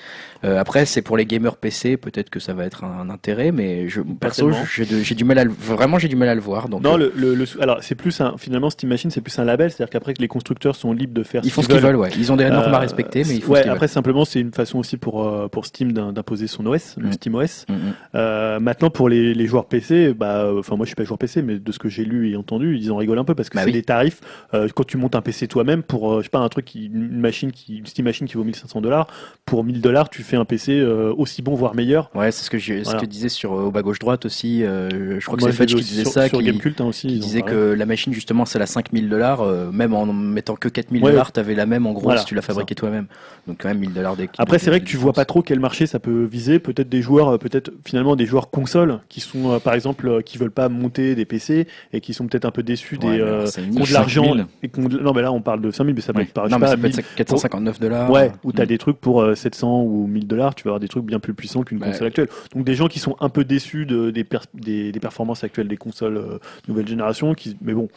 Euh, 0.45 0.59
après, 0.59 0.87
c'est 0.87 1.03
pour 1.03 1.17
les 1.17 1.27
gamers 1.27 1.57
PC, 1.57 1.97
peut-être 1.97 2.31
que 2.31 2.39
ça 2.41 2.55
va 2.55 2.65
être 2.65 2.85
un, 2.85 3.11
intérêt, 3.11 3.51
mais 3.53 3.89
je, 3.89 4.01
perso, 4.01 4.51
j'ai 4.73 5.15
du 5.15 5.25
mal 5.25 5.39
à 5.39 5.45
le, 5.45 5.51
vraiment 5.51 5.99
j'ai 5.99 6.09
du 6.09 6.17
mal 6.17 6.29
à 6.29 6.35
le 6.35 6.41
voir. 6.41 6.69
Donc, 6.69 6.83
Non, 6.83 6.99
euh, 6.99 7.11
le, 7.17 7.45
alors 7.61 7.79
c'est 7.83 7.95
plus 7.97 8.21
un, 8.21 8.37
finalement 8.39 8.71
Steam 8.71 8.89
Machine, 8.91 9.11
c'est 9.11 9.21
plus 9.21 9.37
un 9.39 9.45
label, 9.45 9.71
c'est-à-dire 9.71 9.91
qu'après 9.91 10.15
que 10.15 10.23
les 10.23 10.29
constructeurs 10.29 10.77
sont 10.77 10.93
libres 10.93 11.15
de 11.15 11.23
faire 11.25 11.41
ils 11.45 11.51
font 11.51 11.63
ce 11.63 11.69
qu'ils 11.69 11.79
veulent, 11.81 11.97
ouais. 11.97 12.11
Ils 12.17 12.31
ont 12.31 12.37
des 12.37 12.49
normes 12.49 12.73
à 12.75 12.79
respecter, 12.79 13.25
mais 13.27 13.35
ils 13.35 13.43
font 13.43 13.53
ouais, 13.53 13.59
ce 13.59 13.63
qu'ils 13.65 13.73
après 13.73 13.89
simplement 13.89 14.25
c'est 14.25 14.41
une 14.41 14.53
façon 14.53 14.79
aussi 14.79 14.97
pour 14.97 15.51
pour 15.51 15.67
Steam 15.67 15.93
d'im- 15.93 16.13
d'imposer 16.13 16.47
son 16.47 16.65
OS, 16.67 16.95
le 16.99 17.09
Mm. 17.09 17.13
Steam 17.13 17.35
OS. 17.35 17.67
Mm, 17.69 17.75
mm. 17.75 18.59
Maintenant 18.61 18.91
pour 18.91 19.00
les, 19.09 19.35
les 19.35 19.47
joueurs 19.47 19.67
PC, 19.67 20.15
bah 20.15 20.51
enfin 20.59 20.77
moi 20.77 20.85
je 20.85 20.89
suis 20.91 20.97
pas 20.97 21.05
joueur 21.05 21.19
PC, 21.19 21.43
mais 21.43 21.59
de 21.59 21.73
ce 21.73 21.79
que 21.79 21.89
j'ai 21.89 22.05
lu 22.05 22.31
et 22.31 22.37
entendu, 22.37 22.77
ils 22.77 22.91
en 22.93 22.97
rigolent 22.97 23.21
un 23.21 23.25
peu 23.25 23.35
parce 23.35 23.49
que 23.49 23.55
Bah 23.57 23.63
c'est 23.63 23.67
oui. 23.69 23.73
des 23.73 23.83
tarifs 23.83 24.21
euh, 24.55 24.69
quand 24.75 24.85
tu 24.87 24.97
montes 24.97 25.15
un 25.15 25.23
PC 25.23 25.49
toi-même 25.49 25.83
pour 25.83 26.13
euh, 26.13 26.19
je 26.21 26.25
sais 26.25 26.31
pas 26.31 26.39
un 26.41 26.49
truc 26.49 26.65
qui 26.65 26.87
une 26.87 27.19
machine 27.21 27.53
qui 27.53 27.79
une 27.79 27.87
Steam 27.87 28.05
Machine 28.05 28.27
qui 28.27 28.35
vaut 28.35 28.45
1500 28.45 28.81
dollars 28.81 29.07
pour 29.47 29.65
1000 29.65 29.81
dollars 29.81 30.09
tu 30.11 30.23
fais 30.23 30.37
un 30.37 30.45
PC 30.45 30.73
euh, 30.81 31.13
aussi 31.17 31.43
bon 31.43 31.55
voire 31.55 31.75
meilleur. 31.75 32.11
Ouais, 32.15 32.31
c'est 32.31 32.45
ce 32.45 32.51
que 32.51 32.59
je, 32.59 32.79
ce 32.79 32.85
Voilà. 32.85 33.01
que 33.01 33.07
disait 33.07 33.29
sur 33.29 33.53
au 33.53 33.71
bas 33.71 33.83
gauche 33.83 33.99
droite 33.99 34.25
aussi. 34.27 34.61
je 34.61 35.25
crois 35.25 35.37
que 35.39 35.51
c'est 35.51 35.61
vu 35.61 35.67
qui 35.67 35.75
disait 35.77 36.03
sur, 36.05 36.13
ça, 36.13 36.29
sur 36.29 36.39
qui, 36.39 36.45
Gamecult 36.45 36.81
hein, 36.81 36.85
aussi. 36.87 37.07
qui 37.09 37.19
disait 37.19 37.43
que 37.43 37.73
la 37.73 37.87
machine 37.87 38.13
justement 38.13 38.45
celle 38.45 38.63
à 38.63 38.67
5000 38.67 39.09
dollars, 39.09 39.45
même 39.73 39.95
en 39.95 40.07
mettant 40.13 40.57
que 40.57 40.69
4000 40.69 41.03
Ouais, 41.03 41.11
dollars, 41.13 41.33
t'avais 41.33 41.55
la 41.55 41.67
même 41.67 41.87
en 41.87 41.93
gros 41.93 42.03
Voilà, 42.05 42.21
si 42.21 42.27
tu 42.27 42.35
c'est 42.35 42.43
fabriqué 42.43 42.75
toi-même. 42.75 43.07
Donc 43.47 43.59
quand 43.61 43.69
même 43.69 43.79
1000 43.79 43.93
dollars. 43.93 44.17
Après, 44.39 44.59
c'est 44.59 44.71
vrai 44.71 44.81
que 44.81 44.85
tu 44.87 44.97
vois 44.97 45.13
pas 45.13 45.25
trop 45.25 45.43
quel 45.43 45.61
marché 45.61 45.87
ça 45.87 45.99
peut 45.99 46.25
viser. 46.25 46.59
Peut-être 46.59 46.89
des 46.89 47.03
joueurs, 47.03 47.39
peut-être 47.39 47.71
finalement 47.87 48.17
des 48.17 48.27
joueurs 48.27 48.51
consoles 48.81 49.01
qui 49.09 49.21
sont, 49.21 49.53
euh, 49.53 49.59
par 49.59 49.75
exemple, 49.75 50.09
euh, 50.09 50.21
qui 50.23 50.39
veulent 50.39 50.51
pas 50.51 50.69
monter 50.69 51.15
des 51.15 51.25
PC 51.25 51.67
et 51.93 52.01
qui 52.01 52.15
sont 52.15 52.27
peut-être 52.27 52.45
un 52.45 52.51
peu 52.51 52.63
déçus 52.63 52.97
Ouais, 53.03 53.17
des, 53.17 53.21
euh, 53.21 53.47
ont 53.77 53.85
de 53.85 53.93
l'argent. 53.93 54.25
5000. 54.25 54.47
et 54.63 54.71
Non, 55.03 55.13
mais 55.13 55.23
là, 55.23 55.33
on 55.33 55.41
parle 55.43 55.61
de 55.61 55.71
5000, 55.71 55.95
mais 55.95 56.01
ça 56.01 56.13
peut 56.13 56.23
être 56.23 56.33
par, 56.33 56.49
Non, 56.49 56.57
mais 56.59 56.67
pas, 56.67 56.71
ça 56.73 56.77
peut 56.77 56.89
1000 56.89 56.99
être 57.01 57.15
459 57.17 57.81
dollars. 57.81 58.11
Ouais, 58.11 58.33
où 58.45 58.53
tu 58.53 58.61
as 58.61 58.65
Mm. 58.65 58.69
des 58.69 58.79
trucs 58.79 59.01
pour 59.01 59.23
euh, 59.23 59.35
700 59.35 59.83
ou 59.83 60.07
1000 60.07 60.27
dollars, 60.27 60.55
tu 60.55 60.65
vas 60.65 60.71
avoir 60.71 60.81
des 60.81 60.89
trucs 60.89 61.05
bien 61.05 61.19
plus 61.21 61.35
puissants 61.35 61.63
qu'une 61.63 61.79
Bah, 61.79 61.87
console 61.87 62.09
actuelle. 62.09 62.29
Donc 62.55 62.65
des 62.65 62.75
gens 62.75 62.89
qui 62.89 62.99
sont 62.99 63.17
un 63.21 63.29
peu 63.29 63.45
déçus 63.45 63.87
de, 63.87 64.11
des, 64.11 64.25
per- 64.25 64.39
des, 64.55 64.93
des 64.93 65.01
performances 65.01 65.45
actuelles 65.45 65.69
des 65.69 65.77
consoles 65.77 66.17
euh, 66.17 66.39
nouvelle 66.69 66.87
génération, 66.89 67.35
qui, 67.35 67.57
mais 67.63 67.73
bon, 67.73 67.89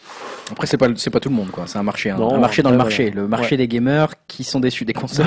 Après, 0.52 0.68
c'est 0.68 0.78
pas, 0.78 0.88
c'est 0.96 1.10
pas 1.10 1.20
tout 1.20 1.30
le 1.30 1.36
monde, 1.36 1.50
quoi. 1.52 1.66
C'est 1.68 1.78
un 1.80 1.84
marché, 1.84 2.10
hein. 2.10 2.18
Non, 2.20 2.34
un 2.34 2.40
marché 2.40 2.62
dans 2.62 2.72
le 2.72 2.78
marché. 2.78 3.10
Le 3.12 3.28
marché 3.28 3.58
des 3.58 3.68
gamers 3.68 4.14
qui 4.28 4.44
sont 4.44 4.60
déçus 4.60 4.86
des 4.86 4.94
consoles. 4.94 5.26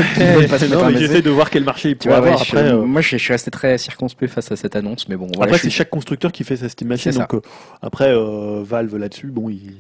J'essaie 0.97 1.23
de 1.23 1.31
voir 1.31 1.51
quel 1.51 1.65
marché 1.65 1.91
il 1.91 1.97
pourrait 1.97 2.15
avoir. 2.15 2.41
Après, 2.41 2.65
euh, 2.73 2.83
moi, 2.83 3.01
je, 3.01 3.11
je 3.11 3.23
suis 3.23 3.33
resté 3.33 3.51
très 3.51 3.79
circonspect 3.79 4.33
face 4.33 4.51
à 4.53 4.57
cette 4.57 4.77
annonce, 4.77 5.09
mais 5.09 5.17
bon. 5.17 5.29
Après 5.47 5.59
c'est 5.59 5.71
chaque 5.71 5.91
constructeur 5.91 6.33
qui 6.33 6.45
fait 6.45 6.57
sa 6.57 6.69
Steam 6.69 6.89
Machine. 6.89 7.13
Donc 7.13 7.35
euh, 7.35 7.41
après, 7.83 8.09
euh, 8.15 8.63
Valve 8.63 8.97
là-dessus, 8.97 9.29
bon, 9.29 9.49
ils, 9.49 9.75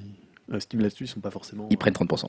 euh, 0.52 0.60
Steam 0.60 0.80
là-dessus, 0.80 1.04
ils 1.04 1.08
sont 1.08 1.20
pas 1.20 1.30
forcément. 1.30 1.66
Ils 1.70 1.76
prennent 1.78 1.94
30%. 1.94 2.24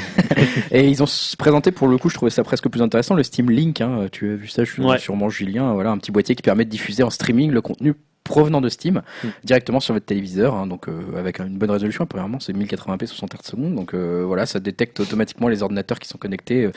et 0.70 0.88
ils 0.88 1.02
ont 1.02 1.06
présenté, 1.38 1.70
pour 1.72 1.88
le 1.88 1.98
coup, 1.98 2.08
je 2.08 2.14
trouvais 2.14 2.30
ça 2.30 2.42
presque 2.44 2.68
plus 2.68 2.82
intéressant, 2.82 3.14
le 3.14 3.22
Steam 3.22 3.50
Link. 3.50 3.80
hein. 3.80 4.06
Tu 4.10 4.32
as 4.32 4.36
vu 4.36 4.48
ça, 4.48 4.64
je 4.64 4.72
suis 4.72 4.82
Ouais. 4.82 4.98
sûrement 4.98 5.28
Julien. 5.28 5.72
Voilà, 5.72 5.90
un 5.90 5.98
petit 5.98 6.10
boîtier 6.12 6.34
qui 6.34 6.42
permet 6.42 6.64
de 6.64 6.70
diffuser 6.70 7.02
en 7.02 7.10
streaming 7.10 7.50
le 7.50 7.60
contenu 7.60 7.94
provenant 8.28 8.60
de 8.60 8.68
Steam 8.68 9.02
Mm. 9.24 9.28
directement 9.44 9.80
sur 9.80 9.94
votre 9.94 10.06
téléviseur 10.06 10.54
hein, 10.54 10.66
donc 10.66 10.88
euh, 10.88 11.00
avec 11.18 11.40
une 11.40 11.58
bonne 11.58 11.70
résolution 11.70 12.06
premièrement 12.06 12.38
c'est 12.40 12.52
1080p 12.52 13.06
60 13.06 13.34
Hz 13.34 13.74
donc 13.74 13.94
euh, 13.94 14.22
voilà 14.26 14.46
ça 14.46 14.60
détecte 14.60 15.00
automatiquement 15.00 15.48
les 15.48 15.62
ordinateurs 15.62 15.98
qui 15.98 16.08
sont 16.08 16.18
connectés 16.18 16.64
euh, 16.66 16.72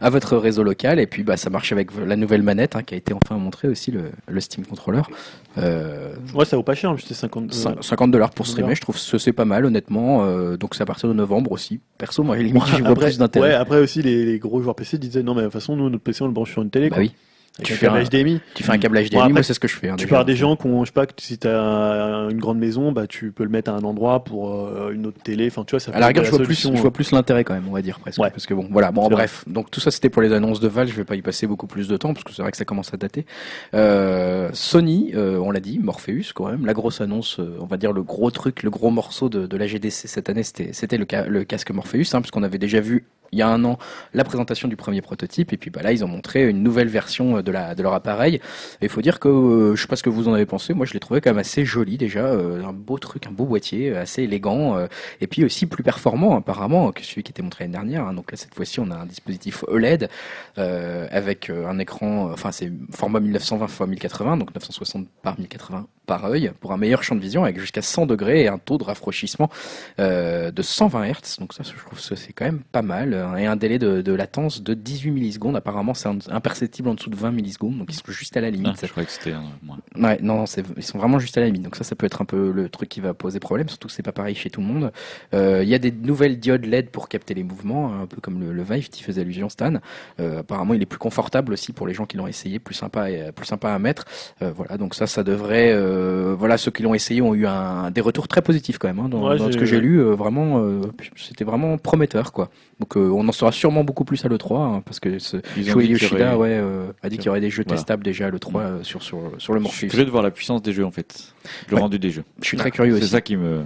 à 0.00 0.10
votre 0.10 0.36
réseau 0.36 0.62
local 0.62 0.98
et 0.98 1.06
puis 1.06 1.22
bah 1.22 1.36
ça 1.36 1.48
marche 1.50 1.72
avec 1.72 1.88
la 1.96 2.16
nouvelle 2.16 2.42
manette 2.42 2.76
hein, 2.76 2.82
qui 2.82 2.94
a 2.94 2.96
été 2.98 3.14
enfin 3.14 3.36
montrée 3.36 3.68
aussi 3.68 3.90
le, 3.92 4.10
le 4.28 4.40
Steam 4.40 4.66
Controller 4.66 5.02
Ouais, 6.34 6.44
ça 6.44 6.56
vaut 6.56 6.62
pas 6.62 6.74
cher, 6.74 6.94
c'était 7.00 7.14
50. 7.14 7.44
euh, 7.44 7.54
Cin- 7.54 7.82
50 7.82 8.10
dollars 8.10 8.30
pour 8.30 8.46
streamer, 8.46 8.74
je 8.74 8.80
trouve 8.82 8.96
que 8.96 9.18
c'est 9.18 9.32
pas 9.32 9.44
mal 9.44 9.64
honnêtement. 9.64 10.26
Donc 10.56 10.74
c'est 10.74 10.82
à 10.82 10.86
partir 10.86 11.08
de 11.08 11.14
novembre 11.14 11.52
aussi. 11.52 11.80
Perso, 11.98 12.22
moi 12.22 12.36
limite 12.36 12.62
j'y 12.66 12.80
vois 12.82 12.90
après, 12.90 13.06
plus 13.06 13.18
d'intérêt. 13.18 13.48
ouais, 13.48 13.54
après 13.54 13.78
aussi, 13.80 14.02
les, 14.02 14.24
les 14.26 14.38
gros 14.38 14.60
joueurs 14.60 14.74
PC 14.74 14.98
disaient 14.98 15.22
non, 15.22 15.34
mais 15.34 15.40
de 15.42 15.46
toute 15.46 15.54
façon, 15.54 15.76
nous, 15.76 15.88
notre 15.88 16.02
PC, 16.04 16.22
on 16.22 16.26
le 16.26 16.32
branche 16.32 16.52
sur 16.52 16.62
une 16.62 16.70
télé. 16.70 16.90
bah 16.90 16.96
quoi. 16.96 17.04
oui, 17.04 17.12
Avec 17.58 17.66
tu 17.68 17.72
un 17.72 17.76
fais 17.76 17.86
câble 17.86 17.98
un- 17.98 18.04
HDMI. 18.04 18.40
tu 18.54 18.62
fais 18.62 18.72
un 18.72 18.78
câble 18.78 18.98
HDMI, 18.98 19.22
Bon, 19.28 19.30
moi 19.30 19.42
c'est 19.42 19.54
ce 19.54 19.60
que 19.60 19.66
je 19.68 19.76
fais. 19.76 19.88
hein, 19.88 19.96
Tu 19.96 20.06
parles 20.06 20.26
des 20.26 20.36
gens 20.36 20.56
qui 20.56 20.66
ont, 20.66 20.84
je 20.84 20.90
sais 20.90 20.92
pas, 20.92 21.06
que 21.06 21.14
si 21.18 21.38
tu 21.38 21.48
as 21.48 22.28
une 22.30 22.38
grande 22.38 22.58
maison, 22.58 22.92
bah, 22.92 23.06
tu 23.06 23.32
peux 23.32 23.44
le 23.44 23.48
mettre 23.50 23.70
à 23.70 23.74
un 23.74 23.82
endroit 23.82 24.24
pour 24.24 24.54
euh, 24.54 24.90
une 24.92 25.06
autre 25.06 25.22
télé. 25.22 25.46
Enfin, 25.50 25.64
tu 25.64 25.70
vois, 25.70 25.80
ça 25.80 25.90
À 25.92 25.98
la 26.00 26.08
rigueur, 26.08 26.24
je 26.24 26.30
vois, 26.30 26.40
plus, 26.40 26.62
je 26.74 26.80
vois 26.80 26.92
plus 26.92 27.12
l'intérêt 27.12 27.44
quand 27.44 27.54
même, 27.54 27.66
on 27.68 27.72
va 27.72 27.80
dire 27.82 27.98
presque. 27.98 28.20
Ouais. 28.20 28.28
Parce 28.30 28.44
que 28.46 28.52
bon, 28.54 28.68
voilà, 28.70 28.92
bon, 28.92 29.08
bref. 29.08 29.44
Donc 29.46 29.70
tout 29.70 29.80
ça, 29.80 29.90
c'était 29.90 30.10
pour 30.10 30.20
les 30.22 30.32
annonces 30.32 30.60
de 30.60 30.68
Valve. 30.68 30.90
Je 30.90 30.96
vais 30.96 31.04
pas 31.04 31.16
y 31.16 31.22
passer 31.22 31.46
beaucoup 31.46 31.66
plus 31.66 31.88
de 31.88 31.96
temps 31.96 32.12
parce 32.12 32.24
que 32.24 32.32
c'est 32.32 32.42
vrai 32.42 32.50
que 32.50 32.58
ça 32.58 32.64
commence 32.66 32.92
à 32.92 32.98
dater. 32.98 33.24
Euh, 33.74 34.50
Sony, 34.52 35.12
euh, 35.14 35.38
on 35.38 35.50
l'a 35.50 35.60
dit, 35.60 35.78
Morpheus 35.78 36.32
quand 36.34 36.48
même. 36.50 36.66
La 36.66 36.74
grosse 36.74 37.00
annonce, 37.00 37.40
euh, 37.40 37.56
on 37.60 37.66
va 37.66 37.76
dire 37.76 37.92
le 37.92 38.02
gros 38.02 38.30
truc, 38.30 38.62
le 38.62 38.70
gros 38.70 38.90
morceau 38.90 39.28
de, 39.28 39.46
de 39.46 39.56
la 39.56 39.66
GDC 39.66 40.08
cette 40.08 40.28
année, 40.28 40.42
c'était, 40.42 40.70
c'était 40.72 40.98
le, 40.98 41.06
ca- 41.10 41.26
le 41.26 41.44
casque 41.44 41.70
Morpheus, 41.70 42.14
hein, 42.14 42.20
puisqu'on 42.20 42.42
avait 42.42 42.58
déjà 42.58 42.80
vu 42.80 43.04
il 43.36 43.40
y 43.40 43.42
a 43.42 43.48
un 43.48 43.62
an 43.64 43.78
la 44.14 44.24
présentation 44.24 44.68
du 44.68 44.76
premier 44.76 45.02
prototype. 45.02 45.52
Et 45.52 45.56
puis 45.56 45.70
bah 45.70 45.82
là 45.82 45.92
ils 45.92 46.04
ont 46.04 46.08
montré 46.08 46.48
une 46.48 46.62
nouvelle 46.62 46.88
version 46.88 47.38
euh, 47.38 47.42
de 47.42 47.82
leur 47.82 47.92
appareil. 47.92 48.36
Et 48.80 48.86
il 48.86 48.88
faut 48.88 49.02
dire 49.02 49.20
que 49.20 49.28
euh, 49.28 49.76
je 49.76 49.82
sais 49.82 49.88
pas 49.88 49.96
ce 49.96 50.02
que 50.02 50.10
vous 50.10 50.28
en 50.28 50.34
avez 50.34 50.46
pensé. 50.46 50.74
Moi 50.74 50.86
je 50.86 50.92
l'ai 50.92 51.00
trouvé 51.00 51.20
quand 51.20 51.30
même 51.30 51.38
assez 51.38 51.64
joli 51.64 51.98
déjà 51.98 52.24
euh, 52.24 52.64
un 52.64 52.72
beau 52.72 52.98
truc 52.98 53.26
un 53.26 53.30
beau 53.30 53.44
boîtier 53.44 53.90
euh, 53.90 54.02
assez 54.02 54.22
élégant 54.22 54.76
et 55.20 55.26
puis 55.26 55.44
aussi 55.44 55.66
plus 55.66 55.82
performant 55.82 56.36
apparemment 56.36 56.92
que 56.92 57.02
celui 57.02 57.22
qui 57.22 57.32
était 57.32 57.42
montré 57.42 57.64
l'année 57.64 57.72
dernière 57.72 58.06
hein. 58.06 58.14
donc 58.14 58.30
là 58.30 58.36
cette 58.36 58.54
fois-ci 58.54 58.80
on 58.80 58.90
a 58.90 58.94
un 58.96 59.06
dispositif 59.06 59.64
OLED 59.68 60.08
avec 60.56 61.50
un 61.50 61.78
écran 61.78 62.30
enfin 62.32 62.52
c'est 62.52 62.72
format 62.92 63.20
1920 63.20 63.66
x 63.66 63.80
1080 63.80 64.36
donc 64.38 64.54
960 64.54 65.08
par 65.22 65.38
1080 65.38 65.86
par 66.06 66.24
œil 66.26 66.52
pour 66.60 66.72
un 66.72 66.76
meilleur 66.76 67.02
champ 67.02 67.14
de 67.14 67.20
vision 67.20 67.44
avec 67.44 67.58
jusqu'à 67.58 67.82
100 67.82 68.06
degrés 68.06 68.42
et 68.44 68.48
un 68.48 68.58
taux 68.58 68.78
de 68.78 68.84
rafraîchissement 68.84 69.50
euh, 69.98 70.50
de 70.50 70.62
120 70.62 71.04
Hz. 71.10 71.36
Donc 71.40 71.52
ça, 71.52 71.62
je 71.64 71.70
trouve 71.84 71.98
que 72.00 72.14
c'est 72.16 72.32
quand 72.32 72.44
même 72.44 72.60
pas 72.72 72.82
mal. 72.82 73.14
hein, 73.14 73.36
Et 73.36 73.46
un 73.46 73.56
délai 73.56 73.78
de, 73.78 74.00
de 74.02 74.12
latence 74.12 74.62
de 74.62 74.74
18 74.74 75.10
millisecondes. 75.10 75.56
Apparemment, 75.56 75.94
c'est 75.94 76.08
imperceptible 76.30 76.88
en 76.88 76.94
dessous 76.94 77.10
de 77.10 77.16
20 77.16 77.32
millisecondes. 77.32 77.78
Donc 77.78 77.88
ils 77.90 77.96
sont 77.96 78.02
juste 78.08 78.36
à 78.36 78.40
la 78.40 78.48
Ah, 78.48 78.50
limite. 78.50 78.78
je 78.80 78.86
croyais 78.90 79.06
que 79.06 79.12
c'était 79.12 79.34
moins. 79.62 79.78
Ouais, 79.96 80.18
non, 80.22 80.44
ils 80.76 80.82
sont 80.82 80.98
vraiment 80.98 81.18
juste 81.18 81.36
à 81.36 81.40
la 81.40 81.46
limite. 81.46 81.62
Donc 81.62 81.76
ça, 81.76 81.84
ça 81.84 81.94
peut 81.96 82.06
être 82.06 82.22
un 82.22 82.24
peu 82.24 82.52
le 82.52 82.68
truc 82.68 82.88
qui 82.88 83.00
va 83.00 83.14
poser 83.14 83.40
problème, 83.40 83.68
surtout 83.68 83.88
que 83.88 83.94
c'est 83.94 84.02
pas 84.02 84.12
pareil 84.12 84.34
chez 84.34 84.50
tout 84.50 84.60
le 84.60 84.66
monde. 84.66 84.92
Euh, 85.34 85.60
Il 85.62 85.68
y 85.68 85.74
a 85.74 85.78
des 85.78 85.90
nouvelles 85.92 86.38
diodes 86.38 86.64
LED 86.64 86.90
pour 86.90 87.08
capter 87.08 87.34
les 87.34 87.42
mouvements, 87.42 87.92
un 88.00 88.06
peu 88.06 88.20
comme 88.20 88.40
le, 88.40 88.52
le 88.52 88.62
Vive 88.62 88.88
qui 88.88 89.02
faisait 89.02 89.22
allusion 89.22 89.48
Stan. 89.48 89.74
Euh, 90.20 90.40
apparemment, 90.40 90.74
il 90.74 90.82
est 90.82 90.86
plus 90.86 90.98
confortable 90.98 91.52
aussi 91.52 91.72
pour 91.72 91.86
les 91.86 91.94
gens 91.94 92.06
qui 92.06 92.16
l'ont 92.16 92.26
essayé, 92.26 92.58
plus 92.58 92.74
sympa, 92.74 93.10
et, 93.10 93.32
plus 93.32 93.46
sympa 93.46 93.70
à 93.72 93.78
mettre. 93.78 94.04
Euh, 94.42 94.52
voilà, 94.52 94.76
donc 94.76 94.94
ça, 94.94 95.06
ça 95.06 95.22
devrait. 95.24 95.72
Euh, 95.96 96.34
voilà, 96.38 96.58
ceux 96.58 96.70
qui 96.70 96.82
l'ont 96.82 96.94
essayé 96.94 97.22
ont 97.22 97.34
eu 97.34 97.46
un, 97.46 97.90
des 97.90 98.00
retours 98.00 98.28
très 98.28 98.42
positifs 98.42 98.78
quand 98.78 98.88
même. 98.88 98.98
hein, 98.98 99.08
dans, 99.08 99.28
Ouais, 99.28 99.36
dans 99.38 99.50
ce 99.50 99.56
que 99.56 99.64
j'ai 99.64 99.80
lu, 99.80 99.98
euh, 100.00 100.14
vraiment, 100.14 100.58
euh, 100.62 100.82
c'était 101.16 101.44
vraiment 101.44 101.78
prometteur, 101.78 102.32
quoi. 102.32 102.50
Donc 102.78 102.96
euh, 102.96 103.08
on 103.10 103.26
en 103.26 103.32
saura 103.32 103.52
sûrement 103.52 103.84
beaucoup 103.84 104.04
plus 104.04 104.22
à 104.24 104.28
le 104.28 104.36
3 104.38 104.82
parce 104.84 105.00
que 105.00 105.08
y 105.08 105.62
Yoshida 105.88 106.36
aurait- 106.36 106.50
ouais, 106.52 106.58
euh, 106.60 106.88
a 107.02 107.08
dit 107.08 107.16
qu'il 107.16 107.26
y 107.26 107.28
aurait 107.30 107.40
des 107.40 107.48
jeux 107.50 107.62
Voilà. 107.66 107.78
testables 107.78 108.02
déjà 108.04 108.26
à 108.26 108.30
le 108.30 108.38
3 108.38 108.60
euh, 108.60 108.82
sur, 108.82 109.02
sur, 109.02 109.18
sur 109.38 109.54
le 109.54 109.60
Je 109.60 109.62
Morpheus. 109.62 109.78
suis 109.78 109.88
curieux 109.88 110.04
de 110.04 110.10
voir 110.10 110.22
la 110.22 110.30
puissance 110.30 110.60
des 110.62 110.72
jeux 110.72 110.84
en 110.84 110.90
fait, 110.90 111.32
le 111.70 111.74
Ouais. 111.76 111.80
rendu 111.80 111.98
des 111.98 112.10
jeux. 112.10 112.24
Je 112.42 112.46
suis 112.46 112.56
très 112.58 112.70
curieux 112.70 112.96
C'est 112.96 113.02
aussi. 113.04 113.10
ça 113.12 113.20
qui 113.22 113.36
me. 113.36 113.62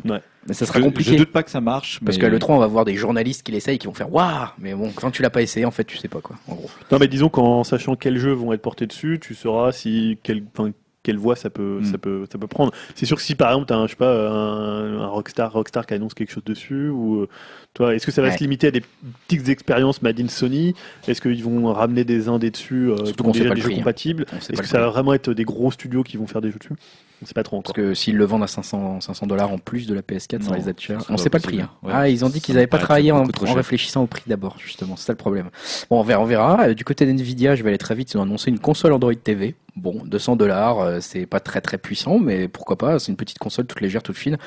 Mais 0.47 0.55
ça 0.55 0.65
sera 0.65 0.78
je, 0.78 0.85
compliqué. 0.85 1.11
Je 1.12 1.16
doute 1.16 1.32
pas 1.32 1.43
que 1.43 1.51
ça 1.51 1.61
marche, 1.61 2.01
Parce 2.05 2.16
mais 2.16 2.23
qu'à 2.23 2.28
l'E3, 2.31 2.52
on 2.52 2.59
va 2.59 2.66
voir 2.66 2.85
des 2.86 2.94
journalistes 2.94 3.43
qui 3.43 3.52
l'essayent 3.52 3.78
qui 3.78 3.86
vont 3.89 3.93
faire 3.94 4.11
Waouh 4.12 4.47
Mais 4.59 4.74
bon, 4.74 4.90
quand 4.94 5.11
tu 5.11 5.20
l'as 5.23 5.28
pas 5.28 5.43
essayé, 5.43 5.66
en 5.66 5.70
fait, 5.70 5.85
tu 5.85 5.98
sais 5.98 6.09
pas 6.09 6.20
quoi. 6.20 6.36
En 6.48 6.55
gros. 6.55 6.70
Non, 6.93 6.98
mais 6.98 7.09
disons 7.09 7.28
qu'en 7.28 7.62
sachant 7.65 7.94
quels 7.97 8.16
jeux 8.16 8.32
vont 8.32 8.52
être 8.52 8.62
portés 8.62 8.86
dessus, 8.86 9.19
tu 9.20 9.35
sauras 9.35 9.73
si 9.73 10.19
quel, 10.23 10.44
enfin, 10.57 10.70
quelle 11.02 11.16
voie 11.18 11.36
ça 11.36 11.48
peut, 11.51 11.78
Mm. 11.81 11.85
ça 11.85 11.98
peut, 11.98 12.27
ça 12.31 12.39
peut 12.39 12.47
prendre. 12.47 12.72
C'est 12.94 13.06
sûr 13.06 13.16
que 13.16 13.22
si 13.22 13.35
par 13.35 13.48
exemple 13.51 13.66
t'as 13.66 13.77
un, 13.77 13.86
je 13.86 13.90
sais 13.93 13.97
pas, 13.97 14.28
un, 14.31 15.01
un 15.01 15.06
Rockstar, 15.06 15.52
Rockstar 15.52 15.86
qui 15.86 15.94
annonce 15.94 16.14
quelque 16.14 16.31
chose 16.32 16.44
dessus, 16.44 16.89
ou 16.90 17.22
euh, 17.22 17.28
toi, 17.74 17.94
est-ce 17.94 18.05
que 18.06 18.12
ça 18.12 18.20
va 18.22 18.28
Ouais. 18.28 18.35
se 18.36 18.40
limiter 18.43 18.66
à 18.66 18.70
des 18.70 18.82
petites 19.28 19.48
expériences 19.48 20.02
Made 20.02 20.20
in 20.20 20.28
Sony? 20.28 20.74
Est-ce 21.09 21.20
qu'ils 21.20 21.43
vont 21.43 21.72
ramener 21.72 22.05
des 22.05 22.28
indés 22.28 22.51
dessus, 22.51 22.90
euh, 22.90 23.05
Surtout 23.06 23.24
qu'on 23.24 23.31
déjà 23.31 23.48
pas 23.48 23.55
des 23.55 23.60
jeux 23.60 23.66
prix, 23.68 23.74
hein. 23.77 23.78
compatibles? 23.78 24.27
Est-ce 24.36 24.60
que 24.60 24.68
ça 24.68 24.81
va 24.81 24.89
vraiment 24.90 25.14
être 25.14 25.32
des 25.32 25.44
gros 25.44 25.70
studios 25.70 26.02
qui 26.02 26.16
vont 26.16 26.27
faire 26.27 26.40
des 26.43 26.51
jeux 26.51 26.59
dessus? 26.59 26.74
On 27.22 27.27
sait 27.27 27.35
pas 27.35 27.43
trop 27.43 27.60
Parce 27.60 27.74
que 27.74 27.92
s'ils 27.92 28.16
le 28.16 28.24
vendent 28.24 28.44
à 28.44 28.47
500 28.47 29.02
500 29.02 29.26
dollars 29.26 29.52
en 29.52 29.58
plus 29.58 29.86
de 29.86 29.92
la 29.94 30.00
PS4, 30.00 30.41
ça 30.42 30.49
Non, 30.49 30.55
risque 30.55 30.66
d'être 30.66 30.81
cher. 30.81 31.02
ça 31.02 31.12
On 31.12 31.18
sait 31.18 31.28
pas 31.28 31.36
le 31.36 31.42
prix. 31.42 31.60
hein. 31.60 31.68
Ouais. 31.83 31.92
Ah, 31.94 32.08
ils 32.08 32.24
ont 32.24 32.28
dit 32.31 32.41
Ça 32.41 32.47
qu'ils 32.47 32.55
n'avaient 32.55 32.66
pas 32.66 32.78
travaillé 32.78 33.12
en, 33.12 33.24
réfléchissant 33.55 34.02
au 34.02 34.07
prix 34.07 34.23
d'abord, 34.26 34.57
justement. 34.58 34.97
C'est 34.97 35.05
ça 35.07 35.12
le 35.12 35.18
problème. 35.18 35.50
Bon, 35.91 36.00
on 36.00 36.02
verra. 36.02 36.23
On 36.23 36.26
verra. 36.26 36.68
Euh, 36.68 36.74
Du 36.74 36.83
côté 36.84 37.05
d'NVIDIA, 37.05 37.57
je 37.57 37.62
vais 37.62 37.68
aller 37.70 37.78
très 37.78 37.94
vite. 37.94 38.12
Ils 38.15 38.16
ont 38.18 38.23
annoncé 38.23 38.49
une 38.50 38.58
console 38.58 38.92
Android 38.94 39.15
TV. 39.15 39.55
Bon, 39.76 40.02
200 40.05 40.36
dollars, 40.36 40.81
euh, 40.81 40.99
c'est 41.00 41.26
pas 41.26 41.40
très 41.40 41.60
très 41.60 41.78
puissant, 41.78 42.18
mais 42.18 42.49
pourquoi 42.49 42.76
pas 42.76 42.99
C'est 42.99 43.10
une 43.10 43.16
petite 43.16 43.39
console 43.39 43.66
toute 43.66 43.81
légère, 43.81 44.02
toute 44.02 44.16
fine, 44.16 44.39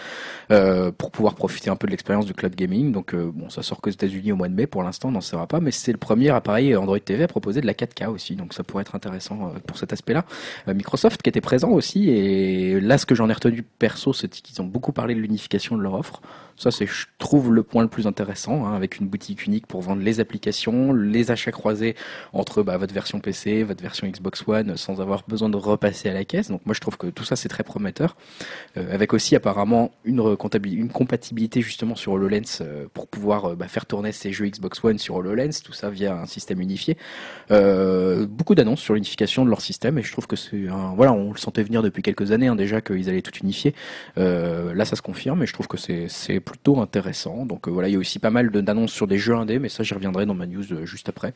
euh, 0.51 0.91
pour 0.91 1.11
pouvoir 1.11 1.35
profiter 1.35 1.69
un 1.69 1.75
peu 1.75 1.87
de 1.87 1.91
l'expérience 1.91 2.25
du 2.25 2.33
cloud 2.33 2.53
gaming. 2.55 2.91
Donc, 2.91 3.13
euh, 3.13 3.31
bon, 3.33 3.49
ça 3.49 3.63
sort 3.63 3.79
qu'aux 3.81 3.89
États-Unis 3.89 4.31
au 4.31 4.35
mois 4.35 4.49
de 4.49 4.53
mai. 4.53 4.67
Pour 4.67 4.83
l'instant, 4.83 5.09
on 5.09 5.11
n'en 5.11 5.21
saura 5.21 5.47
pas, 5.47 5.59
mais 5.59 5.71
c'est 5.71 5.91
le 5.91 5.97
premier 5.97 6.29
appareil 6.29 6.75
Android 6.75 6.99
TV 6.99 7.23
à 7.23 7.27
proposer 7.27 7.61
de 7.61 7.67
la 7.67 7.73
4K 7.73 8.09
aussi. 8.09 8.35
Donc, 8.35 8.53
ça 8.53 8.63
pourrait 8.63 8.81
être 8.81 8.95
intéressant 8.95 9.53
pour 9.65 9.77
cet 9.77 9.93
aspect-là. 9.93 10.25
Microsoft 10.67 11.21
qui 11.21 11.29
était 11.29 11.41
présent 11.41 11.69
aussi, 11.69 12.09
et 12.09 12.79
là, 12.79 12.97
ce 12.97 13.05
que 13.05 13.15
j'en 13.15 13.29
ai 13.29 13.33
retenu 13.33 13.63
perso, 13.63 14.13
c'est 14.13 14.29
qu'ils 14.29 14.61
ont 14.61 14.65
beaucoup 14.65 14.91
parlé 14.91 15.15
de 15.15 15.19
l'unification 15.19 15.77
de 15.77 15.81
leur 15.81 15.93
offre. 15.93 16.21
Ça, 16.57 16.71
c'est, 16.71 16.85
je 16.85 17.07
trouve, 17.17 17.53
le 17.53 17.63
point 17.63 17.83
le 17.83 17.89
plus 17.89 18.07
intéressant, 18.07 18.65
hein, 18.65 18.75
avec 18.75 18.99
une 18.99 19.07
boutique 19.07 19.45
unique 19.45 19.67
pour 19.67 19.81
vendre 19.81 20.01
les 20.01 20.19
applications, 20.19 20.93
les 20.93 21.31
achats 21.31 21.51
croisés 21.51 21.95
entre 22.31 22.63
bah, 22.63 22.77
votre 22.77 22.93
version 22.93 23.19
PC, 23.19 23.63
votre 23.63 23.81
version 23.81 24.07
Xbox 24.07 24.43
One, 24.47 24.77
sans 24.77 25.01
avoir 25.01 25.23
besoin 25.27 25.49
de 25.49 25.57
repasser 25.57 26.09
à 26.09 26.13
la 26.13 26.25
caisse. 26.25 26.49
Donc 26.49 26.65
moi, 26.65 26.73
je 26.73 26.79
trouve 26.79 26.97
que 26.97 27.07
tout 27.07 27.23
ça, 27.23 27.35
c'est 27.35 27.49
très 27.49 27.63
prometteur. 27.63 28.15
Euh, 28.77 28.93
avec 28.93 29.13
aussi 29.13 29.35
apparemment 29.35 29.91
une, 30.03 30.19
une 30.65 30.89
compatibilité 30.89 31.61
justement 31.61 31.95
sur 31.95 32.13
HoloLens 32.13 32.59
euh, 32.61 32.85
pour 32.93 33.07
pouvoir 33.07 33.45
euh, 33.45 33.55
bah, 33.55 33.67
faire 33.67 33.85
tourner 33.85 34.11
ces 34.11 34.31
jeux 34.31 34.47
Xbox 34.47 34.83
One 34.83 34.97
sur 34.97 35.15
HoloLens, 35.15 35.61
tout 35.63 35.73
ça 35.73 35.89
via 35.89 36.15
un 36.15 36.25
système 36.25 36.61
unifié. 36.61 36.97
Beaucoup 37.49 38.55
d'annonces 38.55 38.81
sur 38.81 38.93
l'unification 38.93 39.45
de 39.45 39.49
leur 39.49 39.61
système 39.61 39.97
et 39.97 40.03
je 40.03 40.11
trouve 40.11 40.27
que 40.27 40.35
c'est 40.35 40.65
voilà, 40.95 41.13
on 41.13 41.31
le 41.31 41.37
sentait 41.37 41.63
venir 41.63 41.81
depuis 41.81 42.01
quelques 42.01 42.31
années 42.31 42.47
hein, 42.47 42.55
déjà 42.55 42.81
qu'ils 42.81 43.09
allaient 43.09 43.21
tout 43.21 43.37
unifier. 43.41 43.73
Là, 44.15 44.85
ça 44.85 44.95
se 44.95 45.01
confirme 45.01 45.43
et 45.43 45.45
je 45.45 45.53
trouve 45.53 45.67
que 45.67 45.77
c'est 45.77 46.39
plutôt 46.43 46.79
intéressant. 46.79 47.45
Donc 47.45 47.67
euh, 47.67 47.71
voilà, 47.71 47.89
il 47.89 47.93
y 47.93 47.95
a 47.95 47.99
aussi 47.99 48.19
pas 48.19 48.29
mal 48.29 48.49
d'annonces 48.49 48.91
sur 48.91 49.07
des 49.07 49.17
jeux 49.17 49.35
indés, 49.35 49.59
mais 49.59 49.69
ça, 49.69 49.83
j'y 49.83 49.93
reviendrai 49.93 50.25
dans 50.25 50.35
ma 50.35 50.45
news 50.45 50.63
euh, 50.71 50.85
juste 50.85 51.09
après. 51.09 51.33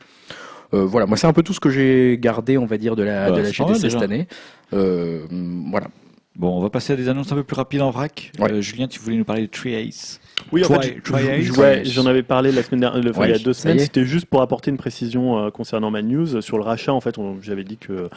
Euh, 0.74 0.84
voilà, 0.84 1.06
moi 1.06 1.16
c'est 1.16 1.26
un 1.26 1.32
peu 1.32 1.42
tout 1.42 1.54
ce 1.54 1.60
que 1.60 1.70
j'ai 1.70 2.18
gardé, 2.20 2.58
on 2.58 2.66
va 2.66 2.76
dire, 2.76 2.94
de 2.94 3.02
la, 3.02 3.30
Bah, 3.30 3.36
de 3.36 3.42
la 3.42 3.50
GDC 3.50 3.90
cette 3.90 4.02
année. 4.02 4.28
Euh, 4.72 5.26
voilà. 5.70 5.88
Bon, 6.36 6.56
on 6.56 6.60
va 6.60 6.70
passer 6.70 6.92
à 6.92 6.96
des 6.96 7.08
annonces 7.08 7.32
un 7.32 7.34
peu 7.34 7.42
plus 7.42 7.56
rapides 7.56 7.80
en 7.80 7.90
vrac. 7.90 8.30
Ouais. 8.38 8.52
Euh, 8.52 8.60
Julien, 8.60 8.86
tu 8.86 9.00
voulais 9.00 9.16
nous 9.16 9.24
parler 9.24 9.42
de 9.42 9.46
Treeace. 9.50 10.20
Oui, 10.52 10.64
en 10.64 10.80
fait, 10.80 11.84
j'en 11.84 12.06
avais 12.06 12.22
parlé 12.22 12.52
la 12.52 12.62
semaine 12.62 12.80
dernière, 12.80 13.10
enfin, 13.10 13.26
il 13.26 13.32
y 13.32 13.34
a 13.34 13.38
deux 13.38 13.52
semaines. 13.52 13.78
C'était 13.78 14.04
juste 14.04 14.26
pour 14.26 14.40
apporter 14.40 14.70
une 14.70 14.76
précision 14.76 15.38
euh, 15.38 15.50
concernant 15.50 15.90
ma 15.90 16.02
news 16.02 16.40
sur 16.40 16.58
le 16.58 16.64
rachat. 16.64 16.92
En 16.92 17.00
fait, 17.00 17.16
j'avais 17.42 17.64
dit 17.64 17.76
que 17.76 18.08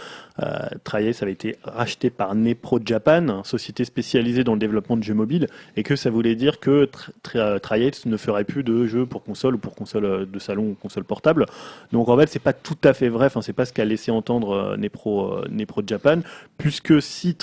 euh, 0.42 0.60
Tri-Ace 0.84 1.24
avait 1.24 1.32
été 1.32 1.58
racheté 1.64 2.10
par 2.10 2.36
Nepro 2.36 2.80
Japan, 2.84 3.44
société 3.44 3.86
spécialisée 3.86 4.44
dans 4.44 4.54
le 4.54 4.60
développement 4.60 4.98
de 4.98 5.04
jeux 5.04 5.14
mobiles, 5.14 5.48
et 5.76 5.84
que 5.84 5.96
ça 5.96 6.10
voulait 6.10 6.36
dire 6.36 6.60
que 6.60 6.86
Tr- 6.86 7.10
Tr- 7.24 7.60
Tri-Ace 7.60 8.06
ne 8.06 8.18
ferait 8.18 8.44
plus 8.44 8.64
de 8.64 8.86
jeux 8.86 9.06
pour 9.06 9.24
console 9.24 9.56
ou 9.56 9.58
pour 9.58 9.76
console 9.76 10.06
euh, 10.06 10.26
de 10.26 10.40
salon 10.40 10.64
ou 10.64 10.78
console 10.82 11.04
portable. 11.04 11.46
Donc 11.92 12.08
en 12.08 12.18
fait, 12.18 12.28
c'est 12.28 12.40
pas 12.40 12.54
tout 12.54 12.78
à 12.84 12.94
fait 12.94 13.10
vrai. 13.10 13.26
Enfin, 13.26 13.42
c'est 13.42 13.54
pas 13.54 13.66
ce 13.66 13.74
qu'a 13.74 13.86
laissé 13.86 14.12
entendre 14.12 14.52
euh, 14.52 14.78
Nepro, 14.78 15.34
euh, 15.34 15.48
Nepro 15.50 15.82
Japan, 15.86 16.20
puisque 16.58 17.02
si 17.02 17.36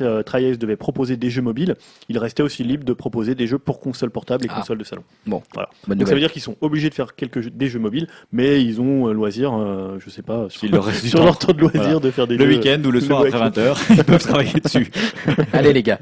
euh, 0.00 0.22
Tri-Ace 0.22 0.58
devait 0.58 0.76
proposer 0.76 1.16
des 1.16 1.30
jeux 1.30 1.42
mobiles, 1.42 1.74
il 2.08 2.18
restait 2.18 2.42
aussi 2.42 2.64
libre 2.64 2.84
de 2.84 2.92
proposer 2.92 3.34
des 3.34 3.46
jeux 3.46 3.58
pour 3.58 3.80
console 3.80 4.10
portable 4.16 4.46
et 4.46 4.48
Ah. 4.50 4.54
console 4.60 4.78
de 4.78 4.84
salon. 4.84 5.02
Bon, 5.26 5.42
Voilà. 5.52 5.68
bonne 5.86 5.98
Donc 5.98 6.08
ça 6.08 6.14
veut 6.14 6.20
dire 6.20 6.32
qu'ils 6.32 6.40
sont 6.40 6.56
obligés 6.62 6.88
de 6.88 6.94
faire 6.94 7.14
quelques 7.14 7.42
jeux, 7.42 7.50
des 7.50 7.68
jeux 7.68 7.78
mobiles, 7.78 8.06
mais 8.32 8.62
ils 8.64 8.80
ont 8.80 9.08
euh, 9.08 9.12
loisir, 9.12 9.52
euh, 9.54 9.98
je 10.02 10.08
sais 10.08 10.22
pas, 10.22 10.46
sur, 10.48 10.70
leur 10.70 10.90
sur 10.94 11.18
temps. 11.18 11.24
leur 11.26 11.38
temps 11.38 11.52
de 11.52 11.60
loisir 11.60 11.82
Voilà. 11.82 11.98
de 12.00 12.10
faire 12.10 12.26
des 12.26 12.38
Le 12.38 12.46
jeux. 12.46 12.56
week-end 12.56 12.80
ou 12.86 12.90
le 12.90 12.98
le 12.98 13.00
soir 13.00 13.20
après 13.20 13.32
week-end. 13.32 13.50
20h, 13.60 13.76
ils 13.98 14.04
peuvent 14.04 14.22
travailler 14.26 14.58
dessus. 14.64 14.90
Allez 15.52 15.74
les 15.74 15.82
gars. 15.82 15.98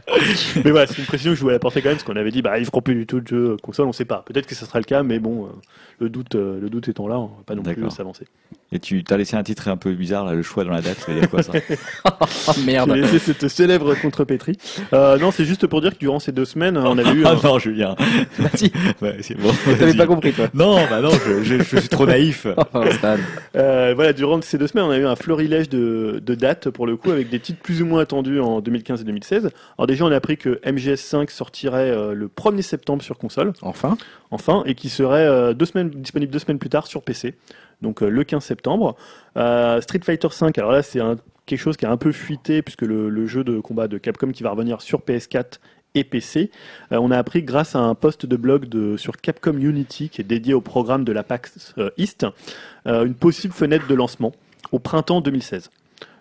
Mais 0.64 0.70
voilà, 0.70 0.86
c'est 0.86 0.98
une 0.98 1.06
précision 1.06 1.32
que 1.32 1.36
je 1.36 1.42
voulais 1.42 1.56
apporter 1.56 1.82
quand 1.82 1.88
même, 1.88 1.96
parce 1.96 2.04
qu'on 2.06 2.14
avait 2.16 2.30
dit, 2.30 2.40
bah 2.42 2.58
ils 2.60 2.66
feront 2.66 2.80
plus 2.82 2.94
du 2.94 3.06
tout 3.06 3.20
de 3.20 3.26
jeux 3.26 3.56
console, 3.62 3.86
on 3.88 3.92
sait 3.92 4.04
pas. 4.04 4.22
Peut-être 4.26 4.46
que 4.46 4.54
ça 4.54 4.64
sera 4.66 4.78
le 4.78 4.84
cas, 4.84 5.02
mais 5.02 5.18
bon, 5.18 5.46
euh, 5.46 5.48
le 5.98 6.08
doute, 6.08 6.34
euh, 6.34 6.60
le 6.60 6.68
doute 6.70 6.88
étant 6.88 7.06
là, 7.08 7.18
on 7.18 7.26
va 7.26 7.42
pas 7.46 7.54
non 7.54 7.62
plus 7.62 7.90
s'avancer. 7.90 8.26
Et 8.72 8.80
tu 8.80 9.04
t'as 9.04 9.16
laissé 9.16 9.36
un 9.36 9.42
titre 9.44 9.68
un 9.68 9.76
peu 9.76 9.92
bizarre, 9.92 10.24
là, 10.24 10.32
le 10.34 10.42
choix 10.42 10.64
dans 10.64 10.72
la 10.72 10.80
date, 10.80 10.98
ça 10.98 11.12
veut 11.12 11.20
dire 11.20 11.30
quoi 11.30 11.42
ça 11.42 11.52
Oh 12.04 12.52
merde. 12.66 12.92
J'ai 12.94 13.00
laissé 13.02 13.18
cette 13.18 13.48
célèbre 13.48 13.94
contrepétrie. 13.94 14.56
Euh, 14.92 15.16
non, 15.18 15.30
c'est 15.30 15.44
juste 15.44 15.66
pour 15.68 15.80
dire 15.80 15.92
que 15.94 15.98
durant 15.98 16.18
ces 16.18 16.32
deux 16.32 16.44
semaines, 16.44 16.76
on 16.76 16.98
avait 16.98 17.12
eu. 17.12 17.24
Ah 17.26 17.30
un- 17.32 17.46
non, 17.46 17.58
Julien. 17.58 17.94
Ouais, 19.00 19.18
c'est 19.20 19.36
bon. 19.38 19.50
T'avais 19.78 19.94
pas 19.94 20.06
compris 20.06 20.32
toi. 20.32 20.48
Non, 20.54 20.76
bah 20.90 21.00
non, 21.00 21.10
je, 21.10 21.42
je- 21.42 21.62
je 21.62 21.76
suis 21.78 21.88
trop 21.88 22.06
naïf. 22.06 22.46
Oh, 22.74 22.84
Stan. 22.90 23.16
Euh, 23.56 23.92
voilà, 23.94 24.12
durant 24.12 24.40
ces 24.42 24.58
deux 24.58 24.66
semaines, 24.66 24.84
on 24.86 24.90
a 24.90 24.98
eu 24.98 25.06
un 25.06 25.16
florilège 25.16 25.68
de, 25.68 26.20
de 26.24 26.34
dates 26.34 26.70
pour 26.70 26.86
le 26.86 26.96
coup, 26.96 27.10
avec 27.10 27.28
des 27.30 27.40
titres 27.40 27.60
plus 27.62 27.82
ou 27.82 27.86
moins 27.86 28.00
attendus 28.00 28.40
en 28.40 28.60
2015 28.60 29.00
et 29.02 29.04
2016. 29.04 29.50
Alors 29.78 29.86
déjà, 29.86 30.04
on 30.04 30.10
a 30.10 30.16
appris 30.16 30.36
que 30.36 30.60
MGS5 30.64 31.30
sortirait 31.30 31.90
euh, 31.90 32.12
le 32.14 32.28
1er 32.28 32.62
septembre 32.62 33.02
sur 33.02 33.18
console, 33.18 33.52
Enfin. 33.62 33.96
Enfin, 34.34 34.64
et 34.66 34.74
qui 34.74 34.88
serait 34.88 35.26
euh, 35.26 35.54
disponible 35.54 36.26
deux 36.26 36.38
semaines 36.38 36.58
plus 36.58 36.68
tard 36.68 36.86
sur 36.88 37.02
PC, 37.02 37.34
donc 37.82 38.02
euh, 38.02 38.08
le 38.08 38.24
15 38.24 38.44
septembre. 38.44 38.96
Euh, 39.36 39.80
Street 39.80 40.00
Fighter 40.02 40.28
5, 40.30 40.58
alors 40.58 40.72
là, 40.72 40.82
c'est 40.82 41.00
quelque 41.46 41.58
chose 41.58 41.76
qui 41.76 41.86
a 41.86 41.90
un 41.90 41.96
peu 41.96 42.10
fuité, 42.10 42.60
puisque 42.60 42.82
le, 42.82 43.26
jeu 43.26 43.44
de 43.44 43.60
combat 43.60 43.86
de 43.86 43.96
Capcom 43.96 44.32
qui 44.32 44.42
va 44.42 44.50
revenir 44.50 44.82
sur 44.82 45.00
PS4 45.00 45.58
et 45.96 46.02
PC, 46.02 46.50
on 46.90 47.12
a 47.12 47.16
appris 47.16 47.44
grâce 47.44 47.76
à 47.76 47.78
un 47.78 47.94
post 47.94 48.26
de 48.26 48.36
blog 48.36 48.96
sur 48.96 49.16
Capcom 49.18 49.56
Unity 49.56 50.08
qui 50.08 50.20
est 50.20 50.24
dédié 50.24 50.52
au 50.52 50.60
programme 50.60 51.04
de 51.04 51.12
la 51.12 51.22
PAX 51.22 51.72
East, 51.96 52.26
une 52.84 53.14
possible 53.14 53.54
fenêtre 53.54 53.86
de 53.86 53.94
lancement 53.94 54.32
au 54.72 54.80
printemps 54.80 55.20
2016. 55.20 55.70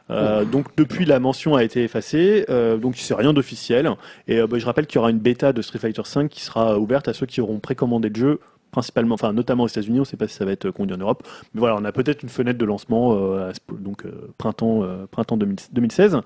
Euh, 0.10 0.44
donc 0.44 0.68
depuis 0.76 1.06
la 1.06 1.20
mention 1.20 1.56
a 1.56 1.64
été 1.64 1.84
effacée, 1.84 2.46
euh, 2.50 2.78
donc 2.78 2.96
c'est 2.98 3.14
rien 3.14 3.34
d'officiel. 3.34 3.90
Et 4.28 4.40
euh, 4.40 4.48
bah, 4.48 4.60
je 4.60 4.66
rappelle 4.66 4.86
qu'il 4.86 4.98
y 4.98 5.00
aura 5.00 5.10
une 5.10 5.20
bêta 5.20 5.54
de 5.54 5.62
Street 5.62 5.80
Fighter 5.80 6.02
V 6.16 6.28
qui 6.30 6.42
sera 6.42 6.78
ouverte 6.78 7.08
à 7.08 7.14
ceux 7.14 7.26
qui 7.26 7.42
auront 7.42 7.60
précommandé 7.60 8.10
le 8.10 8.16
jeu, 8.16 8.40
principalement, 8.74 9.14
enfin 9.16 9.32
notamment 9.32 9.64
aux 9.64 9.68
États-Unis. 9.68 10.00
On 10.00 10.02
ne 10.02 10.06
sait 10.06 10.18
pas 10.18 10.28
si 10.28 10.36
ça 10.36 10.44
va 10.44 10.52
être 10.52 10.70
conduit 10.72 10.94
en 10.96 11.00
Europe, 11.00 11.24
mais 11.54 11.60
voilà, 11.60 11.78
on 11.80 11.86
a 11.86 11.92
peut-être 11.94 12.24
une 12.24 12.30
fenêtre 12.30 12.60
de 12.60 12.66
lancement 12.66 13.16
euh, 13.18 13.52
donc 13.80 14.06
euh, 14.06 14.12
printemps 14.38 14.84
euh, 14.84 15.06
printemps 15.10 15.38
2000 15.38 15.56
2016. 15.72 16.18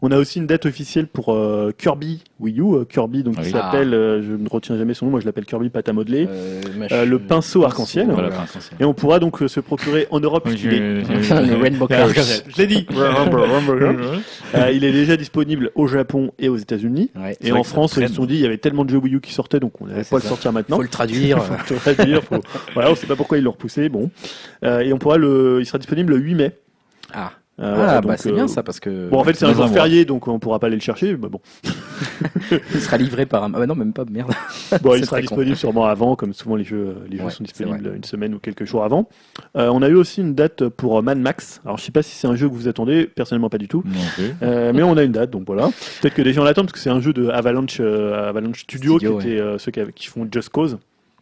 On 0.00 0.10
a 0.10 0.16
aussi 0.18 0.38
une 0.38 0.46
date 0.46 0.64
officielle 0.64 1.06
pour 1.08 1.34
euh, 1.34 1.72
Kirby 1.76 2.22
Wii 2.40 2.60
U, 2.60 2.62
euh, 2.76 2.84
Kirby 2.84 3.22
donc 3.22 3.34
Ah 3.36 3.40
qui 3.42 3.46
oui. 3.48 3.52
s'appelle, 3.52 3.92
euh, 3.92 4.22
je 4.22 4.32
ne 4.32 4.48
retiens 4.48 4.78
jamais 4.78 4.94
son 4.94 5.04
nom, 5.06 5.10
moi 5.10 5.20
je 5.20 5.26
l'appelle 5.26 5.44
Kirby 5.44 5.68
pâte 5.68 5.88
à 5.88 5.92
modeler. 5.92 6.26
Euh, 6.30 6.62
Euh, 6.92 7.04
le 7.04 7.18
pinceau 7.18 7.64
arc-en-ciel. 7.64 8.06
Voilà. 8.10 8.30
Et 8.78 8.84
on 8.84 8.94
pourra 8.94 9.18
donc 9.18 9.42
euh, 9.42 9.48
se 9.48 9.58
procurer 9.60 10.06
en 10.12 10.20
Europe. 10.20 10.44
Oui, 10.46 10.52
puisqu'il 10.52 10.74
est- 10.74 11.40
Le 11.50 11.56
Rainbow 11.56 11.86
Alors, 11.90 12.12
Curse. 12.12 12.44
Je 12.46 12.56
l'ai 12.58 12.66
dit. 12.68 12.86
Euh, 14.54 14.70
il 14.72 14.84
est 14.84 14.92
déjà 14.92 15.16
disponible 15.16 15.70
au 15.74 15.86
Japon 15.86 16.30
et 16.38 16.48
aux 16.48 16.56
États-Unis. 16.56 17.10
Ouais. 17.16 17.36
Et 17.40 17.52
en 17.52 17.64
France, 17.64 17.98
ils 18.00 18.08
se 18.08 18.14
sont 18.14 18.24
dit 18.26 18.34
il 18.34 18.40
y 18.40 18.46
avait 18.46 18.58
tellement 18.58 18.84
de 18.84 18.90
jeux 18.90 18.98
Wii 18.98 19.14
U 19.16 19.20
qui 19.20 19.32
sortaient, 19.32 19.58
donc 19.60 19.80
on 19.80 19.86
n'allait 19.86 20.04
pas 20.04 20.16
le 20.16 20.22
sortir 20.22 20.52
maintenant. 20.52 20.76
Faut 20.76 20.82
le 20.82 20.88
traduire. 20.88 21.38
Faut- 22.22 22.42
Voilà, 22.74 22.90
on 22.90 22.94
sait 22.94 23.06
pas 23.06 23.16
pourquoi 23.16 23.38
ils 23.38 23.44
l'ont 23.44 23.52
repoussé. 23.52 23.88
Bon, 23.88 24.10
Euh, 24.64 24.80
et 24.80 24.92
on 24.92 24.98
pourra 24.98 25.16
le, 25.18 25.58
il 25.60 25.66
sera 25.66 25.78
disponible 25.78 26.14
le 26.14 26.18
8 26.20 26.34
mai. 26.34 26.52
ah. 27.12 27.32
Euh, 27.58 27.74
Ah, 27.88 28.02
bah 28.02 28.18
c'est 28.18 28.28
euh, 28.28 28.34
bien 28.34 28.48
ça 28.48 28.62
parce 28.62 28.80
que 28.80 29.08
Bon, 29.08 29.18
en 29.18 29.24
fait, 29.24 29.32
c'est 29.32 29.46
un 29.46 29.54
jour 29.54 29.66
férié, 29.70 30.04
donc 30.04 30.28
on 30.28 30.38
pourra 30.38 30.58
pas 30.58 30.66
aller 30.66 30.76
le 30.76 30.82
chercher. 30.82 31.16
Mais 31.16 31.30
bon, 31.30 31.40
il 32.74 32.80
sera 32.82 32.98
livré 32.98 33.24
par 33.24 33.44
un. 33.44 33.52
Ah 33.54 33.58
bah 33.60 33.66
non, 33.66 33.74
même 33.74 33.94
pas, 33.94 34.04
merde. 34.10 34.30
bon 34.82 34.94
il 34.94 35.04
sera 35.06 35.16
con. 35.16 35.20
disponible 35.22 35.56
sûrement 35.56 35.86
avant, 35.86 36.16
comme 36.16 36.34
souvent 36.34 36.56
les 36.56 36.64
jeux, 36.64 36.96
les 37.08 37.16
jeux 37.16 37.24
Ouais, 37.24 37.30
sont 37.30 37.44
disponibles 37.44 37.92
une 37.96 38.04
semaine 38.04 38.34
ou 38.34 38.40
quelques 38.40 38.66
jours 38.66 38.84
avant. 38.84 39.08
Euh, 39.56 39.70
on 39.72 39.80
a 39.80 39.88
eu 39.88 39.94
aussi 39.94 40.20
une 40.20 40.34
date 40.34 40.68
pour 40.68 41.02
Mad 41.02 41.16
Max. 41.18 41.62
Alors, 41.64 41.78
je 41.78 41.84
sais 41.84 41.92
pas 41.92 42.02
si 42.02 42.14
c'est 42.14 42.26
un 42.26 42.36
jeu 42.36 42.46
que 42.46 42.52
vous 42.52 42.68
attendez, 42.68 43.06
personnellement 43.06 43.48
pas 43.48 43.56
du 43.56 43.68
tout. 43.68 43.82
Non. 43.86 44.00
Euh, 44.42 44.72
mais 44.74 44.82
on 44.82 44.94
a 44.98 45.02
une 45.02 45.12
date, 45.12 45.30
donc 45.30 45.44
voilà. 45.46 45.70
Peut-être 46.02 46.14
que 46.14 46.20
des 46.20 46.34
gens 46.34 46.44
l'attendent 46.44 46.66
parce 46.66 46.74
que 46.74 46.78
c'est 46.80 46.90
un 46.90 47.00
jeu 47.00 47.14
de 47.14 47.28
Avalanche, 47.30 47.78
euh, 47.80 48.28
Avalanche 48.28 48.60
Studio, 48.64 48.98
Studio, 48.98 49.18
qui 49.18 49.28
était 49.30 49.40
euh, 49.40 49.56
ceux 49.56 49.70
qui 49.72 50.08
font 50.08 50.28
Just 50.30 50.50
Cause. 50.50 50.76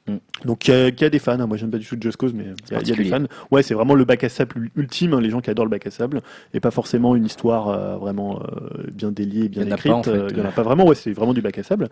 Mm. 0.07 0.17
Donc 0.45 0.69
il 0.69 0.71
y, 0.71 0.75
a- 0.75 0.89
il 0.89 1.01
y 1.01 1.05
a 1.05 1.09
des 1.09 1.19
fans. 1.19 1.39
hein. 1.41 1.47
Moi 1.47 1.57
j'aime 1.57 1.71
pas 1.71 1.79
du 1.79 1.87
tout 1.87 1.97
Just 1.99 2.19
Cause, 2.19 2.35
mais 2.35 2.45
il 2.45 2.73
y, 2.75 2.77
a- 2.77 2.81
il 2.83 2.89
y 2.89 2.93
a 2.93 2.97
des 2.97 3.05
fans. 3.05 3.25
Ouais, 3.51 3.63
c'est 3.63 3.73
vraiment 3.73 3.95
le 3.95 4.05
bac 4.05 4.23
à 4.23 4.29
sable 4.29 4.69
ultime. 4.77 5.15
hein, 5.15 5.21
les 5.21 5.31
gens 5.31 5.41
qui 5.41 5.49
adorent 5.51 5.65
le 5.65 5.71
bac 5.71 5.87
à 5.87 5.91
sable 5.91 6.21
et 6.53 6.61
pas 6.61 6.71
forcément 6.71 7.17
une 7.17 7.25
histoire 7.25 7.69
euh, 7.69 7.97
vraiment 7.97 8.43
euh, 8.43 8.83
bien 8.93 9.11
déliée, 9.13 9.49
bien 9.49 9.63
Il 9.63 9.73
écrite. 9.73 9.91
pas, 9.93 9.99
en 9.99 10.03
fait, 10.03 10.11
Euh, 10.11 10.29
Il 10.31 10.37
y 10.39 10.41
en 10.43 10.45
a 10.45 10.51
pas 10.53 10.63
vraiment. 10.63 10.87
Ouais, 10.87 10.95
c'est 10.95 11.13
vraiment 11.13 11.33
du 11.33 11.41
bac 11.41 11.57
à 11.59 11.63
sable. 11.63 11.89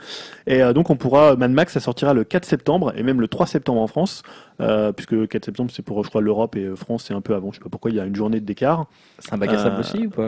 Et 0.47 0.61
donc 0.75 0.91
on 0.91 0.97
pourra 0.97 1.37
Mad 1.37 1.53
Max, 1.53 1.73
ça 1.73 1.81
sortira 1.81 2.13
le 2.13 2.25
4 2.25 2.45
septembre 2.45 2.93
et 2.97 3.03
même 3.03 3.21
le 3.21 3.29
3 3.29 3.47
septembre 3.47 3.81
en 3.81 3.87
France, 3.87 4.23
puisque 4.95 5.13
le 5.13 5.27
4 5.27 5.47
septembre 5.47 5.71
c'est 5.73 5.83
pour 5.83 6.05
je 6.05 6.11
crois 6.11 6.21
l'Europe 6.21 6.55
et 6.57 6.69
France 6.77 7.05
c'est 7.09 7.15
un 7.15 7.23
peu 7.23 7.35
avant. 7.35 7.51
Je 7.53 7.57
sais 7.59 7.63
pas 7.65 7.71
pourquoi 7.71 7.91
il 7.91 7.97
y 7.97 8.01
a 8.01 8.05
une 8.05 8.15
journée 8.17 8.41
d'écart. 8.41 8.87
C'est 9.21 9.33
un 9.33 9.39
bac 9.39 9.51
à 9.53 9.59
sable 9.59 9.81
aussi 9.81 10.07
ou 10.07 10.11
pas 10.11 10.27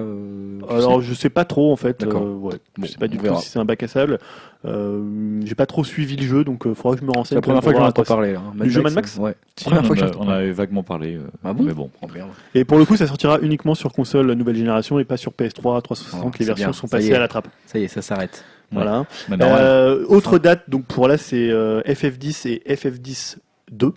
Alors 0.74 1.00
sais 1.02 1.06
je 1.08 1.14
sais 1.14 1.28
pas 1.30 1.44
trop 1.44 1.70
en 1.72 1.76
fait. 1.76 2.02
Ouais. 2.04 2.12
Bon, 2.12 2.50
je 2.82 2.86
sais 2.86 2.96
pas 2.98 3.08
du 3.08 3.18
tout 3.18 3.24
verra. 3.24 3.36
si 3.40 3.50
c'est 3.50 3.58
un 3.58 3.64
bac 3.66 3.82
à 3.82 3.88
sable. 3.88 4.18
Euh, 4.64 5.40
J'ai 5.44 5.54
pas 5.54 5.66
trop 5.66 5.84
suivi 5.84 6.16
le 6.16 6.22
jeu, 6.26 6.42
donc 6.44 6.62
il 6.64 6.74
faudra 6.74 6.94
que 6.96 7.00
je 7.02 7.06
me 7.06 7.12
renseigne. 7.12 7.36
la 7.36 7.42
première 7.42 7.62
fois 7.62 7.72
que 7.72 7.78
j'en 7.78 7.86
entends 7.86 8.02
parler. 8.02 8.34
hein. 8.34 8.52
Du 8.60 8.70
jeu 8.70 8.80
Mad 8.82 8.94
Max 8.94 9.16
Ouais. 9.18 9.34
Première 9.62 9.80
on, 9.82 9.84
fois 9.84 9.96
que 9.96 10.16
on 10.18 10.28
avait 10.28 10.52
vaguement 10.52 10.82
parlé. 10.82 11.16
euh, 11.16 11.26
Ah 11.44 11.52
bon 11.52 11.64
mais 11.64 11.74
bon. 11.74 11.90
Oh, 12.02 12.06
merde. 12.14 12.30
Et 12.54 12.64
pour 12.64 12.78
le 12.78 12.84
coup, 12.84 12.96
ça 12.96 13.06
sortira 13.06 13.38
uniquement 13.40 13.74
sur 13.74 13.92
console 13.92 14.32
nouvelle 14.32 14.56
génération 14.56 14.98
et 14.98 15.04
pas 15.04 15.16
sur 15.16 15.32
PS3, 15.32 15.82
360. 15.82 16.22
Oh, 16.24 16.30
les 16.38 16.44
versions 16.46 16.66
bien, 16.68 16.72
sont 16.72 16.88
passées 16.88 17.14
à 17.14 17.18
la 17.18 17.28
trappe. 17.28 17.48
Ça 17.66 17.78
y 17.78 17.84
est, 17.84 17.88
ça 17.88 18.00
s'arrête. 18.02 18.44
Voilà. 18.72 19.06
Bah. 19.28 19.36
Euh, 19.40 20.04
autre 20.08 20.38
date, 20.38 20.68
donc 20.68 20.84
pour 20.86 21.06
là, 21.08 21.18
c'est 21.18 21.50
euh, 21.50 21.80
FF10 21.82 22.48
et 22.48 22.74
FF10 22.74 23.36
2. 23.70 23.92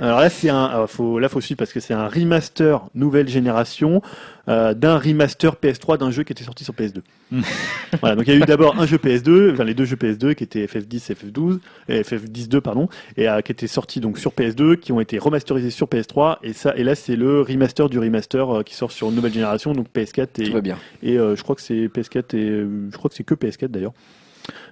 Alors 0.00 0.20
là, 0.20 0.30
c'est 0.30 0.48
un, 0.48 0.64
alors, 0.64 0.90
faut, 0.90 1.18
là, 1.18 1.28
faut 1.28 1.40
suivre 1.40 1.58
parce 1.58 1.72
que 1.72 1.80
c'est 1.80 1.94
un 1.94 2.08
remaster 2.08 2.88
nouvelle 2.94 3.28
génération 3.28 4.02
euh, 4.48 4.74
d'un 4.74 4.98
remaster 4.98 5.56
PS3 5.56 5.98
d'un 5.98 6.10
jeu 6.10 6.22
qui 6.22 6.32
était 6.32 6.44
sorti 6.44 6.64
sur 6.64 6.74
PS2. 6.74 7.00
Hmm. 7.30 7.42
voilà, 8.00 8.16
donc 8.16 8.26
il 8.26 8.34
y 8.34 8.36
a 8.36 8.38
eu 8.38 8.46
d'abord 8.46 8.78
un 8.78 8.86
jeu 8.86 8.96
PS2, 8.96 9.52
enfin 9.52 9.64
les 9.64 9.74
deux 9.74 9.84
jeux 9.84 9.96
PS2 9.96 10.34
qui 10.34 10.44
étaient 10.44 10.64
FF10 10.64 11.12
et 11.12 11.14
FF12, 11.14 11.58
et 11.88 12.02
FF10 12.02 12.48
2 12.48 12.60
pardon, 12.60 12.88
et 13.16 13.28
euh, 13.28 13.40
qui 13.42 13.52
étaient 13.52 13.66
sortis 13.66 14.00
donc 14.00 14.18
sur 14.18 14.32
PS2, 14.32 14.76
qui 14.76 14.92
ont 14.92 15.00
été 15.00 15.18
remasterisés 15.18 15.70
sur 15.70 15.86
PS3, 15.86 16.38
et 16.42 16.52
ça, 16.52 16.74
et 16.76 16.84
là 16.84 16.94
c'est 16.94 17.16
le 17.16 17.42
remaster 17.42 17.88
du 17.90 17.98
remaster 17.98 18.58
euh, 18.58 18.62
qui 18.62 18.74
sort 18.74 18.92
sur 18.92 19.10
une 19.10 19.16
nouvelle 19.16 19.32
génération, 19.32 19.72
donc 19.72 19.88
PS4 19.94 20.46
Tout 20.46 20.52
va 20.52 20.60
bien. 20.60 20.78
et 21.02 21.18
euh, 21.18 21.36
je 21.36 21.42
crois 21.42 21.54
que 21.54 21.62
c'est 21.62 21.86
PS4 21.88 22.36
et 22.36 22.66
je 22.90 22.96
crois 22.96 23.10
que 23.10 23.16
c'est 23.16 23.24
que 23.24 23.34
PS4 23.34 23.68
d'ailleurs. 23.68 23.92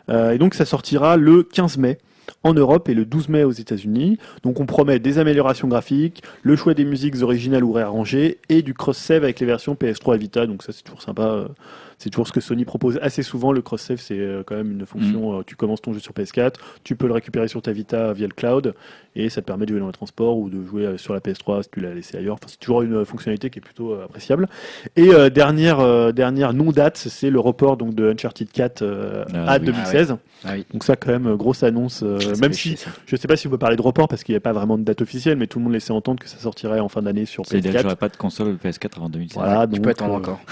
Et 0.08 0.39
donc 0.39 0.55
ça 0.55 0.65
sortira 0.65 1.16
le 1.16 1.42
15 1.42 1.78
mai 1.78 1.99
en 2.47 2.55
Europe 2.55 2.89
et 2.89 2.94
le 2.94 3.05
12 3.05 3.28
mai 3.28 3.44
aux 3.44 3.52
États-Unis. 3.52 4.18
Donc 4.42 4.60
on 4.60 4.66
promet 4.66 4.99
des 4.99 5.18
améliorations 5.18 5.68
graphiques, 5.68 6.23
le 6.42 6.57
choix 6.57 6.75
des 6.75 6.84
musiques 6.84 7.23
originales 7.23 7.65
ou 7.65 7.73
réarrangées 7.73 8.39
et 8.49 8.62
du 8.62 8.75
cross-save 8.75 9.25
avec 9.25 9.41
les 9.41 9.47
versions 9.47 9.75
PS3 9.75 10.15
et 10.15 10.18
Vita. 10.18 10.47
Donc 10.47 10.62
ça 10.62 10.73
c'est 10.73 10.83
toujours 10.83 11.02
sympa. 11.02 11.49
C'est 11.99 12.10
toujours 12.10 12.26
ce 12.28 12.33
que 12.33 12.41
Sony 12.41 12.65
propose 12.65 12.99
assez 13.00 13.23
souvent. 13.23 13.52
Le 13.52 13.62
cross-save 13.62 13.99
c'est 14.00 14.18
euh, 14.18 14.42
quand 14.44 14.55
même 14.57 14.73
une 14.73 14.86
fonction. 14.86 15.39
euh, 15.39 15.42
Tu 15.47 15.57
commences 15.57 15.81
ton 15.81 15.92
jeu 15.92 16.00
sur 16.00 16.12
PS4, 16.12 16.55
tu 16.84 16.94
peux 16.97 17.07
le 17.07 17.15
récupérer 17.15 17.49
sur 17.49 17.62
ta 17.62 17.73
Vita 17.73 18.12
via 18.12 18.26
le 18.26 18.34
cloud 18.34 18.75
et 19.18 19.31
ça 19.31 19.41
te 19.41 19.47
permet 19.47 19.65
de 19.65 19.70
jouer 19.70 19.81
dans 19.81 19.86
le 19.86 19.92
transport 19.92 20.36
ou 20.36 20.50
de 20.50 20.62
jouer 20.62 20.84
euh, 20.84 20.99
sur 20.99 21.15
la 21.15 21.20
PS3 21.20 21.62
si 21.62 21.70
tu 21.70 21.81
l'as 21.81 21.94
laissé 21.94 22.18
ailleurs. 22.18 22.34
Enfin, 22.34 22.49
c'est 22.49 22.58
toujours 22.60 22.83
une 22.83 23.02
fonctionnalité 23.07 23.49
qui 23.49 23.60
est 23.60 23.62
plutôt 23.62 23.94
appréciable. 23.94 24.47
Et 24.97 25.08
euh, 25.08 25.31
dernière 25.31 25.81
euh, 25.81 26.12
dernière 26.12 26.52
non 26.52 26.70
date, 26.70 26.99
c'est 26.99 27.31
le 27.31 27.41
report 27.41 27.78
donc 27.78 27.94
de 27.94 28.10
Uncharted 28.12 28.50
4 28.50 28.83
euh, 28.83 29.25
Ah 29.33 29.52
à 29.52 29.58
oui. 29.58 29.65
2016. 29.66 30.16
Ah 30.44 30.50
oui. 30.52 30.66
Donc 30.75 30.84
ça 30.84 30.97
quand 30.97 31.10
même 31.12 31.34
grosse 31.36 31.62
annonce. 31.62 32.02
euh, 32.02 32.18
même 32.42 32.52
si 32.52 32.76
ça. 32.76 32.91
je 33.07 33.16
sais 33.16 33.26
pas 33.26 33.36
si 33.36 33.47
on 33.47 33.50
peut 33.50 33.57
parler 33.58 33.76
de 33.76 33.83
report 33.83 34.07
parce 34.08 34.23
qu'il 34.23 34.34
n'y 34.34 34.39
a 34.39 34.41
pas 34.41 34.52
vraiment 34.52 34.76
de 34.76 34.83
date 34.84 35.00
officielle, 35.00 35.39
mais 35.39 35.47
tout 35.47 35.58
le 35.60 35.65
monde 35.65 35.73
laissait 35.73 35.92
entendre 35.92 36.20
que 36.23 36.28
ça 36.28 36.36
sortirait 36.36 36.81
en 36.81 36.91
fin 36.91 37.00
d'année 37.00 37.25
sur 37.25 37.47
C'est-à-dire 37.47 37.73
que 37.73 37.78
PS4. 37.78 37.83
j'aurais 37.83 37.97
pas 37.97 38.08
de 38.10 38.16
console 38.18 38.57
PS4 38.62 38.97
avant 38.99 39.08
2016. 39.08 39.34
Voilà, 39.39 39.66
Tu 39.66 39.75
donc, 39.76 39.84
peux 39.84 39.91
attendre 39.91 40.12
euh, 40.15 40.18
encore. 40.18 40.41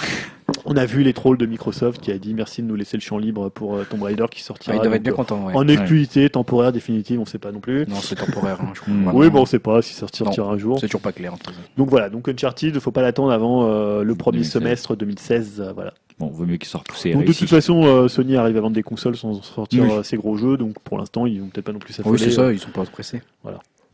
On 0.66 0.76
a 0.76 0.86
vu 0.86 1.02
les 1.02 1.12
trolls 1.12 1.36
de 1.36 1.46
Microsoft 1.46 2.00
qui 2.00 2.10
a 2.10 2.18
dit 2.18 2.32
merci 2.34 2.62
de 2.62 2.66
nous 2.66 2.74
laisser 2.76 2.96
le 2.96 3.02
champ 3.02 3.18
libre 3.18 3.50
pour 3.50 3.74
euh, 3.76 3.86
Tomb 3.88 4.02
Raider 4.02 4.24
qui 4.30 4.40
Ah, 4.42 4.46
sortira 4.46 4.76
ils 4.76 4.80
doivent 4.80 4.94
être 4.94 5.02
donc, 5.02 5.26
bien. 5.28 5.36
Ouais. 5.46 5.52
en 5.54 5.68
exclusivité 5.68 6.28
temporaire 6.30 6.72
définitive, 6.72 7.20
on 7.20 7.26
sait 7.26 7.38
pas 7.38 7.52
non 7.52 7.60
plus. 7.60 7.86
Non, 7.86 7.96
c'est 8.00 8.14
temporaire. 8.16 8.58
hein, 8.60 8.72
je 8.74 8.80
crois. 8.80 8.92
Vraiment. 8.94 9.12
Oui, 9.18 9.28
bon, 9.30 9.42
on 9.42 9.46
sait 9.46 9.58
pas 9.58 9.82
si 9.82 9.92
ça 9.92 10.06
sortira 10.12 10.50
un 10.52 10.56
jour. 10.58 10.78
C'est 10.80 10.86
toujours 10.86 11.00
pas 11.02 11.12
clair. 11.12 11.34
en 11.34 11.36
tout 11.36 11.50
cas. 11.50 11.56
Donc 11.76 11.90
voilà, 11.90 12.08
donc 12.08 12.28
Uncharted, 12.28 12.78
faut 12.80 12.90
pas 12.92 13.02
l'attendre 13.02 13.30
avant 13.32 13.66
euh, 13.68 14.02
le 14.04 14.14
premier 14.14 14.38
2016. 14.38 14.52
semestre 14.52 14.96
2016. 14.96 15.60
euh, 15.60 15.72
voilà. 15.72 15.92
Bon, 16.18 16.28
vaut 16.28 16.46
mieux 16.46 16.56
qu'il 16.56 16.68
soit 16.68 16.78
repoussé. 16.80 17.12
Donc 17.12 17.24
de 17.24 17.32
toute 17.32 17.48
façon, 17.48 17.84
euh, 17.84 18.08
Sony 18.08 18.36
arrive 18.36 18.56
à 18.56 18.60
vendre 18.60 18.74
des 18.76 18.82
consoles 18.84 19.16
sans 19.16 19.42
sortir 19.42 19.82
Oui. 19.84 19.90
ses 20.04 20.16
gros 20.16 20.36
jeux, 20.36 20.56
donc 20.56 20.78
pour 20.84 20.96
l'instant, 20.96 21.26
ils 21.26 21.40
vont 21.40 21.48
peut-être 21.48 21.64
pas 21.66 21.72
non 21.72 21.78
plus 21.80 21.92
s'affoler. 21.92 22.12
Oui, 22.14 22.18
c'est 22.20 22.30
ça, 22.30 22.52
ils 22.52 22.58
sont 22.60 22.70
pas 22.70 22.84
pressés. 22.84 23.20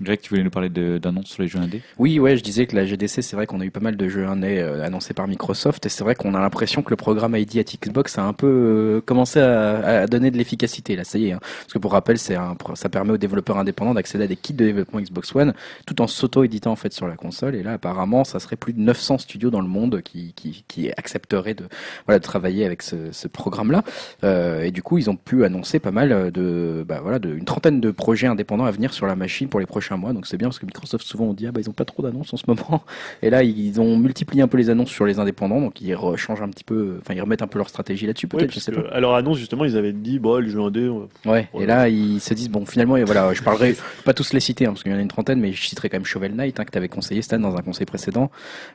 Jack, 0.03 0.23
tu 0.23 0.31
voulais 0.31 0.43
nous 0.43 0.51
parler 0.51 0.71
d'annonces 0.71 1.27
sur 1.27 1.43
les 1.43 1.49
jeux 1.49 1.59
indés? 1.59 1.83
Oui, 1.99 2.19
ouais, 2.19 2.37
je 2.37 2.43
disais 2.43 2.67
que 2.67 2.75
la 2.75 2.87
GDC, 2.87 3.23
c'est 3.23 3.37
vrai 3.37 3.47
qu'on 3.47 3.61
a 3.61 3.65
eu 3.65 3.71
pas 3.71 3.81
mal 3.81 3.97
de 3.97 4.09
jeux 4.09 4.27
indés 4.27 4.59
euh, 4.59 4.83
annoncés 4.83 5.13
par 5.13 5.29
Microsoft, 5.29 5.85
et 5.85 5.89
c'est 5.91 6.03
vrai 6.03 6.15
qu'on 6.15 6.35
a 6.35 6.41
l'impression 6.41 6.83
que 6.83 6.89
le 6.89 6.97
programme 6.97 7.37
ID 7.37 7.59
at 7.59 7.65
Xbox 7.65 8.17
a 8.17 8.23
un 8.23 8.33
peu 8.33 8.47
euh, 8.47 9.01
commencé 9.03 9.41
à, 9.41 10.07
donner 10.07 10.31
de 10.31 10.39
l'efficacité. 10.39 10.97
Là, 10.97 11.05
ça 11.05 11.19
y 11.19 11.29
est. 11.29 11.33
hein. 11.33 11.41
Parce 11.41 11.75
que 11.75 11.79
pour 11.79 11.93
rappel, 11.93 12.17
un, 12.31 12.57
ça 12.75 12.89
permet 12.89 13.13
aux 13.13 13.19
développeurs 13.19 13.59
indépendants 13.59 13.93
d'accéder 13.93 14.25
à 14.25 14.27
des 14.27 14.37
kits 14.37 14.55
de 14.55 14.65
développement 14.65 15.01
Xbox 15.01 15.35
One, 15.37 15.53
tout 15.87 16.01
en 16.01 16.07
s'auto-éditant 16.07 16.73
en 16.73 16.77
fait 16.77 16.93
sur 16.95 17.07
la 17.07 17.17
console. 17.17 17.55
Et 17.55 17.63
là, 17.63 17.73
apparemment, 17.75 18.25
ça 18.25 18.41
serait 18.41 18.57
plus 18.57 18.73
de 18.73 18.81
900 18.81 19.19
studios 19.19 19.51
dans 19.51 19.61
le 19.61 19.69
monde 19.69 20.01
qui, 20.03 20.33
qui, 20.35 20.65
qui 20.67 20.91
accepteraient 20.93 21.55
de, 21.55 21.67
voilà, 22.07 22.19
de 22.19 22.25
travailler 22.25 22.65
avec 22.65 22.81
ce, 22.83 23.13
ce 23.13 23.29
programme-là. 23.29 23.85
Euh, 24.25 24.63
et 24.63 24.71
du 24.71 24.83
coup, 24.83 24.97
ils 24.97 25.11
ont 25.11 25.17
pu 25.17 25.45
annoncer 25.45 25.79
pas 25.79 25.91
mal 25.91 26.31
de, 26.33 26.85
bah, 26.89 27.01
voilà, 27.03 27.19
de, 27.19 27.35
une 27.35 27.45
trentaine 27.45 27.81
de 27.81 27.91
projets 27.91 28.27
indépendants 28.29 28.65
à 28.65 28.71
venir 28.71 28.95
sur 28.95 29.07
la 29.07 29.15
machine 29.15 29.49
pour 29.49 29.61
les 29.61 29.67
prochains 29.67 29.90
mois. 29.97 30.13
Donc 30.13 30.27
c'est 30.27 30.37
bien 30.37 30.49
parce 30.49 30.59
que 30.59 30.67
Microsoft 30.67 31.05
souvent 31.07 31.27
on 31.27 31.33
dit 31.35 31.47
ah 31.47 31.53
bah 31.53 31.61
ils 31.61 31.69
ont 31.69 31.73
pas 31.75 31.85
trop 31.85 32.03
d'annonces 32.03 32.33
en 32.33 32.37
ce 32.37 32.45
moment. 32.47 32.83
Et 33.23 33.31
là 33.31 33.43
ils 33.43 33.81
ont 33.81 33.97
multiplié 33.97 34.43
un 34.43 34.49
peu 34.49 34.59
les 34.59 34.71
annonces 34.71 34.91
sur 34.91 35.07
les 35.07 35.19
indépendants, 35.19 35.61
donc 35.61 35.81
ils 35.81 35.97
changent 36.17 36.43
un 36.43 36.49
petit 36.49 36.65
peu, 36.65 36.99
enfin 37.01 37.15
ils 37.15 37.21
remettent 37.21 37.43
un 37.43 37.47
peu 37.47 37.59
leur 37.59 37.69
stratégie 37.69 38.07
là-dessus 38.07 38.29
peut-être, 38.29 38.51
je 38.51 38.55
parce 38.57 38.65
sais 38.67 38.73
que 38.73 38.81
pas. 38.81 38.95
à 38.95 39.01
leur 39.01 39.15
annonce, 39.15 39.39
justement, 39.39 39.65
ils 39.65 39.77
avaient 39.77 39.93
dit, 39.93 40.19
bon, 40.19 40.37
le 40.43 40.49
jeu 40.49 40.61
indé, 40.61 40.89
on 40.89 41.01
va- 41.01 41.07
Ouais. 41.33 41.49
Ouais. 41.55 41.63
Et 41.63 41.67
là 41.67 41.89
ils 41.89 42.21
se 42.21 42.35
disent 42.35 42.51
bon 42.51 42.65
finalement 42.67 42.97
et 42.97 43.05
voilà, 43.05 43.33
je 43.35 43.43
parlerai 43.43 43.77
pas 44.05 44.15
tous 44.15 44.33
les 44.33 44.41
citer 44.41 44.67
hein, 44.67 44.71
parce 44.71 44.83
qu'il 44.83 44.93
y 44.93 44.95
en 44.95 44.99
a 44.99 45.03
une 45.03 45.09
trentaine, 45.09 45.41
mais 45.41 45.53
je 45.53 45.63
citerai 45.67 45.89
quand 45.89 45.97
même 45.97 46.05
Shovel 46.05 46.35
Knight 46.35 46.59
hein, 46.61 46.65
que 46.65 46.71
t'avais 46.71 46.89
conseillé 46.89 47.23
Stan 47.23 47.39
dans 47.39 47.57
un 47.57 47.63
conseil 47.63 47.87
précédent, 47.87 48.31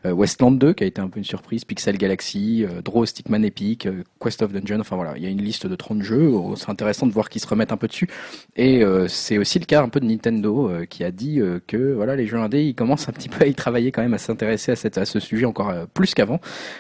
euh, 0.06 0.12
Westland 0.12 0.52
2 0.58 0.74
qui 0.74 0.84
a 0.84 0.88
été 0.88 1.02
un 1.02 1.08
peu 1.10 1.18
une 1.20 1.24
surprise, 1.26 1.66
Pixel 1.66 1.98
Galaxy, 1.98 2.64
euh, 2.66 2.82
Draw 2.82 3.06
Stickman 3.06 3.44
Epic, 3.44 3.86
euh, 3.86 4.04
Quest 4.22 4.42
of 4.42 4.52
Dungeon, 4.54 4.80
enfin 4.80 4.96
voilà, 4.96 5.14
il 5.18 5.24
y 5.24 5.26
a 5.26 5.30
une 5.30 5.42
liste 5.42 5.68
de 5.68 5.76
30 5.76 6.02
jeux. 6.02 6.30
Oh, 6.34 6.56
C'est 6.56 6.70
intéressant 6.70 7.08
de 7.08 7.12
voir 7.12 7.30
qu'ils 7.30 7.42
se 7.42 7.48
remettent 7.48 7.72
un 7.72 7.78
peu 7.78 7.88
dessus. 7.88 8.08
Et 8.56 8.84
euh, 8.84 9.08
c'est 9.08 9.38
aussi 9.38 9.60
le 9.60 9.66
cas 9.66 9.82
un 9.84 9.90
peu 9.90 10.00
de 10.00 10.06
Nintendo 10.06 10.72
qui 10.90 11.04
a 11.04 11.05
dit 11.12 11.40
euh, 11.40 11.60
que 11.68 11.94
voilà 11.94 12.16
les 12.16 12.28
jeux 12.28 12.38
indés 12.38 12.64
ils 12.64 12.76
commencent 12.76 13.08
un 13.10 13.12
petit 13.14 13.30
peu 13.30 13.44
à 13.44 13.48
y 13.48 13.54
travailler 13.54 13.92
quand 13.92 14.02
même 14.02 14.14
à 14.14 14.18
s'intéresser 14.18 14.72
à, 14.72 14.76
cette, 14.76 14.98
à 14.98 15.06
ce 15.06 15.20
sujet 15.20 15.46
encore 15.46 15.70
euh, 15.70 15.86
plus 15.94 16.14
qu'avant. 16.14 16.40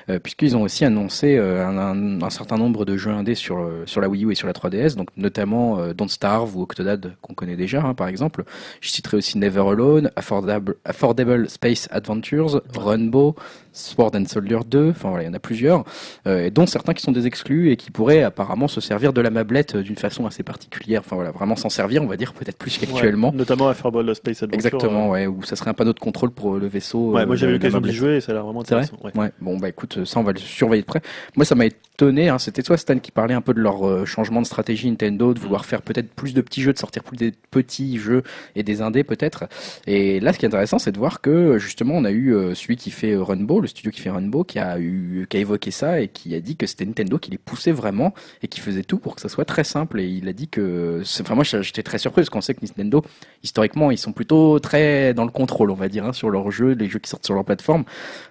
Euh, 0.09 0.19
puisqu'ils 0.19 0.55
ont 0.57 0.61
aussi 0.63 0.85
annoncé 0.85 1.37
un, 1.37 1.77
un- 1.77 2.21
un 2.21 2.29
certain 2.29 2.57
nombre 2.57 2.85
de 2.85 2.97
jeux 2.97 3.11
indés 3.11 3.35
sur 3.35 3.69
sur 3.85 4.01
la 4.01 4.09
Wii 4.09 4.25
U 4.25 4.31
et 4.31 4.35
sur 4.35 4.47
la 4.47 4.53
3DS 4.53 4.95
donc 4.95 5.09
notamment 5.17 5.87
Don't 5.93 6.07
Starve 6.09 6.55
ou 6.57 6.61
Octodad 6.63 7.13
qu'on 7.21 7.33
connaît 7.33 7.55
déjà 7.55 7.81
hein, 7.83 7.93
par 7.93 8.07
exemple. 8.07 8.43
Je 8.81 8.89
citerai 8.89 9.17
aussi 9.17 9.37
Never 9.37 9.61
Alone 9.69 10.11
Affordable, 10.15 10.75
Affordable 10.85 11.49
Space 11.49 11.87
Adventures 11.91 12.61
Runbow 12.75 13.35
Sword 13.75 14.11
and 14.15 14.25
Soldier 14.25 14.59
2 14.67 14.89
enfin 14.91 15.09
voilà 15.09 15.23
il 15.23 15.27
y 15.27 15.29
en 15.29 15.33
a 15.33 15.39
plusieurs 15.39 15.83
euh, 16.27 16.45
et 16.45 16.51
dont 16.51 16.65
certains 16.65 16.93
qui 16.93 17.03
sont 17.03 17.11
des 17.11 17.27
exclus 17.27 17.71
et 17.71 17.75
qui 17.77 17.91
pourraient 17.91 18.23
apparemment 18.23 18.67
se 18.67 18.79
servir 18.81 19.13
de 19.13 19.21
la 19.21 19.29
mablette 19.29 19.75
euh, 19.75 19.83
d'une 19.83 19.97
façon 19.97 20.25
assez 20.25 20.43
particulière 20.43 21.01
enfin 21.05 21.15
voilà 21.15 21.31
vraiment 21.31 21.55
s'en 21.55 21.69
servir 21.69 22.01
on 22.01 22.07
va 22.07 22.17
dire 22.17 22.33
peut-être 22.33 22.57
plus 22.57 22.77
qu'actuellement 22.77 23.29
Ouais, 23.29 23.35
notamment 23.35 23.67
à 23.67 23.73
Fairball 23.73 24.15
Space 24.15 24.43
Adventure. 24.43 24.55
Exactement, 24.55 25.09
ouais, 25.09 25.27
où 25.27 25.43
ça 25.43 25.55
serait 25.55 25.69
un 25.69 25.73
panneau 25.73 25.93
de 25.93 25.99
contrôle 25.99 26.31
pour 26.31 26.55
euh, 26.55 26.59
le 26.59 26.67
vaisseau. 26.67 27.11
Ouais, 27.11 27.21
euh, 27.21 27.25
moi 27.25 27.35
j'avais 27.35 27.51
l'occasion 27.53 27.81
d'y 27.81 27.91
jouer 27.93 28.17
et 28.17 28.21
ça 28.21 28.31
a 28.31 28.35
l'air 28.35 28.43
vraiment 28.43 28.63
C'est 28.65 28.75
vrai 28.75 28.83
intéressant. 28.83 29.05
ouais. 29.05 29.11
Ouais, 29.25 29.31
bon 29.41 29.57
bah 29.57 29.69
écoute, 29.69 30.05
ça 30.05 30.19
on 30.19 30.23
va 30.23 30.31
le 30.31 30.39
surveiller 30.39 30.81
de 30.81 30.87
près. 30.87 31.01
Moi 31.35 31.45
ça 31.45 31.55
m'a 31.55 31.65
étonné, 31.65 32.29
hein, 32.29 32.37
c'était 32.39 32.63
toi 32.63 32.77
Stan 32.77 32.97
qui 32.99 33.11
parlait 33.11 33.33
un 33.33 33.41
peu 33.41 33.53
de 33.53 33.59
leur 33.59 33.87
euh, 33.87 34.05
changement 34.05 34.41
de 34.41 34.45
stratégie 34.45 34.89
Nintendo, 34.89 35.33
de 35.33 35.39
vouloir 35.39 35.65
faire 35.65 35.81
peut-être 35.81 36.09
plus 36.13 36.33
de 36.33 36.41
petits 36.41 36.61
jeux, 36.61 36.73
de 36.73 36.77
sortir 36.77 37.03
plus 37.03 37.17
des 37.17 37.33
petits 37.51 37.97
jeux 37.97 38.23
et 38.55 38.63
des 38.63 38.81
indés 38.81 39.03
peut-être. 39.03 39.45
Et 39.87 40.19
là 40.19 40.31
ce 40.33 40.39
qui 40.39 40.45
est 40.45 40.47
intéressant 40.47 40.79
c'est 40.79 40.91
de 40.91 40.97
voir 40.97 41.21
que 41.21 41.57
justement 41.57 41.95
on 41.95 42.05
a 42.05 42.11
eu 42.11 42.33
euh, 42.33 42.53
celui 42.55 42.75
qui 42.77 42.91
fait 42.91 43.11
euh, 43.13 43.23
Runbow, 43.23 43.61
le 43.65 43.69
studio 43.69 43.91
qui 43.91 44.01
fait 44.01 44.09
Runbow, 44.09 44.43
qui 44.43 44.59
a 44.59 44.79
eu 44.79 45.27
qui 45.29 45.37
a 45.37 45.39
évoqué 45.39 45.71
ça 45.71 46.01
et 46.01 46.07
qui 46.07 46.35
a 46.35 46.39
dit 46.39 46.55
que 46.55 46.67
c'était 46.67 46.85
Nintendo 46.85 47.17
qui 47.17 47.31
les 47.31 47.37
poussait 47.37 47.71
vraiment 47.71 48.13
et 48.41 48.47
qui 48.47 48.59
faisait 48.59 48.83
tout 48.83 48.97
pour 48.97 49.15
que 49.15 49.21
ça 49.21 49.29
soit 49.29 49.45
très 49.45 49.63
simple. 49.63 49.99
Et 49.99 50.07
il 50.07 50.27
a 50.27 50.33
dit 50.33 50.47
que, 50.47 51.01
enfin 51.21 51.35
moi 51.35 51.43
j'étais 51.43 51.83
très 51.83 51.97
surpris 51.97 52.21
parce 52.21 52.29
qu'on 52.29 52.41
sait 52.41 52.53
que 52.53 52.65
Nintendo 52.65 53.03
historiquement 53.43 53.91
ils 53.91 53.97
sont 53.97 54.13
plutôt 54.13 54.59
très 54.59 55.13
dans 55.13 55.25
le 55.25 55.31
contrôle 55.31 55.71
on 55.71 55.75
va 55.75 55.89
dire 55.89 56.05
hein, 56.05 56.13
sur 56.13 56.29
leurs 56.29 56.51
jeux, 56.51 56.73
les 56.73 56.89
jeux 56.89 56.99
qui 56.99 57.09
sortent 57.09 57.25
sur 57.25 57.35
leur 57.35 57.45
plateforme. 57.45 57.83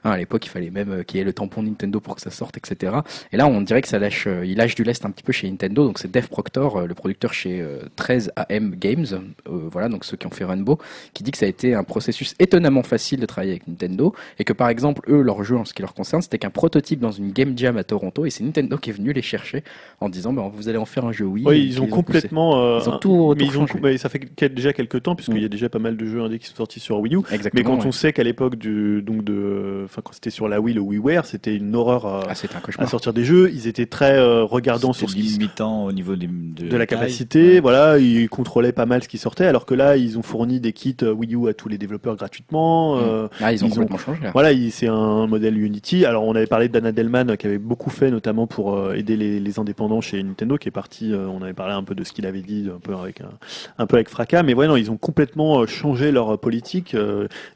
Hein, 0.05 0.11
à 0.11 0.17
l'époque, 0.17 0.47
il 0.47 0.49
fallait 0.49 0.71
même 0.71 0.91
euh, 0.91 1.03
qu'il 1.03 1.19
y 1.19 1.21
ait 1.21 1.25
le 1.25 1.33
tampon 1.33 1.63
Nintendo 1.63 2.01
pour 2.01 2.15
que 2.15 2.21
ça 2.21 2.31
sorte, 2.31 2.57
etc. 2.57 2.93
Et 3.33 3.37
là, 3.37 3.47
on 3.47 3.61
dirait 3.61 3.83
que 3.83 3.89
ça 3.89 3.99
lâche, 3.99 4.27
euh, 4.27 4.45
il 4.47 4.57
lâche 4.57 4.75
du 4.75 4.85
lest 4.85 5.05
un 5.05 5.11
petit 5.11 5.23
peu 5.23 5.33
chez 5.33 5.51
Nintendo. 5.51 5.87
Donc 5.87 5.99
c'est 5.99 6.11
Dave 6.11 6.29
Proctor, 6.29 6.77
euh, 6.77 6.87
le 6.87 6.95
producteur 6.95 7.33
chez 7.33 7.61
euh, 7.61 7.81
13AM 7.97 8.75
Games, 8.77 9.07
voilà, 9.47 9.89
donc 9.89 10.05
ceux 10.05 10.17
qui 10.17 10.27
ont 10.27 10.31
fait 10.31 10.45
Rainbow, 10.45 10.79
qui 11.13 11.23
dit 11.23 11.31
que 11.31 11.39
ça 11.39 11.47
a 11.47 11.49
été 11.49 11.75
un 11.75 11.85
processus 11.85 12.35
étonnamment 12.39 12.83
facile 12.83 13.21
de 13.21 13.27
travailler 13.27 13.53
avec 13.53 13.69
Nintendo 13.69 14.15
et 14.39 14.45
que 14.45 14.53
par 14.53 14.69
exemple, 14.69 15.01
eux, 15.11 15.23
leur 15.25 15.43
jeu 15.43 15.57
en 15.57 15.65
ce 15.65 15.75
qui 15.75 15.83
leur 15.83 15.95
concerne. 15.95 16.23
C'était 16.23 16.39
qu'un 16.39 16.51
prototype 16.51 17.01
dans 17.01 17.11
une 17.11 17.33
Game 17.33 17.55
Jam 17.57 17.77
à 17.77 17.85
Toronto 17.85 18.25
et 18.27 18.31
c'est 18.31 18.45
Nintendo 18.45 18.77
qui 18.77 18.91
est 18.91 18.93
venu 18.93 19.13
les 19.13 19.23
chercher 19.23 19.65
en 20.01 20.09
disant 20.09 20.33
bah, 20.33 20.51
vous 20.55 20.69
allez 20.69 20.79
en 20.79 20.85
faire 20.85 21.05
un 21.05 21.13
jeu 21.13 21.25
Wii. 21.25 21.45
Oui, 21.47 21.65
ils 21.67 21.81
ont 21.83 21.87
complètement. 21.87 22.61
euh, 22.63 22.81
Ils 22.83 22.89
ont 22.89 22.99
tout- 22.99 23.35
mais 23.39 23.45
tout 23.47 23.51
ils 23.53 23.59
ont, 23.59 23.67
changé. 23.67 23.81
mais 23.83 23.97
ça 23.99 24.09
fait 24.09 24.21
déjà 24.55 24.73
quelques 24.73 25.03
temps, 25.03 25.15
puisqu'il 25.17 25.37
Mm. 25.37 25.43
y 25.43 25.45
a 25.45 25.49
déjà 25.49 25.69
pas 25.69 25.79
mal 25.79 25.97
de 25.97 26.07
jeux 26.07 26.21
indés 26.23 26.39
qui 26.39 26.47
sont 26.47 26.55
sortis 26.57 26.81
sur 26.81 26.99
Wii 27.01 27.17
U. 27.17 27.21
Mais 27.55 27.63
quand 27.63 27.79
ouais. 27.79 27.87
on 27.87 27.93
sait 27.93 28.13
qu'à 28.13 28.23
l'époque 28.23 28.57
du, 28.57 29.03
donc 29.03 29.25
de, 29.25 29.83
enfin 29.85 30.03
quand 30.05 30.13
c'était 30.13 30.31
sur 30.31 30.49
la 30.49 30.61
Wii, 30.61 30.75
le 30.75 30.81
WiiWare, 30.81 31.25
c'était 31.27 31.55
une 31.57 31.75
horreur 31.75 32.07
à, 32.07 32.21
Ah, 32.29 32.33
un 32.79 32.85
à 32.85 32.87
sortir 32.87 33.13
des 33.13 33.25
jeux. 33.25 33.51
Ils 33.53 33.67
étaient 33.67 33.87
très 33.87 34.17
euh, 34.19 34.45
regardants 34.45 34.93
sur 34.93 35.09
ce 35.11 35.15
qui, 35.17 35.23
limitant 35.23 35.85
au 35.87 35.93
niveau 35.93 36.17
des- 36.17 36.27
de, 36.27 36.69
de 36.69 36.77
la 36.77 36.87
taille. 36.87 36.99
capacité, 36.99 37.55
Ouais. 37.55 37.61
voilà, 37.61 37.99
ils 37.99 38.29
contrôlaient 38.29 38.73
pas 38.73 38.87
mal 38.87 39.03
ce 39.03 39.09
qui 39.09 39.19
sortait, 39.19 39.47
alors 39.47 39.67
que 39.67 39.75
là, 39.75 39.97
ils 39.97 40.19
ont 40.19 40.23
fourni 40.23 40.61
des 40.61 40.73
kits 40.73 40.97
euh, 41.03 41.13
Wii 41.13 41.35
U 41.35 41.49
à 41.49 41.55
tous 41.55 41.69
les 41.69 41.79
développeurs 41.79 42.17
gratuitement. 42.17 42.99
euh, 42.99 43.29
Ah, 43.41 43.53
ils 43.53 43.65
ont 43.65 43.69
ils 43.69 43.73
ont- 43.73 43.75
complètement 43.83 43.99
changé. 43.99 44.23
là. 44.23 44.31
Voilà, 44.33 44.53
il- 44.53 44.71
c'est 44.71 44.87
un 44.89 44.95
modèle 45.27 45.59
Unity. 45.59 46.05
Alors, 46.05 46.25
on 46.25 46.35
avait 46.35 46.47
parlé 46.47 46.69
d'Anna 46.69 46.93
Delman 46.93 47.31
euh, 47.31 47.37
qui 47.37 47.47
avait 47.47 47.59
beaucoup 47.59 47.91
fait, 47.91 48.11
notamment 48.11 48.47
pour 48.47 48.75
euh, 48.77 48.95
aider 48.95 49.17
les, 49.17 49.41
les 49.41 49.59
indépendants 49.59 50.01
chez 50.01 50.23
Nintendo, 50.23 50.57
qui 50.57 50.69
est 50.69 50.73
parti. 50.73 51.13
euh, 51.13 51.27
on 51.29 51.43
avait 51.43 51.53
parlé 51.55 51.73
un 51.75 51.83
peu 51.85 51.95
de 51.95 52.05
ce 52.05 52.13
qu'il 52.13 52.27
avait 52.27 52.41
dit, 52.43 52.69
un 52.75 52.79
peu 52.81 52.95
avec 52.95 53.21
un, 53.21 53.31
un 53.79 53.87
peu 53.87 53.97
avec 53.97 54.09
fracas. 54.09 54.43
Mais 54.43 54.55
ouais, 54.55 54.67
non, 54.67 54.77
ils 54.77 54.91
ont 54.91 54.97
complètement 54.97 55.67
changé 55.67 56.13
leur 56.13 56.39
politique, 56.39 56.95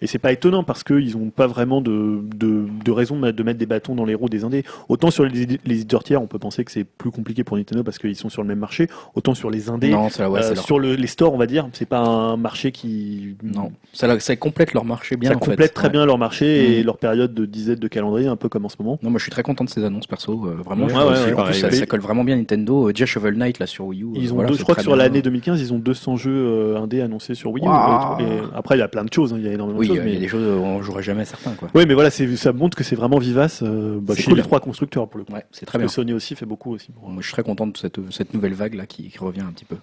et 0.01 0.07
c'est 0.07 0.19
pas 0.19 0.33
étonnant 0.33 0.63
parce 0.65 0.83
qu'ils 0.85 1.17
ont 1.17 1.31
pas 1.31 1.47
vraiment 1.47 1.81
de, 1.81 2.21
de, 2.37 2.65
de 2.85 2.91
raison 2.91 3.17
de 3.17 3.21
mettre- 3.21 3.37
de 3.37 3.43
mettre 3.43 3.59
des 3.59 3.67
bâtons 3.67 3.95
dans 3.95 4.05
les 4.05 4.15
roues 4.15 4.29
des 4.29 4.45
indés. 4.45 4.65
Autant 4.89 5.11
sur 5.11 5.25
les, 5.25 5.47
les 5.65 5.75
éditeurs 5.75 6.05
tiers, 6.05 6.23
on 6.23 6.27
peut 6.27 6.39
penser 6.39 6.65
que 6.65 6.71
c'est 6.73 6.85
plus 6.85 7.11
compliqué 7.11 7.45
pour 7.45 7.57
Nintendo 7.57 7.83
parce 7.83 7.99
qu'ils 7.99 8.17
sont 8.17 8.29
sur 8.29 8.43
le 8.43 8.49
même 8.49 8.59
marché. 8.59 8.89
Autant 9.15 9.35
sur 9.35 9.51
les 9.51 9.69
indés, 9.71 9.91
Non, 9.91 10.09
ça, 10.09 10.31
ouais, 10.31 10.41
euh, 10.43 10.55
sur 10.57 10.79
le, 10.79 10.95
les 10.95 11.07
stores, 11.07 11.35
on 11.35 11.39
va 11.39 11.47
dire, 11.47 11.69
c'est 11.73 11.89
pas 11.89 11.99
un 12.01 12.37
marché 12.37 12.73
qui 12.73 13.37
Non, 13.43 13.73
ça, 13.93 14.09
complète 14.37 14.73
leur 14.75 14.85
marché 14.85 15.17
bien. 15.17 15.31
ça 15.31 15.37
en 15.37 15.41
fait. 15.41 15.51
complète 15.51 15.75
très 15.75 15.87
Ouais. 15.89 15.93
bien 15.93 16.07
leur 16.07 16.19
marché 16.19 16.79
et 16.79 16.83
Mm. 16.83 16.87
leur 16.87 16.99
période 16.99 17.35
de 17.35 17.45
disette 17.49 17.81
de 17.81 17.89
calendrier, 17.89 18.29
un 18.29 18.37
peu 18.37 18.49
comme 18.49 18.65
en 18.65 18.69
ce 18.69 18.77
moment. 18.79 18.99
Non, 19.03 19.11
moi 19.11 19.19
je 19.19 19.25
suis 19.25 19.31
très 19.31 19.43
content 19.43 19.65
de 19.65 19.71
ces 19.71 19.85
annonces 19.85 20.07
perso. 20.07 20.47
euh, 20.47 20.55
vraiment, 20.65 20.85
Ouais, 20.87 20.91
je 20.91 20.95
ouais, 20.97 21.01
trouve 21.01 21.13
ouais, 21.13 21.19
que, 21.19 21.25
ouais, 21.27 21.33
en 21.33 21.37
pareil, 21.37 21.53
plus, 21.53 21.61
ça, 21.61 21.67
ouais. 21.69 21.73
ça 21.77 21.87
colle 21.87 22.01
vraiment 22.01 22.25
bien 22.25 22.37
Nintendo. 22.37 22.89
Euh, 22.89 22.93
Déjà 22.93 23.07
Shovel 23.07 23.35
Knight 23.37 23.59
là 23.59 23.67
sur 23.67 23.87
Wii 23.87 24.03
U. 24.03 24.07
euh, 24.07 24.09
Ils 24.17 24.33
ont 24.33 24.37
voilà, 24.37 24.49
deux, 24.49 24.55
c'est 24.55 24.59
je 24.61 24.65
crois 24.65 24.75
que 24.75 24.83
sur 24.83 24.97
l'année 24.97 25.23
2015, 25.23 25.61
ils 25.61 25.73
ont 25.73 25.79
200 25.79 26.17
jeux 26.17 26.31
euh, 26.33 26.77
indés 26.79 27.01
annoncés 27.01 27.35
sur 27.35 27.51
Wii 27.53 27.65
U. 27.65 27.69
Et 27.69 28.39
après, 28.55 28.77
il 28.77 28.79
y 28.79 28.83
a 28.83 28.89
plein 28.89 29.05
de 29.05 29.13
choses, 29.13 29.33
hein, 29.33 29.37
il 29.39 29.45
y 29.47 29.49
a 29.49 29.53
énormément 29.53 29.79
Oui, 29.79 29.89
de 29.89 29.93
il 29.95 29.97
choses. 29.97 30.07
y 30.07 30.09
a 30.11 30.13
mais... 30.15 30.21
des 30.21 30.29
choses 30.29 30.47
on 30.63 30.83
jouerait 30.83 31.03
jamais 31.03 31.25
certains 31.25 31.53
quoi. 31.53 31.69
Oui, 31.75 31.85
mais 31.87 31.95
voilà, 31.95 32.11
ça 32.11 32.53
montre 32.53 32.77
que 32.77 32.85
c'est 32.85 32.97
vraiment 32.97 33.19
vivace 33.19 33.63
euh, 33.63 33.99
bah, 34.01 34.15
C'est 34.17 34.23
chez 34.23 34.29
cool. 34.31 34.37
les 34.39 34.43
trois 34.43 34.61
constructeurs 34.61 35.09
pour 35.09 35.19
le 35.19 35.25
coup. 35.25 35.33
Ouais, 35.33 35.45
c'est 35.53 35.67
très 35.67 35.79
Parce 35.79 35.83
bien. 35.83 35.87
que 35.87 35.93
Sony 35.93 36.13
aussi 36.13 36.35
fait 36.35 36.47
beaucoup 36.47 36.73
aussi. 36.75 36.89
Moi, 37.03 37.17
je 37.21 37.27
suis 37.27 37.33
très 37.33 37.43
content 37.43 37.67
de 37.67 37.77
cette, 37.77 37.99
cette 38.11 38.35
nouvelle 38.35 38.55
vague 38.55 38.75
là 38.75 38.87
qui, 38.87 39.09
qui 39.09 39.19
revient 39.19 39.41
un 39.41 39.53
petit 39.53 39.65
peu. 39.65 39.77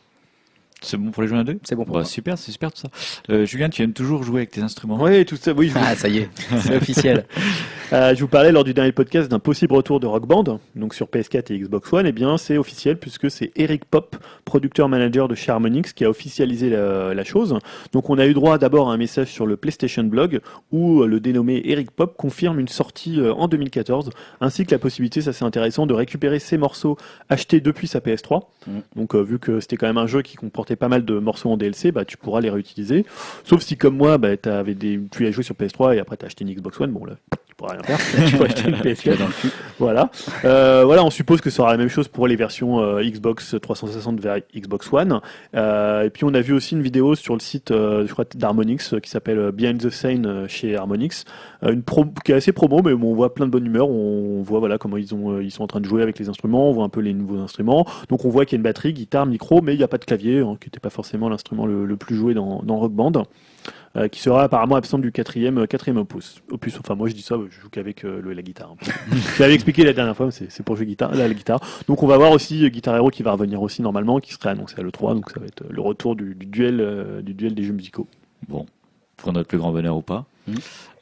C'est 0.86 0.98
bon 0.98 1.12
pour 1.12 1.24
les 1.24 1.30
jeux 1.30 1.36
indés 1.36 1.58
C'est 1.64 1.76
bon 1.76 1.84
pour 1.84 1.94
Bah, 1.96 2.02
moi. 2.02 2.06
Super, 2.06 2.38
c'est 2.38 2.52
super 2.52 2.72
tout 2.72 2.82
ça. 2.82 2.90
Euh, 3.30 3.46
Julien, 3.46 3.70
tu 3.70 3.82
aimes 3.82 3.94
toujours 3.94 4.24
jouer 4.24 4.42
avec 4.42 4.52
tes 4.52 4.62
instruments 4.62 4.98
Oui, 5.02 5.26
tout 5.26 5.36
ça. 5.36 5.52
Oui, 5.54 5.70
vous, 5.70 5.80
Ah, 5.84 5.96
ça 5.96 6.08
y 6.08 6.20
est, 6.20 6.30
c'est 6.60 6.76
officiel. 6.76 7.26
euh, 7.94 8.14
je 8.16 8.22
vous 8.22 8.28
parlais 8.28 8.52
lors 8.52 8.64
du 8.64 8.74
dernier 8.74 8.92
podcast 8.92 9.30
d'un 9.30 9.40
possible 9.40 9.74
retour 9.74 10.00
de 10.00 10.08
Rock 10.08 10.28
Band, 10.28 10.60
donc 10.76 10.94
sur 10.94 11.08
PS4 11.08 11.52
et 11.54 11.60
Xbox 11.60 11.92
One. 11.92 12.06
Eh 12.06 12.12
bien, 12.12 12.38
c'est 12.38 12.58
officiel 12.58 12.98
puisque 12.98 13.30
c'est 13.32 13.52
Eric 13.56 13.86
Pop, 13.86 14.16
producteur 14.46 14.88
manager 14.90 15.28
de 15.28 15.36
chez 15.36 15.52
Harmonix, 15.52 15.94
qui 15.94 16.06
a 16.06 16.10
officialisé 16.10 16.70
la, 16.70 17.14
la 17.14 17.24
chose. 17.24 17.58
Donc, 17.92 18.10
on 18.10 18.18
a 18.18 18.26
eu 18.28 18.34
droit 18.34 18.58
d'abord 18.58 18.90
à 18.90 18.94
un 18.94 18.98
message 18.98 19.28
sur 19.28 19.46
le 19.46 19.58
PlayStation 19.58 20.04
Blog 20.04 20.40
où 20.72 21.04
le 21.04 21.20
dénommé 21.20 21.62
Eric 21.66 21.92
Pop 21.92 22.16
confirme 22.18 22.60
une 22.60 22.68
sortie 22.68 23.20
euh, 23.20 23.34
en 23.34 23.48
2014, 23.48 24.10
ainsi 24.42 24.66
que 24.66 24.72
la 24.72 24.80
possibilité, 24.80 25.22
ça 25.22 25.34
c'est 25.34 25.46
intéressant, 25.46 25.86
de 25.86 25.94
récupérer 25.94 26.40
ses 26.40 26.58
morceaux 26.58 26.98
achetés 27.30 27.60
depuis 27.60 27.88
sa 27.88 28.00
PS3. 28.00 28.44
Mm. 28.68 28.72
Donc, 28.96 29.16
euh, 29.16 29.22
vu 29.22 29.40
que 29.40 29.60
c'était 29.60 29.78
quand 29.78 29.88
même 29.88 29.98
un 29.98 30.08
jeu 30.08 30.22
qui 30.22 30.36
comportait 30.36 30.75
pas 30.76 30.88
mal 30.88 31.06
de 31.06 31.20
morceaux 31.20 31.50
en 31.50 31.58
DLC, 31.58 31.92
bah, 31.92 32.06
tu 32.06 32.18
pourras 32.18 32.42
les 32.42 32.50
réutiliser. 32.50 33.06
Sauf 33.44 33.62
si, 33.62 33.78
comme 33.78 33.98
moi, 33.98 34.18
bah, 34.18 34.36
t'avais 34.38 34.76
des... 34.76 35.00
tu 35.12 35.26
as 35.28 35.32
joué 35.32 35.44
sur 35.44 35.56
PS3 35.56 35.96
et 35.96 36.00
après 36.00 36.18
tu 36.18 36.26
as 36.26 36.28
acheté 36.28 36.44
une 36.44 36.54
Xbox 36.54 36.80
One, 36.80 36.92
bon 36.92 37.06
là, 37.06 37.16
pourras 37.56 37.74
rien 37.74 37.84
faire. 37.84 38.30
tu 38.30 38.44
acheter 38.44 38.70
une 38.70 38.76
Tu 38.96 39.10
l'as 39.10 39.16
PS4. 39.16 39.20
dans 39.20 39.28
le 39.28 39.34
cul. 39.34 39.50
Voilà. 39.80 40.10
Euh, 40.46 40.84
voilà, 40.86 41.04
on 41.04 41.10
suppose 41.10 41.42
que 41.42 41.50
ce 41.50 41.58
sera 41.58 41.72
la 41.72 41.78
même 41.78 41.90
chose 41.90 42.08
pour 42.08 42.28
les 42.28 42.36
versions 42.36 42.80
euh, 42.80 43.04
Xbox 43.04 43.56
360 43.62 44.20
vers 44.20 44.40
Xbox 44.56 44.92
One. 44.92 45.20
Euh, 45.56 46.04
et 46.04 46.10
puis 46.10 46.24
on 46.24 46.34
a 46.34 46.42
vu 46.42 46.54
aussi 46.54 46.76
une 46.76 46.82
vidéo 46.82 47.16
sur 47.16 47.34
le 47.34 47.40
site, 47.40 47.70
je 47.72 48.12
crois, 48.12 48.26
d'Harmonix 48.36 48.96
qui 49.02 49.10
s'appelle 49.10 49.52
Behind 49.52 49.82
the 49.82 49.90
Scene 49.90 50.48
chez 50.48 50.76
Harmonix, 50.76 51.26
une 51.62 51.84
pro 51.84 52.06
qui 52.24 52.32
est 52.32 52.36
assez 52.36 52.52
promo, 52.52 52.82
mais 52.84 52.94
bon, 52.94 53.12
on 53.12 53.16
voit 53.16 53.34
plein 53.34 53.46
de 53.46 53.52
bonne 53.52 53.66
humeur. 53.66 53.90
On 53.90 54.42
voit 54.42 54.60
voilà 54.60 54.78
comment 54.78 54.98
ils 54.98 55.14
ont, 55.14 55.40
ils 55.40 55.52
sont 55.52 55.64
en 55.64 55.68
train 55.68 55.82
de 55.82 55.86
jouer 55.86 56.02
avec 56.02 56.20
les 56.20 56.30
instruments. 56.30 56.70
On 56.70 56.74
voit 56.74 56.86
un 56.86 56.90
peu 56.90 57.02
les 57.02 57.14
nouveaux 57.14 57.40
instruments. 57.40 57.86
Donc 58.10 58.26
on 58.26 58.30
voit 58.30 58.46
qu'il 58.46 58.54
y 58.54 58.58
a 58.58 58.60
une 58.60 58.64
batterie, 58.64 58.94
guitare, 58.94 59.26
micro, 59.26 59.62
mais 59.62 59.74
il 59.74 59.78
n'y 59.78 59.84
a 59.84 59.88
pas 59.88 59.98
de 59.98 60.06
clavier, 60.06 60.40
hein, 60.40 60.58
qui 60.60 60.68
n'était 60.68 60.80
pas 60.80 60.90
forcément 60.90 61.30
l'instrument 61.30 61.66
le, 61.66 61.86
le 61.86 61.98
plus 61.98 62.16
joué 62.16 62.34
dans, 62.34 62.62
dans 62.64 62.78
Rock 62.78 62.94
Band. 62.94 63.24
Euh, 63.96 64.08
qui 64.08 64.20
sera 64.22 64.44
apparemment 64.44 64.76
absent 64.76 65.00
du 65.00 65.12
quatrième, 65.12 65.60
euh, 65.60 65.66
quatrième 65.68 65.98
opus. 65.98 66.42
opus. 66.52 66.78
Enfin, 66.80 66.96
moi 66.96 67.08
je 67.10 67.14
dis 67.16 67.22
ça, 67.22 67.36
je 67.50 67.62
joue 67.62 67.70
qu'avec 67.70 68.04
euh, 68.06 68.22
le- 68.22 68.34
la 68.34 68.42
guitare. 68.42 68.72
hein. 68.74 68.92
Je 69.38 69.42
l'avais 69.42 69.54
expliqué 69.56 69.84
la 69.84 69.94
dernière 69.94 70.16
fois, 70.16 70.28
mais 70.28 70.48
c'est 70.50 70.64
pour 70.64 70.76
jouer 70.76 70.86
guitare, 70.86 71.14
là, 71.16 71.28
la 71.28 71.34
guitare. 71.34 71.60
Donc 71.88 72.04
on 72.04 72.08
va 72.08 72.18
voir 72.18 72.32
aussi 72.32 72.66
euh, 72.66 72.70
Guitar 72.70 72.96
Hero 72.96 73.10
qui 73.10 73.24
va 73.24 73.32
revenir 73.32 73.62
aussi 73.62 73.82
normalement, 73.82 74.20
qui 74.20 74.34
serait 74.34 74.50
annoncé 74.50 74.76
à 74.80 74.84
l'E3, 74.84 75.14
donc 75.16 75.30
ça 75.32 75.40
va 75.40 75.46
être 75.46 75.64
le 75.70 75.82
retour 75.82 76.16
du, 76.16 76.36
du 76.36 76.46
duel, 76.46 77.22
du 77.24 77.34
duel 77.34 77.56
des 77.56 77.64
jeux 77.64 77.74
musicaux. 77.74 78.08
Bon, 78.48 78.66
pour 79.18 79.32
notre 79.34 79.48
plus 79.48 79.58
grand 79.58 79.72
bonheur 79.72 79.96
ou 79.98 80.02
pas. 80.02 80.26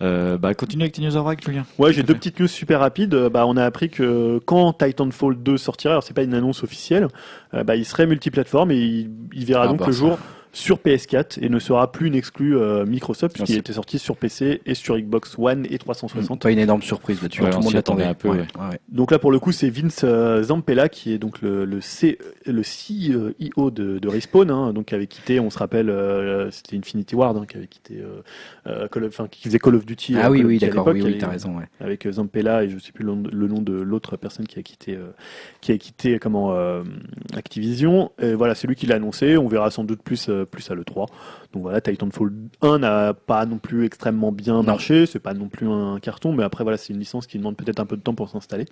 Euh, 0.01 0.38
bah, 0.38 0.53
continue 0.53 0.83
avec 0.83 0.93
tes 0.93 1.01
news 1.01 1.15
en 1.17 1.23
vrac, 1.23 1.43
Julien. 1.43 1.65
Ouais, 1.77 1.91
j'ai 1.93 2.03
deux 2.03 2.13
petites 2.13 2.39
news 2.39 2.47
super 2.47 2.80
rapides. 2.80 3.13
Bah, 3.31 3.45
on 3.45 3.57
a 3.57 3.63
appris 3.65 3.89
que 3.89 4.39
quand 4.45 4.72
Titanfall 4.73 5.35
2 5.41 5.57
sortira, 5.57 5.93
alors 5.95 6.03
c'est 6.03 6.13
pas 6.13 6.23
une 6.23 6.33
annonce 6.33 6.63
officielle, 6.63 7.07
euh, 7.53 7.63
bah, 7.63 7.75
il 7.75 7.85
serait 7.85 8.05
multiplateforme 8.07 8.72
et 8.72 8.77
il, 8.77 9.11
il 9.33 9.45
verra 9.45 9.63
Ah 9.63 9.67
donc 9.67 9.80
bah, 9.80 9.88
le 9.88 9.93
ça. 9.93 9.99
Sur 10.56 10.77
PS4 10.77 11.40
et 11.43 11.49
ne 11.49 11.57
sera 11.59 11.91
plus 11.91 12.07
une 12.07 12.15
exclue 12.15 12.56
euh, 12.56 12.85
Microsoft 12.85 13.33
puisqu'il 13.35 13.57
était 13.57 13.73
sorti 13.73 13.98
sur 13.99 14.15
PC 14.17 14.61
et 14.65 14.75
sur 14.75 14.95
Xbox 14.98 15.35
One 15.40 15.65
et 15.69 15.77
360. 15.80 16.43
Pas 16.43 16.51
une 16.51 16.59
énorme 16.59 16.83
surprise 16.83 17.22
là-dessus. 17.22 17.41
Ouais, 17.41 17.49
tout 17.49 17.56
on 17.57 17.59
le 17.59 17.64
monde 17.65 17.73
l'attendait 17.73 18.03
un 18.03 18.14
peu, 18.14 18.30
ouais. 18.30 18.38
ouais. 18.38 18.80
Donc 18.90 19.11
là, 19.11 19.17
pour 19.19 19.32
le 19.32 19.40
coup, 19.40 19.51
c'est 19.51 19.69
Vince 19.69 20.01
euh, 20.03 20.43
Zampella 20.43 20.90
qui 20.90 21.11
est 21.11 21.17
donc 21.17 21.41
le, 21.41 21.65
le, 21.65 21.82
C, 21.82 22.19
le 22.45 22.61
CEO 22.61 23.72
de, 23.72 23.98
de 23.98 24.07
Respawn, 24.07 24.49
hein, 24.51 24.73
donc 24.73 24.85
qui 24.85 24.95
avait 24.95 25.07
quitté, 25.07 25.40
on 25.40 25.49
se 25.49 25.57
rappelle, 25.57 25.90
euh, 25.90 26.51
c'était 26.51 26.77
Infinity 26.77 27.15
Ward 27.15 27.48
qui 27.48 27.57
avait 27.57 27.67
quitté, 27.67 27.95
euh, 27.99 28.22
euh, 28.67 28.88
Call 28.88 29.06
of- 29.06 29.09
enfin, 29.19 29.27
qui 29.27 29.41
faisait 29.43 29.57
Call 29.59 29.73
of 29.75 29.85
Duty. 29.85 30.15
Ah 30.22 30.30
oui, 30.30 30.43
oui, 30.43 30.59
d'accord, 30.59 30.85
oui, 30.88 31.01
oui, 31.01 31.09
avait- 31.09 31.17
t'as 31.17 31.30
raison, 31.30 31.57
ouais. 31.57 31.65
avec 31.80 32.07
Zampella 32.09 32.64
et 32.64 32.69
je 32.69 32.77
sais 32.77 32.91
plus 32.91 33.03
le, 33.03 33.11
nom 33.15 33.22
de- 33.23 33.32
le 33.32 33.48
nom 33.48 33.61
de 33.61 33.73
l'autre 33.73 34.17
personne 34.17 34.45
qui 34.45 34.59
a 34.59 34.61
quitté 34.61 34.95
euh, 34.95 35.09
qui 35.61 35.72
a 35.72 35.77
quitté 35.80 36.19
comment 36.19 36.53
euh, 36.53 36.83
Activision 37.35 38.11
et 38.22 38.33
voilà 38.33 38.53
c'est 38.56 38.67
lui 38.67 38.75
qui 38.75 38.85
l'a 38.85 38.95
annoncé 38.95 39.38
on 39.38 39.48
verra 39.48 39.72
sans 39.72 39.83
doute 39.83 40.01
plus 40.03 40.30
euh, 40.30 40.42
plus 40.45 40.69
à 40.72 40.75
le 40.75 40.83
3 40.83 41.07
donc 41.53 41.61
voilà 41.61 41.81
Titanfall 41.81 42.31
1 42.61 42.80
n'a 42.80 43.13
pas 43.13 43.45
non 43.45 43.57
plus 43.57 43.85
extrêmement 43.85 44.31
bien 44.31 44.63
marché. 44.63 45.05
C'est 45.05 45.19
pas 45.19 45.33
non 45.33 45.49
plus 45.49 45.67
un 45.67 45.99
carton 45.99 46.33
mais 46.33 46.43
après 46.43 46.63
voilà 46.63 46.77
c'est 46.77 46.93
une 46.93 46.99
licence 46.99 47.27
qui 47.27 47.38
demande 47.38 47.55
peut-être 47.55 47.80
un 47.80 47.85
peu 47.85 47.95
de 47.95 48.01
temps 48.01 48.15
pour 48.15 48.30
s'installer. 48.30 48.65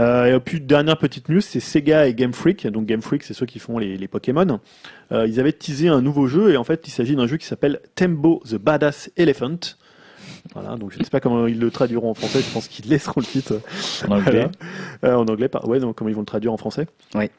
Euh, 0.00 0.36
et 0.36 0.40
puis 0.40 0.60
dernière 0.60 0.96
petite 0.96 1.28
news 1.28 1.40
c'est 1.40 1.60
Sega 1.60 2.06
et 2.06 2.14
Game 2.14 2.32
Freak. 2.32 2.66
Donc 2.68 2.86
Game 2.86 3.02
Freak 3.02 3.22
c'est 3.22 3.34
ceux 3.34 3.46
qui 3.46 3.58
font 3.58 3.78
les, 3.78 3.96
les 3.98 4.08
Pokémon. 4.08 4.60
Euh, 5.12 5.26
ils 5.26 5.38
avaient 5.40 5.52
teasé 5.52 5.88
un 5.88 6.00
nouveau 6.00 6.26
jeu 6.26 6.52
et 6.52 6.56
en 6.56 6.64
fait 6.64 6.88
il 6.88 6.90
s'agit 6.90 7.16
d'un 7.16 7.26
jeu 7.26 7.36
qui 7.36 7.46
s'appelle 7.46 7.80
Tembo 7.94 8.42
the 8.48 8.56
Badass 8.56 9.10
Elephant. 9.16 9.58
Voilà, 10.54 10.76
donc 10.76 10.92
je 10.92 10.98
ne 10.98 11.04
sais 11.04 11.10
pas 11.10 11.20
comment 11.20 11.46
ils 11.46 11.58
le 11.58 11.70
traduiront 11.70 12.10
en 12.10 12.14
français, 12.14 12.40
je 12.40 12.52
pense 12.52 12.68
qu'ils 12.68 12.88
laisseront 12.88 13.20
le 13.20 13.26
titre. 13.26 13.60
En 14.08 14.12
anglais. 14.12 14.48
Euh, 15.04 15.14
en 15.14 15.26
anglais, 15.26 15.48
par... 15.48 15.68
ouais, 15.68 15.80
donc 15.80 15.96
comment 15.96 16.08
ils 16.08 16.14
vont 16.14 16.20
le 16.20 16.26
traduire 16.26 16.52
en 16.52 16.56
français. 16.56 16.86
Oui. 17.14 17.30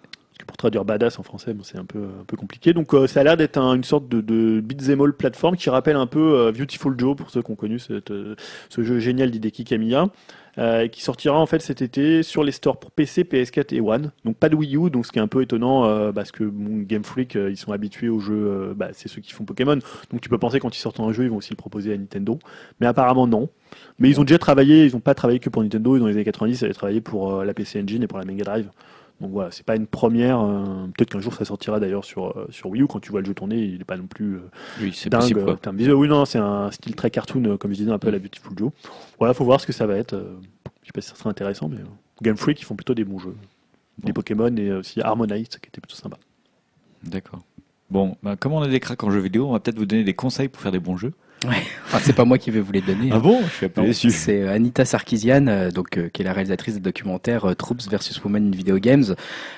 Pour 0.45 0.55
traduire 0.57 0.85
badass 0.85 1.19
en 1.19 1.23
français, 1.23 1.53
bon, 1.53 1.63
c'est 1.63 1.77
un 1.77 1.85
peu, 1.85 1.99
un 1.99 2.23
peu 2.25 2.37
compliqué. 2.37 2.73
Donc 2.73 2.93
euh, 2.93 3.07
ça 3.07 3.19
a 3.21 3.23
l'air 3.23 3.37
d'être 3.37 3.57
un- 3.57 3.75
une 3.75 3.83
sorte 3.83 4.07
de, 4.07 4.21
de 4.21 4.61
beat'em 4.61 5.01
all 5.01 5.13
plateforme 5.13 5.55
qui 5.57 5.69
rappelle 5.69 5.95
un 5.95 6.07
peu 6.07 6.19
euh, 6.39 6.51
Beautiful 6.51 6.95
Joe 6.97 7.15
pour 7.15 7.29
ceux 7.29 7.41
qui 7.41 7.51
ont 7.51 7.55
connu 7.55 7.79
euh, 7.89 8.35
ce 8.69 8.83
jeu 8.83 8.99
génial 8.99 9.31
d'Hideki 9.31 9.63
Kamiya. 9.65 10.07
euh, 10.59 10.87
qui 10.87 11.03
sortira 11.03 11.37
en 11.39 11.45
fait 11.45 11.59
cet 11.59 11.83
été 11.83 12.23
sur 12.23 12.43
les 12.43 12.51
stores 12.51 12.79
pour 12.79 12.89
PC, 12.91 13.23
PS4 13.23 13.75
et 13.75 13.81
One. 13.81 14.11
Donc 14.25 14.37
pas 14.37 14.49
de 14.49 14.55
Wii 14.55 14.75
U, 14.77 14.89
donc 14.89 15.05
ce 15.05 15.11
qui 15.11 15.19
est 15.19 15.21
un 15.21 15.27
peu 15.27 15.43
étonnant 15.43 15.85
euh, 15.85 16.11
parce 16.11 16.31
que 16.31 16.43
bon, 16.45 16.81
Game 16.83 17.03
Freak 17.03 17.35
euh, 17.35 17.51
ils 17.51 17.57
sont 17.57 17.71
habitués 17.73 18.09
aux 18.09 18.19
jeux, 18.19 18.73
bah, 18.75 18.87
c'est 18.93 19.07
ceux 19.07 19.21
qui 19.21 19.33
font 19.33 19.43
Pokémon. 19.45 19.77
Donc 20.11 20.21
tu 20.21 20.29
peux 20.29 20.39
penser 20.39 20.59
quand 20.59 20.75
ils 20.75 20.79
sortent 20.79 20.99
un 20.99 21.11
jeu, 21.11 21.25
ils 21.25 21.29
vont 21.29 21.37
aussi 21.37 21.51
le 21.51 21.57
proposer 21.57 21.93
à 21.93 21.97
Nintendo. 21.97 22.39
Mais 22.79 22.87
apparemment 22.87 23.27
non. 23.27 23.49
Mais 23.99 24.09
ils 24.09 24.19
ont 24.19 24.23
déjà 24.23 24.39
travaillé, 24.39 24.85
ils 24.87 24.93
n'ont 24.93 24.99
pas 24.99 25.13
travaillé 25.13 25.39
que 25.39 25.49
pour 25.51 25.61
Nintendo, 25.61 25.99
dans 25.99 26.07
les 26.07 26.13
années 26.15 26.23
90, 26.23 26.61
ils 26.61 26.65
avaient 26.65 26.73
travaillé 26.73 27.01
pour 27.01 27.43
la 27.43 27.53
PC 27.53 27.79
Engine 27.81 28.01
et 28.01 28.07
pour 28.07 28.17
la 28.17 28.25
Mega 28.25 28.43
Drive. 28.43 28.69
Donc 29.19 29.31
voilà, 29.31 29.49
c'est 29.51 29.65
pas 29.65 29.75
une 29.75 29.87
première. 29.87 30.39
euh, 30.41 30.85
Peut-être 30.95 31.09
qu'un 31.11 31.19
jour 31.19 31.33
ça 31.33 31.43
sortira 31.43 31.79
d'ailleurs 31.79 32.05
sur, 32.05 32.37
euh, 32.37 32.47
sur 32.51 32.69
Wii 32.69 32.83
U. 32.83 32.87
Quand 32.87 32.99
tu 32.99 33.09
vois 33.11 33.21
le 33.21 33.25
jeu 33.25 33.33
tourner, 33.33 33.57
il 33.63 33.79
n'est 33.79 33.83
pas 33.83 33.97
non 33.97 34.05
plus 34.07 34.35
euh, 34.35 34.49
Oui, 34.79 34.91
c'est 34.93 35.09
dingue. 35.09 35.21
possible. 35.21 35.39
euh, 35.41 35.55
quoi. 35.55 35.93
oui, 35.95 36.07
non, 36.07 36.25
c'est 36.25 36.37
un 36.37 36.69
style 36.71 36.95
très 36.95 37.09
cartoon, 37.09 37.57
comme 37.57 37.71
je 37.71 37.77
disais, 37.77 37.91
un 37.91 37.97
peu 37.99 38.09
à 38.09 38.11
la 38.11 38.19
Beautiful 38.19 38.53
Joe. 38.55 38.71
Voilà, 39.17 39.33
faut 39.33 39.43
voir 39.45 39.59
ce 39.59 39.65
que 39.65 39.73
ça 39.73 39.87
va 39.87 39.95
être. 39.95 40.15
je 40.83 40.87
sais 40.87 40.91
pas 40.93 41.01
si 41.01 41.09
ça 41.09 41.15
sera 41.15 41.29
intéressant, 41.31 41.67
mais 41.67 41.77
Game 42.21 42.37
Freak, 42.37 42.61
ils 42.61 42.65
font 42.65 42.75
plutôt 42.75 42.93
des 42.93 43.05
bons 43.05 43.19
jeux. 43.19 43.35
Des. 44.03 44.13
Pokémon 44.13 44.55
et 44.55 44.71
aussi 44.71 45.01
Harmonite, 45.01 45.57
qui 45.59 45.69
était 45.69 45.81
plutôt 45.81 45.95
sympa. 45.95 46.17
D'accord. 47.03 47.39
Bon, 47.89 48.15
bah, 48.21 48.35
comme 48.35 48.53
on 48.53 48.63
est 48.63 48.69
des 48.69 48.79
cracks 48.79 49.03
en 49.03 49.09
jeux 49.09 49.19
vidéo, 49.21 49.47
on 49.47 49.53
va 49.53 49.59
peut-être 49.59 49.77
vous 49.79 49.85
donner 49.87 50.03
des 50.03 50.13
conseils 50.13 50.49
pour 50.49 50.61
faire 50.61 50.71
des 50.71 50.79
bons 50.79 50.97
jeux. 50.97 51.13
Ouais. 51.45 51.61
Enfin, 51.85 51.99
c'est 52.01 52.13
pas 52.13 52.25
moi 52.25 52.37
qui 52.39 52.49
vais 52.49 52.59
vous 52.59 52.71
les 52.71 52.81
donner. 52.81 53.09
Ah 53.11 53.19
bon 53.19 53.39
Je 53.43 53.53
suis 53.53 53.65
un 53.67 53.69
peu 53.69 53.81
Non, 53.81 53.87
déçu. 53.87 54.09
C'est 54.09 54.41
euh, 54.41 54.51
Anita 54.53 54.85
Sarkisian, 54.85 55.47
euh, 55.47 55.69
donc 55.71 55.97
euh, 55.97 56.09
qui 56.09 56.23
est 56.23 56.25
la 56.25 56.33
réalisatrice 56.33 56.73
des 56.73 56.79
documentaires 56.79 57.45
euh, 57.45 57.53
Troops 57.53 57.87
versus 57.89 58.21
Women 58.23 58.47
in 58.47 58.51
Video 58.57 58.77
Games, 58.79 59.15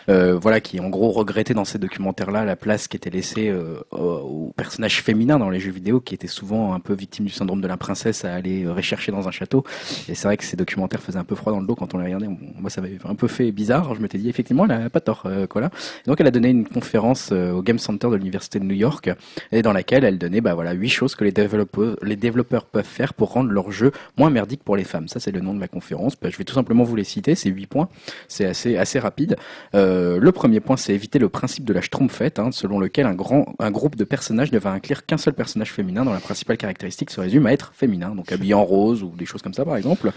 euh, 0.10 0.38
voilà, 0.38 0.60
qui 0.60 0.80
en 0.82 0.90
gros 0.90 1.12
regrettait 1.12 1.54
dans 1.54 1.64
ces 1.64 1.80
documentaires-là 1.80 2.44
la 2.44 2.58
place 2.58 2.88
qui 2.90 2.98
était 2.98 3.10
laissée 3.10 3.48
euh, 3.48 3.80
aux 3.92 4.54
personnages 4.58 5.02
féminins 5.02 5.40
dans 5.40 5.50
les 5.50 5.60
jeux 5.62 5.72
vidéo, 5.72 6.02
qui 6.02 6.14
étaient 6.14 6.28
souvent 6.28 6.74
un 6.74 6.82
peu 6.82 6.94
victimes 6.94 7.26
du 7.26 7.32
syndrome 7.32 7.62
de 7.62 7.68
la 7.68 7.78
princesse 7.78 8.26
à 8.26 8.34
aller 8.34 8.68
rechercher 8.68 9.14
dans 9.14 9.28
un 9.30 9.32
château. 9.32 9.64
Et 10.10 10.16
c'est 10.16 10.28
vrai 10.28 10.36
que 10.36 10.44
ces 10.44 10.58
documentaires 10.58 11.02
faisaient 11.02 11.18
un 11.20 11.24
peu 11.24 11.36
froid 11.36 11.54
dans 11.54 11.62
le 11.62 11.68
dos 11.68 11.76
quand 11.76 11.94
on 11.94 11.98
les 12.00 12.06
regardait. 12.06 12.28
Bon, 12.28 12.38
Moi, 12.60 12.70
ça 12.70 12.82
m'avait 12.82 12.98
un 13.06 13.16
peu 13.16 13.28
fait 13.28 13.52
bizarre. 13.54 13.96
Je 13.96 14.02
m'étais 14.02 14.18
dit 14.18 14.28
effectivement, 14.30 14.66
elle 14.66 14.72
a 14.72 14.90
pas 14.90 15.02
tort, 15.02 15.24
euh. 15.26 15.46
Et 15.46 16.08
donc, 16.08 16.20
elle 16.20 16.28
a 16.28 16.32
donné 16.32 16.50
une 16.50 16.68
conférence 16.68 17.30
euh, 17.32 17.52
au 17.52 17.62
Game 17.62 17.80
Center 17.80 18.10
de 18.10 18.16
l'université 18.16 18.60
de 18.60 18.66
New 18.66 18.76
York, 18.76 19.10
et 19.52 19.62
dans 19.62 19.74
laquelle 19.74 20.04
elle 20.04 20.18
donnait, 20.18 20.42
bah 20.42 20.54
voilà, 20.54 20.74
huit 20.74 20.90
choses 20.90 21.16
que 21.16 21.24
les 21.24 21.32
développeurs, 21.32 21.69
les 22.04 22.16
développeurs 22.16 22.66
peuvent 22.66 22.84
faire 22.86 23.14
pour 23.14 23.32
rendre 23.34 23.52
leur 23.52 23.72
jeu 23.72 23.92
moins 24.18 24.30
merdique 24.30 24.64
pour 24.64 24.76
les 24.76 24.84
femmes. 24.84 25.08
Ça, 25.08 25.20
c'est 25.20 25.32
le 25.32 25.42
nom 25.42 25.54
de 25.54 25.60
la 25.60 25.68
conférence. 25.68 26.14
Bah, 26.22 26.30
je 26.30 26.38
vais 26.38 26.44
tout 26.44 26.54
simplement 26.54 26.84
vous 26.84 26.96
les 26.96 27.04
citer. 27.04 27.36
C'est 27.36 27.50
huit 27.50 27.68
points. 27.68 27.90
C'est 28.28 28.46
assez, 28.46 28.78
assez 28.78 29.00
rapide. 29.00 29.36
Euh, 29.76 30.20
le 30.20 30.32
premier 30.32 30.60
point, 30.60 30.78
c'est 30.78 30.94
éviter 30.94 31.20
le 31.20 31.30
principe 31.30 31.66
de 31.66 31.74
la 31.74 31.82
schtroumpfette, 31.82 32.40
hein, 32.40 32.50
selon 32.52 32.80
lequel 32.80 33.06
un 33.06 33.14
grand, 33.16 33.54
un 33.60 33.72
groupe 33.72 33.96
de 33.96 34.04
personnages 34.04 34.52
ne 34.52 34.60
va 34.60 34.72
inclure 34.72 35.06
qu'un 35.06 35.18
seul 35.18 35.34
personnage 35.34 35.72
féminin 35.72 36.06
dont 36.06 36.14
la 36.14 36.20
principale 36.20 36.58
caractéristique 36.58 37.10
se 37.10 37.20
résume 37.22 37.46
à 37.46 37.54
être 37.54 37.72
féminin, 37.76 38.16
donc 38.16 38.32
habillé 38.32 38.54
en 38.54 38.64
rose 38.64 39.04
ou 39.04 39.14
des 39.18 39.26
choses 39.26 39.42
comme 39.42 39.54
ça, 39.54 39.66
par 39.66 39.78
exemple. 39.78 40.12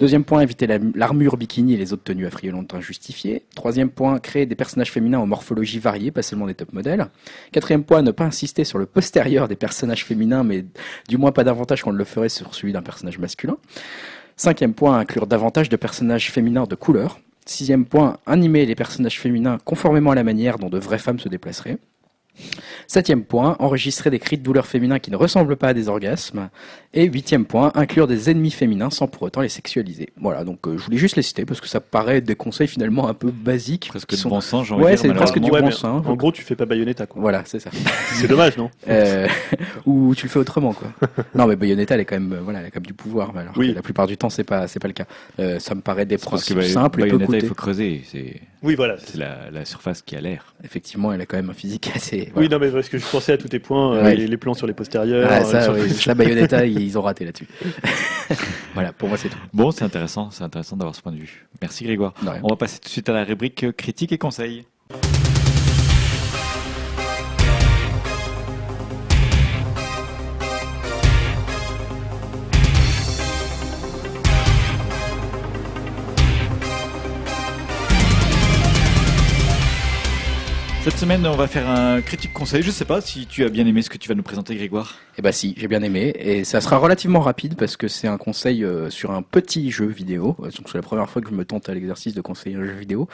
Deuxième 0.00 0.24
point, 0.24 0.40
éviter 0.40 0.66
la- 0.66 0.78
l'armure 0.94 1.36
bikini 1.36 1.74
et 1.74 1.76
les 1.76 1.92
autres 1.92 2.04
tenues 2.04 2.26
affriolantes 2.26 2.74
injustifiées. 2.74 3.42
Troisième 3.54 3.90
point, 3.90 4.18
créer 4.18 4.46
des 4.46 4.54
personnages 4.54 4.90
féminins 4.92 5.20
aux 5.20 5.26
morphologies 5.26 5.78
variées, 5.78 6.10
pas 6.10 6.22
seulement 6.22 6.46
des 6.46 6.54
top 6.54 6.72
modèles. 6.72 7.06
Quatrième 7.52 7.84
point, 7.84 8.02
ne 8.02 8.10
pas 8.10 8.24
insister 8.24 8.64
sur 8.64 8.78
le 8.78 8.86
postérieur 8.86 9.48
des 9.48 9.56
personnages 9.56 10.04
féminins, 10.04 10.44
mais 10.44 10.64
du 11.08 11.18
moins 11.18 11.32
pas 11.32 11.44
davantage 11.44 11.82
qu'on 11.82 11.92
ne 11.92 11.98
le 11.98 12.04
ferait 12.04 12.28
sur 12.28 12.54
celui 12.54 12.72
d'un 12.72 12.82
personnage 12.82 13.18
masculin. 13.18 13.56
Cinquième 14.36 14.74
point, 14.74 14.98
inclure 14.98 15.26
davantage 15.26 15.68
de 15.68 15.76
personnages 15.76 16.30
féminins 16.30 16.64
de 16.64 16.74
couleur. 16.74 17.18
Sixième 17.44 17.86
point, 17.86 18.18
animer 18.26 18.66
les 18.66 18.74
personnages 18.74 19.18
féminins 19.18 19.58
conformément 19.64 20.10
à 20.10 20.14
la 20.14 20.22
manière 20.22 20.58
dont 20.58 20.68
de 20.68 20.78
vraies 20.78 20.98
femmes 20.98 21.18
se 21.18 21.28
déplaceraient. 21.28 21.78
Septième 22.86 23.22
point, 23.24 23.56
enregistrer 23.58 24.10
des 24.10 24.18
cris 24.18 24.38
de 24.38 24.42
douleur 24.42 24.66
féminins 24.66 24.98
qui 24.98 25.10
ne 25.10 25.16
ressemblent 25.16 25.56
pas 25.56 25.68
à 25.68 25.74
des 25.74 25.88
orgasmes. 25.88 26.48
Et 26.94 27.04
huitième 27.04 27.44
point, 27.44 27.70
inclure 27.74 28.06
des 28.06 28.30
ennemis 28.30 28.50
féminins 28.50 28.88
sans 28.90 29.06
pour 29.08 29.22
autant 29.22 29.42
les 29.42 29.48
sexualiser. 29.50 30.08
Voilà, 30.20 30.44
donc 30.44 30.66
euh, 30.66 30.78
je 30.78 30.84
voulais 30.84 30.96
juste 30.96 31.16
les 31.16 31.22
citer 31.22 31.44
parce 31.44 31.60
que 31.60 31.68
ça 31.68 31.80
paraît 31.80 32.20
des 32.22 32.34
conseils 32.34 32.66
finalement 32.68 33.08
un 33.08 33.14
peu 33.14 33.30
basiques. 33.30 33.88
Presque 33.90 34.14
sont- 34.14 34.30
bon 34.30 34.40
sens, 34.40 34.66
j'ai 34.66 34.74
envie 34.74 34.84
Ouais, 34.84 34.96
c'est 34.96 35.12
presque 35.12 35.38
du 35.38 35.50
Ouais, 35.50 35.60
bon 35.60 35.70
sens. 35.70 36.04
En 36.06 36.14
gros, 36.16 36.32
tu 36.32 36.42
fais 36.42 36.56
pas 36.56 36.64
Bayonetta, 36.64 37.06
quoi. 37.06 37.20
Voilà, 37.20 37.42
c'est 37.44 37.58
ça. 37.60 37.70
C'est 38.14 38.26
dommage, 38.26 38.56
non 38.56 38.70
Euh, 38.88 39.28
ou 39.86 40.14
tu 40.14 40.26
le 40.26 40.30
fais 40.30 40.38
autrement, 40.38 40.72
quoi. 40.72 40.88
Non, 41.34 41.46
mais 41.46 41.56
Bayonetta, 41.56 41.94
elle 41.94 42.00
est 42.00 42.04
quand 42.04 42.18
même, 42.18 42.32
euh, 42.32 42.40
voilà, 42.42 42.60
elle 42.60 42.66
a 42.66 42.70
quand 42.70 42.80
même 42.80 42.86
du 42.86 42.94
pouvoir. 42.94 43.36
Alors 43.36 43.52
Oui. 43.56 43.72
la 43.74 43.82
plupart 43.82 44.06
du 44.06 44.16
temps, 44.16 44.30
c'est 44.30 44.44
pas, 44.44 44.66
c'est 44.66 44.80
pas 44.80 44.88
le 44.88 44.94
cas. 44.94 45.04
Euh, 45.40 45.58
ça 45.58 45.74
me 45.74 45.80
paraît 45.82 46.06
des 46.06 46.18
principes 46.18 46.62
simples 46.62 47.04
et 47.04 47.08
peu 47.08 47.36
il 47.36 47.46
faut 47.46 47.54
creuser. 47.54 48.02
C'est 48.10 48.40
Oui, 48.62 48.74
voilà. 48.74 48.96
c'est 48.98 49.16
la, 49.16 49.50
la 49.52 49.64
surface 49.64 50.02
qui 50.02 50.16
a 50.16 50.20
l'air. 50.20 50.54
Effectivement, 50.64 51.12
elle 51.12 51.20
a 51.20 51.26
quand 51.26 51.36
même 51.36 51.50
un 51.50 51.54
physique 51.54 51.90
assez. 51.94 52.32
Oui, 52.34 52.48
non, 52.48 52.58
mais 52.58 52.70
parce 52.70 52.88
que 52.88 52.98
je 52.98 53.06
pensais 53.06 53.32
à 53.32 53.38
tous 53.38 53.48
tes 53.48 53.58
points, 53.60 53.94
euh, 53.96 54.02
Ouais. 54.02 54.16
les, 54.16 54.26
les 54.26 54.36
plans 54.36 54.54
sur 54.54 54.66
les 54.66 54.72
postérieurs. 54.72 55.28
Ah, 55.30 55.40
euh, 55.40 55.44
ça, 55.44 55.62
sur- 55.62 55.74
oui, 55.74 55.90
ça, 55.90 56.14
Bayonetta, 56.16 56.66
ils 56.66 56.98
ont 56.98 57.02
raté 57.02 57.24
là-dessus. 57.24 57.46
voilà, 58.74 58.92
pour 58.92 59.08
moi, 59.08 59.16
c'est 59.18 59.28
tout. 59.28 59.38
Bon, 59.52 59.70
c'est 59.70 59.84
intéressant, 59.84 60.30
c'est 60.30 60.42
intéressant 60.44 60.76
d'avoir 60.76 60.94
ce 60.94 61.02
point 61.02 61.12
de 61.12 61.18
vue. 61.18 61.46
Merci 61.60 61.84
Grégoire. 61.84 62.14
On 62.42 62.48
va 62.48 62.56
passer 62.56 62.78
tout 62.78 62.84
de 62.86 62.90
suite 62.90 63.08
à 63.08 63.12
la 63.12 63.24
rubrique 63.24 63.64
euh, 63.64 63.72
critique 63.72 64.12
et 64.12 64.18
conseils. 64.18 64.64
Cette 80.88 81.00
semaine, 81.00 81.26
on 81.26 81.36
va 81.36 81.46
faire 81.46 81.68
un 81.68 82.00
critique 82.00 82.32
conseil. 82.32 82.62
Je 82.62 82.70
sais 82.70 82.86
pas 82.86 83.02
si 83.02 83.26
tu 83.26 83.44
as 83.44 83.50
bien 83.50 83.66
aimé 83.66 83.82
ce 83.82 83.90
que 83.90 83.98
tu 83.98 84.08
vas 84.08 84.14
nous 84.14 84.22
présenter, 84.22 84.56
Grégoire. 84.56 84.94
Eh 85.18 85.22
ben 85.22 85.32
si, 85.32 85.54
j'ai 85.58 85.68
bien 85.68 85.82
aimé 85.82 86.14
et 86.18 86.44
ça 86.44 86.62
sera 86.62 86.78
relativement 86.78 87.20
rapide 87.20 87.56
parce 87.56 87.76
que 87.76 87.88
c'est 87.88 88.08
un 88.08 88.16
conseil 88.16 88.64
euh, 88.64 88.88
sur 88.88 89.10
un 89.10 89.20
petit 89.20 89.70
jeu 89.70 89.84
vidéo. 89.84 90.34
Euh, 90.40 90.44
Donc 90.44 90.70
c'est 90.70 90.78
la 90.78 90.82
première 90.82 91.10
fois 91.10 91.20
que 91.20 91.28
je 91.28 91.34
me 91.34 91.44
tente 91.44 91.68
à 91.68 91.74
l'exercice 91.74 92.14
de 92.14 92.22
conseiller 92.22 92.56
un 92.56 92.64
jeu 92.64 92.72
vidéo 92.72 93.06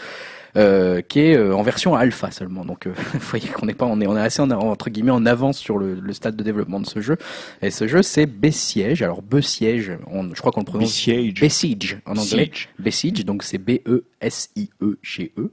euh, 0.56 1.00
qui 1.00 1.18
est 1.18 1.36
euh, 1.36 1.56
en 1.56 1.62
version 1.62 1.96
alpha 1.96 2.30
seulement. 2.30 2.64
Donc 2.64 2.86
euh, 2.86 2.92
vous 3.12 3.18
voyez 3.18 3.48
qu'on 3.48 3.66
n'est 3.66 3.74
pas, 3.74 3.86
on 3.86 4.00
est, 4.00 4.06
on 4.06 4.16
est 4.16 4.20
assez 4.20 4.40
en, 4.40 4.52
entre 4.52 4.88
guillemets 4.88 5.10
en 5.10 5.26
avance 5.26 5.58
sur 5.58 5.76
le, 5.76 5.94
le 5.94 6.12
stade 6.12 6.36
de 6.36 6.44
développement 6.44 6.78
de 6.78 6.86
ce 6.86 7.00
jeu. 7.00 7.16
Et 7.60 7.72
ce 7.72 7.88
jeu 7.88 8.02
c'est 8.02 8.26
Besiege. 8.26 9.02
Alors 9.02 9.20
Besiege, 9.20 9.98
on, 10.06 10.32
je 10.32 10.38
crois 10.40 10.52
qu'on 10.52 10.60
le 10.60 10.66
prononce 10.66 10.90
Besiege. 10.90 11.40
Besiege 11.40 11.98
en 12.06 12.12
anglais. 12.12 12.50
Siege. 12.52 12.68
Besiege, 12.78 13.24
donc 13.24 13.42
c'est 13.42 13.58
B-E-S-I-E-G-E. 13.58 15.50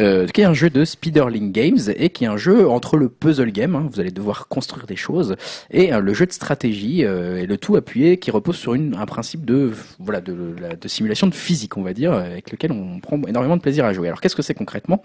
Euh, 0.00 0.26
qui 0.26 0.40
est 0.40 0.44
un 0.44 0.54
jeu 0.54 0.70
de 0.70 0.84
Speederling 0.84 1.52
Games 1.52 1.78
et 1.94 2.10
qui 2.10 2.24
est 2.24 2.26
un 2.26 2.36
jeu 2.36 2.68
entre 2.68 2.96
le 2.96 3.08
puzzle 3.08 3.52
game, 3.52 3.76
hein, 3.76 3.88
vous 3.92 4.00
allez 4.00 4.10
devoir 4.10 4.48
construire 4.48 4.86
des 4.86 4.96
choses, 4.96 5.36
et 5.70 5.92
euh, 5.94 6.00
le 6.00 6.12
jeu 6.14 6.26
de 6.26 6.32
stratégie, 6.32 7.04
euh, 7.04 7.36
et 7.36 7.46
le 7.46 7.56
tout 7.58 7.76
appuyé 7.76 8.16
qui 8.18 8.32
repose 8.32 8.56
sur 8.56 8.74
une, 8.74 8.96
un 8.96 9.06
principe 9.06 9.44
de, 9.44 9.70
voilà, 10.00 10.20
de, 10.20 10.34
de 10.80 10.88
simulation 10.88 11.28
de 11.28 11.34
physique, 11.34 11.76
on 11.76 11.82
va 11.82 11.92
dire, 11.92 12.12
avec 12.12 12.50
lequel 12.50 12.72
on 12.72 12.98
prend 12.98 13.20
énormément 13.28 13.56
de 13.56 13.62
plaisir 13.62 13.84
à 13.84 13.92
jouer. 13.92 14.08
Alors 14.08 14.20
qu'est-ce 14.20 14.34
que 14.34 14.42
c'est 14.42 14.54
concrètement? 14.54 15.00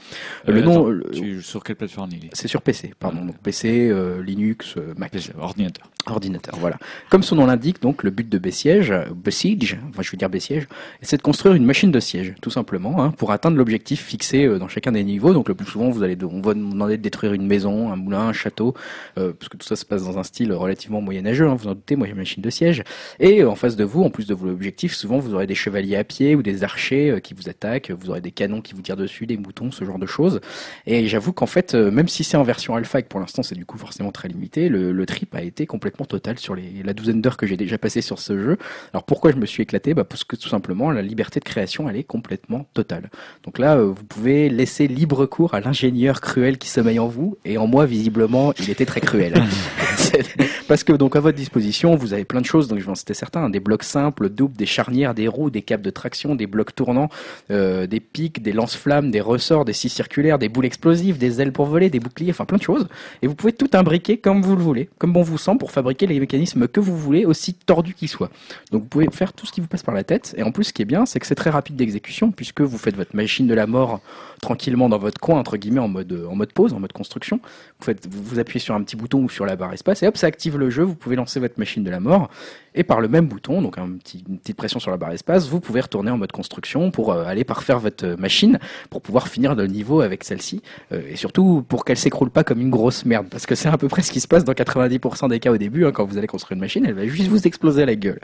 Euh, 0.47 0.53
Le 0.53 0.61
nom, 0.61 0.71
attends, 0.79 0.89
le- 0.89 1.03
tu- 1.11 1.41
sur 1.43 1.63
quelle 1.63 1.75
plateforme 1.75 2.09
il 2.13 2.25
est 2.25 2.29
c'est 2.33 2.47
sur 2.47 2.63
PC, 2.63 2.91
pardon, 2.99 3.25
donc 3.25 3.37
PC, 3.43 3.89
euh, 3.91 4.23
Linux, 4.23 4.73
euh, 4.77 4.95
Mac. 4.97 5.11
PC, 5.11 5.33
Ordinateur. 5.39 5.87
Ordinateur, 6.07 6.55
voilà. 6.59 6.77
Comme 7.11 7.21
son 7.21 7.35
nom 7.35 7.45
l'indique, 7.45 7.79
donc 7.81 8.01
le 8.01 8.09
but 8.09 8.27
de 8.27 8.39
Besiege, 8.39 8.91
Besiege, 9.15 9.77
enfin 9.89 10.01
je 10.01 10.09
veux 10.09 10.17
dire 10.17 10.29
Besiege, 10.29 10.67
c'est 11.03 11.17
de 11.17 11.21
construire 11.21 11.53
une 11.53 11.65
machine 11.65 11.91
de 11.91 11.99
siège, 11.99 12.33
tout 12.41 12.49
simplement, 12.49 13.03
hein, 13.03 13.11
pour 13.11 13.31
atteindre 13.31 13.57
l'objectif 13.57 14.03
fixé 14.03 14.45
euh, 14.45 14.57
dans 14.57 14.67
chacun 14.79 14.93
des 14.93 15.03
niveaux. 15.03 15.33
Donc 15.33 15.49
le 15.49 15.55
plus 15.55 15.65
souvent, 15.65 15.89
vous 15.89 16.03
allez, 16.03 16.17
on 16.23 16.41
va 16.41 16.53
demander 16.53 16.95
de 16.95 17.01
détruire 17.01 17.33
une 17.33 17.45
maison, 17.45 17.91
un 17.91 17.97
moulin, 17.97 18.29
un 18.29 18.33
château, 18.33 18.73
euh, 19.17 19.33
parce 19.33 19.49
que 19.49 19.57
tout 19.57 19.67
ça 19.67 19.75
se 19.75 19.85
passe 19.85 20.05
dans 20.05 20.17
un 20.17 20.23
style 20.23 20.53
relativement 20.53 21.01
moyenâgeux. 21.01 21.47
Hein, 21.49 21.55
vous 21.55 21.67
en 21.67 21.75
doutez, 21.75 21.97
moi 21.97 22.07
j'ai 22.07 22.13
une 22.13 22.19
machine 22.19 22.41
de 22.41 22.49
siège. 22.49 22.83
Et 23.19 23.41
euh, 23.41 23.49
en 23.49 23.55
face 23.55 23.75
de 23.75 23.83
vous, 23.83 24.03
en 24.03 24.09
plus 24.09 24.25
de 24.25 24.33
vos 24.33 24.47
objectifs, 24.47 24.95
souvent 24.95 25.19
vous 25.19 25.33
aurez 25.33 25.47
des 25.47 25.55
chevaliers 25.55 25.97
à 25.97 26.05
pied 26.05 26.33
ou 26.35 26.41
des 26.41 26.63
archers 26.63 27.11
euh, 27.11 27.19
qui 27.19 27.33
vous 27.33 27.49
attaquent. 27.49 27.91
Vous 27.91 28.09
aurez 28.09 28.21
des 28.21 28.31
canons 28.31 28.61
qui 28.61 28.73
vous 28.73 28.81
tirent 28.81 28.95
dessus, 28.95 29.25
des 29.25 29.35
moutons, 29.35 29.71
ce 29.71 29.83
genre 29.83 29.99
de 29.99 30.05
choses. 30.05 30.39
Et 30.85 31.07
j'avoue 31.07 31.33
qu'en 31.33 31.45
fait, 31.45 31.75
euh, 31.75 31.91
même 31.91 32.07
si 32.07 32.23
c'est 32.23 32.37
en 32.37 32.43
version 32.43 32.75
alpha 32.75 32.99
et 32.99 33.03
que 33.03 33.09
pour 33.09 33.19
l'instant 33.19 33.43
c'est 33.43 33.55
du 33.55 33.65
coup 33.65 33.77
forcément 33.77 34.13
très 34.13 34.29
limité, 34.29 34.69
le, 34.69 35.05
trip 35.09 35.33
a 35.33 35.41
été 35.41 35.65
complètement 35.65 36.05
total 36.05 36.37
sur 36.37 36.53
les, 36.53 36.83
la 36.85 36.93
douzaine 36.93 37.19
d'heures 37.19 37.35
que 37.35 37.47
j'ai 37.47 37.57
déjà 37.57 37.77
passé 37.79 38.01
sur 38.01 38.19
ce 38.19 38.39
jeu. 38.39 38.57
Alors 38.93 39.03
pourquoi 39.03 39.31
je 39.31 39.37
me 39.37 39.45
suis 39.45 39.63
éclaté? 39.63 39.93
Bah 39.93 40.03
Parce 40.03 40.23
que 40.23 40.35
tout 40.35 40.47
simplement 40.47 40.91
la 40.91 41.01
liberté 41.01 41.39
de 41.39 41.45
création 41.45 41.89
elle 41.89 41.95
est 41.95 42.03
complètement 42.03 42.67
totale. 42.73 43.09
Donc 43.43 43.57
là, 43.57 43.75
vous 43.81 44.03
pouvez 44.05 44.49
laisser 44.49 44.68
libre 44.87 45.25
cours 45.25 45.53
à 45.53 45.59
l'ingénieur 45.59 46.21
cruel 46.21 46.57
qui 46.57 46.69
sommeille 46.69 46.99
en 46.99 47.07
vous, 47.07 47.37
et 47.45 47.57
en 47.57 47.67
moi 47.67 47.85
visiblement 47.85 48.53
il 48.59 48.69
était 48.69 48.85
très 48.85 49.01
cruel. 49.01 49.33
Parce 50.67 50.83
que 50.83 50.93
donc 50.93 51.15
à 51.15 51.19
votre 51.19 51.37
disposition, 51.37 51.95
vous 51.95 52.13
avez 52.13 52.25
plein 52.25 52.41
de 52.41 52.45
choses, 52.45 52.67
donc 52.67 52.79
je 52.79 52.85
vais 52.85 52.91
en 52.91 52.95
citer 52.95 53.13
certains, 53.13 53.43
hein, 53.43 53.49
des 53.49 53.59
blocs 53.59 53.83
simples, 53.83 54.29
doubles, 54.29 54.55
des 54.55 54.65
charnières, 54.65 55.13
des 55.13 55.27
roues, 55.27 55.49
des 55.49 55.61
câbles 55.61 55.83
de 55.83 55.89
traction, 55.89 56.35
des 56.35 56.47
blocs 56.47 56.75
tournants, 56.75 57.09
euh, 57.51 57.87
des 57.87 57.99
pics, 57.99 58.41
des 58.41 58.51
lance-flammes, 58.51 59.11
des 59.11 59.21
ressorts, 59.21 59.65
des 59.65 59.73
scies 59.73 59.89
circulaires, 59.89 60.39
des 60.39 60.49
boules 60.49 60.65
explosives, 60.65 61.17
des 61.17 61.41
ailes 61.41 61.51
pour 61.51 61.65
voler, 61.65 61.89
des 61.89 61.99
boucliers, 61.99 62.31
enfin 62.31 62.45
plein 62.45 62.57
de 62.57 62.63
choses. 62.63 62.87
Et 63.21 63.27
vous 63.27 63.35
pouvez 63.35 63.53
tout 63.53 63.69
imbriquer 63.73 64.17
comme 64.17 64.41
vous 64.41 64.55
le 64.55 64.61
voulez, 64.61 64.89
comme 64.97 65.13
bon 65.13 65.21
vous 65.21 65.37
semble, 65.37 65.59
pour 65.59 65.71
fabriquer 65.71 66.07
les 66.07 66.19
mécanismes 66.19 66.67
que 66.67 66.79
vous 66.79 66.97
voulez, 66.97 67.25
aussi 67.25 67.53
tordus 67.53 67.93
qu'ils 67.93 68.09
soient. 68.09 68.29
Donc 68.71 68.83
vous 68.83 68.87
pouvez 68.87 69.07
faire 69.11 69.33
tout 69.33 69.45
ce 69.45 69.51
qui 69.51 69.61
vous 69.61 69.67
passe 69.67 69.83
par 69.83 69.95
la 69.95 70.03
tête. 70.03 70.33
Et 70.37 70.43
en 70.43 70.51
plus, 70.51 70.65
ce 70.65 70.73
qui 70.73 70.81
est 70.81 70.85
bien, 70.85 71.05
c'est 71.05 71.19
que 71.19 71.25
c'est 71.25 71.35
très 71.35 71.49
rapide 71.49 71.75
d'exécution, 71.75 72.31
puisque 72.31 72.61
vous 72.61 72.77
faites 72.77 72.95
votre 72.95 73.15
machine 73.15 73.47
de 73.47 73.53
la 73.53 73.67
mort 73.67 74.01
tranquillement 74.41 74.89
dans 74.89 74.97
votre 74.97 75.19
coin, 75.19 75.39
entre 75.39 75.57
guillemets, 75.57 75.79
en 75.79 75.87
mode, 75.87 76.25
en 76.29 76.35
mode 76.35 76.53
pause, 76.53 76.73
en 76.73 76.79
mode 76.79 76.93
construction. 76.93 77.39
Vous, 77.79 77.85
faites, 77.85 78.07
vous 78.09 78.39
appuyez 78.39 78.59
sur 78.59 78.75
un 78.75 78.83
petit 78.83 78.95
bouton 78.95 79.23
ou 79.23 79.29
sur 79.29 79.45
la 79.45 79.55
barre 79.55 79.73
espace, 79.73 79.98
et 80.03 80.07
hop, 80.07 80.17
ça 80.17 80.27
active 80.27 80.57
le 80.57 80.69
jeu. 80.69 80.83
Vous 80.83 80.95
pouvez 80.95 81.15
lancer 81.15 81.39
votre 81.39 81.59
machine 81.59 81.83
de 81.83 81.89
la 81.89 81.99
mort. 81.99 82.29
Et 82.75 82.83
par 82.83 83.01
le 83.01 83.07
même 83.07 83.27
bouton, 83.27 83.63
donc 83.63 83.79
un 83.79 83.89
petit, 83.97 84.23
une 84.29 84.37
petite 84.37 84.55
pression 84.55 84.79
sur 84.79 84.91
la 84.91 84.97
barre 84.97 85.11
espace, 85.11 85.47
vous 85.49 85.59
pouvez 85.59 85.81
retourner 85.81 86.11
en 86.11 86.17
mode 86.17 86.31
construction 86.31 86.91
pour 86.91 87.11
euh, 87.11 87.25
aller 87.25 87.43
parfaire 87.43 87.79
votre 87.79 88.05
euh, 88.05 88.15
machine, 88.15 88.59
pour 88.91 89.01
pouvoir 89.01 89.27
finir 89.27 89.55
le 89.55 89.65
niveau 89.65 90.01
avec 90.01 90.23
celle-ci. 90.23 90.61
Euh, 90.91 91.01
et 91.09 91.15
surtout 91.15 91.65
pour 91.67 91.83
qu'elle 91.83 91.97
s'écroule 91.97 92.29
pas 92.29 92.43
comme 92.43 92.61
une 92.61 92.69
grosse 92.69 93.05
merde. 93.05 93.25
Parce 93.29 93.47
que 93.47 93.55
c'est 93.55 93.69
à 93.69 93.77
peu 93.77 93.87
près 93.87 94.03
ce 94.03 94.11
qui 94.11 94.19
se 94.19 94.27
passe 94.27 94.43
dans 94.45 94.53
90% 94.53 95.29
des 95.29 95.39
cas 95.39 95.51
au 95.51 95.57
début, 95.57 95.85
hein, 95.85 95.91
quand 95.91 96.05
vous 96.05 96.19
allez 96.19 96.27
construire 96.27 96.55
une 96.57 96.61
machine, 96.61 96.85
elle 96.85 96.93
va 96.93 97.07
juste 97.07 97.29
vous 97.29 97.47
exploser 97.47 97.81
à 97.81 97.85
la 97.87 97.95
gueule. 97.95 98.19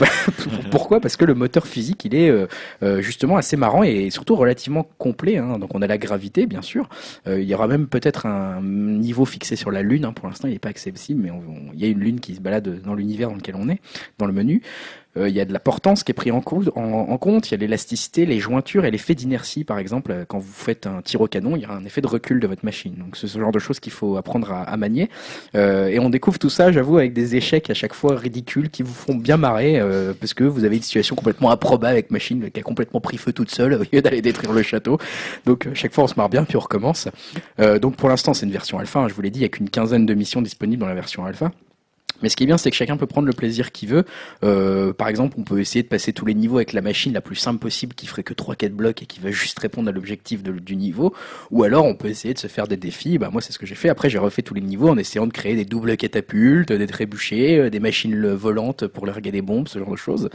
Pourquoi? 0.72 1.00
Parce 1.00 1.16
que 1.16 1.24
le 1.24 1.34
moteur 1.34 1.66
physique, 1.66 2.04
il 2.04 2.14
est 2.14 2.32
justement 3.00 3.36
assez 3.36 3.56
marrant 3.56 3.82
et 3.84 4.10
surtout 4.10 4.34
relativement 4.34 4.86
complet. 4.98 5.38
hein. 5.38 5.58
Donc 5.58 5.74
on 5.74 5.82
a 5.82 5.86
la 5.86 5.98
gravité, 5.98 6.46
bien 6.46 6.62
sûr. 6.62 6.88
Il 7.26 7.44
y 7.44 7.54
aura 7.54 7.68
même 7.68 7.86
peut-être 7.86 8.26
un 8.26 8.60
niveau 8.62 9.24
fixé 9.24 9.56
sur 9.56 9.70
la 9.70 9.82
Lune. 9.82 10.04
hein. 10.04 10.12
Pour 10.12 10.26
l'instant, 10.28 10.48
il 10.48 10.52
n'est 10.52 10.58
pas 10.58 10.70
accessible, 10.70 10.96
mais 11.14 11.30
il 11.74 11.80
y 11.80 11.84
a 11.84 11.88
une 11.88 12.00
Lune 12.00 12.20
qui 12.20 12.34
se 12.34 12.40
balade 12.40 12.82
dans 12.82 12.94
l'univers 12.94 13.28
dans 13.28 13.36
lequel 13.36 13.56
on 13.56 13.68
est, 13.68 13.80
dans 14.18 14.26
le 14.26 14.32
menu. 14.32 14.62
Euh, 15.16 15.28
Il 15.28 15.34
y 15.34 15.40
a 15.40 15.44
de 15.44 15.52
la 15.52 15.60
portance 15.60 16.04
qui 16.04 16.12
est 16.12 16.14
pris 16.14 16.30
en, 16.30 16.42
en, 16.74 16.80
en 16.82 17.18
compte, 17.18 17.48
il 17.48 17.52
y 17.52 17.54
a 17.54 17.58
l'élasticité, 17.58 18.26
les 18.26 18.38
jointures 18.38 18.84
et 18.84 18.90
l'effet 18.90 19.14
d'inertie, 19.14 19.64
par 19.64 19.78
exemple. 19.78 20.12
Euh, 20.12 20.24
Quand 20.26 20.38
vous 20.38 20.52
faites 20.52 20.86
un 20.86 21.02
tir 21.02 21.20
au 21.20 21.26
canon, 21.28 21.56
il 21.56 21.62
y 21.62 21.64
a 21.64 21.72
un 21.72 21.84
effet 21.84 22.00
de 22.00 22.06
recul 22.06 22.40
de 22.40 22.46
votre 22.46 22.64
machine. 22.64 22.94
Donc 22.98 23.16
c'est 23.16 23.26
ce 23.26 23.38
genre 23.38 23.52
de 23.52 23.58
choses 23.58 23.80
qu'il 23.80 23.92
faut 23.92 24.16
apprendre 24.16 24.52
à, 24.52 24.62
à 24.62 24.76
manier. 24.76 25.08
Euh, 25.54 25.88
et 25.88 25.98
on 25.98 26.10
découvre 26.10 26.38
tout 26.38 26.50
ça, 26.50 26.72
j'avoue, 26.72 26.98
avec 26.98 27.12
des 27.12 27.36
échecs 27.36 27.70
à 27.70 27.74
chaque 27.74 27.94
fois 27.94 28.16
ridicules 28.16 28.70
qui 28.70 28.82
vous 28.82 28.94
font 28.94 29.14
bien 29.14 29.36
marrer, 29.36 29.78
euh, 29.80 30.12
parce 30.18 30.34
que 30.34 30.44
vous 30.44 30.64
avez 30.64 30.76
une 30.76 30.82
situation 30.82 31.16
complètement 31.16 31.50
improbable 31.50 31.92
avec 31.92 32.10
machine 32.10 32.50
qui 32.50 32.60
a 32.60 32.62
complètement 32.62 33.00
pris 33.00 33.16
feu 33.16 33.32
toute 33.32 33.50
seule 33.50 33.74
au 33.74 33.82
lieu 33.92 34.02
d'aller 34.02 34.22
détruire 34.22 34.52
le 34.52 34.62
château. 34.62 34.98
Donc 35.44 35.66
euh, 35.66 35.70
chaque 35.74 35.92
fois 35.94 36.04
on 36.04 36.06
se 36.08 36.14
marre 36.16 36.28
bien, 36.28 36.44
puis 36.44 36.56
on 36.56 36.60
recommence. 36.60 37.08
Euh, 37.60 37.78
donc 37.78 37.96
pour 37.96 38.08
l'instant 38.08 38.34
c'est 38.34 38.46
une 38.46 38.52
version 38.52 38.78
alpha, 38.78 39.00
hein, 39.00 39.08
je 39.08 39.14
vous 39.14 39.22
l'ai 39.22 39.30
dit, 39.30 39.40
il 39.40 39.42
y 39.42 39.46
a 39.46 39.48
qu'une 39.48 39.70
quinzaine 39.70 40.06
de 40.06 40.14
missions 40.14 40.42
disponibles 40.42 40.80
dans 40.80 40.88
la 40.88 40.94
version 40.94 41.24
alpha. 41.24 41.50
Mais 42.22 42.28
ce 42.28 42.36
qui 42.36 42.44
est 42.44 42.46
bien, 42.46 42.56
c'est 42.56 42.70
que 42.70 42.76
chacun 42.76 42.96
peut 42.96 43.06
prendre 43.06 43.26
le 43.26 43.32
plaisir 43.32 43.72
qu'il 43.72 43.88
veut. 43.88 44.04
Euh, 44.44 44.92
par 44.92 45.08
exemple, 45.08 45.36
on 45.38 45.42
peut 45.42 45.60
essayer 45.60 45.82
de 45.82 45.88
passer 45.88 46.12
tous 46.12 46.24
les 46.24 46.34
niveaux 46.34 46.56
avec 46.56 46.72
la 46.72 46.80
machine 46.80 47.12
la 47.12 47.20
plus 47.20 47.36
simple 47.36 47.58
possible, 47.58 47.94
qui 47.94 48.06
ferait 48.06 48.22
que 48.22 48.34
3-4 48.34 48.70
blocs 48.70 49.02
et 49.02 49.06
qui 49.06 49.20
va 49.20 49.30
juste 49.30 49.58
répondre 49.58 49.88
à 49.88 49.92
l'objectif 49.92 50.42
du 50.42 50.76
niveau. 50.76 51.14
Ou 51.50 51.62
alors, 51.62 51.84
on 51.84 51.94
peut 51.94 52.08
essayer 52.08 52.34
de 52.34 52.38
se 52.38 52.46
faire 52.46 52.66
des 52.66 52.76
défis. 52.76 53.18
Bah, 53.18 53.30
moi, 53.30 53.40
c'est 53.40 53.52
ce 53.52 53.58
que 53.58 53.66
j'ai 53.66 53.74
fait. 53.74 53.88
Après, 53.88 54.08
j'ai 54.08 54.18
refait 54.18 54.42
tous 54.42 54.54
les 54.54 54.60
niveaux 54.60 54.88
en 54.88 54.96
essayant 54.96 55.26
de 55.26 55.32
créer 55.32 55.54
des 55.54 55.64
doubles 55.64 55.96
catapultes, 55.96 56.72
des 56.72 56.86
trébuchets, 56.86 57.58
euh, 57.58 57.70
des 57.70 57.80
machines 57.80 58.34
volantes 58.34 58.86
pour 58.86 59.06
larguer 59.06 59.30
des 59.30 59.42
bombes, 59.42 59.68
ce 59.68 59.78
genre 59.78 59.90
de 59.90 59.96
choses. 59.96 60.30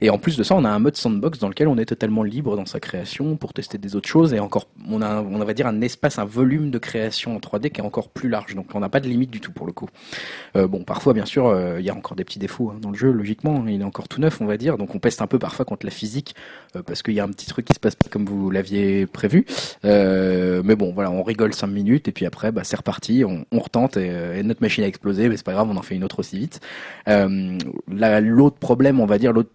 Et 0.00 0.10
en 0.10 0.18
plus 0.18 0.36
de 0.36 0.42
ça, 0.42 0.54
on 0.54 0.64
a 0.64 0.70
un 0.70 0.78
mode 0.78 0.96
sandbox 0.96 1.38
dans 1.38 1.48
lequel 1.48 1.68
on 1.68 1.78
est 1.78 1.86
totalement 1.86 2.22
libre 2.22 2.56
dans 2.56 2.66
sa 2.66 2.80
création 2.80 3.36
pour 3.36 3.52
tester 3.52 3.78
des 3.78 3.96
autres 3.96 4.08
choses. 4.08 4.34
Et 4.34 4.40
encore, 4.40 4.68
on 4.88 5.00
a, 5.02 5.22
on 5.22 5.38
va 5.38 5.54
dire 5.54 5.66
un 5.66 5.80
espace, 5.80 6.18
un 6.18 6.24
volume 6.24 6.70
de 6.70 6.78
création 6.78 7.36
en 7.36 7.38
3D 7.38 7.70
qui 7.70 7.80
est 7.80 7.84
encore 7.84 8.08
plus 8.08 8.28
large. 8.28 8.54
Donc, 8.54 8.66
on 8.74 8.80
n'a 8.80 8.88
pas 8.88 9.00
de 9.00 9.08
limite 9.08 9.30
du 9.30 9.40
tout 9.40 9.52
pour 9.52 9.66
le 9.66 9.72
coup. 9.72 9.88
Euh, 10.56 10.66
bon, 10.66 10.84
parfois, 10.84 11.14
bien 11.14 11.21
sûr, 11.24 11.46
euh, 11.46 11.76
il 11.80 11.84
y 11.86 11.90
a 11.90 11.94
encore 11.94 12.16
des 12.16 12.24
petits 12.24 12.38
défauts 12.38 12.70
hein, 12.70 12.78
dans 12.80 12.90
le 12.90 12.96
jeu, 12.96 13.10
logiquement. 13.10 13.64
Il 13.66 13.80
est 13.80 13.84
encore 13.84 14.08
tout 14.08 14.20
neuf, 14.20 14.40
on 14.40 14.46
va 14.46 14.56
dire. 14.56 14.78
Donc, 14.78 14.94
on 14.94 14.98
peste 14.98 15.22
un 15.22 15.26
peu 15.26 15.38
parfois 15.38 15.64
contre 15.64 15.86
la 15.86 15.90
physique 15.92 16.34
euh, 16.76 16.82
parce 16.82 17.02
qu'il 17.02 17.14
y 17.14 17.20
a 17.20 17.24
un 17.24 17.28
petit 17.28 17.46
truc 17.46 17.64
qui 17.66 17.74
se 17.74 17.80
passe 17.80 17.94
pas 17.94 18.08
comme 18.10 18.24
vous 18.24 18.50
l'aviez 18.50 19.06
prévu. 19.06 19.44
Euh, 19.84 20.62
mais 20.64 20.76
bon, 20.76 20.92
voilà, 20.92 21.10
on 21.10 21.22
rigole 21.22 21.54
5 21.54 21.66
minutes 21.66 22.08
et 22.08 22.12
puis 22.12 22.26
après, 22.26 22.52
bah, 22.52 22.64
c'est 22.64 22.76
reparti. 22.76 23.24
On, 23.24 23.44
retente 23.60 23.96
et, 23.96 24.10
et 24.38 24.42
notre 24.42 24.60
machine 24.60 24.82
a 24.84 24.86
explosé, 24.88 25.28
mais 25.28 25.36
c'est 25.36 25.46
pas 25.46 25.52
grave, 25.52 25.68
on 25.70 25.76
en 25.76 25.82
fait 25.82 25.94
une 25.94 26.04
autre 26.04 26.18
aussi 26.18 26.38
vite. 26.38 26.60
La- 27.06 28.20
L'autre 28.20 28.56
problème, 28.56 29.00
on 29.00 29.06
va 29.06 29.18
dire, 29.18 29.32
l'autre 29.32 29.50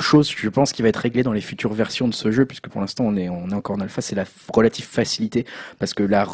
chose, 0.00 0.32
je 0.34 0.48
pense, 0.48 0.72
qui 0.72 0.82
va 0.82 0.88
être 0.88 0.96
réglée 0.96 1.22
dans 1.22 1.32
les 1.32 1.40
futures 1.40 1.72
versions 1.72 2.08
de 2.08 2.14
ce 2.14 2.30
jeu, 2.30 2.46
puisque 2.46 2.68
pour 2.68 2.80
l'instant 2.80 3.04
on 3.04 3.16
est, 3.16 3.28
on 3.28 3.48
est 3.50 3.54
encore 3.54 3.76
en 3.76 3.80
alpha, 3.80 4.00
c'est 4.00 4.16
la 4.16 4.24
relative 4.52 4.86
facilité, 4.86 5.46
parce 5.78 5.94
que 5.94 6.02
la, 6.02 6.24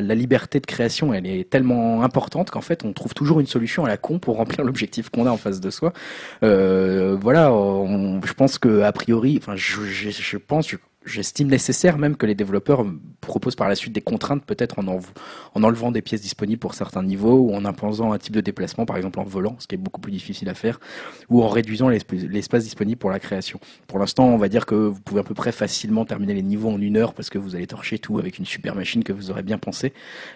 la, 0.00 0.14
liberté 0.14 0.60
de 0.60 0.66
création, 0.66 1.12
elle 1.12 1.26
est 1.26 1.48
tellement 1.48 2.02
importante 2.02 2.50
qu'en 2.50 2.60
fait 2.60 2.84
on 2.84 2.92
trouve 2.92 3.14
toujours 3.14 3.40
une 3.40 3.46
solution 3.46 3.84
à 3.84 3.88
la 3.88 3.96
con 3.96 4.18
pour 4.18 4.36
remplir 4.36 4.64
l'objectif 4.64 5.10
qu'on 5.10 5.26
a 5.26 5.30
en 5.30 5.36
face 5.36 5.60
de 5.60 5.70
soi. 5.70 5.92
Euh, 6.42 7.16
voilà, 7.20 7.48
je 7.48 8.32
pense 8.32 8.58
que 8.58 8.82
a 8.82 8.92
priori, 8.92 9.38
enfin, 9.40 9.56
je, 9.56 9.82
je, 9.84 10.10
je 10.10 10.36
pense, 10.36 10.68
J'estime 11.06 11.48
nécessaire 11.48 11.98
même 11.98 12.16
que 12.16 12.26
les 12.26 12.34
développeurs 12.34 12.84
proposent 13.20 13.54
par 13.56 13.68
la 13.68 13.74
suite 13.76 13.92
des 13.92 14.00
contraintes, 14.00 14.44
peut-être 14.44 14.78
en, 14.78 14.86
en, 14.88 15.00
en 15.54 15.62
enlevant 15.62 15.92
des 15.92 16.02
pièces 16.02 16.20
disponibles 16.20 16.58
pour 16.58 16.74
certains 16.74 17.02
niveaux 17.02 17.38
ou 17.38 17.54
en 17.54 17.64
imposant 17.64 18.12
un 18.12 18.18
type 18.18 18.34
de 18.34 18.40
déplacement, 18.40 18.84
par 18.86 18.96
exemple 18.96 19.20
en 19.20 19.24
volant, 19.24 19.56
ce 19.58 19.66
qui 19.66 19.76
est 19.76 19.78
beaucoup 19.78 20.00
plus 20.00 20.12
difficile 20.12 20.48
à 20.48 20.54
faire, 20.54 20.80
ou 21.28 21.42
en 21.42 21.48
réduisant 21.48 21.88
l'esp- 21.88 22.28
l'espace 22.28 22.64
disponible 22.64 22.98
pour 22.98 23.10
la 23.10 23.20
création. 23.20 23.60
Pour 23.86 23.98
l'instant, 23.98 24.26
on 24.26 24.36
va 24.36 24.48
dire 24.48 24.66
que 24.66 24.74
vous 24.74 25.00
pouvez 25.00 25.20
à 25.20 25.24
peu 25.24 25.34
près 25.34 25.52
facilement 25.52 26.04
terminer 26.04 26.34
les 26.34 26.42
niveaux 26.42 26.70
en 26.70 26.80
une 26.80 26.96
heure 26.96 27.14
parce 27.14 27.30
que 27.30 27.38
vous 27.38 27.54
allez 27.54 27.66
torcher 27.66 27.98
tout 27.98 28.18
avec 28.18 28.38
une 28.38 28.44
super 28.44 28.74
machine 28.74 29.04
que 29.04 29.12
vous 29.12 29.30
aurez 29.30 29.42
bien 29.42 29.58
pensé. 29.58 29.92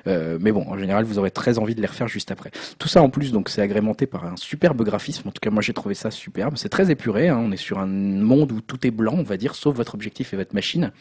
Euh, 0.07 0.39
mais 0.41 0.53
bon, 0.53 0.65
en 0.69 0.79
général, 0.79 1.05
vous 1.05 1.19
aurez 1.19 1.31
très 1.31 1.59
envie 1.59 1.75
de 1.75 1.81
les 1.81 1.87
refaire 1.89 2.09
juste 2.09 2.31
après. 2.31 2.51
Tout 2.79 2.89
ça 2.89 3.03
en 3.03 3.11
plus, 3.11 3.33
donc 3.33 3.49
c'est 3.49 3.61
agrémenté 3.63 4.07
par 4.07 4.25
un 4.25 4.37
superbe 4.37 4.83
graphisme. 4.83 5.29
En 5.29 5.33
tout 5.33 5.41
cas, 5.41 5.51
moi 5.51 5.63
j'ai 5.63 5.73
trouvé 5.73 5.95
ça 5.95 6.11
superbe. 6.11 6.55
C'est 6.57 6.69
très 6.69 6.91
épuré. 6.91 7.29
hein. 7.29 7.39
On 7.43 7.51
est 7.53 7.57
sur 7.57 7.79
un 7.79 7.87
monde 7.87 8.53
où 8.53 8.61
tout 8.61 8.87
est 8.87 8.91
blanc, 8.91 9.15
on 9.19 9.23
va 9.25 9.37
dire, 9.37 9.55
sauf 9.55 9.75
votre 9.77 9.95
objectif 9.95 10.33
et 10.33 10.37
votre 10.37 10.55
machine. 10.61 10.93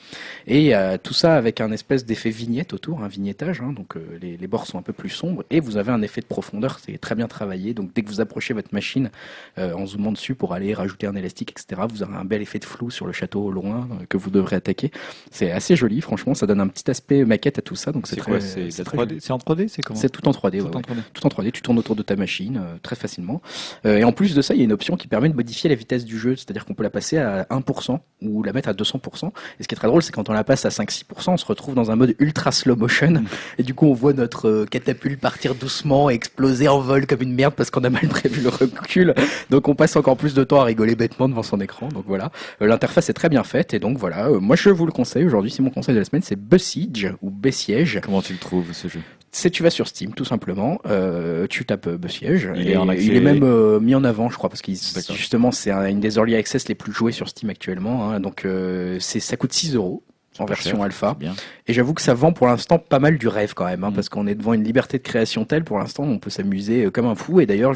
Et 0.47 0.73
euh, 0.75 0.97
tout 1.05 1.13
ça 1.13 1.35
avec 1.35 1.59
un 1.59 1.71
espèce 1.71 2.05
d'effet 2.05 2.29
vignette 2.29 2.71
autour, 2.73 3.03
un 3.03 3.07
vignettage. 3.09 3.59
hein. 3.61 3.73
donc 3.73 3.89
euh, 3.97 3.99
les, 4.21 4.37
les 4.37 4.47
bords 4.47 4.65
sont 4.65 4.77
un 4.77 4.81
peu 4.89 4.93
plus 4.93 5.09
sombres 5.09 5.43
et 5.49 5.59
vous 5.59 5.75
avez 5.77 5.91
un 5.91 6.01
effet 6.01 6.21
de 6.21 6.25
profondeur. 6.35 6.79
C'est 6.79 6.97
très 6.97 7.15
bien 7.15 7.27
travaillé. 7.27 7.73
Donc 7.73 7.87
dès 7.93 8.01
que 8.03 8.09
vous 8.09 8.21
approchez 8.21 8.53
votre 8.53 8.73
machine 8.73 9.09
euh, 9.57 9.73
en 9.73 9.85
zoomant 9.85 10.13
dessus 10.13 10.35
pour 10.35 10.53
aller 10.53 10.73
rajouter 10.73 11.07
un 11.07 11.15
élastique, 11.15 11.51
etc., 11.51 11.81
vous 11.91 12.03
aurez 12.03 12.15
un 12.15 12.25
bel 12.25 12.41
effet 12.41 12.59
de 12.59 12.65
flou 12.65 12.89
sur 12.89 13.05
le 13.05 13.11
château 13.13 13.41
au 13.43 13.51
loin 13.51 13.87
euh, 13.91 14.05
que 14.07 14.17
vous 14.17 14.29
devrez 14.29 14.55
attaquer. 14.55 14.91
C'est 15.31 15.51
assez 15.51 15.75
joli, 15.75 15.99
franchement. 16.01 16.33
Ça 16.33 16.47
donne 16.47 16.61
un 16.61 16.67
petit 16.69 16.89
aspect 16.89 17.25
maquette 17.25 17.59
à 17.59 17.61
tout 17.61 17.75
ça. 17.75 17.91
Donc 17.91 18.07
c'est 18.07 18.15
C'est 18.15 18.21
très. 18.21 18.31
quoi 18.31 18.39
C'est 18.41 18.71
c'est 18.71 18.79
la 18.79 18.85
très 18.85 18.97
3D 18.97 19.09
joli. 19.09 19.21
C'est 19.21 19.33
en 19.33 19.37
3D 19.37 19.67
C'est 19.67 19.81
comment 19.81 19.99
C'est 19.99 20.09
tout 20.09 20.25
en 20.27 20.31
3D. 20.31 20.59
Tout 20.59 20.65
ouais, 20.65 20.75
en 20.75 20.77
ouais. 20.77 20.81
3D. 20.83 21.03
Tout 21.13 21.25
en 21.25 21.29
3D, 21.29 21.51
tu 21.51 21.61
tournes 21.61 21.79
autour 21.79 21.95
de 21.95 22.03
ta 22.03 22.15
machine 22.15 22.57
euh, 22.63 22.77
très 22.81 22.95
facilement. 22.95 23.41
Euh, 23.85 23.97
et 23.97 24.03
en 24.05 24.11
plus 24.13 24.35
de 24.35 24.41
ça, 24.41 24.53
il 24.53 24.59
y 24.59 24.61
a 24.61 24.65
une 24.65 24.71
option 24.71 24.95
qui 24.97 25.07
permet 25.07 25.29
de 25.29 25.35
modifier 25.35 25.69
la 25.69 25.75
vitesse 25.75 26.05
du 26.05 26.17
jeu, 26.17 26.35
c'est-à-dire 26.35 26.65
qu'on 26.65 26.73
peut 26.75 26.83
la 26.83 26.89
passer 26.89 27.17
à 27.17 27.43
1% 27.49 27.99
ou 28.21 28.43
la 28.43 28.53
mettre 28.53 28.69
à 28.69 28.73
200%. 28.73 29.31
Et 29.59 29.63
ce 29.63 29.67
qui 29.67 29.75
est 29.75 29.77
très 29.77 29.87
drôle, 29.87 30.01
c'est 30.03 30.11
quand 30.11 30.29
on 30.29 30.33
la 30.33 30.43
passe 30.43 30.65
à 30.65 30.69
5-6%, 30.69 31.03
on 31.31 31.37
se 31.37 31.45
retrouve 31.45 31.75
dans 31.75 31.91
un 31.91 31.95
mode 31.95 32.15
ultra 32.19 32.51
slow 32.51 32.75
motion. 32.75 33.23
Et 33.57 33.63
du 33.63 33.73
coup, 33.73 33.87
on 33.87 33.93
voit 33.93 34.13
notre 34.13 34.47
euh, 34.49 34.65
catapulte 34.65 35.19
partir 35.19 35.55
doucement 35.55 36.09
exploser 36.09 36.67
en 36.67 36.79
vol 36.79 37.07
comme 37.07 37.21
une 37.21 37.33
merde 37.33 37.53
parce 37.55 37.69
qu'on 37.71 37.83
a 37.83 37.89
mal 37.89 38.07
prévu 38.07 38.41
le 38.41 38.49
recul. 38.49 39.13
Donc 39.49 39.67
on 39.67 39.75
passe 39.75 39.95
encore 39.95 40.17
plus 40.17 40.33
de 40.33 40.43
temps 40.43 40.61
à 40.61 40.63
rigoler 40.65 40.95
bêtement 40.95 41.27
devant 41.29 41.43
son 41.43 41.59
écran. 41.61 41.89
Donc 41.89 42.05
voilà, 42.07 42.31
Euh, 42.61 42.67
l'interface 42.67 43.09
est 43.09 43.13
très 43.13 43.29
bien 43.29 43.43
faite. 43.43 43.73
Et 43.73 43.79
donc 43.79 43.97
voilà, 43.97 44.27
Euh, 44.29 44.39
moi 44.39 44.55
je 44.55 44.69
vous 44.69 44.85
le 44.85 44.91
conseille 44.91 45.25
aujourd'hui. 45.25 45.51
C'est 45.51 45.61
mon 45.63 45.69
conseil 45.69 45.95
de 45.95 45.99
la 45.99 46.05
semaine, 46.05 46.21
c'est 46.23 46.35
Besiege 46.39 47.13
ou 47.21 47.29
Besiege. 47.29 47.99
Comment 48.03 48.21
tu 48.21 48.33
le 48.33 48.39
trouves 48.39 48.73
ce 48.73 48.87
jeu? 48.87 49.01
C'est 49.31 49.51
tu 49.51 49.61
vas 49.63 49.69
sur 49.69 49.87
Steam 49.87 50.13
tout 50.13 50.25
simplement, 50.25 50.79
euh, 50.87 51.45
tu 51.47 51.63
tapes 51.65 51.87
euh, 51.87 51.97
Besiege. 51.97 52.49
Il 52.55 52.67
et 52.67 52.71
est 52.71 52.77
en 52.77 52.87
accès- 52.89 53.05
il 53.05 53.15
est 53.15 53.19
même 53.21 53.43
euh, 53.43 53.79
mis 53.79 53.93
en 53.93 54.03
avant, 54.03 54.29
je 54.29 54.37
crois, 54.37 54.49
parce 54.49 54.61
qu'il 54.61 54.75
D'accord. 54.95 55.15
justement 55.15 55.51
c'est 55.51 55.69
un- 55.71 55.85
une 55.87 55.99
des 55.99 56.15
early 56.17 56.35
access 56.35 56.67
les 56.67 56.75
plus 56.75 56.91
jouées 56.91 57.11
sur 57.11 57.29
Steam 57.29 57.49
actuellement. 57.49 58.09
hein. 58.09 58.19
donc 58.19 58.45
euh, 58.45 58.97
c'est 58.99 59.19
ça 59.19 59.37
coûte 59.37 59.53
6 59.53 59.75
euros 59.75 60.03
en 60.39 60.45
version 60.45 60.77
cher, 60.77 60.85
alpha. 60.85 61.15
Bien. 61.19 61.33
Et 61.67 61.73
j'avoue 61.73 61.93
que 61.93 62.01
ça 62.01 62.13
vend 62.13 62.31
pour 62.33 62.47
l'instant 62.47 62.79
pas 62.79 62.99
mal 62.99 63.17
du 63.17 63.27
rêve 63.27 63.53
quand 63.53 63.65
même, 63.65 63.83
hein, 63.83 63.91
Mm. 63.91 63.93
parce 63.93 64.09
qu'on 64.09 64.27
est 64.27 64.35
devant 64.35 64.53
une 64.53 64.63
liberté 64.63 64.97
de 64.97 65.03
création 65.03 65.45
telle 65.45 65.63
pour 65.63 65.77
l'instant, 65.79 66.03
on 66.03 66.19
peut 66.19 66.29
s'amuser 66.29 66.85
euh, 66.85 66.91
comme 66.91 67.05
un 67.05 67.15
fou. 67.15 67.39
Et 67.39 67.45
d'ailleurs, 67.45 67.73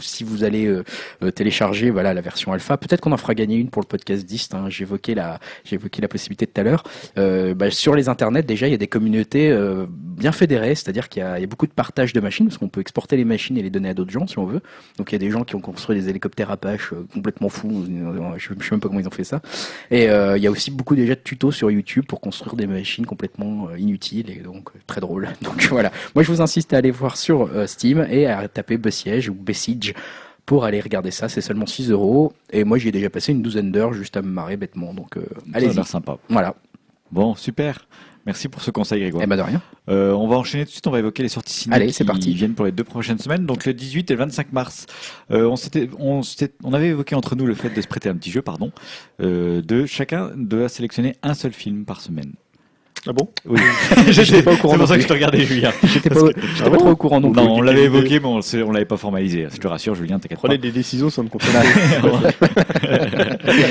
si 0.00 0.24
vous 0.24 0.44
allez 0.44 0.66
euh, 0.66 0.82
euh, 1.22 1.30
télécharger 1.30 1.90
voilà 1.90 2.14
la 2.14 2.20
version 2.20 2.52
alpha, 2.52 2.76
peut-être 2.76 3.00
qu'on 3.00 3.12
en 3.12 3.16
fera 3.16 3.34
gagner 3.34 3.56
une 3.56 3.70
pour 3.70 3.82
le 3.82 3.86
podcast 3.86 4.24
Dist. 4.24 4.54
Hein, 4.54 4.66
J'évoquais 4.68 5.14
la 5.14 5.38
j'évoquais 5.64 6.02
la 6.02 6.08
possibilité 6.08 6.46
tout 6.46 6.60
à 6.60 6.64
l'heure. 6.64 6.82
Euh, 7.18 7.54
bah, 7.54 7.70
sur 7.70 7.94
les 7.94 8.08
internets, 8.08 8.42
déjà, 8.42 8.66
il 8.66 8.70
y 8.70 8.74
a 8.74 8.78
des 8.78 8.86
communautés 8.88 9.50
euh, 9.50 9.86
bien 9.90 10.32
fédérées, 10.32 10.74
c'est-à-dire 10.74 11.08
qu'il 11.08 11.22
y, 11.22 11.40
y 11.40 11.44
a 11.44 11.46
beaucoup 11.46 11.66
de 11.66 11.72
partage 11.72 12.12
de 12.12 12.20
machines, 12.20 12.46
parce 12.46 12.58
qu'on 12.58 12.68
peut 12.68 12.80
exporter 12.80 13.16
les 13.16 13.24
machines 13.24 13.56
et 13.56 13.62
les 13.62 13.70
donner 13.70 13.90
à 13.90 13.94
d'autres 13.94 14.10
gens 14.10 14.26
si 14.26 14.38
on 14.38 14.46
veut. 14.46 14.60
Donc 14.98 15.12
il 15.12 15.14
y 15.14 15.16
a 15.16 15.18
des 15.18 15.30
gens 15.30 15.44
qui 15.44 15.54
ont 15.54 15.60
construit 15.60 15.98
des 15.98 16.08
hélicoptères 16.08 16.50
Apache 16.50 16.92
complètement 17.12 17.48
fous. 17.48 17.84
Je, 18.36 18.54
je 18.58 18.64
sais 18.64 18.70
même 18.72 18.80
pas 18.80 18.88
comment 18.88 19.00
ils 19.00 19.08
ont 19.08 19.10
fait 19.10 19.24
ça. 19.24 19.40
Et 19.90 20.08
euh, 20.08 20.36
il 20.36 20.42
y 20.42 20.46
a 20.46 20.50
aussi 20.50 20.70
beaucoup 20.70 20.94
déjà 20.96 21.14
de 21.14 21.20
tutos 21.20 21.52
sur 21.52 21.70
YouTube 21.70 22.03
pour 22.04 22.20
construire 22.20 22.54
des 22.56 22.66
machines 22.66 23.06
complètement 23.06 23.68
euh, 23.68 23.78
inutiles 23.78 24.30
et 24.30 24.40
donc 24.40 24.70
euh, 24.74 24.78
très 24.86 25.00
drôles. 25.00 25.28
Donc 25.42 25.64
voilà. 25.70 25.90
Moi 26.14 26.22
je 26.24 26.30
vous 26.32 26.40
insiste 26.40 26.72
à 26.72 26.78
aller 26.78 26.90
voir 26.90 27.16
sur 27.16 27.42
euh, 27.52 27.66
Steam 27.66 28.06
et 28.10 28.26
à 28.26 28.46
taper 28.48 28.76
Besiege 28.78 29.28
ou 29.28 29.34
Besiege 29.34 29.94
pour 30.46 30.64
aller 30.64 30.80
regarder 30.80 31.10
ça. 31.10 31.28
C'est 31.28 31.40
seulement 31.40 31.66
6 31.66 31.90
euros. 31.90 32.32
Et 32.50 32.64
moi 32.64 32.78
j'y 32.78 32.88
ai 32.88 32.92
déjà 32.92 33.10
passé 33.10 33.32
une 33.32 33.42
douzaine 33.42 33.72
d'heures 33.72 33.92
juste 33.92 34.16
à 34.16 34.22
me 34.22 34.28
marrer 34.28 34.56
bêtement. 34.56 34.92
Donc 34.94 35.16
euh, 35.16 35.22
Ça 35.22 35.36
a 35.52 35.56
allez-y. 35.56 35.74
l'air 35.74 35.86
sympa. 35.86 36.18
Voilà. 36.28 36.54
Bon, 37.10 37.34
super. 37.34 37.86
Merci 38.26 38.48
pour 38.48 38.62
ce 38.62 38.70
conseil, 38.70 39.00
Grégoire. 39.00 39.22
Eh 39.22 39.26
ben 39.26 39.36
de 39.36 39.42
rien. 39.42 39.60
Euh, 39.90 40.12
on 40.12 40.26
va 40.28 40.36
enchaîner 40.36 40.64
tout 40.64 40.68
de 40.68 40.72
suite, 40.72 40.86
on 40.86 40.90
va 40.90 40.98
évoquer 40.98 41.22
les 41.22 41.28
sorties 41.28 41.52
ciné 41.54 41.74
Allez, 41.76 41.86
qui 41.88 41.92
c'est 41.92 42.04
parti. 42.06 42.32
viennent 42.32 42.54
pour 42.54 42.64
les 42.64 42.72
deux 42.72 42.84
prochaines 42.84 43.18
semaines, 43.18 43.44
donc 43.44 43.66
le 43.66 43.74
18 43.74 44.10
et 44.10 44.14
le 44.14 44.18
25 44.20 44.52
mars. 44.52 44.86
Euh, 45.30 45.46
on, 45.46 45.56
s'était, 45.56 45.90
on, 45.98 46.22
s'était- 46.22 46.54
on 46.64 46.72
avait 46.72 46.88
évoqué 46.88 47.14
entre 47.14 47.36
nous 47.36 47.44
le 47.44 47.54
fait 47.54 47.68
de 47.70 47.80
se 47.82 47.86
prêter 47.86 48.08
un 48.08 48.14
petit 48.16 48.30
jeu, 48.30 48.40
pardon, 48.40 48.72
euh, 49.20 49.60
de 49.60 49.84
chacun 49.84 50.30
de 50.36 50.68
sélectionner 50.68 51.16
un 51.22 51.34
seul 51.34 51.52
film 51.52 51.84
par 51.84 52.00
semaine. 52.00 52.32
Ah 53.06 53.12
bon? 53.12 53.28
Oui, 53.44 53.60
J'étais 54.08 54.42
pas 54.42 54.52
au 54.52 54.56
courant 54.56 54.72
C'est 54.74 54.78
pour 54.78 54.88
ça 54.88 54.96
que 54.96 55.02
je 55.02 55.06
te 55.06 55.12
regardais, 55.12 55.40
Julien. 55.40 55.72
J'étais 55.84 56.08
pas, 56.08 56.20
Ah 56.24 56.62
pas 56.64 56.70
bon 56.70 56.76
trop 56.76 56.88
au 56.90 56.96
courant 56.96 57.20
non 57.20 57.32
plus. 57.32 57.42
Non, 57.42 57.56
on 57.56 57.60
l'avait 57.62 57.84
évoqué, 57.84 58.18
mais 58.18 58.26
on, 58.26 58.40
on 58.66 58.72
l'avait 58.72 58.84
pas 58.86 58.96
formalisé. 58.96 59.46
Je 59.52 59.58
te 59.58 59.68
rassure, 59.68 59.94
Julien, 59.94 60.18
t'inquiète 60.18 60.38
pas. 60.40 60.48
Prenez 60.48 60.56
des 60.58 60.70
décisions 60.70 61.10
sans 61.10 61.22
me 61.24 61.28
concerne. 61.28 61.62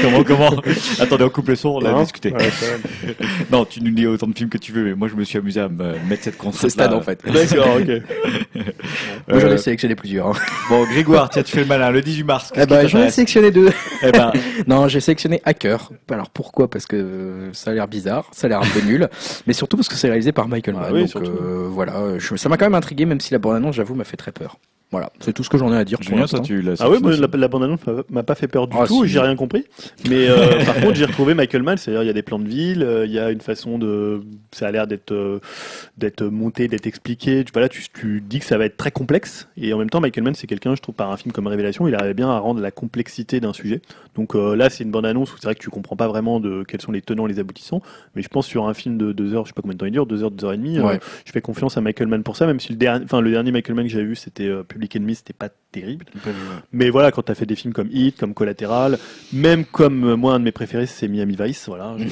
comment, 0.01 0.23
comment? 0.23 0.51
Attendez, 0.99 1.23
on 1.23 1.29
coupe 1.29 1.47
le 1.49 1.55
son, 1.55 1.69
on 1.69 1.79
l'a 1.79 1.93
discuté. 2.03 2.31
Ouais, 2.31 2.49
ça 2.51 2.65
va. 2.67 3.25
Non, 3.51 3.65
tu 3.65 3.81
nous 3.81 3.91
dis 3.91 4.05
autant 4.05 4.27
de 4.27 4.37
films 4.37 4.49
que 4.49 4.57
tu 4.57 4.71
veux, 4.71 4.83
mais 4.83 4.93
moi 4.95 5.07
je 5.07 5.15
me 5.15 5.23
suis 5.23 5.37
amusé 5.37 5.59
à 5.61 5.69
me 5.69 5.93
mettre 6.07 6.23
cette 6.23 6.37
contrainte. 6.37 6.61
C'est 6.61 6.69
stade 6.69 6.93
en 6.93 7.01
fait. 7.01 7.19
D'accord, 7.25 7.77
ok. 7.79 7.87
Moi 9.27 9.39
j'en 9.39 9.47
ai 9.47 9.51
Euh, 9.53 9.57
sélectionné 9.57 9.95
plusieurs. 9.95 10.27
hein. 10.27 10.33
bon, 10.69 10.83
Grégoire, 10.85 11.29
tiens, 11.29 11.43
tu 11.43 11.51
fais 11.53 11.61
le 11.61 11.65
malin. 11.65 11.89
Le 11.91 12.01
18 12.01 12.23
mars. 12.23 12.51
qu'est-ce 12.53 12.63
Eh 12.65 12.67
ben, 12.67 12.87
j'en 12.87 13.01
ai 13.03 13.09
sélectionné 13.09 13.51
deux. 13.51 13.69
Eh 14.03 14.11
ben, 14.11 14.31
Non, 14.67 14.87
j'ai 14.87 14.99
sélectionné 14.99 15.41
Hacker. 15.45 15.89
Alors 16.11 16.29
pourquoi? 16.29 16.69
Parce 16.69 16.85
que 16.85 16.95
euh, 16.95 17.49
ça 17.53 17.71
a 17.71 17.73
l'air 17.73 17.87
bizarre, 17.87 18.25
ça 18.31 18.47
a 18.47 18.49
l'air 18.49 18.61
un 18.61 18.65
peu 18.67 18.81
nul, 18.81 19.09
mais 19.47 19.53
surtout 19.53 19.77
parce 19.77 19.87
que 19.89 19.95
c'est 19.95 20.07
réalisé 20.07 20.31
par 20.31 20.47
Michael 20.47 20.75
Ah 20.77 20.83
Mann. 20.91 20.93
oui, 20.93 21.05
donc 21.07 21.23
euh, 21.23 21.67
voilà, 21.69 22.17
je- 22.19 22.35
ça 22.35 22.49
m'a 22.49 22.57
quand 22.57 22.65
même 22.65 22.75
intrigué, 22.75 23.05
même 23.05 23.19
si 23.19 23.31
la 23.33 23.39
bande-annonce, 23.39 23.75
j'avoue, 23.75 23.95
m'a 23.95 24.03
fait 24.03 24.17
très 24.17 24.31
peur. 24.31 24.57
Voilà, 24.93 25.11
c'est 25.19 25.33
tout 25.33 25.43
ce 25.43 25.49
que 25.49 25.57
j'en 25.57 25.73
ai 25.73 25.75
à 25.75 25.83
dire 25.83 25.97
pour 25.97 26.05
Julien, 26.05 26.25
toi, 26.27 26.38
l'instant. 26.39 26.41
tu 26.43 26.61
l'as 26.61 26.75
Ah 26.80 26.88
moi, 26.88 26.97
aussi. 27.11 27.19
la, 27.19 27.27
la 27.33 27.47
bande-annonce 27.49 27.85
m'a- 27.85 28.03
m'a 28.09 28.23
pas 28.23 28.35
fait 28.35 28.47
peur 28.47 28.67
du 28.67 28.77
Ah, 28.80 28.85
tout, 28.88 29.03
si. 29.03 29.09
j'ai 29.09 29.19
rien 29.19 29.35
compris. 29.35 29.65
Mais 30.07 30.30
euh, 30.30 30.63
par 30.65 30.75
contre, 30.75 30.93
j'ai 30.95 31.05
retrouvé 31.05 31.33
Michael 31.33 31.63
Mann, 31.63 31.77
c'est-à-dire 31.77 32.03
il 32.03 32.07
y 32.07 32.09
a 32.09 32.13
des 32.13 32.22
plans 32.22 32.39
de 32.39 32.47
ville, 32.47 32.83
euh, 32.83 33.05
il 33.05 33.11
y 33.11 33.19
a 33.19 33.31
une 33.31 33.41
façon 33.41 33.77
de, 33.77 34.22
ça 34.51 34.67
a 34.67 34.72
l'air 34.72 34.88
d'être 34.88 35.11
euh, 35.11 35.39
d'être 35.97 36.23
monté, 36.23 36.67
d'être 36.67 36.88
expliqué. 36.88 37.43
Tu 37.43 37.51
voilà, 37.51 37.69
tu, 37.69 37.83
tu 37.93 38.22
dis 38.22 38.39
que 38.39 38.45
ça 38.45 38.57
va 38.57 38.65
être 38.65 38.77
très 38.77 38.91
complexe, 38.91 39.47
et 39.57 39.73
en 39.73 39.77
même 39.80 39.89
temps, 39.89 39.99
Michael 39.99 40.23
Mann, 40.23 40.35
c'est 40.35 40.47
quelqu'un, 40.47 40.75
je 40.75 40.81
trouve, 40.81 40.95
par 40.95 41.11
un 41.11 41.17
film 41.17 41.31
comme 41.31 41.47
Révélation, 41.47 41.88
il 41.88 41.95
arrive 41.95 42.13
bien 42.13 42.30
à 42.30 42.38
rendre 42.39 42.61
la 42.61 42.72
complexité 42.72 43.39
d'un 43.39 43.53
sujet. 43.53 43.81
Donc 44.15 44.35
euh, 44.35 44.55
là, 44.55 44.69
c'est 44.69 44.83
une 44.83 44.91
bande-annonce 44.91 45.33
où 45.33 45.38
c'est 45.38 45.45
vrai 45.47 45.55
que 45.55 45.59
tu 45.61 45.69
comprends 45.72 45.95
pas 45.95 46.07
vraiment 46.07 46.39
de 46.39 46.63
quels 46.67 46.81
sont 46.81 46.91
les 46.91 47.01
tenants, 47.01 47.25
les 47.25 47.39
aboutissants. 47.39 47.81
Mais 48.15 48.22
je 48.22 48.27
pense 48.30 48.45
sur 48.45 48.67
un 48.67 48.73
film 48.75 48.97
de 48.97 49.11
deux 49.11 49.33
heures, 49.33 49.45
je 49.45 49.49
sais 49.49 49.53
pas 49.53 49.61
combien 49.63 49.73
de 49.73 49.80
temps 49.80 49.85
il 49.88 49.91
dure, 49.91 50.05
deux 50.05 50.23
heures, 50.23 50.30
deux 50.31 50.45
heures 50.45 50.53
et 50.53 50.57
demie. 50.57 50.77
euh, 50.80 50.97
je 51.25 51.31
fais 51.31 51.41
confiance 51.41 51.77
à 51.77 51.81
Michael 51.81 52.07
Mann 52.07 52.22
pour 52.23 52.35
ça, 52.38 52.45
même 52.45 52.59
si 52.59 52.72
le 52.72 52.77
dernier, 52.77 53.05
enfin 53.05 53.22
le 53.22 53.31
dernier 53.31 53.51
Michael 53.51 53.75
Mann 53.75 53.85
que 53.85 53.91
j'avais 53.91 54.05
vu, 54.05 54.15
c'était 54.15 54.47
euh, 54.47 54.63
Public 54.83 54.95
Enemy, 54.97 55.15
c'était 55.15 55.33
pas 55.33 55.49
terrible. 55.71 56.05
Mais 56.73 56.89
voilà, 56.89 57.11
quand 57.11 57.23
tu 57.23 57.31
as 57.31 57.35
fait 57.35 57.45
des 57.45 57.55
films 57.55 57.73
comme 57.73 57.89
Hit, 57.91 58.17
comme 58.17 58.33
Collateral, 58.33 58.97
même 59.31 59.63
comme 59.65 60.03
euh, 60.03 60.15
moi, 60.15 60.33
un 60.33 60.39
de 60.39 60.43
mes 60.43 60.51
préférés, 60.51 60.85
c'est 60.87 61.07
Miami 61.07 61.37
Vice, 61.39 61.65
voilà. 61.67 61.95
Je, 61.97 62.07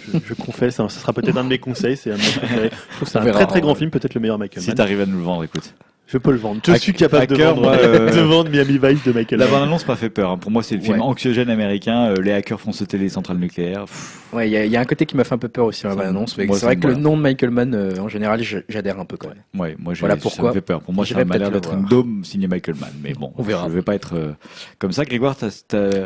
je, 0.00 0.18
je 0.24 0.34
confesse, 0.34 0.78
hein, 0.80 0.88
ce 0.88 1.00
sera 1.00 1.12
peut-être 1.12 1.36
un 1.36 1.44
de 1.44 1.48
mes 1.48 1.58
conseils, 1.58 1.96
c'est 1.96 2.12
un 2.12 2.16
de 2.16 2.20
mes 2.20 2.30
préférés. 2.30 2.70
Je 2.70 2.96
trouve 2.96 3.06
que 3.06 3.10
c'est 3.12 3.18
On 3.18 3.22
un 3.22 3.24
verra, 3.24 3.38
très 3.40 3.46
très 3.46 3.60
grand 3.60 3.72
ouais. 3.72 3.78
film, 3.78 3.90
peut-être 3.90 4.14
le 4.14 4.20
meilleur 4.20 4.38
Michael 4.38 4.62
Si 4.62 4.72
t'arrives 4.74 5.00
à 5.00 5.06
nous 5.06 5.18
le 5.18 5.24
vendre, 5.24 5.44
écoute. 5.44 5.74
Je 6.06 6.18
peux 6.18 6.32
le 6.32 6.36
vendre. 6.36 6.60
Je 6.66 6.74
suis 6.74 6.92
capable 6.92 7.26
de 7.26 7.34
hacker, 7.34 7.54
vendre, 7.54 7.62
moi, 7.68 7.76
euh, 7.78 8.10
de 8.10 8.20
vendre 8.20 8.50
Miami 8.50 8.78
Vice 8.82 9.02
de 9.04 9.12
Michael 9.12 9.38
La 9.38 9.46
Mann. 9.46 9.54
bande-annonce 9.54 9.88
m'a 9.88 9.96
fait 9.96 10.10
peur. 10.10 10.32
hein. 10.32 10.36
Pour 10.36 10.50
moi, 10.50 10.62
c'est 10.62 10.74
le 10.74 10.82
film 10.82 10.96
Ouais. 10.96 11.02
anxiogène 11.02 11.48
américain. 11.48 12.08
euh, 12.10 12.16
les 12.20 12.32
hackers 12.32 12.60
font 12.60 12.72
sauter 12.72 12.98
les 12.98 13.08
centrales 13.08 13.38
nucléaires. 13.38 13.84
Pff, 13.86 14.18
Ouais, 14.34 14.48
il 14.48 14.52
y, 14.52 14.56
a- 14.56 14.64
il 14.64 14.72
y 14.72 14.76
a 14.76 14.80
un 14.80 14.84
côté 14.86 15.04
qui 15.06 15.14
m'a 15.16 15.24
fait 15.24 15.34
un 15.34 15.38
peu 15.38 15.48
peur 15.48 15.66
aussi 15.66 15.82
dans 15.84 15.90
la 15.90 15.94
Ça 15.94 16.00
me- 16.00 16.06
bande-annonce, 16.06 16.34
c'est 16.36 16.52
ça 16.54 16.66
vrai 16.66 16.76
que 16.76 16.86
le 16.86 16.94
nom 16.94 17.16
de 17.18 17.22
Michael 17.22 17.50
Mann, 17.50 17.74
euh, 17.74 17.96
en 17.98 18.08
général, 18.08 18.42
j'adhère 18.68 18.98
un 18.98 19.04
peu 19.04 19.16
quand 19.18 19.28
même. 19.28 19.38
Ouais, 19.58 19.74
moi, 19.78 19.92
Voilà 19.98 20.14
ça 20.16 20.20
pourquoi. 20.22 20.48
me 20.50 20.54
fait 20.54 20.60
peur. 20.62 20.80
Pour 20.82 20.92
moi, 20.94 21.06
ça 21.06 21.22
m'a 21.24 21.36
l'air 21.38 21.50
d'être 21.50 21.72
une 21.74 21.84
dôme 21.84 22.24
signée 22.24 22.46
Michael 22.46 22.74
Mann. 22.80 22.90
Mais 23.02 23.12
bon, 23.14 23.32
On 23.38 23.42
verra. 23.42 23.68
je 23.68 23.74
vais 23.74 23.82
pas 23.82 23.94
être 23.94 24.14
euh, 24.14 24.32
comme 24.78 24.92
ça. 24.92 25.04
Grégoire, 25.04 25.36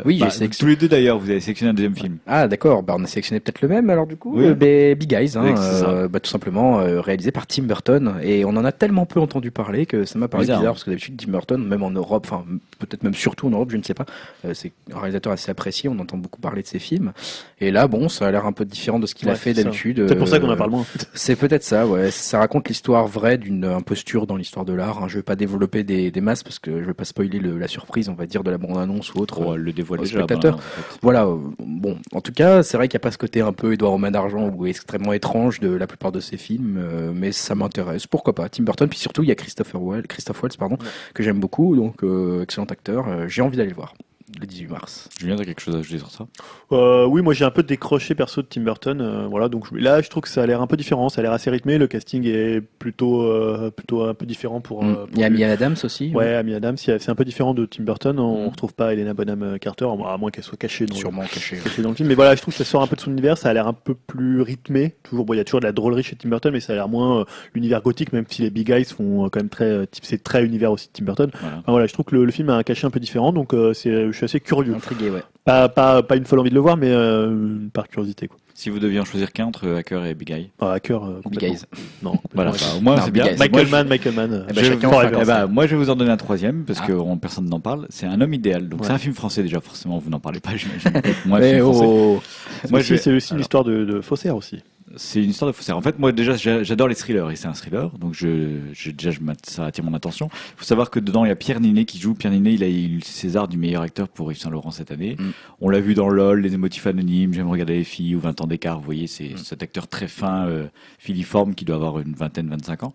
Oui, 0.05 0.19
bah, 0.19 0.29
sélectionné. 0.29 0.49
tous 0.57 0.65
les 0.67 0.75
deux 0.75 0.87
d'ailleurs, 0.87 1.19
vous 1.19 1.29
avez 1.29 1.39
sélectionné 1.41 1.71
un 1.71 1.73
deuxième 1.73 1.95
film. 1.95 2.17
Ah 2.27 2.47
d'accord, 2.47 2.83
bah, 2.83 2.95
on 2.97 3.03
a 3.03 3.07
sélectionné 3.07 3.39
peut-être 3.39 3.61
le 3.61 3.67
même 3.67 3.89
alors 3.89 4.07
du 4.07 4.15
coup. 4.15 4.33
Oui. 4.37 4.45
Euh, 4.47 4.95
Big 4.95 5.13
Eyes, 5.13 5.37
hein, 5.37 5.55
ça. 5.55 5.89
euh, 5.89 6.07
bah, 6.07 6.19
tout 6.19 6.29
simplement 6.29 6.79
euh, 6.79 7.01
réalisé 7.01 7.31
par 7.31 7.47
Tim 7.47 7.63
Burton 7.63 8.15
et 8.21 8.45
on 8.45 8.49
en 8.49 8.63
a 8.65 8.71
tellement 8.71 9.05
peu 9.05 9.19
entendu 9.19 9.51
parler 9.51 9.85
que 9.85 9.96
ça 10.05 10.19
m'a 10.19 10.27
paru 10.27 10.43
Bizarre, 10.43 10.59
bizarre, 10.59 10.71
hein. 10.71 10.73
parce 10.73 10.83
que 10.83 10.89
d'habitude 10.91 11.17
Tim 11.17 11.31
Burton, 11.31 11.63
même 11.65 11.83
en 11.83 11.91
Europe, 11.91 12.25
enfin 12.29 12.45
peut-être 12.79 13.03
même 13.03 13.13
surtout 13.13 13.47
en 13.47 13.51
Europe, 13.51 13.71
je 13.71 13.77
ne 13.77 13.83
sais 13.83 13.93
pas, 13.93 14.05
euh, 14.45 14.53
c'est 14.53 14.71
un 14.93 14.97
réalisateur 14.99 15.33
assez 15.33 15.51
apprécié, 15.51 15.89
on 15.89 15.99
entend 15.99 16.17
beaucoup 16.17 16.39
parler 16.41 16.61
de 16.61 16.67
ses 16.67 16.79
films 16.79 17.13
et 17.59 17.71
là 17.71 17.87
bon, 17.87 18.09
ça 18.09 18.27
a 18.27 18.31
l'air 18.31 18.45
un 18.45 18.51
peu 18.51 18.65
différent 18.65 18.99
de 18.99 19.05
ce 19.07 19.15
qu'il 19.15 19.29
a 19.29 19.35
fait 19.35 19.53
d'habitude. 19.53 20.05
C'est 20.07 20.15
pour 20.15 20.27
ça 20.27 20.39
qu'on 20.39 20.49
euh, 20.49 20.53
en 20.53 20.57
parle 20.57 20.71
moins. 20.71 20.85
C'est 21.13 21.35
peut-être 21.35 21.63
ça, 21.63 21.85
ouais. 21.87 22.11
Ça 22.11 22.39
raconte 22.39 22.67
l'histoire 22.69 23.07
vraie 23.07 23.37
d'une 23.37 23.65
imposture 23.65 24.27
dans 24.27 24.35
l'histoire 24.35 24.65
de 24.65 24.73
l'art. 24.73 25.03
hein. 25.03 25.07
Je 25.07 25.17
vais 25.17 25.23
pas 25.23 25.35
développer 25.35 25.83
des, 25.83 26.11
des 26.11 26.21
masses 26.21 26.43
parce 26.43 26.59
que 26.59 26.81
je 26.81 26.85
vais 26.85 26.93
pas 26.93 27.05
spoiler 27.05 27.39
le- 27.39 27.57
la 27.57 27.67
surprise, 27.67 28.09
on 28.09 28.13
va 28.13 28.25
dire, 28.27 28.43
de 28.43 28.51
la 28.51 28.57
bande-annonce 28.57 29.13
ou 29.13 29.19
autre. 29.19 29.35
Pour 29.41 29.53
euh, 29.53 29.57
le 29.57 29.73
dévoiler 29.73 30.01
au 30.03 30.05
déjà. 30.05 30.17
la 30.19 30.23
spectateur. 30.25 30.51
bande-annonce, 30.57 30.77
en 30.79 30.81
fait. 30.93 30.99
Voilà, 31.01 31.25
euh, 31.25 31.37
bon, 31.59 31.97
en 32.13 32.21
tout 32.21 32.31
cas, 32.31 32.61
c'est 32.63 32.77
vrai 32.77 32.87
qu'il 32.87 32.97
n'y 32.97 33.01
a 33.01 33.05
pas 33.05 33.11
ce 33.11 33.17
côté 33.17 33.41
un 33.41 33.53
peu 33.53 33.73
Edouard 33.73 33.93
aux 33.93 33.97
mains 33.97 34.11
d'argent 34.11 34.49
ou 34.49 34.65
extrêmement 34.67 35.13
étrange 35.13 35.59
de 35.59 35.69
la 35.69 35.87
plupart 35.87 36.11
de 36.11 36.19
ses 36.19 36.37
films, 36.37 36.77
euh, 36.79 37.11
mais 37.15 37.31
ça 37.31 37.55
m'intéresse. 37.55 38.05
Pourquoi 38.07 38.35
pas? 38.35 38.47
Tim 38.49 38.63
Burton, 38.63 38.87
puis 38.87 38.99
surtout 38.99 39.23
il 39.23 39.29
y 39.29 39.31
a 39.31 39.35
Christopher 39.35 39.81
Well, 39.81 40.03
Christophe 40.07 40.41
Waltz, 40.43 40.57
pardon, 40.57 40.77
que 41.13 41.23
j'aime 41.23 41.39
beaucoup, 41.39 41.75
donc 41.75 42.03
euh, 42.03 42.43
excellent 42.43 42.65
Euh, 43.07 43.27
J'ai 43.27 43.41
envie 43.41 43.57
d'aller 43.57 43.69
le 43.69 43.75
voir 43.75 43.93
le 44.39 44.45
18 44.45 44.67
mars. 44.67 45.09
Julien, 45.19 45.35
t'as 45.37 45.45
quelque 45.45 45.61
chose 45.61 45.75
à 45.75 45.79
ajouter 45.79 45.99
sur 45.99 46.11
ça? 46.11 46.27
Euh, 46.73 47.05
oui, 47.05 47.21
moi 47.21 47.33
j'ai 47.33 47.45
un 47.45 47.49
peu 47.51 47.63
décroché 47.63 48.13
perso 48.13 48.41
de 48.41 48.47
Tim 48.47 48.61
Burton. 48.61 48.99
euh, 48.99 49.25
voilà, 49.27 49.47
donc 49.47 49.65
je- 49.71 49.77
là 49.79 50.01
je 50.01 50.09
trouve 50.09 50.23
que 50.23 50.29
ça 50.29 50.43
a 50.43 50.45
l'air 50.45 50.61
un 50.61 50.67
peu 50.67 50.75
différent, 50.75 51.07
ça 51.07 51.21
a 51.21 51.23
l'air 51.23 51.31
assez 51.31 51.49
rythmé. 51.49 51.77
Le 51.77 51.87
casting 51.87 52.25
est 52.27 52.59
plutôt, 52.61 53.21
euh, 53.21 53.71
plutôt 53.71 54.03
un 54.03 54.13
peu 54.13 54.25
différent 54.25 54.59
pour. 54.59 54.83
euh, 54.83 54.87
Mm. 54.87 54.95
pour 54.95 55.07
Il 55.13 55.19
y 55.19 55.23
a. 55.23 55.27
Amy 55.27 55.43
Adams 55.45 55.75
aussi. 55.83 56.11
Ouais, 56.13 56.35
Amy 56.35 56.53
Adams, 56.55 56.75
c'est 56.77 57.09
un 57.09 57.15
peu 57.15 57.23
différent 57.23 57.53
de 57.53 57.65
Tim 57.65 57.83
Burton. 57.83 58.19
On 58.19 58.47
Mm. 58.47 58.49
retrouve 58.49 58.73
pas 58.73 58.91
Helena 58.93 59.13
Bonham 59.13 59.57
Carter, 59.59 59.85
à 59.85 60.17
moins 60.17 60.29
qu'elle 60.29 60.43
soit 60.43 60.57
cachée 60.57 60.85
dans, 60.85 60.95
le, 60.95 60.99
sûrement 60.99 61.21
caché. 61.23 61.57
caché 61.63 61.81
dans 61.81 61.89
le 61.89 61.95
film. 61.95 62.09
Mais 62.09 62.15
voilà, 62.15 62.35
je 62.35 62.41
trouve 62.41 62.53
que 62.53 62.57
ça 62.57 62.65
sort 62.69 62.81
un 62.81 62.87
peu 62.87 62.95
de 62.97 63.01
son 63.01 63.11
univers. 63.11 63.37
Ça 63.37 63.49
a 63.49 63.53
l'air 63.53 63.67
un 63.67 63.73
peu 63.73 63.95
plus 63.95 64.41
rythmé. 64.41 64.95
Toujours, 65.03 65.23
bon, 65.25 65.33
il 65.33 65.37
y 65.37 65.39
a 65.39 65.45
toujours 65.45 65.61
de 65.61 65.65
la 65.65 65.71
drôlerie 65.71 66.03
chez 66.03 66.17
Tim 66.17 66.27
Burton, 66.29 66.51
mais 66.51 66.59
ça 66.59 66.73
a 66.73 66.75
l'air 66.75 66.89
moins 66.89 67.21
euh, 67.21 67.25
l'univers 67.53 67.81
gothique, 67.81 68.11
même 68.11 68.25
si 68.27 68.41
les 68.41 68.49
Big 68.49 68.69
Eyes 68.71 68.83
font 68.85 69.25
euh, 69.25 69.29
quand 69.29 69.39
même 69.39 69.49
très, 69.49 69.65
euh, 69.65 69.85
c'est 70.01 70.21
très 70.21 70.43
univers 70.43 70.71
aussi 70.73 70.87
de 70.87 70.93
Tim 70.93 71.05
Burton. 71.05 71.29
Voilà. 71.39 71.57
Enfin, 71.59 71.71
voilà, 71.71 71.87
je 71.87 71.93
trouve 71.93 72.05
que 72.05 72.15
le, 72.15 72.25
le 72.25 72.31
film 72.31 72.49
a 72.49 72.55
un 72.55 72.63
cachet 72.63 72.85
un 72.85 72.89
peu 72.91 72.99
différent, 72.99 73.31
donc 73.31 73.53
euh, 73.53 73.73
c'est, 73.73 74.11
suis 74.17 74.25
assez 74.25 74.39
curieux. 74.39 74.73
Intrigué, 74.75 75.09
ouais. 75.09 75.23
Pas, 75.45 75.69
pas, 75.69 76.03
pas 76.03 76.15
une 76.17 76.25
folle 76.25 76.39
envie 76.39 76.49
de 76.49 76.55
le 76.55 76.61
voir, 76.61 76.75
mais 76.77 76.89
euh, 76.91 77.57
par 77.73 77.87
curiosité. 77.87 78.27
Quoi. 78.27 78.37
Si 78.53 78.69
vous 78.69 78.79
deviez 78.79 78.99
en 78.99 79.05
choisir 79.05 79.31
qu'un 79.31 79.45
entre 79.45 79.69
Hacker 79.69 80.03
et 80.05 80.13
Big 80.15 80.31
Eye. 80.31 80.49
Ah, 80.59 80.73
hacker, 80.73 81.03
euh, 81.05 81.21
Big. 81.29 81.43
Eyes. 81.43 81.59
Non, 82.01 82.13
Voilà, 82.33 82.51
au 82.75 82.81
moins 82.81 82.95
Non, 82.95 83.01
c'est 83.05 83.11
Big 83.11 83.21
bien. 83.23 83.31
Eyes. 83.33 83.37
Michael 83.37 83.51
Moi, 83.51 83.63
je- 83.65 83.71
Mann, 83.71 83.87
Michael 83.87 84.13
Mann. 84.15 84.45
Eh 84.49 84.53
ben, 84.53 84.63
je- 84.63 84.69
chacun 84.71 84.89
forever. 84.89 85.09
fera 85.11 85.21
Eh 85.21 85.25
ben, 85.25 85.47
moi, 85.47 85.65
je 85.67 85.75
vais 85.75 85.83
vous 85.83 85.89
en 85.91 85.95
donner 85.95 86.11
un 86.11 86.17
troisième 86.17 86.63
parce 86.65 86.79
Ah. 86.83 86.87
que 86.87 86.93
on- 86.93 87.17
personne 87.17 87.45
n'en 87.45 87.59
parle. 87.59 87.85
C'est 87.89 88.07
Un 88.07 88.19
homme 88.19 88.33
idéal. 88.33 88.67
Donc 88.67 88.81
Ouais. 88.81 88.87
c'est 88.87 88.93
un 88.93 88.97
film 88.97 89.13
français 89.13 89.43
déjà. 89.43 89.61
Forcément, 89.61 89.99
vous 89.99 90.09
n'en 90.09 90.19
parlez 90.19 90.39
pas. 90.39 90.51
J'imagine. 90.55 90.91
Moi, 91.25 91.39
Mais 91.39 91.51
film 91.53 91.63
français. 91.71 91.85
oh, 91.87 92.19
C'est 92.63 92.71
Moi, 92.71 92.79
aussi- 92.79 92.89
je 92.89 92.93
vais- 92.95 92.99
c'est 92.99 93.13
aussi 93.13 93.29
une 93.31 93.35
alors. 93.35 93.41
histoire 93.41 93.63
de, 93.63 93.85
de 93.85 94.01
faussaire 94.01 94.35
aussi. 94.35 94.63
C'est 94.95 95.21
une 95.21 95.29
histoire 95.31 95.51
de 95.51 95.55
faussaire. 95.55 95.75
En 95.75 95.81
fait, 95.81 95.99
moi 95.99 96.13
déjà, 96.13 96.35
j'a- 96.37 96.63
j'adore 96.63 96.87
les 96.87 96.95
thrillers 96.95 97.29
et 97.29 97.35
c'est 97.35 97.47
un 97.47 97.53
thriller, 97.53 97.89
donc 97.99 98.13
je, 98.13 98.59
je 98.71 98.91
déjà, 98.91 99.11
je 99.11 99.19
ça 99.43 99.65
attire 99.65 99.83
mon 99.83 99.93
attention. 99.93 100.29
Il 100.31 100.59
faut 100.59 100.63
savoir 100.65 100.89
que 100.89 100.99
dedans, 101.01 101.25
il 101.25 101.27
y 101.27 101.31
a 101.31 101.35
Pierre 101.35 101.59
Ninet 101.59 101.83
qui 101.83 101.99
joue. 101.99 102.13
Pierre 102.13 102.31
Ninet, 102.31 102.53
il 102.53 102.63
a 102.63 102.69
eu 102.69 102.87
le 102.95 103.01
César 103.01 103.49
du 103.49 103.57
meilleur 103.57 103.81
acteur 103.81 104.07
pour 104.07 104.31
Yves 104.31 104.39
Saint 104.39 104.49
Laurent 104.49 104.71
cette 104.71 104.91
année. 104.91 105.17
Mm. 105.19 105.31
On 105.59 105.69
l'a 105.69 105.81
vu 105.81 105.93
dans 105.93 106.07
LOL, 106.09 106.39
Les 106.39 106.53
émotifs 106.53 106.87
anonymes, 106.87 107.33
J'aime 107.33 107.49
regarder 107.49 107.75
les 107.75 107.83
filles 107.83 108.15
ou 108.15 108.21
20 108.21 108.39
ans 108.39 108.47
d'écart. 108.47 108.79
Vous 108.79 108.85
voyez, 108.85 109.07
c'est 109.07 109.33
Mm. 109.33 109.37
cet 109.37 109.61
acteur 109.61 109.87
très 109.89 110.07
fin, 110.07 110.47
euh, 110.47 110.67
filiforme, 110.99 111.53
qui 111.53 111.65
doit 111.65 111.75
avoir 111.75 111.99
une 111.99 112.13
vingtaine, 112.13 112.47
25 112.47 112.83
ans. 112.83 112.93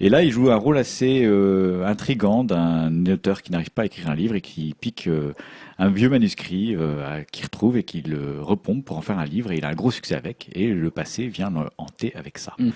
Et 0.00 0.08
là, 0.08 0.22
il 0.22 0.30
joue 0.32 0.50
un 0.50 0.56
rôle 0.56 0.78
assez 0.78 1.22
euh, 1.24 1.84
intrigant 1.86 2.44
d'un 2.44 3.04
auteur 3.06 3.42
qui 3.42 3.52
n'arrive 3.52 3.70
pas 3.70 3.82
à 3.82 3.86
écrire 3.86 4.08
un 4.08 4.14
livre 4.14 4.34
et 4.36 4.40
qui 4.40 4.74
pique 4.80 5.06
euh, 5.06 5.32
un 5.78 5.90
vieux 5.90 6.08
manuscrit 6.08 6.74
euh, 6.74 7.22
qu'il 7.32 7.44
retrouve 7.44 7.76
et 7.76 7.82
qui 7.82 8.00
le 8.02 8.40
repompe 8.40 8.84
pour 8.84 8.96
en 8.96 9.02
faire 9.02 9.18
un 9.18 9.24
livre. 9.24 9.52
Et 9.52 9.58
il 9.58 9.64
a 9.64 9.68
un 9.68 9.74
gros 9.74 9.90
succès 9.90 10.14
avec. 10.14 10.48
Et 10.52 10.68
le 10.68 10.90
passé 10.90 11.26
vient 11.28 11.50
le 11.50 11.68
hanter 11.78 12.14
avec 12.16 12.38
ça. 12.38 12.54
Mm. 12.58 12.70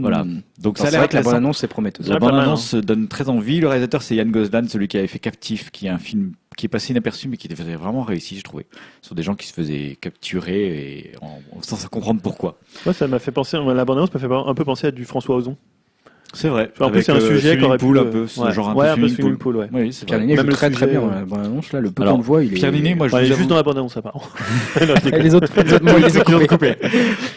Voilà. 0.00 0.24
Mm. 0.24 0.42
Donc 0.58 0.78
Alors, 0.78 0.78
ça 0.78 0.82
a 0.82 0.86
C'est 0.86 0.90
l'air 0.92 1.00
vrai 1.00 1.08
que 1.08 1.14
la 1.14 1.20
intéressant. 1.20 1.30
bande-annonce 1.30 1.64
est 1.64 1.68
prometteuse. 1.68 2.08
La 2.08 2.14
Ouais, 2.14 2.20
pas 2.20 2.26
mal, 2.26 2.34
bande-annonce 2.36 2.74
donne 2.74 3.08
très 3.08 3.28
envie. 3.28 3.60
Le 3.60 3.68
réalisateur, 3.68 4.02
c'est 4.02 4.16
Yann 4.16 4.30
Goslan, 4.30 4.68
celui 4.68 4.88
qui 4.88 4.98
avait 4.98 5.06
fait 5.06 5.18
Captif, 5.18 5.70
qui 5.70 5.86
est 5.86 5.90
un 5.90 5.98
film 5.98 6.32
qui 6.56 6.66
est 6.66 6.68
passé 6.68 6.90
inaperçu, 6.90 7.28
mais 7.28 7.38
qui 7.38 7.46
était 7.46 7.62
vraiment 7.62 8.02
réussi, 8.02 8.36
j'ai 8.36 8.42
trouvé. 8.42 8.66
Sur 9.00 9.14
des 9.14 9.22
gens 9.22 9.34
qui 9.34 9.46
se 9.46 9.54
faisaient 9.54 9.96
capturer 10.00 10.88
et 10.98 11.12
en, 11.22 11.40
sans 11.62 11.88
comprendre 11.88 12.20
pourquoi. 12.20 12.58
Moi, 12.84 12.92
ça 12.92 13.08
m'a 13.08 13.18
fait 13.18 13.32
penser, 13.32 13.56
la 13.56 13.84
bande-annonce 13.86 14.12
m'a 14.12 14.20
fait 14.20 14.30
un 14.30 14.54
peu 14.54 14.64
penser 14.64 14.88
à 14.88 14.90
du 14.90 15.06
François 15.06 15.36
Ozon. 15.36 15.56
C'est 16.34 16.48
vrai. 16.48 16.70
En 16.80 16.90
plus, 16.90 17.02
c'est 17.02 17.12
un 17.12 17.16
euh, 17.16 17.28
sujet 17.36 17.58
qu'aurait 17.58 17.76
Pool, 17.78 17.96
pu. 18.00 18.00
un 18.00 18.10
peu, 18.10 18.26
ouais. 18.38 18.52
genre 18.52 18.70
un 18.70 18.74
ouais, 18.74 18.86
peu 18.86 18.92
un 18.92 18.94
peu 18.96 19.08
Swimming 19.08 19.32
Pool. 19.36 19.38
pool, 19.38 19.56
ouais. 19.56 19.68
Oui, 19.72 19.92
c'est 19.92 20.06
Pierre. 20.06 20.20
Ninet 20.20 20.36
Même 20.36 20.44
joue 20.46 20.50
le 20.50 20.56
très 20.56 20.70
très 20.70 20.86
bien 20.86 21.00
euh, 21.00 21.06
dans 21.06 21.10
la 21.14 21.24
bande-annonce 21.24 21.72
là. 21.72 21.80
Le 21.80 21.90
peu 21.90 22.04
qu'on 22.04 22.16
le 22.16 22.22
voit, 22.22 22.42
il 22.42 22.52
est. 22.52 22.54
Pierre 22.54 22.72
Ninet, 22.72 22.94
moi, 22.94 23.08
je 23.08 23.14
Ouais, 23.14 23.20
vous 23.20 23.26
juste 23.26 23.38
avoue- 23.40 23.48
dans 23.50 23.56
la 23.56 23.62
bande-annonce, 23.62 23.96
apparemment. 23.96 24.24
Non, 24.80 24.86
je 24.86 24.92
Et 24.92 25.10
déconne. 25.10 25.22
les 25.22 25.34
autres, 25.34 25.48
les 25.62 25.72
autres, 25.74 25.84
moi, 25.84 25.94
il 25.98 26.04
les 26.06 26.18
ai 26.18 26.46
coupés. 26.46 26.74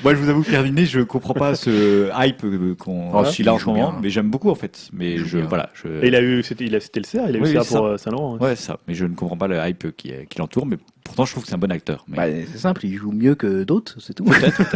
Moi, 0.04 0.14
je 0.14 0.20
vous 0.20 0.30
avoue, 0.30 0.44
Pierre 0.44 0.64
Ninet, 0.64 0.86
je 0.86 1.02
comprends 1.02 1.34
pas 1.34 1.56
ce 1.56 2.10
hype 2.26 2.44
euh, 2.46 2.76
qu'on 2.76 3.10
Oh, 3.14 3.18
a 3.18 3.20
en 3.52 3.60
ce 3.60 3.66
moment, 3.66 3.94
mais 4.02 4.10
j'aime 4.10 4.30
beaucoup 4.30 4.50
en 4.50 4.56
fait. 4.56 4.88
Mais 4.94 5.18
je, 5.18 5.40
voilà, 5.40 5.70
il 6.04 6.16
a 6.16 6.22
eu, 6.22 6.42
c'était, 6.44 6.66
il 6.66 6.76
a, 6.76 6.80
c'était 6.80 7.02
le 7.02 7.06
CA, 7.06 7.26
il 7.30 7.36
a 7.36 7.40
eu 7.40 7.64
ça. 7.64 7.76
pour 7.78 7.86
euh, 7.86 7.98
Saint-Laurent. 7.98 8.38
ouais. 8.40 8.56
Ça. 8.56 8.78
Mais 8.88 8.94
je 8.94 9.06
ne 9.06 9.14
comprends 9.16 9.38
pas 9.38 9.48
le 9.48 9.58
hype 9.68 9.96
qui, 9.98 10.12
qui 10.30 10.40
l'entoure, 10.40 10.66
mais 10.66 10.78
pourtant, 11.06 11.24
je 11.24 11.32
trouve 11.32 11.44
que 11.44 11.50
c'est 11.50 11.56
un 11.56 11.60
bon 11.60 11.72
acteur. 11.72 12.04
Mais... 12.10 12.18
Bah, 12.18 12.48
c'est 12.52 12.58
simple, 12.58 12.86
il 12.86 12.96
joue 12.98 13.14
mieux 13.14 13.36
que 13.36 13.64
d'autres, 13.64 13.96
c'est 14.00 14.14
tout. 14.14 14.26
Peut-être. 14.26 14.62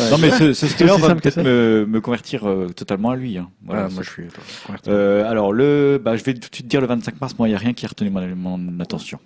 Ouais, 0.00 0.10
non, 0.10 0.18
mais 0.18 0.30
ce, 0.30 0.52
ce 0.54 0.84
va 0.84 1.14
peut-être 1.14 1.40
me, 1.42 1.84
me 1.88 2.00
convertir 2.00 2.48
euh, 2.48 2.66
totalement 2.68 3.10
à 3.10 3.16
lui. 3.16 3.38
Hein. 3.38 3.50
Voilà, 3.64 3.84
Ah, 3.84 3.88
moi 3.92 4.02
je 4.02 4.10
suis. 4.10 4.22
converti. 4.66 4.90
Euh, 4.90 5.28
alors, 5.30 5.52
le, 5.52 6.00
bah, 6.02 6.16
je 6.16 6.24
vais 6.24 6.34
tout 6.34 6.48
de 6.50 6.54
suite 6.54 6.66
dire 6.66 6.80
le 6.80 6.86
25 6.88 7.20
mars. 7.20 7.38
Moi, 7.38 7.46
il 7.48 7.52
n'y 7.52 7.56
a 7.56 7.58
rien 7.58 7.74
qui 7.74 7.84
a 7.84 7.88
retenu 7.88 8.10
mon, 8.10 8.58
mon 8.58 8.80
attention. 8.80 9.18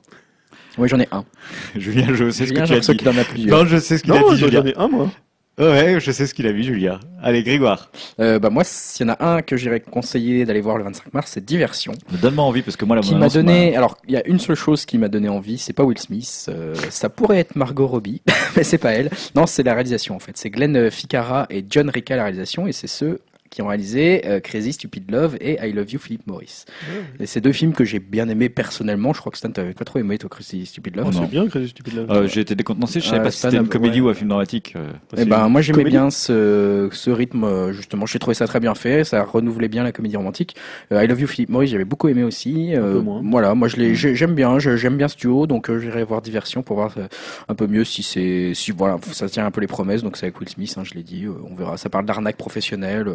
Oui, 0.77 0.89
j'en 0.89 1.01
ai 1.01 1.09
un. 1.11 1.25
Julien, 1.77 2.09
je 2.13 2.31
sais 2.31 2.47
ce 2.47 2.53
que 2.53 2.61
tu 2.67 2.73
as 2.75 2.81
dit. 2.81 2.97
qu'il 2.97 3.09
en 3.09 3.17
a 3.17 3.25
plusieurs. 3.25 3.59
Non, 3.59 3.65
je 3.67 3.79
sais 3.79 3.97
ce 3.99 4.03
qu'il 4.03 4.13
a 4.13 4.21
Non, 4.21 4.33
dit, 4.35 4.39
j'en 4.51 4.65
ai 4.65 4.77
un, 4.77 4.89
moi. 4.89 5.11
Ouais, 5.59 5.99
je 5.99 6.13
sais 6.13 6.27
ce 6.27 6.35
qu'il 6.35 6.47
a 6.47 6.53
vu, 6.53 6.63
Julien. 6.63 7.01
Allez, 7.21 7.43
Grégoire. 7.43 7.91
Euh, 8.21 8.39
bah, 8.39 8.49
moi, 8.49 8.63
s'il 8.65 9.07
y 9.07 9.11
en 9.11 9.15
a 9.19 9.25
un 9.35 9.43
que 9.43 9.57
j'irais 9.57 9.81
conseiller 9.81 10.45
d'aller 10.45 10.61
voir 10.61 10.79
le 10.79 10.85
25 10.85 11.13
mars, 11.13 11.33
c'est 11.35 11.45
Diversion. 11.45 11.93
Donne-moi 12.23 12.45
envie, 12.45 12.63
parce 12.63 12.77
que 12.77 12.85
moi, 12.85 12.95
la 12.95 13.03
qui 13.03 13.15
m'a 13.17 13.29
donné. 13.29 13.77
Alors, 13.77 13.99
il 14.07 14.15
y 14.15 14.17
a 14.17 14.27
une 14.27 14.39
seule 14.39 14.57
chose 14.57 14.85
qui 14.87 14.99
m'a 14.99 15.09
donné 15.09 15.29
envie, 15.29 15.59
c'est 15.59 15.73
pas 15.73 15.83
Will 15.83 15.99
Smith. 15.99 16.47
euh, 16.49 16.75
ça 16.91 17.09
pourrait 17.09 17.39
être 17.39 17.57
Margot 17.57 17.89
Robbie, 17.89 18.23
mais 18.57 18.63
c'est 18.63 18.79
pas 18.79 18.93
elle. 18.93 19.11
Non, 19.35 19.47
c'est 19.47 19.65
la 19.65 19.75
réalisation 19.75 20.15
en 20.15 20.21
fait. 20.21 20.37
C'est 20.37 20.51
Glenn 20.51 20.91
Ficarra 20.91 21.47
et 21.51 21.65
John 21.69 21.91
Rica 21.91 22.15
la 22.15 22.23
réalisation, 22.23 22.67
et 22.69 22.73
c'est 22.73 22.87
ceux 22.87 23.21
qui 23.51 23.63
ont 23.63 23.67
réalisé 23.69 24.23
euh, 24.27 24.41
Crazy 24.41 24.73
Stupid 24.73 25.11
Love 25.11 25.37
et 25.41 25.59
I 25.67 25.73
Love 25.73 25.91
You 25.93 25.99
Philip 25.99 26.27
Morris. 26.27 26.65
Et 27.21 27.27
c'est 27.27 27.41
deux 27.41 27.53
films 27.53 27.73
que 27.73 27.85
j'ai 27.85 27.99
bien 27.99 28.29
aimés 28.29 28.49
personnellement. 28.49 29.13
Je 29.13 29.21
crois 29.21 29.33
que 29.33 29.39
Stan 29.39 29.51
t'avais 29.51 29.73
pas 29.75 29.85
trop 29.85 29.99
aimé 29.99 30.19
toi 30.19 30.29
Crazy 30.31 30.67
Stupid 30.67 30.97
Love. 30.97 31.07
Oh, 31.09 31.13
non. 31.15 31.23
c'est 31.23 31.31
bien, 31.31 31.47
Crazy 31.49 31.69
Stupid 31.69 31.95
Love. 31.95 32.11
Euh, 32.11 32.27
J'ai 32.29 32.41
été 32.43 32.55
décontenancé, 32.55 33.01
je 33.01 33.07
savais 33.07 33.21
Euh, 33.21 33.25
pas 33.25 33.31
si 33.31 33.41
c'était 33.41 33.57
une 33.57 33.69
comédie 33.69 34.01
ouais. 34.01 34.09
ou 34.09 34.11
un 34.11 34.15
film 34.15 34.29
dramatique. 34.29 34.75
euh. 34.77 34.91
Eh 35.17 35.25
ben, 35.25 35.49
moi 35.49 35.61
j'aimais 35.61 35.85
bien 35.85 36.11
ce, 36.11 36.89
ce 36.93 37.11
rythme 37.11 37.45
euh, 37.45 37.73
justement. 37.73 38.07
J'ai 38.07 38.19
trouvé 38.19 38.35
ça 38.35 38.47
très 38.47 38.61
bien 38.61 38.75
fait. 38.75 39.05
Ça 39.05 39.23
renouvelait 39.25 39.69
bien 39.69 39.83
la 39.83 39.93
comédie 39.93 40.17
romantique. 40.17 40.57
Euh, 40.93 41.03
I 41.03 41.07
Love 41.07 41.21
You 41.21 41.27
Philip 41.27 41.49
Morris, 41.51 41.69
j'avais 41.69 41.85
beaucoup 41.85 42.09
aimé 42.09 42.23
aussi. 42.25 42.75
Euh, 42.75 42.95
peu 42.95 43.01
moins. 43.01 43.23
Voilà, 43.25 43.55
moi 43.55 43.69
je 43.69 43.77
l'ai, 43.77 43.95
j'ai- 43.95 44.15
j'aime 44.15 44.35
bien, 44.35 44.59
je- 44.59 44.77
j'aime 44.77 44.97
bien 44.97 45.09
ce 45.09 45.17
duo, 45.17 45.47
donc 45.47 45.71
euh, 45.71 45.79
j'irai 45.81 46.05
voir 46.05 46.23
Diversion 46.23 46.63
pour 46.63 46.77
voir 46.77 46.95
un 47.49 47.55
peu 47.55 47.67
mieux 47.67 47.85
si 47.85 48.03
c'est, 48.03 48.53
si 48.55 48.71
voilà, 48.73 48.99
ça 49.13 49.29
tient 49.29 49.47
un 49.47 49.51
peu 49.51 49.61
les 49.61 49.67
promesses. 49.67 50.03
Donc 50.03 50.17
c'est 50.17 50.27
avec 50.27 50.39
Will 50.41 50.49
Smith, 50.49 50.75
hein, 50.77 50.83
je 50.85 50.95
l'ai 50.95 51.03
dit. 51.03 51.25
euh, 51.25 51.33
on 51.51 51.55
verra. 51.55 51.77
Ça 51.77 51.89
parle 51.89 52.05
d'arnaque 52.07 52.37
professionnelle. 52.37 53.07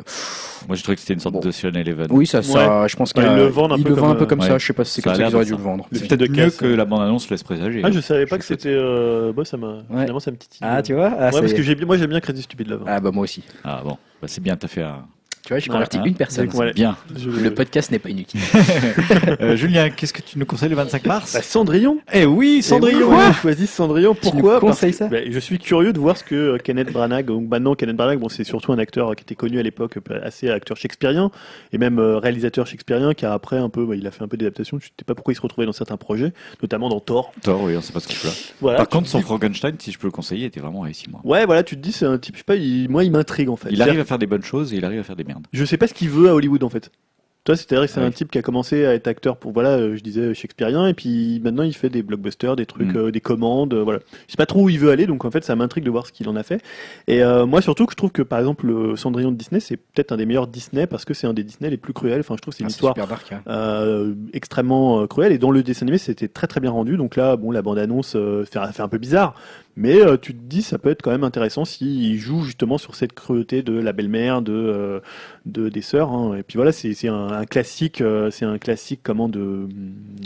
Moi, 0.67 0.77
je 0.77 0.81
trouvais 0.83 0.95
que 0.95 1.01
c'était 1.01 1.13
une 1.13 1.19
sorte 1.19 1.33
Bon. 1.35 1.41
d'Ocean 1.41 1.73
Eleven. 1.73 2.07
Oui, 2.09 2.25
ça, 2.25 2.41
ça, 2.41 2.87
je 2.87 2.95
pense 2.95 3.11
Ouais, 3.15 3.23
qu'ils 3.23 3.31
ils 3.31 3.35
le 3.35 3.47
vendent 3.47 3.73
un 3.73 3.79
peu 3.81 3.89
le 3.89 3.95
vendent 3.95 4.11
un 4.11 4.15
peu 4.15 4.25
comme, 4.25 4.39
euh, 4.39 4.45
ça. 4.45 4.53
ouais. 4.53 4.59
Je 4.59 4.65
sais 4.65 4.73
pas 4.73 4.85
si 4.85 4.93
c'est 4.93 5.01
Ça 5.01 5.09
a 5.11 5.13
comme 5.13 5.21
ça 5.21 5.27
qu'ils 5.27 5.35
auraient 5.35 5.43
de 5.45 5.49
dû 5.49 5.57
le 5.57 5.61
vendre. 5.63 5.87
Le 5.91 5.97
C'est 5.97 6.07
de 6.07 6.15
peut-être 6.15 6.31
mieux 6.31 6.49
que 6.51 6.65
la 6.65 6.85
bande-annonce 6.85 7.29
laisse 7.29 7.43
présager. 7.43 7.81
Ah, 7.83 7.91
je 7.91 7.99
savais 7.99 8.25
pas 8.25 8.35
Je 8.37 8.39
que 8.39 8.45
c'était. 8.45 8.69
Euh... 8.73 9.33
Bah, 9.33 9.43
ça 9.43 9.57
m'a. 9.57 9.79
Finalement, 9.89 10.19
ça 10.21 10.31
me 10.31 10.37
titille. 10.37 10.59
Ah, 10.61 10.81
tu 10.81 10.93
vois 10.93 11.11
ah, 11.19 11.31
Ouais, 11.31 11.41
parce 11.41 11.53
que 11.53 11.61
j'ai 11.61 11.75
bien- 11.75 11.85
moi 11.85 11.97
j'aime 11.97 12.09
bien 12.11 12.21
Crazy 12.21 12.43
Stupid 12.43 12.69
Love. 12.69 12.83
Ah, 12.87 12.99
bah 13.01 13.11
moi 13.11 13.23
aussi. 13.23 13.43
Ah 13.65 13.81
bon, 13.83 13.97
bah, 14.21 14.27
c'est 14.27 14.41
bien, 14.41 14.55
t'as 14.55 14.69
fait 14.69 14.83
un. 14.83 15.05
Tu 15.45 15.49
vois, 15.49 15.59
j'ai 15.59 15.65
Voilà, 15.69 15.85
converti 15.87 15.97
hein. 15.97 16.03
une 16.05 16.15
personne. 16.15 16.49
C'est- 16.49 16.57
ouais. 16.57 16.71
Bien. 16.71 16.95
Je- 17.17 17.29
Le 17.29 17.53
podcast 17.53 17.91
n'est 17.91 17.99
pas 17.99 18.09
inutile. 18.09 18.39
Euh, 19.41 19.55
Julien, 19.57 19.89
qu'est-ce 19.89 20.13
que 20.13 20.21
tu 20.21 20.37
nous 20.39 20.45
conseilles 20.45 20.69
le 20.69 20.75
25 20.75 21.05
mars 21.05 21.33
Bah, 21.33 21.41
Cendrillon. 21.41 21.97
Eh 22.13 22.25
oui, 22.25 22.61
Cendrillon 22.61 23.09
j'ai 23.27 23.33
choisi 23.33 23.67
Cendrillon. 23.67 24.13
Tu 24.15 24.27
nous 24.27 24.31
Pourquoi 24.41 24.59
Parce 24.61 24.89
ça 24.91 25.07
bah, 25.07 25.17
Je 25.29 25.39
suis 25.39 25.57
curieux 25.59 25.91
de 25.91 25.99
voir 25.99 26.17
ce 26.17 26.23
que 26.23 26.35
euh, 26.35 26.57
Kenneth 26.57 26.91
Branagh, 26.93 27.25
donc 27.25 27.49
maintenant 27.49 27.75
Kenneth 27.75 27.97
Branagh, 27.97 28.19
bon, 28.19 28.29
c'est 28.29 28.43
surtout 28.43 28.71
un 28.71 28.77
acteur 28.79 29.15
qui 29.15 29.23
était 29.23 29.35
connu 29.35 29.59
à 29.59 29.63
l'époque, 29.63 29.97
euh, 30.09 30.19
assez 30.23 30.49
acteur 30.49 30.77
shakespearien, 30.77 31.29
et 31.73 31.77
même 31.77 31.99
réalisateur 31.99 32.65
shakespearien, 32.67 33.13
qui 33.13 33.25
a 33.25 33.33
après 33.33 33.57
un 33.57 33.69
peu, 33.69 33.85
bah, 33.85 33.95
il 33.95 34.07
a 34.07 34.11
fait 34.11 34.23
un 34.23 34.27
peu 34.27 34.37
d'adaptation. 34.37 34.77
Je 34.79 34.85
ne 34.85 34.89
sais 34.99 35.05
pas 35.05 35.15
pourquoi 35.15 35.33
il 35.33 35.35
se 35.35 35.41
retrouvait 35.41 35.65
dans 35.65 35.73
certains 35.73 35.97
projets, 35.97 36.31
notamment 36.61 36.87
dans 36.89 36.99
Thor. 37.01 37.33
Thor, 37.41 37.63
oui, 37.63 37.75
on 37.75 37.81
sait 37.81 37.91
pas 37.93 37.99
ce 37.99 38.07
qu'il 38.07 38.15
fait 38.17 38.27
là. 38.29 38.33
Voilà, 38.61 38.77
Par 38.77 38.87
contre, 38.87 39.07
son 39.09 39.17
dis- 39.17 39.23
Frankenstein, 39.25 39.75
si 39.79 39.91
je 39.91 39.99
peux 39.99 40.07
le 40.07 40.11
conseiller, 40.11 40.45
était 40.45 40.59
vraiment 40.61 40.81
réussi, 40.81 41.07
moi. 41.09 41.19
Ouais, 41.23 41.45
voilà, 41.45 41.63
tu 41.63 41.75
te 41.75 41.81
dis, 41.81 41.91
c'est 41.91 42.05
un 42.05 42.17
type, 42.17 42.35
je 42.35 42.39
sais 42.39 42.45
pas, 42.45 42.55
il- 42.55 42.89
moi, 42.89 43.03
il 43.03 43.11
m'intrigue 43.11 43.49
en 43.49 43.55
fait. 43.57 43.69
Il 43.71 43.81
arrive 43.81 43.99
à 43.99 44.05
faire 44.05 44.19
des 44.19 44.27
bonnes 44.27 44.43
choses 44.43 44.73
et 44.73 44.77
il 44.77 44.85
arrive 44.85 44.99
à 44.99 45.03
faire 45.03 45.15
des 45.15 45.23
Je 45.51 45.65
sais 45.65 45.77
pas 45.77 45.87
ce 45.87 45.93
qu'il 45.93 46.09
veut 46.09 46.29
à 46.29 46.33
Hollywood 46.35 46.63
en 46.63 46.69
fait. 46.69 46.91
Toi, 47.45 47.57
c'est-à-dire 47.57 47.87
que 47.87 47.91
c'est 47.91 47.99
Ouais. 47.99 48.05
un 48.05 48.11
type 48.11 48.31
qui 48.31 48.37
a 48.37 48.41
commencé 48.41 48.85
à 48.85 48.93
être 48.93 49.05
acteur 49.05 49.35
pour, 49.35 49.51
voilà, 49.51 49.71
euh, 49.71 49.97
je 49.97 50.01
disais 50.01 50.33
shakespearien, 50.33 50.87
et 50.87 50.93
puis 50.93 51.41
maintenant 51.43 51.63
il 51.63 51.73
fait 51.75 51.89
des 51.89 52.01
blockbusters, 52.01 52.55
des 52.55 52.65
trucs, 52.65 52.93
Mm. 52.93 52.97
euh, 52.97 53.11
des 53.11 53.19
commandes, 53.19 53.73
euh, 53.73 53.83
voilà. 53.83 53.99
Je 54.27 54.31
sais 54.31 54.37
pas 54.37 54.45
trop 54.45 54.61
où 54.63 54.69
il 54.69 54.79
veut 54.79 54.91
aller, 54.91 55.07
donc 55.07 55.25
en 55.25 55.29
fait 55.29 55.43
ça 55.43 55.53
m'intrigue 55.57 55.83
de 55.83 55.89
voir 55.89 56.07
ce 56.07 56.13
qu'il 56.13 56.29
en 56.29 56.37
a 56.37 56.43
fait. 56.43 56.63
Et 57.07 57.21
euh, 57.21 57.45
moi 57.45 57.61
surtout 57.61 57.85
que 57.85 57.91
je 57.91 57.97
trouve 57.97 58.13
que 58.13 58.21
par 58.21 58.39
exemple 58.39 58.65
le 58.67 58.95
Cendrillon 58.95 59.29
de 59.33 59.35
Disney, 59.35 59.59
c'est 59.59 59.75
peut-être 59.75 60.13
un 60.13 60.15
des 60.15 60.25
meilleurs 60.25 60.47
Disney 60.47 60.87
parce 60.87 61.03
que 61.03 61.13
c'est 61.13 61.27
un 61.27 61.33
des 61.33 61.43
Disney 61.43 61.69
les 61.69 61.75
plus 61.75 61.91
cruels. 61.91 62.21
Enfin, 62.21 62.35
je 62.37 62.41
trouve 62.41 62.53
que 62.53 62.57
c'est 62.59 62.63
une 62.63 62.67
Ah, 62.67 62.69
histoire 62.69 62.93
dark. 62.95 63.33
hein. 63.45 64.13
extrêmement 64.31 65.05
cruelle 65.07 65.33
et 65.33 65.37
dans 65.37 65.51
le 65.51 65.63
dessin 65.63 65.83
animé 65.85 65.97
c'était 65.97 66.29
très 66.29 66.47
très 66.47 66.61
bien 66.61 66.71
rendu. 66.71 66.95
Donc 66.95 67.17
là, 67.17 67.35
bon, 67.35 67.51
la 67.51 67.61
bande 67.61 67.77
annonce 67.77 68.13
fait, 68.49 68.59
fait 68.71 68.81
un 68.83 68.87
peu 68.87 68.97
bizarre, 68.99 69.35
mais 69.75 70.01
euh, 70.01 70.17
tu 70.17 70.33
te 70.33 70.39
dis 70.41 70.61
ça 70.61 70.77
peut 70.77 70.89
être 70.89 71.01
quand 71.01 71.11
même 71.11 71.23
intéressant 71.23 71.65
s'il 71.65 72.17
joue 72.19 72.43
justement 72.43 72.77
sur 72.77 72.95
cette 72.95 73.13
cruauté 73.13 73.63
de 73.63 73.73
la 73.73 73.91
belle-mère, 73.93 74.41
de, 74.41 74.53
euh, 74.53 74.99
de 75.45 75.69
des 75.69 75.81
sœurs. 75.81 76.11
hein. 76.11 76.35
Et 76.37 76.43
puis 76.43 76.57
voilà, 76.57 76.71
c'est 76.71 76.93
c'est 76.93 77.07
un, 77.07 77.27
un 77.31 77.45
classique, 77.45 78.01
euh, 78.01 78.29
c'est 78.31 78.45
un 78.45 78.57
classique 78.57 79.01
comment 79.03 79.29
de, 79.29 79.67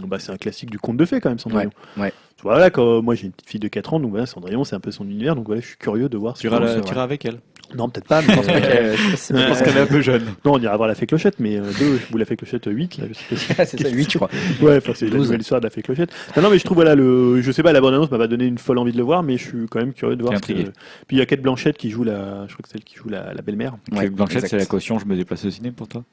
bah 0.07 0.19
c'est 0.19 0.31
un 0.31 0.37
classique 0.37 0.69
du 0.69 0.79
conte 0.79 0.97
de 0.97 1.05
fées 1.05 1.19
quand 1.21 1.29
même 1.29 1.39
Cendrillon. 1.39 1.71
Ouais, 1.97 2.03
ouais. 2.03 2.13
Voilà, 2.43 2.69
quand 2.69 3.01
moi 3.01 3.15
j'ai 3.15 3.25
une 3.25 3.31
petite 3.31 3.49
fille 3.49 3.59
de 3.59 3.67
4 3.67 3.93
ans, 3.95 3.99
donc 3.99 4.11
voilà, 4.11 4.25
Cendrillon 4.27 4.63
c'est 4.63 4.75
un 4.75 4.79
peu 4.79 4.91
son 4.91 5.05
univers, 5.05 5.35
donc 5.35 5.47
voilà, 5.47 5.61
je 5.61 5.67
suis 5.67 5.77
curieux 5.77 6.07
de 6.09 6.17
voir. 6.17 6.35
tu 6.81 6.91
iras 6.91 7.03
avec 7.03 7.25
elle. 7.25 7.39
Non, 7.75 7.89
peut-être 7.89 8.07
pas, 8.07 8.21
mais 8.21 8.29
je 8.29 8.35
pense 8.35 8.45
qu'elle- 9.61 9.77
est 9.77 9.79
un 9.81 9.85
peu 9.85 10.01
jeune. 10.01 10.23
non, 10.45 10.53
on 10.53 10.59
ira 10.59 10.75
voir 10.77 10.87
la 10.87 10.95
fée 10.95 11.05
clochette, 11.05 11.39
mais 11.39 11.57
euh, 11.57 11.63
deux, 11.77 11.99
ou 12.13 12.17
la 12.17 12.23
fée 12.25 12.37
clochette 12.37 12.63
8, 12.65 12.97
là, 12.97 13.05
je 13.09 13.13
sais 13.13 13.25
pas 13.25 13.35
si- 13.35 13.53
Ah, 13.59 13.65
c'est 13.65 13.81
ça, 13.83 13.89
8, 13.89 14.11
je 14.11 14.17
crois. 14.17 14.29
Ouais, 14.61 14.77
enfin, 14.77 14.93
c'est 14.95 15.05
la 15.05 15.11
12. 15.17 15.25
nouvelle 15.27 15.41
histoire 15.41 15.59
de 15.59 15.65
la 15.65 15.69
fée 15.69 15.81
clochette. 15.81 16.11
Non, 16.37 16.43
non, 16.43 16.49
mais 16.49 16.59
je 16.59 16.63
trouve, 16.63 16.75
voilà, 16.77 16.95
le, 16.95 17.41
je 17.41 17.51
sais 17.51 17.63
pas, 17.63 17.73
la 17.73 17.81
bande 17.81 17.93
annonce 17.93 18.09
m'a 18.09 18.17
pas 18.17 18.27
donné 18.27 18.45
une 18.45 18.57
folle 18.57 18.77
envie 18.77 18.93
de 18.93 18.97
le 18.97 19.03
voir, 19.03 19.21
mais 19.23 19.37
je 19.37 19.43
suis 19.43 19.65
quand 19.69 19.79
même 19.79 19.93
curieux 19.93 20.15
de 20.15 20.21
voir. 20.23 20.37
Ce 20.37 20.41
que-. 20.41 20.53
Puis 20.53 20.71
il 21.11 21.17
y 21.17 21.21
a 21.21 21.25
Kate 21.25 21.41
Blanchette 21.41 21.77
qui 21.77 21.89
joue 21.89 22.03
la, 22.03 22.47
je 22.47 22.53
crois 22.53 22.63
que 22.63 22.69
c'est 22.69 22.77
elle 22.77 22.83
qui 22.85 22.95
joue 22.95 23.09
la, 23.09 23.33
la 23.33 23.41
belle-mère. 23.41 23.75
Ouais, 23.91 23.99
Avec 23.99 24.13
Blanchette, 24.13 24.47
c'est 24.47 24.57
la 24.57 24.65
caution, 24.65 24.97
je 24.99 25.05
me 25.05 25.15
déplace 25.15 25.43
au 25.45 25.49
ciné 25.51 25.71
pour 25.71 25.87
toi? 25.89 26.03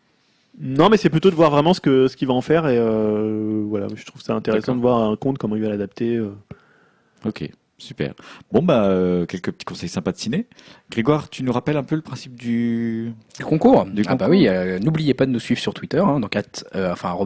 Non, 0.60 0.88
mais 0.88 0.96
c'est 0.96 1.10
plutôt 1.10 1.30
de 1.30 1.34
voir 1.34 1.50
vraiment 1.50 1.74
ce 1.74 1.80
que, 1.80 2.06
ce 2.08 2.16
qu'il 2.16 2.28
va 2.28 2.34
en 2.34 2.40
faire 2.40 2.68
et 2.68 2.76
euh, 2.78 3.64
voilà, 3.66 3.86
je 3.94 4.04
trouve 4.04 4.22
ça 4.22 4.34
intéressant 4.34 4.74
de 4.76 4.80
voir 4.80 5.02
un 5.10 5.16
conte, 5.16 5.36
comment 5.38 5.56
il 5.56 5.62
va 5.62 5.68
l'adapter. 5.68 6.16
euh. 6.16 6.30
Ok, 7.24 7.48
super. 7.78 8.14
Bon, 8.52 8.62
bah, 8.62 8.84
euh, 8.84 9.26
quelques 9.26 9.50
petits 9.50 9.64
conseils 9.64 9.88
sympas 9.88 10.12
de 10.12 10.16
ciné. 10.18 10.46
Grégoire, 10.90 11.30
tu 11.30 11.42
nous 11.42 11.52
rappelles 11.52 11.78
un 11.78 11.82
peu 11.82 11.96
le 11.96 12.02
principe 12.02 12.36
du. 12.36 13.14
Du 13.38 13.44
concours. 13.44 13.86
Du 13.86 14.02
ah 14.06 14.16
bah 14.16 14.26
oui, 14.28 14.46
euh, 14.46 14.78
n'oubliez 14.78 15.14
pas 15.14 15.24
de 15.24 15.30
nous 15.30 15.40
suivre 15.40 15.60
sur 15.60 15.72
Twitter, 15.72 15.98
hein, 15.98 16.20
donc 16.20 16.36
at, 16.36 16.42
euh, 16.76 16.92
enfin 16.92 17.16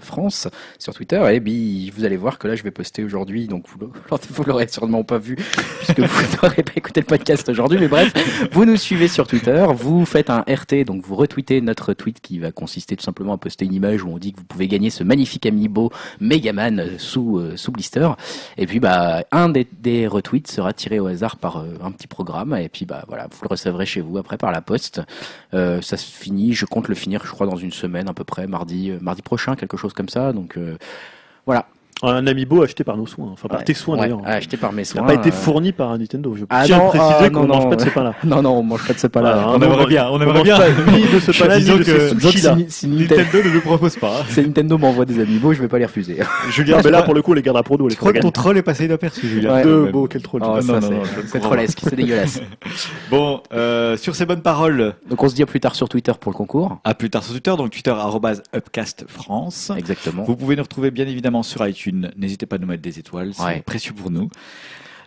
France 0.00 0.48
sur 0.78 0.94
Twitter. 0.94 1.20
Et 1.34 1.40
puis 1.40 1.90
vous 1.90 2.04
allez 2.04 2.16
voir 2.16 2.38
que 2.38 2.46
là 2.46 2.54
je 2.54 2.62
vais 2.62 2.70
poster 2.70 3.02
aujourd'hui, 3.02 3.48
donc 3.48 3.64
vous, 3.68 4.44
l'aurez 4.46 4.68
sûrement 4.68 5.02
pas 5.02 5.18
vu 5.18 5.34
puisque 5.78 5.98
vous 5.98 6.36
n'aurez 6.42 6.62
pas 6.62 6.72
écouté 6.76 7.00
le 7.00 7.06
podcast 7.06 7.48
aujourd'hui. 7.48 7.78
Mais 7.80 7.88
bref, 7.88 8.12
vous 8.52 8.64
nous 8.64 8.76
suivez 8.76 9.08
sur 9.08 9.26
Twitter, 9.26 9.66
vous 9.74 10.04
faites 10.04 10.28
un 10.28 10.42
RT, 10.42 10.84
donc 10.84 11.04
vous 11.04 11.16
retweetez 11.16 11.62
notre 11.62 11.94
tweet 11.94 12.20
qui 12.20 12.38
va 12.38 12.52
consister 12.52 12.96
tout 12.96 13.02
simplement 13.02 13.32
à 13.32 13.38
poster 13.38 13.64
une 13.64 13.74
image 13.74 14.04
où 14.04 14.10
on 14.10 14.18
dit 14.18 14.32
que 14.32 14.38
vous 14.38 14.44
pouvez 14.44 14.68
gagner 14.68 14.90
ce 14.90 15.02
magnifique 15.02 15.46
amiibo 15.46 15.90
Megaman 16.20 16.90
sous 16.98 17.38
euh, 17.38 17.56
sous 17.56 17.72
blister. 17.72 18.10
Et 18.58 18.66
puis 18.66 18.78
bah 18.78 19.24
un 19.32 19.48
des, 19.48 19.66
des 19.80 20.06
retweets 20.06 20.48
sera 20.48 20.72
tiré 20.74 21.00
au 21.00 21.06
hasard 21.06 21.38
par 21.38 21.56
euh, 21.56 21.74
un 21.82 21.90
petit 21.90 22.06
programme 22.06 22.54
et 22.54 22.68
puis 22.74 22.84
bah 22.84 23.04
voilà 23.08 23.28
vous 23.30 23.38
le 23.42 23.48
recevrez 23.48 23.86
chez 23.86 24.02
vous 24.02 24.18
après 24.18 24.36
par 24.36 24.52
la 24.52 24.60
poste. 24.60 25.00
Euh, 25.54 25.80
ça 25.80 25.96
se 25.96 26.10
finit, 26.10 26.52
je 26.52 26.66
compte 26.66 26.88
le 26.88 26.94
finir, 26.94 27.24
je 27.24 27.30
crois, 27.30 27.46
dans 27.46 27.56
une 27.56 27.72
semaine 27.72 28.08
à 28.08 28.14
peu 28.14 28.24
près, 28.24 28.46
mardi, 28.46 28.90
euh, 28.90 28.98
mardi 29.00 29.22
prochain, 29.22 29.56
quelque 29.56 29.76
chose 29.78 29.94
comme 29.94 30.10
ça. 30.10 30.32
Donc 30.32 30.58
euh, 30.58 30.76
voilà. 31.46 31.66
Un 32.02 32.26
amiibo 32.26 32.62
acheté 32.62 32.84
par 32.84 32.96
nos 32.96 33.06
soins, 33.06 33.28
enfin 33.32 33.48
par 33.48 33.58
Ouais. 33.60 33.64
tes 33.64 33.72
soins 33.72 33.94
Ouais, 33.96 34.02
d'ailleurs. 34.02 34.20
acheté 34.26 34.56
par 34.56 34.72
mes 34.72 34.82
Il 34.82 34.86
soins. 34.86 35.00
n'a 35.02 35.06
pas 35.06 35.14
été 35.14 35.28
euh, 35.30 35.32
fourni 35.32 35.72
par 35.72 35.90
un 35.92 35.98
Nintendo. 35.98 36.34
Je 36.36 36.44
Ah 36.50 36.64
tiens 36.66 36.78
non, 36.78 36.86
à 36.86 36.88
préciser 36.90 37.14
ah, 37.20 37.30
qu'on 37.30 37.40
non, 37.46 37.46
mange 37.46 37.68
pas 37.70 37.76
de 37.76 37.80
ce 37.82 37.88
pain-là. 37.88 38.14
Non, 38.24 38.42
non, 38.42 38.50
on 38.58 38.62
mange 38.62 38.86
pas 38.86 38.92
de 38.94 38.98
ce 38.98 39.06
pas 39.06 39.20
Voilà, 39.20 39.36
là. 39.36 39.42
hein, 39.42 39.52
on 39.54 39.58
non, 39.58 39.66
aimerait 39.66 39.84
on- 39.84 39.88
bien, 39.88 40.08
on 40.08 40.12
on 40.14 40.20
aimerait 40.20 40.34
mange 40.38 40.42
bien. 40.42 40.58
pas 40.58 40.68
ni 40.92 41.02
de 41.02 41.20
ce 41.20 41.30
pain-là, 41.40 41.56
ni 41.58 41.62
Disons 41.64 41.76
de 41.78 41.82
que- 41.84 42.08
ce 42.08 42.14
Donc, 42.14 42.32
sushi 42.32 42.66
si, 42.68 42.88
Nintendo, 42.88 43.24
ne 43.44 43.54
nous 43.54 43.60
propose 43.60 43.96
pas. 43.96 44.22
si 44.28 44.40
Nintendo 44.42 44.76
m'envoie 44.76 45.04
des 45.04 45.20
amiibo, 45.22 45.52
je 45.54 45.62
vais 45.62 45.68
pas 45.68 45.78
les 45.78 45.86
refuser. 45.86 46.18
Julien, 46.50 46.76
Ah, 46.78 46.82
mais 46.84 46.90
là 46.90 47.02
pour 47.04 47.14
le 47.14 47.22
coup, 47.22 47.30
on 47.30 47.34
les 47.34 47.42
gardera 47.42 47.62
pour 47.62 47.78
nous. 47.78 47.86
les 47.88 47.94
je 47.94 47.98
crois 48.00 48.12
que 48.12 48.18
ton 48.18 48.30
troll 48.32 48.58
est 48.58 48.62
passé 48.62 48.84
inaperçu, 48.86 49.26
Julien. 49.28 49.50
Ouais. 49.54 49.56
gars. 49.58 49.62
Quand 49.62 49.68
De 49.70 49.76
même. 49.84 49.92
beau, 49.92 50.06
quel 50.08 50.22
troll. 50.22 50.42
Oh, 50.44 50.58
non, 50.62 50.80
c'est- 51.26 51.40
trollesque, 51.40 51.78
c'est 51.82 51.96
dégueulasse. 51.96 52.40
Bon, 53.10 53.40
euh, 53.52 53.96
sur 53.96 54.14
ces 54.16 54.26
bonnes 54.26 54.42
paroles, 54.42 54.94
Donc 55.08 55.22
on 55.22 55.28
se 55.28 55.34
dit 55.34 55.42
à 55.42 55.46
plus 55.46 55.60
tard 55.60 55.74
sur 55.76 55.88
Twitter 55.88 56.12
pour 56.20 56.32
le 56.32 56.36
concours. 56.36 56.78
à 56.84 56.94
plus 56.94 57.08
tard 57.08 57.22
sur 57.22 57.32
Twitter, 57.32 57.54
donc 57.56 57.70
Twitter 57.70 57.94
Upcast 58.54 59.04
France. 59.08 59.70
Exactement. 59.76 60.24
Vous 60.24 60.36
pouvez 60.36 60.56
nous 60.56 60.62
retrouver 60.62 60.90
bien 60.90 61.06
évidemment 61.06 61.42
sur 61.42 61.66
iTunes. 61.66 61.83
N'hésitez 61.92 62.46
pas 62.46 62.56
à 62.56 62.58
nous 62.58 62.66
mettre 62.66 62.82
des 62.82 62.98
étoiles, 62.98 63.32
c'est 63.34 63.42
Ouais. 63.42 63.62
précieux 63.62 63.92
pour 63.92 64.10
nous. 64.10 64.28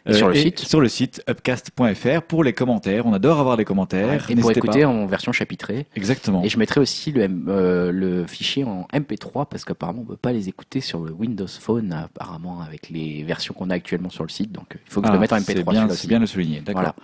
Et 0.08 0.14
sur 0.14 0.28
le 0.30 0.36
site. 0.36 0.60
Sur 0.60 0.82
le 0.82 0.88
site 0.90 1.24
upcast.fr 1.30 2.22
pour 2.28 2.44
les 2.44 2.54
commentaires. 2.54 3.06
On 3.06 3.14
adore 3.14 3.40
avoir 3.40 3.58
des 3.58 3.66
commentaires. 3.66 4.30
Et 4.30 4.36
pour 4.36 4.52
écouter 4.52 4.82
pas. 4.82 4.88
en 4.88 5.06
version 5.06 5.32
chapitrée. 5.32 5.86
Exactement. 5.96 6.44
Et 6.44 6.50
je 6.50 6.58
mettrai 6.58 6.80
aussi 6.80 7.12
le, 7.12 7.28
euh, 7.48 7.92
le 7.92 8.26
fichier 8.26 8.64
en 8.64 8.88
MP3 8.94 9.48
parce 9.50 9.66
qu'apparemment 9.66 10.02
on 10.02 10.06
peut 10.06 10.16
pas 10.18 10.32
les 10.32 10.48
écouter 10.50 10.82
sur 10.82 11.00
le 11.04 11.12
Windows 11.12 11.48
Phone 11.48 11.92
apparemment 11.94 12.62
avec 12.62 12.90
les 12.90 13.24
versions 13.24 13.54
qu'on 13.54 13.70
a 13.70 13.74
actuellement 13.76 14.10
sur 14.10 14.24
le 14.24 14.30
site. 14.30 14.52
Donc 14.52 14.76
euh, 14.76 14.80
il 14.86 14.92
faut 14.92 15.02
que 15.02 15.08
je 15.08 15.12
le 15.12 15.18
Ah, 15.18 15.22
mette 15.22 15.34
en 15.34 15.40
c'est 15.40 15.54
MP3. 15.58 15.72
bien, 15.72 15.82
celui-là 15.82 15.96
c'est 15.96 16.08
bien 16.08 16.18
de 16.18 16.22
le 16.24 16.28
souligner. 16.28 16.62
D'accord. 16.62 16.82
Voilà. 16.82 16.96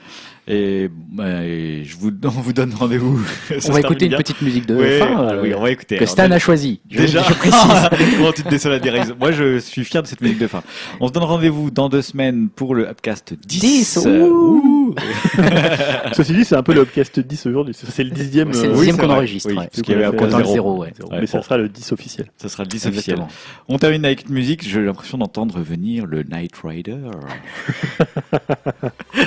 Et, 0.46 0.90
bah, 0.92 1.44
et 1.46 1.84
je 1.86 1.96
vous, 1.98 2.12
on 2.26 2.30
vous 2.30 2.54
donne 2.54 2.74
rendez-vous. 2.74 3.20
On 3.68 3.72
va 3.72 3.80
écouter 3.80 4.06
une 4.08 4.16
petite 4.18 4.42
musique 4.42 4.66
de 4.66 4.76
Oui, 4.76 5.00
fin 5.00 5.20
euh, 5.30 5.42
oui, 5.42 5.54
on 5.56 5.62
va 5.62 5.72
écouter. 5.72 5.96
que 5.96 6.04
Alors, 6.04 6.12
Stan 6.14 6.30
a 6.32 6.40
choisi. 6.40 6.82
Déjà, 6.86 7.24
je 7.24 7.34
précise. 7.34 8.14
comment 8.18 8.32
tu 8.34 8.44
te 8.44 8.50
descends 8.50 8.70
la 8.70 8.80
direction 8.80 9.16
Moi, 9.20 9.32
je 9.32 9.58
suis 9.60 9.84
fier 9.86 10.02
de 10.04 10.08
cette 10.08 10.22
musique 10.22 10.40
de 10.40 10.48
fin. 10.48 10.62
On 11.00 11.08
se 11.08 11.14
donne 11.14 11.24
rendez-vous 11.24 11.72
dans 11.72 11.88
deux 11.90 12.02
semaines 12.02 12.50
pour 12.50 12.76
le 12.76 12.88
Upcast 12.94 13.34
10. 13.34 13.60
10, 13.60 13.98
Euh, 14.06 14.28
ouh. 14.30 14.96
Ceci 16.14 16.34
dit, 16.34 16.46
c'est 16.46 16.56
un 16.56 16.62
peu 16.64 16.74
le 16.74 16.82
Upcast 16.82 17.20
10 17.20 17.46
aujourd'hui. 17.48 17.74
C'est 17.74 18.04
le 18.04 18.12
dixième. 18.12 18.54
C'est 18.54 18.68
le 18.68 18.74
euh, 18.74 18.76
dixième 18.76 18.98
qu'on 18.98 19.08
vrai. 19.08 19.16
enregistre. 19.16 19.50
Oui, 19.50 19.58
ouais. 19.58 19.68
parce 19.68 19.82
qu'il 19.82 20.00
y 20.00 20.04
avait 20.04 20.16
ouais. 20.60 20.94
Mais 21.20 21.26
ça 21.28 21.42
sera 21.42 21.58
le 21.58 21.68
10 21.70 21.92
officiel. 21.92 22.28
Ça 22.38 22.48
sera 22.50 22.64
le 22.64 22.70
10 22.70 22.86
officiel. 22.88 23.16
Exactement. 23.16 23.28
On 23.68 23.78
termine 23.80 24.06
avec 24.06 24.28
une 24.28 24.34
musique. 24.34 24.68
J'ai 24.68 24.82
l'impression 24.82 25.18
d'entendre 25.18 25.60
venir 25.60 26.06
le 26.06 26.22
Night 26.24 26.52
Rider. 26.64 26.98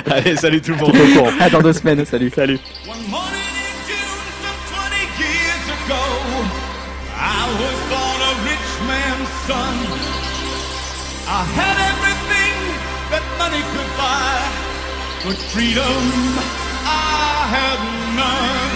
Allez, 0.09 0.35
salut 0.37 0.61
tout 0.61 0.71
le 0.71 0.77
monde. 0.77 0.95
À 1.39 1.49
dans 1.49 1.61
deux 1.61 1.73
semaines. 1.73 2.05
Salut. 2.05 2.31
Salut. 2.33 2.59
One 2.87 2.95
morning 3.09 3.35
in 3.35 3.87
June, 3.87 3.97
some 4.41 4.57
20 4.71 5.19
years 5.19 5.67
ago, 5.75 6.03
I 7.19 7.21
was 7.59 7.77
born 7.89 8.21
a 8.21 8.33
rich 8.47 8.69
man's 8.87 9.29
son. 9.47 9.75
I 11.29 11.43
had 11.43 11.76
but 15.27 15.35
freedom 15.51 15.83
I 16.85 17.47
have 17.51 18.15
none. 18.15 18.66